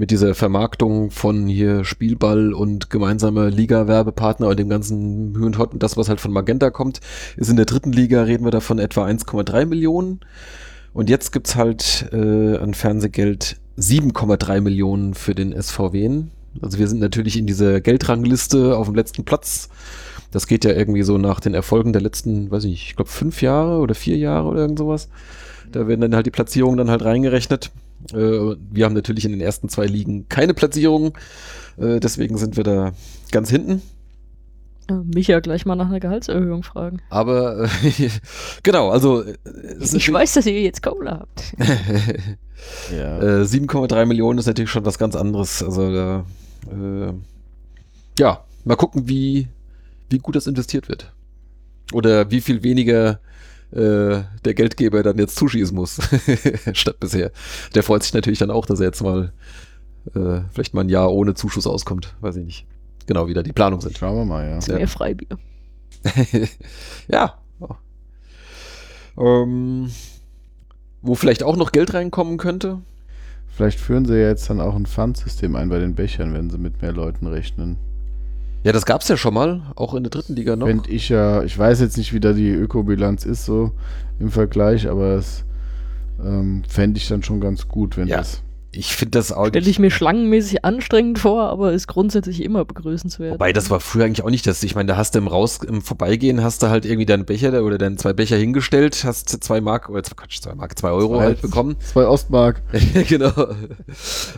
mit 0.00 0.10
dieser 0.10 0.34
Vermarktung 0.34 1.10
von 1.10 1.46
hier 1.46 1.84
Spielball 1.84 2.54
und 2.54 2.88
gemeinsamer 2.88 3.50
Liga-Werbepartner 3.50 4.48
und 4.48 4.58
dem 4.58 4.70
ganzen 4.70 5.34
Hü 5.36 5.44
und 5.44 5.58
Hot 5.58 5.74
und 5.74 5.82
das, 5.82 5.98
was 5.98 6.08
halt 6.08 6.20
von 6.20 6.32
Magenta 6.32 6.70
kommt, 6.70 7.00
ist 7.36 7.50
in 7.50 7.56
der 7.56 7.66
dritten 7.66 7.92
Liga, 7.92 8.22
reden 8.22 8.44
wir 8.44 8.50
davon 8.50 8.78
etwa 8.78 9.04
1,3 9.04 9.66
Millionen. 9.66 10.20
Und 10.94 11.10
jetzt 11.10 11.32
gibt's 11.32 11.54
halt 11.54 12.08
äh, 12.12 12.56
an 12.56 12.72
Fernsehgeld 12.72 13.60
7,3 13.78 14.62
Millionen 14.62 15.12
für 15.12 15.34
den 15.34 15.52
SVW. 15.52 16.22
Also 16.62 16.78
wir 16.78 16.88
sind 16.88 17.00
natürlich 17.00 17.36
in 17.36 17.46
dieser 17.46 17.82
Geldrangliste 17.82 18.76
auf 18.76 18.86
dem 18.86 18.94
letzten 18.94 19.24
Platz. 19.24 19.68
Das 20.30 20.46
geht 20.46 20.64
ja 20.64 20.72
irgendwie 20.72 21.02
so 21.02 21.18
nach 21.18 21.40
den 21.40 21.54
Erfolgen 21.54 21.92
der 21.92 22.02
letzten, 22.02 22.50
weiß 22.50 22.64
ich 22.64 22.70
nicht, 22.70 22.86
ich 22.88 22.96
glaube 22.96 23.10
fünf 23.10 23.42
Jahre 23.42 23.78
oder 23.78 23.94
vier 23.94 24.16
Jahre 24.16 24.48
oder 24.48 24.60
irgend 24.60 24.78
sowas. 24.78 25.08
Da 25.72 25.86
werden 25.86 26.00
dann 26.00 26.14
halt 26.14 26.26
die 26.26 26.30
Platzierungen 26.30 26.78
dann 26.78 26.90
halt 26.90 27.04
reingerechnet. 27.04 27.70
Äh, 28.12 28.16
wir 28.16 28.84
haben 28.84 28.94
natürlich 28.94 29.24
in 29.24 29.32
den 29.32 29.40
ersten 29.40 29.68
zwei 29.68 29.86
Ligen 29.86 30.28
keine 30.28 30.54
Platzierung. 30.54 31.16
Äh, 31.78 32.00
deswegen 32.00 32.38
sind 32.38 32.56
wir 32.56 32.64
da 32.64 32.92
ganz 33.30 33.50
hinten. 33.50 33.82
Micha 35.04 35.38
gleich 35.38 35.66
mal 35.66 35.76
nach 35.76 35.86
einer 35.86 36.00
Gehaltserhöhung 36.00 36.62
fragen. 36.64 37.00
Aber 37.10 37.64
äh, 37.64 38.08
genau, 38.62 38.90
also 38.90 39.22
äh, 39.22 39.34
Ich 39.80 40.12
weiß, 40.12 40.34
dass 40.34 40.46
ihr 40.46 40.60
jetzt 40.60 40.82
Kohle 40.82 41.10
habt. 41.10 41.54
Ja. 42.94 43.18
Äh, 43.20 43.44
7,3 43.44 44.04
Millionen 44.04 44.38
ist 44.38 44.46
natürlich 44.46 44.70
schon 44.70 44.84
was 44.84 44.98
ganz 44.98 45.16
anderes. 45.16 45.62
Also 45.62 45.90
da, 45.90 46.24
äh, 46.70 47.12
ja, 48.18 48.44
mal 48.66 48.76
gucken, 48.76 49.08
wie, 49.08 49.48
wie 50.10 50.18
gut 50.18 50.36
das 50.36 50.46
investiert 50.46 50.88
wird. 50.88 51.12
Oder 51.92 52.30
wie 52.30 52.40
viel 52.40 52.62
weniger 52.62 53.20
äh, 53.72 54.22
der 54.44 54.54
Geldgeber 54.54 55.02
dann 55.02 55.18
jetzt 55.18 55.36
zuschießen 55.36 55.74
muss, 55.74 56.00
statt 56.72 57.00
bisher. 57.00 57.32
Der 57.74 57.82
freut 57.82 58.02
sich 58.02 58.12
natürlich 58.12 58.38
dann 58.38 58.50
auch, 58.50 58.66
dass 58.66 58.80
er 58.80 58.86
jetzt 58.86 59.02
mal 59.02 59.32
äh, 60.14 60.40
vielleicht 60.52 60.74
mal 60.74 60.82
ein 60.82 60.88
Jahr 60.88 61.12
ohne 61.12 61.34
Zuschuss 61.34 61.66
auskommt. 61.66 62.14
Weiß 62.20 62.36
ich 62.36 62.44
nicht. 62.44 62.66
Genau, 63.06 63.26
wie 63.28 63.34
da 63.34 63.42
die 63.42 63.52
Planungen 63.52 63.80
sind. 63.80 63.98
Schauen 63.98 64.16
wir 64.16 64.24
mal, 64.24 64.48
ja. 64.48 64.58
Ja. 64.58 64.74
Mehr 64.76 64.88
Freibier. 64.88 65.38
ja. 67.08 67.34
Ähm, 69.18 69.90
wo 71.02 71.14
vielleicht 71.14 71.42
auch 71.42 71.56
noch 71.56 71.72
Geld 71.72 71.94
reinkommen 71.94 72.38
könnte. 72.38 72.80
Vielleicht 73.48 73.80
führen 73.80 74.04
sie 74.04 74.14
ja 74.14 74.28
jetzt 74.28 74.48
dann 74.48 74.60
auch 74.60 74.74
ein 74.74 74.86
Pfandsystem 74.86 75.56
ein 75.56 75.68
bei 75.68 75.78
den 75.78 75.94
Bechern, 75.94 76.32
wenn 76.34 76.50
sie 76.50 76.58
mit 76.58 76.80
mehr 76.82 76.92
Leuten 76.92 77.26
rechnen. 77.26 77.76
Ja, 78.62 78.72
das 78.72 78.84
gab's 78.84 79.08
ja 79.08 79.16
schon 79.16 79.32
mal, 79.34 79.62
auch 79.74 79.94
in 79.94 80.02
der 80.02 80.10
dritten 80.10 80.34
Liga 80.34 80.54
noch. 80.54 80.66
Fänd 80.66 80.86
ich 80.88 81.08
ja, 81.08 81.42
ich 81.42 81.58
weiß 81.58 81.80
jetzt 81.80 81.96
nicht, 81.96 82.12
wie 82.12 82.20
da 82.20 82.32
die 82.32 82.50
Ökobilanz 82.50 83.24
ist 83.24 83.44
so 83.46 83.72
im 84.18 84.30
Vergleich, 84.30 84.86
aber 84.88 85.16
das 85.16 85.44
ähm, 86.22 86.62
fände 86.68 86.98
ich 86.98 87.08
dann 87.08 87.22
schon 87.22 87.40
ganz 87.40 87.68
gut, 87.68 87.96
wenn 87.96 88.06
Ja. 88.08 88.18
das. 88.18 88.42
Ich 88.72 88.94
finde 88.94 89.18
das 89.18 89.32
auch. 89.32 89.48
Stelle 89.48 89.68
ich 89.68 89.80
mir 89.80 89.90
schlangenmäßig 89.90 90.64
anstrengend 90.64 91.18
vor, 91.18 91.42
aber 91.48 91.72
ist 91.72 91.88
grundsätzlich 91.88 92.44
immer 92.44 92.64
begrüßenswert. 92.64 93.34
Wobei, 93.34 93.52
das 93.52 93.68
war 93.68 93.80
früher 93.80 94.04
eigentlich 94.04 94.22
auch 94.24 94.30
nicht 94.30 94.46
das. 94.46 94.62
Ich 94.62 94.76
meine, 94.76 94.86
da 94.86 94.96
hast 94.96 95.14
du 95.14 95.18
im 95.18 95.26
Raus, 95.26 95.58
im 95.66 95.82
Vorbeigehen 95.82 96.44
hast 96.44 96.62
du 96.62 96.68
halt 96.68 96.84
irgendwie 96.84 97.06
deinen 97.06 97.24
Becher 97.24 97.50
da- 97.50 97.62
oder 97.62 97.78
deine 97.78 97.96
zwei 97.96 98.12
Becher 98.12 98.36
hingestellt, 98.36 99.02
hast 99.04 99.28
zwei 99.28 99.60
Mark, 99.60 99.88
oder 99.88 100.04
zwei, 100.04 100.14
Quatsch, 100.14 100.40
zwei 100.40 100.54
Mark, 100.54 100.78
zwei 100.78 100.90
Euro 100.90 101.16
Zwei- 101.16 101.24
halt 101.24 101.42
bekommen. 101.42 101.76
Zwei 101.80 102.06
Ostmark. 102.06 102.62
genau. 103.08 103.32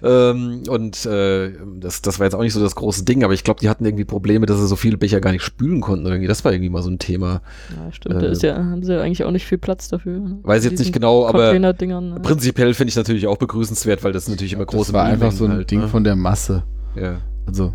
ähm, 0.03 0.63
und 0.69 1.05
äh, 1.05 1.53
das, 1.79 2.01
das 2.01 2.19
war 2.19 2.27
jetzt 2.27 2.35
auch 2.35 2.43
nicht 2.43 2.55
so 2.55 2.61
das 2.61 2.75
große 2.75 3.05
Ding, 3.05 3.25
aber 3.25 3.35
ich 3.35 3.45
glaube, 3.45 3.61
die 3.61 3.69
hatten 3.69 3.85
irgendwie 3.85 4.05
Probleme, 4.05 4.47
dass 4.47 4.59
sie 4.59 4.67
so 4.67 4.77
viele 4.77 4.97
Becher 4.97 5.21
gar 5.21 5.33
nicht 5.33 5.43
spülen 5.43 5.83
konnten. 5.83 6.07
Irgendwie. 6.07 6.29
Das 6.29 6.43
war 6.45 6.53
irgendwie 6.53 6.71
mal 6.71 6.83
so 6.83 6.91
ein 6.91 6.99
Thema. 6.99 7.43
ja, 7.77 7.93
stimmt. 7.93 8.23
da 8.23 8.27
äh, 8.27 8.33
ist 8.33 8.43
ja, 8.43 8.57
haben 8.57 8.83
sie 8.83 8.95
ja 8.95 9.03
eigentlich 9.03 9.25
auch 9.25 9.31
nicht 9.31 9.47
viel 9.47 9.59
Platz 9.59 9.89
dafür. 9.89 10.19
ne? 10.21 10.39
Weiß 10.43 10.65
ich 10.65 10.71
jetzt 10.71 10.81
nicht 10.81 10.93
genau, 10.93 11.27
aber 11.27 11.53
ne? 11.53 12.21
Prinzipiell 12.23 12.73
finde 12.73 12.89
ich 12.89 12.97
natürlich 12.97 13.27
auch 13.27 13.37
begrüßenswert, 13.37 14.03
weil 14.05 14.13
das 14.13 14.22
natürlich 14.29 14.53
immer 14.53 14.67
große 14.67 14.93
Das 14.93 15.01
war 15.01 15.05
einfach 15.05 15.33
so 15.33 15.45
ein 15.45 15.53
halt, 15.53 15.71
Ding 15.71 15.81
ne? 15.81 15.89
von 15.89 16.05
der 16.05 16.17
Masse. 16.17 16.63
Ja. 16.95 17.19
Also, 17.47 17.75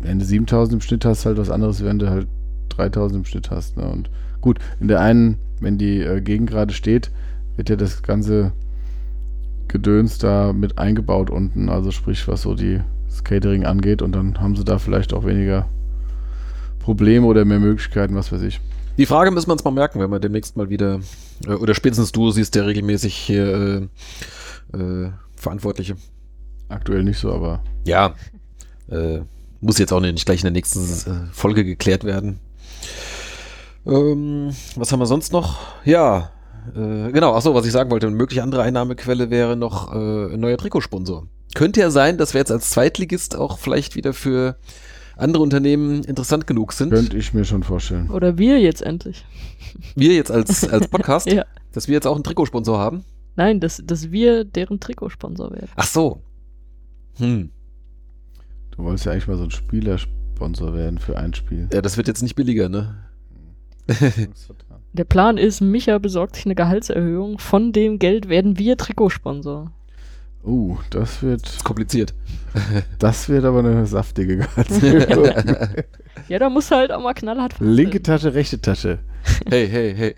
wenn 0.00 0.18
du 0.18 0.24
7000 0.24 0.74
im 0.74 0.80
Schnitt 0.80 1.04
hast, 1.04 1.26
halt 1.26 1.38
was 1.38 1.50
anderes, 1.50 1.84
wenn 1.84 1.98
du 1.98 2.10
halt 2.10 2.26
3000 2.70 3.18
im 3.18 3.24
Schnitt 3.24 3.50
hast. 3.50 3.76
Ne? 3.76 3.84
Und 3.88 4.10
gut, 4.40 4.58
in 4.80 4.88
der 4.88 5.00
einen, 5.00 5.38
wenn 5.60 5.78
die 5.78 6.00
äh, 6.00 6.20
Gegend 6.20 6.50
gerade 6.50 6.72
steht, 6.72 7.10
wird 7.56 7.68
ja 7.68 7.76
das 7.76 8.02
ganze 8.02 8.52
Gedöns 9.68 10.18
da 10.18 10.52
mit 10.52 10.78
eingebaut 10.78 11.30
unten. 11.30 11.68
Also 11.68 11.90
sprich, 11.90 12.26
was 12.28 12.42
so 12.42 12.54
die 12.54 12.80
das 13.06 13.24
Catering 13.24 13.64
angeht. 13.64 14.02
Und 14.02 14.12
dann 14.12 14.40
haben 14.40 14.56
sie 14.56 14.64
da 14.64 14.78
vielleicht 14.78 15.12
auch 15.12 15.24
weniger 15.24 15.66
Probleme 16.80 17.26
oder 17.26 17.44
mehr 17.44 17.60
Möglichkeiten, 17.60 18.14
was 18.14 18.32
weiß 18.32 18.42
ich. 18.42 18.60
Die 18.98 19.06
Frage 19.06 19.30
müssen 19.30 19.48
wir 19.48 19.52
uns 19.52 19.64
mal 19.64 19.70
merken, 19.70 20.00
wenn 20.00 20.10
wir 20.10 20.20
demnächst 20.20 20.56
mal 20.56 20.68
wieder, 20.68 21.00
äh, 21.46 21.54
oder 21.54 21.74
spätestens 21.74 22.12
du 22.12 22.30
siehst 22.30 22.54
ja 22.56 22.64
regelmäßig 22.64 23.14
hier 23.14 23.88
äh, 24.74 24.76
äh, 24.78 25.10
Verantwortliche. 25.42 25.96
Aktuell 26.68 27.02
nicht 27.04 27.18
so, 27.18 27.32
aber 27.32 27.62
Ja, 27.84 28.14
äh, 28.90 29.20
muss 29.60 29.78
jetzt 29.78 29.92
auch 29.92 30.00
nicht 30.00 30.24
gleich 30.24 30.40
in 30.40 30.44
der 30.46 30.52
nächsten 30.52 30.80
äh, 30.80 31.26
Folge 31.32 31.64
geklärt 31.64 32.04
werden. 32.04 32.38
Ähm, 33.86 34.50
was 34.76 34.92
haben 34.92 35.00
wir 35.00 35.06
sonst 35.06 35.32
noch? 35.32 35.58
Ja, 35.84 36.30
äh, 36.74 37.10
genau, 37.12 37.34
achso, 37.34 37.54
was 37.54 37.66
ich 37.66 37.72
sagen 37.72 37.90
wollte, 37.90 38.06
eine 38.06 38.16
mögliche 38.16 38.42
andere 38.42 38.62
Einnahmequelle 38.62 39.30
wäre 39.30 39.56
noch 39.56 39.92
äh, 39.92 40.34
ein 40.34 40.40
neuer 40.40 40.56
Trikotsponsor. 40.56 41.26
Könnte 41.54 41.80
ja 41.80 41.90
sein, 41.90 42.16
dass 42.16 42.32
wir 42.34 42.38
jetzt 42.40 42.52
als 42.52 42.70
Zweitligist 42.70 43.36
auch 43.36 43.58
vielleicht 43.58 43.94
wieder 43.96 44.14
für 44.14 44.56
andere 45.16 45.42
Unternehmen 45.42 46.02
interessant 46.04 46.46
genug 46.46 46.72
sind. 46.72 46.90
könnte 46.90 47.16
ich 47.16 47.34
mir 47.34 47.44
schon 47.44 47.62
vorstellen. 47.62 48.10
Oder 48.10 48.38
wir 48.38 48.58
jetzt 48.60 48.82
endlich. 48.82 49.24
Wir 49.94 50.14
jetzt 50.14 50.30
als, 50.30 50.66
als 50.68 50.88
Podcast, 50.90 51.26
Ja. 51.30 51.44
dass 51.72 51.88
wir 51.88 51.94
jetzt 51.94 52.06
auch 52.06 52.14
einen 52.14 52.24
Trikotsponsor 52.24 52.78
haben. 52.78 53.04
Nein, 53.36 53.60
dass, 53.60 53.82
dass 53.84 54.10
wir 54.10 54.44
deren 54.44 54.80
Trikotsponsor 54.80 55.50
werden. 55.52 55.70
Ach 55.76 55.86
so. 55.86 56.22
Hm. 57.16 57.50
Du 58.72 58.84
wolltest 58.84 59.06
ja 59.06 59.12
eigentlich 59.12 59.28
mal 59.28 59.36
so 59.36 59.44
ein 59.44 59.50
Spielersponsor 59.50 60.74
werden 60.74 60.98
für 60.98 61.18
ein 61.18 61.34
Spiel. 61.34 61.68
Ja, 61.72 61.82
das 61.82 61.96
wird 61.96 62.08
jetzt 62.08 62.22
nicht 62.22 62.34
billiger, 62.34 62.68
ne? 62.68 62.96
Der 64.94 65.04
Plan 65.04 65.38
ist, 65.38 65.60
Micha 65.60 65.98
besorgt 65.98 66.36
sich 66.36 66.44
eine 66.44 66.54
Gehaltserhöhung. 66.54 67.38
Von 67.38 67.72
dem 67.72 67.98
Geld 67.98 68.28
werden 68.28 68.58
wir 68.58 68.76
Trikotsponsor. 68.76 69.72
Uh, 70.44 70.76
das 70.90 71.22
wird, 71.22 71.46
Ist 71.46 71.64
kompliziert. 71.64 72.14
das 72.98 73.28
wird 73.28 73.44
aber 73.44 73.60
eine 73.60 73.86
saftige 73.86 74.38
Gehaltserhöhung. 74.38 75.30
Ja, 76.28 76.38
da 76.38 76.48
muss 76.50 76.70
halt 76.70 76.92
auch 76.92 77.02
mal 77.02 77.14
knallhart 77.14 77.54
verhandeln. 77.54 77.76
Linke 77.76 78.02
Tasche, 78.02 78.32
rechte 78.34 78.60
Tasche. 78.60 79.00
Hey, 79.48 79.68
hey, 79.68 79.94
hey. 79.94 80.14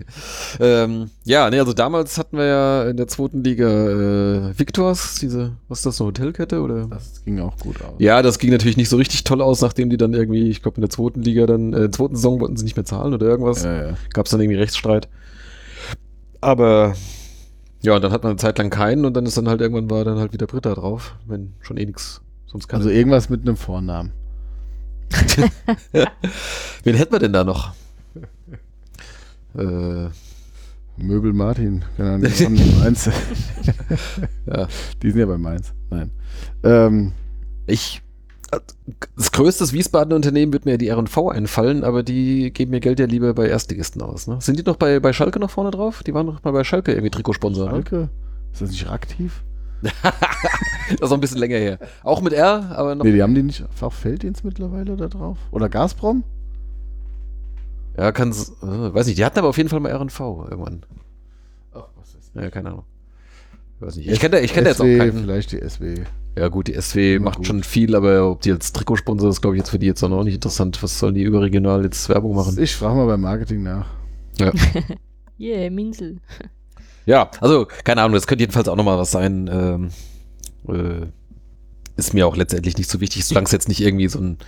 ähm, 0.60 1.10
ja, 1.24 1.50
ne, 1.50 1.58
also 1.58 1.72
damals 1.72 2.18
hatten 2.18 2.36
wir 2.36 2.44
ja 2.44 2.88
in 2.88 2.96
der 2.96 3.08
zweiten 3.08 3.42
Liga 3.42 3.68
äh, 3.68 4.58
Victors, 4.58 5.16
diese, 5.20 5.52
was 5.68 5.78
ist 5.78 5.86
das, 5.86 6.00
eine 6.00 6.08
Hotelkette 6.08 6.60
oder? 6.60 6.86
Das 6.86 7.24
ging 7.24 7.40
auch 7.40 7.56
gut 7.58 7.82
aus. 7.82 7.94
Ja, 7.98 8.22
das 8.22 8.38
ging 8.38 8.50
natürlich 8.50 8.76
nicht 8.76 8.88
so 8.88 8.96
richtig 8.96 9.24
toll 9.24 9.40
aus, 9.40 9.60
nachdem 9.62 9.90
die 9.90 9.96
dann 9.96 10.14
irgendwie, 10.14 10.48
ich 10.48 10.62
glaube 10.62 10.76
in 10.76 10.82
der 10.82 10.90
zweiten 10.90 11.22
Liga 11.22 11.46
dann, 11.46 11.72
äh, 11.72 11.90
zweiten 11.90 12.16
Saison 12.16 12.40
wollten 12.40 12.56
sie 12.56 12.64
nicht 12.64 12.76
mehr 12.76 12.84
zahlen 12.84 13.14
oder 13.14 13.26
irgendwas. 13.26 13.64
Ja, 13.64 13.88
ja. 13.88 13.94
Gab 14.12 14.26
es 14.26 14.30
dann 14.30 14.40
irgendwie 14.40 14.58
Rechtsstreit. 14.58 15.08
Aber 16.40 16.94
ja, 17.82 17.94
und 17.94 18.02
dann 18.02 18.12
hat 18.12 18.22
man 18.22 18.30
eine 18.30 18.38
Zeit 18.38 18.58
lang 18.58 18.70
keinen 18.70 19.04
und 19.04 19.14
dann 19.14 19.26
ist 19.26 19.36
dann 19.36 19.48
halt 19.48 19.60
irgendwann 19.60 19.90
war 19.90 20.04
dann 20.04 20.18
halt 20.18 20.32
wieder 20.32 20.46
Britta 20.46 20.74
drauf, 20.74 21.14
wenn 21.26 21.54
schon 21.60 21.76
eh 21.76 21.84
nix, 21.84 22.20
sonst 22.46 22.68
kann 22.68 22.80
Also 22.80 22.90
irgendwas 22.90 23.28
mit 23.28 23.42
einem 23.42 23.56
Vornamen. 23.56 24.12
Wen 26.82 26.94
hätten 26.94 27.12
wir 27.12 27.18
denn 27.18 27.32
da 27.32 27.44
noch? 27.44 27.74
Äh, 29.56 30.08
Möbel 30.98 31.32
Martin, 31.32 31.84
keine 31.96 32.12
Ahnung, 32.12 32.30
die 32.38 32.74
Mainz. 32.80 33.06
ja. 34.46 34.66
Die 35.02 35.10
sind 35.10 35.20
ja 35.20 35.26
bei 35.26 35.36
Mainz. 35.38 35.72
Nein. 35.90 36.10
Ähm, 36.62 37.12
Ich, 37.66 38.02
das 39.16 39.32
größte 39.32 39.70
Wiesbadener 39.72 40.16
Unternehmen 40.16 40.52
wird 40.52 40.64
mir 40.64 40.78
die 40.78 40.88
R&V 40.88 41.28
einfallen, 41.30 41.84
aber 41.84 42.02
die 42.02 42.52
geben 42.52 42.70
mir 42.70 42.80
Geld 42.80 43.00
ja 43.00 43.06
lieber 43.06 43.34
bei 43.34 43.48
Erstligisten 43.48 44.00
aus. 44.02 44.26
Ne? 44.26 44.38
Sind 44.40 44.58
die 44.58 44.62
noch 44.62 44.76
bei, 44.76 45.00
bei 45.00 45.12
Schalke 45.12 45.38
noch 45.40 45.50
vorne 45.50 45.70
drauf? 45.70 46.02
Die 46.02 46.14
waren 46.14 46.26
noch 46.26 46.42
mal 46.44 46.52
bei 46.52 46.64
Schalke 46.64 46.92
irgendwie 46.92 47.10
Trikotsponsor. 47.10 47.66
Ne? 47.66 47.70
Schalke? 47.72 48.08
Ist 48.52 48.62
das 48.62 48.70
nicht 48.70 48.88
aktiv? 48.88 49.42
Das 50.88 50.94
ist 50.94 51.10
noch 51.10 51.16
ein 51.16 51.20
bisschen 51.20 51.38
länger 51.38 51.56
her. 51.56 51.80
Auch 52.04 52.20
mit 52.20 52.32
R, 52.32 52.70
aber 52.76 52.94
noch. 52.94 53.04
Nee, 53.04 53.10
die 53.10 53.20
haben 53.20 53.34
die 53.34 53.42
nicht 53.42 53.64
auch 53.80 53.92
Felddienst 53.92 54.44
mittlerweile 54.44 54.96
da 54.96 55.08
drauf? 55.08 55.36
Oder 55.50 55.68
Gazprom? 55.68 56.22
Ja, 57.96 58.12
kann 58.12 58.30
äh, 58.30 58.34
weiß 58.34 59.06
nicht. 59.06 59.18
Die 59.18 59.24
hatten 59.24 59.38
aber 59.38 59.48
auf 59.48 59.56
jeden 59.56 59.68
Fall 59.68 59.80
mal 59.80 59.88
R&V 59.90 60.48
irgendwann. 60.50 60.84
Ach, 61.72 61.88
was 61.96 62.14
ist 62.14 62.32
Ja, 62.34 62.50
keine 62.50 62.70
Ahnung. 62.70 62.84
Weiß 63.80 63.96
nicht. 63.96 64.08
Ich 64.08 64.20
kenne 64.20 64.40
ich 64.40 64.52
kenn 64.52 64.64
da 64.64 64.70
jetzt 64.70 64.80
auch 64.80 64.84
keinen. 64.84 65.24
Vielleicht 65.24 65.52
die 65.52 65.68
SW. 65.68 66.04
Ja 66.38 66.48
gut, 66.48 66.68
die 66.68 66.80
SW 66.80 67.18
macht 67.18 67.38
gut. 67.38 67.46
schon 67.46 67.62
viel, 67.62 67.94
aber 67.94 68.30
ob 68.30 68.42
die 68.42 68.50
jetzt 68.50 68.76
Trikotsponsor 68.76 69.30
ist, 69.30 69.40
glaube 69.40 69.56
ich 69.56 69.60
jetzt 69.60 69.70
für 69.70 69.78
die 69.78 69.86
jetzt 69.86 70.02
auch 70.02 70.08
noch 70.08 70.24
nicht 70.24 70.34
interessant. 70.34 70.82
Was 70.82 70.98
sollen 70.98 71.14
die 71.14 71.22
überregional 71.22 71.82
jetzt 71.82 72.08
Werbung 72.08 72.34
machen? 72.34 72.58
Ich 72.58 72.76
frage 72.76 72.96
mal 72.96 73.06
beim 73.06 73.20
Marketing 73.20 73.62
nach. 73.62 73.86
Yeah, 75.38 75.70
Minsel. 75.70 76.18
Ja, 77.04 77.30
also 77.40 77.66
keine 77.84 78.02
Ahnung, 78.02 78.14
das 78.14 78.26
könnte 78.26 78.42
jedenfalls 78.42 78.66
auch 78.66 78.74
nochmal 78.74 78.98
was 78.98 79.12
sein. 79.12 79.48
Ähm, 79.48 79.90
äh, 80.66 81.06
ist 81.96 82.14
mir 82.14 82.26
auch 82.26 82.34
letztendlich 82.34 82.76
nicht 82.76 82.90
so 82.90 83.00
wichtig, 83.00 83.24
solange 83.24 83.44
es 83.44 83.52
jetzt 83.52 83.68
nicht 83.68 83.80
irgendwie 83.80 84.08
so 84.08 84.18
ein, 84.18 84.38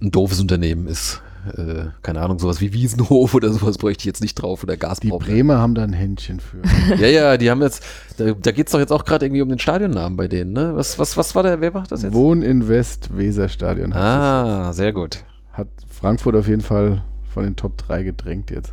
ein 0.00 0.12
doofes 0.12 0.38
Unternehmen 0.38 0.86
ist. 0.86 1.22
Äh, 1.56 1.86
keine 2.02 2.20
Ahnung, 2.20 2.38
sowas 2.38 2.60
wie 2.60 2.72
Wiesenhof 2.72 3.34
oder 3.34 3.52
sowas 3.52 3.78
bräuchte 3.78 4.02
ich 4.02 4.06
jetzt 4.06 4.22
nicht 4.22 4.34
drauf 4.34 4.62
oder 4.62 4.74
Die 4.74 4.80
Gazprom. 4.80 5.18
Bremer 5.18 5.58
haben 5.58 5.74
da 5.74 5.82
ein 5.82 5.92
Händchen 5.92 6.40
für. 6.40 6.58
Ja, 6.96 7.08
ja, 7.08 7.36
die 7.36 7.50
haben 7.50 7.62
jetzt, 7.62 7.84
da, 8.16 8.32
da 8.32 8.52
geht 8.52 8.66
es 8.66 8.72
doch 8.72 8.78
jetzt 8.78 8.92
auch 8.92 9.04
gerade 9.04 9.26
irgendwie 9.26 9.42
um 9.42 9.48
den 9.48 9.58
Stadionnamen 9.58 10.16
bei 10.16 10.28
denen, 10.28 10.52
ne? 10.52 10.72
Was, 10.74 10.98
was, 10.98 11.16
was 11.16 11.34
war 11.34 11.42
der, 11.42 11.60
wer 11.60 11.72
macht 11.72 11.92
das 11.92 12.02
jetzt? 12.02 12.14
Wohn 12.14 12.42
in 12.42 12.68
West 12.68 13.16
Weserstadion. 13.16 13.92
Ah, 13.92 14.72
sehr 14.72 14.92
gut. 14.92 15.24
Hat 15.52 15.68
Frankfurt 15.88 16.36
auf 16.36 16.48
jeden 16.48 16.62
Fall 16.62 17.02
von 17.32 17.44
den 17.44 17.56
Top 17.56 17.76
3 17.78 18.02
gedrängt 18.02 18.50
jetzt. 18.50 18.72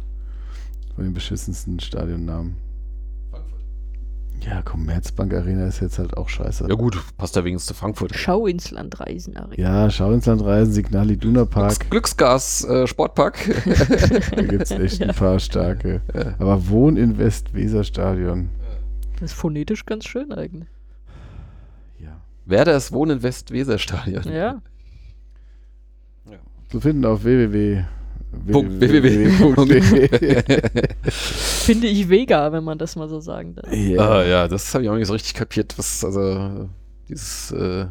Von 0.95 1.05
den 1.05 1.13
beschissensten 1.13 1.79
Stadionnamen. 1.79 2.55
Ja, 4.45 4.61
Commerzbank 4.61 5.33
Arena 5.33 5.67
ist 5.67 5.79
jetzt 5.79 5.99
halt 5.99 6.17
auch 6.17 6.27
scheiße. 6.27 6.67
Ja 6.67 6.75
gut, 6.75 7.01
passt 7.17 7.35
da 7.35 7.45
wenigstens 7.45 7.67
zu 7.67 7.73
Frankfurt. 7.79 8.13
Schau 8.15 8.45
ins 8.45 8.71
Land 8.71 8.99
reisen, 8.99 9.37
Ari. 9.37 9.59
Ja, 9.61 9.89
Schau 9.89 10.11
ins 10.11 10.25
Land 10.25 10.43
reisen, 10.43 10.73
Signal 10.73 11.11
Iduna 11.11 11.45
Park. 11.45 11.89
Glücksgas 11.89 12.65
äh, 12.65 12.87
Sportpark. 12.87 13.37
Da 14.35 14.41
gibt 14.41 14.63
es 14.63 14.71
echt 14.71 15.01
ein 15.01 15.15
paar 15.15 15.39
starke. 15.39 16.01
Aber 16.39 16.67
Wohn 16.69 16.97
in 16.97 17.17
West 17.17 17.53
Weserstadion. 17.53 18.49
Das 19.19 19.31
ist 19.31 19.37
phonetisch 19.37 19.85
ganz 19.85 20.05
schön 20.05 20.33
eigentlich. 20.33 20.67
Ja. 21.99 22.19
Werders 22.45 22.91
Wohnen 22.91 23.17
in 23.17 23.23
Westweserstadion. 23.23 24.23
Ja. 24.31 24.61
Zu 26.69 26.79
finden 26.81 27.05
auf 27.05 27.23
www. 27.23 27.85
Punkt, 28.51 28.79
www.de. 28.79 30.09
Finde 31.11 31.87
ich 31.87 32.09
Vega, 32.09 32.51
wenn 32.51 32.63
man 32.63 32.77
das 32.77 32.95
mal 32.95 33.07
so 33.07 33.19
sagen 33.19 33.55
darf. 33.55 33.71
Ja. 33.73 34.01
Ah, 34.01 34.23
ja, 34.23 34.47
das 34.47 34.73
habe 34.73 34.83
ich 34.83 34.89
auch 34.89 34.95
nicht 34.95 35.07
so 35.07 35.13
richtig 35.13 35.33
kapiert, 35.33 35.77
was, 35.77 36.03
also, 36.03 36.69
dieses, 37.07 37.51
äh, 37.51 37.85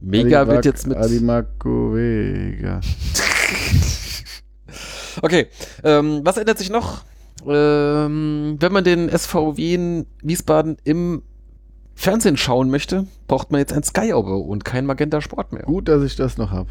Mega 0.00 0.46
wird 0.46 0.64
jetzt 0.64 0.86
mit. 0.86 0.96
Adimaco 0.96 1.94
Vega. 1.94 2.80
Okay, 5.22 5.48
ähm, 5.82 6.20
was 6.22 6.36
ändert 6.36 6.58
sich 6.58 6.70
noch? 6.70 7.02
Ähm, 7.46 8.56
wenn 8.60 8.72
man 8.72 8.84
den 8.84 9.08
SV 9.08 9.56
Wien 9.56 10.06
Wiesbaden 10.22 10.76
im 10.84 11.22
Fernsehen 11.94 12.36
schauen 12.36 12.70
möchte, 12.70 13.06
braucht 13.26 13.50
man 13.50 13.58
jetzt 13.58 13.72
ein 13.72 13.82
Sky-Abo 13.82 14.38
und 14.38 14.64
kein 14.64 14.86
Magenta 14.86 15.20
Sport 15.20 15.52
mehr. 15.52 15.64
Gut, 15.64 15.88
dass 15.88 16.02
ich 16.02 16.16
das 16.16 16.38
noch 16.38 16.50
habe. 16.50 16.70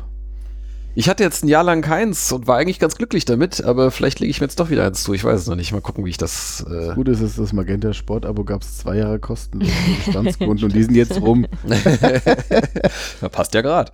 Ich 0.96 1.08
hatte 1.08 1.24
jetzt 1.24 1.44
ein 1.44 1.48
Jahr 1.48 1.64
lang 1.64 1.82
keins 1.82 2.32
und 2.32 2.48
war 2.48 2.58
eigentlich 2.58 2.80
ganz 2.80 2.96
glücklich 2.96 3.24
damit, 3.24 3.64
aber 3.64 3.92
vielleicht 3.92 4.20
lege 4.20 4.32
ich 4.32 4.42
mir 4.42 4.48
jetzt 4.48 4.60
doch 4.60 4.70
wieder 4.70 4.86
eins 4.86 5.04
zu. 5.04 5.14
Ich 5.14 5.24
weiß 5.24 5.42
es 5.42 5.48
noch 5.48 5.56
nicht. 5.56 5.72
Mal 5.72 5.82
gucken, 5.82 6.04
wie 6.04 6.10
ich 6.10 6.18
das. 6.18 6.66
Äh 6.70 6.94
Gut 6.96 7.08
ist 7.08 7.22
es, 7.22 7.36
das 7.36 7.54
Magenta 7.54 7.94
Sport-Abo 7.94 8.44
gab 8.44 8.64
es 8.64 8.80
zwei 8.80 8.98
Jahre 8.98 9.20
kostenlos 9.20 9.70
Bestandskunden 10.06 10.66
und 10.66 10.76
die 10.76 10.84
sind 10.84 10.96
jetzt 10.96 11.22
rum. 11.22 11.46
ja, 13.22 13.30
passt 13.30 13.54
ja 13.54 13.62
gerade. 13.62 13.92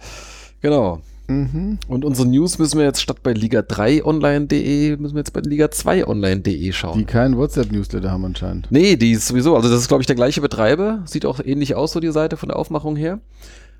Genau. 0.61 1.01
Mhm. 1.27 1.79
Und 1.87 2.05
unsere 2.05 2.27
News 2.27 2.59
müssen 2.59 2.77
wir 2.77 2.85
jetzt 2.85 3.01
statt 3.01 3.17
bei 3.23 3.31
liga3online.de, 3.31 4.97
müssen 4.97 5.15
wir 5.15 5.19
jetzt 5.19 5.33
bei 5.33 5.41
liga2online.de 5.41 6.71
schauen. 6.71 6.99
Die 6.99 7.05
keinen 7.05 7.37
WhatsApp-Newsletter 7.37 8.11
haben 8.11 8.25
anscheinend. 8.25 8.67
Nee, 8.69 8.95
die 8.95 9.11
ist 9.11 9.27
sowieso, 9.27 9.55
also 9.55 9.69
das 9.69 9.81
ist 9.81 9.87
glaube 9.87 10.01
ich 10.01 10.07
der 10.07 10.15
gleiche 10.15 10.41
Betreiber, 10.41 11.01
sieht 11.05 11.25
auch 11.25 11.39
ähnlich 11.43 11.75
aus 11.75 11.93
so 11.93 11.99
die 11.99 12.11
Seite 12.11 12.37
von 12.37 12.49
der 12.49 12.57
Aufmachung 12.57 12.95
her. 12.95 13.19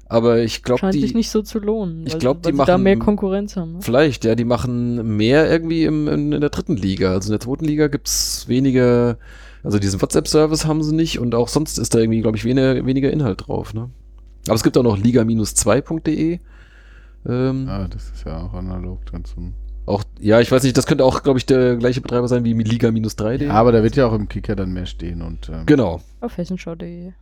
Aber 0.08 0.40
ich 0.40 0.62
glaube 0.62 0.80
Scheint 0.80 0.94
sich 0.94 1.08
die 1.12 1.16
nicht 1.16 1.32
so 1.32 1.42
zu 1.42 1.58
lohnen. 1.60 2.06
Ich 2.06 2.14
weil- 2.14 2.20
glaub, 2.20 2.44
die 2.44 2.52
sie 2.52 2.58
da 2.58 2.64
machen- 2.74 2.84
mehr 2.84 2.98
Konkurrenz 3.00 3.56
haben. 3.56 3.74
Ne? 3.74 3.80
vielleicht, 3.82 4.24
ja, 4.24 4.36
die 4.36 4.46
machen 4.46 5.18
mehr 5.18 5.50
irgendwie 5.50 5.84
im, 5.86 6.08
in, 6.08 6.32
in 6.32 6.42
der 6.42 6.52
dritten 6.52 6.78
Liga. 6.78 7.12
Also 7.12 7.30
in 7.30 7.32
der 7.32 7.40
zweiten 7.40 7.66
Liga 7.66 7.88
gibt's 7.88 8.48
weniger, 8.48 9.18
also 9.64 9.80
diesen 9.80 10.00
WhatsApp-Service 10.02 10.66
haben 10.68 10.84
sie 10.84 10.94
nicht 10.94 11.18
und 11.20 11.34
auch 11.34 11.48
sonst 11.48 11.80
ist 11.80 11.96
da 11.96 12.00
irgendwie, 12.00 12.22
glaube 12.22 12.38
ich, 12.38 12.46
weniger, 12.46 12.86
weniger 12.86 13.12
Inhalt 13.12 13.48
drauf. 13.48 13.74
Ne? 13.74 13.90
Aber 14.48 14.56
es 14.56 14.62
gibt 14.64 14.78
auch 14.78 14.84
noch 14.84 14.98
liga-2.de. 14.98 16.40
Ähm, 17.28 17.66
Ah, 17.68 17.88
das 17.90 18.12
ist 18.12 18.26
ja 18.26 18.44
auch 18.44 18.54
analog 18.54 19.00
dann 19.12 19.26
zum. 19.26 19.54
Auch, 19.88 20.04
ja, 20.20 20.40
ich 20.40 20.52
weiß 20.52 20.64
nicht, 20.64 20.78
das 20.78 20.86
könnte 20.88 21.04
auch, 21.04 21.24
glaube 21.24 21.40
ich, 21.40 21.46
der 21.48 21.76
gleiche 21.78 22.02
Betreiber 22.02 22.28
sein 22.28 22.44
wie 22.44 22.54
Liga-3.de. 22.54 23.50
Aber 23.50 23.72
da 23.72 23.82
wird 23.84 23.96
ja 23.96 24.08
auch 24.08 24.14
im 24.14 24.28
Kicker 24.30 24.56
dann 24.56 24.72
mehr 24.74 24.86
stehen 24.86 25.22
und. 25.24 25.50
Ähm, 25.50 25.66
Genau. 25.66 26.02
Auf 26.22 26.38
hessenschau.de. 26.38 27.14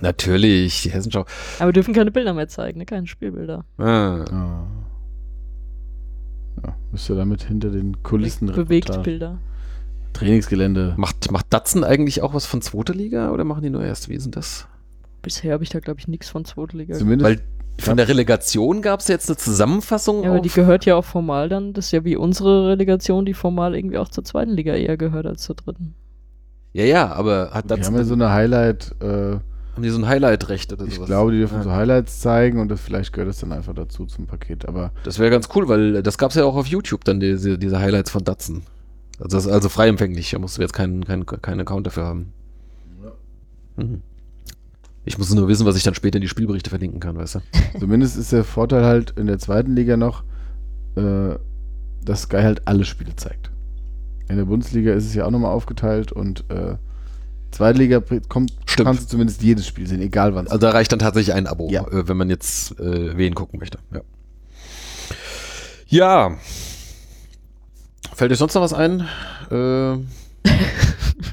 Natürlich, 0.00 0.82
die 0.82 0.90
Hessenschau. 0.90 1.24
Aber 1.58 1.68
wir 1.68 1.72
dürfen 1.72 1.94
keine 1.94 2.10
Bilder 2.10 2.34
mehr 2.34 2.48
zeigen, 2.48 2.78
ne? 2.78 2.86
keine 2.86 3.06
Spielbilder. 3.06 3.64
Ah. 3.78 4.24
Ah. 4.30 4.66
Ja, 6.64 6.76
müsst 6.90 7.08
ihr 7.08 7.16
damit 7.16 7.42
hinter 7.42 7.70
den 7.70 8.02
Kulissen 8.02 8.46
Bewegt 8.46 9.02
Bilder. 9.02 9.38
Trainingsgelände. 10.12 10.94
Macht, 10.96 11.30
macht 11.30 11.46
Datsen 11.50 11.84
eigentlich 11.84 12.22
auch 12.22 12.34
was 12.34 12.46
von 12.46 12.62
zweiter 12.62 12.94
Liga 12.94 13.30
oder 13.30 13.44
machen 13.44 13.62
die 13.62 13.70
nur 13.70 13.84
erst? 13.84 14.08
Wie 14.08 14.14
ist 14.14 14.24
denn 14.24 14.32
das? 14.32 14.66
Bisher 15.22 15.52
habe 15.52 15.62
ich 15.62 15.70
da, 15.70 15.80
glaube 15.80 16.00
ich, 16.00 16.08
nichts 16.08 16.28
von 16.28 16.44
zweiter 16.44 16.76
Liga. 16.76 16.94
Zumindest. 16.96 17.30
Weil 17.30 17.40
von 17.80 17.96
der 17.96 18.08
Relegation 18.08 18.82
gab 18.82 19.00
es 19.00 19.08
jetzt 19.08 19.28
eine 19.28 19.36
Zusammenfassung. 19.36 20.24
Ja, 20.24 20.30
aber 20.30 20.40
die 20.40 20.48
gehört 20.48 20.84
ja 20.84 20.96
auch 20.96 21.04
formal 21.04 21.48
dann, 21.48 21.72
das 21.72 21.86
ist 21.86 21.92
ja 21.92 22.04
wie 22.04 22.16
unsere 22.16 22.68
Relegation, 22.68 23.24
die 23.24 23.34
formal 23.34 23.76
irgendwie 23.76 23.98
auch 23.98 24.08
zur 24.08 24.24
zweiten 24.24 24.50
Liga 24.52 24.74
eher 24.74 24.96
gehört 24.96 25.26
als 25.26 25.42
zur 25.42 25.54
dritten. 25.54 25.94
ja, 26.72 26.84
ja, 26.84 27.12
aber 27.12 27.50
hat 27.52 27.64
die 27.64 27.68
Datsen, 27.68 27.86
haben 27.86 27.96
ja 27.96 28.04
so 28.04 28.14
eine 28.14 28.30
Highlight. 28.30 28.96
Äh, 29.00 29.36
haben 29.78 29.82
die 29.84 29.90
so 29.90 29.98
ein 29.98 30.06
Highlight-Recht 30.06 30.72
oder 30.72 30.84
ich 30.84 30.94
sowas? 30.96 31.06
glaube, 31.06 31.32
die 31.32 31.38
dürfen 31.38 31.58
Ja. 31.58 31.62
so 31.64 31.72
Highlights 31.72 32.20
zeigen 32.20 32.60
und 32.60 32.68
das, 32.68 32.80
vielleicht 32.80 33.12
gehört 33.12 33.28
das 33.30 33.38
dann 33.40 33.52
einfach 33.52 33.74
dazu 33.74 34.06
zum 34.06 34.26
Paket. 34.26 34.66
Aber 34.68 34.92
Das 35.04 35.18
wäre 35.18 35.30
ganz 35.30 35.48
cool, 35.54 35.68
weil 35.68 36.02
das 36.02 36.18
gab 36.18 36.30
es 36.30 36.36
ja 36.36 36.44
auch 36.44 36.56
auf 36.56 36.66
YouTube 36.66 37.04
dann, 37.04 37.20
diese, 37.20 37.58
diese 37.58 37.78
Highlights 37.78 38.10
von 38.10 38.24
Datsen. 38.24 38.62
Also, 39.20 39.36
das 39.36 39.46
ist 39.46 39.52
also 39.52 39.68
frei 39.68 39.88
empfänglich, 39.88 40.30
da 40.30 40.38
musst 40.38 40.58
du 40.58 40.62
jetzt 40.62 40.72
keinen 40.74 41.04
keinen 41.04 41.24
keinen 41.26 41.60
Account 41.60 41.86
dafür 41.86 42.04
haben. 42.04 42.32
Mhm. 43.76 44.02
Ich 45.04 45.16
muss 45.18 45.32
nur 45.32 45.48
wissen, 45.48 45.64
was 45.66 45.76
ich 45.76 45.82
dann 45.84 45.94
später 45.94 46.16
in 46.16 46.22
die 46.22 46.28
Spielberichte 46.28 46.68
verlinken 46.70 47.00
kann, 47.00 47.16
weißt 47.16 47.36
du? 47.36 47.40
zumindest 47.80 48.16
ist 48.16 48.32
der 48.32 48.44
Vorteil 48.44 48.84
halt 48.84 49.12
in 49.16 49.26
der 49.26 49.38
zweiten 49.38 49.74
Liga 49.74 49.96
noch, 49.96 50.22
äh, 50.96 51.36
dass 52.04 52.22
Sky 52.22 52.42
halt 52.42 52.62
alle 52.66 52.84
Spiele 52.84 53.16
zeigt. 53.16 53.50
In 54.28 54.36
der 54.36 54.44
Bundesliga 54.44 54.92
ist 54.92 55.06
es 55.06 55.14
ja 55.14 55.24
auch 55.24 55.30
nochmal 55.30 55.52
aufgeteilt 55.52 56.12
und 56.12 56.44
äh, 56.50 56.76
zweite 57.50 57.78
Liga 57.78 58.00
br- 58.00 58.20
kommt, 58.28 58.52
Stimmt. 58.66 58.86
kannst 58.86 59.02
du 59.04 59.06
zumindest 59.08 59.42
jedes 59.42 59.66
Spiel 59.66 59.86
sehen, 59.86 60.00
egal 60.02 60.34
wann. 60.34 60.46
Also 60.46 60.58
da 60.58 60.70
reicht 60.70 60.92
dann 60.92 60.98
tatsächlich 60.98 61.34
ein 61.34 61.46
Abo, 61.46 61.68
Ja. 61.70 61.86
äh, 61.88 62.08
wenn 62.08 62.16
man 62.16 62.30
jetzt 62.30 62.78
äh, 62.78 63.16
wen 63.16 63.34
gucken 63.34 63.58
möchte. 63.58 63.78
Ja. 63.92 64.00
ja. 65.88 66.36
Fällt 68.14 68.32
euch 68.32 68.38
sonst 68.38 68.54
noch 68.54 68.62
was 68.62 68.72
ein? 68.72 69.06
Äh, 69.50 69.94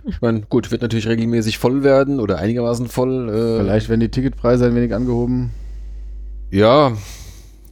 ich 0.07 0.21
meine, 0.21 0.41
gut, 0.41 0.71
wird 0.71 0.81
natürlich 0.81 1.07
regelmäßig 1.07 1.57
voll 1.57 1.83
werden 1.83 2.19
oder 2.19 2.37
einigermaßen 2.37 2.87
voll. 2.87 3.29
Äh, 3.29 3.63
Vielleicht 3.63 3.89
werden 3.89 4.01
die 4.01 4.09
Ticketpreise 4.09 4.65
ein 4.67 4.75
wenig 4.75 4.93
angehoben. 4.93 5.51
Ja, 6.51 6.93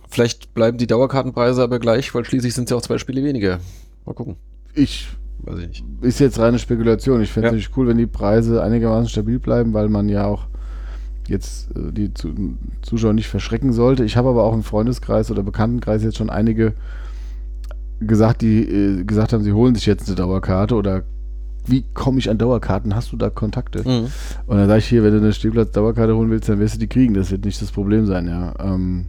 vielleicht 0.09 0.53
bleiben 0.53 0.77
die 0.77 0.87
Dauerkartenpreise 0.87 1.61
aber 1.61 1.79
gleich, 1.79 2.13
weil 2.15 2.25
schließlich 2.25 2.53
sind 2.53 2.65
es 2.65 2.71
ja 2.71 2.77
auch 2.77 2.81
zwei 2.81 2.97
Spiele 2.97 3.23
weniger. 3.23 3.59
Mal 4.05 4.13
gucken. 4.13 4.35
Ich 4.73 5.07
Weiß 5.39 5.59
ich 5.59 5.67
nicht. 5.67 5.83
ist 6.01 6.19
jetzt 6.19 6.39
reine 6.39 6.59
Spekulation. 6.59 7.21
Ich 7.21 7.31
fände 7.31 7.47
es 7.47 7.51
Ja. 7.51 7.55
natürlich 7.57 7.77
cool, 7.77 7.87
wenn 7.87 7.97
die 7.97 8.05
Preise 8.07 8.61
einigermaßen 8.63 9.09
stabil 9.09 9.39
bleiben, 9.39 9.73
weil 9.73 9.89
man 9.89 10.07
ja 10.09 10.25
auch 10.25 10.47
jetzt 11.27 11.75
äh, 11.75 11.91
die 11.91 12.13
Zu 12.13 12.33
Zuschauer 12.81 13.13
nicht 13.13 13.27
verschrecken 13.27 13.73
sollte. 13.73 14.03
Ich 14.03 14.15
habe 14.17 14.29
aber 14.29 14.43
auch 14.43 14.53
im 14.53 14.63
Freundeskreis 14.63 15.31
oder 15.31 15.43
Bekanntenkreis 15.43 16.03
jetzt 16.03 16.17
schon 16.17 16.29
einige 16.29 16.73
gesagt, 17.99 18.41
die 18.41 18.61
äh, 18.63 19.03
gesagt 19.03 19.33
haben, 19.33 19.43
sie 19.43 19.53
holen 19.53 19.75
sich 19.75 19.85
jetzt 19.85 20.07
eine 20.07 20.15
Dauerkarte 20.15 20.75
oder 20.75 21.03
wie 21.65 21.85
komme 21.93 22.19
ich 22.19 22.29
an 22.29 22.37
Dauerkarten? 22.37 22.93
Hast 22.93 23.13
du 23.13 23.17
da 23.17 23.29
Kontakte? 23.29 23.79
Mhm. 23.87 24.07
Und 24.47 24.57
dann 24.57 24.67
sage 24.67 24.79
ich 24.79 24.85
hier, 24.87 25.01
wenn 25.03 25.11
du 25.13 25.19
eine 25.19 25.31
Stehplatz-Dauerkarte 25.31 26.13
holen 26.15 26.29
willst, 26.29 26.49
dann 26.49 26.59
wirst 26.59 26.75
du 26.75 26.79
die 26.79 26.87
kriegen. 26.87 27.13
Das 27.13 27.31
wird 27.31 27.45
nicht 27.45 27.61
das 27.61 27.71
Problem 27.71 28.05
sein, 28.05 28.27
ja. 28.27 28.53
Ähm, 28.59 29.05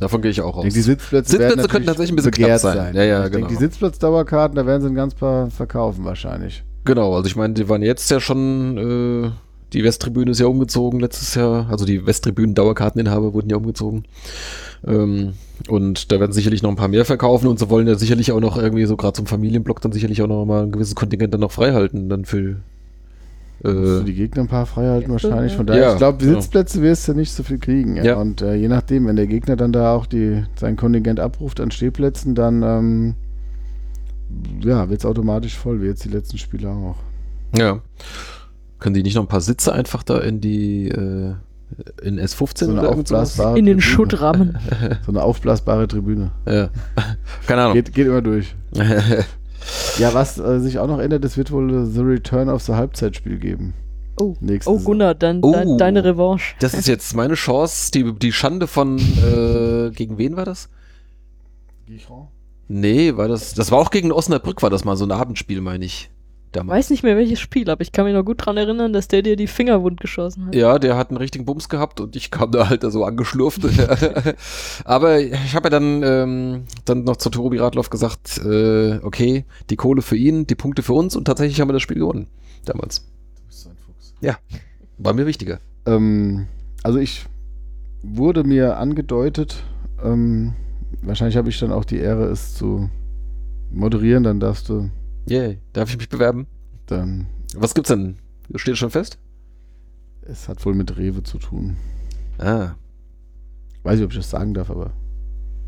Davon 0.00 0.22
gehe 0.22 0.30
ich 0.30 0.40
auch 0.40 0.50
ich 0.50 0.56
aus. 0.56 0.62
denke, 0.62 0.74
die 0.74 0.82
Sitzplätze, 0.82 1.30
Sitzplätze 1.32 1.68
könnten 1.68 1.86
tatsächlich 1.86 2.12
ein 2.12 2.16
bisschen 2.16 2.30
begehrt 2.32 2.60
knapp 2.60 2.74
sein. 2.74 2.94
Ja, 2.94 3.04
ja, 3.04 3.24
ich 3.24 3.32
genau. 3.32 3.46
denke, 3.46 3.60
die 3.60 3.64
Sitzplatz-Dauerkarten, 3.64 4.56
da 4.56 4.66
werden 4.66 4.82
sie 4.82 4.88
ein 4.88 4.94
ganz 4.94 5.14
paar 5.14 5.50
verkaufen 5.50 6.04
wahrscheinlich. 6.04 6.64
Genau, 6.84 7.14
also 7.14 7.26
ich 7.26 7.36
meine, 7.36 7.54
die 7.54 7.68
waren 7.68 7.82
jetzt 7.82 8.10
ja 8.10 8.20
schon, 8.20 8.76
äh, 8.76 9.30
die 9.72 9.84
Westtribüne 9.84 10.32
ist 10.32 10.40
ja 10.40 10.46
umgezogen 10.46 11.00
letztes 11.00 11.34
Jahr, 11.34 11.68
also 11.70 11.84
die 11.84 12.06
Westtribünen-Dauerkarteninhaber 12.06 13.32
wurden 13.32 13.50
ja 13.50 13.56
umgezogen. 13.56 14.04
Ähm, 14.86 15.34
und 15.68 16.12
da 16.12 16.20
werden 16.20 16.32
sicherlich 16.32 16.62
noch 16.62 16.70
ein 16.70 16.76
paar 16.76 16.88
mehr 16.88 17.04
verkaufen 17.04 17.46
und 17.46 17.58
sie 17.58 17.70
wollen 17.70 17.86
ja 17.86 17.94
sicherlich 17.94 18.32
auch 18.32 18.40
noch 18.40 18.56
irgendwie 18.56 18.84
so 18.84 18.96
gerade 18.96 19.14
zum 19.14 19.26
Familienblock 19.26 19.80
dann 19.80 19.92
sicherlich 19.92 20.20
auch 20.20 20.26
noch 20.26 20.44
mal 20.44 20.64
ein 20.64 20.72
gewisses 20.72 20.94
Kontingent 20.94 21.32
dann 21.32 21.40
noch 21.40 21.52
freihalten, 21.52 22.08
dann 22.08 22.24
für 22.24 22.56
äh, 23.64 24.04
die 24.04 24.14
Gegner 24.14 24.42
ein 24.42 24.48
paar 24.48 24.66
freihalten 24.66 25.08
Ja, 25.08 25.12
wahrscheinlich. 25.12 25.54
Von 25.56 25.66
daher, 25.66 25.82
Ja, 25.82 25.92
ich 25.92 25.98
glaube. 25.98 26.24
Sitzplätze 26.24 26.82
wirst 26.82 27.08
du 27.08 27.14
nicht 27.14 27.32
so 27.32 27.42
viel 27.42 27.58
kriegen. 27.58 27.96
Ja. 27.96 28.04
Ja. 28.04 28.14
Und 28.16 28.42
äh, 28.42 28.54
je 28.54 28.68
nachdem, 28.68 29.06
wenn 29.06 29.16
der 29.16 29.26
Gegner 29.26 29.56
dann 29.56 29.72
da 29.72 29.92
auch 29.94 30.06
die, 30.06 30.44
sein 30.58 30.76
Kontingent 30.76 31.20
abruft 31.20 31.60
an 31.60 31.70
Stehplätzen, 31.70 32.34
dann 32.34 32.62
ähm, 32.62 33.14
ja, 34.60 34.88
wird 34.88 35.00
es 35.00 35.06
automatisch 35.06 35.56
voll, 35.56 35.80
wie 35.82 35.86
jetzt 35.86 36.04
die 36.04 36.08
letzten 36.10 36.38
Spiele 36.38 36.68
auch. 36.70 36.96
ja. 37.56 37.80
Können 38.80 38.94
die 38.94 39.02
nicht 39.02 39.14
noch 39.14 39.22
ein 39.22 39.28
paar 39.28 39.40
Sitze 39.40 39.72
einfach 39.72 40.02
da 40.02 40.18
in 40.18 40.42
die 40.42 40.88
äh, 40.88 41.32
in 42.02 42.20
S15 42.20 42.58
So 42.66 42.70
eine 42.70 42.80
oder 42.80 42.90
aufblasbare 42.90 43.58
In 43.58 43.64
den 43.64 43.78
Tribüne. 43.78 43.80
Schuttrahmen. 43.80 44.58
So 45.06 45.12
eine 45.12 45.22
aufblasbare 45.22 45.88
Tribüne. 45.88 46.32
Ja. 46.46 46.68
Keine 47.46 47.62
Ahnung. 47.62 47.74
Geht, 47.74 47.94
geht 47.94 48.06
immer 48.06 48.20
durch. 48.20 48.54
Ja, 49.98 50.12
was 50.14 50.38
äh, 50.38 50.60
sich 50.60 50.78
auch 50.78 50.86
noch 50.86 50.98
ändert, 50.98 51.24
es 51.24 51.36
wird 51.36 51.50
wohl 51.50 51.86
The 51.86 52.00
Return 52.00 52.48
of 52.48 52.62
the 52.62 52.72
Halbzeitspiel 52.72 53.38
geben. 53.38 53.74
Oh, 54.20 54.34
Nächste 54.40 54.70
oh. 54.70 54.78
Gunnar, 54.78 55.14
dein, 55.14 55.40
Oh. 55.42 55.52
dein, 55.52 55.78
deine 55.78 56.04
Revanche. 56.04 56.54
Das 56.60 56.74
ist 56.74 56.86
jetzt 56.86 57.14
meine 57.16 57.34
Chance, 57.34 57.90
die, 57.92 58.12
die 58.12 58.32
Schande 58.32 58.66
von 58.66 58.98
äh, 58.98 59.90
gegen 59.90 60.18
wen 60.18 60.36
war 60.36 60.44
das? 60.44 60.68
Nee, 62.68 63.16
war 63.16 63.28
das. 63.28 63.54
Das 63.54 63.70
war 63.70 63.78
auch 63.78 63.90
gegen 63.90 64.12
Osnabrück, 64.12 64.62
war 64.62 64.70
das 64.70 64.84
mal 64.84 64.96
so 64.96 65.04
ein 65.04 65.12
Abendspiel, 65.12 65.60
meine 65.60 65.84
ich. 65.84 66.10
Damals. 66.54 66.78
Weiß 66.78 66.90
nicht 66.90 67.02
mehr 67.02 67.16
welches 67.16 67.40
Spiel, 67.40 67.68
aber 67.68 67.82
ich 67.82 67.90
kann 67.90 68.04
mich 68.04 68.14
noch 68.14 68.22
gut 68.22 68.46
dran 68.46 68.56
erinnern, 68.56 68.92
dass 68.92 69.08
der 69.08 69.22
dir 69.22 69.34
die 69.34 69.48
Finger 69.48 69.82
wund 69.82 69.98
geschossen 69.98 70.46
hat. 70.46 70.54
Ja, 70.54 70.78
der 70.78 70.96
hat 70.96 71.10
einen 71.10 71.16
richtigen 71.16 71.44
Bums 71.44 71.68
gehabt 71.68 72.00
und 72.00 72.14
ich 72.14 72.30
kam 72.30 72.52
da 72.52 72.68
halt 72.68 72.84
da 72.84 72.90
so 72.90 73.04
angeschlurft. 73.04 73.62
Aber 74.84 75.18
ich 75.18 75.54
habe 75.56 75.66
ja 75.66 75.70
dann, 75.70 76.02
ähm, 76.04 76.64
dann 76.84 77.02
noch 77.02 77.16
zu 77.16 77.30
Tobi 77.30 77.58
Radloff 77.58 77.90
gesagt, 77.90 78.38
äh, 78.38 79.00
okay, 79.02 79.44
die 79.68 79.74
Kohle 79.74 80.00
für 80.00 80.16
ihn, 80.16 80.46
die 80.46 80.54
Punkte 80.54 80.84
für 80.84 80.92
uns 80.92 81.16
und 81.16 81.24
tatsächlich 81.24 81.60
haben 81.60 81.68
wir 81.68 81.72
das 81.72 81.82
Spiel 81.82 81.98
gewonnen. 81.98 82.28
Damals. 82.64 83.04
Ja, 84.20 84.36
war 84.96 85.12
mir 85.12 85.26
wichtiger. 85.26 85.58
Ähm, 85.86 86.46
also 86.84 87.00
ich 87.00 87.26
wurde 88.04 88.44
mir 88.44 88.76
angedeutet, 88.76 89.64
ähm, 90.04 90.54
wahrscheinlich 91.02 91.36
habe 91.36 91.48
ich 91.48 91.58
dann 91.58 91.72
auch 91.72 91.84
die 91.84 91.98
Ehre, 91.98 92.26
es 92.26 92.54
zu 92.54 92.90
moderieren, 93.72 94.22
dann 94.22 94.38
darfst 94.38 94.68
du 94.68 94.90
Yay, 95.26 95.58
darf 95.72 95.90
ich 95.90 95.96
mich 95.98 96.08
bewerben? 96.08 96.46
dann, 96.86 97.26
Was 97.56 97.74
gibt's 97.74 97.88
denn? 97.88 98.18
Steht 98.56 98.76
schon 98.76 98.90
fest? 98.90 99.18
es 100.26 100.48
hat 100.48 100.64
wohl 100.64 100.74
mit 100.74 100.96
Rewe 100.96 101.22
zu 101.22 101.36
tun. 101.38 101.76
Ah. 102.38 102.70
Weiß 103.82 103.96
nicht, 103.96 104.04
ob 104.06 104.10
ich 104.12 104.16
das 104.16 104.30
sagen 104.30 104.54
darf, 104.54 104.70
aber 104.70 104.92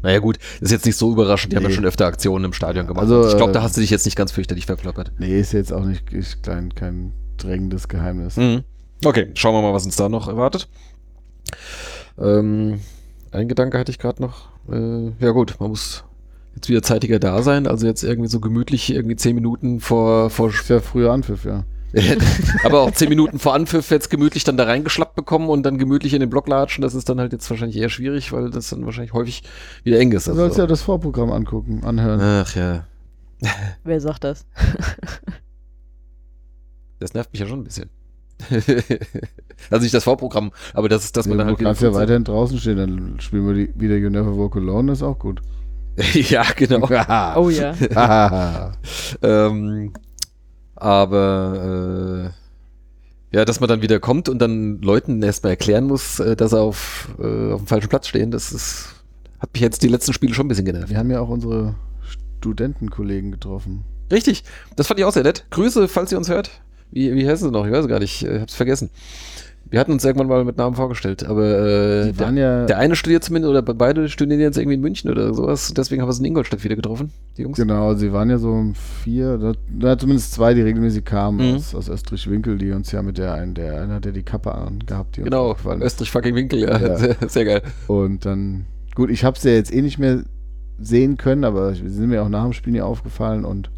Naja 0.02 0.18
gut, 0.18 0.38
ist 0.60 0.70
jetzt 0.72 0.86
nicht 0.86 0.96
so 0.96 1.12
überraschend, 1.12 1.52
die 1.52 1.56
haben 1.56 1.62
ja 1.64 1.68
Nee. 1.68 1.74
schon 1.74 1.84
öfter 1.84 2.06
Aktionen 2.06 2.46
im 2.46 2.52
Stadion 2.54 2.86
gemacht. 2.86 3.02
Also, 3.02 3.28
ich 3.28 3.36
glaube, 3.36 3.50
äh, 3.50 3.54
da 3.54 3.62
hast 3.62 3.76
du 3.76 3.80
dich 3.82 3.90
jetzt 3.90 4.04
nicht 4.06 4.16
ganz 4.16 4.32
fürchterlich 4.32 4.64
verplappert. 4.66 5.12
nee, 5.18 5.38
ist 5.38 5.52
jetzt 5.52 5.72
auch 5.72 5.84
nicht 5.84 6.10
ist 6.12 6.42
kein, 6.42 6.74
kein 6.74 7.12
drängendes 7.36 7.88
Geheimnis. 7.88 8.36
Mhm. 8.36 8.62
Okay, 9.04 9.30
schauen 9.34 9.54
wir 9.54 9.60
mal, 9.62 9.74
was 9.74 9.84
uns 9.84 9.96
da 9.96 10.08
noch 10.08 10.26
erwartet. 10.28 10.68
Ähm, 12.18 12.80
ein 13.32 13.48
Gedanke 13.48 13.78
hatte 13.78 13.90
ich 13.92 13.98
gerade 13.98 14.22
noch. 14.22 14.48
Äh, 14.70 15.10
ja 15.22 15.30
gut, 15.32 15.56
man 15.60 15.68
muss 15.70 16.04
jetzt 16.56 16.68
wieder 16.68 16.82
zeitiger 16.82 17.18
da 17.20 17.42
sein, 17.42 17.66
also 17.68 17.86
jetzt 17.86 18.02
irgendwie 18.02 18.28
so 18.28 18.40
gemütlich 18.40 18.92
irgendwie 18.92 19.14
zehn 19.16 19.34
Minuten 19.36 19.78
vor, 19.80 20.30
vor 20.30 20.48
Ist 20.48 20.68
ja 20.68 20.80
früher 20.80 21.12
Anpfiff, 21.12 21.44
ja. 21.44 21.64
aber 22.64 22.80
auch 22.80 22.90
zehn 22.90 23.08
Minuten 23.08 23.38
vor 23.38 23.54
Anpfiff 23.54 23.90
jetzt 23.90 24.10
gemütlich 24.10 24.42
dann 24.44 24.56
da 24.56 24.64
reingeschlappt 24.64 25.14
bekommen 25.14 25.48
und 25.48 25.62
dann 25.62 25.78
gemütlich 25.78 26.12
in 26.14 26.20
den 26.20 26.28
Block 26.28 26.48
latschen, 26.48 26.82
das 26.82 26.94
ist 26.94 27.08
dann 27.08 27.20
halt 27.20 27.32
jetzt 27.32 27.48
wahrscheinlich 27.48 27.78
eher 27.78 27.88
schwierig, 27.88 28.32
weil 28.32 28.50
das 28.50 28.68
dann 28.70 28.84
wahrscheinlich 28.84 29.12
häufig 29.14 29.44
wieder 29.84 29.98
eng 29.98 30.12
ist. 30.12 30.26
Du 30.26 30.32
Also, 30.32 30.42
sollst 30.42 30.58
ja 30.58 30.66
das 30.66 30.82
Vorprogramm 30.82 31.30
angucken, 31.32 31.84
anhören. 31.84 32.20
ach 32.20 32.54
ja, 32.56 32.86
Wer 33.84 34.00
sagt 34.00 34.24
das? 34.24 34.44
das 36.98 37.14
nervt 37.14 37.32
mich 37.32 37.40
ja 37.40 37.46
schon 37.46 37.60
ein 37.60 37.64
bisschen. 37.64 37.88
Also 39.70 39.82
nicht 39.82 39.94
das 39.94 40.04
Vorprogramm, 40.04 40.52
aber 40.74 40.90
das 40.90 41.04
ist, 41.04 41.16
dass 41.16 41.26
man 41.26 41.38
Ja, 41.38 41.44
dann 41.44 41.54
du 41.54 41.58
halt 41.58 41.66
kannst 41.66 41.82
ja 41.82 41.94
weiterhin 41.94 42.24
draußen 42.24 42.58
stehen, 42.58 42.76
dann 42.76 43.20
spielen 43.20 43.46
wir 43.46 43.54
die, 43.54 43.72
wieder 43.80 43.96
You 43.96 44.10
Never 44.10 44.36
Walk 44.36 44.56
Alone, 44.56 44.92
ist 44.92 45.02
auch 45.02 45.18
gut. 45.18 45.40
ja, 46.14 46.44
genau. 46.54 46.88
Oh 47.36 47.50
ja. 47.50 47.74
Ah, 47.94 48.72
ähm, 49.22 49.92
aber 50.74 52.32
äh, 53.32 53.36
ja, 53.36 53.44
dass 53.44 53.60
man 53.60 53.68
dann 53.68 53.82
wieder 53.82 53.98
kommt 53.98 54.28
und 54.28 54.38
dann 54.38 54.80
Leuten 54.82 55.22
erstmal 55.22 55.50
erklären 55.50 55.84
muss, 55.84 56.20
äh, 56.20 56.36
dass 56.36 56.50
sie 56.50 56.60
auf, 56.60 57.08
äh, 57.18 57.52
auf 57.52 57.60
dem 57.60 57.66
falschen 57.66 57.88
Platz 57.88 58.08
stehen, 58.08 58.30
das 58.30 58.52
ist, 58.52 58.88
hat 59.38 59.52
mich 59.52 59.62
jetzt 59.62 59.82
die 59.82 59.88
letzten 59.88 60.12
Spiele 60.12 60.34
schon 60.34 60.46
ein 60.46 60.48
bisschen 60.48 60.64
genervt. 60.64 60.90
wir 60.90 60.98
haben 60.98 61.10
ja 61.10 61.20
auch 61.20 61.28
unsere 61.28 61.74
Studentenkollegen 62.38 63.32
getroffen. 63.32 63.84
Richtig, 64.12 64.44
das 64.76 64.86
fand 64.86 65.00
ich 65.00 65.04
auch 65.04 65.12
sehr 65.12 65.24
nett. 65.24 65.46
Grüße, 65.50 65.88
falls 65.88 66.12
ihr 66.12 66.18
uns 66.18 66.28
hört. 66.28 66.50
Wie, 66.90 67.14
wie 67.14 67.28
heißt 67.28 67.42
es 67.42 67.50
noch? 67.50 67.66
Ich 67.66 67.72
weiß 67.72 67.84
es 67.84 67.88
gar 67.88 67.98
nicht, 67.98 68.22
ich 68.22 68.40
hab's 68.40 68.54
vergessen. 68.54 68.90
Wir 69.68 69.80
hatten 69.80 69.90
uns 69.90 70.04
irgendwann 70.04 70.28
mal 70.28 70.44
mit 70.44 70.56
Namen 70.58 70.76
vorgestellt, 70.76 71.24
aber 71.24 71.44
äh, 72.06 72.18
waren 72.20 72.36
ja, 72.36 72.66
der 72.66 72.78
eine 72.78 72.94
studiert 72.94 73.24
zumindest, 73.24 73.50
oder 73.50 73.62
beide 73.62 74.08
studieren 74.08 74.40
jetzt 74.40 74.56
irgendwie 74.58 74.76
in 74.76 74.80
München 74.80 75.10
oder 75.10 75.34
sowas. 75.34 75.74
Deswegen 75.76 76.00
haben 76.02 76.08
wir 76.08 76.12
es 76.12 76.20
in 76.20 76.24
Ingolstadt 76.24 76.62
wieder 76.62 76.76
getroffen, 76.76 77.10
die 77.36 77.42
Jungs. 77.42 77.56
genau, 77.58 77.94
sie 77.94 78.12
waren 78.12 78.30
ja 78.30 78.38
so 78.38 78.72
vier, 79.02 79.38
da, 79.38 79.52
da 79.68 79.98
zumindest 79.98 80.32
zwei, 80.34 80.54
die 80.54 80.62
regelmäßig 80.62 81.04
kamen 81.04 81.50
Mhm. 81.50 81.56
aus, 81.56 81.74
aus 81.74 81.88
Österreich-Winkel, 81.88 82.58
die 82.58 82.70
uns 82.70 82.92
ja 82.92 83.02
mit 83.02 83.18
der 83.18 83.34
einen, 83.34 83.54
der 83.54 83.80
einer, 83.82 83.98
der 83.98 84.12
die 84.12 84.22
Kappe 84.22 84.54
angehabt, 84.54 85.16
die 85.16 85.22
uns 85.22 85.30
Genau, 85.30 85.50
aufgefallen 85.50 85.80
ist. 85.82 85.94
Österreich 86.00 86.10
fucking 86.12 86.34
Winkel, 86.36 86.60
ja. 86.60 86.78
Ja. 86.78 86.96
Sehr, 86.98 87.16
sehr 87.26 87.44
geil. 87.44 87.62
Und 87.88 88.24
dann, 88.24 88.66
gut, 88.94 89.10
ich 89.10 89.24
habe 89.24 89.36
sie 89.38 89.48
ja 89.48 89.54
jetzt 89.56 89.74
eh 89.74 89.82
nicht 89.82 89.98
mehr 89.98 90.22
sehen 90.78 91.16
können, 91.16 91.42
aber 91.44 91.74
sie 91.74 91.88
sind 91.88 92.08
mir 92.10 92.22
auch 92.22 92.28
nach 92.28 92.44
dem 92.44 92.52
Spiel 92.52 92.72
nie 92.72 92.82
aufgefallen 92.82 93.44
und 93.44 93.70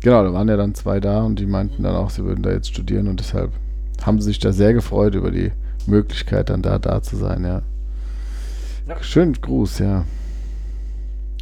genau, 0.00 0.22
da 0.22 0.32
waren 0.32 0.48
ja 0.48 0.56
dann 0.56 0.74
zwei 0.74 1.00
da 1.00 1.22
und 1.22 1.38
die 1.40 1.46
meinten 1.46 1.82
dann 1.82 1.96
auch, 1.96 2.10
sie 2.10 2.24
würden 2.24 2.42
da 2.42 2.50
jetzt 2.52 2.68
studieren 2.68 3.08
und 3.08 3.18
deshalb 3.18 3.50
haben 4.04 4.20
sie 4.20 4.28
sich 4.28 4.38
da 4.38 4.52
sehr 4.52 4.72
gefreut 4.72 5.14
über 5.14 5.30
die 5.30 5.52
Möglichkeit, 5.86 6.50
dann 6.50 6.62
da 6.62 6.78
da 6.78 7.02
zu 7.02 7.16
sein, 7.16 7.44
ja. 7.44 7.62
Schön 9.00 9.32
Gruß, 9.32 9.80
ja. 9.80 10.04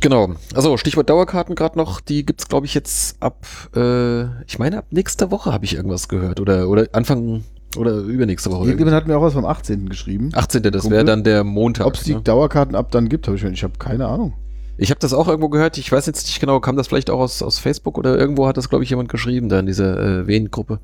Genau. 0.01 0.35
Also 0.55 0.77
Stichwort 0.77 1.09
Dauerkarten 1.09 1.55
gerade 1.55 1.79
noch, 1.79 2.01
die 2.01 2.27
gibt's 2.27 2.49
glaube 2.49 2.67
ich 2.67 2.75
jetzt 2.75 3.23
ab, 3.23 3.47
äh, 3.75 4.25
ich 4.45 4.59
meine 4.59 4.79
ab 4.79 4.87
nächster 4.91 5.31
Woche 5.31 5.53
habe 5.53 5.65
ich 5.65 5.75
irgendwas 5.75 6.09
gehört 6.09 6.41
oder 6.41 6.69
oder 6.69 6.87
Anfang 6.93 7.43
oder 7.77 7.97
übernächste 7.97 8.51
Woche. 8.51 8.65
Irgendjemand 8.67 8.97
hat 8.97 9.07
mir 9.07 9.17
auch 9.17 9.23
was 9.23 9.33
vom 9.33 9.47
18. 9.47 9.89
geschrieben. 9.89 10.31
18. 10.35 10.63
Das 10.65 10.91
wäre 10.91 11.05
dann 11.05 11.25
der 11.25 11.43
Montag. 11.43 11.87
Ob 11.87 11.95
es 11.95 12.03
die 12.03 12.15
ne? 12.15 12.21
Dauerkarten 12.21 12.75
ab 12.75 12.91
dann 12.91 13.09
gibt, 13.09 13.27
habe 13.27 13.37
ich, 13.37 13.45
ich 13.45 13.63
habe 13.63 13.75
keine 13.79 14.07
Ahnung. 14.07 14.35
Ich 14.77 14.91
habe 14.91 15.01
das 15.01 15.15
auch 15.15 15.29
irgendwo 15.29 15.49
gehört. 15.49 15.79
Ich 15.79 15.91
weiß 15.91 16.07
jetzt 16.07 16.27
nicht 16.27 16.41
genau, 16.41 16.61
kam 16.61 16.77
das 16.77 16.89
vielleicht 16.89 17.09
auch 17.09 17.21
aus, 17.21 17.43
aus 17.43 17.59
Facebook 17.59 17.97
oder 17.97 18.19
irgendwo 18.19 18.47
hat 18.47 18.57
das 18.57 18.69
glaube 18.69 18.85
ich 18.85 18.91
jemand 18.91 19.09
geschrieben 19.09 19.49
da 19.49 19.59
in 19.59 19.67
dieser 19.67 19.99
äh, 19.99 20.27
Wen-Gruppe 20.27 20.81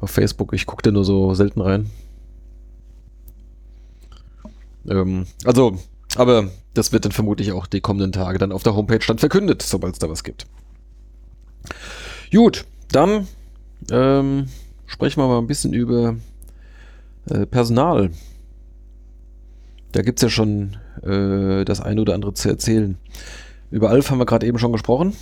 auf 0.00 0.10
Facebook. 0.10 0.52
Ich 0.52 0.66
guckte 0.66 0.92
nur 0.92 1.04
so 1.04 1.34
selten 1.34 1.60
rein. 1.60 1.90
Ähm, 4.88 5.26
also, 5.44 5.78
aber 6.16 6.50
das 6.74 6.92
wird 6.92 7.04
dann 7.04 7.12
vermutlich 7.12 7.52
auch 7.52 7.66
die 7.66 7.80
kommenden 7.80 8.12
Tage 8.12 8.38
dann 8.38 8.52
auf 8.52 8.62
der 8.62 8.74
Homepage 8.74 9.04
dann 9.06 9.18
verkündet, 9.18 9.62
sobald 9.62 9.94
es 9.94 9.98
da 9.98 10.08
was 10.08 10.24
gibt. 10.24 10.46
Gut, 12.32 12.64
dann 12.92 13.26
ähm, 13.90 14.48
sprechen 14.86 15.20
wir 15.20 15.28
mal 15.28 15.38
ein 15.38 15.46
bisschen 15.46 15.72
über 15.72 16.16
äh, 17.28 17.46
Personal. 17.46 18.10
Da 19.92 20.02
gibt 20.02 20.18
es 20.18 20.22
ja 20.22 20.28
schon 20.28 20.76
äh, 21.02 21.64
das 21.64 21.80
eine 21.80 22.00
oder 22.00 22.14
andere 22.14 22.34
zu 22.34 22.48
erzählen. 22.48 22.98
Über 23.70 23.90
Alf 23.90 24.10
haben 24.10 24.18
wir 24.18 24.26
gerade 24.26 24.46
eben 24.46 24.58
schon 24.58 24.72
gesprochen. 24.72 25.14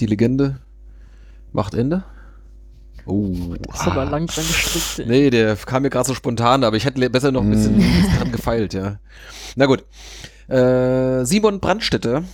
Die 0.00 0.06
Legende 0.06 0.60
macht 1.52 1.74
Ende. 1.74 2.04
Oh. 3.06 3.34
Ist 3.72 3.86
aber 3.86 4.04
lang 4.06 4.26
dran 4.26 4.44
gestrickt. 4.46 4.98
ey. 5.00 5.06
Nee, 5.06 5.30
der 5.30 5.56
kam 5.56 5.82
mir 5.82 5.90
gerade 5.90 6.06
so 6.08 6.14
spontan, 6.14 6.64
aber 6.64 6.76
ich 6.76 6.84
hätte 6.84 7.08
besser 7.10 7.32
noch 7.32 7.42
ein 7.42 7.50
bisschen 7.50 7.76
Mm. 7.76 8.16
dran 8.18 8.32
gefeilt, 8.32 8.72
ja. 8.74 8.98
Na 9.56 9.66
gut. 9.66 9.84
Äh, 10.48 11.24
Simon 11.24 11.60
Brandstätter. 11.60 12.24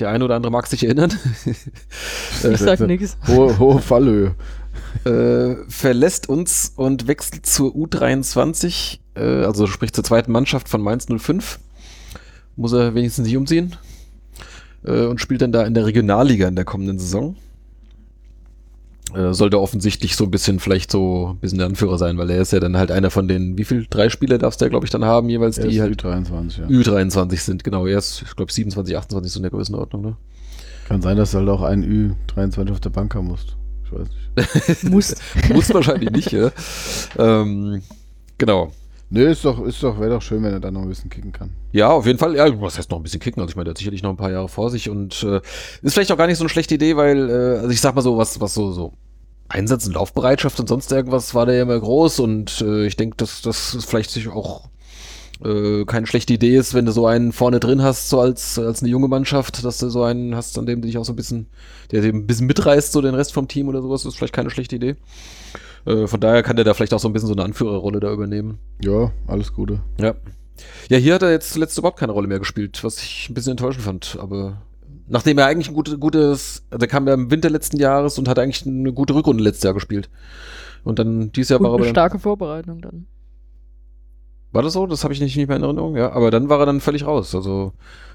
Der 0.00 0.08
eine 0.10 0.24
oder 0.24 0.34
andere 0.36 0.50
mag 0.52 0.66
sich 0.66 0.84
erinnern. 0.84 1.12
Ich 2.50 2.58
sag 2.60 2.80
nix. 2.80 3.16
Hohe, 3.26 3.58
hohe 3.58 3.80
Fallhöhe. 3.80 4.34
äh, 5.04 5.56
verlässt 5.68 6.28
uns 6.28 6.72
und 6.76 7.06
wechselt 7.08 7.46
zur 7.46 7.72
U23, 7.74 8.98
äh, 9.16 9.44
also 9.44 9.66
sprich 9.66 9.92
zur 9.92 10.04
zweiten 10.04 10.30
Mannschaft 10.30 10.68
von 10.68 10.80
Mainz 10.82 11.06
05. 11.06 11.58
Muss 12.56 12.72
er 12.72 12.94
wenigstens 12.94 13.26
nicht 13.26 13.36
umziehen. 13.36 13.76
Äh, 14.84 15.06
und 15.06 15.20
spielt 15.20 15.42
dann 15.42 15.50
da 15.52 15.64
in 15.64 15.74
der 15.74 15.86
Regionalliga 15.86 16.46
in 16.48 16.54
der 16.56 16.64
kommenden 16.64 16.98
Saison. 17.00 17.34
Äh, 19.14 19.32
sollte 19.32 19.60
offensichtlich 19.60 20.16
so 20.16 20.24
ein 20.24 20.30
bisschen, 20.30 20.60
vielleicht 20.60 20.90
so 20.90 21.30
ein 21.34 21.38
bisschen 21.38 21.58
der 21.58 21.66
Anführer 21.66 21.96
sein, 21.98 22.18
weil 22.18 22.28
er 22.30 22.42
ist 22.42 22.52
ja 22.52 22.60
dann 22.60 22.76
halt 22.76 22.90
einer 22.90 23.10
von 23.10 23.26
den, 23.26 23.56
wie 23.56 23.64
viel? 23.64 23.86
Drei 23.88 24.10
Spieler 24.10 24.38
darfst 24.38 24.60
du 24.60 24.66
ja, 24.66 24.68
glaube 24.68 24.84
ich, 24.84 24.90
dann 24.90 25.04
haben, 25.04 25.28
jeweils, 25.30 25.56
Er 25.58 25.68
die 25.68 25.76
ist 25.76 25.80
halt 25.80 26.02
Ü23, 26.02 26.60
ja. 26.60 26.66
Ü23 26.66 27.36
sind, 27.38 27.64
genau. 27.64 27.86
Er 27.86 27.98
ist, 27.98 28.22
ich 28.22 28.36
glaube, 28.36 28.52
27, 28.52 28.96
28 28.96 29.32
so 29.32 29.38
in 29.38 29.42
der 29.42 29.50
Größenordnung, 29.50 30.02
ne? 30.02 30.16
Kann 30.86 31.02
sein, 31.02 31.16
dass 31.16 31.32
du 31.32 31.38
halt 31.38 31.48
auch 31.48 31.62
einen 31.62 32.16
Ü23 32.34 32.70
auf 32.70 32.80
der 32.80 32.90
Bank 32.90 33.14
haben 33.14 33.28
musst. 33.28 33.56
Ich 33.84 33.92
weiß 33.92 34.08
nicht. 34.08 34.84
Muss. 34.90 35.14
Muss 35.52 35.72
wahrscheinlich 35.72 36.10
nicht, 36.10 36.32
ja. 36.32 36.50
Ähm, 37.18 37.82
genau. 38.36 38.72
Nö, 39.10 39.30
ist 39.30 39.44
doch, 39.44 39.64
ist 39.64 39.82
doch, 39.82 39.98
wäre 39.98 40.10
doch 40.10 40.22
schön, 40.22 40.42
wenn 40.42 40.52
er 40.52 40.60
dann 40.60 40.74
noch 40.74 40.82
ein 40.82 40.88
bisschen 40.88 41.08
kicken 41.08 41.32
kann. 41.32 41.50
Ja, 41.72 41.88
auf 41.90 42.06
jeden 42.06 42.18
Fall. 42.18 42.36
Ja, 42.36 42.60
was 42.60 42.76
heißt 42.76 42.90
noch 42.90 42.98
ein 42.98 43.02
bisschen 43.02 43.20
kicken? 43.20 43.40
Also 43.40 43.50
ich 43.50 43.56
meine, 43.56 43.64
der 43.64 43.70
hat 43.70 43.78
sicherlich 43.78 44.02
noch 44.02 44.10
ein 44.10 44.16
paar 44.16 44.30
Jahre 44.30 44.48
vor 44.48 44.70
sich 44.70 44.90
und 44.90 45.22
äh, 45.22 45.40
ist 45.82 45.94
vielleicht 45.94 46.12
auch 46.12 46.18
gar 46.18 46.26
nicht 46.26 46.36
so 46.36 46.44
eine 46.44 46.50
schlechte 46.50 46.74
Idee, 46.74 46.96
weil, 46.96 47.30
äh, 47.30 47.58
also 47.58 47.70
ich 47.70 47.80
sag 47.80 47.94
mal 47.94 48.02
so, 48.02 48.18
was, 48.18 48.40
was 48.40 48.52
so, 48.52 48.70
so 48.72 48.92
Einsatz 49.48 49.86
und 49.86 49.94
Laufbereitschaft 49.94 50.60
und 50.60 50.68
sonst 50.68 50.92
irgendwas 50.92 51.34
war 51.34 51.46
der 51.46 51.54
ja 51.54 51.62
immer 51.62 51.80
groß 51.80 52.20
und 52.20 52.60
äh, 52.60 52.86
ich 52.86 52.96
denke, 52.96 53.16
dass 53.16 53.40
das 53.40 53.78
vielleicht 53.86 54.10
sich 54.10 54.28
auch 54.28 54.68
äh, 55.42 55.84
keine 55.86 56.06
schlechte 56.06 56.34
Idee 56.34 56.56
ist, 56.56 56.74
wenn 56.74 56.84
du 56.84 56.92
so 56.92 57.06
einen 57.06 57.32
vorne 57.32 57.60
drin 57.60 57.82
hast, 57.82 58.10
so 58.10 58.20
als, 58.20 58.58
als 58.58 58.82
eine 58.82 58.90
junge 58.90 59.08
Mannschaft, 59.08 59.64
dass 59.64 59.78
du 59.78 59.88
so 59.88 60.02
einen 60.02 60.34
hast, 60.34 60.58
an 60.58 60.66
dem 60.66 60.82
du 60.82 60.86
dich 60.86 60.98
auch 60.98 61.04
so 61.04 61.12
ein 61.14 61.16
bisschen, 61.16 61.46
der 61.92 62.02
dir 62.02 62.12
ein 62.12 62.26
bisschen 62.26 62.46
mitreißt, 62.46 62.92
so 62.92 63.00
den 63.00 63.14
Rest 63.14 63.32
vom 63.32 63.48
Team 63.48 63.68
oder 63.68 63.80
sowas, 63.80 64.04
ist 64.04 64.16
vielleicht 64.16 64.34
keine 64.34 64.50
schlechte 64.50 64.76
Idee. 64.76 64.96
Äh, 65.88 66.06
von 66.06 66.20
daher 66.20 66.42
kann 66.42 66.56
der 66.56 66.64
da 66.64 66.74
vielleicht 66.74 66.92
auch 66.92 67.00
so 67.00 67.08
ein 67.08 67.12
bisschen 67.12 67.28
so 67.28 67.34
eine 67.34 67.44
Anführerrolle 67.44 68.00
da 68.00 68.12
übernehmen. 68.12 68.58
Ja, 68.82 69.10
alles 69.26 69.52
Gute. 69.54 69.80
Ja. 69.98 70.14
Ja, 70.88 70.98
hier 70.98 71.14
hat 71.14 71.22
er 71.22 71.30
jetzt 71.30 71.52
zuletzt 71.52 71.78
überhaupt 71.78 71.98
keine 71.98 72.12
Rolle 72.12 72.26
mehr 72.28 72.40
gespielt, 72.40 72.82
was 72.82 73.00
ich 73.02 73.28
ein 73.30 73.34
bisschen 73.34 73.52
enttäuschend 73.52 73.84
fand. 73.84 74.18
Aber 74.20 74.62
nachdem 75.06 75.38
er 75.38 75.46
eigentlich 75.46 75.68
ein 75.68 75.74
gute, 75.74 75.98
gutes, 75.98 76.64
also 76.70 76.84
er 76.84 76.88
kam 76.88 77.06
ja 77.06 77.14
im 77.14 77.30
Winter 77.30 77.48
letzten 77.48 77.78
Jahres 77.78 78.18
und 78.18 78.28
hat 78.28 78.38
eigentlich 78.38 78.66
eine 78.66 78.92
gute 78.92 79.14
Rückrunde 79.14 79.42
letztes 79.42 79.62
Jahr 79.62 79.74
gespielt. 79.74 80.10
Und 80.84 80.98
dann 80.98 81.32
dieses 81.32 81.50
Jahr 81.50 81.60
Und 81.60 81.64
war 81.64 81.70
er 81.70 81.74
eine 81.74 81.76
aber 81.76 81.84
dann, 81.86 81.94
starke 81.94 82.18
Vorbereitung 82.18 82.80
dann. 82.80 83.06
war 84.52 84.62
das 84.62 84.72
so? 84.72 84.86
Das 84.86 85.04
habe 85.04 85.14
ich 85.14 85.20
nicht, 85.20 85.36
nicht 85.36 85.46
mehr 85.48 85.56
in 85.56 85.62
Erinnerung, 85.62 85.96
ja. 85.96 86.10
Aber 86.12 86.30
dann 86.30 86.48
war 86.48 86.58
er 86.58 86.66
dann 86.66 86.80
völlig 86.80 87.06
raus. 87.06 87.34
Also 87.34 87.72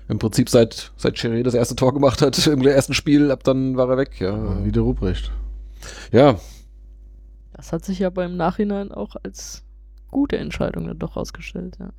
im 0.10 0.20
Prinzip 0.20 0.50
seit, 0.50 0.92
seit 0.98 1.16
Cheré 1.16 1.44
das 1.44 1.54
erste 1.54 1.76
Tor 1.76 1.94
gemacht 1.94 2.22
hat 2.22 2.46
im 2.48 2.62
ersten 2.68 2.94
Spiel, 2.94 3.32
ab 3.32 3.44
dann 3.44 3.78
war 3.78 3.90
er 3.90 3.98
weg, 3.98 4.20
ja. 4.20 4.66
Wieder 4.66 4.82
Ruprecht. 4.82 5.32
Ja, 6.12 6.40
Das 7.54 7.72
hat 7.72 7.86
sich 7.86 8.06
aber 8.06 8.26
im 8.26 8.36
Nachhinein 8.36 8.92
auch 8.92 9.16
als 9.24 9.64
gute 10.12 10.38
Entscheidung 10.38 10.88
dann 10.88 11.00
doch 11.00 11.16
rausgestellt, 11.16 11.78
ja. 11.80 11.90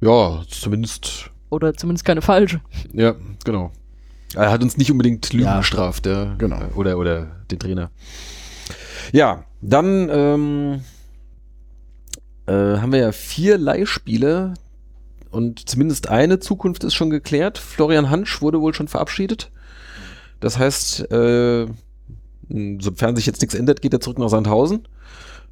ja, 0.00 0.42
zumindest, 0.48 1.30
Oder 1.50 1.74
zumindest 1.74 2.04
keine 2.04 2.22
falsche. 2.22 2.60
ja, 2.92 3.14
genau. 3.44 3.72
Er 4.34 4.50
hat 4.50 4.62
uns 4.62 4.78
nicht 4.78 4.90
unbedingt 4.90 5.30
Lügen 5.32 5.44
Ja, 5.44 5.58
gestraft, 5.58 6.06
ja. 6.06 6.34
genau. 6.36 6.60
Oder, 6.74 6.96
oder 6.96 7.26
den 7.50 7.58
Trainer. 7.58 7.90
Ja, 9.12 9.44
dann 9.60 10.08
ähm, 10.10 10.80
äh, 12.46 12.52
haben 12.78 12.92
wir 12.92 13.00
ja 13.00 13.12
vier 13.12 13.58
Leihspiele 13.58 14.54
und 15.30 15.68
zumindest 15.68 16.08
eine 16.08 16.38
Zukunft 16.38 16.82
ist 16.84 16.94
schon 16.94 17.10
geklärt. 17.10 17.58
Florian 17.58 18.08
Hansch 18.08 18.40
wurde 18.40 18.60
wohl 18.60 18.72
schon 18.74 18.88
verabschiedet. 18.88 19.50
Das 20.40 20.58
heißt, 20.58 21.10
äh, 21.12 21.66
sofern 22.80 23.16
sich 23.16 23.26
jetzt 23.26 23.40
nichts 23.40 23.54
ändert, 23.54 23.82
geht 23.82 23.92
er 23.92 24.00
zurück 24.00 24.18
nach 24.18 24.28
Sandhausen. 24.28 24.86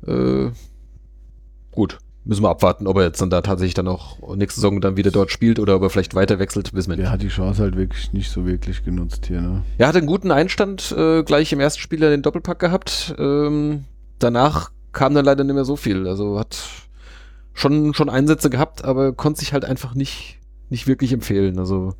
Äh, 0.06 0.50
gut, 1.72 1.98
müssen 2.24 2.42
wir 2.42 2.50
abwarten, 2.50 2.86
ob 2.86 2.96
er 2.98 3.04
jetzt 3.04 3.20
dann 3.20 3.30
da 3.30 3.40
tatsächlich 3.40 3.74
dann 3.74 3.88
auch 3.88 4.36
nächste 4.36 4.60
Saison 4.60 4.80
dann 4.80 4.96
wieder 4.96 5.10
dort 5.10 5.30
spielt 5.30 5.58
oder 5.58 5.76
ob 5.76 5.82
er 5.82 5.90
vielleicht 5.90 6.14
weiter 6.14 6.38
wechselt, 6.38 6.74
wissen 6.74 6.90
wir 6.90 6.96
nicht. 6.96 7.06
Der 7.06 7.12
hat 7.12 7.22
die 7.22 7.28
Chance 7.28 7.62
halt 7.62 7.76
wirklich 7.76 8.12
nicht 8.12 8.30
so 8.30 8.46
wirklich 8.46 8.84
genutzt 8.84 9.26
hier, 9.26 9.40
ne? 9.40 9.62
Er 9.78 9.88
hatte 9.88 9.98
einen 9.98 10.06
guten 10.06 10.30
Einstand, 10.30 10.92
äh, 10.96 11.22
gleich 11.22 11.52
im 11.52 11.60
ersten 11.60 11.80
Spiel 11.80 12.00
den 12.00 12.22
Doppelpack 12.22 12.58
gehabt. 12.58 13.14
Ähm, 13.18 13.84
danach 14.18 14.70
kam 14.92 15.14
dann 15.14 15.24
leider 15.24 15.44
nicht 15.44 15.54
mehr 15.54 15.64
so 15.64 15.76
viel. 15.76 16.06
Also 16.06 16.38
hat 16.38 16.58
schon, 17.54 17.94
schon 17.94 18.08
Einsätze 18.08 18.50
gehabt, 18.50 18.84
aber 18.84 19.12
konnte 19.12 19.40
sich 19.40 19.52
halt 19.52 19.64
einfach 19.64 19.94
nicht, 19.94 20.38
nicht 20.68 20.86
wirklich 20.86 21.12
empfehlen. 21.12 21.58
Also 21.58 21.94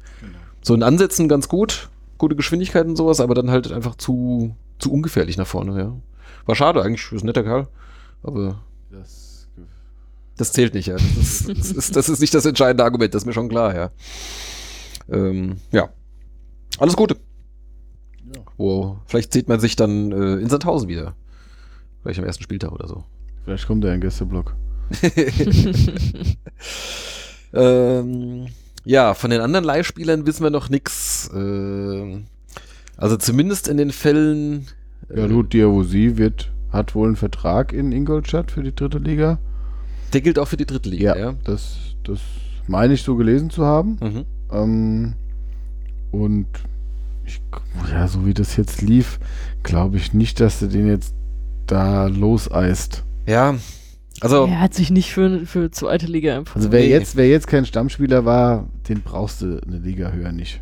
so 0.62 0.74
in 0.74 0.82
Ansätzen 0.82 1.28
ganz 1.28 1.48
gut, 1.48 1.89
gute 2.18 2.36
Geschwindigkeit 2.36 2.86
und 2.86 2.97
sowas, 2.97 3.20
aber 3.20 3.35
dann 3.35 3.51
halt 3.51 3.72
einfach 3.72 3.94
zu, 3.97 4.55
zu 4.81 4.93
ungefährlich 4.93 5.36
nach 5.36 5.47
vorne, 5.47 5.78
ja. 5.78 5.97
War 6.47 6.55
schade, 6.55 6.82
eigentlich 6.82 7.12
ist 7.12 7.23
ein 7.23 7.27
netter 7.27 7.43
Kerl, 7.43 7.69
aber 8.23 8.62
Das 8.90 9.28
das 10.36 10.52
zählt 10.52 10.73
nicht, 10.73 10.86
ja. 10.86 10.94
Das 10.94 11.07
ist, 11.07 11.48
das 11.51 11.70
ist, 11.70 11.97
das 11.97 12.09
ist 12.09 12.20
nicht 12.20 12.32
das 12.32 12.47
entscheidende 12.47 12.82
Argument, 12.82 13.12
das 13.12 13.23
ist 13.23 13.27
mir 13.27 13.35
schon 13.35 13.51
klar, 13.51 13.77
ja. 13.77 13.90
Ähm, 15.11 15.59
ja. 15.70 15.90
Alles 16.78 16.97
Gute. 16.97 17.16
Ja. 18.35 18.40
Wow. 18.57 18.97
Vielleicht 19.05 19.35
sieht 19.35 19.48
man 19.48 19.61
sich 19.61 19.77
dann 19.77 20.12
äh, 20.12 20.36
in 20.36 20.48
Sandhausen 20.48 20.89
wieder. 20.89 21.15
Vielleicht 22.01 22.20
am 22.20 22.24
ersten 22.24 22.43
Spieltag 22.43 22.73
oder 22.73 22.89
so. 22.89 23.05
Vielleicht 23.44 23.66
kommt 23.66 23.85
er 23.85 23.93
in 23.93 24.01
Gästeblock. 24.01 24.57
ähm, 27.52 28.47
ja, 28.85 29.15
von 29.15 29.31
den 29.31 29.43
anderen 29.43 29.65
Leihspielern 29.65 30.27
wissen 30.27 30.43
wir 30.43 30.51
noch 30.51 30.69
nichts. 30.70 31.31
Ähm, 31.35 32.27
also 33.01 33.16
zumindest 33.16 33.66
in 33.66 33.78
den 33.78 33.90
Fällen. 33.90 34.66
Ja, 35.14 35.27
gut, 35.27 35.52
Diawusi 35.52 36.16
wird, 36.16 36.52
hat 36.70 36.94
wohl 36.94 37.09
einen 37.09 37.16
Vertrag 37.16 37.72
in 37.72 37.90
Ingolstadt 37.90 38.52
für 38.52 38.62
die 38.62 38.74
dritte 38.74 38.98
Liga. 38.98 39.39
Der 40.12 40.20
gilt 40.20 40.39
auch 40.39 40.47
für 40.47 40.56
die 40.56 40.66
dritte 40.66 40.90
Liga, 40.90 41.16
ja. 41.16 41.31
ja? 41.31 41.35
Das, 41.44 41.78
das 42.05 42.20
meine 42.68 42.94
ich 42.94 43.02
so 43.02 43.16
gelesen 43.16 43.51
zu 43.51 43.64
haben. 43.64 43.97
Mhm. 44.01 44.24
Ähm, 44.52 45.12
und 46.12 46.47
ich, 47.24 47.40
ja, 47.90 48.06
so 48.06 48.27
wie 48.27 48.35
das 48.35 48.56
jetzt 48.56 48.82
lief, 48.82 49.18
glaube 49.62 49.97
ich 49.97 50.12
nicht, 50.12 50.39
dass 50.39 50.60
du 50.60 50.68
den 50.68 50.86
jetzt 50.86 51.14
da 51.66 52.06
loseist. 52.06 53.05
Ja, 53.27 53.55
also. 54.20 54.47
Er 54.47 54.60
hat 54.60 54.74
sich 54.74 54.90
nicht 54.90 55.12
für, 55.12 55.47
für 55.47 55.70
zweite 55.70 56.06
Liga 56.06 56.36
empfohlen. 56.36 56.64
Also 56.64 56.72
wer, 56.72 56.81
nee. 56.81 56.90
jetzt, 56.90 57.16
wer 57.16 57.28
jetzt 57.28 57.47
kein 57.47 57.64
Stammspieler 57.64 58.24
war, 58.24 58.68
den 58.89 59.01
brauchst 59.01 59.40
du 59.40 59.60
eine 59.66 59.78
Liga 59.78 60.12
höher 60.12 60.32
nicht. 60.32 60.60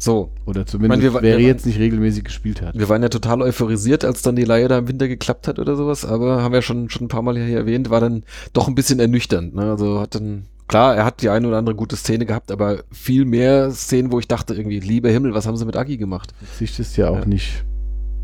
So. 0.00 0.30
Oder 0.46 0.64
zumindest, 0.64 1.02
meine, 1.02 1.14
wir, 1.14 1.22
wer 1.22 1.38
wir 1.38 1.46
jetzt 1.46 1.66
nicht 1.66 1.78
regelmäßig 1.78 2.24
gespielt 2.24 2.62
hat. 2.62 2.76
Wir 2.76 2.88
waren 2.88 3.02
ja 3.02 3.10
total 3.10 3.42
euphorisiert, 3.42 4.02
als 4.02 4.22
dann 4.22 4.34
die 4.34 4.44
Leihe 4.44 4.66
da 4.66 4.78
im 4.78 4.88
Winter 4.88 5.08
geklappt 5.08 5.46
hat 5.46 5.58
oder 5.58 5.76
sowas, 5.76 6.06
aber 6.06 6.42
haben 6.42 6.54
wir 6.54 6.62
schon, 6.62 6.88
schon 6.88 7.04
ein 7.04 7.08
paar 7.08 7.20
Mal 7.20 7.36
hier 7.36 7.58
erwähnt, 7.58 7.90
war 7.90 8.00
dann 8.00 8.24
doch 8.54 8.66
ein 8.66 8.74
bisschen 8.74 8.98
ernüchternd. 8.98 9.54
Ne? 9.54 9.62
Also 9.62 10.00
hat 10.00 10.14
dann, 10.14 10.46
klar, 10.68 10.96
er 10.96 11.04
hat 11.04 11.20
die 11.20 11.28
eine 11.28 11.46
oder 11.46 11.58
andere 11.58 11.76
gute 11.76 11.96
Szene 11.96 12.24
gehabt, 12.24 12.50
aber 12.50 12.82
viel 12.90 13.26
mehr 13.26 13.70
Szenen, 13.72 14.10
wo 14.10 14.18
ich 14.18 14.26
dachte 14.26 14.54
irgendwie, 14.54 14.80
lieber 14.80 15.10
Himmel, 15.10 15.34
was 15.34 15.46
haben 15.46 15.58
sie 15.58 15.66
mit 15.66 15.76
Agi 15.76 15.98
gemacht? 15.98 16.32
Du 16.40 16.46
verzichtest 16.46 16.96
ja 16.96 17.10
auch 17.10 17.20
ja. 17.20 17.26
nicht 17.26 17.66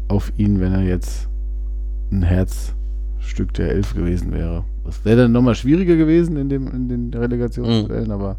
auf 0.08 0.32
ihn, 0.38 0.60
wenn 0.60 0.72
er 0.72 0.82
jetzt 0.82 1.28
ein 2.10 2.22
Herzstück 2.22 3.52
der 3.52 3.68
Elf 3.68 3.94
gewesen 3.94 4.32
wäre. 4.32 4.64
Das 4.82 5.04
wäre 5.04 5.22
dann 5.22 5.32
nochmal 5.32 5.56
schwieriger 5.56 5.96
gewesen 5.96 6.38
in, 6.38 6.48
dem, 6.48 6.68
in 6.68 6.88
den 6.88 7.12
Relegationsduellen, 7.12 8.06
mhm. 8.06 8.12
aber 8.12 8.38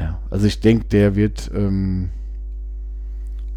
ja, 0.00 0.20
also 0.30 0.46
ich 0.46 0.60
denke, 0.60 0.86
der 0.86 1.16
wird. 1.16 1.50
Ähm, 1.54 2.10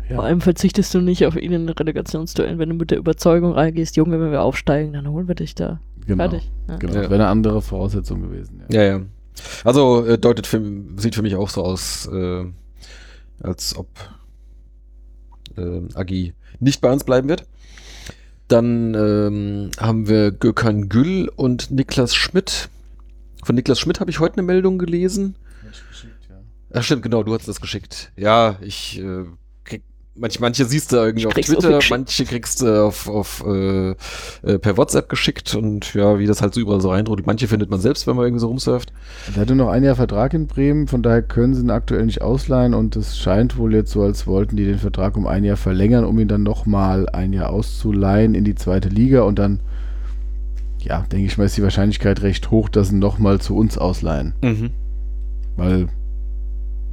ja. 0.09 0.15
Vor 0.15 0.25
allem 0.25 0.41
verzichtest 0.41 0.93
du 0.93 0.99
nicht 0.99 1.25
auf 1.25 1.35
ihn 1.35 1.53
in 1.53 1.69
Relegationsduellen, 1.69 2.59
wenn 2.59 2.69
du 2.69 2.75
mit 2.75 2.91
der 2.91 2.97
Überzeugung 2.97 3.53
reingehst, 3.53 3.95
Junge, 3.95 4.19
wenn 4.19 4.31
wir 4.31 4.41
aufsteigen, 4.41 4.93
dann 4.93 5.07
holen 5.07 5.27
wir 5.27 5.35
dich 5.35 5.55
da. 5.55 5.79
Genau. 6.05 6.29
Fertig. 6.29 6.51
Ja. 6.67 6.75
Genau. 6.77 6.93
Das 6.93 7.03
wäre 7.03 7.15
eine 7.15 7.27
andere 7.27 7.61
Voraussetzung 7.61 8.21
gewesen. 8.21 8.63
Ja, 8.69 8.81
ja. 8.81 8.97
ja. 8.97 9.05
Also 9.63 10.05
äh, 10.05 10.17
deutet 10.17 10.47
für, 10.47 10.61
sieht 10.97 11.15
für 11.15 11.21
mich 11.21 11.35
auch 11.35 11.49
so 11.49 11.63
aus, 11.63 12.07
äh, 12.11 12.45
als 13.41 13.75
ob 13.77 13.87
äh, 15.57 15.81
Agi 15.93 16.33
nicht 16.59 16.81
bei 16.81 16.91
uns 16.91 17.03
bleiben 17.03 17.29
wird. 17.29 17.45
Dann 18.47 18.93
ähm, 18.93 19.71
haben 19.79 20.09
wir 20.09 20.31
Gökhan 20.31 20.89
Gül 20.89 21.29
und 21.35 21.71
Niklas 21.71 22.13
Schmidt. 22.13 22.69
Von 23.43 23.55
Niklas 23.55 23.79
Schmidt 23.79 23.99
habe 23.99 24.11
ich 24.11 24.19
heute 24.19 24.35
eine 24.35 24.43
Meldung 24.43 24.77
gelesen. 24.77 25.35
Ach 26.73 26.83
stimmt, 26.83 27.03
genau, 27.03 27.23
du 27.23 27.33
hast 27.33 27.47
das 27.47 27.59
geschickt. 27.59 28.11
Ja, 28.15 28.55
ich 28.61 28.99
äh, 28.99 29.25
krieg, 29.65 29.83
manch, 30.15 30.39
manche 30.39 30.65
siehst 30.65 30.91
du 30.91 30.97
irgendwie 30.97 31.25
auf 31.25 31.33
Twitter, 31.33 31.79
manche 31.89 32.25
kriegst 32.25 32.61
du 32.61 32.85
auf, 32.85 33.09
auf 33.09 33.43
äh, 33.45 33.91
äh, 33.91 33.95
per 34.59 34.77
WhatsApp 34.77 35.09
geschickt 35.09 35.53
und 35.55 35.93
ja, 35.93 36.17
wie 36.17 36.27
das 36.27 36.41
halt 36.41 36.53
so 36.53 36.61
überall 36.61 36.79
so 36.79 36.91
reindrückt. 36.91 37.27
Manche 37.27 37.47
findet 37.47 37.69
man 37.69 37.81
selbst, 37.81 38.07
wenn 38.07 38.15
man 38.15 38.25
irgendwie 38.25 38.39
so 38.39 38.47
rumsurft. 38.47 38.93
Er 39.35 39.41
hatte 39.41 39.55
noch 39.55 39.69
ein 39.69 39.83
Jahr 39.83 39.95
Vertrag 39.95 40.33
in 40.33 40.47
Bremen, 40.47 40.87
von 40.87 41.03
daher 41.03 41.21
können 41.21 41.53
sie 41.53 41.61
ihn 41.61 41.71
aktuell 41.71 42.05
nicht 42.05 42.21
ausleihen 42.21 42.73
und 42.73 42.95
es 42.95 43.17
scheint 43.17 43.57
wohl 43.57 43.73
jetzt 43.73 43.91
so, 43.91 44.03
als 44.03 44.25
wollten 44.25 44.55
die 44.55 44.65
den 44.65 44.79
Vertrag 44.79 45.17
um 45.17 45.27
ein 45.27 45.43
Jahr 45.43 45.57
verlängern, 45.57 46.05
um 46.05 46.19
ihn 46.19 46.29
dann 46.29 46.43
nochmal 46.43 47.09
ein 47.09 47.33
Jahr 47.33 47.49
auszuleihen 47.49 48.33
in 48.33 48.45
die 48.45 48.55
zweite 48.55 48.89
Liga 48.89 49.23
und 49.23 49.39
dann 49.39 49.59
ja, 50.83 51.05
denke 51.11 51.25
ich 51.25 51.37
mal, 51.37 51.45
ist 51.45 51.57
die 51.57 51.63
Wahrscheinlichkeit 51.63 52.21
recht 52.21 52.49
hoch, 52.49 52.69
dass 52.69 52.89
sie 52.89 52.95
nochmal 52.95 53.39
zu 53.39 53.55
uns 53.55 53.77
ausleihen. 53.77 54.33
Mhm. 54.41 54.71
Weil 55.55 55.89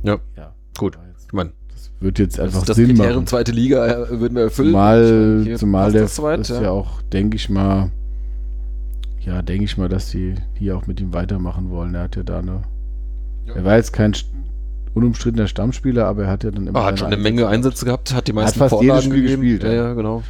ja. 0.02 0.18
ja. 0.36 0.54
Gut. 0.76 0.98
Ich 1.26 1.32
meine, 1.32 1.52
das 1.72 1.90
wird 2.00 2.18
jetzt 2.18 2.40
einfach 2.40 2.64
das 2.64 2.76
Sinn 2.76 2.88
Kriterium 2.88 3.16
machen. 3.16 3.26
zweite 3.26 3.52
Liga 3.52 3.86
äh, 3.86 4.20
würden 4.20 4.34
wir 4.34 4.44
erfüllen. 4.44 4.70
Zumal, 4.70 5.56
zumal 5.56 5.92
der 5.92 6.04
ist 6.04 6.18
ja. 6.48 6.62
ja 6.62 6.70
auch, 6.70 7.02
denke 7.02 7.36
ich 7.36 7.50
mal, 7.50 7.90
ja, 9.20 9.42
denke 9.42 9.64
ich 9.64 9.76
mal, 9.76 9.88
dass 9.88 10.10
die 10.10 10.36
hier 10.54 10.76
auch 10.76 10.86
mit 10.86 11.00
ihm 11.00 11.12
weitermachen 11.12 11.70
wollen. 11.70 11.94
Er 11.94 12.02
hat 12.02 12.16
ja 12.16 12.22
da 12.22 12.38
eine. 12.38 12.62
Ja. 13.46 13.54
Er 13.54 13.64
war 13.64 13.76
jetzt 13.76 13.92
kein 13.92 14.14
unumstrittener 14.94 15.46
Stammspieler, 15.46 16.06
aber 16.06 16.24
er 16.24 16.30
hat 16.30 16.44
ja 16.44 16.50
dann 16.50 16.66
immer. 16.66 16.80
Oh, 16.80 16.84
hat 16.84 16.98
schon 16.98 17.08
eine 17.08 17.18
Menge 17.18 17.46
Einsätze 17.46 17.84
gehabt, 17.84 18.14
hat 18.14 18.26
die 18.26 18.32
meisten 18.32 18.60
hat 18.60 18.70
fast 18.70 18.80
Vorlagen 18.80 19.02
jedes 19.02 19.04
Spiel 19.04 19.22
gegeben. 19.22 19.42
gespielt. 19.42 19.62
Ja, 19.64 19.72
ja, 19.72 19.94
genau. 19.94 20.22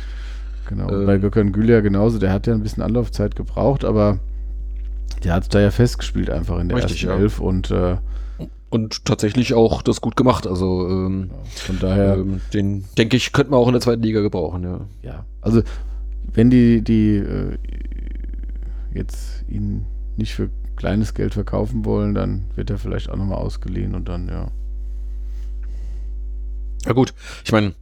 Genau. 0.69 0.91
Ähm. 0.91 1.07
Bei 1.07 1.19
Gökhan 1.19 1.53
Gülia 1.53 1.81
genauso, 1.81 2.19
der 2.19 2.33
hat 2.33 2.47
ja 2.47 2.55
ein 2.55 2.63
bisschen 2.63 2.83
Anlaufzeit 2.83 3.37
gebraucht, 3.37 3.85
aber 3.85 4.19
der 5.25 5.35
hat 5.35 5.55
da 5.55 5.61
ja 5.61 5.71
festgespielt 5.71 6.31
einfach 6.31 6.59
in 6.59 6.69
der 6.69 6.79
Richtig, 6.79 7.05
ersten 7.05 7.17
ja. 7.17 7.23
Elf 7.23 7.41
und 7.41 7.71
äh, 7.71 7.97
und 8.71 9.05
tatsächlich 9.05 9.55
auch 9.55 9.83
das 9.83 10.01
gut 10.01 10.17
gemacht. 10.17 10.47
Also 10.47 10.89
ähm, 10.89 11.31
von 11.57 11.79
daher, 11.79 12.17
ähm, 12.17 12.41
den 12.53 12.85
denke 12.97 13.17
ich, 13.17 13.33
könnte 13.33 13.51
man 13.51 13.61
auch 13.61 13.67
in 13.69 13.73
der 13.73 13.81
zweiten 13.81 14.03
Liga 14.03 14.21
gebrauchen. 14.21 14.63
Ja, 14.63 14.81
ja. 15.03 15.27
also 15.41 15.63
wenn 16.33 16.51
die 16.51 16.83
die 16.83 17.17
äh, 17.17 17.57
jetzt 18.95 19.45
ihn 19.49 19.87
nicht 20.17 20.35
für 20.35 20.51
kleines 20.77 21.15
Geld 21.15 21.35
verkaufen 21.35 21.85
wollen, 21.85 22.15
dann 22.15 22.45
wird 22.55 22.71
er 22.71 22.79
vielleicht 22.79 23.11
auch 23.11 23.17
nochmal 23.17 23.39
ausgeliehen 23.39 23.95
und 23.95 24.09
dann 24.09 24.29
ja. 24.29 24.51
Ja 26.87 26.93
gut, 26.93 27.15
ich 27.45 27.53
meine. 27.53 27.75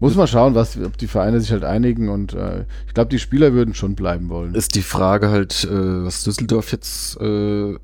Muss 0.00 0.16
man 0.16 0.26
schauen, 0.26 0.54
was, 0.54 0.76
ob 0.78 0.98
die 0.98 1.06
Vereine 1.06 1.40
sich 1.40 1.50
halt 1.50 1.64
einigen 1.64 2.10
und 2.10 2.34
äh, 2.34 2.66
ich 2.86 2.92
glaube, 2.92 3.08
die 3.08 3.18
Spieler 3.18 3.54
würden 3.54 3.72
schon 3.72 3.94
bleiben 3.94 4.28
wollen. 4.28 4.54
Ist 4.54 4.74
die 4.74 4.82
Frage 4.82 5.30
halt, 5.30 5.64
äh, 5.64 6.04
was 6.04 6.24
Düsseldorf 6.24 6.72
jetzt 6.72 7.18
äh, 7.22 7.76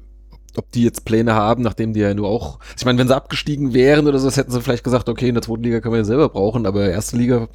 ob 0.59 0.71
die 0.73 0.85
jetzt 0.85 1.05
Pläne 1.05 1.35
haben, 1.35 1.63
nachdem 1.63 1.93
die 1.93 2.01
ja 2.01 2.13
nur 2.15 2.29
auch, 2.29 2.59
ich 2.77 2.85
meine, 2.85 2.99
wenn 2.99 3.09
sie 3.09 3.17
abgestiegen 3.17 3.75
wären 3.75 4.07
oder 4.07 4.19
so, 4.19 4.27
das 4.27 4.37
hätten 4.37 4.51
sie 4.51 4.61
vielleicht 4.61 4.85
gesagt, 4.85 5.09
okay, 5.09 5.29
in 5.29 5.35
der 5.35 5.43
zweiten 5.43 5.63
Liga 5.63 5.81
können 5.81 5.95
wir 5.95 5.99
ja 5.99 6.05
selber 6.05 6.29
brauchen, 6.29 6.67
aber 6.67 6.89
erste 6.89 7.17
Liga 7.17 7.49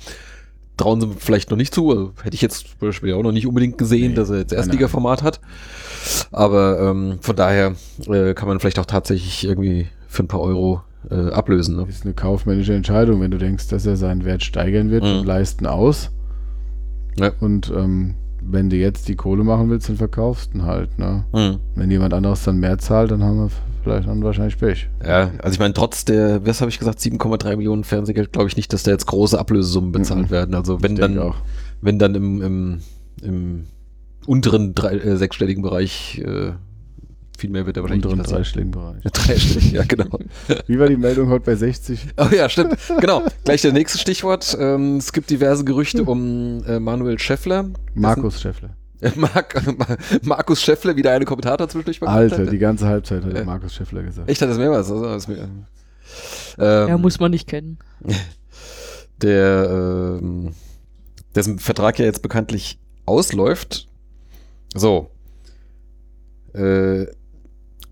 trauen 0.77 1.01
sie 1.01 1.09
vielleicht 1.17 1.51
noch 1.51 1.57
nicht 1.57 1.73
zu. 1.73 1.91
Also, 1.91 2.13
hätte 2.23 2.35
ich 2.35 2.41
jetzt 2.41 2.67
zum 2.79 2.87
Beispiel 2.87 3.13
auch 3.13 3.23
noch 3.23 3.31
nicht 3.31 3.47
unbedingt 3.47 3.77
gesehen, 3.77 4.11
nee, 4.11 4.15
dass 4.15 4.29
er 4.29 4.39
jetzt 4.39 4.53
Erstliga-Format 4.53 5.23
hat. 5.23 5.39
Aber 6.31 6.79
ähm, 6.79 7.19
von 7.21 7.35
daher 7.35 7.75
äh, 8.07 8.33
kann 8.33 8.47
man 8.47 8.59
vielleicht 8.59 8.79
auch 8.79 8.85
tatsächlich 8.85 9.45
irgendwie 9.45 9.87
für 10.07 10.23
ein 10.23 10.27
paar 10.27 10.41
Euro 10.41 10.81
äh, 11.09 11.29
ablösen. 11.29 11.75
Ne? 11.75 11.85
Das 11.85 11.95
ist 11.95 12.05
eine 12.05 12.13
kaufmännische 12.13 12.73
Entscheidung, 12.73 13.21
wenn 13.21 13.31
du 13.31 13.37
denkst, 13.37 13.67
dass 13.67 13.85
er 13.85 13.97
seinen 13.97 14.25
Wert 14.25 14.43
steigern 14.43 14.89
wird 14.89 15.03
mhm. 15.03 15.19
und 15.19 15.25
leisten 15.25 15.67
aus. 15.67 16.11
Ja. 17.19 17.31
Und 17.39 17.71
ähm, 17.75 18.15
wenn 18.45 18.69
du 18.69 18.75
jetzt 18.75 19.07
die 19.07 19.15
Kohle 19.15 19.43
machen 19.43 19.69
willst, 19.69 19.89
dann 19.89 19.97
verkaufst 19.97 20.51
du 20.53 20.63
halt. 20.63 20.97
Ne? 20.99 21.25
Mhm. 21.33 21.59
Wenn 21.75 21.91
jemand 21.91 22.13
anderes 22.13 22.43
dann 22.43 22.57
mehr 22.57 22.77
zahlt, 22.77 23.11
dann 23.11 23.23
haben 23.23 23.37
wir 23.37 23.49
vielleicht 23.83 24.07
dann 24.07 24.23
wahrscheinlich 24.23 24.57
Pech. 24.57 24.89
Ja, 25.05 25.31
also 25.41 25.53
ich 25.53 25.59
meine, 25.59 25.73
trotz 25.73 26.05
der, 26.05 26.45
was 26.45 26.61
habe 26.61 26.69
ich 26.69 26.79
gesagt, 26.79 26.99
7,3 26.99 27.57
Millionen 27.57 27.83
Fernsehgeld, 27.83 28.31
glaube 28.31 28.47
ich 28.47 28.57
nicht, 28.57 28.71
dass 28.73 28.83
da 28.83 28.91
jetzt 28.91 29.05
große 29.07 29.37
Ablösesummen 29.37 29.91
bezahlt 29.91 30.27
mhm. 30.27 30.31
werden. 30.31 30.55
Also 30.55 30.81
wenn 30.81 30.95
dann, 30.95 31.17
auch. 31.19 31.35
wenn 31.81 31.99
dann 31.99 32.15
im, 32.15 32.41
im, 32.41 32.79
im 33.21 33.63
unteren 34.25 34.73
drei, 34.73 34.95
äh, 34.95 35.17
sechsstelligen 35.17 35.63
Bereich 35.63 36.21
äh, 36.25 36.51
viel 37.37 37.49
mehr 37.49 37.65
wird 37.65 37.77
er 37.77 37.83
wahrscheinlich 37.83 38.05
Unteren 38.05 38.23
dreistelligen 38.23 38.71
Bereich. 38.71 39.03
Dreistellig, 39.11 39.71
ja, 39.71 39.83
genau. 39.83 40.19
Wie 40.67 40.79
war 40.79 40.87
die 40.87 40.97
Meldung 40.97 41.29
heute 41.29 41.45
bei 41.45 41.55
60? 41.55 41.99
Oh 42.17 42.27
ja, 42.35 42.47
stimmt. 42.49 42.77
Genau. 42.99 43.23
Gleich 43.43 43.61
der 43.61 43.73
nächste 43.73 43.97
Stichwort. 43.97 44.55
Ähm, 44.59 44.97
es 44.97 45.11
gibt 45.13 45.29
diverse 45.29 45.63
Gerüchte 45.63 45.99
hm. 45.99 46.07
um 46.07 46.63
äh, 46.65 46.79
Manuel 46.79 47.19
Schäffler. 47.19 47.69
Markus 47.93 48.41
Schäffler. 48.41 48.75
Mark, 49.15 49.61
Markus 50.23 50.61
Schäffler, 50.61 50.95
wie 50.95 51.01
der 51.01 51.13
eine 51.13 51.25
Kommentator 51.25 51.67
zwischendurch 51.67 51.99
mal 51.99 52.07
Alter, 52.07 52.37
hatte. 52.37 52.51
die 52.51 52.57
ganze 52.57 52.87
Halbzeit 52.87 53.25
hat 53.25 53.33
äh, 53.33 53.43
Markus 53.43 53.73
Schäffler 53.73 54.03
gesagt. 54.03 54.29
Echt, 54.29 54.41
hat 54.41 54.49
das 54.49 54.57
mehrmals? 54.57 54.89
Also, 54.89 55.03
das 55.03 55.27
mir, 55.27 55.49
ähm, 56.57 56.87
ja, 56.87 56.97
muss 56.97 57.19
man 57.19 57.31
nicht 57.31 57.47
kennen. 57.47 57.79
Der, 59.21 60.19
ähm, 60.21 60.53
dessen 61.35 61.59
Vertrag 61.59 61.99
ja 61.99 62.05
jetzt 62.05 62.21
bekanntlich 62.21 62.79
ausläuft. 63.05 63.87
So. 64.73 65.09
Äh, 66.53 67.07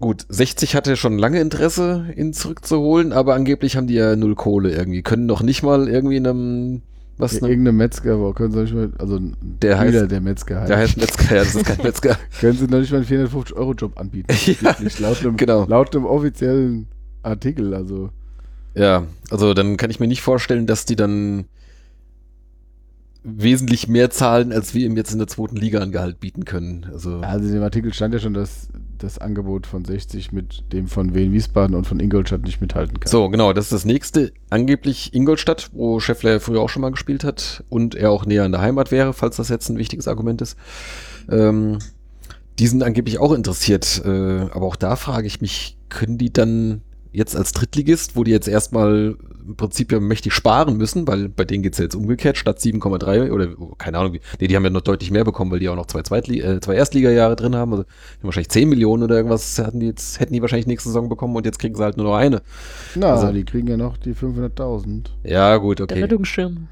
Gut, 0.02 0.26
60 0.30 0.76
hatte 0.76 0.98
schon 0.98 1.20
lange 1.20 1.40
Interesse, 1.40 2.08
ihn 2.16 2.34
zurückzuholen, 2.34 3.14
aber 3.14 3.36
angeblich 3.36 3.78
haben 3.78 3.86
die 3.86 3.94
ja 3.94 4.16
null 4.16 4.34
Kohle 4.34 4.72
irgendwie. 4.72 5.04
Können 5.04 5.28
noch 5.28 5.44
nicht 5.44 5.62
mal 5.62 5.88
irgendwie 5.88 6.18
in 6.18 6.28
einem. 6.28 6.82
Was 7.18 7.40
ja, 7.40 7.48
irgendeinem 7.48 7.78
Metzger, 7.78 8.16
aber 8.16 8.34
können 8.34 8.52
sie 8.52 8.62
nicht 8.62 8.74
mal, 8.74 8.92
also 8.98 9.20
der 9.42 9.78
heißt, 9.78 10.10
der 10.10 10.22
Metzger 10.22 10.62
heißt. 10.62 10.70
Der 10.72 10.78
heißt 10.78 10.98
Metzger, 10.98 11.36
ja, 11.36 11.44
das 11.44 11.54
ist 11.54 11.66
kein 11.66 11.78
Metzger. 11.84 12.18
können 12.40 12.58
sie 12.58 12.66
noch 12.66 12.80
nicht 12.80 12.92
mal 12.92 12.98
einen 12.98 13.28
450-Euro-Job 13.28 14.00
anbieten. 14.00 14.34
ja, 14.62 14.76
laut 14.98 15.24
dem, 15.24 15.38
genau. 15.38 15.66
laut 15.68 15.94
dem 15.94 16.06
offiziellen 16.06 16.88
Artikel, 17.22 17.76
also. 17.76 18.10
Ja, 18.74 19.04
also 19.30 19.54
dann 19.54 19.78
kann 19.78 19.92
ich 19.92 20.00
mir 20.00 20.08
nicht 20.08 20.24
vorstellen, 20.24 20.66
dass 20.66 20.86
die 20.86 20.96
dann 20.96 21.46
wesentlich 23.24 23.88
mehr 23.88 24.10
zahlen, 24.10 24.52
als 24.52 24.74
wir 24.74 24.86
ihm 24.86 24.98
jetzt 24.98 25.12
in 25.12 25.20
der 25.20 25.28
zweiten 25.28 25.56
Liga 25.56 25.80
an 25.80 25.92
Gehalt 25.92 26.20
bieten 26.20 26.46
können. 26.46 26.88
Also, 26.92 27.20
also 27.20 27.48
in 27.48 27.54
dem 27.54 27.64
Artikel 27.64 27.94
stand 27.94 28.14
ja 28.14 28.20
schon, 28.20 28.34
dass 28.34 28.70
das 28.98 29.20
Angebot 29.20 29.68
von 29.68 29.86
60 29.86 30.32
mit 30.32 30.64
dem 30.74 30.88
von 30.88 31.14
Wien 31.14 31.32
Wiesbaden 31.32 31.76
und 31.76 31.86
von 31.86 32.00
Ingolstadt 32.00 32.42
nicht 32.44 32.62
mithalten 32.62 33.00
kann. 33.00 33.10
So, 33.10 33.30
genau, 33.30 33.54
das 33.54 33.66
ist 33.66 33.74
das 33.74 33.86
nächste. 33.86 34.32
Angeblich 34.50 35.14
Ingolstadt, 35.14 35.70
wo 35.74 36.00
Scheffler 36.00 36.40
früher 36.40 36.62
auch 36.62 36.70
schon 36.70 36.82
mal 36.82 36.92
gespielt 36.92 37.24
hat 37.24 37.64
und 37.70 37.96
er 37.96 38.12
auch 38.12 38.26
näher 38.26 38.44
an 38.44 38.52
der 38.52 38.62
Heimat 38.62 38.92
wäre, 38.92 39.14
falls 39.14 39.38
das 39.38 39.50
jetzt 39.50 39.70
ein 39.70 39.78
wichtiges 39.78 40.08
Argument 40.08 40.42
ist. 40.42 40.58
Ähm, 41.30 41.78
die 42.60 42.68
sind 42.68 42.84
angeblich 42.84 43.20
auch 43.20 43.34
interessiert. 43.34 44.02
Äh, 44.04 44.10
aber 44.52 44.66
auch 44.66 44.76
da 44.76 44.96
frage 44.96 45.28
ich 45.28 45.42
mich, 45.42 45.78
können 45.90 46.18
die 46.18 46.34
dann 46.34 46.82
jetzt 47.12 47.36
als 47.36 47.52
Drittligist, 47.52 48.16
wo 48.16 48.24
die 48.24 48.32
jetzt 48.32 48.48
erstmal 48.48 49.18
im 49.46 49.56
Prinzip 49.56 49.92
ja 49.92 50.00
mächtig 50.00 50.34
sparen 50.34 50.78
müssen, 50.78 51.08
weil 51.08 51.30
bei 51.30 51.46
denen 51.46 51.64
geht's 51.64 51.78
ja 51.78 51.84
jetzt 51.84 51.96
umgekehrt, 51.96 52.38
statt 52.38 52.60
7,3 52.60 53.32
oder 53.32 53.50
oh, 53.60 53.74
keine 53.78 53.98
Ahnung, 53.98 54.18
nee, 54.40 54.48
die 54.48 54.56
haben 54.56 54.64
ja 54.64 54.70
noch 54.70 54.82
deutlich 54.82 55.12
mehr 55.12 55.24
bekommen, 55.24 55.52
weil 55.52 55.60
die 55.60 55.70
auch 55.70 55.76
noch 55.76 55.88
zwei, 55.88 56.02
Zweitli 56.02 56.42
äh, 56.42 56.60
zwei 56.60 56.76
Erstligajahre 56.76 57.36
drin 57.36 57.56
haben. 57.56 57.72
Also 57.72 57.84
die 57.84 57.90
haben 58.20 58.24
wahrscheinlich 58.24 58.50
10 58.50 58.70
Millionen 58.70 59.04
oder 59.04 59.16
irgendwas 59.16 59.60
hatten 59.60 59.80
die 59.80 59.88
jetzt, 59.88 60.20
hätten 60.20 60.34
die 60.34 60.42
wahrscheinlich 60.42 60.68
nächste 60.68 60.90
Saison 60.90 61.10
bekommen 61.10 61.36
und 61.36 61.46
jetzt 61.46 61.60
kriegen 61.60 61.76
sie 61.76 61.84
halt 61.84 61.98
nur 61.98 62.08
noch 62.08 62.16
eine. 62.16 62.42
Na, 62.96 63.14
also- 63.16 63.32
die 63.32 63.46
kriegen 63.46 63.68
ja 63.68 63.78
noch 63.78 63.98
die 63.98 64.14
500.000. 64.14 65.12
Ja, 65.24 65.58
gut, 65.58 65.80
Der 65.80 65.86
okay. 65.86 66.02
Rettungsschirm. 66.02 66.68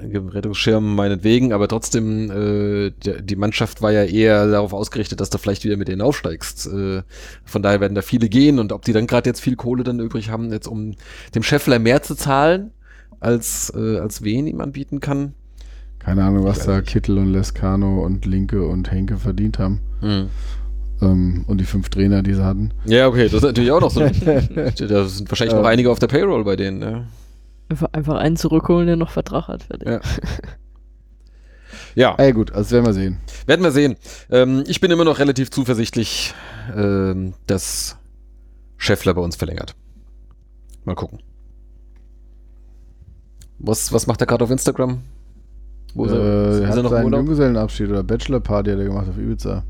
Rettungsschirm 0.00 0.94
meinetwegen, 0.94 1.52
aber 1.52 1.68
trotzdem, 1.68 2.30
äh, 2.30 2.90
der, 3.04 3.22
die 3.22 3.36
Mannschaft 3.36 3.82
war 3.82 3.92
ja 3.92 4.04
eher 4.04 4.46
darauf 4.46 4.72
ausgerichtet, 4.72 5.20
dass 5.20 5.30
du 5.30 5.38
vielleicht 5.38 5.64
wieder 5.64 5.76
mit 5.76 5.88
denen 5.88 6.00
aufsteigst. 6.00 6.66
Äh, 6.66 7.02
von 7.44 7.62
daher 7.62 7.80
werden 7.80 7.94
da 7.94 8.02
viele 8.02 8.28
gehen 8.28 8.58
und 8.58 8.72
ob 8.72 8.84
die 8.84 8.92
dann 8.92 9.06
gerade 9.06 9.28
jetzt 9.28 9.40
viel 9.40 9.56
Kohle 9.56 9.84
dann 9.84 10.00
übrig 10.00 10.30
haben, 10.30 10.50
jetzt 10.52 10.66
um 10.66 10.94
dem 11.34 11.42
Scheffler 11.42 11.78
mehr 11.78 12.02
zu 12.08 12.16
zahlen, 12.16 12.72
als, 13.20 13.72
äh, 13.76 13.98
als 13.98 14.22
wen 14.22 14.46
ihm 14.46 14.60
anbieten 14.60 14.98
kann. 15.00 15.34
Keine 15.98 16.24
Ahnung, 16.24 16.44
was 16.44 16.64
da. 16.64 16.80
Kittel 16.80 17.18
und 17.18 17.32
Lescano 17.32 18.02
und 18.04 18.24
Linke 18.24 18.66
und 18.66 18.90
Henke 18.90 19.18
verdient 19.18 19.58
haben. 19.58 19.80
Ähm, 21.00 21.44
und 21.46 21.58
die 21.58 21.64
fünf 21.64 21.90
Trainer, 21.90 22.22
die 22.22 22.34
sie 22.34 22.44
hatten. 22.44 22.72
Ja, 22.86 23.08
okay, 23.08 23.24
das 23.24 23.34
ist 23.34 23.42
natürlich 23.42 23.70
auch 23.70 23.80
noch 23.80 23.90
so. 23.90 24.00
da 24.00 24.10
sind 24.10 25.30
wahrscheinlich 25.30 25.54
noch 25.54 25.60
Ähm. 25.60 25.66
einige 25.66 25.90
auf 25.90 25.98
der 25.98 26.06
Payroll 26.08 26.44
bei 26.44 26.56
denen. 26.56 26.80
Ja. 26.82 27.04
Einfach, 27.68 27.88
einfach 27.92 28.16
einen 28.16 28.36
zurückholen, 28.36 28.86
der 28.86 28.96
noch 28.96 29.10
Vertrag 29.10 29.48
hat. 29.48 29.64
Fertig. 29.64 29.86
Ja. 29.88 30.00
ja. 31.94 32.16
Ja 32.18 32.30
gut, 32.30 32.52
also 32.52 32.70
werden 32.70 32.86
wir 32.86 32.94
sehen. 32.94 33.18
Werden 33.46 33.62
wir 33.62 33.72
sehen. 33.72 33.96
Ähm, 34.30 34.64
ich 34.66 34.80
bin 34.80 34.90
immer 34.90 35.04
noch 35.04 35.18
relativ 35.18 35.50
zuversichtlich, 35.50 36.32
ähm, 36.74 37.34
dass 37.46 37.96
Scheffler 38.78 39.14
bei 39.14 39.20
uns 39.20 39.36
verlängert. 39.36 39.74
Mal 40.84 40.94
gucken. 40.94 41.18
Was, 43.58 43.92
was 43.92 44.06
macht 44.06 44.20
er 44.20 44.26
gerade 44.26 44.44
auf 44.44 44.50
Instagram? 44.50 44.98
Wo 45.94 46.04
ist 46.04 46.12
er, 46.12 46.18
Äh, 46.18 46.50
ist 46.50 46.56
er 46.58 46.62
er 46.62 46.68
hat 46.76 46.82
noch 46.82 46.90
seinen 46.90 47.04
Urlaub? 47.06 47.20
Junggesellenabschied 47.20 47.88
oder 47.90 48.02
Bachelorparty 48.02 48.70
hat 48.70 48.78
er 48.78 48.84
gemacht 48.84 49.08
auf 49.08 49.18
Ibiza. 49.18 49.64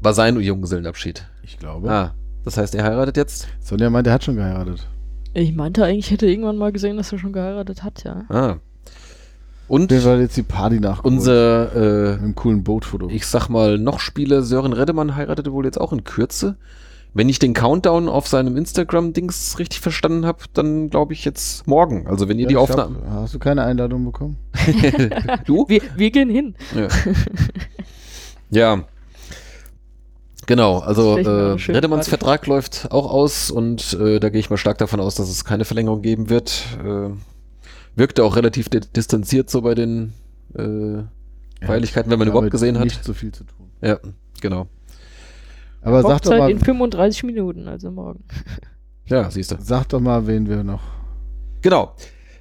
War 0.00 0.14
sein 0.14 0.38
Junggesellenabschied. 0.40 1.26
Ich 1.42 1.58
glaube. 1.58 1.90
Ah, 1.90 2.14
das 2.44 2.56
heißt, 2.56 2.74
er 2.74 2.84
heiratet 2.84 3.16
jetzt? 3.16 3.48
Sonja 3.60 3.90
meint, 3.90 4.06
er 4.06 4.12
hat 4.14 4.24
schon 4.24 4.36
geheiratet. 4.36 4.86
Ich 5.34 5.54
meinte 5.54 5.84
eigentlich, 5.84 6.06
ich 6.06 6.10
hätte 6.12 6.26
irgendwann 6.26 6.56
mal 6.56 6.72
gesehen, 6.72 6.96
dass 6.96 7.10
er 7.12 7.18
schon 7.18 7.32
geheiratet 7.32 7.82
hat, 7.82 8.04
ja. 8.04 8.24
Ah. 8.28 8.56
Und 9.66 9.90
Der 9.90 10.00
soll 10.00 10.20
jetzt 10.20 10.36
die 10.36 10.42
Party 10.42 10.78
nach 10.78 11.04
unser, 11.04 11.74
äh, 11.74 12.12
mit 12.12 12.20
einem 12.22 12.34
coolen 12.34 12.62
Bootfoto. 12.64 13.08
ich 13.08 13.26
sag 13.26 13.48
mal, 13.48 13.78
noch 13.78 13.98
Spieler 13.98 14.42
Sören 14.42 14.74
Reddemann 14.74 15.16
heiratete 15.16 15.52
wohl 15.52 15.64
jetzt 15.64 15.80
auch 15.80 15.92
in 15.92 16.04
Kürze. 16.04 16.56
Wenn 17.16 17.28
ich 17.28 17.38
den 17.38 17.54
Countdown 17.54 18.08
auf 18.08 18.26
seinem 18.26 18.56
Instagram-Dings 18.56 19.60
richtig 19.60 19.80
verstanden 19.80 20.26
habe, 20.26 20.44
dann 20.52 20.90
glaube 20.90 21.12
ich 21.12 21.24
jetzt 21.24 21.66
morgen. 21.68 22.08
Also 22.08 22.28
wenn 22.28 22.38
ihr 22.38 22.42
Ja, 22.42 22.48
die 22.48 22.54
glaub, 22.54 22.70
Aufnahme. 22.70 22.98
Hast 23.08 23.34
du 23.34 23.38
keine 23.38 23.62
Einladung 23.64 24.04
bekommen? 24.04 24.36
du? 25.46 25.64
Wir, 25.68 25.80
wir 25.96 26.10
gehen 26.10 26.28
hin. 26.28 26.56
Ja. 26.74 26.88
ja. 28.50 28.84
Genau, 30.46 30.80
also 30.80 31.16
äh, 31.16 31.52
Redemanns. 31.52 32.08
Vertrag 32.08 32.46
läuft 32.48 32.88
auch 32.90 33.10
aus 33.10 33.50
und 33.50 33.94
äh, 33.94 34.18
da 34.18 34.28
gehe 34.28 34.40
ich 34.40 34.50
mal 34.50 34.56
stark 34.56 34.78
davon 34.78 35.00
aus, 35.00 35.14
dass 35.14 35.30
es 35.30 35.44
keine 35.44 35.64
Verlängerung 35.64 36.02
geben 36.02 36.28
wird. 36.28 36.64
Äh, 36.84 37.10
wirkte 37.96 38.24
auch 38.24 38.36
relativ 38.36 38.68
di 38.68 38.80
distanziert 38.80 39.48
so 39.48 39.62
bei 39.62 39.74
den 39.74 40.12
äh, 40.54 41.04
Feierlichkeiten, 41.64 42.10
wenn 42.10 42.18
man 42.18 42.28
überhaupt 42.28 42.50
gesehen 42.50 42.76
hat. 42.78 42.84
Nicht 42.84 43.04
so 43.04 43.14
viel 43.14 43.32
zu 43.32 43.44
tun. 43.44 43.70
Ja, 43.80 43.98
genau. 44.40 44.66
Aber 45.84 46.02
sag 46.02 46.22
doch, 46.22 46.30
Hochzeit 46.30 46.38
mal, 46.40 46.50
in 46.50 46.58
35 46.58 47.22
Minuten, 47.24 47.68
also 47.68 47.90
morgen. 47.90 48.24
Ja, 49.06 49.30
siehst 49.30 49.50
du. 49.50 49.56
sag 49.60 49.90
doch 49.90 50.00
mal, 50.00 50.26
wen 50.26 50.48
wir 50.48 50.64
noch. 50.64 50.80
Genau. 51.60 51.92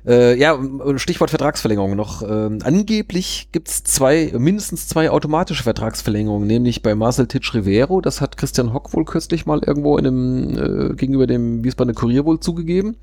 Äh, 0.05 0.37
ja, 0.37 0.57
Stichwort 0.95 1.29
Vertragsverlängerung 1.29 1.95
noch. 1.95 2.21
Ähm, 2.23 2.59
angeblich 2.63 3.49
gibt's 3.51 3.83
zwei, 3.83 4.33
mindestens 4.37 4.87
zwei 4.87 5.09
automatische 5.09 5.63
Vertragsverlängerungen, 5.63 6.47
nämlich 6.47 6.81
bei 6.81 6.95
Marcel 6.95 7.27
Titsch 7.27 7.53
Rivero, 7.53 8.01
das 8.01 8.21
hat 8.21 8.37
Christian 8.37 8.73
Hock 8.73 8.93
wohl 8.93 9.05
kürzlich 9.05 9.45
mal 9.45 9.61
irgendwo 9.61 9.97
in 9.97 10.07
einem, 10.07 10.91
äh, 10.91 10.95
gegenüber 10.95 11.27
dem 11.27 11.63
Wiesbadener 11.63 11.95
Kurier 11.95 12.25
wohl 12.25 12.39
zugegeben. 12.39 12.97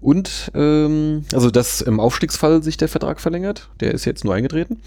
Und, 0.00 0.50
ähm, 0.54 1.24
also 1.32 1.50
dass 1.50 1.80
im 1.80 2.00
Aufstiegsfall 2.00 2.62
sich 2.62 2.76
der 2.76 2.88
Vertrag 2.88 3.20
verlängert, 3.20 3.68
der 3.80 3.92
ist 3.92 4.04
jetzt 4.04 4.24
nur 4.24 4.34
eingetreten. 4.34 4.80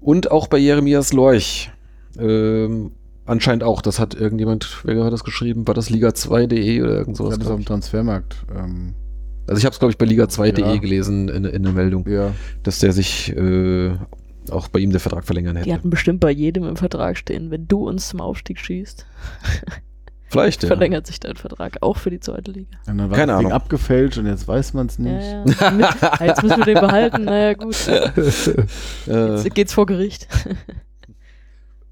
Und 0.00 0.30
auch 0.30 0.46
bei 0.46 0.58
Jeremias 0.58 1.12
Lorch, 1.12 1.70
ähm, 2.18 2.92
anscheinend 3.28 3.62
auch, 3.64 3.80
das 3.82 3.98
hat 4.00 4.14
irgendjemand, 4.14 4.78
wer 4.84 5.04
hat 5.04 5.12
das 5.12 5.24
geschrieben, 5.24 5.66
war 5.66 5.74
das 5.74 5.90
Liga2.de 5.90 6.82
oder 6.82 6.92
irgend 6.96 7.12
Ich 7.12 7.16
sowas? 7.18 7.34
hatte 7.34 7.42
es 7.42 7.46
glaub 7.46 7.52
auf 7.52 7.58
dem 7.58 7.60
ich. 7.60 7.66
Transfermarkt. 7.66 8.36
Ähm, 8.56 8.94
Also 9.46 9.58
ich 9.58 9.64
habe 9.64 9.72
es, 9.72 9.78
glaube 9.78 9.92
ich, 9.92 9.98
bei 9.98 10.06
Liga2.de 10.06 10.64
Ja. 10.64 10.76
gelesen 10.76 11.28
in, 11.28 11.44
in 11.44 11.62
der 11.62 11.72
Meldung, 11.72 12.08
ja, 12.08 12.32
dass 12.62 12.80
der 12.80 12.92
sich 12.92 13.34
äh, 13.36 13.92
auch 14.50 14.68
bei 14.68 14.78
ihm 14.80 14.90
der 14.90 15.00
Vertrag 15.00 15.24
verlängern 15.24 15.54
Die 15.56 15.60
hätte. 15.60 15.72
hatten 15.74 15.90
bestimmt 15.90 16.20
bei 16.20 16.30
jedem 16.30 16.64
im 16.64 16.76
Vertrag 16.76 17.16
stehen, 17.18 17.50
wenn 17.50 17.66
du 17.68 17.86
uns 17.88 18.08
zum 18.08 18.20
Aufstieg 18.20 18.58
schießt, 18.58 19.06
Vielleicht, 20.30 20.62
ja. 20.62 20.66
verlängert 20.66 21.06
sich 21.06 21.20
dein 21.20 21.36
Vertrag 21.36 21.78
auch 21.80 21.96
für 21.96 22.10
die 22.10 22.20
zweite 22.20 22.50
Liga. 22.50 22.76
und 22.86 22.98
dann 22.98 23.08
war 23.10 23.16
Keine 23.16 23.32
das 23.32 23.38
Ding 23.38 23.46
Ahnung. 23.48 23.52
abgefälscht 23.62 24.18
und 24.18 24.26
jetzt 24.26 24.46
weiß 24.46 24.74
man 24.74 24.86
es 24.88 24.98
nicht. 24.98 25.22
Ja, 25.22 25.44
ja. 25.46 25.70
Mit, 25.70 25.86
jetzt 26.20 26.42
müssen 26.42 26.58
wir 26.58 26.64
den 26.66 26.74
behalten, 26.74 27.24
naja 27.24 27.54
gut. 27.54 27.74
Jetzt 29.06 29.54
geht's 29.54 29.72
vor 29.72 29.86
Gericht. 29.86 30.28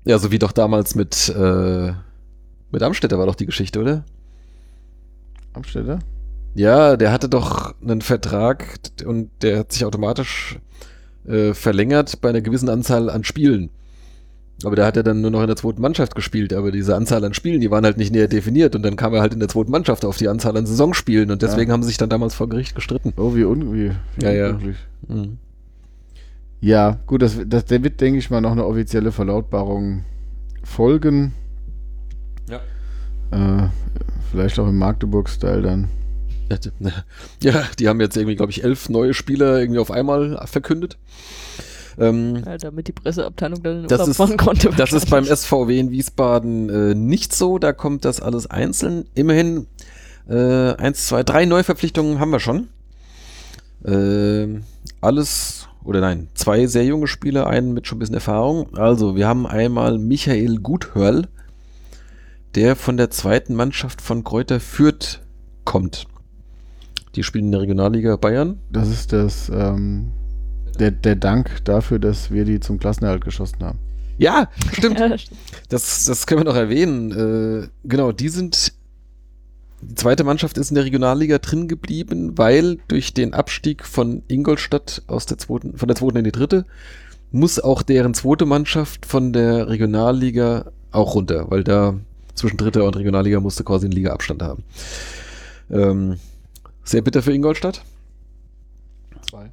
ja, 0.06 0.18
so 0.18 0.30
wie 0.32 0.38
doch 0.38 0.52
damals 0.52 0.94
mit, 0.94 1.28
äh, 1.28 1.92
mit 2.70 2.82
Amstetter 2.82 3.18
war 3.18 3.26
doch 3.26 3.34
die 3.34 3.46
Geschichte, 3.46 3.80
oder? 3.80 4.04
Amstädter? 5.52 5.98
Ja, 6.54 6.96
der 6.96 7.12
hatte 7.12 7.28
doch 7.28 7.74
einen 7.82 8.00
Vertrag 8.00 8.78
und 9.04 9.30
der 9.42 9.58
hat 9.58 9.72
sich 9.72 9.84
automatisch 9.84 10.58
äh, 11.26 11.52
verlängert 11.52 12.20
bei 12.22 12.30
einer 12.30 12.40
gewissen 12.40 12.68
Anzahl 12.68 13.10
an 13.10 13.24
Spielen. 13.24 13.70
Aber 14.64 14.74
da 14.74 14.86
hat 14.86 14.96
er 14.96 15.02
dann 15.02 15.20
nur 15.20 15.30
noch 15.30 15.42
in 15.42 15.48
der 15.48 15.56
zweiten 15.56 15.82
Mannschaft 15.82 16.14
gespielt, 16.14 16.54
aber 16.54 16.72
diese 16.72 16.96
Anzahl 16.96 17.22
an 17.24 17.34
Spielen, 17.34 17.60
die 17.60 17.70
waren 17.70 17.84
halt 17.84 17.98
nicht 17.98 18.10
näher 18.10 18.26
definiert 18.28 18.74
und 18.74 18.82
dann 18.82 18.96
kam 18.96 19.12
er 19.12 19.20
halt 19.20 19.34
in 19.34 19.40
der 19.40 19.50
zweiten 19.50 19.70
Mannschaft 19.70 20.02
auf 20.06 20.16
die 20.16 20.28
Anzahl 20.28 20.56
an 20.56 20.64
Saisonspielen 20.64 21.30
und 21.30 21.42
deswegen 21.42 21.68
Ja. 21.68 21.74
haben 21.74 21.82
sie 21.82 21.88
sich 21.88 21.98
dann 21.98 22.08
damals 22.08 22.34
vor 22.34 22.48
Gericht 22.48 22.74
gestritten. 22.74 23.12
Oh, 23.18 23.34
wie, 23.34 23.44
un 23.44 23.74
wie, 23.74 23.90
wie 24.16 24.24
Ja, 24.24 24.32
ja. 24.32 24.50
unglücklich. 24.50 24.76
Mhm. 25.08 25.38
Ja, 26.60 26.98
gut, 27.06 27.22
das, 27.22 27.38
das, 27.46 27.64
der 27.66 27.82
wird, 27.84 28.00
denke 28.00 28.18
ich 28.18 28.30
mal, 28.30 28.40
noch 28.40 28.52
eine 28.52 28.64
offizielle 28.66 29.12
Verlautbarung 29.12 30.04
folgen. 30.64 31.32
Ja. 32.48 32.60
Äh, 33.30 33.68
vielleicht 34.30 34.58
auch 34.58 34.66
im 34.68 34.78
Magdeburg-Style 34.78 35.62
dann. 35.62 35.88
Ja, 37.42 37.64
die 37.78 37.88
haben 37.88 38.00
jetzt 38.00 38.16
irgendwie, 38.16 38.36
glaube 38.36 38.52
ich, 38.52 38.62
elf 38.62 38.88
neue 38.88 39.14
Spieler 39.14 39.58
irgendwie 39.58 39.80
auf 39.80 39.90
einmal 39.90 40.40
verkündet. 40.46 40.96
Ähm, 41.98 42.36
Ja, 42.46 42.56
damit 42.56 42.86
die 42.88 42.92
Presseabteilung 42.92 43.62
dann 43.62 43.82
in 43.82 43.88
Das 43.88 44.06
ist- 44.06 44.16
fahren 44.16 44.36
konnte. 44.36 44.70
Das 44.76 44.92
ist 44.92 45.10
beim. 45.10 45.24
SVW 45.24 45.78
in 45.78 45.90
Wiesbaden 45.90 46.68
äh, 46.70 46.94
nicht 46.94 47.34
so. 47.34 47.58
Da 47.58 47.72
kommt 47.72 48.04
das 48.04 48.20
alles 48.20 48.46
einzeln. 48.46 49.06
Immerhin 49.14 49.66
äh, 50.28 50.72
eins, 50.74 51.06
zwei, 51.08 51.22
drei 51.24 51.46
Neuverpflichtungen 51.46 52.20
haben 52.20 52.30
wir 52.30 52.38
schon. 52.40 52.68
Ähm, 53.84 54.62
alles, 55.00 55.68
oder 55.86 56.00
nein, 56.00 56.28
zwei 56.34 56.66
sehr 56.66 56.84
junge 56.84 57.06
Spieler, 57.06 57.46
einen 57.46 57.72
mit 57.72 57.86
schon 57.86 57.96
ein 57.96 58.00
bisschen 58.00 58.14
Erfahrung. 58.16 58.74
Also, 58.76 59.16
wir 59.16 59.26
haben 59.26 59.46
einmal 59.46 59.98
Michael 59.98 60.58
Guthörl, 60.58 61.28
der 62.54 62.76
von 62.76 62.96
der 62.96 63.10
zweiten 63.10 63.54
Mannschaft 63.54 64.00
von 64.00 64.24
Kräuter 64.24 64.60
Fürth 64.60 65.20
kommt. 65.64 66.06
Die 67.14 67.22
spielen 67.22 67.46
in 67.46 67.52
der 67.52 67.60
Regionalliga 67.62 68.16
Bayern. 68.16 68.58
Das 68.70 68.88
ist 68.88 69.12
das, 69.12 69.48
ähm, 69.48 70.12
der, 70.78 70.90
der 70.90 71.16
Dank 71.16 71.64
dafür, 71.64 71.98
dass 71.98 72.30
wir 72.30 72.44
die 72.44 72.60
zum 72.60 72.78
Klassenerhalt 72.78 73.24
geschossen 73.24 73.62
haben. 73.62 73.78
Ja, 74.18 74.48
stimmt. 74.72 75.00
Das, 75.68 76.04
das 76.04 76.26
können 76.26 76.42
wir 76.42 76.44
noch 76.44 76.56
erwähnen. 76.56 77.64
Äh, 77.64 77.68
genau, 77.84 78.12
die 78.12 78.28
sind. 78.28 78.72
Die 79.88 79.94
zweite 79.94 80.24
Mannschaft 80.24 80.58
ist 80.58 80.70
in 80.70 80.74
der 80.74 80.84
Regionalliga 80.84 81.38
drin 81.38 81.68
geblieben, 81.68 82.36
weil 82.36 82.78
durch 82.88 83.14
den 83.14 83.34
Abstieg 83.34 83.84
von 83.84 84.24
Ingolstadt 84.26 85.02
aus 85.06 85.26
der 85.26 85.38
zweiten, 85.38 85.76
von 85.78 85.86
der 85.86 85.96
zweiten 85.96 86.16
in 86.16 86.24
die 86.24 86.32
dritte, 86.32 86.66
muss 87.30 87.60
auch 87.60 87.82
deren 87.82 88.12
zweite 88.12 88.46
Mannschaft 88.46 89.06
von 89.06 89.32
der 89.32 89.68
Regionalliga 89.68 90.72
auch 90.90 91.14
runter, 91.14 91.52
weil 91.52 91.62
da 91.62 91.94
zwischen 92.34 92.56
dritter 92.56 92.84
und 92.84 92.96
Regionalliga 92.96 93.38
musste 93.38 93.62
quasi 93.62 93.86
einen 93.86 93.92
Liga-Abstand 93.92 94.42
haben. 94.42 94.64
Ähm, 95.70 96.18
sehr 96.82 97.02
bitter 97.02 97.22
für 97.22 97.32
Ingolstadt. 97.32 97.82
Zwei. 99.28 99.52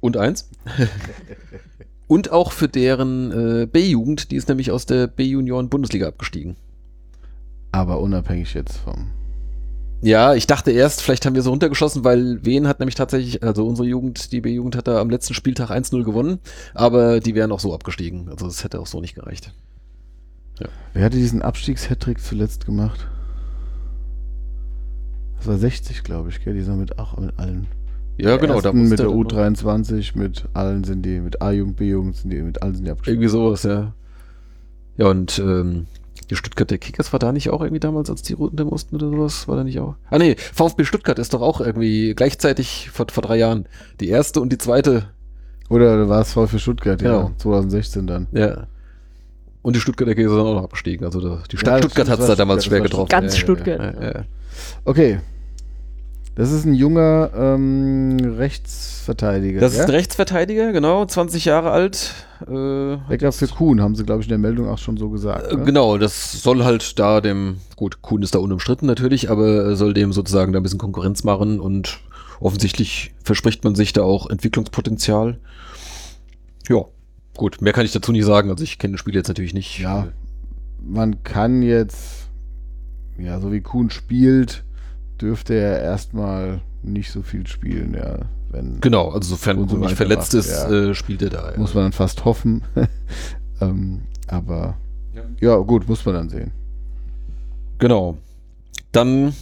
Und 0.00 0.16
eins. 0.16 0.48
und 2.06 2.32
auch 2.32 2.52
für 2.52 2.68
deren 2.68 3.32
äh, 3.32 3.66
B-Jugend, 3.66 4.30
die 4.30 4.36
ist 4.36 4.48
nämlich 4.48 4.70
aus 4.70 4.86
der 4.86 5.08
B-Junioren-Bundesliga 5.08 6.08
abgestiegen. 6.08 6.56
Aber 7.72 8.00
unabhängig 8.00 8.54
jetzt 8.54 8.76
vom. 8.78 9.08
Ja, 10.02 10.34
ich 10.34 10.46
dachte 10.46 10.70
erst, 10.70 11.02
vielleicht 11.02 11.26
haben 11.26 11.34
wir 11.34 11.42
so 11.42 11.50
runtergeschossen, 11.50 12.04
weil 12.04 12.42
Wien 12.44 12.66
hat 12.66 12.80
nämlich 12.80 12.94
tatsächlich, 12.94 13.42
also 13.42 13.66
unsere 13.66 13.86
Jugend, 13.86 14.32
die 14.32 14.40
B-Jugend 14.40 14.74
hat 14.74 14.88
da 14.88 14.98
am 15.00 15.10
letzten 15.10 15.34
Spieltag 15.34 15.70
1-0 15.70 16.04
gewonnen, 16.04 16.38
aber 16.74 17.20
die 17.20 17.34
wären 17.34 17.52
auch 17.52 17.60
so 17.60 17.74
abgestiegen. 17.74 18.28
Also 18.30 18.46
das 18.46 18.64
hätte 18.64 18.80
auch 18.80 18.86
so 18.86 19.00
nicht 19.00 19.14
gereicht. 19.14 19.52
Wer 20.94 21.04
hatte 21.04 21.16
diesen 21.18 21.42
Abstiegs-Hattrick 21.42 22.20
zuletzt 22.20 22.64
gemacht? 22.66 23.06
Das 25.38 25.46
war 25.46 25.58
60, 25.58 26.02
glaube 26.02 26.28
ich, 26.30 26.42
gell? 26.44 26.54
Die 26.54 26.62
sind 26.62 26.78
mit, 26.78 26.98
auch 26.98 27.16
mit 27.18 27.38
allen. 27.38 27.66
Ja, 28.18 28.36
genau. 28.36 28.54
Ersten 28.54 28.68
da 28.68 28.72
mit 28.72 28.98
der 28.98 29.06
noch- 29.06 29.14
U23, 29.14 30.18
mit 30.18 30.44
allen 30.52 30.84
sind 30.84 31.02
die, 31.02 31.20
mit 31.20 31.40
A-Jugend, 31.40 31.76
B-Jugend 31.76 32.16
sind 32.16 32.30
die, 32.30 32.42
mit 32.42 32.62
allen 32.62 32.74
sind 32.74 32.84
die 32.86 32.90
abgestiegen. 32.90 33.20
Irgendwie 33.22 33.30
sowas, 33.30 33.62
ja. 33.62 33.94
Ja, 34.98 35.06
und 35.08 35.38
ähm, 35.38 35.86
die 36.30 36.36
Stuttgarter 36.36 36.78
Kickers 36.78 37.12
war 37.12 37.18
da 37.18 37.32
nicht 37.32 37.50
auch 37.50 37.60
irgendwie 37.60 37.80
damals, 37.80 38.08
als 38.08 38.22
die 38.22 38.34
runter 38.34 38.64
mussten 38.64 38.94
oder 38.94 39.10
sowas? 39.10 39.48
War 39.48 39.56
da 39.56 39.64
nicht 39.64 39.80
auch? 39.80 39.96
Ah 40.10 40.18
nee, 40.18 40.36
VfB 40.38 40.84
Stuttgart 40.84 41.18
ist 41.18 41.34
doch 41.34 41.42
auch 41.42 41.60
irgendwie 41.60 42.14
gleichzeitig 42.14 42.88
vor, 42.92 43.06
vor 43.10 43.22
drei 43.22 43.36
Jahren. 43.36 43.66
Die 44.00 44.08
erste 44.08 44.40
und 44.40 44.52
die 44.52 44.58
zweite. 44.58 45.04
Oder 45.68 46.08
war 46.08 46.20
es 46.20 46.32
VfB 46.32 46.58
Stuttgart, 46.58 47.02
ja, 47.02 47.18
Genau. 47.22 47.32
2016 47.36 48.06
dann. 48.06 48.28
Ja. 48.32 48.66
Und 49.62 49.76
die 49.76 49.80
Stuttgarter 49.80 50.14
Kickers 50.14 50.32
sind 50.32 50.40
auch 50.40 50.54
noch 50.54 50.64
abgestiegen. 50.64 51.04
Also 51.04 51.38
die 51.50 51.56
Stadt 51.56 51.74
Ja, 51.74 51.78
Stuttgart 51.78 52.08
hat 52.08 52.20
es 52.20 52.26
da 52.26 52.36
damals 52.36 52.64
schwer 52.64 52.78
Stuttgart, 52.78 53.08
getroffen. 53.08 53.08
Ganz 53.10 53.36
Stuttgart. 53.36 53.94
Ja, 54.00 54.12
ja. 54.20 54.24
Okay. 54.84 55.18
Das 56.36 56.52
ist 56.52 56.64
ein 56.64 56.74
junger 56.74 57.30
ähm, 57.34 58.16
Rechtsverteidiger. 58.38 59.60
Das 59.60 59.72
ist 59.72 59.78
ja? 59.78 59.84
ein 59.84 59.90
Rechtsverteidiger, 59.90 60.72
genau, 60.72 61.04
20 61.04 61.44
Jahre 61.44 61.70
alt. 61.70 62.14
Äh, 62.42 62.96
Backup 63.08 63.34
für 63.34 63.48
Kuhn, 63.48 63.80
haben 63.80 63.94
sie, 63.94 64.04
glaube 64.04 64.20
ich, 64.20 64.26
in 64.26 64.30
der 64.30 64.38
Meldung 64.38 64.68
auch 64.68 64.78
schon 64.78 64.96
so 64.96 65.10
gesagt. 65.10 65.52
Äh, 65.52 65.56
ne? 65.56 65.64
Genau, 65.64 65.98
das 65.98 66.40
soll 66.40 66.64
halt 66.64 66.98
da 66.98 67.20
dem, 67.20 67.56
gut, 67.76 68.00
Kuhn 68.00 68.22
ist 68.22 68.34
da 68.34 68.38
unumstritten 68.38 68.86
natürlich, 68.86 69.30
aber 69.30 69.66
äh, 69.66 69.76
soll 69.76 69.92
dem 69.92 70.12
sozusagen 70.12 70.52
da 70.52 70.60
ein 70.60 70.62
bisschen 70.62 70.78
Konkurrenz 70.78 71.24
machen 71.24 71.60
und 71.60 72.00
offensichtlich 72.40 73.12
verspricht 73.22 73.64
man 73.64 73.74
sich 73.74 73.92
da 73.92 74.02
auch 74.02 74.30
Entwicklungspotenzial. 74.30 75.38
Ja, 76.68 76.84
gut, 77.36 77.60
mehr 77.60 77.72
kann 77.72 77.84
ich 77.84 77.92
dazu 77.92 78.12
nicht 78.12 78.24
sagen, 78.24 78.50
also 78.50 78.62
ich 78.62 78.78
kenne 78.78 78.92
das 78.92 79.00
Spiel 79.00 79.14
jetzt 79.14 79.28
natürlich 79.28 79.52
nicht. 79.52 79.78
Ja, 79.80 80.08
man 80.82 81.22
kann 81.24 81.62
jetzt, 81.62 82.28
ja, 83.18 83.40
so 83.40 83.52
wie 83.52 83.60
Kuhn 83.60 83.90
spielt, 83.90 84.64
dürfte 85.20 85.54
er 85.54 85.80
erstmal 85.80 86.60
nicht 86.82 87.10
so 87.10 87.22
viel 87.22 87.46
spielen, 87.46 87.94
ja. 87.94 88.18
Wenn, 88.50 88.80
Genau, 88.80 89.10
also 89.10 89.30
sofern 89.30 89.68
so 89.68 89.76
nicht 89.76 89.94
verletzt 89.94 90.34
macht, 90.34 90.44
ist, 90.44 90.50
ja. 90.50 90.70
äh, 90.70 90.94
spielt 90.94 91.22
er 91.22 91.30
da. 91.30 91.52
Ja. 91.52 91.58
Muss 91.58 91.74
man 91.74 91.84
dann 91.84 91.92
fast 91.92 92.24
hoffen. 92.24 92.62
ähm, 93.60 94.02
aber 94.26 94.76
ja. 95.40 95.56
gut, 95.58 95.88
muss 95.88 96.04
man 96.04 96.14
dann 96.14 96.28
sehen. 96.28 96.50
Genau. 97.78 98.18
Dann 98.92 99.34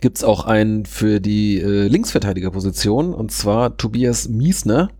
gibt's 0.00 0.24
auch 0.24 0.44
einen 0.44 0.86
für 0.86 1.20
die 1.20 1.60
äh, 1.60 1.88
Linksverteidigerposition 1.88 3.14
und 3.14 3.32
zwar 3.32 3.76
Tobias 3.76 4.28
Miesner. 4.28 4.90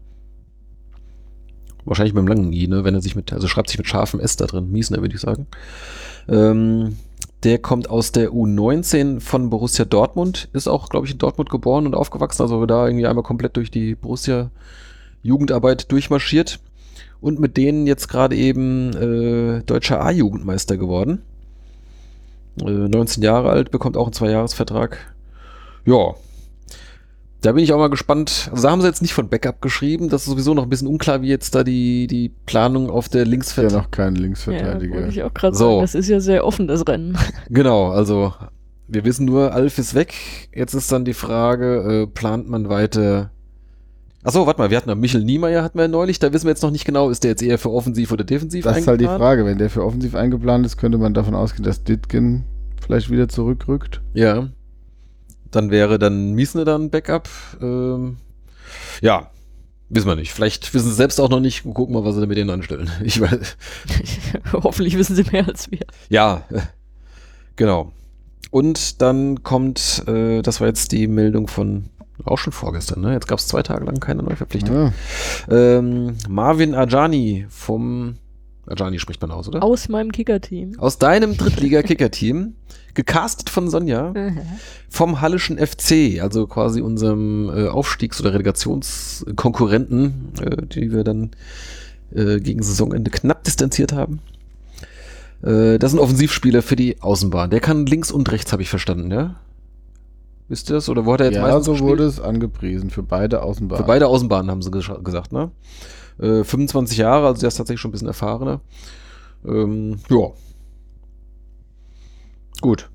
Wahrscheinlich 1.84 2.14
mit 2.14 2.22
dem 2.22 2.28
langen 2.28 2.52
I, 2.52 2.68
ne? 2.68 2.84
Wenn 2.84 2.94
er 2.94 3.00
sich 3.02 3.16
mit, 3.16 3.32
also 3.32 3.48
schreibt 3.48 3.68
sich 3.68 3.78
mit 3.78 3.88
scharfem 3.88 4.20
S 4.20 4.36
da 4.36 4.46
drin. 4.46 4.70
Miesner, 4.70 5.00
würde 5.00 5.14
ich 5.14 5.20
sagen. 5.20 5.46
Ähm, 6.28 6.96
der 7.42 7.58
kommt 7.58 7.88
aus 7.88 8.12
der 8.12 8.30
U19 8.30 9.20
von 9.20 9.48
Borussia 9.50 9.84
Dortmund, 9.84 10.48
ist 10.52 10.68
auch, 10.68 10.88
glaube 10.88 11.06
ich, 11.06 11.12
in 11.12 11.18
Dortmund 11.18 11.50
geboren 11.50 11.86
und 11.86 11.94
aufgewachsen, 11.94 12.42
also 12.42 12.64
da 12.66 12.86
irgendwie 12.86 13.06
einmal 13.06 13.24
komplett 13.24 13.56
durch 13.56 13.70
die 13.70 13.94
Borussia 13.94 14.50
Jugendarbeit 15.22 15.90
durchmarschiert 15.90 16.60
und 17.20 17.40
mit 17.40 17.56
denen 17.56 17.86
jetzt 17.86 18.08
gerade 18.08 18.36
eben 18.36 18.94
äh, 18.94 19.62
deutscher 19.62 20.04
A-Jugendmeister 20.04 20.76
geworden. 20.76 21.22
Äh, 22.60 22.70
19 22.70 23.22
Jahre 23.22 23.50
alt, 23.50 23.70
bekommt 23.70 23.96
auch 23.96 24.06
einen 24.06 24.12
Zweijahresvertrag. 24.12 24.98
Ja. 25.84 26.14
Da 27.42 27.52
bin 27.52 27.64
ich 27.64 27.72
auch 27.72 27.78
mal 27.78 27.88
gespannt. 27.88 28.48
Also 28.52 28.64
da 28.64 28.70
haben 28.70 28.80
sie 28.82 28.86
jetzt 28.86 29.00
nicht 29.00 29.14
von 29.14 29.28
Backup 29.28 29.62
geschrieben. 29.62 30.08
Das 30.10 30.22
ist 30.22 30.28
sowieso 30.28 30.52
noch 30.52 30.64
ein 30.64 30.68
bisschen 30.68 30.88
unklar, 30.88 31.22
wie 31.22 31.28
jetzt 31.28 31.54
da 31.54 31.64
die, 31.64 32.06
die 32.06 32.28
Planung 32.46 32.90
auf 32.90 33.08
der 33.08 33.22
Ist 33.22 33.26
ja 33.26 33.30
Linksverteidigung. 33.30 33.82
noch 33.82 33.90
kein 33.90 34.14
Ja, 34.16 34.20
Linksverteidiger. 34.22 34.94
wollte 34.94 35.08
ich 35.08 35.22
auch 35.22 35.32
gerade 35.32 35.56
So. 35.56 35.64
sagen. 35.70 35.80
Das 35.80 35.94
ist 35.94 36.08
ja 36.08 36.20
sehr 36.20 36.44
offen, 36.44 36.68
das 36.68 36.86
Rennen. 36.86 37.16
Genau, 37.48 37.88
also 37.90 38.34
wir 38.88 39.04
wissen 39.04 39.24
nur, 39.24 39.54
Alf 39.54 39.78
ist 39.78 39.94
weg. 39.94 40.12
Jetzt 40.54 40.74
ist 40.74 40.92
dann 40.92 41.04
die 41.04 41.14
Frage, 41.14 42.02
äh, 42.02 42.06
plant 42.06 42.48
man 42.48 42.68
weiter. 42.68 43.30
Achso, 44.22 44.46
warte 44.46 44.60
mal, 44.60 44.68
wir 44.70 44.76
hatten 44.76 44.90
noch 44.90 44.96
Michel 44.96 45.24
Niemeyer 45.24 45.62
hatten 45.62 45.78
wir 45.78 45.88
neulich, 45.88 46.18
da 46.18 46.30
wissen 46.34 46.44
wir 46.44 46.50
jetzt 46.50 46.62
noch 46.62 46.70
nicht 46.70 46.84
genau, 46.84 47.08
ist 47.08 47.24
der 47.24 47.30
jetzt 47.30 47.42
eher 47.42 47.56
für 47.56 47.70
offensiv 47.70 48.12
oder 48.12 48.22
defensiv 48.22 48.64
das 48.64 48.76
ist 48.76 48.86
halt 48.86 49.00
die 49.00 49.06
eingeplant? 49.06 49.18
Frage. 49.22 49.46
Wenn 49.46 49.56
der 49.56 49.70
für 49.70 49.82
offensiv 49.82 50.14
eingeplant 50.14 50.66
ist, 50.66 50.76
könnte 50.76 50.98
man 50.98 51.14
davon 51.14 51.34
ausgehen, 51.34 51.64
dass 51.64 51.84
Ditgen 51.84 52.44
vielleicht 52.82 53.08
wieder 53.08 53.28
zurückrückt. 53.30 54.02
Ja. 54.12 54.48
Dann 55.51 55.70
wäre 55.70 55.98
dann 55.98 56.32
Miesner 56.32 56.64
dann 56.64 56.90
Backup. 56.90 57.28
Ähm, 57.60 58.18
ja, 59.01 59.31
wissen 59.89 60.09
wir 60.09 60.16
nicht. 60.16 60.32
Vielleicht 60.32 60.72
wissen 60.72 60.89
sie 60.89 60.94
selbst 60.94 61.20
auch 61.20 61.28
noch 61.28 61.40
nicht. 61.40 61.64
Gucken 61.64 61.94
mal, 61.94 62.05
was 62.05 62.14
sie 62.14 62.20
da 62.20 62.27
mit 62.27 62.39
denen 62.39 62.51
anstellen. 62.51 62.90
Ich 63.02 63.20
weiß. 63.20 63.56
Hoffentlich 64.52 64.97
wissen 64.97 65.16
sie 65.16 65.24
mehr 65.31 65.47
als 65.47 65.70
wir. 65.70 65.86
Ja, 66.09 66.44
genau. 67.56 67.93
Und 68.51 69.01
dann 69.01 69.43
kommt, 69.43 70.05
äh, 70.09 70.43
das 70.43 70.60
war 70.60 70.66
jetzt 70.66 70.93
die 70.93 71.06
Meldung 71.06 71.47
von 71.47 71.90
auch 72.24 72.39
schon 72.39 72.52
vorgestern, 72.52 73.01
ne? 73.01 73.12
Jetzt 73.14 73.28
gab 73.28 73.39
es 73.39 73.47
zwei 73.47 73.62
Tage 73.62 73.85
lang 73.85 73.98
keine 73.98 74.22
Neuverpflichtung. 74.22 74.93
Ja. 75.48 75.78
Ähm, 75.78 76.16
Marvin 76.28 76.74
Ajani 76.74 77.47
vom 77.48 78.18
Ajani 78.70 78.98
spricht 78.98 79.20
man 79.20 79.30
aus, 79.30 79.48
oder? 79.48 79.62
Aus 79.62 79.88
meinem 79.88 80.12
Kicker-Team. 80.12 80.78
Aus 80.78 80.98
deinem 80.98 81.36
Drittliga-Kicker-Team, 81.36 82.55
gecastet 82.94 83.51
von 83.51 83.68
Sonja, 83.70 84.12
vom 84.88 85.20
Hallischen 85.20 85.59
FC, 85.59 86.20
also 86.20 86.47
quasi 86.47 86.80
unserem 86.80 87.48
äh, 87.48 87.68
Aufstiegs- 87.68 88.20
oder 88.20 88.32
Relegationskonkurrenten, 88.34 90.32
äh, 90.40 90.66
die 90.66 90.92
wir 90.92 91.05
dann 91.05 91.30
äh, 92.14 92.40
gegen 92.40 92.62
Saisonende 92.62 93.10
knapp 93.10 93.44
distanziert 93.44 93.92
haben. 93.92 94.20
Äh, 95.42 95.78
das 95.78 95.92
ist 95.92 95.98
ein 95.98 96.02
Offensivspieler 96.02 96.62
für 96.62 96.76
die 96.76 97.01
Außenbahn. 97.01 97.51
Der 97.51 97.60
kann 97.60 97.86
links 97.86 98.10
und 98.10 98.30
rechts, 98.32 98.52
habe 98.52 98.62
ich 98.62 98.68
verstanden, 98.70 99.10
ja? 99.10 99.36
Wisst 100.48 100.68
ihr 100.68 100.74
das? 100.74 100.88
Oder 100.88 101.06
wo 101.06 101.12
hat 101.12 101.20
er 101.20 101.26
jetzt 101.26 101.36
Ja, 101.36 101.42
meistens 101.42 101.66
so 101.66 101.72
gespielt? 101.72 101.90
wurde 101.90 102.05
es 102.05 102.18
angepriesen 102.20 102.90
für 102.90 103.05
beide 103.05 103.42
Außenbahnen. 103.42 103.84
Für 103.84 103.86
beide 103.86 104.09
Außenbahnen 104.09 104.51
haben 104.51 104.62
sie 104.62 104.70
gesagt, 104.72 105.32
ne? 105.32 105.52
Äh, 106.20 106.44
25 106.44 106.98
Jahre, 106.98 107.26
also 107.26 107.40
der 107.40 107.48
ist 107.48 107.56
tatsächlich 107.56 107.80
schon 107.80 107.90
ein 107.90 107.92
bisschen 107.92 108.09
erfahrener. 108.09 108.60
Ähm, 109.44 110.01
ja. 110.09 110.32
Gut. 112.60 112.90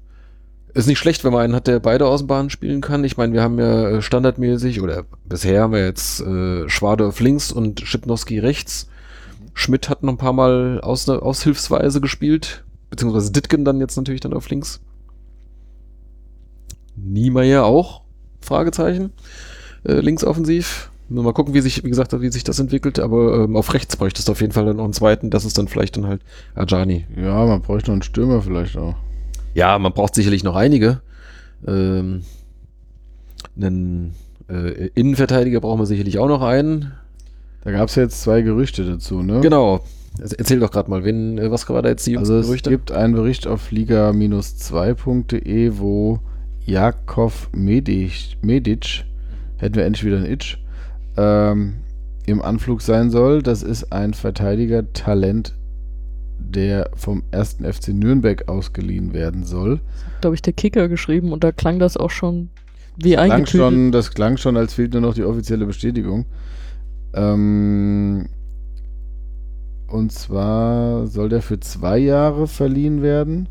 Ist 0.73 0.88
nicht 0.88 0.99
schlecht, 0.99 1.23
wenn 1.23 1.31
man 1.31 1.41
einen 1.41 1.56
hat, 1.56 1.68
der 1.68 1.80
beide 1.80 2.06
Außenbahnen 2.06 2.49
spielen 2.49 2.81
kann. 2.81 3.03
Ich 3.03 3.18
meine, 3.18 3.34
wir 3.34 3.41
haben 3.41 3.57
ja 3.57 3.89
äh, 3.89 4.02
standardmäßig, 4.02 4.81
oder 4.81 5.06
bisher 5.23 5.61
haben 5.61 5.73
wir 5.73 5.85
jetzt 5.85 6.22
äh, 6.22 6.68
Schwadorf 6.68 7.19
links 7.19 7.52
und 7.52 7.80
Schipnowski 7.81 8.39
rechts. 8.39 8.88
Schmidt 9.53 9.89
hat 9.89 10.03
noch 10.03 10.14
ein 10.14 10.18
paar 10.18 10.34
Mal 10.34 10.81
aus, 10.81 11.07
aushilfsweise 11.07 12.02
gespielt, 12.02 12.65
beziehungsweise 12.89 13.31
Ditgen 13.31 13.64
dann 13.64 13.80
jetzt 13.80 13.95
natürlich 13.95 14.19
dann 14.22 14.34
auf 14.34 14.49
links. 14.49 14.81
Niemeyer 16.97 17.64
auch, 17.64 18.02
Fragezeichen. 18.41 19.14
Äh, 19.85 20.02
links 20.02 20.26
offensiv. 20.26 20.89
Nur 20.89 20.94
Mal 21.07 21.34
gucken, 21.34 21.53
wie 21.53 21.61
sich, 21.61 21.84
wie 21.84 21.90
gesagt, 21.90 22.19
wie 22.19 22.32
sich 22.32 22.44
das 22.44 22.57
entwickelt, 22.60 22.99
aber 22.99 23.44
ähm, 23.44 23.56
auf 23.56 23.73
rechts 23.76 23.95
bräuchtest 23.95 24.27
du 24.27 24.32
auf 24.32 24.41
jeden 24.41 24.53
Fall 24.53 24.65
dann 24.65 24.77
noch 24.77 24.86
einen 24.86 24.94
zweiten. 24.94 25.30
Das 25.30 25.45
ist 25.45 25.56
dann 25.57 25.68
vielleicht 25.68 25.98
dann 25.98 26.07
halt 26.07 26.22
Ajani. 26.56 27.06
Ja, 27.15 27.45
man 27.45 27.61
bräuchte 27.61 27.91
noch 27.91 27.95
einen 27.95 28.02
Stürmer 28.02 28.41
vielleicht 28.41 28.76
auch. 28.77 28.95
Ja, 29.53 29.77
man 29.77 29.94
braucht 29.94 30.15
sicherlich 30.15 30.44
noch 30.44 30.56
einige. 30.56 31.02
Ähm, 31.68 32.23
einen 33.56 34.15
äh, 34.49 34.88
Innenverteidiger 34.95 35.61
brauchen 35.61 35.80
wir 35.80 35.86
sicherlich 35.86 36.18
auch 36.18 36.27
noch 36.27 36.41
einen. 36.41 36.91
Da 37.64 37.72
gab 37.72 37.90
es 37.90 37.95
jetzt 37.95 38.22
zwei 38.22 38.41
Gerüchte 38.41 38.84
dazu, 38.86 39.22
ne? 39.22 39.41
Genau. 39.41 39.82
Erzähl 40.19 40.60
doch 40.60 40.72
gerade 40.72 40.90
mal, 40.90 41.03
wen, 41.03 41.38
äh, 41.38 41.52
was 41.52 41.68
war 41.69 41.82
da 41.82 41.90
jetzt 41.90 42.07
die 42.07 42.18
Also 42.18 42.38
es 42.38 42.48
Gerüchte? 42.48 42.69
gibt 42.69 42.91
einen 42.91 43.14
Bericht 43.14 43.48
auf 43.48 43.72
liga-2.de, 43.72 45.73
wo 45.77 46.19
Jakov 46.65 47.49
Medic, 47.53 48.38
Medic, 48.41 49.06
hätten 49.57 49.76
wir 49.76 49.86
endlich 49.86 50.06
wieder 50.06 50.18
ein 50.18 50.26
Itch, 50.26 50.57
ähm, 51.17 51.75
im 52.25 52.41
Anflug 52.41 52.81
sein 52.81 53.09
soll. 53.09 53.41
Das 53.41 53.63
ist 53.63 53.91
ein 53.91 54.13
Verteidiger-Talent, 54.13 55.55
der 56.39 56.89
vom 56.95 57.23
1. 57.31 57.57
FC 57.63 57.89
Nürnberg 57.89 58.47
ausgeliehen 58.47 59.13
werden 59.13 59.43
soll. 59.43 59.79
Da 60.21 60.27
habe 60.27 60.35
ich 60.35 60.41
der 60.41 60.53
Kicker 60.53 60.87
geschrieben 60.87 61.31
und 61.31 61.43
da 61.43 61.51
klang 61.51 61.79
das 61.79 61.97
auch 61.97 62.11
schon 62.11 62.49
wie 62.97 63.13
Klang 63.13 63.45
schon, 63.45 63.91
das 63.91 64.11
klang 64.11 64.37
schon, 64.37 64.55
als 64.55 64.73
fehlt 64.73 64.93
nur 64.93 65.01
noch 65.01 65.13
die 65.13 65.25
offizielle 65.25 65.65
Bestätigung. 65.65 66.25
Ähm, 67.13 68.29
und 69.87 70.11
zwar 70.11 71.07
soll 71.07 71.29
der 71.29 71.41
für 71.41 71.59
zwei 71.59 71.97
Jahre 71.97 72.47
verliehen 72.47 73.01
werden 73.01 73.49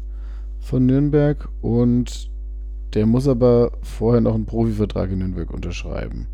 von 0.60 0.86
Nürnberg 0.86 1.48
und 1.60 2.30
der 2.94 3.06
muss 3.06 3.28
aber 3.28 3.72
vorher 3.82 4.20
noch 4.20 4.34
einen 4.34 4.46
Profivertrag 4.46 5.10
in 5.10 5.18
Nürnberg 5.18 5.52
unterschreiben. 5.52 6.26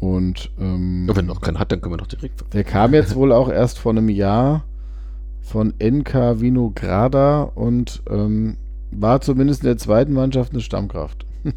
Und 0.00 0.50
ähm, 0.58 1.06
Ja, 1.08 1.14
wenn 1.16 1.26
noch 1.26 1.40
keinen 1.42 1.58
hat, 1.58 1.70
dann 1.72 1.80
können 1.80 1.92
wir 1.94 1.98
doch 1.98 2.06
direkt. 2.06 2.42
der 2.54 2.64
kam 2.64 2.94
jetzt 2.94 3.14
wohl 3.14 3.32
auch 3.32 3.50
erst 3.50 3.78
vor 3.78 3.92
einem 3.92 4.08
Jahr 4.08 4.64
von 5.42 5.74
NK 5.82 6.40
Vinograda 6.40 7.42
und 7.42 8.02
ähm, 8.08 8.56
war 8.90 9.20
zumindest 9.20 9.62
in 9.62 9.66
der 9.68 9.76
zweiten 9.76 10.12
Mannschaft 10.14 10.52
eine 10.52 10.60
Stammkraft. 10.62 11.26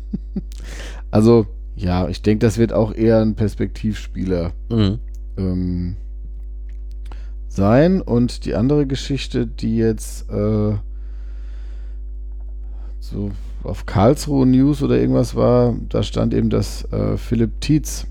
also, 1.12 1.48
ja, 1.76 2.08
ich 2.08 2.22
denke, 2.22 2.46
das 2.46 2.58
wird 2.58 2.74
auch 2.74 2.94
eher 2.94 3.22
ein 3.22 3.36
Perspektivspieler 3.36 4.52
Mhm. 4.70 5.00
ähm, 5.38 5.96
sein. 7.48 8.02
Und 8.02 8.46
die 8.46 8.56
andere 8.56 8.86
Geschichte, 8.88 9.48
die 9.48 9.78
jetzt 9.78 10.30
äh, 10.30 10.74
so 13.00 13.32
auf 13.64 13.86
Karlsruhe 13.86 14.46
News 14.46 14.82
oder 14.84 14.98
irgendwas 15.00 15.36
war, 15.36 15.76
da 15.90 16.04
stand 16.04 16.34
eben, 16.34 16.50
dass 16.50 16.84
äh, 16.92 17.18
Philipp 17.18 17.62
Tietz 17.62 18.08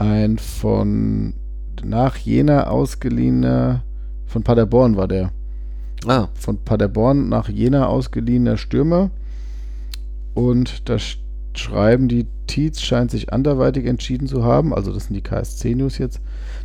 ein 0.00 0.38
von 0.38 1.34
nach 1.84 2.16
Jena 2.16 2.68
ausgeliehener, 2.68 3.82
von 4.26 4.42
Paderborn 4.42 4.96
war 4.96 5.08
der, 5.08 5.30
Ah, 6.06 6.28
von 6.34 6.58
Paderborn 6.58 7.28
nach 7.28 7.48
Jena 7.48 7.86
ausgeliehener 7.86 8.56
Stürmer. 8.58 9.10
Und 10.34 10.88
da 10.88 10.96
sch- 10.96 11.18
schreiben 11.56 12.08
die, 12.08 12.26
Tietz 12.46 12.80
scheint 12.80 13.10
sich 13.10 13.32
anderweitig 13.32 13.86
entschieden 13.86 14.28
zu 14.28 14.44
haben, 14.44 14.72
also 14.74 14.92
das 14.92 15.06
sind 15.06 15.14
die 15.14 15.22
KSC-News 15.22 15.98
jetzt. 15.98 16.20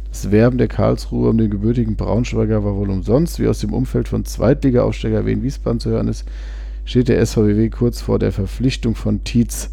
Das 0.09 0.29
Werben 0.29 0.57
der 0.57 0.67
Karlsruhe 0.67 1.29
um 1.29 1.37
den 1.37 1.49
gebürtigen 1.49 1.95
Braunschweiger 1.95 2.63
war 2.63 2.75
wohl 2.75 2.89
umsonst. 2.89 3.39
Wie 3.39 3.47
aus 3.47 3.59
dem 3.59 3.73
Umfeld 3.73 4.09
von 4.09 4.25
Zweitliga-Aufsteiger 4.25 5.25
Wien 5.25 5.41
Wiesbaden 5.41 5.79
zu 5.79 5.89
hören 5.89 6.09
ist, 6.09 6.25
steht 6.83 7.07
der 7.07 7.25
SVW 7.25 7.69
kurz 7.69 8.01
vor 8.01 8.19
der 8.19 8.33
Verpflichtung 8.33 8.95
von 8.95 9.23
Tietz. 9.23 9.71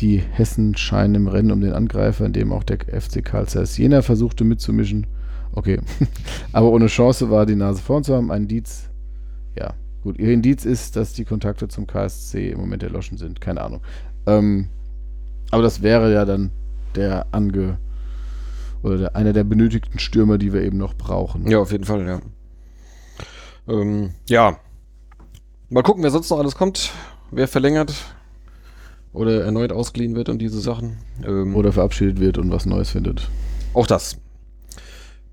Die 0.00 0.18
Hessen 0.18 0.76
scheinen 0.76 1.14
im 1.14 1.28
Rennen 1.28 1.50
um 1.50 1.60
den 1.60 1.72
Angreifer, 1.72 2.26
in 2.26 2.32
dem 2.32 2.52
auch 2.52 2.64
der 2.64 2.78
FC 2.78 3.24
Karl 3.24 3.48
Zeiss 3.48 3.78
Jena 3.78 4.02
versuchte 4.02 4.44
mitzumischen. 4.44 5.06
Okay, 5.52 5.80
aber 6.52 6.70
ohne 6.70 6.86
Chance 6.88 7.30
war 7.30 7.46
die 7.46 7.56
Nase 7.56 7.80
vorn 7.80 8.04
zu 8.04 8.14
haben. 8.14 8.30
Ein 8.30 8.42
Indiz, 8.42 8.90
ja, 9.56 9.72
gut. 10.02 10.18
Ihr 10.18 10.32
Indiz 10.32 10.66
ist, 10.66 10.96
dass 10.96 11.14
die 11.14 11.24
Kontakte 11.24 11.68
zum 11.68 11.86
KSC 11.86 12.50
im 12.50 12.60
Moment 12.60 12.82
erloschen 12.82 13.16
sind. 13.16 13.40
Keine 13.40 13.62
Ahnung. 13.62 13.80
Ähm, 14.26 14.68
aber 15.50 15.62
das 15.62 15.80
wäre 15.80 16.12
ja 16.12 16.26
dann 16.26 16.50
der 16.94 17.26
ange 17.32 17.78
oder 18.82 18.98
der, 18.98 19.16
einer 19.16 19.32
der 19.32 19.44
benötigten 19.44 19.98
Stürmer, 19.98 20.36
die 20.36 20.52
wir 20.52 20.62
eben 20.62 20.76
noch 20.76 20.94
brauchen. 20.94 21.48
ja, 21.48 21.58
auf 21.58 21.72
jeden 21.72 21.84
Fall, 21.84 22.06
ja. 22.06 22.20
Ähm, 23.66 24.10
ja. 24.28 24.58
Mal 25.70 25.82
gucken, 25.82 26.02
wer 26.02 26.10
sonst 26.10 26.30
noch 26.30 26.38
alles 26.38 26.54
kommt, 26.54 26.92
wer 27.30 27.48
verlängert 27.48 27.94
oder 29.16 29.44
erneut 29.44 29.72
ausgeliehen 29.72 30.14
wird 30.14 30.28
und 30.28 30.38
diese 30.38 30.60
Sachen. 30.60 30.98
Ähm, 31.26 31.56
Oder 31.56 31.72
verabschiedet 31.72 32.20
wird 32.20 32.38
und 32.38 32.50
was 32.50 32.66
Neues 32.66 32.90
findet. 32.90 33.28
Auch 33.74 33.86
das 33.86 34.18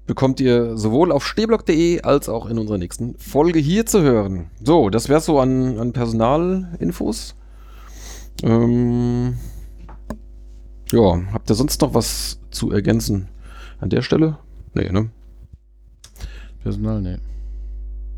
bekommt 0.05 0.39
ihr 0.41 0.77
sowohl 0.77 1.11
auf 1.11 1.25
stehblock.de 1.25 2.01
als 2.01 2.27
auch 2.29 2.47
in 2.47 2.57
unserer 2.57 2.77
nächsten 2.77 3.15
Folge 3.17 3.59
hier 3.59 3.85
zu 3.85 4.01
hören. 4.01 4.49
So, 4.61 4.89
das 4.89 5.09
wäre 5.09 5.21
so 5.21 5.39
an, 5.39 5.79
an 5.79 5.93
Personalinfos. 5.93 7.35
Ähm, 8.43 9.35
ja, 10.91 11.21
habt 11.31 11.49
ihr 11.49 11.55
sonst 11.55 11.81
noch 11.81 11.93
was 11.93 12.39
zu 12.51 12.71
ergänzen 12.71 13.29
an 13.79 13.89
der 13.89 14.01
Stelle? 14.01 14.37
Nee, 14.73 14.89
ne? 14.89 15.09
Personal, 16.63 17.01
nee. 17.01 17.17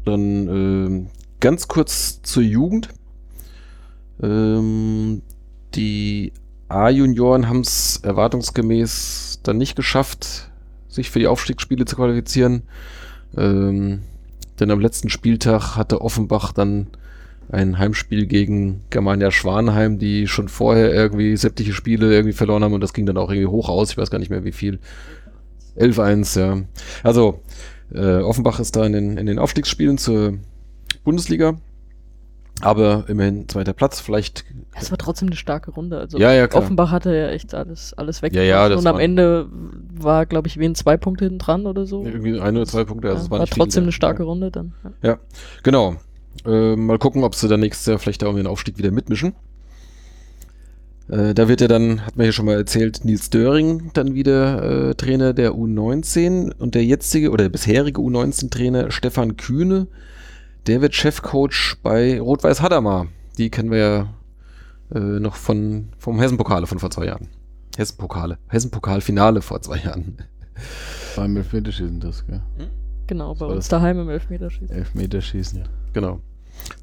Dann 0.05 0.47
ähm, 0.47 1.07
ganz 1.39 1.67
kurz 1.67 2.21
zur 2.21 2.43
Jugend. 2.43 2.89
Ähm, 4.21 5.21
die 5.75 6.33
A-Junioren 6.67 7.47
haben 7.47 7.61
es 7.61 7.99
erwartungsgemäß 8.03 9.41
dann 9.43 9.57
nicht 9.57 9.75
geschafft, 9.75 10.49
sich 10.87 11.11
für 11.11 11.19
die 11.19 11.27
Aufstiegsspiele 11.27 11.85
zu 11.85 11.95
qualifizieren. 11.95 12.63
Ähm, 13.37 14.01
denn 14.59 14.71
am 14.71 14.79
letzten 14.79 15.09
Spieltag 15.09 15.75
hatte 15.75 16.01
Offenbach 16.01 16.53
dann 16.53 16.87
ein 17.49 17.77
Heimspiel 17.77 18.25
gegen 18.25 18.81
Germania 18.89 19.29
Schwanheim, 19.29 19.99
die 19.99 20.27
schon 20.27 20.47
vorher 20.47 20.93
irgendwie 20.93 21.37
sämtliche 21.37 21.73
Spiele 21.73 22.11
irgendwie 22.11 22.33
verloren 22.33 22.63
haben 22.63 22.73
und 22.73 22.81
das 22.81 22.93
ging 22.93 23.05
dann 23.05 23.17
auch 23.17 23.29
irgendwie 23.29 23.47
hoch 23.47 23.69
aus. 23.69 23.91
Ich 23.91 23.97
weiß 23.97 24.09
gar 24.09 24.19
nicht 24.19 24.31
mehr 24.31 24.43
wie 24.43 24.51
viel. 24.51 24.79
11-1, 25.77 26.39
ja. 26.39 26.61
Also, 27.03 27.41
äh, 27.93 28.17
Offenbach 28.17 28.59
ist 28.59 28.75
da 28.75 28.85
in 28.85 28.93
den, 28.93 29.17
in 29.17 29.25
den 29.25 29.39
Aufstiegsspielen 29.39 29.97
zur 29.97 30.39
Bundesliga. 31.03 31.59
Aber 32.61 33.05
immerhin 33.09 33.49
zweiter 33.49 33.73
Platz. 33.73 33.99
Vielleicht. 33.99 34.45
Es 34.79 34.89
war 34.89 34.97
trotzdem 34.97 35.27
eine 35.27 35.35
starke 35.35 35.71
Runde. 35.71 35.99
Also 35.99 36.17
Ja, 36.17 36.31
ja, 36.31 36.47
klar. 36.47 36.63
Offenbach 36.63 36.89
hatte 36.91 37.13
ja 37.13 37.27
echt 37.29 37.53
alles, 37.53 37.93
alles 37.93 38.21
weg. 38.21 38.33
Ja, 38.33 38.43
ja, 38.43 38.65
und 38.67 38.85
am 38.87 38.95
war- 38.95 39.01
Ende 39.01 39.47
war, 39.93 40.25
glaube 40.25 40.47
ich, 40.47 40.57
wen 40.57 40.73
zwei 40.73 40.95
Punkte 40.97 41.25
hinten 41.25 41.39
dran 41.39 41.65
oder 41.65 41.85
so. 41.85 42.05
Irgendwie 42.05 42.39
ein 42.39 42.55
oder 42.55 42.65
zwei 42.65 42.85
Punkte. 42.85 43.09
Also 43.09 43.19
Ja, 43.19 43.25
es 43.25 43.31
war 43.31 43.39
nicht 43.39 43.53
trotzdem 43.53 43.83
eine 43.83 43.89
ja. 43.89 43.95
starke 43.95 44.23
Runde 44.23 44.51
dann. 44.51 44.73
Ja. 44.83 45.09
Ja, 45.09 45.17
genau. 45.63 45.95
Äh, 46.45 46.75
mal 46.75 46.97
gucken, 46.97 47.23
ob 47.23 47.35
sie 47.35 47.47
dann 47.47 47.59
nächstes 47.59 47.85
Jahr 47.87 47.99
vielleicht 47.99 48.21
da 48.21 48.27
um 48.27 48.35
den 48.37 48.47
Aufstieg 48.47 48.77
wieder 48.77 48.91
mitmischen. 48.91 49.33
Äh, 51.09 51.33
da 51.33 51.47
wird 51.47 51.61
ja 51.61 51.67
dann, 51.67 52.05
hat 52.05 52.15
man 52.17 52.23
hier 52.25 52.33
schon 52.33 52.45
mal 52.45 52.55
erzählt, 52.55 53.05
Nils 53.05 53.29
Döring 53.29 53.91
dann 53.93 54.15
wieder 54.15 54.89
äh, 54.89 54.95
Trainer 54.95 55.33
der 55.33 55.51
U19 55.53 56.51
und 56.57 56.73
der 56.73 56.83
jetzige 56.83 57.31
oder 57.31 57.43
der 57.43 57.49
bisherige 57.49 58.01
U19-Trainer 58.01 58.91
Stefan 58.91 59.37
Kühne, 59.37 59.87
der 60.67 60.81
wird 60.81 60.95
Chefcoach 60.95 61.77
bei 61.83 62.19
Rot-Weiß 62.19 62.61
Hadamar. 62.61 63.07
Die 63.37 63.49
kennen 63.49 63.71
wir 63.71 63.77
ja 63.77 64.13
äh, 64.93 65.19
noch 65.19 65.35
von, 65.35 65.89
vom 65.97 66.19
Hessen-Pokale 66.19 66.67
von 66.67 66.79
vor 66.79 66.91
zwei 66.91 67.05
Jahren. 67.05 67.27
Hessen-Pokale. 67.77 68.37
Hessen-Pokal-Finale 68.47 69.41
vor 69.41 69.61
zwei 69.61 69.77
Jahren. 69.77 70.17
Beim 71.15 71.37
Elfmeterschießen 71.37 71.99
das, 71.99 72.25
gell? 72.25 72.41
Genau, 73.07 73.35
bei 73.35 73.45
uns 73.45 73.67
daheim 73.67 73.99
im 73.99 74.09
Elfmeterschießen. 74.09 74.69
Elfmeterschießen. 74.69 75.67
Genau. 75.93 76.21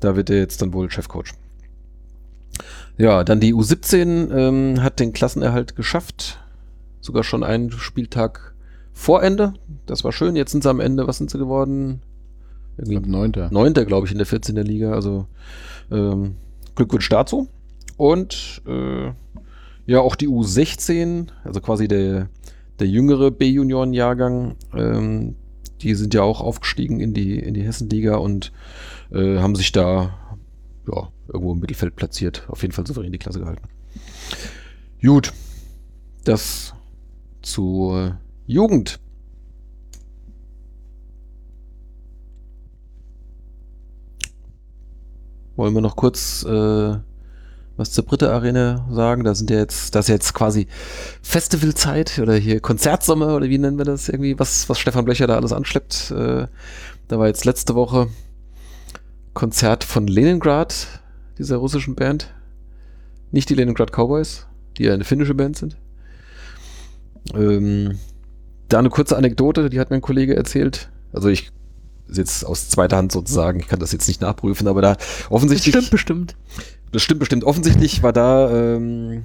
Da 0.01 0.15
wird 0.15 0.31
er 0.31 0.37
jetzt 0.37 0.63
dann 0.63 0.73
wohl 0.73 0.91
Chefcoach. 0.91 1.33
Ja, 2.99 3.25
dann 3.25 3.41
die 3.41 3.55
U17 3.55 4.31
ähm, 4.31 4.83
hat 4.83 5.01
den 5.01 5.13
Klassenerhalt 5.13 5.75
geschafft. 5.75 6.39
Sogar 7.01 7.25
schon 7.25 7.43
einen 7.43 7.73
Spieltag 7.73 8.55
vor 8.93 9.23
Ende. 9.23 9.55
Das 9.87 10.05
war 10.05 10.13
schön. 10.13 10.37
Jetzt 10.37 10.53
sind 10.53 10.63
sie 10.63 10.71
am 10.71 10.79
Ende. 10.79 11.07
Was 11.07 11.19
sind 11.19 11.31
sie 11.31 11.39
geworden? 11.39 12.03
Ich 12.79 12.89
glaube, 12.89 13.11
neunter. 13.11 13.49
Neunter, 13.51 13.85
glaube 13.85 14.07
ich, 14.07 14.13
in 14.13 14.19
der 14.19 14.27
14. 14.27 14.57
Liga. 14.57 14.93
Also 14.93 15.27
ähm, 15.91 16.37
Glückwunsch 16.75 17.09
dazu. 17.09 17.49
Und 17.97 18.63
äh, 18.67 19.13
ja, 19.87 20.01
auch 20.01 20.17
die 20.17 20.29
U16, 20.29 21.29
also 21.45 21.61
quasi 21.61 21.89
der, 21.89 22.29
der 22.79 22.87
jüngere 22.87 23.31
B-Junioren-Jahrgang, 23.31 24.57
ähm, 24.75 25.37
die 25.81 25.95
sind 25.95 26.15
ja 26.15 26.23
auch 26.23 26.41
aufgestiegen 26.41 27.01
in 27.01 27.13
die, 27.13 27.39
in 27.39 27.55
die 27.55 27.63
Hessenliga 27.63 28.17
und 28.17 28.53
äh, 29.13 29.39
haben 29.39 29.57
sich 29.57 29.73
da 29.73 30.19
ja, 30.91 31.09
irgendwo 31.29 31.53
im 31.53 31.59
Mittelfeld 31.59 31.97
platziert. 31.97 32.45
Auf 32.49 32.63
jeden 32.63 32.73
Fall 32.73 32.87
souverän 32.87 33.13
die 33.13 33.19
Klasse 33.19 33.41
gehalten. 33.41 33.69
Gut. 35.03 35.33
Das 36.25 36.75
zur 37.43 38.19
Jugend. 38.47 39.01
Wollen 45.63 45.75
wir 45.75 45.81
noch 45.81 45.95
kurz 45.95 46.43
äh, 46.43 46.97
was 47.77 47.93
zur 47.93 48.05
Britte 48.05 48.33
Arena 48.33 48.85
sagen? 48.91 49.23
Da 49.23 49.33
sind 49.33 49.49
ja 49.49 49.59
jetzt, 49.59 49.95
das 49.95 50.07
ist 50.07 50.09
jetzt 50.09 50.35
quasi 50.35 50.67
Festivalzeit 51.23 52.19
oder 52.19 52.35
hier 52.35 52.59
Konzertsommer 52.59 53.37
oder 53.37 53.49
wie 53.49 53.59
nennen 53.59 53.79
wir 53.79 53.85
das 53.85 54.09
irgendwie, 54.09 54.37
was, 54.41 54.69
was 54.69 54.81
Stefan 54.81 55.05
Blöcher 55.05 55.29
da 55.29 55.37
alles 55.37 55.53
anschleppt. 55.53 56.11
Äh, 56.11 56.49
da 57.07 57.19
war 57.21 57.29
jetzt 57.29 57.45
letzte 57.45 57.77
Woche 57.77 58.09
Konzert 59.35 59.85
von 59.85 60.09
Leningrad, 60.09 61.01
dieser 61.39 61.59
russischen 61.59 61.95
Band. 61.95 62.35
Nicht 63.31 63.49
die 63.49 63.55
Leningrad 63.55 63.93
Cowboys, 63.93 64.49
die 64.79 64.83
ja 64.83 64.95
eine 64.95 65.05
finnische 65.05 65.35
Band 65.37 65.57
sind. 65.57 65.77
Ähm, 67.35 68.01
da 68.67 68.81
eine 68.81 68.91
kurze 68.91 69.17
Anekdote, 69.17 69.71
die 69.71 69.79
hat 69.79 69.91
mir 69.91 69.97
ein 69.99 70.03
Kollege 70.03 70.35
erzählt. 70.35 70.91
Also 71.13 71.29
ich 71.29 71.53
ist 72.13 72.19
jetzt 72.19 72.47
aus 72.47 72.69
zweiter 72.69 72.97
Hand 72.97 73.13
sozusagen, 73.13 73.61
ich 73.61 73.69
kann 73.69 73.81
das 73.81 73.93
jetzt 73.93 74.07
nicht 74.09 74.21
nachprüfen, 74.21 74.69
aber 74.69 74.83
da 74.83 74.95
Das 74.95 75.07
offensichtlich. 75.31 75.75
stimmt 75.75 75.91
bestimmt. 75.91 76.37
Das 76.93 77.03
stimmt 77.03 77.21
bestimmt. 77.21 77.45
Offensichtlich 77.45 78.03
war 78.03 78.13
da 78.13 78.51
ähm, 78.77 79.25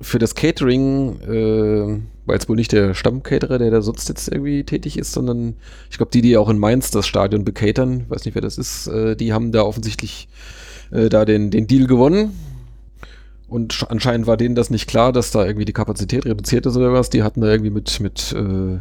für 0.00 0.18
das 0.18 0.34
Catering, 0.34 1.20
äh, 1.22 2.00
war 2.26 2.34
jetzt 2.34 2.48
wohl 2.48 2.56
nicht 2.56 2.72
der 2.72 2.92
Stammcaterer, 2.94 3.58
der 3.58 3.70
da 3.70 3.80
sonst 3.82 4.08
jetzt 4.08 4.28
irgendwie 4.28 4.64
tätig 4.64 4.98
ist, 4.98 5.12
sondern 5.12 5.54
ich 5.90 5.96
glaube, 5.96 6.10
die, 6.12 6.20
die 6.22 6.36
auch 6.36 6.48
in 6.50 6.58
Mainz 6.58 6.90
das 6.90 7.06
Stadion 7.06 7.44
becatern, 7.44 8.04
weiß 8.08 8.24
nicht, 8.26 8.34
wer 8.34 8.42
das 8.42 8.58
ist, 8.58 8.86
äh, 8.88 9.16
die 9.16 9.32
haben 9.32 9.52
da 9.52 9.62
offensichtlich 9.62 10.28
äh, 10.90 11.08
da 11.08 11.24
den, 11.24 11.50
den 11.50 11.66
Deal 11.66 11.86
gewonnen. 11.86 12.32
Und 13.48 13.72
sch- 13.72 13.86
anscheinend 13.86 14.26
war 14.26 14.36
denen 14.36 14.56
das 14.56 14.70
nicht 14.70 14.88
klar, 14.88 15.12
dass 15.12 15.30
da 15.30 15.46
irgendwie 15.46 15.64
die 15.64 15.72
Kapazität 15.72 16.26
reduziert 16.26 16.66
ist 16.66 16.76
oder 16.76 16.92
was. 16.92 17.10
Die 17.10 17.22
hatten 17.22 17.40
da 17.40 17.46
irgendwie 17.46 17.70
mit, 17.70 18.00
mit 18.00 18.32
äh, 18.32 18.80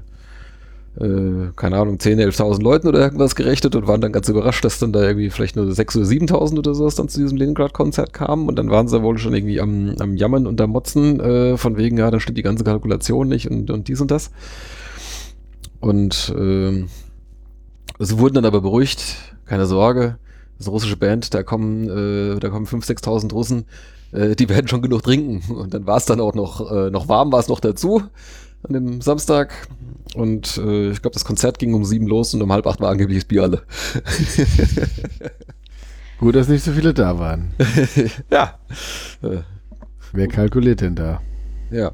äh, 0.99 1.51
keine 1.55 1.77
Ahnung, 1.77 1.97
10.000, 1.97 2.37
11.000 2.37 2.61
Leuten 2.61 2.87
oder 2.87 2.99
irgendwas 2.99 3.35
gerechnet 3.35 3.75
und 3.75 3.87
waren 3.87 4.01
dann 4.01 4.11
ganz 4.11 4.29
überrascht, 4.29 4.63
dass 4.63 4.79
dann 4.79 4.93
da 4.93 5.03
irgendwie 5.03 5.29
vielleicht 5.29 5.55
nur 5.55 5.65
6.000 5.65 5.97
oder 5.97 6.37
7.000 6.37 6.57
oder 6.59 6.75
sowas 6.75 6.95
dann 6.95 7.09
zu 7.09 7.19
diesem 7.19 7.37
Leningrad-Konzert 7.37 8.13
kamen 8.13 8.47
und 8.47 8.57
dann 8.57 8.69
waren 8.69 8.87
sie 8.87 9.01
wohl 9.01 9.17
schon 9.17 9.33
irgendwie 9.33 9.59
am, 9.59 9.95
am 9.99 10.15
Jammern 10.15 10.47
und 10.47 10.61
am 10.61 10.69
Motzen 10.69 11.19
äh, 11.19 11.57
von 11.57 11.77
wegen, 11.77 11.97
ja, 11.97 12.09
da 12.11 12.19
stimmt 12.19 12.37
die 12.37 12.43
ganze 12.43 12.63
Kalkulation 12.63 13.27
nicht 13.27 13.49
und, 13.49 13.69
und 13.71 13.87
dies 13.87 14.01
und 14.01 14.11
das. 14.11 14.31
Und 15.81 16.33
ähm, 16.37 16.87
Sie 17.99 18.19
wurden 18.19 18.35
dann 18.35 18.45
aber 18.45 18.61
beruhigt, 18.61 19.15
keine 19.45 19.65
Sorge. 19.65 20.17
Das 20.57 20.61
ist 20.61 20.67
eine 20.67 20.73
russische 20.73 20.97
Band, 20.97 21.33
da 21.33 21.43
kommen, 21.43 21.89
äh, 21.89 22.39
da 22.39 22.49
kommen 22.49 22.65
5.000, 22.65 23.03
6.000 23.03 23.33
Russen, 23.33 23.65
äh, 24.11 24.35
die 24.35 24.49
werden 24.49 24.67
schon 24.67 24.81
genug 24.81 25.03
trinken. 25.03 25.53
Und 25.53 25.73
dann 25.73 25.85
war 25.85 25.97
es 25.97 26.05
dann 26.05 26.19
auch 26.19 26.33
noch, 26.33 26.71
äh, 26.71 26.89
noch 26.89 27.09
warm, 27.09 27.31
war 27.31 27.39
es 27.39 27.47
noch 27.47 27.59
dazu 27.59 28.03
an 28.67 28.73
dem 28.73 29.01
Samstag. 29.01 29.67
Und 30.15 30.57
äh, 30.57 30.91
ich 30.91 31.01
glaube, 31.01 31.13
das 31.13 31.25
Konzert 31.25 31.59
ging 31.59 31.73
um 31.73 31.83
sieben 31.83 32.07
los 32.07 32.33
und 32.33 32.41
um 32.41 32.51
halb 32.51 32.67
acht 32.67 32.79
war 32.79 32.89
angeblich 32.89 33.19
das 33.19 33.25
Bier 33.25 33.43
alle. 33.43 33.63
Gut, 36.19 36.35
dass 36.35 36.47
nicht 36.47 36.63
so 36.63 36.71
viele 36.71 36.93
da 36.93 37.19
waren. 37.19 37.53
ja. 38.31 38.57
Äh, 39.21 39.39
Wer 40.13 40.27
kalkuliert 40.27 40.81
denn 40.81 40.95
da? 40.95 41.21
ja. 41.71 41.91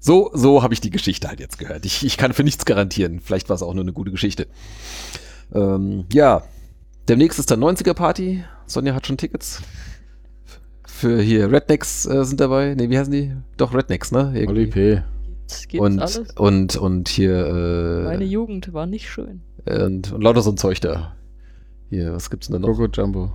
So, 0.00 0.30
so 0.34 0.62
habe 0.62 0.74
ich 0.74 0.82
die 0.82 0.90
Geschichte 0.90 1.28
halt 1.28 1.40
jetzt 1.40 1.58
gehört. 1.58 1.86
Ich, 1.86 2.04
ich 2.04 2.18
kann 2.18 2.34
für 2.34 2.44
nichts 2.44 2.66
garantieren. 2.66 3.20
Vielleicht 3.20 3.48
war 3.48 3.56
es 3.56 3.62
auch 3.62 3.72
nur 3.72 3.84
eine 3.84 3.94
gute 3.94 4.10
Geschichte. 4.10 4.48
Ähm, 5.54 6.04
ja, 6.12 6.42
demnächst 7.08 7.38
ist 7.38 7.50
dann 7.50 7.64
90er 7.64 7.94
Party. 7.94 8.44
Sonja 8.66 8.94
hat 8.94 9.06
schon 9.06 9.16
Tickets. 9.16 9.62
Für 11.00 11.18
hier 11.22 11.50
Rednecks 11.50 12.04
äh, 12.04 12.24
sind 12.26 12.40
dabei. 12.40 12.74
Ne, 12.74 12.90
wie 12.90 12.98
heißen 12.98 13.10
die? 13.10 13.32
Doch, 13.56 13.72
Rednecks, 13.72 14.12
ne? 14.12 14.32
Irgendwie. 14.34 14.46
Oli 14.46 14.66
P. 14.66 15.02
Und, 15.78 15.98
alles. 15.98 16.18
und, 16.36 16.76
und 16.76 17.08
hier 17.08 18.02
Meine 18.04 18.24
äh, 18.24 18.26
Jugend 18.26 18.74
war 18.74 18.86
nicht 18.86 19.08
schön. 19.08 19.40
und, 19.64 20.12
und 20.12 20.22
lauter 20.22 20.42
so 20.42 20.50
ein 20.50 20.58
Zeug 20.58 20.78
da. 20.82 21.16
Hier, 21.88 22.12
was 22.12 22.28
gibt's 22.28 22.48
denn 22.48 22.60
da 22.60 22.68
noch? 22.68 22.76
Coco 22.76 22.86
Jumbo. 22.92 23.32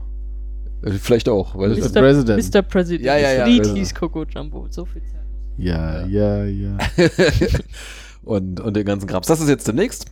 Äh, 0.83 0.91
Vielleicht 0.91 1.27
auch, 1.27 1.57
weil 1.57 1.71
Mr. 1.71 1.77
es, 1.77 1.93
Mr. 1.93 1.99
President. 2.01 2.53
Mr. 2.53 2.61
President. 2.61 3.05
Ja, 3.05 3.17
ja, 3.17 3.31
ja. 3.31 3.37
Das 3.39 3.47
Lied 3.47 3.57
President. 3.63 3.79
hieß 3.79 3.95
Coco 3.95 4.23
Jumbo. 4.25 4.67
So 4.69 4.85
viel 4.85 5.01
Zeit. 5.01 5.23
Ja, 5.57 6.05
ja, 6.05 6.45
ja. 6.45 6.77
und, 8.23 8.59
und 8.59 8.75
den 8.75 8.85
ganzen 8.85 9.07
Krams. 9.07 9.25
Das 9.25 9.41
ist 9.41 9.49
jetzt 9.49 9.67
demnächst. 9.67 10.05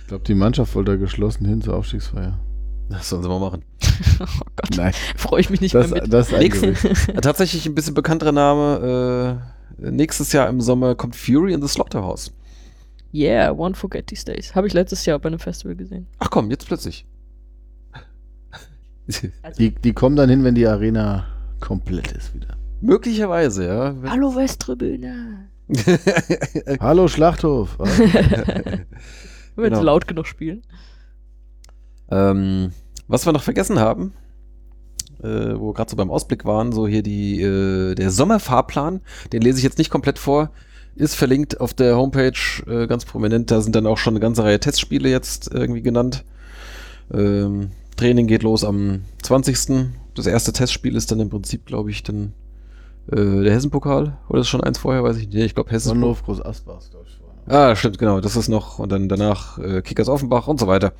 Ich 0.00 0.06
glaube, 0.06 0.22
die 0.22 0.34
Mannschaft 0.34 0.76
wollte 0.76 0.92
da 0.92 0.96
geschlossen 0.96 1.44
hin 1.44 1.60
zur 1.60 1.74
Aufstiegsfeier. 1.74 2.38
Das 2.88 3.08
sollen 3.08 3.22
sie 3.22 3.28
mal 3.28 3.40
machen. 3.40 3.64
Oh 4.20 4.44
Gott, 4.56 4.76
Nein, 4.76 4.92
freue 5.16 5.40
ich 5.40 5.50
mich 5.50 5.60
nicht 5.60 5.74
das, 5.74 5.90
mehr 5.90 6.02
mit. 6.02 6.12
das 6.12 6.30
ist 6.32 7.12
Tatsächlich 7.22 7.66
ein 7.66 7.74
bisschen 7.74 7.94
bekannterer 7.94 8.30
Name. 8.32 9.40
Äh, 9.80 9.90
nächstes 9.90 10.32
Jahr 10.32 10.48
im 10.48 10.60
Sommer 10.60 10.94
kommt 10.94 11.16
Fury 11.16 11.52
in 11.54 11.62
the 11.62 11.68
Slaughterhouse. 11.68 12.30
Yeah, 13.12 13.50
One 13.52 13.74
Forget 13.74 14.06
These 14.08 14.24
Days. 14.24 14.54
Habe 14.54 14.66
ich 14.66 14.74
letztes 14.74 15.04
Jahr 15.06 15.18
bei 15.18 15.28
einem 15.28 15.38
Festival 15.38 15.74
gesehen. 15.76 16.06
Ach 16.18 16.30
komm, 16.30 16.50
jetzt 16.50 16.66
plötzlich. 16.66 17.06
Die, 19.58 19.70
die 19.70 19.92
kommen 19.92 20.16
dann 20.16 20.30
hin, 20.30 20.44
wenn 20.44 20.54
die 20.54 20.66
Arena 20.66 21.26
komplett 21.60 22.12
ist 22.12 22.34
wieder. 22.34 22.56
Möglicherweise, 22.80 23.66
ja. 23.66 23.94
Hallo 24.10 24.34
Westtribüne. 24.34 25.48
Hallo 26.80 27.08
Schlachthof. 27.08 27.78
Wenn 27.78 28.84
Genau. 29.56 29.78
sie 29.78 29.84
laut 29.84 30.06
genug 30.08 30.26
spielen. 30.26 30.62
Ähm, 32.12 32.72
was 33.08 33.26
wir 33.26 33.32
noch 33.32 33.42
vergessen 33.42 33.80
haben, 33.80 34.12
äh, 35.22 35.54
wo 35.56 35.68
wir 35.68 35.74
gerade 35.74 35.90
so 35.90 35.96
beim 35.96 36.10
Ausblick 36.10 36.44
waren, 36.44 36.72
so 36.72 36.86
hier 36.86 37.02
die, 37.02 37.40
äh, 37.40 37.94
der 37.94 38.10
Sommerfahrplan, 38.10 39.00
den 39.32 39.42
lese 39.42 39.58
ich 39.58 39.64
jetzt 39.64 39.78
nicht 39.78 39.90
komplett 39.90 40.18
vor, 40.18 40.50
ist 40.94 41.14
verlinkt 41.14 41.60
auf 41.60 41.72
der 41.72 41.96
Homepage 41.96 42.32
äh, 42.66 42.86
ganz 42.86 43.06
prominent. 43.06 43.50
Da 43.50 43.62
sind 43.62 43.74
dann 43.74 43.86
auch 43.86 43.96
schon 43.96 44.12
eine 44.12 44.20
ganze 44.20 44.44
Reihe 44.44 44.60
Testspiele 44.60 45.08
jetzt 45.08 45.50
irgendwie 45.52 45.80
genannt. 45.80 46.24
Ähm, 47.12 47.70
Training 47.96 48.26
geht 48.26 48.42
los 48.42 48.62
am 48.62 49.02
20. 49.22 49.88
Das 50.14 50.26
erste 50.26 50.52
Testspiel 50.52 50.94
ist 50.94 51.10
dann 51.10 51.20
im 51.20 51.30
Prinzip, 51.30 51.64
glaube 51.64 51.90
ich, 51.90 52.02
dann 52.02 52.34
äh, 53.10 53.16
der 53.16 53.54
Hessenpokal. 53.54 54.18
Oder 54.28 54.40
ist 54.40 54.48
schon 54.48 54.62
eins 54.62 54.78
vorher, 54.78 55.02
weiß 55.02 55.16
ich 55.16 55.28
nicht. 55.28 55.36
Ich 55.36 55.54
glaube 55.54 55.70
Hessen. 55.70 55.88
Sonnenhof 55.88 56.24
Groß 56.24 56.44
Asbach 56.44 56.78
ist, 56.78 56.90
glaub 56.90 57.06
ich. 57.06 57.18
Ah, 57.46 57.74
stimmt, 57.74 57.98
genau. 57.98 58.20
Das 58.20 58.36
ist 58.36 58.48
noch. 58.48 58.78
Und 58.78 58.92
dann 58.92 59.08
danach 59.08 59.58
äh, 59.58 59.82
Kickers 59.82 60.08
Offenbach 60.08 60.46
und 60.46 60.60
so 60.60 60.66
weiter. 60.66 60.92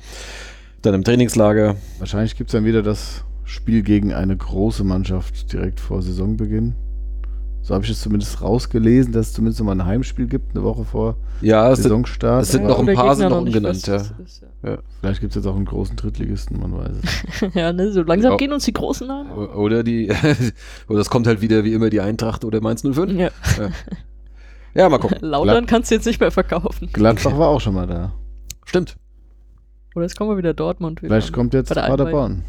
Dann 0.83 0.93
im 0.93 1.03
Trainingslager. 1.03 1.75
Wahrscheinlich 1.99 2.35
gibt 2.35 2.49
es 2.49 2.51
dann 2.51 2.65
wieder 2.65 2.83
das 2.83 3.23
Spiel 3.45 3.81
gegen 3.83 4.13
eine 4.13 4.35
große 4.37 4.83
Mannschaft 4.83 5.51
direkt 5.51 5.79
vor 5.79 6.01
Saisonbeginn. 6.01 6.75
So 7.61 7.73
habe 7.73 7.85
ich 7.85 7.91
es 7.91 8.01
zumindest 8.01 8.41
rausgelesen, 8.41 9.13
dass 9.13 9.27
es 9.27 9.33
zumindest 9.33 9.59
noch 9.61 9.67
mal 9.67 9.71
ein 9.71 9.85
Heimspiel 9.85 10.27
gibt, 10.27 10.53
eine 10.53 10.65
Woche 10.65 10.83
vor 10.83 11.15
Ja, 11.41 11.71
es 11.71 11.77
sind, 11.77 11.83
Saisonstart. 11.83 12.43
es 12.43 12.51
sind 12.51 12.63
Ja, 12.63 12.67
noch 12.67 12.79
ein 12.85 12.93
paar 12.93 13.15
sind 13.15 13.29
noch 13.29 13.41
nicht 13.41 13.55
ungenannt, 13.55 13.87
ja. 13.87 14.01
ja. 14.63 14.77
Vielleicht 14.99 15.21
gibt 15.21 15.31
es 15.31 15.35
jetzt 15.37 15.45
auch 15.45 15.55
einen 15.55 15.63
großen 15.63 15.95
Drittligisten, 15.95 16.59
man 16.59 16.77
weiß 16.77 16.91
es. 17.01 17.53
ja, 17.53 17.71
ne, 17.71 17.93
so 17.93 18.03
langsam 18.03 18.31
Ja. 18.31 18.37
gehen 18.37 18.51
uns 18.51 18.65
die 18.65 18.73
großen 18.73 19.07
Namen. 19.07 19.31
O- 19.31 19.55
Oder 19.61 19.83
die, 19.83 20.11
oder 20.89 20.99
es 20.99 21.09
kommt 21.09 21.25
halt 21.25 21.39
wieder 21.39 21.63
wie 21.63 21.71
immer 21.73 21.89
die 21.89 22.01
Eintracht 22.01 22.43
oder 22.43 22.59
Mainz 22.59 22.81
05. 22.81 23.13
Ja. 23.13 23.29
Ja, 24.73 24.89
mal 24.89 24.97
gucken. 24.99 25.19
Lautern 25.21 25.65
kannst 25.65 25.89
du 25.89 25.95
jetzt 25.95 26.05
nicht 26.05 26.19
mehr 26.19 26.31
verkaufen. 26.31 26.89
Gladbach 26.91 27.37
war 27.37 27.47
auch 27.47 27.61
schon 27.61 27.75
mal 27.75 27.87
da. 27.87 28.11
Stimmt. 28.65 28.97
Oder 29.95 30.05
jetzt 30.05 30.17
kommen 30.17 30.31
wir 30.31 30.37
wieder 30.37 30.53
Dortmund. 30.53 31.01
wieder. 31.01 31.09
Vielleicht 31.15 31.33
kommt 31.33 31.53
jetzt 31.53 31.73
Paderborn. 31.73 32.43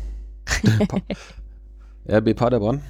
RB 2.08 2.34
Paderborn. 2.34 2.80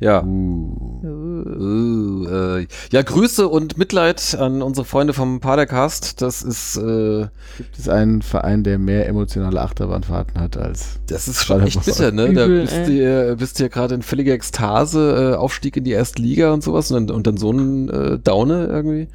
Ja. 0.00 0.24
Uh. 0.24 1.00
Uh, 1.04 2.26
äh, 2.26 2.66
ja, 2.90 3.02
Grüße 3.02 3.46
und 3.46 3.76
Mitleid 3.76 4.34
an 4.38 4.62
unsere 4.62 4.86
Freunde 4.86 5.12
vom 5.12 5.40
Padercast. 5.40 6.22
Das 6.22 6.42
ist, 6.42 6.78
äh, 6.78 7.26
Gibt 7.58 7.78
es 7.78 7.88
einen 7.88 8.22
Verein, 8.22 8.64
der 8.64 8.78
mehr 8.78 9.06
emotionale 9.06 9.60
Achterbahnfahrten 9.60 10.40
hat 10.40 10.56
als. 10.56 11.00
das 11.06 11.28
ist 11.28 11.44
schon 11.44 11.62
echt 11.62 11.84
bitter, 11.84 12.12
ne? 12.12 12.32
Da 12.32 12.46
bist 12.46 12.88
du 12.88 12.92
ja- 12.92 13.34
bist 13.34 13.60
ja 13.60 13.68
gerade 13.68 13.94
in 13.94 14.00
völliger 14.02 14.32
Ekstase, 14.32 15.32
äh, 15.34 15.36
Aufstieg 15.36 15.76
in 15.76 15.84
die 15.84 15.92
erste 15.92 16.22
Liga 16.22 16.52
und 16.54 16.62
sowas 16.64 16.90
und 16.90 17.08
dann, 17.08 17.16
und 17.16 17.26
dann 17.26 17.36
so 17.36 17.50
ein 17.52 17.90
äh, 17.90 18.18
Downe 18.18 18.66
irgendwie. 18.68 19.08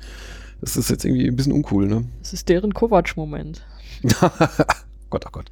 Das 0.62 0.78
ist 0.78 0.92
jetzt 0.92 1.04
irgendwie 1.04 1.28
ein 1.28 1.36
bisschen 1.36 1.52
uncool, 1.54 1.88
ne? 1.88 2.06
Das 2.22 2.34
ist 2.34 2.48
deren 2.48 2.74
Kovac-Moment. 2.76 3.64
Gott, 5.10 5.26
oh 5.26 5.30
Gott. 5.32 5.52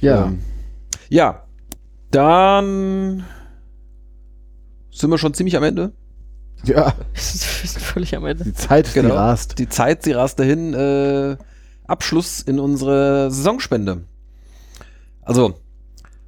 Ja, 0.00 0.26
Ähm, 0.26 0.40
ja, 1.08 1.44
dann 2.10 3.24
sind 4.90 5.10
wir 5.10 5.18
schon 5.18 5.34
ziemlich 5.34 5.56
am 5.56 5.62
Ende. 5.64 5.92
ja, 6.64 6.94
Wir 7.14 7.20
sind 7.68 7.82
völlig 7.82 8.16
am 8.16 8.24
Ende. 8.26 8.44
die 8.44 8.54
Zeit, 8.54 8.92
Genau. 8.94 9.10
die 9.10 9.14
rast. 9.14 9.58
Die 9.58 9.68
Zeit, 9.68 10.02
sie 10.02 10.12
rast 10.12 10.38
dahin. 10.38 10.74
Äh, 10.74 11.36
Abschluss 11.86 12.40
in 12.40 12.58
unsere 12.58 13.30
Saisonspende. 13.30 14.04
Also, 15.22 15.54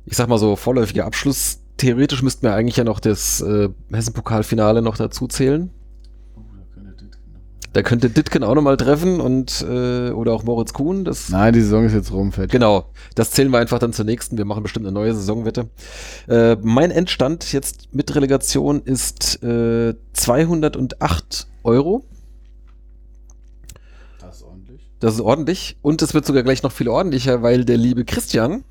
ich 0.05 0.17
sag 0.17 0.29
mal 0.29 0.39
so, 0.39 0.57
vorläufiger 0.57 1.05
Abschluss. 1.07 1.61
Theoretisch 1.77 2.23
müssten 2.23 2.43
wir 2.43 2.55
eigentlich 2.55 2.77
ja 2.77 2.85
noch 2.85 3.01
das 3.01 3.41
äh, 3.41 3.69
Hessen-Pokalfinale 3.93 4.83
noch 4.83 4.97
dazu 4.97 5.27
zählen. 5.27 5.71
Da 7.75 7.83
könnte 7.83 8.09
Ditken 8.09 8.45
auch 8.45 8.55
nochmal 8.55 8.77
treffen 8.77 9.21
und 9.21 9.61
äh, 9.69 10.11
oder 10.11 10.33
auch 10.33 10.45
Moritz 10.45 10.73
Kuhn. 10.73 11.05
Das 11.05 11.29
Nein, 11.29 11.53
die 11.53 11.61
Saison 11.61 11.85
ist 11.85 11.93
jetzt 11.93 12.13
rum, 12.13 12.31
fertig. 12.31 12.53
Genau, 12.53 12.87
das 13.17 13.33
zählen 13.33 13.51
wir 13.51 13.59
einfach 13.59 13.81
dann 13.81 13.93
zur 13.93 14.05
nächsten. 14.05 14.39
Wir 14.39 14.45
machen 14.45 14.63
bestimmt 14.63 14.87
eine 14.87 14.95
neue 14.95 15.13
Saisonwette. 15.13 15.69
Äh, 16.29 16.57
mein 16.63 16.93
Endstand 16.93 17.53
jetzt 17.53 17.93
mit 17.93 18.15
Relegation 18.15 18.81
ist 18.81 19.43
äh, 19.43 19.93
208 20.13 21.49
Euro. 21.65 22.05
Das 24.21 24.37
ist 24.37 24.43
ordentlich. 24.45 24.93
Das 25.01 25.15
ist 25.15 25.21
ordentlich. 25.21 25.77
Und 25.83 26.01
es 26.01 26.15
wird 26.15 26.27
sogar 26.27 26.45
gleich 26.45 26.63
noch 26.63 26.71
viel 26.71 26.89
ordentlicher, 26.89 27.43
weil 27.43 27.65
der 27.65 27.77
liebe 27.77 28.05
Christian, 28.05 28.63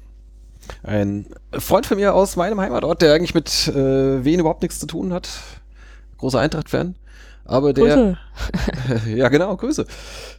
ein 0.82 1.26
Freund 1.52 1.86
von 1.86 1.98
mir 1.98 2.16
aus 2.16 2.38
meinem 2.38 2.62
Heimatort, 2.62 3.02
der 3.02 3.14
eigentlich 3.14 3.36
mit 3.36 3.68
äh, 3.68 4.24
Wien 4.24 4.40
überhaupt 4.40 4.62
nichts 4.62 4.80
zu 4.80 4.88
tun 4.88 5.12
hat, 5.12 5.28
großer 6.20 6.40
Eintracht-Fan, 6.40 6.96
aber 7.46 7.74
der, 7.74 7.84
Grüße. 7.84 8.18
ja, 9.16 9.30
genau, 9.30 9.56
Grüße. 9.58 9.86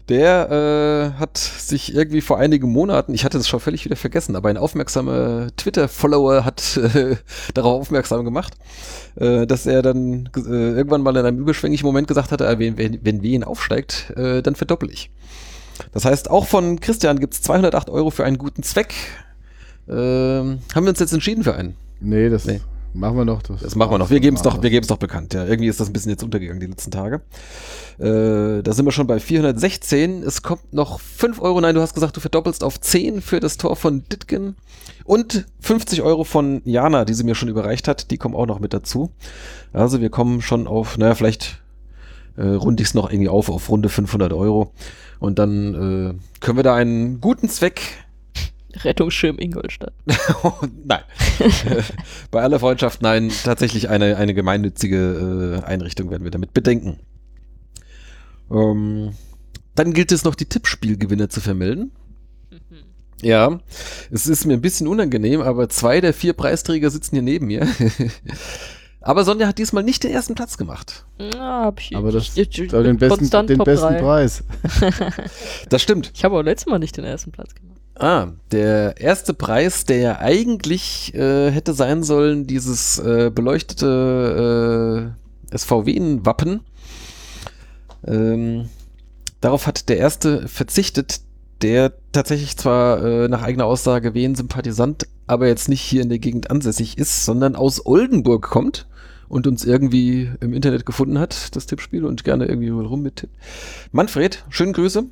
Der 0.08 1.12
äh, 1.14 1.18
hat 1.18 1.36
sich 1.36 1.94
irgendwie 1.94 2.20
vor 2.20 2.38
einigen 2.38 2.70
Monaten, 2.70 3.14
ich 3.14 3.24
hatte 3.24 3.38
es 3.38 3.48
schon 3.48 3.60
völlig 3.60 3.84
wieder 3.84 3.96
vergessen, 3.96 4.36
aber 4.36 4.48
ein 4.48 4.56
aufmerksamer 4.56 5.48
Twitter-Follower 5.56 6.44
hat 6.44 6.76
äh, 6.76 7.16
darauf 7.54 7.82
aufmerksam 7.82 8.24
gemacht, 8.24 8.54
äh, 9.16 9.46
dass 9.46 9.66
er 9.66 9.82
dann 9.82 10.30
äh, 10.36 10.40
irgendwann 10.48 11.02
mal 11.02 11.16
in 11.16 11.26
einem 11.26 11.38
überschwänglichen 11.38 11.86
Moment 11.86 12.08
gesagt 12.08 12.32
hatte, 12.32 12.46
äh, 12.46 12.58
wenn, 12.58 12.78
wenn, 12.78 12.98
wenn 13.02 13.22
Wien 13.22 13.44
aufsteigt, 13.44 14.12
äh, 14.16 14.42
dann 14.42 14.54
verdoppel 14.54 14.90
ich. 14.90 15.10
Das 15.92 16.04
heißt, 16.04 16.30
auch 16.30 16.46
von 16.46 16.80
Christian 16.80 17.18
gibt's 17.18 17.42
208 17.42 17.90
Euro 17.90 18.10
für 18.10 18.24
einen 18.24 18.38
guten 18.38 18.62
Zweck. 18.62 18.94
Ähm, 19.88 20.60
haben 20.74 20.84
wir 20.84 20.90
uns 20.90 21.00
jetzt 21.00 21.12
entschieden 21.12 21.44
für 21.44 21.54
einen? 21.54 21.76
Nee, 22.00 22.30
das 22.30 22.46
Nee. 22.46 22.60
Machen 22.94 23.16
wir 23.16 23.24
noch. 23.24 23.42
Das, 23.42 23.60
Das 23.60 23.74
machen 23.74 23.90
wir 23.92 23.98
noch. 23.98 24.10
Wir 24.10 24.20
geben 24.20 24.36
es 24.36 24.42
doch, 24.42 24.62
wir 24.62 24.70
geben's 24.70 24.88
doch 24.88 24.98
bekannt. 24.98 25.34
Ja, 25.34 25.44
irgendwie 25.44 25.68
ist 25.68 25.80
das 25.80 25.88
ein 25.88 25.92
bisschen 25.92 26.10
jetzt 26.10 26.22
untergegangen 26.22 26.60
die 26.60 26.66
letzten 26.66 26.90
Tage. 26.90 27.22
Äh, 27.98 28.62
da 28.62 28.72
sind 28.72 28.84
wir 28.84 28.92
schon 28.92 29.06
bei 29.06 29.20
416. 29.20 30.22
Es 30.22 30.42
kommt 30.42 30.72
noch 30.72 31.00
5 31.00 31.40
Euro. 31.40 31.60
Nein, 31.60 31.74
du 31.74 31.80
hast 31.80 31.94
gesagt, 31.94 32.16
du 32.16 32.20
verdoppelst 32.20 32.64
auf 32.64 32.80
10 32.80 33.20
für 33.20 33.40
das 33.40 33.56
Tor 33.56 33.76
von 33.76 34.04
Ditgen. 34.08 34.56
Und 35.04 35.46
50 35.60 36.02
Euro 36.02 36.24
von 36.24 36.62
Jana, 36.64 37.04
die 37.04 37.14
sie 37.14 37.24
mir 37.24 37.34
schon 37.34 37.48
überreicht 37.48 37.88
hat. 37.88 38.10
Die 38.10 38.16
kommen 38.16 38.34
auch 38.34 38.46
noch 38.46 38.60
mit 38.60 38.72
dazu. 38.72 39.10
Also 39.72 40.00
wir 40.00 40.10
kommen 40.10 40.40
schon 40.40 40.66
auf, 40.66 40.96
naja, 40.96 41.14
vielleicht 41.14 41.62
äh, 42.36 42.46
runde 42.46 42.82
ich 42.82 42.88
es 42.88 42.94
noch 42.94 43.10
irgendwie 43.10 43.28
auf, 43.28 43.48
auf 43.48 43.68
runde 43.68 43.88
500 43.88 44.32
Euro. 44.32 44.72
Und 45.18 45.38
dann 45.38 45.74
äh, 45.74 46.40
können 46.40 46.58
wir 46.58 46.64
da 46.64 46.74
einen 46.74 47.20
guten 47.20 47.48
Zweck 47.48 48.03
Rettungsschirm 48.82 49.38
Ingolstadt. 49.38 49.94
nein. 50.84 51.02
Bei 52.30 52.42
aller 52.42 52.58
Freundschaft, 52.58 53.02
nein, 53.02 53.30
tatsächlich 53.44 53.88
eine, 53.88 54.16
eine 54.16 54.34
gemeinnützige 54.34 55.62
äh, 55.62 55.66
Einrichtung 55.66 56.10
werden 56.10 56.24
wir 56.24 56.30
damit 56.30 56.54
bedenken. 56.54 56.98
Ähm, 58.50 59.12
Dann 59.74 59.92
gilt 59.92 60.12
es 60.12 60.24
noch, 60.24 60.34
die 60.34 60.46
Tippspielgewinner 60.46 61.28
zu 61.28 61.40
vermelden. 61.40 61.92
Ja, 63.22 63.58
es 64.10 64.26
ist 64.26 64.44
mir 64.44 64.54
ein 64.54 64.60
bisschen 64.60 64.86
unangenehm, 64.86 65.40
aber 65.40 65.68
zwei 65.68 66.00
der 66.00 66.12
vier 66.12 66.34
Preisträger 66.34 66.90
sitzen 66.90 67.16
hier 67.16 67.22
neben 67.22 67.46
mir. 67.46 67.66
aber 69.00 69.24
Sonja 69.24 69.46
hat 69.46 69.56
diesmal 69.56 69.82
nicht 69.82 70.04
den 70.04 70.10
ersten 70.10 70.34
Platz 70.34 70.58
gemacht. 70.58 71.06
Ja, 71.18 71.64
hab 71.64 71.80
ich, 71.80 71.96
Aber 71.96 72.12
das 72.12 72.36
ich, 72.36 72.58
ich, 72.58 72.74
aber 72.74 72.82
den 72.82 72.98
besten, 72.98 73.46
den 73.46 73.58
besten. 73.58 73.96
Preis. 73.96 74.44
Das 75.70 75.80
stimmt. 75.80 76.12
Ich 76.14 76.24
habe 76.24 76.36
auch 76.36 76.42
letztes 76.42 76.70
Mal 76.70 76.78
nicht 76.78 76.96
den 76.96 77.04
ersten 77.04 77.32
Platz 77.32 77.54
gemacht. 77.54 77.73
Ah, 77.96 78.28
der 78.50 79.00
erste 79.00 79.34
Preis, 79.34 79.84
der 79.84 79.98
ja 79.98 80.18
eigentlich 80.18 81.14
äh, 81.14 81.50
hätte 81.50 81.74
sein 81.74 82.02
sollen, 82.02 82.46
dieses 82.46 82.98
äh, 82.98 83.30
beleuchtete 83.32 85.14
äh, 85.52 85.56
SVW-Wappen. 85.56 86.60
Ähm, 88.06 88.68
darauf 89.40 89.68
hat 89.68 89.88
der 89.88 89.98
erste 89.98 90.48
verzichtet, 90.48 91.20
der 91.62 91.92
tatsächlich 92.10 92.56
zwar 92.56 93.02
äh, 93.04 93.28
nach 93.28 93.42
eigener 93.42 93.66
Aussage 93.66 94.12
Wien-Sympathisant, 94.12 95.06
aber 95.28 95.46
jetzt 95.46 95.68
nicht 95.68 95.80
hier 95.80 96.02
in 96.02 96.08
der 96.08 96.18
Gegend 96.18 96.50
ansässig 96.50 96.98
ist, 96.98 97.24
sondern 97.24 97.54
aus 97.54 97.86
Oldenburg 97.86 98.42
kommt 98.42 98.88
und 99.28 99.46
uns 99.46 99.64
irgendwie 99.64 100.30
im 100.40 100.52
Internet 100.52 100.84
gefunden 100.84 101.18
hat, 101.18 101.54
das 101.56 101.66
Tippspiel, 101.66 102.04
und 102.04 102.24
gerne 102.24 102.46
irgendwie 102.46 102.68
rum 102.70 103.02
mittippt. 103.02 103.34
Manfred, 103.92 104.44
schöne 104.48 104.72
Grüße. 104.72 105.04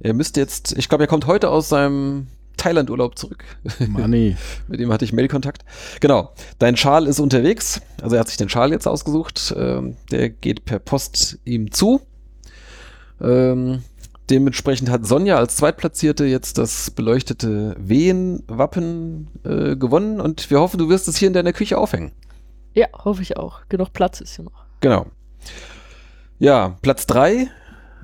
Er 0.00 0.14
müsste 0.14 0.40
jetzt, 0.40 0.76
ich 0.76 0.88
glaube, 0.88 1.04
er 1.04 1.08
kommt 1.08 1.26
heute 1.26 1.50
aus 1.50 1.68
seinem 1.68 2.26
Thailand-Urlaub 2.56 3.18
zurück. 3.18 3.44
Money. 3.88 4.36
Mit 4.68 4.80
dem 4.80 4.92
hatte 4.92 5.04
ich 5.04 5.12
Mailkontakt. 5.12 5.64
Genau, 6.00 6.32
dein 6.58 6.76
Schal 6.76 7.06
ist 7.06 7.20
unterwegs. 7.20 7.80
Also 8.00 8.16
er 8.16 8.20
hat 8.20 8.28
sich 8.28 8.36
den 8.36 8.48
Schal 8.48 8.70
jetzt 8.70 8.86
ausgesucht. 8.86 9.54
Ähm, 9.56 9.96
der 10.10 10.30
geht 10.30 10.64
per 10.64 10.78
Post 10.78 11.38
ihm 11.44 11.72
zu. 11.72 12.00
Ähm, 13.20 13.82
dementsprechend 14.30 14.90
hat 14.90 15.06
Sonja 15.06 15.36
als 15.36 15.56
Zweitplatzierte 15.56 16.24
jetzt 16.24 16.58
das 16.58 16.90
beleuchtete 16.90 17.76
Wehen-Wappen 17.78 19.28
äh, 19.44 19.76
gewonnen 19.76 20.20
und 20.20 20.50
wir 20.50 20.60
hoffen, 20.60 20.78
du 20.78 20.88
wirst 20.88 21.08
es 21.08 21.16
hier 21.16 21.28
in 21.28 21.34
deiner 21.34 21.52
Küche 21.52 21.78
aufhängen. 21.78 22.12
Ja, 22.74 22.86
hoffe 23.04 23.22
ich 23.22 23.36
auch. 23.36 23.60
Genug 23.68 23.92
Platz 23.92 24.20
ist 24.20 24.36
ja 24.36 24.44
noch. 24.44 24.64
Genau. 24.80 25.06
Ja, 26.38 26.76
Platz 26.82 27.06
3. 27.06 27.48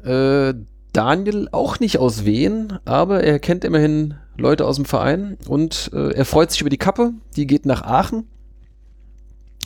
Äh, 0.05 0.55
Daniel 0.93 1.49
auch 1.53 1.81
nicht 1.81 1.99
aus 1.99 2.25
Wien, 2.25 2.79
aber 2.85 3.23
er 3.23 3.39
kennt 3.39 3.65
immerhin 3.65 4.15
Leute 4.37 4.67
aus 4.67 4.77
dem 4.77 4.85
Verein 4.85 5.37
und 5.47 5.91
äh, 5.93 6.13
er 6.13 6.25
freut 6.25 6.51
sich 6.51 6.61
über 6.61 6.71
die 6.71 6.79
Kappe, 6.79 7.13
die 7.37 7.47
geht 7.47 7.67
nach 7.67 7.83
Aachen. 7.83 8.29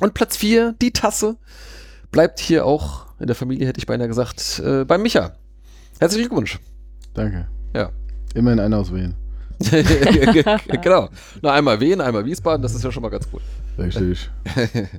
Und 0.00 0.14
Platz 0.14 0.36
4, 0.36 0.74
die 0.82 0.92
Tasse, 0.92 1.36
bleibt 2.10 2.40
hier 2.40 2.66
auch, 2.66 3.06
in 3.20 3.26
der 3.26 3.36
Familie 3.36 3.66
hätte 3.66 3.78
ich 3.78 3.86
beinahe 3.86 4.08
gesagt, 4.08 4.60
äh, 4.64 4.84
beim 4.84 5.02
Micha. 5.02 5.32
Herzlichen 6.00 6.28
Glückwunsch. 6.28 6.58
Danke. 7.14 7.46
Ja. 7.74 7.90
Immerhin 8.34 8.60
einer 8.60 8.78
aus 8.78 8.92
Wien. 8.92 9.14
genau. 10.82 11.08
Nur 11.40 11.52
einmal 11.52 11.78
Wien, 11.80 12.00
einmal 12.00 12.24
Wiesbaden, 12.24 12.60
das 12.60 12.74
ist 12.74 12.82
ja 12.82 12.90
schon 12.90 13.02
mal 13.02 13.08
ganz 13.08 13.30
gut. 13.30 13.42
Richtig. 13.78 14.30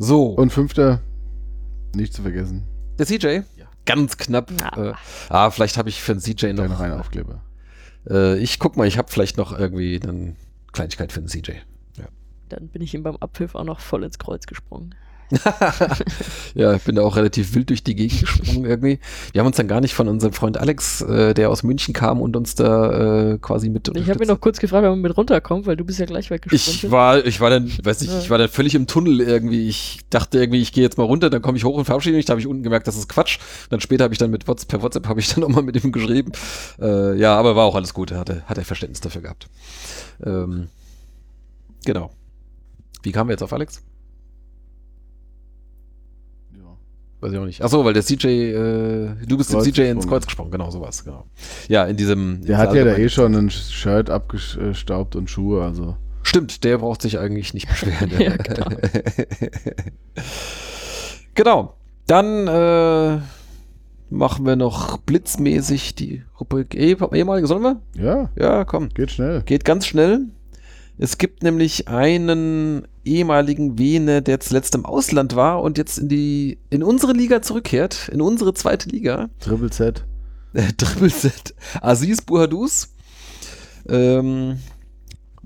So, 0.00 0.26
Und 0.26 0.52
fünfter, 0.52 1.00
nicht 1.92 2.14
zu 2.14 2.22
vergessen, 2.22 2.62
der 3.00 3.06
CJ, 3.06 3.40
ganz 3.88 4.16
knapp. 4.16 4.52
Ah. 4.62 4.90
Äh, 4.90 4.92
ah, 5.28 5.50
vielleicht 5.50 5.78
habe 5.78 5.88
ich 5.88 6.02
für 6.02 6.14
den 6.14 6.20
CJ 6.20 6.52
noch, 6.52 6.68
noch 6.68 6.80
einen 6.80 6.98
Aufkleber. 7.00 7.42
Äh, 8.08 8.38
ich 8.38 8.58
guck 8.58 8.76
mal, 8.76 8.86
ich 8.86 8.98
habe 8.98 9.10
vielleicht 9.10 9.36
noch 9.36 9.58
irgendwie 9.58 10.00
eine 10.02 10.36
Kleinigkeit 10.72 11.12
für 11.12 11.20
den 11.20 11.28
CJ. 11.28 11.52
Dann 12.48 12.68
bin 12.68 12.82
ich 12.82 12.94
ihm 12.94 13.02
beim 13.02 13.16
Abpfiff 13.16 13.54
auch 13.54 13.64
noch 13.64 13.80
voll 13.80 14.04
ins 14.04 14.18
Kreuz 14.18 14.46
gesprungen. 14.46 14.94
ja, 16.54 16.74
ich 16.74 16.82
bin 16.82 16.94
da 16.94 17.02
auch 17.02 17.16
relativ 17.16 17.54
wild 17.54 17.70
durch 17.70 17.84
die 17.84 17.94
Gegend 17.94 18.20
gesprungen 18.20 18.64
irgendwie. 18.64 18.98
Wir 19.32 19.40
haben 19.40 19.46
uns 19.46 19.56
dann 19.56 19.68
gar 19.68 19.80
nicht 19.80 19.94
von 19.94 20.08
unserem 20.08 20.32
Freund 20.32 20.58
Alex, 20.58 21.02
äh, 21.02 21.34
der 21.34 21.50
aus 21.50 21.62
München 21.62 21.92
kam 21.94 22.20
und 22.20 22.36
uns 22.36 22.54
da 22.54 23.32
äh, 23.32 23.38
quasi 23.38 23.68
mit 23.68 23.88
Ich 23.96 24.08
habe 24.08 24.24
ihn 24.24 24.28
noch 24.28 24.40
kurz 24.40 24.58
gefragt, 24.58 24.84
ob 24.84 24.90
man 24.90 25.00
mit 25.00 25.16
runterkommt, 25.16 25.66
weil 25.66 25.76
du 25.76 25.84
bist 25.84 25.98
ja 25.98 26.06
gleich 26.06 26.30
weggesprungen. 26.30 26.78
ich 26.84 26.90
war, 26.90 27.24
ich 27.24 27.40
war 27.40 27.50
dann, 27.50 27.70
weiß 27.82 28.00
nicht, 28.00 28.12
Ja. 28.12 28.18
ich 28.20 28.30
war 28.30 28.38
dann 28.38 28.48
völlig 28.48 28.74
im 28.74 28.86
Tunnel 28.86 29.20
irgendwie. 29.20 29.68
Ich 29.68 30.00
dachte 30.10 30.38
irgendwie, 30.38 30.62
ich 30.62 30.72
gehe 30.72 30.82
jetzt 30.82 30.96
mal 30.98 31.04
runter, 31.04 31.30
dann 31.30 31.42
komme 31.42 31.58
ich 31.58 31.64
hoch 31.64 31.76
und 31.76 31.84
verabschiede 31.84 32.16
mich. 32.16 32.24
Da 32.24 32.32
habe 32.32 32.40
ich 32.40 32.46
unten 32.46 32.62
gemerkt, 32.62 32.86
das 32.86 32.96
ist 32.96 33.08
Quatsch. 33.08 33.38
Dann 33.70 33.80
später 33.80 34.04
habe 34.04 34.14
ich 34.14 34.18
dann 34.18 34.30
mit 34.30 34.48
WhatsApp, 34.48 34.68
per 34.68 34.82
WhatsApp 34.82 35.06
habe 35.08 35.20
ich 35.20 35.28
dann 35.28 35.40
nochmal 35.42 35.62
mit 35.62 35.82
ihm 35.82 35.92
geschrieben. 35.92 36.32
Äh, 36.80 37.18
ja, 37.18 37.36
aber 37.36 37.54
war 37.56 37.64
auch 37.64 37.74
alles 37.74 37.92
gut. 37.94 38.10
Er 38.10 38.18
hatte, 38.20 38.42
hat 38.46 38.58
er 38.58 38.64
Verständnis 38.64 39.00
dafür 39.00 39.22
gehabt. 39.22 39.48
Ähm, 40.24 40.68
genau. 41.84 42.10
Wie 43.02 43.12
kamen 43.12 43.28
wir 43.28 43.34
jetzt 43.34 43.42
auf 43.42 43.52
Alex? 43.52 43.82
Ja. 46.56 46.76
Weiß 47.20 47.32
ich 47.32 47.38
auch 47.38 47.44
nicht. 47.46 47.62
Achso, 47.62 47.84
weil 47.84 47.94
der 47.94 48.02
CJ, 48.04 48.26
äh, 48.26 49.08
du 49.26 49.36
bist 49.36 49.50
dem 49.52 49.58
Kreuz 49.60 49.64
CJ 49.74 49.80
ins. 49.90 50.06
Kreuz 50.06 50.24
gesprungen, 50.24 50.50
genau, 50.52 50.70
sowas, 50.70 51.04
genau. 51.04 51.24
Ja, 51.68 51.84
in 51.84 51.96
diesem. 51.96 52.44
Der 52.44 52.58
hat 52.58 52.74
ja 52.74 52.84
da 52.84 52.96
eh 52.96 53.08
schon 53.08 53.34
ein 53.34 53.50
Shirt 53.50 54.08
abgestaubt 54.08 55.16
und 55.16 55.28
Schuhe, 55.28 55.62
also. 55.64 55.96
Stimmt, 56.22 56.62
der 56.62 56.78
braucht 56.78 57.02
sich 57.02 57.18
eigentlich 57.18 57.54
nicht 57.54 57.68
beschweren. 57.68 58.10
Ja, 58.18 58.36
genau. 58.36 58.66
genau. 61.34 61.74
Dann 62.06 62.46
äh, 62.48 63.18
machen 64.10 64.46
wir 64.46 64.56
noch 64.56 64.98
blitzmäßig 64.98 65.94
die 65.94 66.22
Rubrik 66.40 66.74
eh, 66.74 66.96
ehemalige. 67.12 67.46
Sollen 67.46 67.62
wir? 67.62 67.80
Ja, 67.96 68.30
Ja, 68.36 68.64
komm. 68.64 68.88
geht 68.90 69.10
schnell. 69.10 69.42
Geht 69.42 69.64
ganz 69.64 69.86
schnell. 69.86 70.26
Es 70.98 71.16
gibt 71.16 71.44
nämlich 71.44 71.86
einen 71.86 72.88
ehemaligen 73.04 73.78
Wiener, 73.78 74.20
der 74.20 74.40
zuletzt 74.40 74.74
im 74.74 74.84
Ausland 74.84 75.36
war 75.36 75.62
und 75.62 75.78
jetzt 75.78 75.98
in 75.98 76.08
die 76.08 76.58
in 76.70 76.82
unsere 76.82 77.12
Liga 77.12 77.40
zurückkehrt, 77.40 78.08
in 78.12 78.20
unsere 78.20 78.52
zweite 78.52 78.88
Liga. 78.90 79.30
Triple 79.38 79.70
Z. 79.70 80.04
Triple 80.76 81.08
Z. 81.08 81.54
Aziz 81.80 82.20
Buhadus. 82.22 82.94
Ähm, 83.88 84.58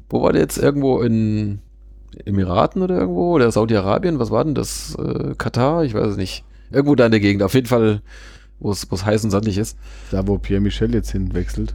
wo 0.08 0.22
war 0.22 0.32
der 0.32 0.40
jetzt? 0.42 0.56
Irgendwo 0.56 1.00
in 1.02 1.60
Emiraten 2.24 2.82
oder 2.82 2.98
irgendwo? 2.98 3.34
Oder 3.34 3.52
Saudi-Arabien? 3.52 4.18
Was 4.18 4.30
war 4.30 4.44
denn 4.44 4.54
das? 4.54 4.96
Äh, 4.96 5.34
Katar? 5.36 5.84
Ich 5.84 5.92
weiß 5.92 6.12
es 6.12 6.16
nicht. 6.16 6.44
Irgendwo 6.70 6.94
da 6.94 7.06
in 7.06 7.12
der 7.12 7.20
Gegend. 7.20 7.42
Auf 7.42 7.54
jeden 7.54 7.66
Fall, 7.66 8.00
wo 8.58 8.70
es 8.70 8.86
heiß 8.90 9.24
und 9.24 9.30
sandig 9.30 9.58
ist. 9.58 9.76
Da, 10.10 10.26
wo 10.26 10.38
Pierre 10.38 10.62
Michel 10.62 10.94
jetzt 10.94 11.12
hinwechselt. 11.12 11.74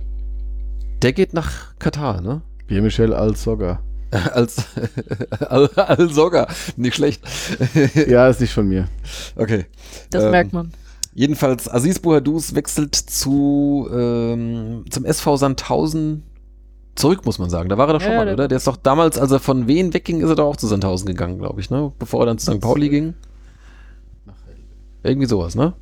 Der 1.04 1.14
geht 1.14 1.34
nach 1.34 1.78
Katar, 1.78 2.22
ne? 2.22 2.42
Pierre 2.68 2.82
Michel 2.84 3.14
als 3.14 3.44
Sogger. 3.44 3.80
Als 4.34 4.66
Al, 5.50 5.68
Al 5.76 6.10
Soga. 6.10 6.48
Nicht 6.78 6.96
schlecht. 6.96 7.22
Ja, 8.08 8.30
ist 8.30 8.40
nicht 8.40 8.54
von 8.54 8.66
mir. 8.70 8.88
Okay. 9.36 9.66
Das 10.12 10.24
Ähm, 10.24 10.32
merkt 10.32 10.54
man. 10.54 10.72
Jedenfalls, 11.14 11.68
Aziz 11.70 12.00
Bouhadous 12.00 12.56
wechselt 12.56 12.96
zu, 12.96 13.90
ähm, 13.92 14.86
zum 14.90 15.04
SV 15.04 15.36
Sandhausen 15.36 16.24
zurück, 16.96 17.26
muss 17.26 17.38
man 17.38 17.50
sagen. 17.50 17.68
Da 17.68 17.78
war 17.78 17.88
er 17.90 17.94
doch 17.96 18.02
schon 18.02 18.12
Ja, 18.12 18.18
mal, 18.20 18.26
der- 18.26 18.36
oder? 18.36 18.48
Der 18.48 18.58
ist 18.58 18.68
doch 18.68 18.78
damals, 18.78 19.18
als 19.18 19.32
er 19.32 19.40
von 19.40 19.68
Wien 19.68 19.94
wegging, 19.94 20.22
ist 20.22 20.30
er 20.30 20.36
doch 20.36 20.46
auch 20.46 20.56
zu 20.56 20.68
Sandhausen 20.68 21.06
gegangen, 21.08 21.38
glaube 21.40 21.60
ich, 21.60 21.70
ne? 21.70 21.92
Bevor 22.00 22.22
er 22.22 22.28
dann 22.28 22.38
zu 22.38 22.54
St. 22.54 22.62
Pauli 22.62 22.88
ging. 22.88 23.14
Irgendwie 25.04 25.28
sowas, 25.28 25.56
ne? 25.56 25.74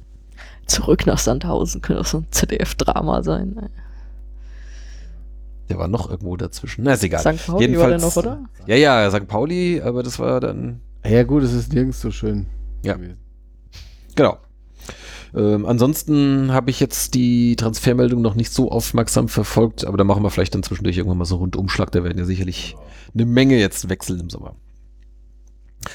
Zurück 0.65 1.05
nach 1.05 1.19
Sandhausen 1.19 1.81
könnte 1.81 2.01
auch 2.01 2.05
so 2.05 2.17
ein 2.19 2.27
ZDF-Drama 2.31 3.21
sein. 3.23 3.53
ne? 3.55 3.69
Der 5.69 5.77
war 5.79 5.87
noch 5.87 6.09
irgendwo 6.09 6.37
dazwischen. 6.37 6.83
Na, 6.83 6.93
ist 6.93 7.03
egal. 7.03 7.19
St. 7.21 7.47
Pauli 7.47 7.77
war 7.77 7.89
der 7.89 7.99
noch, 7.99 8.15
oder? 8.15 8.43
Ja, 8.67 8.75
ja, 8.75 9.09
St. 9.09 9.27
Pauli, 9.27 9.81
aber 9.81 10.03
das 10.03 10.19
war 10.19 10.39
dann. 10.39 10.81
Ja, 11.03 11.23
gut, 11.23 11.43
es 11.43 11.53
ist 11.53 11.73
nirgends 11.73 12.01
so 12.01 12.11
schön. 12.11 12.47
Ja. 12.83 12.93
gewesen. 12.93 13.17
Genau. 14.15 14.37
Ähm, 15.35 15.65
ansonsten 15.65 16.53
habe 16.53 16.69
ich 16.69 16.79
jetzt 16.79 17.13
die 17.13 17.55
Transfermeldung 17.55 18.21
noch 18.21 18.35
nicht 18.35 18.53
so 18.53 18.71
aufmerksam 18.71 19.27
verfolgt, 19.27 19.85
aber 19.85 19.97
da 19.97 20.03
machen 20.03 20.23
wir 20.23 20.29
vielleicht 20.29 20.55
dann 20.55 20.63
zwischendurch 20.63 20.97
irgendwann 20.97 21.17
mal 21.17 21.25
so 21.25 21.35
einen 21.35 21.41
Rundumschlag. 21.41 21.91
Da 21.91 22.03
werden 22.03 22.17
ja 22.17 22.25
sicherlich 22.25 22.75
eine 23.13 23.25
Menge 23.25 23.57
jetzt 23.59 23.89
wechseln 23.89 24.19
im 24.21 24.29
Sommer. 24.29 24.55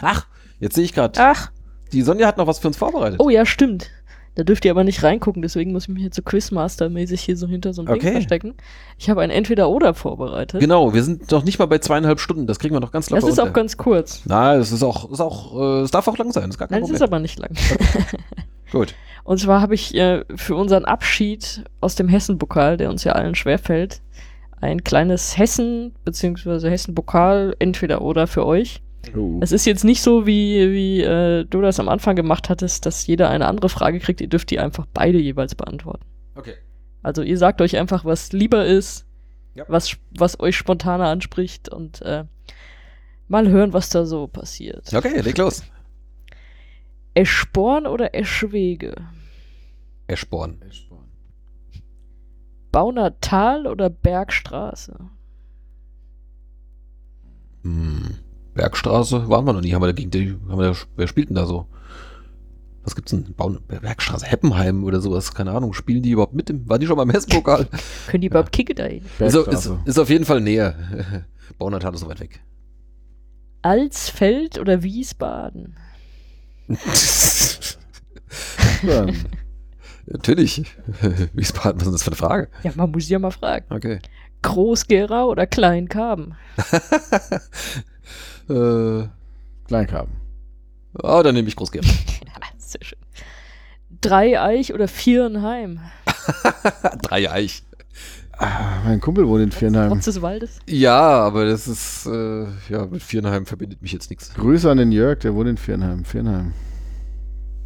Ach, 0.03 0.27
jetzt 0.59 0.75
sehe 0.75 0.85
ich 0.85 0.93
gerade, 0.93 1.19
Ach, 1.21 1.51
die 1.93 2.03
Sonja 2.03 2.27
hat 2.27 2.37
noch 2.37 2.47
was 2.47 2.59
für 2.59 2.69
uns 2.69 2.77
vorbereitet. 2.77 3.21
oh 3.21 3.31
ja, 3.31 3.47
stimmt. 3.47 3.91
Da 4.37 4.45
dürft 4.45 4.65
ihr 4.65 4.71
aber 4.71 4.85
nicht 4.85 5.03
reingucken, 5.03 5.43
deswegen 5.43 5.73
muss 5.73 5.85
ich 5.85 5.89
mich 5.89 6.05
jetzt 6.05 6.17
so 6.17 6.23
Quizmaster-mäßig 6.23 7.21
hier 7.21 7.37
so 7.37 7.49
hinter 7.49 7.73
so 7.75 7.83
einem 7.83 7.91
Okay. 7.91 8.01
Ding 8.01 8.13
verstecken. 8.13 8.55
Ich 8.97 9.11
habe 9.11 9.23
ein 9.23 9.31
Entweder-Oder 9.31 9.93
vorbereitet. 9.93 10.61
Genau, 10.61 10.95
wir 10.95 11.03
sind 11.03 11.31
noch 11.33 11.43
nicht 11.45 11.59
mal 11.59 11.67
bei 11.67 11.79
zweieinhalb 11.79 12.21
Stunden. 12.21 12.47
Das 12.47 12.59
kriegen 12.61 12.75
wir 12.75 12.81
noch 12.81 12.93
ganz 12.93 13.11
locker 13.11 13.21
das 13.23 13.29
ist 13.31 13.39
auch 13.41 13.45
unter. 13.47 13.55
ganz 13.55 13.77
kurz. 13.77 14.23
Na, 14.27 14.55
es 14.55 14.71
ist 14.73 14.83
auch, 14.85 15.11
ist 15.11 15.21
auch, 15.21 15.59
äh, 15.61 15.81
es 15.83 15.91
darf 15.91 16.07
auch 16.07 16.17
lang 16.17 16.31
sein. 16.33 16.45
Das 16.45 16.51
ist 16.55 16.59
gar 16.59 16.69
kein 16.69 16.77
Nein, 16.77 16.85
es 16.85 16.91
ist 16.91 16.99
Problem. 17.01 17.13
aber 17.15 17.21
nicht 17.21 17.39
lang. 17.41 17.51
Gut. 18.73 18.95
Und 19.25 19.39
zwar 19.39 19.61
habe 19.61 19.75
ich 19.75 19.95
äh, 19.97 20.25
für 20.37 20.55
unseren 20.55 20.85
Abschied 20.85 21.65
aus 21.81 21.97
dem 21.97 22.09
Hessen-Pokal, 22.09 22.77
der 22.77 22.89
uns 22.91 23.03
ja 23.05 23.13
allen 23.13 23.35
schwerfällt, 23.35 24.01
ein 24.61 24.85
kleines 24.85 25.37
Hessen- 25.39 25.93
bzw. 26.05 26.71
Hessen-Pokal 26.71 27.57
entweder 27.59 28.01
oder 28.03 28.27
für 28.27 28.47
euch. 28.47 28.81
Oh. 29.17 29.39
Es 29.41 29.51
ist 29.53 29.65
jetzt 29.65 29.85
nicht 29.85 30.03
so, 30.03 30.27
wie, 30.27 30.73
wie 30.73 31.01
äh, 31.03 31.45
du 31.45 31.61
das 31.61 31.81
am 31.81 31.89
Anfang 31.89 32.17
gemacht 32.17 32.49
hattest, 32.51 32.85
dass 32.87 33.07
jeder 33.07 33.31
eine 33.31 33.47
andere 33.47 33.69
Frage 33.69 33.99
kriegt. 33.99 34.21
Ihr 34.21 34.29
dürft 34.29 34.51
die 34.51 34.59
einfach 34.59 34.87
beide 34.93 35.19
jeweils 35.19 35.55
beantworten. 35.55 36.05
Okay. 36.35 36.55
Also 37.03 37.23
ihr 37.23 37.39
sagt 37.39 37.61
euch 37.63 37.77
einfach, 37.79 38.05
was 38.05 38.33
lieber 38.33 38.67
ist, 38.67 39.07
Ja. 39.55 39.65
was, 39.69 39.97
was 40.17 40.39
euch 40.39 40.57
spontaner 40.57 41.07
anspricht 41.07 41.69
und 41.71 42.03
äh, 42.03 42.25
mal 43.29 43.49
hören, 43.49 43.73
was 43.73 43.89
da 43.89 44.05
so 44.05 44.27
passiert. 44.27 44.93
Okay, 44.95 45.21
leg 45.21 45.39
los. 45.39 45.65
Eschborn 47.15 47.87
oder 47.87 48.15
Eschwege? 48.15 48.95
Eschborn. 50.07 50.61
Baunatal 52.71 53.67
oder 53.67 53.89
Bergstraße? 53.91 54.97
Hm. 57.65 58.15
Bergstraße 58.55 59.29
waren 59.29 59.45
wir 59.45 59.53
noch 59.53 59.61
nie. 59.61 59.75
Haben 59.75 59.83
wir 59.83 59.87
dagegen, 59.89 60.11
die, 60.11 60.37
haben 60.49 60.59
wir, 60.59 60.77
wer 60.97 61.07
spielt 61.07 61.29
denn 61.29 61.37
da 61.37 61.47
so? 61.47 61.67
Was 62.83 62.95
gibt's 62.95 63.11
denn? 63.11 63.35
Bauen, 63.35 63.61
Bergstraße, 63.69 64.27
Heppenheim 64.27 64.85
oder 64.85 65.01
sowas, 65.01 65.35
keine 65.35 65.53
Ahnung. 65.53 65.75
Spielen 65.75 66.03
die 66.03 66.11
überhaupt 66.11 66.35
mit? 66.35 66.49
Im, 66.51 66.69
waren 66.69 66.81
die 66.81 66.87
schon 66.87 66.97
beim 66.97 67.11
Hessenpokal? 67.11 67.69
Können 68.09 68.23
die 68.23 68.29
überhaupt 68.29 68.53
kicken 68.53 68.75
dahin? 68.77 69.05
ist, 69.05 69.21
ist, 69.21 69.33
Bergstraße. 69.35 69.79
ist 69.85 69.99
auf 69.99 70.09
jeden 70.09 70.25
Fall 70.25 70.41
näher. 70.41 71.27
Baunatal 71.59 71.95
ist 71.95 72.01
so 72.01 72.09
weit 72.09 72.21
weg. 72.21 72.41
Alsfeld 73.63 74.59
oder 74.59 74.83
Wiesbaden? 74.83 75.77
Natürlich. 80.07 80.65
Wiesbaden, 81.35 81.81
was 81.81 81.89
ist 81.89 81.95
das 81.95 82.03
für 82.03 82.11
eine 82.11 82.17
Frage? 82.17 82.49
Ja, 82.63 82.73
man 82.75 82.91
muss 82.91 83.09
ja 83.09 83.19
mal 83.19 83.31
fragen. 83.31 83.67
Okay. 83.69 83.99
Groß-Gerau 84.43 85.29
oder 85.29 85.47
Kleinkarben? 85.47 86.35
Äh, 88.51 89.09
Kleinkarben. 89.67 90.15
oh, 91.03 91.23
dann 91.23 91.35
nehme 91.35 91.49
ich 91.49 91.57
Großgern. 91.57 91.85
Ja, 92.41 92.47
sehr 92.59 92.85
schön. 92.85 92.99
Dreieich 94.01 94.73
oder 94.75 94.89
Vierenheim? 94.89 95.81
Drei 97.03 97.31
Eich. 97.31 97.63
Ah, 98.39 98.81
mein 98.85 99.01
Kumpel 99.01 99.29
wohnt 99.29 99.43
in 99.43 99.53
Viernheim. 99.53 99.91
Trotz 99.91 100.07
des 100.07 100.23
Waldes? 100.23 100.61
Ja, 100.67 100.99
aber 100.99 101.45
das 101.45 101.69
ist, 101.69 102.07
äh, 102.07 102.47
ja, 102.71 102.87
mit 102.87 103.03
Vierenheim 103.03 103.45
verbindet 103.45 103.83
mich 103.83 103.93
jetzt 103.93 104.09
nichts. 104.09 104.33
Grüße 104.33 104.71
an 104.71 104.79
den 104.79 104.93
Jörg, 104.93 105.19
der 105.19 105.35
wohnt 105.35 105.49
in 105.49 105.59
Viernheim. 105.59 106.07
Viernheim. 106.07 106.55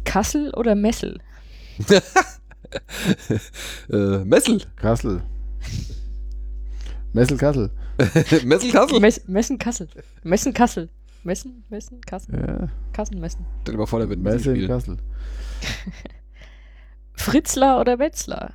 Kassel 0.03 0.53
oder 0.53 0.75
Messel? 0.75 1.19
äh, 3.89 4.17
Messel. 4.25 4.61
Kassel. 4.75 5.23
Messel 7.13 7.37
Kassel. 7.37 7.71
Messel 8.45 8.71
Kassel. 8.71 8.99
Mess 8.99 9.21
Messen 9.27 9.57
Kassel. 9.57 9.87
Messen 10.23 10.53
Kassel. 10.53 10.89
Messen, 11.23 11.63
Messen, 11.69 12.01
Kassel. 12.01 12.35
Ja, 12.35 12.67
Kassen, 12.93 13.19
Messen. 13.19 13.45
Stell 13.63 13.73
dir 13.73 13.79
mal 13.79 13.87
vor, 13.87 13.99
da 13.99 14.07
wird 14.07 14.19
ein 14.19 14.23
Messel 14.23 14.53
Messelspiel. 14.53 14.67
Kassel. 14.67 14.97
Fritzlar 17.13 17.81
oder 17.81 17.97
Wetzlar? 17.97 18.53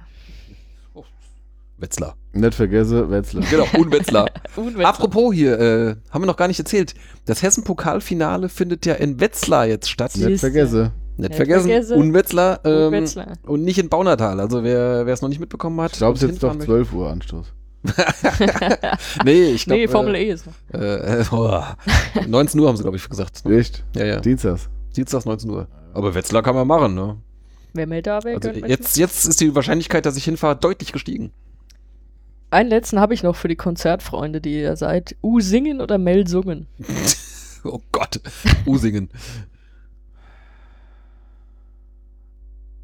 Wetzlar. 1.79 2.15
Nicht 2.33 2.55
vergesse, 2.55 3.11
Wetzlar. 3.11 3.43
Genau, 3.51 3.67
und 3.77 3.91
Wetzlar. 3.91 4.27
Und 4.57 4.75
Wetzlar. 4.75 4.87
Apropos 4.87 5.35
hier, 5.35 5.59
äh, 5.59 5.97
haben 6.11 6.23
wir 6.23 6.27
noch 6.27 6.37
gar 6.37 6.47
nicht 6.47 6.59
erzählt. 6.59 6.95
Das 7.25 7.43
Hessen-Pokalfinale 7.43 8.49
findet 8.51 8.85
ja 8.87 8.95
in 8.95 9.19
Wetzlar 9.19 9.67
jetzt 9.67 9.89
statt. 9.91 10.15
Nicht 10.17 10.41
vergesse. 10.41 10.93
Nicht 11.17 11.31
Nicht 11.31 11.37
vergessen. 11.37 11.69
Wetzlar. 12.15 12.61
Ähm, 12.65 12.87
Und 12.87 12.93
Wetzlar. 12.93 13.33
Und 13.47 13.65
nicht 13.65 13.79
in 13.79 13.89
Baunatal. 13.89 14.39
Also 14.41 14.63
wer 14.63 15.07
es 15.07 15.23
noch 15.23 15.29
nicht 15.31 15.41
mitbekommen 15.41 15.81
hat. 15.81 15.93
Ich 15.93 15.99
glaube, 15.99 16.17
es 16.17 16.23
ist 16.23 16.31
jetzt 16.31 16.43
doch 16.43 16.51
hinfahren 16.51 16.67
12 16.67 16.93
Uhr 16.93 17.11
Anstoß. 17.11 17.53
nee, 19.25 19.51
ich 19.51 19.65
glaube. 19.65 19.81
nee, 19.81 19.89
Formel 19.89 20.15
E 20.17 20.31
ist 20.31 20.47
noch. 20.47 20.55
Äh, 20.79 21.21
äh, 21.21 21.25
oh, 21.33 21.63
19 22.27 22.61
Uhr 22.61 22.69
haben 22.69 22.77
sie, 22.77 22.83
glaube 22.83 22.97
ich, 22.97 23.09
gesagt. 23.09 23.45
Echt? 23.47 23.85
Ja, 23.97 24.05
ja. 24.05 24.21
Dienstags. 24.21 24.69
Dienstags 24.97 25.25
19 25.25 25.51
Uhr. 25.51 25.67
Aber 25.95 26.15
Wetzlar 26.15 26.43
kann 26.43 26.55
man 26.55 26.67
machen, 26.67 26.95
ne? 26.95 27.17
Wer 27.73 27.87
mehr 27.87 28.03
da 28.03 28.23
wäre, 28.25 28.37
Also 28.43 28.51
jetzt, 28.67 28.97
jetzt 28.97 29.27
ist 29.27 29.41
die 29.41 29.55
Wahrscheinlichkeit, 29.55 30.05
dass 30.05 30.17
ich 30.17 30.25
hinfahre, 30.25 30.57
deutlich 30.57 30.93
gestiegen. 30.93 31.33
Einen 32.51 32.69
letzten 32.69 32.99
habe 32.99 33.15
ich 33.15 33.23
noch 33.23 33.37
für 33.37 33.49
die 33.49 33.57
Konzertfreunde, 33.57 34.41
die 34.41 34.61
ihr 34.61 34.77
seid. 34.77 35.17
U 35.23 35.41
singen 35.41 35.81
oder 35.81 35.99
Mel 35.99 36.27
sungen? 36.27 36.67
Oh 37.63 37.81
Gott. 37.93 38.21
Usingen. 38.67 39.11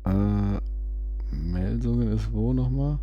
Äh, 0.07 0.61
Melsungen 1.35 2.13
ist 2.13 2.33
wo 2.33 2.53
nochmal? 2.53 3.01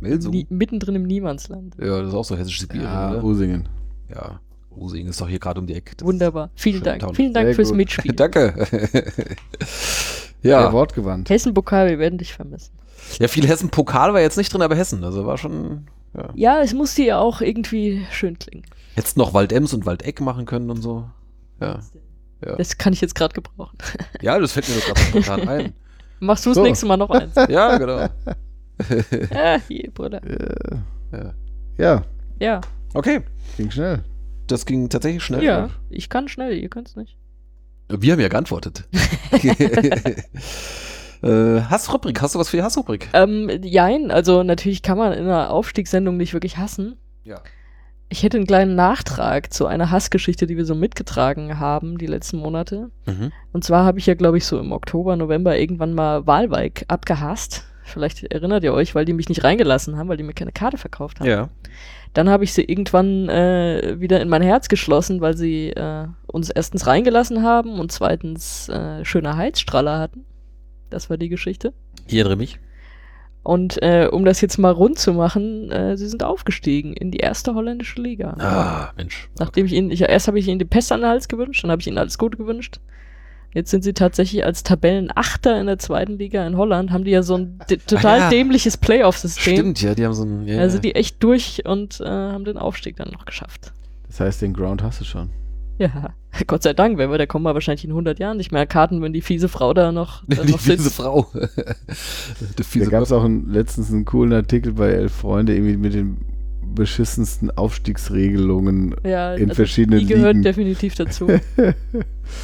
Melsung? 0.00 0.32
Nie, 0.32 0.46
mittendrin 0.50 0.94
im 0.94 1.04
Niemandsland. 1.04 1.74
Ja, 1.78 1.98
das 2.00 2.08
ist 2.08 2.14
auch 2.14 2.24
so 2.24 2.36
hessisches 2.36 2.66
Bier, 2.66 2.82
Ja, 2.82 3.10
oder? 3.12 3.24
Usingen. 3.24 3.68
Ja. 4.14 4.40
Usingen 4.70 5.08
ist 5.08 5.20
doch 5.20 5.28
hier 5.28 5.38
gerade 5.38 5.58
um 5.60 5.66
die 5.66 5.74
Ecke. 5.74 5.96
Das 5.96 6.06
Wunderbar. 6.06 6.50
Vielen 6.54 6.82
Dank. 6.82 7.00
Town. 7.00 7.14
Vielen 7.14 7.32
Dank 7.32 7.46
Sehr 7.46 7.54
fürs 7.54 7.68
gut. 7.68 7.76
Mitspielen. 7.78 8.16
Danke. 8.16 8.66
Ja. 10.42 10.60
ja. 10.62 10.72
Wortgewandt. 10.72 11.30
Hessen-Pokal, 11.30 11.88
wir 11.88 11.98
werden 11.98 12.18
dich 12.18 12.34
vermissen. 12.34 12.72
ja, 13.18 13.28
viel 13.28 13.46
Hessen-Pokal 13.46 14.12
war 14.12 14.20
jetzt 14.20 14.36
nicht 14.36 14.52
drin, 14.52 14.62
aber 14.62 14.76
Hessen. 14.76 15.02
Also 15.02 15.26
war 15.26 15.38
schon. 15.38 15.86
Ja. 16.14 16.30
Ja, 16.34 16.60
es 16.62 16.72
musste 16.74 17.02
ja 17.02 17.18
auch 17.18 17.40
irgendwie 17.40 18.06
schön 18.10 18.38
klingen. 18.38 18.64
Hättest 18.94 19.16
noch 19.16 19.34
Waldems 19.34 19.72
und 19.74 19.86
Waldeck 19.86 20.20
machen 20.20 20.46
können 20.46 20.70
und 20.70 20.82
so. 20.82 21.08
Ja. 21.60 21.80
Ja, 22.44 22.56
Das 22.56 22.76
kann 22.76 22.92
ich 22.92 23.00
jetzt 23.00 23.14
gerade 23.14 23.32
gebrauchen. 23.34 23.78
ja 24.20 24.38
das 24.38 24.52
fällt 24.52 24.68
mir 24.68 24.74
doch 24.76 24.86
gerade 24.86 25.00
spontan 25.00 25.48
ein. 25.48 25.72
Machst 26.20 26.44
du 26.46 26.50
das 26.50 26.56
So. 26.56 26.62
nächste 26.62 26.84
Mal 26.86 26.96
noch 26.98 27.10
eins? 27.10 27.34
Ja, 27.48 27.76
genau. 27.78 28.08
ah, 29.34 29.58
hier, 29.68 29.90
Bruder. 29.92 30.20
Ja. 31.12 31.32
ja, 31.78 32.04
Ja, 32.38 32.60
Okay, 32.94 33.20
ging 33.56 33.70
schnell. 33.70 34.02
das 34.46 34.66
ging 34.66 34.88
tatsächlich 34.88 35.22
schnell. 35.22 35.42
ja, 35.42 35.70
ich 35.90 36.08
kann 36.08 36.28
schnell, 36.28 36.56
ihr 36.56 36.68
könnt's 36.68 36.96
nicht. 36.96 37.16
Wir 37.88 38.12
haben 38.12 38.20
ja 38.20 38.28
geantwortet. 38.28 38.84
äh, 41.22 41.60
Hassrubrik, 41.60 42.20
hast 42.20 42.34
du 42.34 42.38
was 42.38 42.48
für 42.48 42.56
die 42.56 42.62
Hassrubrik? 42.62 43.08
Ähm, 43.12 43.50
jein, 43.62 44.10
also 44.10 44.42
natürlich 44.42 44.82
kann 44.82 44.98
man 44.98 45.12
in 45.12 45.24
einer 45.24 45.50
Aufstiegssendung 45.50 46.16
nicht 46.16 46.32
wirklich 46.32 46.56
hassen. 46.56 46.96
Ja. 47.24 47.40
Ich 48.08 48.22
hätte 48.22 48.36
einen 48.36 48.46
kleinen 48.46 48.76
Nachtrag 48.76 49.52
zu 49.52 49.66
einer 49.66 49.90
Hassgeschichte, 49.90 50.46
die 50.46 50.56
wir 50.56 50.64
so 50.64 50.76
mitgetragen 50.76 51.58
haben 51.58 51.98
die 51.98 52.06
letzten 52.06 52.38
Monate. 52.38 52.90
Mhm. 53.06 53.32
Und 53.52 53.64
zwar 53.64 53.84
habe 53.84 53.98
ich 53.98 54.06
ja, 54.06 54.14
glaube 54.14 54.38
ich, 54.38 54.46
so 54.46 54.60
im 54.60 54.70
Oktober, 54.70 55.16
November 55.16 55.58
irgendwann 55.58 55.92
mal 55.92 56.26
Wahlweig 56.26 56.84
abgehasst. 56.88 57.64
Vielleicht 57.86 58.24
erinnert 58.24 58.64
ihr 58.64 58.72
euch, 58.72 58.94
weil 58.94 59.04
die 59.04 59.12
mich 59.12 59.28
nicht 59.28 59.44
reingelassen 59.44 59.96
haben, 59.96 60.08
weil 60.08 60.16
die 60.16 60.22
mir 60.22 60.34
keine 60.34 60.52
Karte 60.52 60.76
verkauft 60.76 61.20
haben. 61.20 61.28
Ja. 61.28 61.48
Dann 62.14 62.28
habe 62.28 62.44
ich 62.44 62.52
sie 62.52 62.64
irgendwann 62.64 63.28
äh, 63.28 63.96
wieder 63.98 64.20
in 64.20 64.28
mein 64.28 64.42
Herz 64.42 64.68
geschlossen, 64.68 65.20
weil 65.20 65.36
sie 65.36 65.70
äh, 65.70 66.06
uns 66.26 66.50
erstens 66.50 66.86
reingelassen 66.86 67.42
haben 67.42 67.78
und 67.78 67.92
zweitens 67.92 68.68
äh, 68.68 69.04
schöne 69.04 69.36
Heizstrahler 69.36 69.98
hatten. 69.98 70.24
Das 70.90 71.10
war 71.10 71.16
die 71.16 71.28
Geschichte. 71.28 71.72
Ich 72.06 72.14
erinnere 72.14 72.36
mich. 72.36 72.58
Und 73.42 73.80
äh, 73.80 74.08
um 74.10 74.24
das 74.24 74.40
jetzt 74.40 74.58
mal 74.58 74.72
rund 74.72 74.98
zu 74.98 75.12
machen, 75.12 75.70
äh, 75.70 75.96
sie 75.96 76.08
sind 76.08 76.24
aufgestiegen 76.24 76.94
in 76.94 77.12
die 77.12 77.18
erste 77.18 77.54
holländische 77.54 78.02
Liga. 78.02 78.30
Ah, 78.40 78.92
Mensch. 78.96 79.28
Nachdem 79.38 79.66
ich 79.66 79.72
ihnen, 79.72 79.92
ich, 79.92 80.00
erst 80.02 80.26
habe 80.26 80.38
ich 80.40 80.48
ihnen 80.48 80.58
die 80.58 80.64
Pest 80.64 80.90
an 80.90 81.02
den 81.02 81.10
Hals 81.10 81.28
gewünscht, 81.28 81.62
dann 81.62 81.70
habe 81.70 81.80
ich 81.80 81.86
ihnen 81.86 81.98
alles 81.98 82.18
Gute 82.18 82.38
gewünscht. 82.38 82.80
Jetzt 83.56 83.70
sind 83.70 83.82
sie 83.84 83.94
tatsächlich 83.94 84.44
als 84.44 84.62
Tabellenachter 84.64 85.58
in 85.58 85.66
der 85.66 85.78
zweiten 85.78 86.18
Liga 86.18 86.46
in 86.46 86.58
Holland, 86.58 86.90
haben 86.90 87.04
die 87.04 87.10
ja 87.12 87.22
so 87.22 87.36
ein 87.36 87.58
d- 87.70 87.78
total 87.78 88.18
Ah, 88.20 88.22
ja. 88.24 88.28
dämliches 88.30 88.76
Playoff-System. 88.76 89.54
Stimmt, 89.54 89.80
ja, 89.80 89.94
die 89.94 90.04
haben 90.04 90.12
so 90.12 90.24
ein. 90.24 90.46
Ja, 90.46 90.58
Also 90.58 90.78
die 90.78 90.94
echt 90.94 91.22
durch 91.22 91.62
und 91.64 91.98
äh, 92.02 92.04
haben 92.04 92.44
den 92.44 92.58
Aufstieg 92.58 92.96
dann 92.96 93.08
noch 93.12 93.24
geschafft. 93.24 93.72
Das 94.08 94.20
heißt, 94.20 94.42
den 94.42 94.52
Ground 94.52 94.82
hast 94.82 95.00
du 95.00 95.04
schon. 95.04 95.30
Ja, 95.78 96.10
Gott 96.46 96.62
sei 96.64 96.74
Dank, 96.74 96.98
wenn 96.98 97.10
wir, 97.10 97.16
der 97.16 97.26
kommen 97.26 97.44
wir 97.46 97.54
wahrscheinlich 97.54 97.84
in 97.84 97.90
100 97.92 98.18
Jahren 98.18 98.36
nicht 98.36 98.52
mehr 98.52 98.66
Karten, 98.66 99.00
wenn 99.00 99.14
die 99.14 99.22
fiese 99.22 99.48
Frau 99.48 99.72
da 99.72 99.90
noch, 99.90 100.22
da 100.28 100.42
die 100.42 100.52
noch 100.52 100.60
fiese 100.60 100.82
sitzt. 100.82 100.96
Frau. 100.96 101.26
die 101.34 102.56
Da 102.56 102.62
fiese 102.62 102.90
gab 102.90 103.02
es 103.02 103.10
auch 103.12 103.24
ein, 103.24 103.46
letztens 103.50 103.90
einen 103.90 104.04
coolen 104.04 104.34
Artikel 104.34 104.74
bei 104.74 104.90
Elf 104.90 105.12
Freunde, 105.14 105.54
irgendwie 105.54 105.78
mit 105.78 105.94
den 105.94 106.18
beschissensten 106.76 107.50
Aufstiegsregelungen 107.50 108.94
Ja, 109.04 109.34
in 109.34 109.48
also 109.48 109.54
verschiedenen 109.56 109.98
die 110.00 110.06
gehört 110.06 110.34
Ligen. 110.34 110.42
definitiv 110.44 110.94
dazu. 110.94 111.26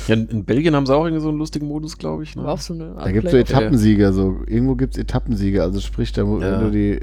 Ja, 0.06 0.14
in 0.14 0.44
Belgien 0.44 0.76
haben 0.76 0.86
sie 0.86 0.94
auch 0.94 1.04
irgendwie 1.04 1.22
so 1.22 1.28
einen 1.28 1.38
lustigen 1.38 1.66
Modus, 1.66 1.98
glaube 1.98 2.22
ich. 2.22 2.36
Ne? 2.36 2.46
Auch 2.46 2.58
so 2.60 2.72
eine 2.72 2.94
Art 2.94 3.04
Da 3.06 3.10
gibt 3.12 3.24
es 3.26 3.32
so. 3.32 3.36
Etappensieger, 3.36 4.12
so. 4.12 4.36
Irgendwo 4.46 4.76
gibt 4.76 4.94
es 4.94 5.00
Etappensieger, 5.00 5.64
also 5.64 5.80
sprich, 5.80 6.12
da, 6.12 6.24
wo- 6.26 6.40
Ja. 6.40 6.52
wenn 6.52 6.60
du 6.66 6.70
die 6.70 7.00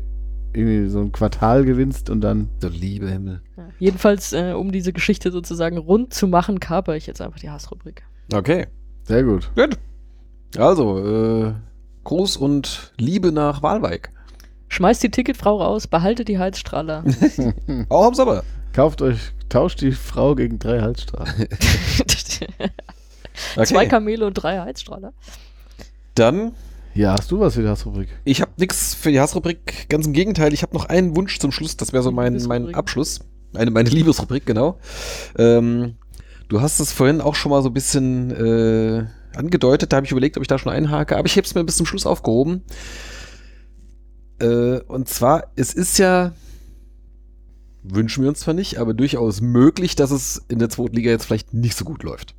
irgendwie 0.54 0.88
so 0.90 1.00
ein 1.02 1.12
Quartal 1.12 1.66
gewinnst 1.66 2.10
und 2.10 2.22
dann. 2.22 2.48
Der 2.62 2.70
liebe 2.70 3.10
Himmel. 3.10 3.42
Ja. 3.58 3.68
Jedenfalls, 3.80 4.32
äh, 4.32 4.54
um 4.54 4.72
diese 4.72 4.94
Geschichte 4.94 5.30
sozusagen 5.32 5.78
rund 5.78 6.14
zu 6.14 6.28
machen, 6.28 6.62
kaper 6.62 6.96
ich 6.96 7.06
jetzt 7.06 7.20
einfach 7.22 7.40
die 7.40 7.50
Hassrubrik. 7.50 8.04
Okay. 8.34 8.68
Sehr 9.04 9.24
gut. 9.26 9.52
Gut. 9.56 9.78
Also, 10.58 11.06
äh, 11.48 11.54
Gruß 12.06 12.38
und 12.38 12.94
Liebe 12.98 13.34
nach 13.34 13.62
Walweig. 13.62 14.10
Schmeißt 14.70 15.04
die 15.04 15.10
Ticketfrau 15.10 15.62
raus, 15.62 15.88
behaltet 15.88 16.28
die 16.28 16.38
Heizstrahler. 16.38 17.04
Auch 17.90 18.06
am 18.06 18.14
Sommer. 18.14 18.44
Kauft 18.72 19.02
euch, 19.02 19.20
tauscht 19.50 19.82
die 19.82 19.92
Frau 19.92 20.36
gegen 20.36 20.60
drei 20.60 20.80
Halsstrafen. 20.80 21.48
Zwei 23.66 23.88
Kamele 23.88 24.28
und 24.28 24.36
drei 24.36 24.60
Heizstrahler. 24.60 25.14
Dann, 26.14 26.52
ja, 26.94 27.14
hast 27.14 27.32
du 27.32 27.40
was 27.40 27.56
für 27.56 27.64
die 27.64 27.68
Hassrubrik? 27.68 28.10
ich 28.26 28.42
habe 28.42 28.52
nichts 28.58 28.94
für 28.94 29.12
die 29.12 29.20
Hassrubrik, 29.20 29.90
ganz 29.90 30.06
im 30.06 30.14
Gegenteil. 30.14 30.54
Ich 30.54 30.62
habe 30.62 30.76
noch 30.76 30.86
einen 30.86 31.16
Wunsch 31.16 31.40
zum 31.40 31.52
Schluss, 31.52 31.78
das 31.78 31.92
wäre 31.92 32.04
so 32.04 32.12
mein, 32.12 32.40
mein. 32.44 32.76
Abschluss. 32.76 33.22
Eine, 33.56 33.72
meine 33.72 33.90
Liebesrubrik, 33.90 34.46
genau. 34.46 34.78
Ähm, 35.38 35.96
du 36.48 36.62
hast 36.62 36.80
es 36.80 36.92
vorhin 36.92 37.22
auch 37.22 37.34
schon 37.34 37.50
mal 37.50 37.64
so 37.64 37.70
ein 37.70 37.74
bisschen 37.74 38.32
äh, 38.32 39.06
angedeutet, 39.36 39.92
da 39.92 39.98
habe 39.98 40.06
ich 40.06 40.12
überlegt, 40.12 40.38
ob 40.38 40.44
ich 40.44 40.48
da 40.48 40.60
schon 40.60 40.72
einhake, 40.72 41.18
aber 41.18 41.26
ich 41.26 41.38
habe 41.38 41.46
es 41.46 41.56
mir 41.56 41.64
bis 41.64 41.78
zum 41.78 41.88
Schluss 41.88 42.06
aufgehoben. 42.06 42.64
Äh, 44.40 44.80
und 44.88 45.08
zwar, 45.10 45.46
es 45.56 45.74
ist 45.74 45.98
ja, 45.98 46.34
wünschen 47.84 48.24
wir 48.24 48.30
uns 48.30 48.40
zwar 48.42 48.54
nicht, 48.54 48.78
aber 48.78 48.94
durchaus 48.94 49.42
möglich, 49.42 49.96
dass 49.96 50.12
es 50.12 50.42
in 50.50 50.60
der 50.60 50.70
zweiten 50.70 50.96
Liga 50.96 51.12
jetzt 51.12 51.26
vielleicht 51.26 51.54
nicht 51.54 51.76
so 51.76 51.86
gut 51.86 52.04
läuft. 52.04 52.36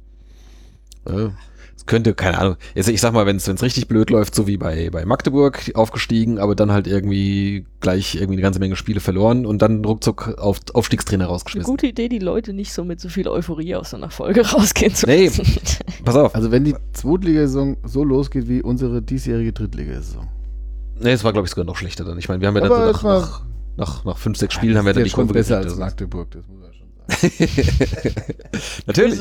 Äh, 1.06 1.28
Es 1.76 1.86
könnte, 1.86 2.12
keine 2.12 2.38
Ahnung, 2.38 2.56
jetzt, 2.74 2.90
ich 2.90 3.00
sag 3.00 3.14
mal, 3.14 3.24
wenn 3.24 3.36
es 3.36 3.62
richtig 3.62 3.88
blöd 3.88 4.10
läuft, 4.10 4.34
so 4.34 4.46
wie 4.46 4.58
bei, 4.58 4.90
bei 4.90 5.06
Magdeburg 5.06 5.70
aufgestiegen, 5.74 6.38
aber 6.38 6.54
dann 6.54 6.70
halt 6.72 6.86
irgendwie 6.86 7.64
gleich 7.80 8.16
irgendwie 8.16 8.34
eine 8.34 8.42
ganze 8.42 8.60
Menge 8.60 8.76
Spiele 8.76 9.00
verloren 9.00 9.46
und 9.46 9.62
dann 9.62 9.82
ruckzuck 9.82 10.38
auf 10.38 10.58
Aufstiegstrainer 10.74 11.24
Eine 11.24 11.32
rausgeschmissen. 11.32 11.70
gute 11.70 11.86
Idee, 11.86 12.10
die 12.10 12.18
Leute 12.18 12.52
nicht 12.52 12.74
so 12.74 12.84
mit 12.84 13.00
so 13.00 13.08
viel 13.08 13.26
Euphorie 13.28 13.74
aus 13.76 13.90
so 13.90 13.96
einer 13.96 14.10
Folge 14.10 14.42
rausgehen 14.52 14.94
zu 14.94 15.06
Nee. 15.06 15.26
lassen. 15.28 15.46
Pass 16.04 16.16
auf. 16.16 16.34
Also 16.34 16.50
wenn 16.50 16.64
die 16.64 16.74
Zweitligasaison 16.92 17.78
so 17.84 18.04
losgeht 18.04 18.46
wie 18.46 18.60
unsere 18.62 19.00
diesjährige 19.00 19.54
Drittligasaison. 19.54 20.28
Nee, 21.00 21.12
es 21.12 21.24
war, 21.24 21.32
glaube 21.32 21.46
ich, 21.46 21.50
sogar 21.50 21.64
noch 21.64 21.76
schlechter 21.76 22.04
dann. 22.04 22.18
Ich 22.18 22.28
meine, 22.28 22.40
wir 22.40 22.48
haben 22.48 22.54
ja 22.56 22.60
dann 22.62 22.70
so 22.70 22.92
nach, 22.92 23.04
war- 23.04 23.20
nach, 23.20 23.42
nach, 23.76 24.04
nach 24.04 24.18
fünf, 24.18 24.36
sechs 24.38 24.54
Spielen 24.54 24.76
haben 24.76 24.86
wir 24.86 24.92
dann 24.92 25.04
die 25.04 25.10
Kurve 25.10 25.32
besser 25.32 25.60
gekriegt. 25.60 25.72
als 25.80 25.80
Also- 25.80 25.80
Magdeburg, 25.84 26.30
das 26.32 26.46
muss 26.46 26.58
man 26.60 26.72
schon 26.74 26.88
sagen. 26.96 28.24
Natürlich. 28.86 29.20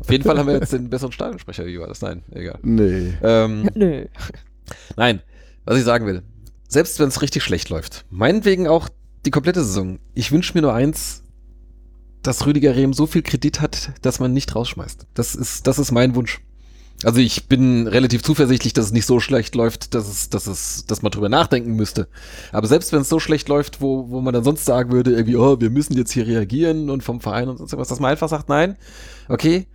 Auf 0.00 0.10
jeden 0.10 0.24
Fall 0.24 0.38
haben 0.38 0.46
wir 0.46 0.54
jetzt 0.54 0.72
den 0.72 0.90
besseren 0.90 1.12
Stadionsprecher. 1.12 1.66
Wie 1.66 1.78
war 1.78 1.86
das? 1.88 2.00
Nein, 2.02 2.22
egal. 2.32 2.58
Nee. 2.62 3.14
Ähm, 3.22 3.68
Nö. 3.74 4.06
nein, 4.96 5.20
was 5.64 5.78
ich 5.78 5.84
sagen 5.84 6.06
will. 6.06 6.22
Selbst 6.68 6.98
wenn 6.98 7.08
es 7.08 7.20
richtig 7.22 7.42
schlecht 7.42 7.68
läuft, 7.68 8.04
meinetwegen 8.10 8.66
auch 8.66 8.88
die 9.24 9.30
komplette 9.30 9.62
Saison. 9.64 9.98
Ich 10.14 10.32
wünsche 10.32 10.54
mir 10.54 10.62
nur 10.62 10.74
eins, 10.74 11.22
dass 12.22 12.46
Rüdiger 12.46 12.74
Rehm 12.74 12.92
so 12.92 13.06
viel 13.06 13.22
Kredit 13.22 13.60
hat, 13.60 13.92
dass 14.02 14.20
man 14.20 14.32
nicht 14.32 14.54
rausschmeißt. 14.54 15.06
Das 15.14 15.34
ist, 15.34 15.66
das 15.66 15.78
ist 15.78 15.92
mein 15.92 16.14
Wunsch. 16.14 16.40
Also 17.04 17.20
ich 17.20 17.48
bin 17.48 17.86
relativ 17.86 18.22
zuversichtlich, 18.22 18.72
dass 18.72 18.86
es 18.86 18.92
nicht 18.92 19.06
so 19.06 19.20
schlecht 19.20 19.54
läuft, 19.54 19.94
dass 19.94 20.08
es, 20.08 20.30
dass 20.30 20.46
es, 20.46 20.86
dass 20.86 21.02
man 21.02 21.10
drüber 21.10 21.28
nachdenken 21.28 21.74
müsste. 21.74 22.08
Aber 22.52 22.66
selbst 22.66 22.92
wenn 22.92 23.00
es 23.00 23.08
so 23.08 23.18
schlecht 23.18 23.48
läuft, 23.48 23.80
wo, 23.80 24.10
wo 24.10 24.20
man 24.20 24.34
dann 24.34 24.44
sonst 24.44 24.64
sagen 24.64 24.92
würde, 24.92 25.12
irgendwie, 25.12 25.36
oh, 25.36 25.60
wir 25.60 25.70
müssen 25.70 25.96
jetzt 25.96 26.12
hier 26.12 26.26
reagieren 26.26 26.90
und 26.90 27.02
vom 27.02 27.20
Verein 27.20 27.48
und 27.48 27.58
sonst 27.58 27.76
was, 27.76 27.88
dass 27.88 28.00
man 28.00 28.10
einfach 28.10 28.28
sagt, 28.28 28.48
nein, 28.48 28.76
okay, 29.28 29.66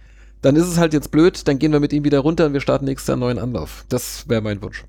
dann 0.42 0.56
ist 0.56 0.68
es 0.68 0.78
halt 0.78 0.94
jetzt 0.94 1.12
blöd, 1.12 1.48
dann 1.48 1.60
gehen 1.60 1.72
wir 1.72 1.80
mit 1.80 1.94
ihm 1.94 2.04
wieder 2.04 2.20
runter 2.20 2.46
und 2.46 2.54
wir 2.54 2.62
starten 2.62 2.86
nächstes 2.86 3.08
Jahr 3.08 3.16
einen 3.16 3.22
neuen 3.22 3.40
Anlauf. 3.40 3.86
Das 3.90 4.30
wäre 4.30 4.42
mein 4.42 4.62
Wunsch. 4.62 4.86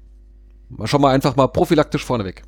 Mal 0.69 0.87
schon 0.87 1.01
mal 1.01 1.15
einfach 1.15 1.37
mal 1.37 1.49
prophylaktisch 1.49 2.05
vorneweg. 2.05 2.43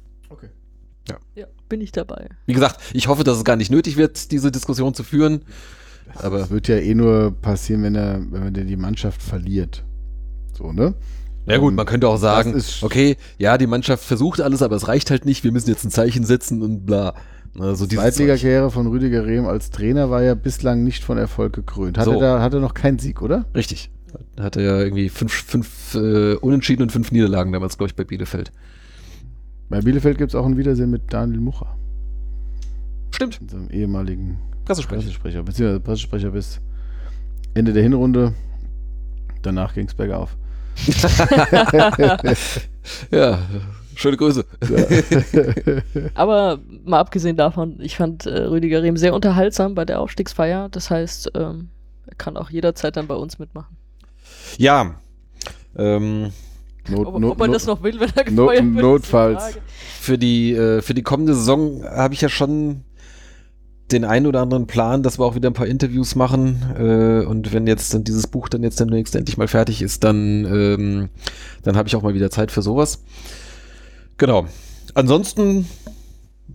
Ja, 1.34 1.46
bin 1.68 1.80
ich 1.80 1.92
dabei. 1.92 2.28
Wie 2.46 2.52
gesagt, 2.52 2.80
ich 2.92 3.08
hoffe, 3.08 3.24
dass 3.24 3.38
es 3.38 3.44
gar 3.44 3.56
nicht 3.56 3.70
nötig 3.70 3.96
wird, 3.96 4.30
diese 4.30 4.50
Diskussion 4.50 4.94
zu 4.94 5.02
führen. 5.02 5.42
Aber 6.16 6.38
Das 6.38 6.50
wird 6.50 6.68
ja 6.68 6.76
eh 6.76 6.94
nur 6.94 7.32
passieren, 7.40 7.82
wenn 7.82 7.94
er, 7.94 8.20
wenn 8.30 8.54
er 8.54 8.64
die 8.64 8.76
Mannschaft 8.76 9.22
verliert. 9.22 9.84
So, 10.56 10.72
ne? 10.72 10.94
Ja 11.46 11.56
gut, 11.58 11.74
man 11.74 11.86
könnte 11.86 12.08
auch 12.08 12.18
sagen, 12.18 12.52
Das 12.52 12.68
ist- 12.68 12.82
okay, 12.82 13.16
ja, 13.38 13.56
die 13.58 13.66
Mannschaft 13.66 14.04
versucht 14.04 14.40
alles, 14.40 14.62
aber 14.62 14.76
es 14.76 14.88
reicht 14.88 15.10
halt 15.10 15.24
nicht, 15.24 15.42
wir 15.44 15.52
müssen 15.52 15.70
jetzt 15.70 15.84
ein 15.84 15.90
Zeichen 15.90 16.24
setzen 16.24 16.62
und 16.62 16.84
bla. 16.86 17.14
Also 17.58 17.86
Die. 17.86 17.96
Zweitligakarriere 17.96 18.70
von 18.70 18.86
Rüdiger 18.86 19.26
Rehm 19.26 19.46
als 19.46 19.70
Trainer 19.70 20.10
war 20.10 20.22
ja 20.22 20.34
bislang 20.34 20.84
nicht 20.84 21.02
von 21.02 21.18
Erfolg 21.18 21.52
gekrönt. 21.54 21.98
Hatte, 21.98 22.12
So. 22.12 22.20
da, 22.20 22.40
hatte 22.40 22.60
noch 22.60 22.74
keinen 22.74 22.98
Sieg, 23.00 23.22
oder? 23.22 23.46
Richtig. 23.56 23.90
Hatte 24.38 24.62
ja 24.62 24.78
irgendwie 24.78 25.08
fünf, 25.08 25.32
fünf 25.32 25.94
äh, 25.94 26.34
Unentschieden 26.34 26.82
und 26.82 26.92
fünf 26.92 27.10
Niederlagen 27.10 27.52
damals, 27.52 27.76
glaube 27.78 27.88
ich, 27.90 27.96
bei 27.96 28.04
Bielefeld. 28.04 28.52
Bei 29.68 29.80
Bielefeld 29.80 30.18
gibt 30.18 30.30
es 30.30 30.34
auch 30.34 30.46
ein 30.46 30.56
Wiedersehen 30.56 30.90
mit 30.90 31.12
Daniel 31.12 31.40
Mucher, 31.40 31.76
Stimmt. 33.12 33.40
unserem 33.40 33.68
ehemaligen 33.70 34.38
Pressesprecher. 34.70 35.00
Pressesprecher, 35.02 35.42
beziehungsweise 35.42 35.80
Pressesprecher 35.80 36.30
bis 36.30 36.60
Ende 37.54 37.72
der 37.72 37.82
Hinrunde. 37.82 38.34
Danach 39.42 39.74
ging 39.74 39.86
es 39.86 39.94
bergauf. 39.94 40.36
Ja, 43.10 43.38
schöne 43.94 44.16
Grüße. 44.16 44.44
Aber 46.14 46.58
mal 46.84 46.98
abgesehen 47.00 47.36
davon, 47.36 47.76
ich 47.80 47.96
fand 47.96 48.26
äh, 48.26 48.44
Rüdiger 48.44 48.82
Rehm 48.82 48.96
sehr 48.96 49.14
unterhaltsam 49.14 49.74
bei 49.74 49.84
der 49.84 50.00
Aufstiegsfeier. 50.00 50.68
Das 50.70 50.90
heißt, 50.90 51.32
ähm, 51.34 51.68
er 52.06 52.14
kann 52.16 52.36
auch 52.36 52.50
jederzeit 52.50 52.96
dann 52.96 53.06
bei 53.06 53.14
uns 53.14 53.38
mitmachen. 53.38 53.76
Ja. 54.58 54.94
Ähm, 55.76 56.30
Not, 56.88 57.06
Ob, 57.06 57.20
not, 57.20 57.32
ob 57.32 57.38
man 57.38 57.50
not, 57.50 57.56
das 57.56 57.66
noch 57.66 57.82
will, 57.82 58.00
wenn 58.00 58.08
er 58.16 58.30
Not- 58.30 58.50
gefeuert 58.50 58.56
wird, 58.56 58.64
ist 58.64 58.76
die 58.76 58.82
notfalls. 58.82 59.42
Frage. 59.42 59.58
für 60.00 60.18
die, 60.18 60.54
äh, 60.54 60.80
für 60.80 60.94
die 60.94 61.02
kommende 61.02 61.34
Saison 61.34 61.84
habe 61.84 62.14
ich 62.14 62.22
ja 62.22 62.28
schon 62.30 62.84
den 63.92 64.04
einen 64.04 64.26
oder 64.26 64.40
anderen 64.40 64.66
Plan, 64.66 65.02
dass 65.02 65.18
wir 65.18 65.24
auch 65.24 65.34
wieder 65.34 65.50
ein 65.50 65.54
paar 65.54 65.66
Interviews 65.66 66.14
machen. 66.14 66.62
Äh, 66.78 67.26
und 67.26 67.52
wenn 67.52 67.66
jetzt 67.66 67.94
dann 67.94 68.04
dieses 68.04 68.26
Buch 68.26 68.48
dann 68.48 68.62
jetzt 68.62 68.80
demnächst 68.80 69.14
endlich 69.14 69.36
mal 69.36 69.48
fertig 69.48 69.82
ist, 69.82 70.04
dann, 70.04 70.44
ähm, 70.44 71.08
dann 71.62 71.76
habe 71.76 71.88
ich 71.88 71.96
auch 71.96 72.02
mal 72.02 72.14
wieder 72.14 72.30
Zeit 72.30 72.50
für 72.50 72.62
sowas. 72.62 73.02
Genau. 74.16 74.46
Ansonsten 74.94 75.66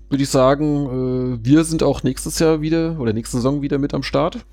würde 0.09 0.23
ich 0.23 0.29
sagen, 0.29 1.39
äh, 1.41 1.45
wir 1.45 1.63
sind 1.63 1.83
auch 1.83 2.03
nächstes 2.03 2.39
Jahr 2.39 2.61
wieder 2.61 2.99
oder 2.99 3.13
nächste 3.13 3.37
Saison 3.37 3.61
wieder 3.61 3.77
mit 3.77 3.93
am 3.93 4.03
Start. 4.03 4.45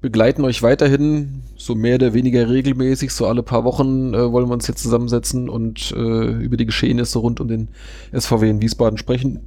Begleiten 0.00 0.44
euch 0.44 0.62
weiterhin 0.62 1.42
so 1.56 1.74
mehr 1.74 1.96
oder 1.96 2.14
weniger 2.14 2.48
regelmäßig, 2.48 3.12
so 3.12 3.26
alle 3.26 3.42
paar 3.42 3.64
Wochen 3.64 4.14
äh, 4.14 4.32
wollen 4.32 4.48
wir 4.48 4.54
uns 4.54 4.66
jetzt 4.66 4.82
zusammensetzen 4.82 5.50
und 5.50 5.92
äh, 5.94 6.42
über 6.42 6.56
die 6.56 6.64
Geschehnisse 6.64 7.18
rund 7.18 7.38
um 7.38 7.48
den 7.48 7.68
SVW 8.18 8.48
in 8.48 8.62
Wiesbaden 8.62 8.96
sprechen. 8.96 9.40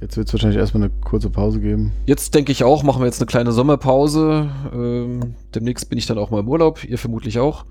Jetzt 0.00 0.16
wird 0.16 0.28
es 0.28 0.34
wahrscheinlich 0.34 0.58
erstmal 0.58 0.84
eine 0.84 0.92
kurze 1.04 1.30
Pause 1.30 1.58
geben. 1.60 1.92
Jetzt 2.04 2.34
denke 2.34 2.52
ich 2.52 2.64
auch, 2.64 2.82
machen 2.82 3.00
wir 3.00 3.06
jetzt 3.06 3.20
eine 3.20 3.26
kleine 3.26 3.52
Sommerpause. 3.52 4.50
Ähm, 4.72 5.34
demnächst 5.54 5.88
bin 5.88 5.98
ich 5.98 6.06
dann 6.06 6.18
auch 6.18 6.30
mal 6.30 6.40
im 6.40 6.48
Urlaub, 6.48 6.84
ihr 6.84 6.98
vermutlich 6.98 7.38
auch. 7.38 7.64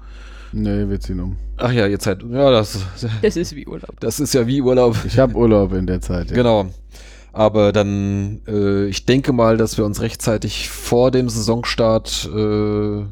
Nee, 0.52 0.88
wir 0.90 1.00
ziehen 1.00 1.20
um. 1.20 1.36
Ach 1.58 1.72
ja, 1.72 1.86
ihr 1.86 2.00
Zeit. 2.00 2.24
Ja, 2.32 2.50
das, 2.50 2.80
Das 3.22 3.36
ist 3.38 3.56
wie 3.56 3.68
Urlaub. 3.68 4.00
das 4.00 4.20
ist 4.20 4.34
ja 4.34 4.48
wie 4.48 4.62
Urlaub. 4.62 4.96
Ich 5.06 5.20
habe 5.20 5.36
Urlaub 5.36 5.74
in 5.74 5.86
der 5.86 6.02
Zeit. 6.02 6.30
Ja. 6.30 6.36
Genau. 6.36 6.68
Aber 7.34 7.74
dann, 7.74 8.40
äh, 8.48 8.86
ich 8.86 9.06
denke 9.06 9.34
mal, 9.34 9.58
dass 9.58 9.78
wir 9.78 9.86
uns 9.86 10.02
rechtzeitig 10.02 10.70
vor 10.70 11.12
dem 11.12 11.28
Saisonstart 11.28 12.30
äh, 12.34 13.04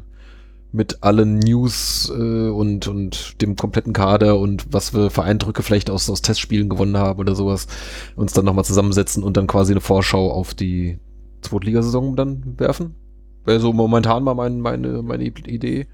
mit 0.74 1.04
allen 1.04 1.38
News 1.38 2.12
äh, 2.14 2.48
und, 2.48 2.88
und 2.88 3.40
dem 3.40 3.54
kompletten 3.54 3.92
Kader 3.92 4.40
und 4.40 4.66
was 4.72 4.92
wir 4.92 5.08
für 5.08 5.22
Eindrücke 5.22 5.62
vielleicht 5.62 5.88
aus, 5.88 6.10
aus 6.10 6.20
Testspielen 6.20 6.68
gewonnen 6.68 6.96
haben 6.98 7.20
oder 7.20 7.36
sowas, 7.36 7.68
uns 8.16 8.32
dann 8.32 8.44
nochmal 8.44 8.64
zusammensetzen 8.64 9.22
und 9.22 9.36
dann 9.36 9.46
quasi 9.46 9.72
eine 9.72 9.80
Vorschau 9.80 10.32
auf 10.32 10.52
die 10.52 10.98
Zweitligasaison 11.42 12.16
dann 12.16 12.58
werfen. 12.58 12.96
Wäre 13.44 13.60
so 13.60 13.72
momentan 13.72 14.24
mal 14.24 14.34
mein, 14.34 14.60
meine, 14.60 15.02
meine 15.02 15.24
Idee. 15.24 15.86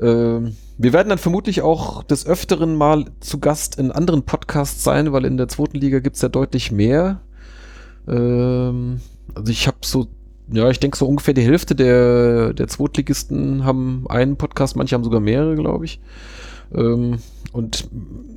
Ähm, 0.00 0.56
wir 0.76 0.92
werden 0.92 1.10
dann 1.10 1.18
vermutlich 1.18 1.62
auch 1.62 2.02
des 2.02 2.26
Öfteren 2.26 2.74
mal 2.74 3.04
zu 3.20 3.38
Gast 3.38 3.78
in 3.78 3.92
anderen 3.92 4.24
Podcasts 4.24 4.82
sein, 4.82 5.12
weil 5.12 5.24
in 5.24 5.36
der 5.36 5.46
zweiten 5.46 5.78
Liga 5.78 6.00
gibt's 6.00 6.22
ja 6.22 6.28
deutlich 6.28 6.72
mehr. 6.72 7.20
Ähm, 8.08 9.00
also 9.32 9.52
ich 9.52 9.68
habe 9.68 9.78
so, 9.82 10.08
ja, 10.52 10.68
ich 10.70 10.80
denke 10.80 10.96
so 10.96 11.06
ungefähr 11.06 11.34
die 11.34 11.42
Hälfte 11.42 11.74
der, 11.74 12.52
der 12.54 12.68
Zweitligisten 12.68 13.64
haben 13.64 14.04
einen 14.08 14.36
Podcast, 14.36 14.76
manche 14.76 14.94
haben 14.94 15.04
sogar 15.04 15.20
mehrere, 15.20 15.54
glaube 15.54 15.84
ich. 15.84 16.00
Ähm, 16.74 17.18
und 17.52 17.88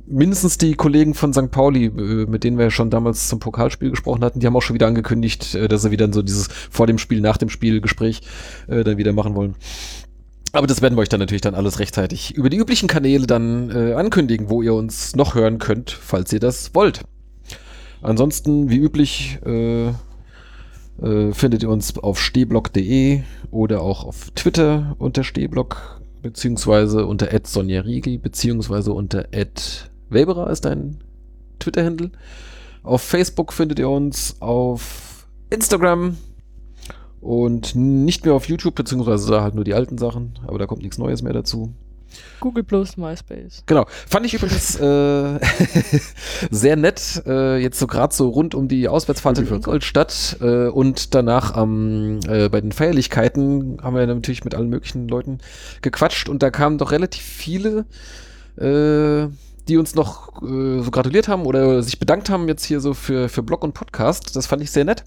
mindestens 0.06 0.58
die 0.58 0.74
Kollegen 0.74 1.14
von 1.14 1.32
St. 1.32 1.50
Pauli, 1.50 1.86
äh, 1.86 2.26
mit 2.26 2.44
denen 2.44 2.58
wir 2.58 2.64
ja 2.64 2.70
schon 2.70 2.90
damals 2.90 3.28
zum 3.28 3.38
Pokalspiel 3.38 3.90
gesprochen 3.90 4.24
hatten, 4.24 4.40
die 4.40 4.46
haben 4.46 4.56
auch 4.56 4.62
schon 4.62 4.74
wieder 4.74 4.88
angekündigt, 4.88 5.54
äh, 5.54 5.68
dass 5.68 5.82
sie 5.82 5.90
wieder 5.90 6.12
so 6.12 6.22
dieses 6.22 6.48
vor 6.70 6.86
dem 6.86 6.98
Spiel, 6.98 7.20
nach 7.20 7.36
dem 7.36 7.48
Spiel 7.48 7.80
Gespräch 7.80 8.22
äh, 8.66 8.82
dann 8.82 8.96
wieder 8.96 9.12
machen 9.12 9.34
wollen. 9.34 9.54
Aber 10.52 10.66
das 10.68 10.82
werden 10.82 10.96
wir 10.96 11.02
euch 11.02 11.08
dann 11.08 11.20
natürlich 11.20 11.42
dann 11.42 11.56
alles 11.56 11.80
rechtzeitig 11.80 12.34
über 12.34 12.48
die 12.48 12.58
üblichen 12.58 12.88
Kanäle 12.88 13.26
dann 13.26 13.70
äh, 13.70 13.94
ankündigen, 13.94 14.48
wo 14.48 14.62
ihr 14.62 14.74
uns 14.74 15.16
noch 15.16 15.34
hören 15.34 15.58
könnt, 15.58 15.90
falls 15.90 16.32
ihr 16.32 16.40
das 16.40 16.74
wollt. 16.74 17.00
Ansonsten, 18.02 18.70
wie 18.70 18.76
üblich, 18.76 19.38
äh, 19.44 19.92
äh, 21.02 21.32
findet 21.32 21.62
ihr 21.62 21.70
uns 21.70 21.96
auf 21.98 22.20
stehblock.de 22.20 23.22
oder 23.50 23.82
auch 23.82 24.04
auf 24.04 24.30
Twitter 24.34 24.96
unter 24.98 25.24
stehblock, 25.24 26.00
beziehungsweise 26.22 27.06
unter 27.06 27.28
Sonja 27.44 27.82
Riegel, 27.82 28.18
beziehungsweise 28.18 28.92
unter 28.92 29.26
Weberer 30.08 30.50
ist 30.50 30.66
ein 30.66 30.98
Twitter-Handle. 31.58 32.10
Auf 32.82 33.02
Facebook 33.02 33.52
findet 33.52 33.78
ihr 33.78 33.88
uns, 33.88 34.36
auf 34.40 35.26
Instagram 35.50 36.16
und 37.20 37.74
nicht 37.74 38.24
mehr 38.24 38.34
auf 38.34 38.48
YouTube, 38.48 38.74
beziehungsweise 38.74 39.30
da 39.30 39.42
halt 39.42 39.54
nur 39.54 39.64
die 39.64 39.74
alten 39.74 39.96
Sachen, 39.98 40.38
aber 40.46 40.58
da 40.58 40.66
kommt 40.66 40.82
nichts 40.82 40.98
Neues 40.98 41.22
mehr 41.22 41.32
dazu. 41.32 41.72
Google 42.40 42.64
Plus, 42.64 42.96
MySpace. 42.96 43.62
Genau. 43.66 43.86
Fand 44.08 44.26
ich 44.26 44.34
übrigens 44.34 44.78
äh, 44.78 45.38
sehr 46.50 46.76
nett, 46.76 47.22
äh, 47.26 47.58
jetzt 47.58 47.78
so 47.78 47.86
gerade 47.86 48.14
so 48.14 48.28
rund 48.28 48.54
um 48.54 48.68
die 48.68 48.88
Auswärtsfahrt 48.88 49.38
in 49.38 49.48
Ingolstadt 49.48 50.36
äh, 50.40 50.66
und 50.68 51.14
danach 51.14 51.54
am 51.54 52.20
äh, 52.26 52.48
bei 52.48 52.60
den 52.60 52.72
Feierlichkeiten 52.72 53.78
haben 53.82 53.96
wir 53.96 54.06
natürlich 54.06 54.44
mit 54.44 54.54
allen 54.54 54.68
möglichen 54.68 55.08
Leuten 55.08 55.38
gequatscht 55.82 56.28
und 56.28 56.42
da 56.42 56.50
kamen 56.50 56.78
doch 56.78 56.92
relativ 56.92 57.22
viele, 57.22 57.86
äh, 58.56 59.28
die 59.68 59.76
uns 59.76 59.94
noch 59.94 60.42
äh, 60.42 60.82
so 60.82 60.90
gratuliert 60.90 61.28
haben 61.28 61.46
oder 61.46 61.82
sich 61.82 61.98
bedankt 61.98 62.30
haben 62.30 62.48
jetzt 62.48 62.64
hier 62.64 62.80
so 62.80 62.94
für, 62.94 63.28
für 63.28 63.42
Blog 63.42 63.64
und 63.64 63.72
Podcast. 63.74 64.36
Das 64.36 64.46
fand 64.46 64.62
ich 64.62 64.70
sehr 64.70 64.84
nett. 64.84 65.04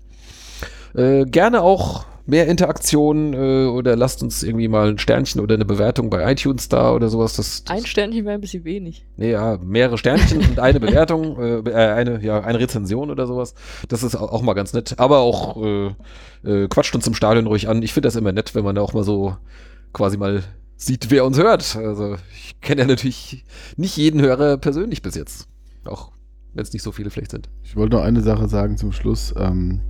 Äh, 0.96 1.26
gerne 1.26 1.62
auch 1.62 2.06
mehr 2.28 2.48
Interaktion 2.48 3.34
äh, 3.34 3.66
oder 3.66 3.96
lasst 3.96 4.22
uns 4.22 4.44
irgendwie 4.44 4.68
mal 4.68 4.90
ein 4.90 4.98
Sternchen 4.98 5.42
oder 5.42 5.56
eine 5.56 5.66
Bewertung 5.66 6.10
bei 6.10 6.30
iTunes 6.32 6.70
da 6.70 6.92
oder 6.92 7.10
sowas. 7.10 7.36
Das, 7.36 7.64
das 7.64 7.76
Ein 7.76 7.86
Sternchen 7.86 8.26
wäre 8.26 8.36
ein 8.36 8.42
bisschen 8.42 8.66
wenig. 8.66 9.06
Nee, 9.16 9.32
ja, 9.32 9.58
mehrere 9.64 9.98
Sternchen 9.98 10.46
und 10.46 10.60
eine 10.60 10.80
Bewertung, 10.80 11.40
äh, 11.66 11.70
äh, 11.70 11.74
eine, 11.74 12.22
ja, 12.22 12.42
eine 12.42 12.60
Rezension 12.60 13.10
oder 13.10 13.26
sowas. 13.26 13.56
Das 13.88 14.04
ist 14.04 14.16
auch, 14.16 14.32
auch 14.32 14.42
mal 14.42 14.54
ganz 14.54 14.74
nett. 14.74 14.96
Aber 15.00 15.20
auch 15.20 15.64
äh, 15.64 15.88
äh, 16.44 16.68
quatscht 16.68 16.94
uns 16.94 17.08
im 17.08 17.14
Stadion 17.14 17.48
ruhig 17.48 17.70
an. 17.70 17.82
Ich 17.82 17.94
finde 17.94 18.08
das 18.08 18.16
immer 18.18 18.34
nett, 18.34 18.54
wenn 18.54 18.64
man 18.64 18.76
da 18.76 18.82
auch 18.82 18.94
mal 18.94 19.04
so 19.04 19.38
quasi 19.94 20.18
mal 20.18 20.44
sieht, 20.76 21.10
wer 21.10 21.26
uns 21.26 21.38
hört. 21.38 21.78
Also 21.78 22.18
ich 22.34 22.60
kenne 22.60 22.82
ja 22.82 22.88
natürlich 22.88 23.46
nicht 23.78 23.96
jeden 23.96 24.22
Hörer 24.22 24.58
persönlich 24.58 25.02
bis 25.02 25.16
jetzt. 25.16 25.48
Auch 25.86 26.12
wenn 26.54 26.64
es 26.64 26.74
nicht 26.74 26.84
so 26.84 26.92
viele 26.92 27.10
vielleicht 27.10 27.32
sind. 27.32 27.50
Ich 27.64 27.76
wollte 27.76 27.96
noch 27.96 28.04
eine 28.04 28.22
Sache 28.22 28.50
sagen 28.50 28.78
zum 28.78 28.92
Schluss. 28.92 29.34
Ähm, 29.38 29.82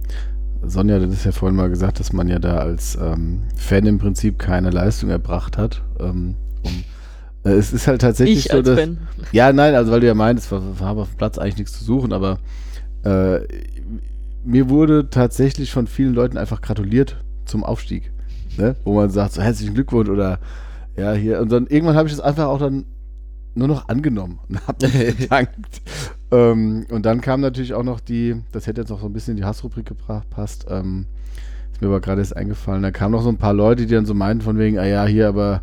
Sonja 0.64 0.96
hat 0.96 1.04
es 1.04 1.24
ja 1.24 1.32
vorhin 1.32 1.56
mal 1.56 1.70
gesagt, 1.70 2.00
dass 2.00 2.14
man 2.14 2.28
ja 2.28 2.40
da 2.40 2.58
als 2.58 2.98
ähm, 3.02 3.44
Fan 3.56 3.86
im 3.86 3.98
Prinzip 3.98 4.40
keine 4.40 4.70
Leistung 4.70 5.10
erbracht 5.10 5.58
hat. 5.58 5.84
Ähm, 6.00 6.36
um, 6.64 6.84
äh, 7.44 7.56
es 7.56 7.74
ist 7.74 7.88
halt 7.88 8.02
tatsächlich 8.02 8.46
Ich 8.46 8.52
so, 8.52 8.62
dass. 8.62 8.80
Fan. 8.80 9.00
Ja, 9.32 9.54
nein, 9.54 9.76
also 9.76 9.92
weil 9.92 10.00
du 10.00 10.08
ja 10.08 10.14
meintest, 10.14 10.52
wir 10.52 10.62
haben 10.82 11.00
auf 11.00 11.10
dem 11.10 11.18
Platz 11.18 11.38
eigentlich 11.38 11.58
nichts 11.58 11.74
zu 11.78 11.84
suchen, 11.84 12.14
aber 12.14 12.40
äh, 13.04 13.40
mir 14.44 14.70
wurde 14.70 15.10
tatsächlich 15.10 15.72
von 15.72 15.88
vielen 15.88 16.14
Leuten 16.14 16.38
einfach 16.38 16.62
gratuliert 16.62 17.18
zum 17.46 17.64
Aufstieg. 17.64 18.12
Ne? 18.58 18.76
Wo 18.84 18.94
man 18.96 19.10
sagt, 19.10 19.34
so 19.34 19.42
herzlichen 19.42 19.74
Glückwunsch 19.74 20.10
oder 20.10 20.40
ja, 20.96 21.14
hier. 21.14 21.42
Und 21.42 21.52
dann 21.52 21.68
irgendwann 21.68 21.96
habe 21.96 22.08
ich 22.08 22.16
das 22.16 22.24
einfach 22.24 22.46
auch 22.48 22.60
dann 22.60 22.86
nur 23.56 23.68
noch 23.68 23.88
angenommen 23.90 24.40
und 24.50 24.68
habe 24.68 24.88
mich 24.88 25.18
bedankt. 25.18 25.82
Ähm, 26.32 26.86
und 26.90 27.06
dann 27.06 27.22
kam 27.22 27.42
natürlich 27.42 27.74
auch 27.74 27.84
noch 27.84 28.00
die, 28.00 28.36
das 28.52 28.68
hätte 28.68 28.82
jetzt 28.82 28.90
noch 28.90 29.00
so 29.00 29.06
ein 29.06 29.14
bisschen 29.14 29.32
in 29.32 29.38
die 29.38 29.46
Hassrubrik 29.46 29.86
gebracht, 29.86 30.30
passt, 30.30 30.66
ähm, 30.70 31.06
ist 31.72 31.82
mir 31.82 31.88
aber 31.88 32.02
gerade 32.02 32.22
erst 32.22 32.36
eingefallen, 32.36 32.84
da 32.84 32.92
kamen 32.92 33.14
noch 33.14 33.24
so 33.24 33.30
ein 33.30 33.38
paar 33.38 33.54
Leute, 33.54 33.86
die 33.86 33.94
dann 33.94 34.06
so 34.06 34.14
meinten 34.14 34.44
von 34.44 34.58
wegen, 34.58 34.78
ah 34.78 34.86
ja, 34.86 35.06
hier, 35.06 35.28
aber 35.28 35.62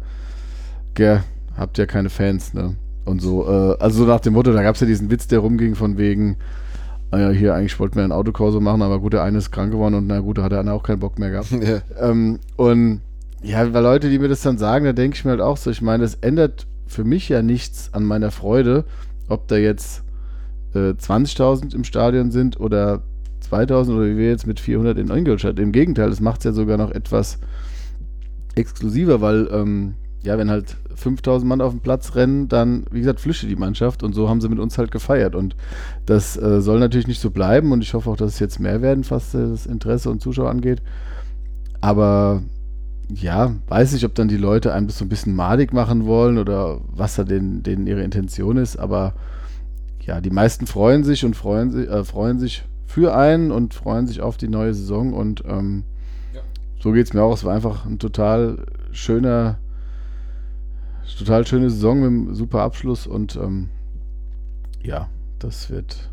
gell, 0.94 1.22
habt 1.56 1.76
ja 1.78 1.86
keine 1.86 2.10
Fans, 2.10 2.54
ne? 2.54 2.76
Und 3.04 3.20
so, 3.20 3.46
äh, 3.46 3.76
also 3.78 4.04
so 4.04 4.08
nach 4.08 4.20
dem 4.20 4.32
Motto, 4.32 4.52
da 4.52 4.62
gab 4.62 4.76
es 4.76 4.80
ja 4.80 4.86
diesen 4.86 5.10
Witz, 5.10 5.26
der 5.26 5.40
rumging 5.40 5.74
von 5.74 5.98
wegen, 5.98 6.36
ah 7.10 7.18
ja, 7.18 7.30
hier, 7.30 7.54
eigentlich 7.54 7.78
wollten 7.78 7.96
wir 7.96 8.02
einen 8.02 8.12
Autokorso 8.12 8.60
machen, 8.60 8.80
aber 8.80 8.98
gut, 8.98 9.12
der 9.12 9.22
eine 9.22 9.38
ist 9.38 9.50
krank 9.50 9.72
geworden 9.72 9.94
und 9.94 10.06
na 10.06 10.20
gut, 10.20 10.38
da 10.38 10.44
hat 10.44 10.52
der 10.52 10.60
andere 10.60 10.76
auch 10.76 10.82
keinen 10.82 11.00
Bock 11.00 11.18
mehr 11.18 11.30
gehabt. 11.30 11.50
Ja. 11.52 11.82
Ähm, 12.00 12.38
und 12.56 13.00
ja, 13.42 13.74
weil 13.74 13.82
Leute, 13.82 14.08
die 14.08 14.18
mir 14.18 14.28
das 14.28 14.40
dann 14.40 14.56
sagen, 14.56 14.86
da 14.86 14.94
denke 14.94 15.16
ich 15.16 15.24
mir 15.24 15.32
halt 15.32 15.42
auch 15.42 15.58
so, 15.58 15.70
ich 15.70 15.82
meine, 15.82 16.02
das 16.02 16.14
ändert 16.14 16.66
für 16.86 17.04
mich 17.04 17.28
ja 17.28 17.42
nichts 17.42 17.92
an 17.92 18.04
meiner 18.04 18.30
Freude, 18.30 18.84
ob 19.28 19.48
da 19.48 19.56
jetzt 19.56 20.03
äh, 20.74 20.90
20.000 20.90 21.74
im 21.74 21.84
Stadion 21.84 22.30
sind 22.30 22.58
oder 22.60 23.02
2.000 23.50 23.96
oder 23.96 24.06
wie 24.06 24.16
wir 24.16 24.28
jetzt 24.28 24.46
mit 24.46 24.60
400 24.60 24.98
in 24.98 25.10
Ingolstadt. 25.10 25.58
Im 25.58 25.72
Gegenteil, 25.72 26.10
das 26.10 26.20
macht 26.20 26.38
es 26.38 26.44
ja 26.44 26.52
sogar 26.52 26.76
noch 26.76 26.90
etwas 26.90 27.38
exklusiver, 28.54 29.20
weil 29.20 29.48
ähm, 29.52 29.94
ja, 30.22 30.38
wenn 30.38 30.50
halt 30.50 30.76
5000 30.94 31.46
Mann 31.48 31.60
auf 31.60 31.72
dem 31.72 31.80
Platz 31.80 32.14
rennen, 32.14 32.48
dann, 32.48 32.84
wie 32.90 33.00
gesagt, 33.00 33.20
flüchtet 33.20 33.50
die 33.50 33.56
Mannschaft 33.56 34.02
und 34.02 34.14
so 34.14 34.28
haben 34.28 34.40
sie 34.40 34.48
mit 34.48 34.58
uns 34.58 34.78
halt 34.78 34.90
gefeiert. 34.90 35.34
Und 35.34 35.54
das 36.06 36.36
äh, 36.36 36.60
soll 36.60 36.80
natürlich 36.80 37.06
nicht 37.06 37.20
so 37.20 37.30
bleiben 37.30 37.72
und 37.72 37.82
ich 37.82 37.92
hoffe 37.94 38.10
auch, 38.10 38.16
dass 38.16 38.34
es 38.34 38.38
jetzt 38.38 38.58
mehr 38.58 38.80
werden, 38.80 39.04
was 39.08 39.32
das 39.32 39.66
Interesse 39.66 40.10
und 40.10 40.22
Zuschauer 40.22 40.50
angeht. 40.50 40.82
Aber 41.80 42.42
ja, 43.08 43.54
weiß 43.68 43.92
nicht, 43.92 44.04
ob 44.04 44.14
dann 44.14 44.28
die 44.28 44.38
Leute 44.38 44.72
ein 44.72 44.86
bisschen 44.86 45.36
madig 45.36 45.74
machen 45.74 46.06
wollen 46.06 46.38
oder 46.38 46.80
was 46.88 47.16
da 47.16 47.24
denen, 47.24 47.62
denen 47.62 47.86
ihre 47.86 48.02
Intention 48.02 48.56
ist, 48.56 48.78
aber 48.78 49.14
ja, 50.06 50.20
die 50.20 50.30
meisten 50.30 50.66
freuen 50.66 51.04
sich 51.04 51.24
und 51.24 51.34
freuen, 51.34 51.70
sich 51.70 51.88
äh, 51.88 52.04
freuen 52.04 52.38
sich 52.38 52.64
für 52.86 53.16
einen 53.16 53.50
und 53.50 53.74
freuen 53.74 54.06
sich 54.06 54.20
auf 54.20 54.36
die 54.36 54.48
neue 54.48 54.74
Saison 54.74 55.12
und 55.12 55.42
ähm, 55.46 55.84
so 56.80 56.92
geht 56.92 57.06
es 57.06 57.14
mir 57.14 57.22
auch. 57.22 57.34
Es 57.34 57.44
war 57.44 57.54
einfach 57.54 57.86
ein 57.86 57.98
total 57.98 58.66
schöner, 58.92 59.58
total 61.18 61.46
schöne 61.46 61.70
Saison 61.70 62.00
mit 62.00 62.06
einem 62.08 62.34
super 62.34 62.60
Abschluss 62.62 63.06
und 63.06 63.36
ähm, 63.36 63.70
ja, 64.82 65.08
das 65.38 65.70
wird, 65.70 66.10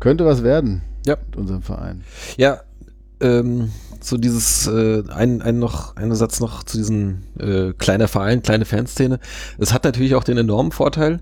könnte 0.00 0.24
was 0.24 0.42
werden 0.42 0.82
Ja. 1.06 1.16
mit 1.26 1.36
unserem 1.36 1.62
Verein. 1.62 2.02
Ja, 2.36 2.60
ähm, 3.20 3.70
so 4.00 4.16
dieses, 4.16 4.66
äh, 4.66 5.04
ein, 5.10 5.40
ein 5.42 5.58
noch, 5.58 5.94
ein 5.96 6.12
Satz 6.14 6.40
noch 6.40 6.64
zu 6.64 6.76
diesem 6.78 7.22
äh, 7.38 7.72
kleiner 7.74 8.08
Verein, 8.08 8.42
kleine 8.42 8.64
Fanszene. 8.64 9.20
Es 9.58 9.72
hat 9.72 9.84
natürlich 9.84 10.14
auch 10.14 10.24
den 10.24 10.38
enormen 10.38 10.72
Vorteil, 10.72 11.20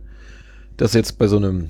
dass 0.78 0.94
jetzt 0.94 1.18
bei 1.18 1.28
so 1.28 1.36
einem, 1.36 1.68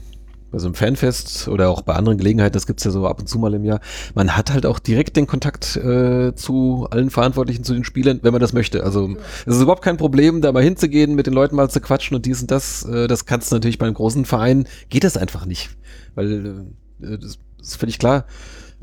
bei 0.53 0.59
so 0.59 0.67
einem 0.67 0.75
Fanfest 0.75 1.49
oder 1.49 1.69
auch 1.69 1.83
bei 1.83 1.95
anderen 1.95 2.19
Gelegenheiten, 2.19 2.53
das 2.53 2.67
gibt's 2.67 2.85
ja 2.85 2.91
so 2.91 3.07
ab 3.07 3.19
und 3.19 3.29
zu 3.29 3.39
mal 3.39 3.53
im 3.53 3.65
Jahr, 3.65 3.81
man 4.15 4.37
hat 4.37 4.53
halt 4.53 4.65
auch 4.65 4.79
direkt 4.79 5.17
den 5.17 5.27
Kontakt 5.27 5.77
äh, 5.77 6.35
zu 6.35 6.87
allen 6.91 7.11
Verantwortlichen, 7.11 7.65
zu 7.65 7.75
den 7.75 7.85
Spielern, 7.85 8.21
wenn 8.23 8.33
man 8.33 8.41
das 8.41 8.53
möchte. 8.53 8.85
Also 8.85 9.17
es 9.45 9.57
ist 9.57 9.63
überhaupt 9.63 9.83
kein 9.83 9.97
Problem, 9.97 10.41
da 10.41 10.53
mal 10.53 10.63
hinzugehen, 10.63 11.15
mit 11.15 11.27
den 11.27 11.35
Leuten 11.35 11.57
mal 11.57 11.69
zu 11.69 11.81
quatschen 11.81 12.15
und 12.15 12.25
dies 12.25 12.41
und 12.41 12.51
das. 12.51 12.85
Äh, 12.85 13.09
das 13.09 13.27
kannst 13.27 13.51
du 13.51 13.57
natürlich 13.57 13.79
beim 13.79 13.95
großen 13.95 14.25
Verein, 14.25 14.69
geht 14.89 15.05
das 15.05 15.17
einfach 15.17 15.45
nicht. 15.45 15.71
Weil 16.15 16.67
äh, 17.03 17.19
das 17.19 17.39
ist 17.61 17.77
völlig 17.77 17.99
klar. 17.99 18.27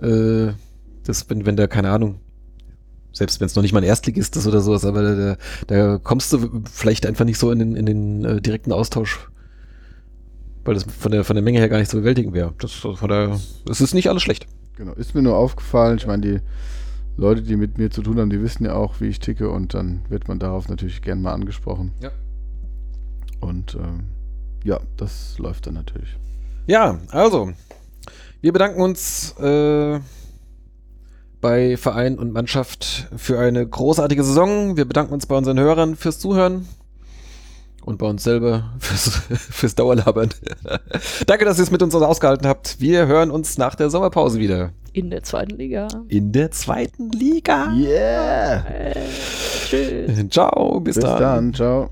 Äh, 0.01 0.49
das, 1.05 1.29
wenn, 1.29 1.45
wenn 1.45 1.55
da, 1.55 1.67
keine 1.67 1.91
Ahnung, 1.91 2.19
selbst 3.11 3.39
wenn 3.39 3.45
es 3.45 3.55
noch 3.55 3.63
nicht 3.63 3.73
mal 3.73 3.79
ein 3.79 3.85
Erstligist 3.87 4.35
ist 4.35 4.45
oder 4.45 4.59
sowas, 4.59 4.85
aber 4.85 5.15
da, 5.15 5.37
da 5.67 5.97
kommst 5.99 6.33
du 6.33 6.63
vielleicht 6.71 7.05
einfach 7.05 7.25
nicht 7.25 7.37
so 7.37 7.51
in 7.51 7.59
den, 7.59 7.75
in 7.75 7.85
den 7.85 8.25
äh, 8.25 8.41
direkten 8.41 8.73
Austausch, 8.73 9.29
weil 10.65 10.73
das 10.73 10.83
von 10.83 11.11
der, 11.11 11.23
von 11.23 11.35
der 11.35 11.43
Menge 11.43 11.59
her 11.59 11.69
gar 11.69 11.77
nicht 11.77 11.89
zu 11.89 11.97
bewältigen 11.97 12.33
wäre. 12.33 12.53
Das, 12.59 12.73
von 12.73 13.07
der, 13.07 13.39
das 13.65 13.81
ist 13.81 13.93
nicht 13.93 14.09
alles 14.09 14.23
schlecht. 14.23 14.47
Genau, 14.75 14.93
ist 14.93 15.15
mir 15.15 15.21
nur 15.21 15.37
aufgefallen. 15.37 15.97
Ich 15.97 16.07
meine, 16.07 16.21
die 16.21 16.39
Leute, 17.17 17.43
die 17.43 17.55
mit 17.55 17.77
mir 17.77 17.91
zu 17.91 18.01
tun 18.01 18.19
haben, 18.19 18.29
die 18.29 18.41
wissen 18.41 18.65
ja 18.65 18.73
auch, 18.73 18.99
wie 18.99 19.07
ich 19.07 19.19
ticke 19.19 19.49
und 19.49 19.73
dann 19.73 20.01
wird 20.09 20.27
man 20.27 20.39
darauf 20.39 20.67
natürlich 20.67 21.01
gern 21.01 21.21
mal 21.21 21.33
angesprochen. 21.33 21.93
Ja. 22.01 22.11
Und 23.39 23.75
ähm, 23.75 24.05
ja, 24.63 24.79
das 24.97 25.37
läuft 25.37 25.67
dann 25.67 25.75
natürlich. 25.75 26.17
Ja, 26.67 26.99
also, 27.11 27.53
wir 28.41 28.51
bedanken 28.51 28.81
uns 28.81 29.35
äh, 29.39 29.99
bei 31.39 31.77
Verein 31.77 32.17
und 32.17 32.33
Mannschaft 32.33 33.07
für 33.15 33.39
eine 33.39 33.65
großartige 33.65 34.23
Saison. 34.23 34.75
Wir 34.75 34.85
bedanken 34.85 35.13
uns 35.13 35.27
bei 35.27 35.37
unseren 35.37 35.59
Hörern 35.59 35.95
fürs 35.95 36.19
Zuhören 36.19 36.67
und 37.85 37.97
bei 37.97 38.07
uns 38.07 38.23
selber 38.23 38.73
fürs, 38.79 39.09
fürs 39.29 39.75
Dauerlabern. 39.75 40.29
Danke, 41.27 41.45
dass 41.45 41.57
ihr 41.59 41.63
es 41.63 41.71
mit 41.71 41.81
uns 41.81 41.95
ausgehalten 41.95 42.47
habt. 42.47 42.79
Wir 42.79 43.05
hören 43.07 43.31
uns 43.31 43.57
nach 43.57 43.75
der 43.75 43.89
Sommerpause 43.89 44.39
wieder. 44.39 44.71
In 44.91 45.09
der 45.09 45.23
zweiten 45.23 45.57
Liga. 45.57 45.87
In 46.07 46.31
der 46.31 46.51
zweiten 46.51 47.11
Liga. 47.11 47.71
Yeah! 47.73 48.65
Äh, 48.67 48.95
tschüss. 49.67 50.29
Ciao, 50.29 50.79
bis, 50.79 50.95
Bis 50.95 51.03
dann. 51.03 51.19
dann, 51.21 51.53
ciao. 51.53 51.89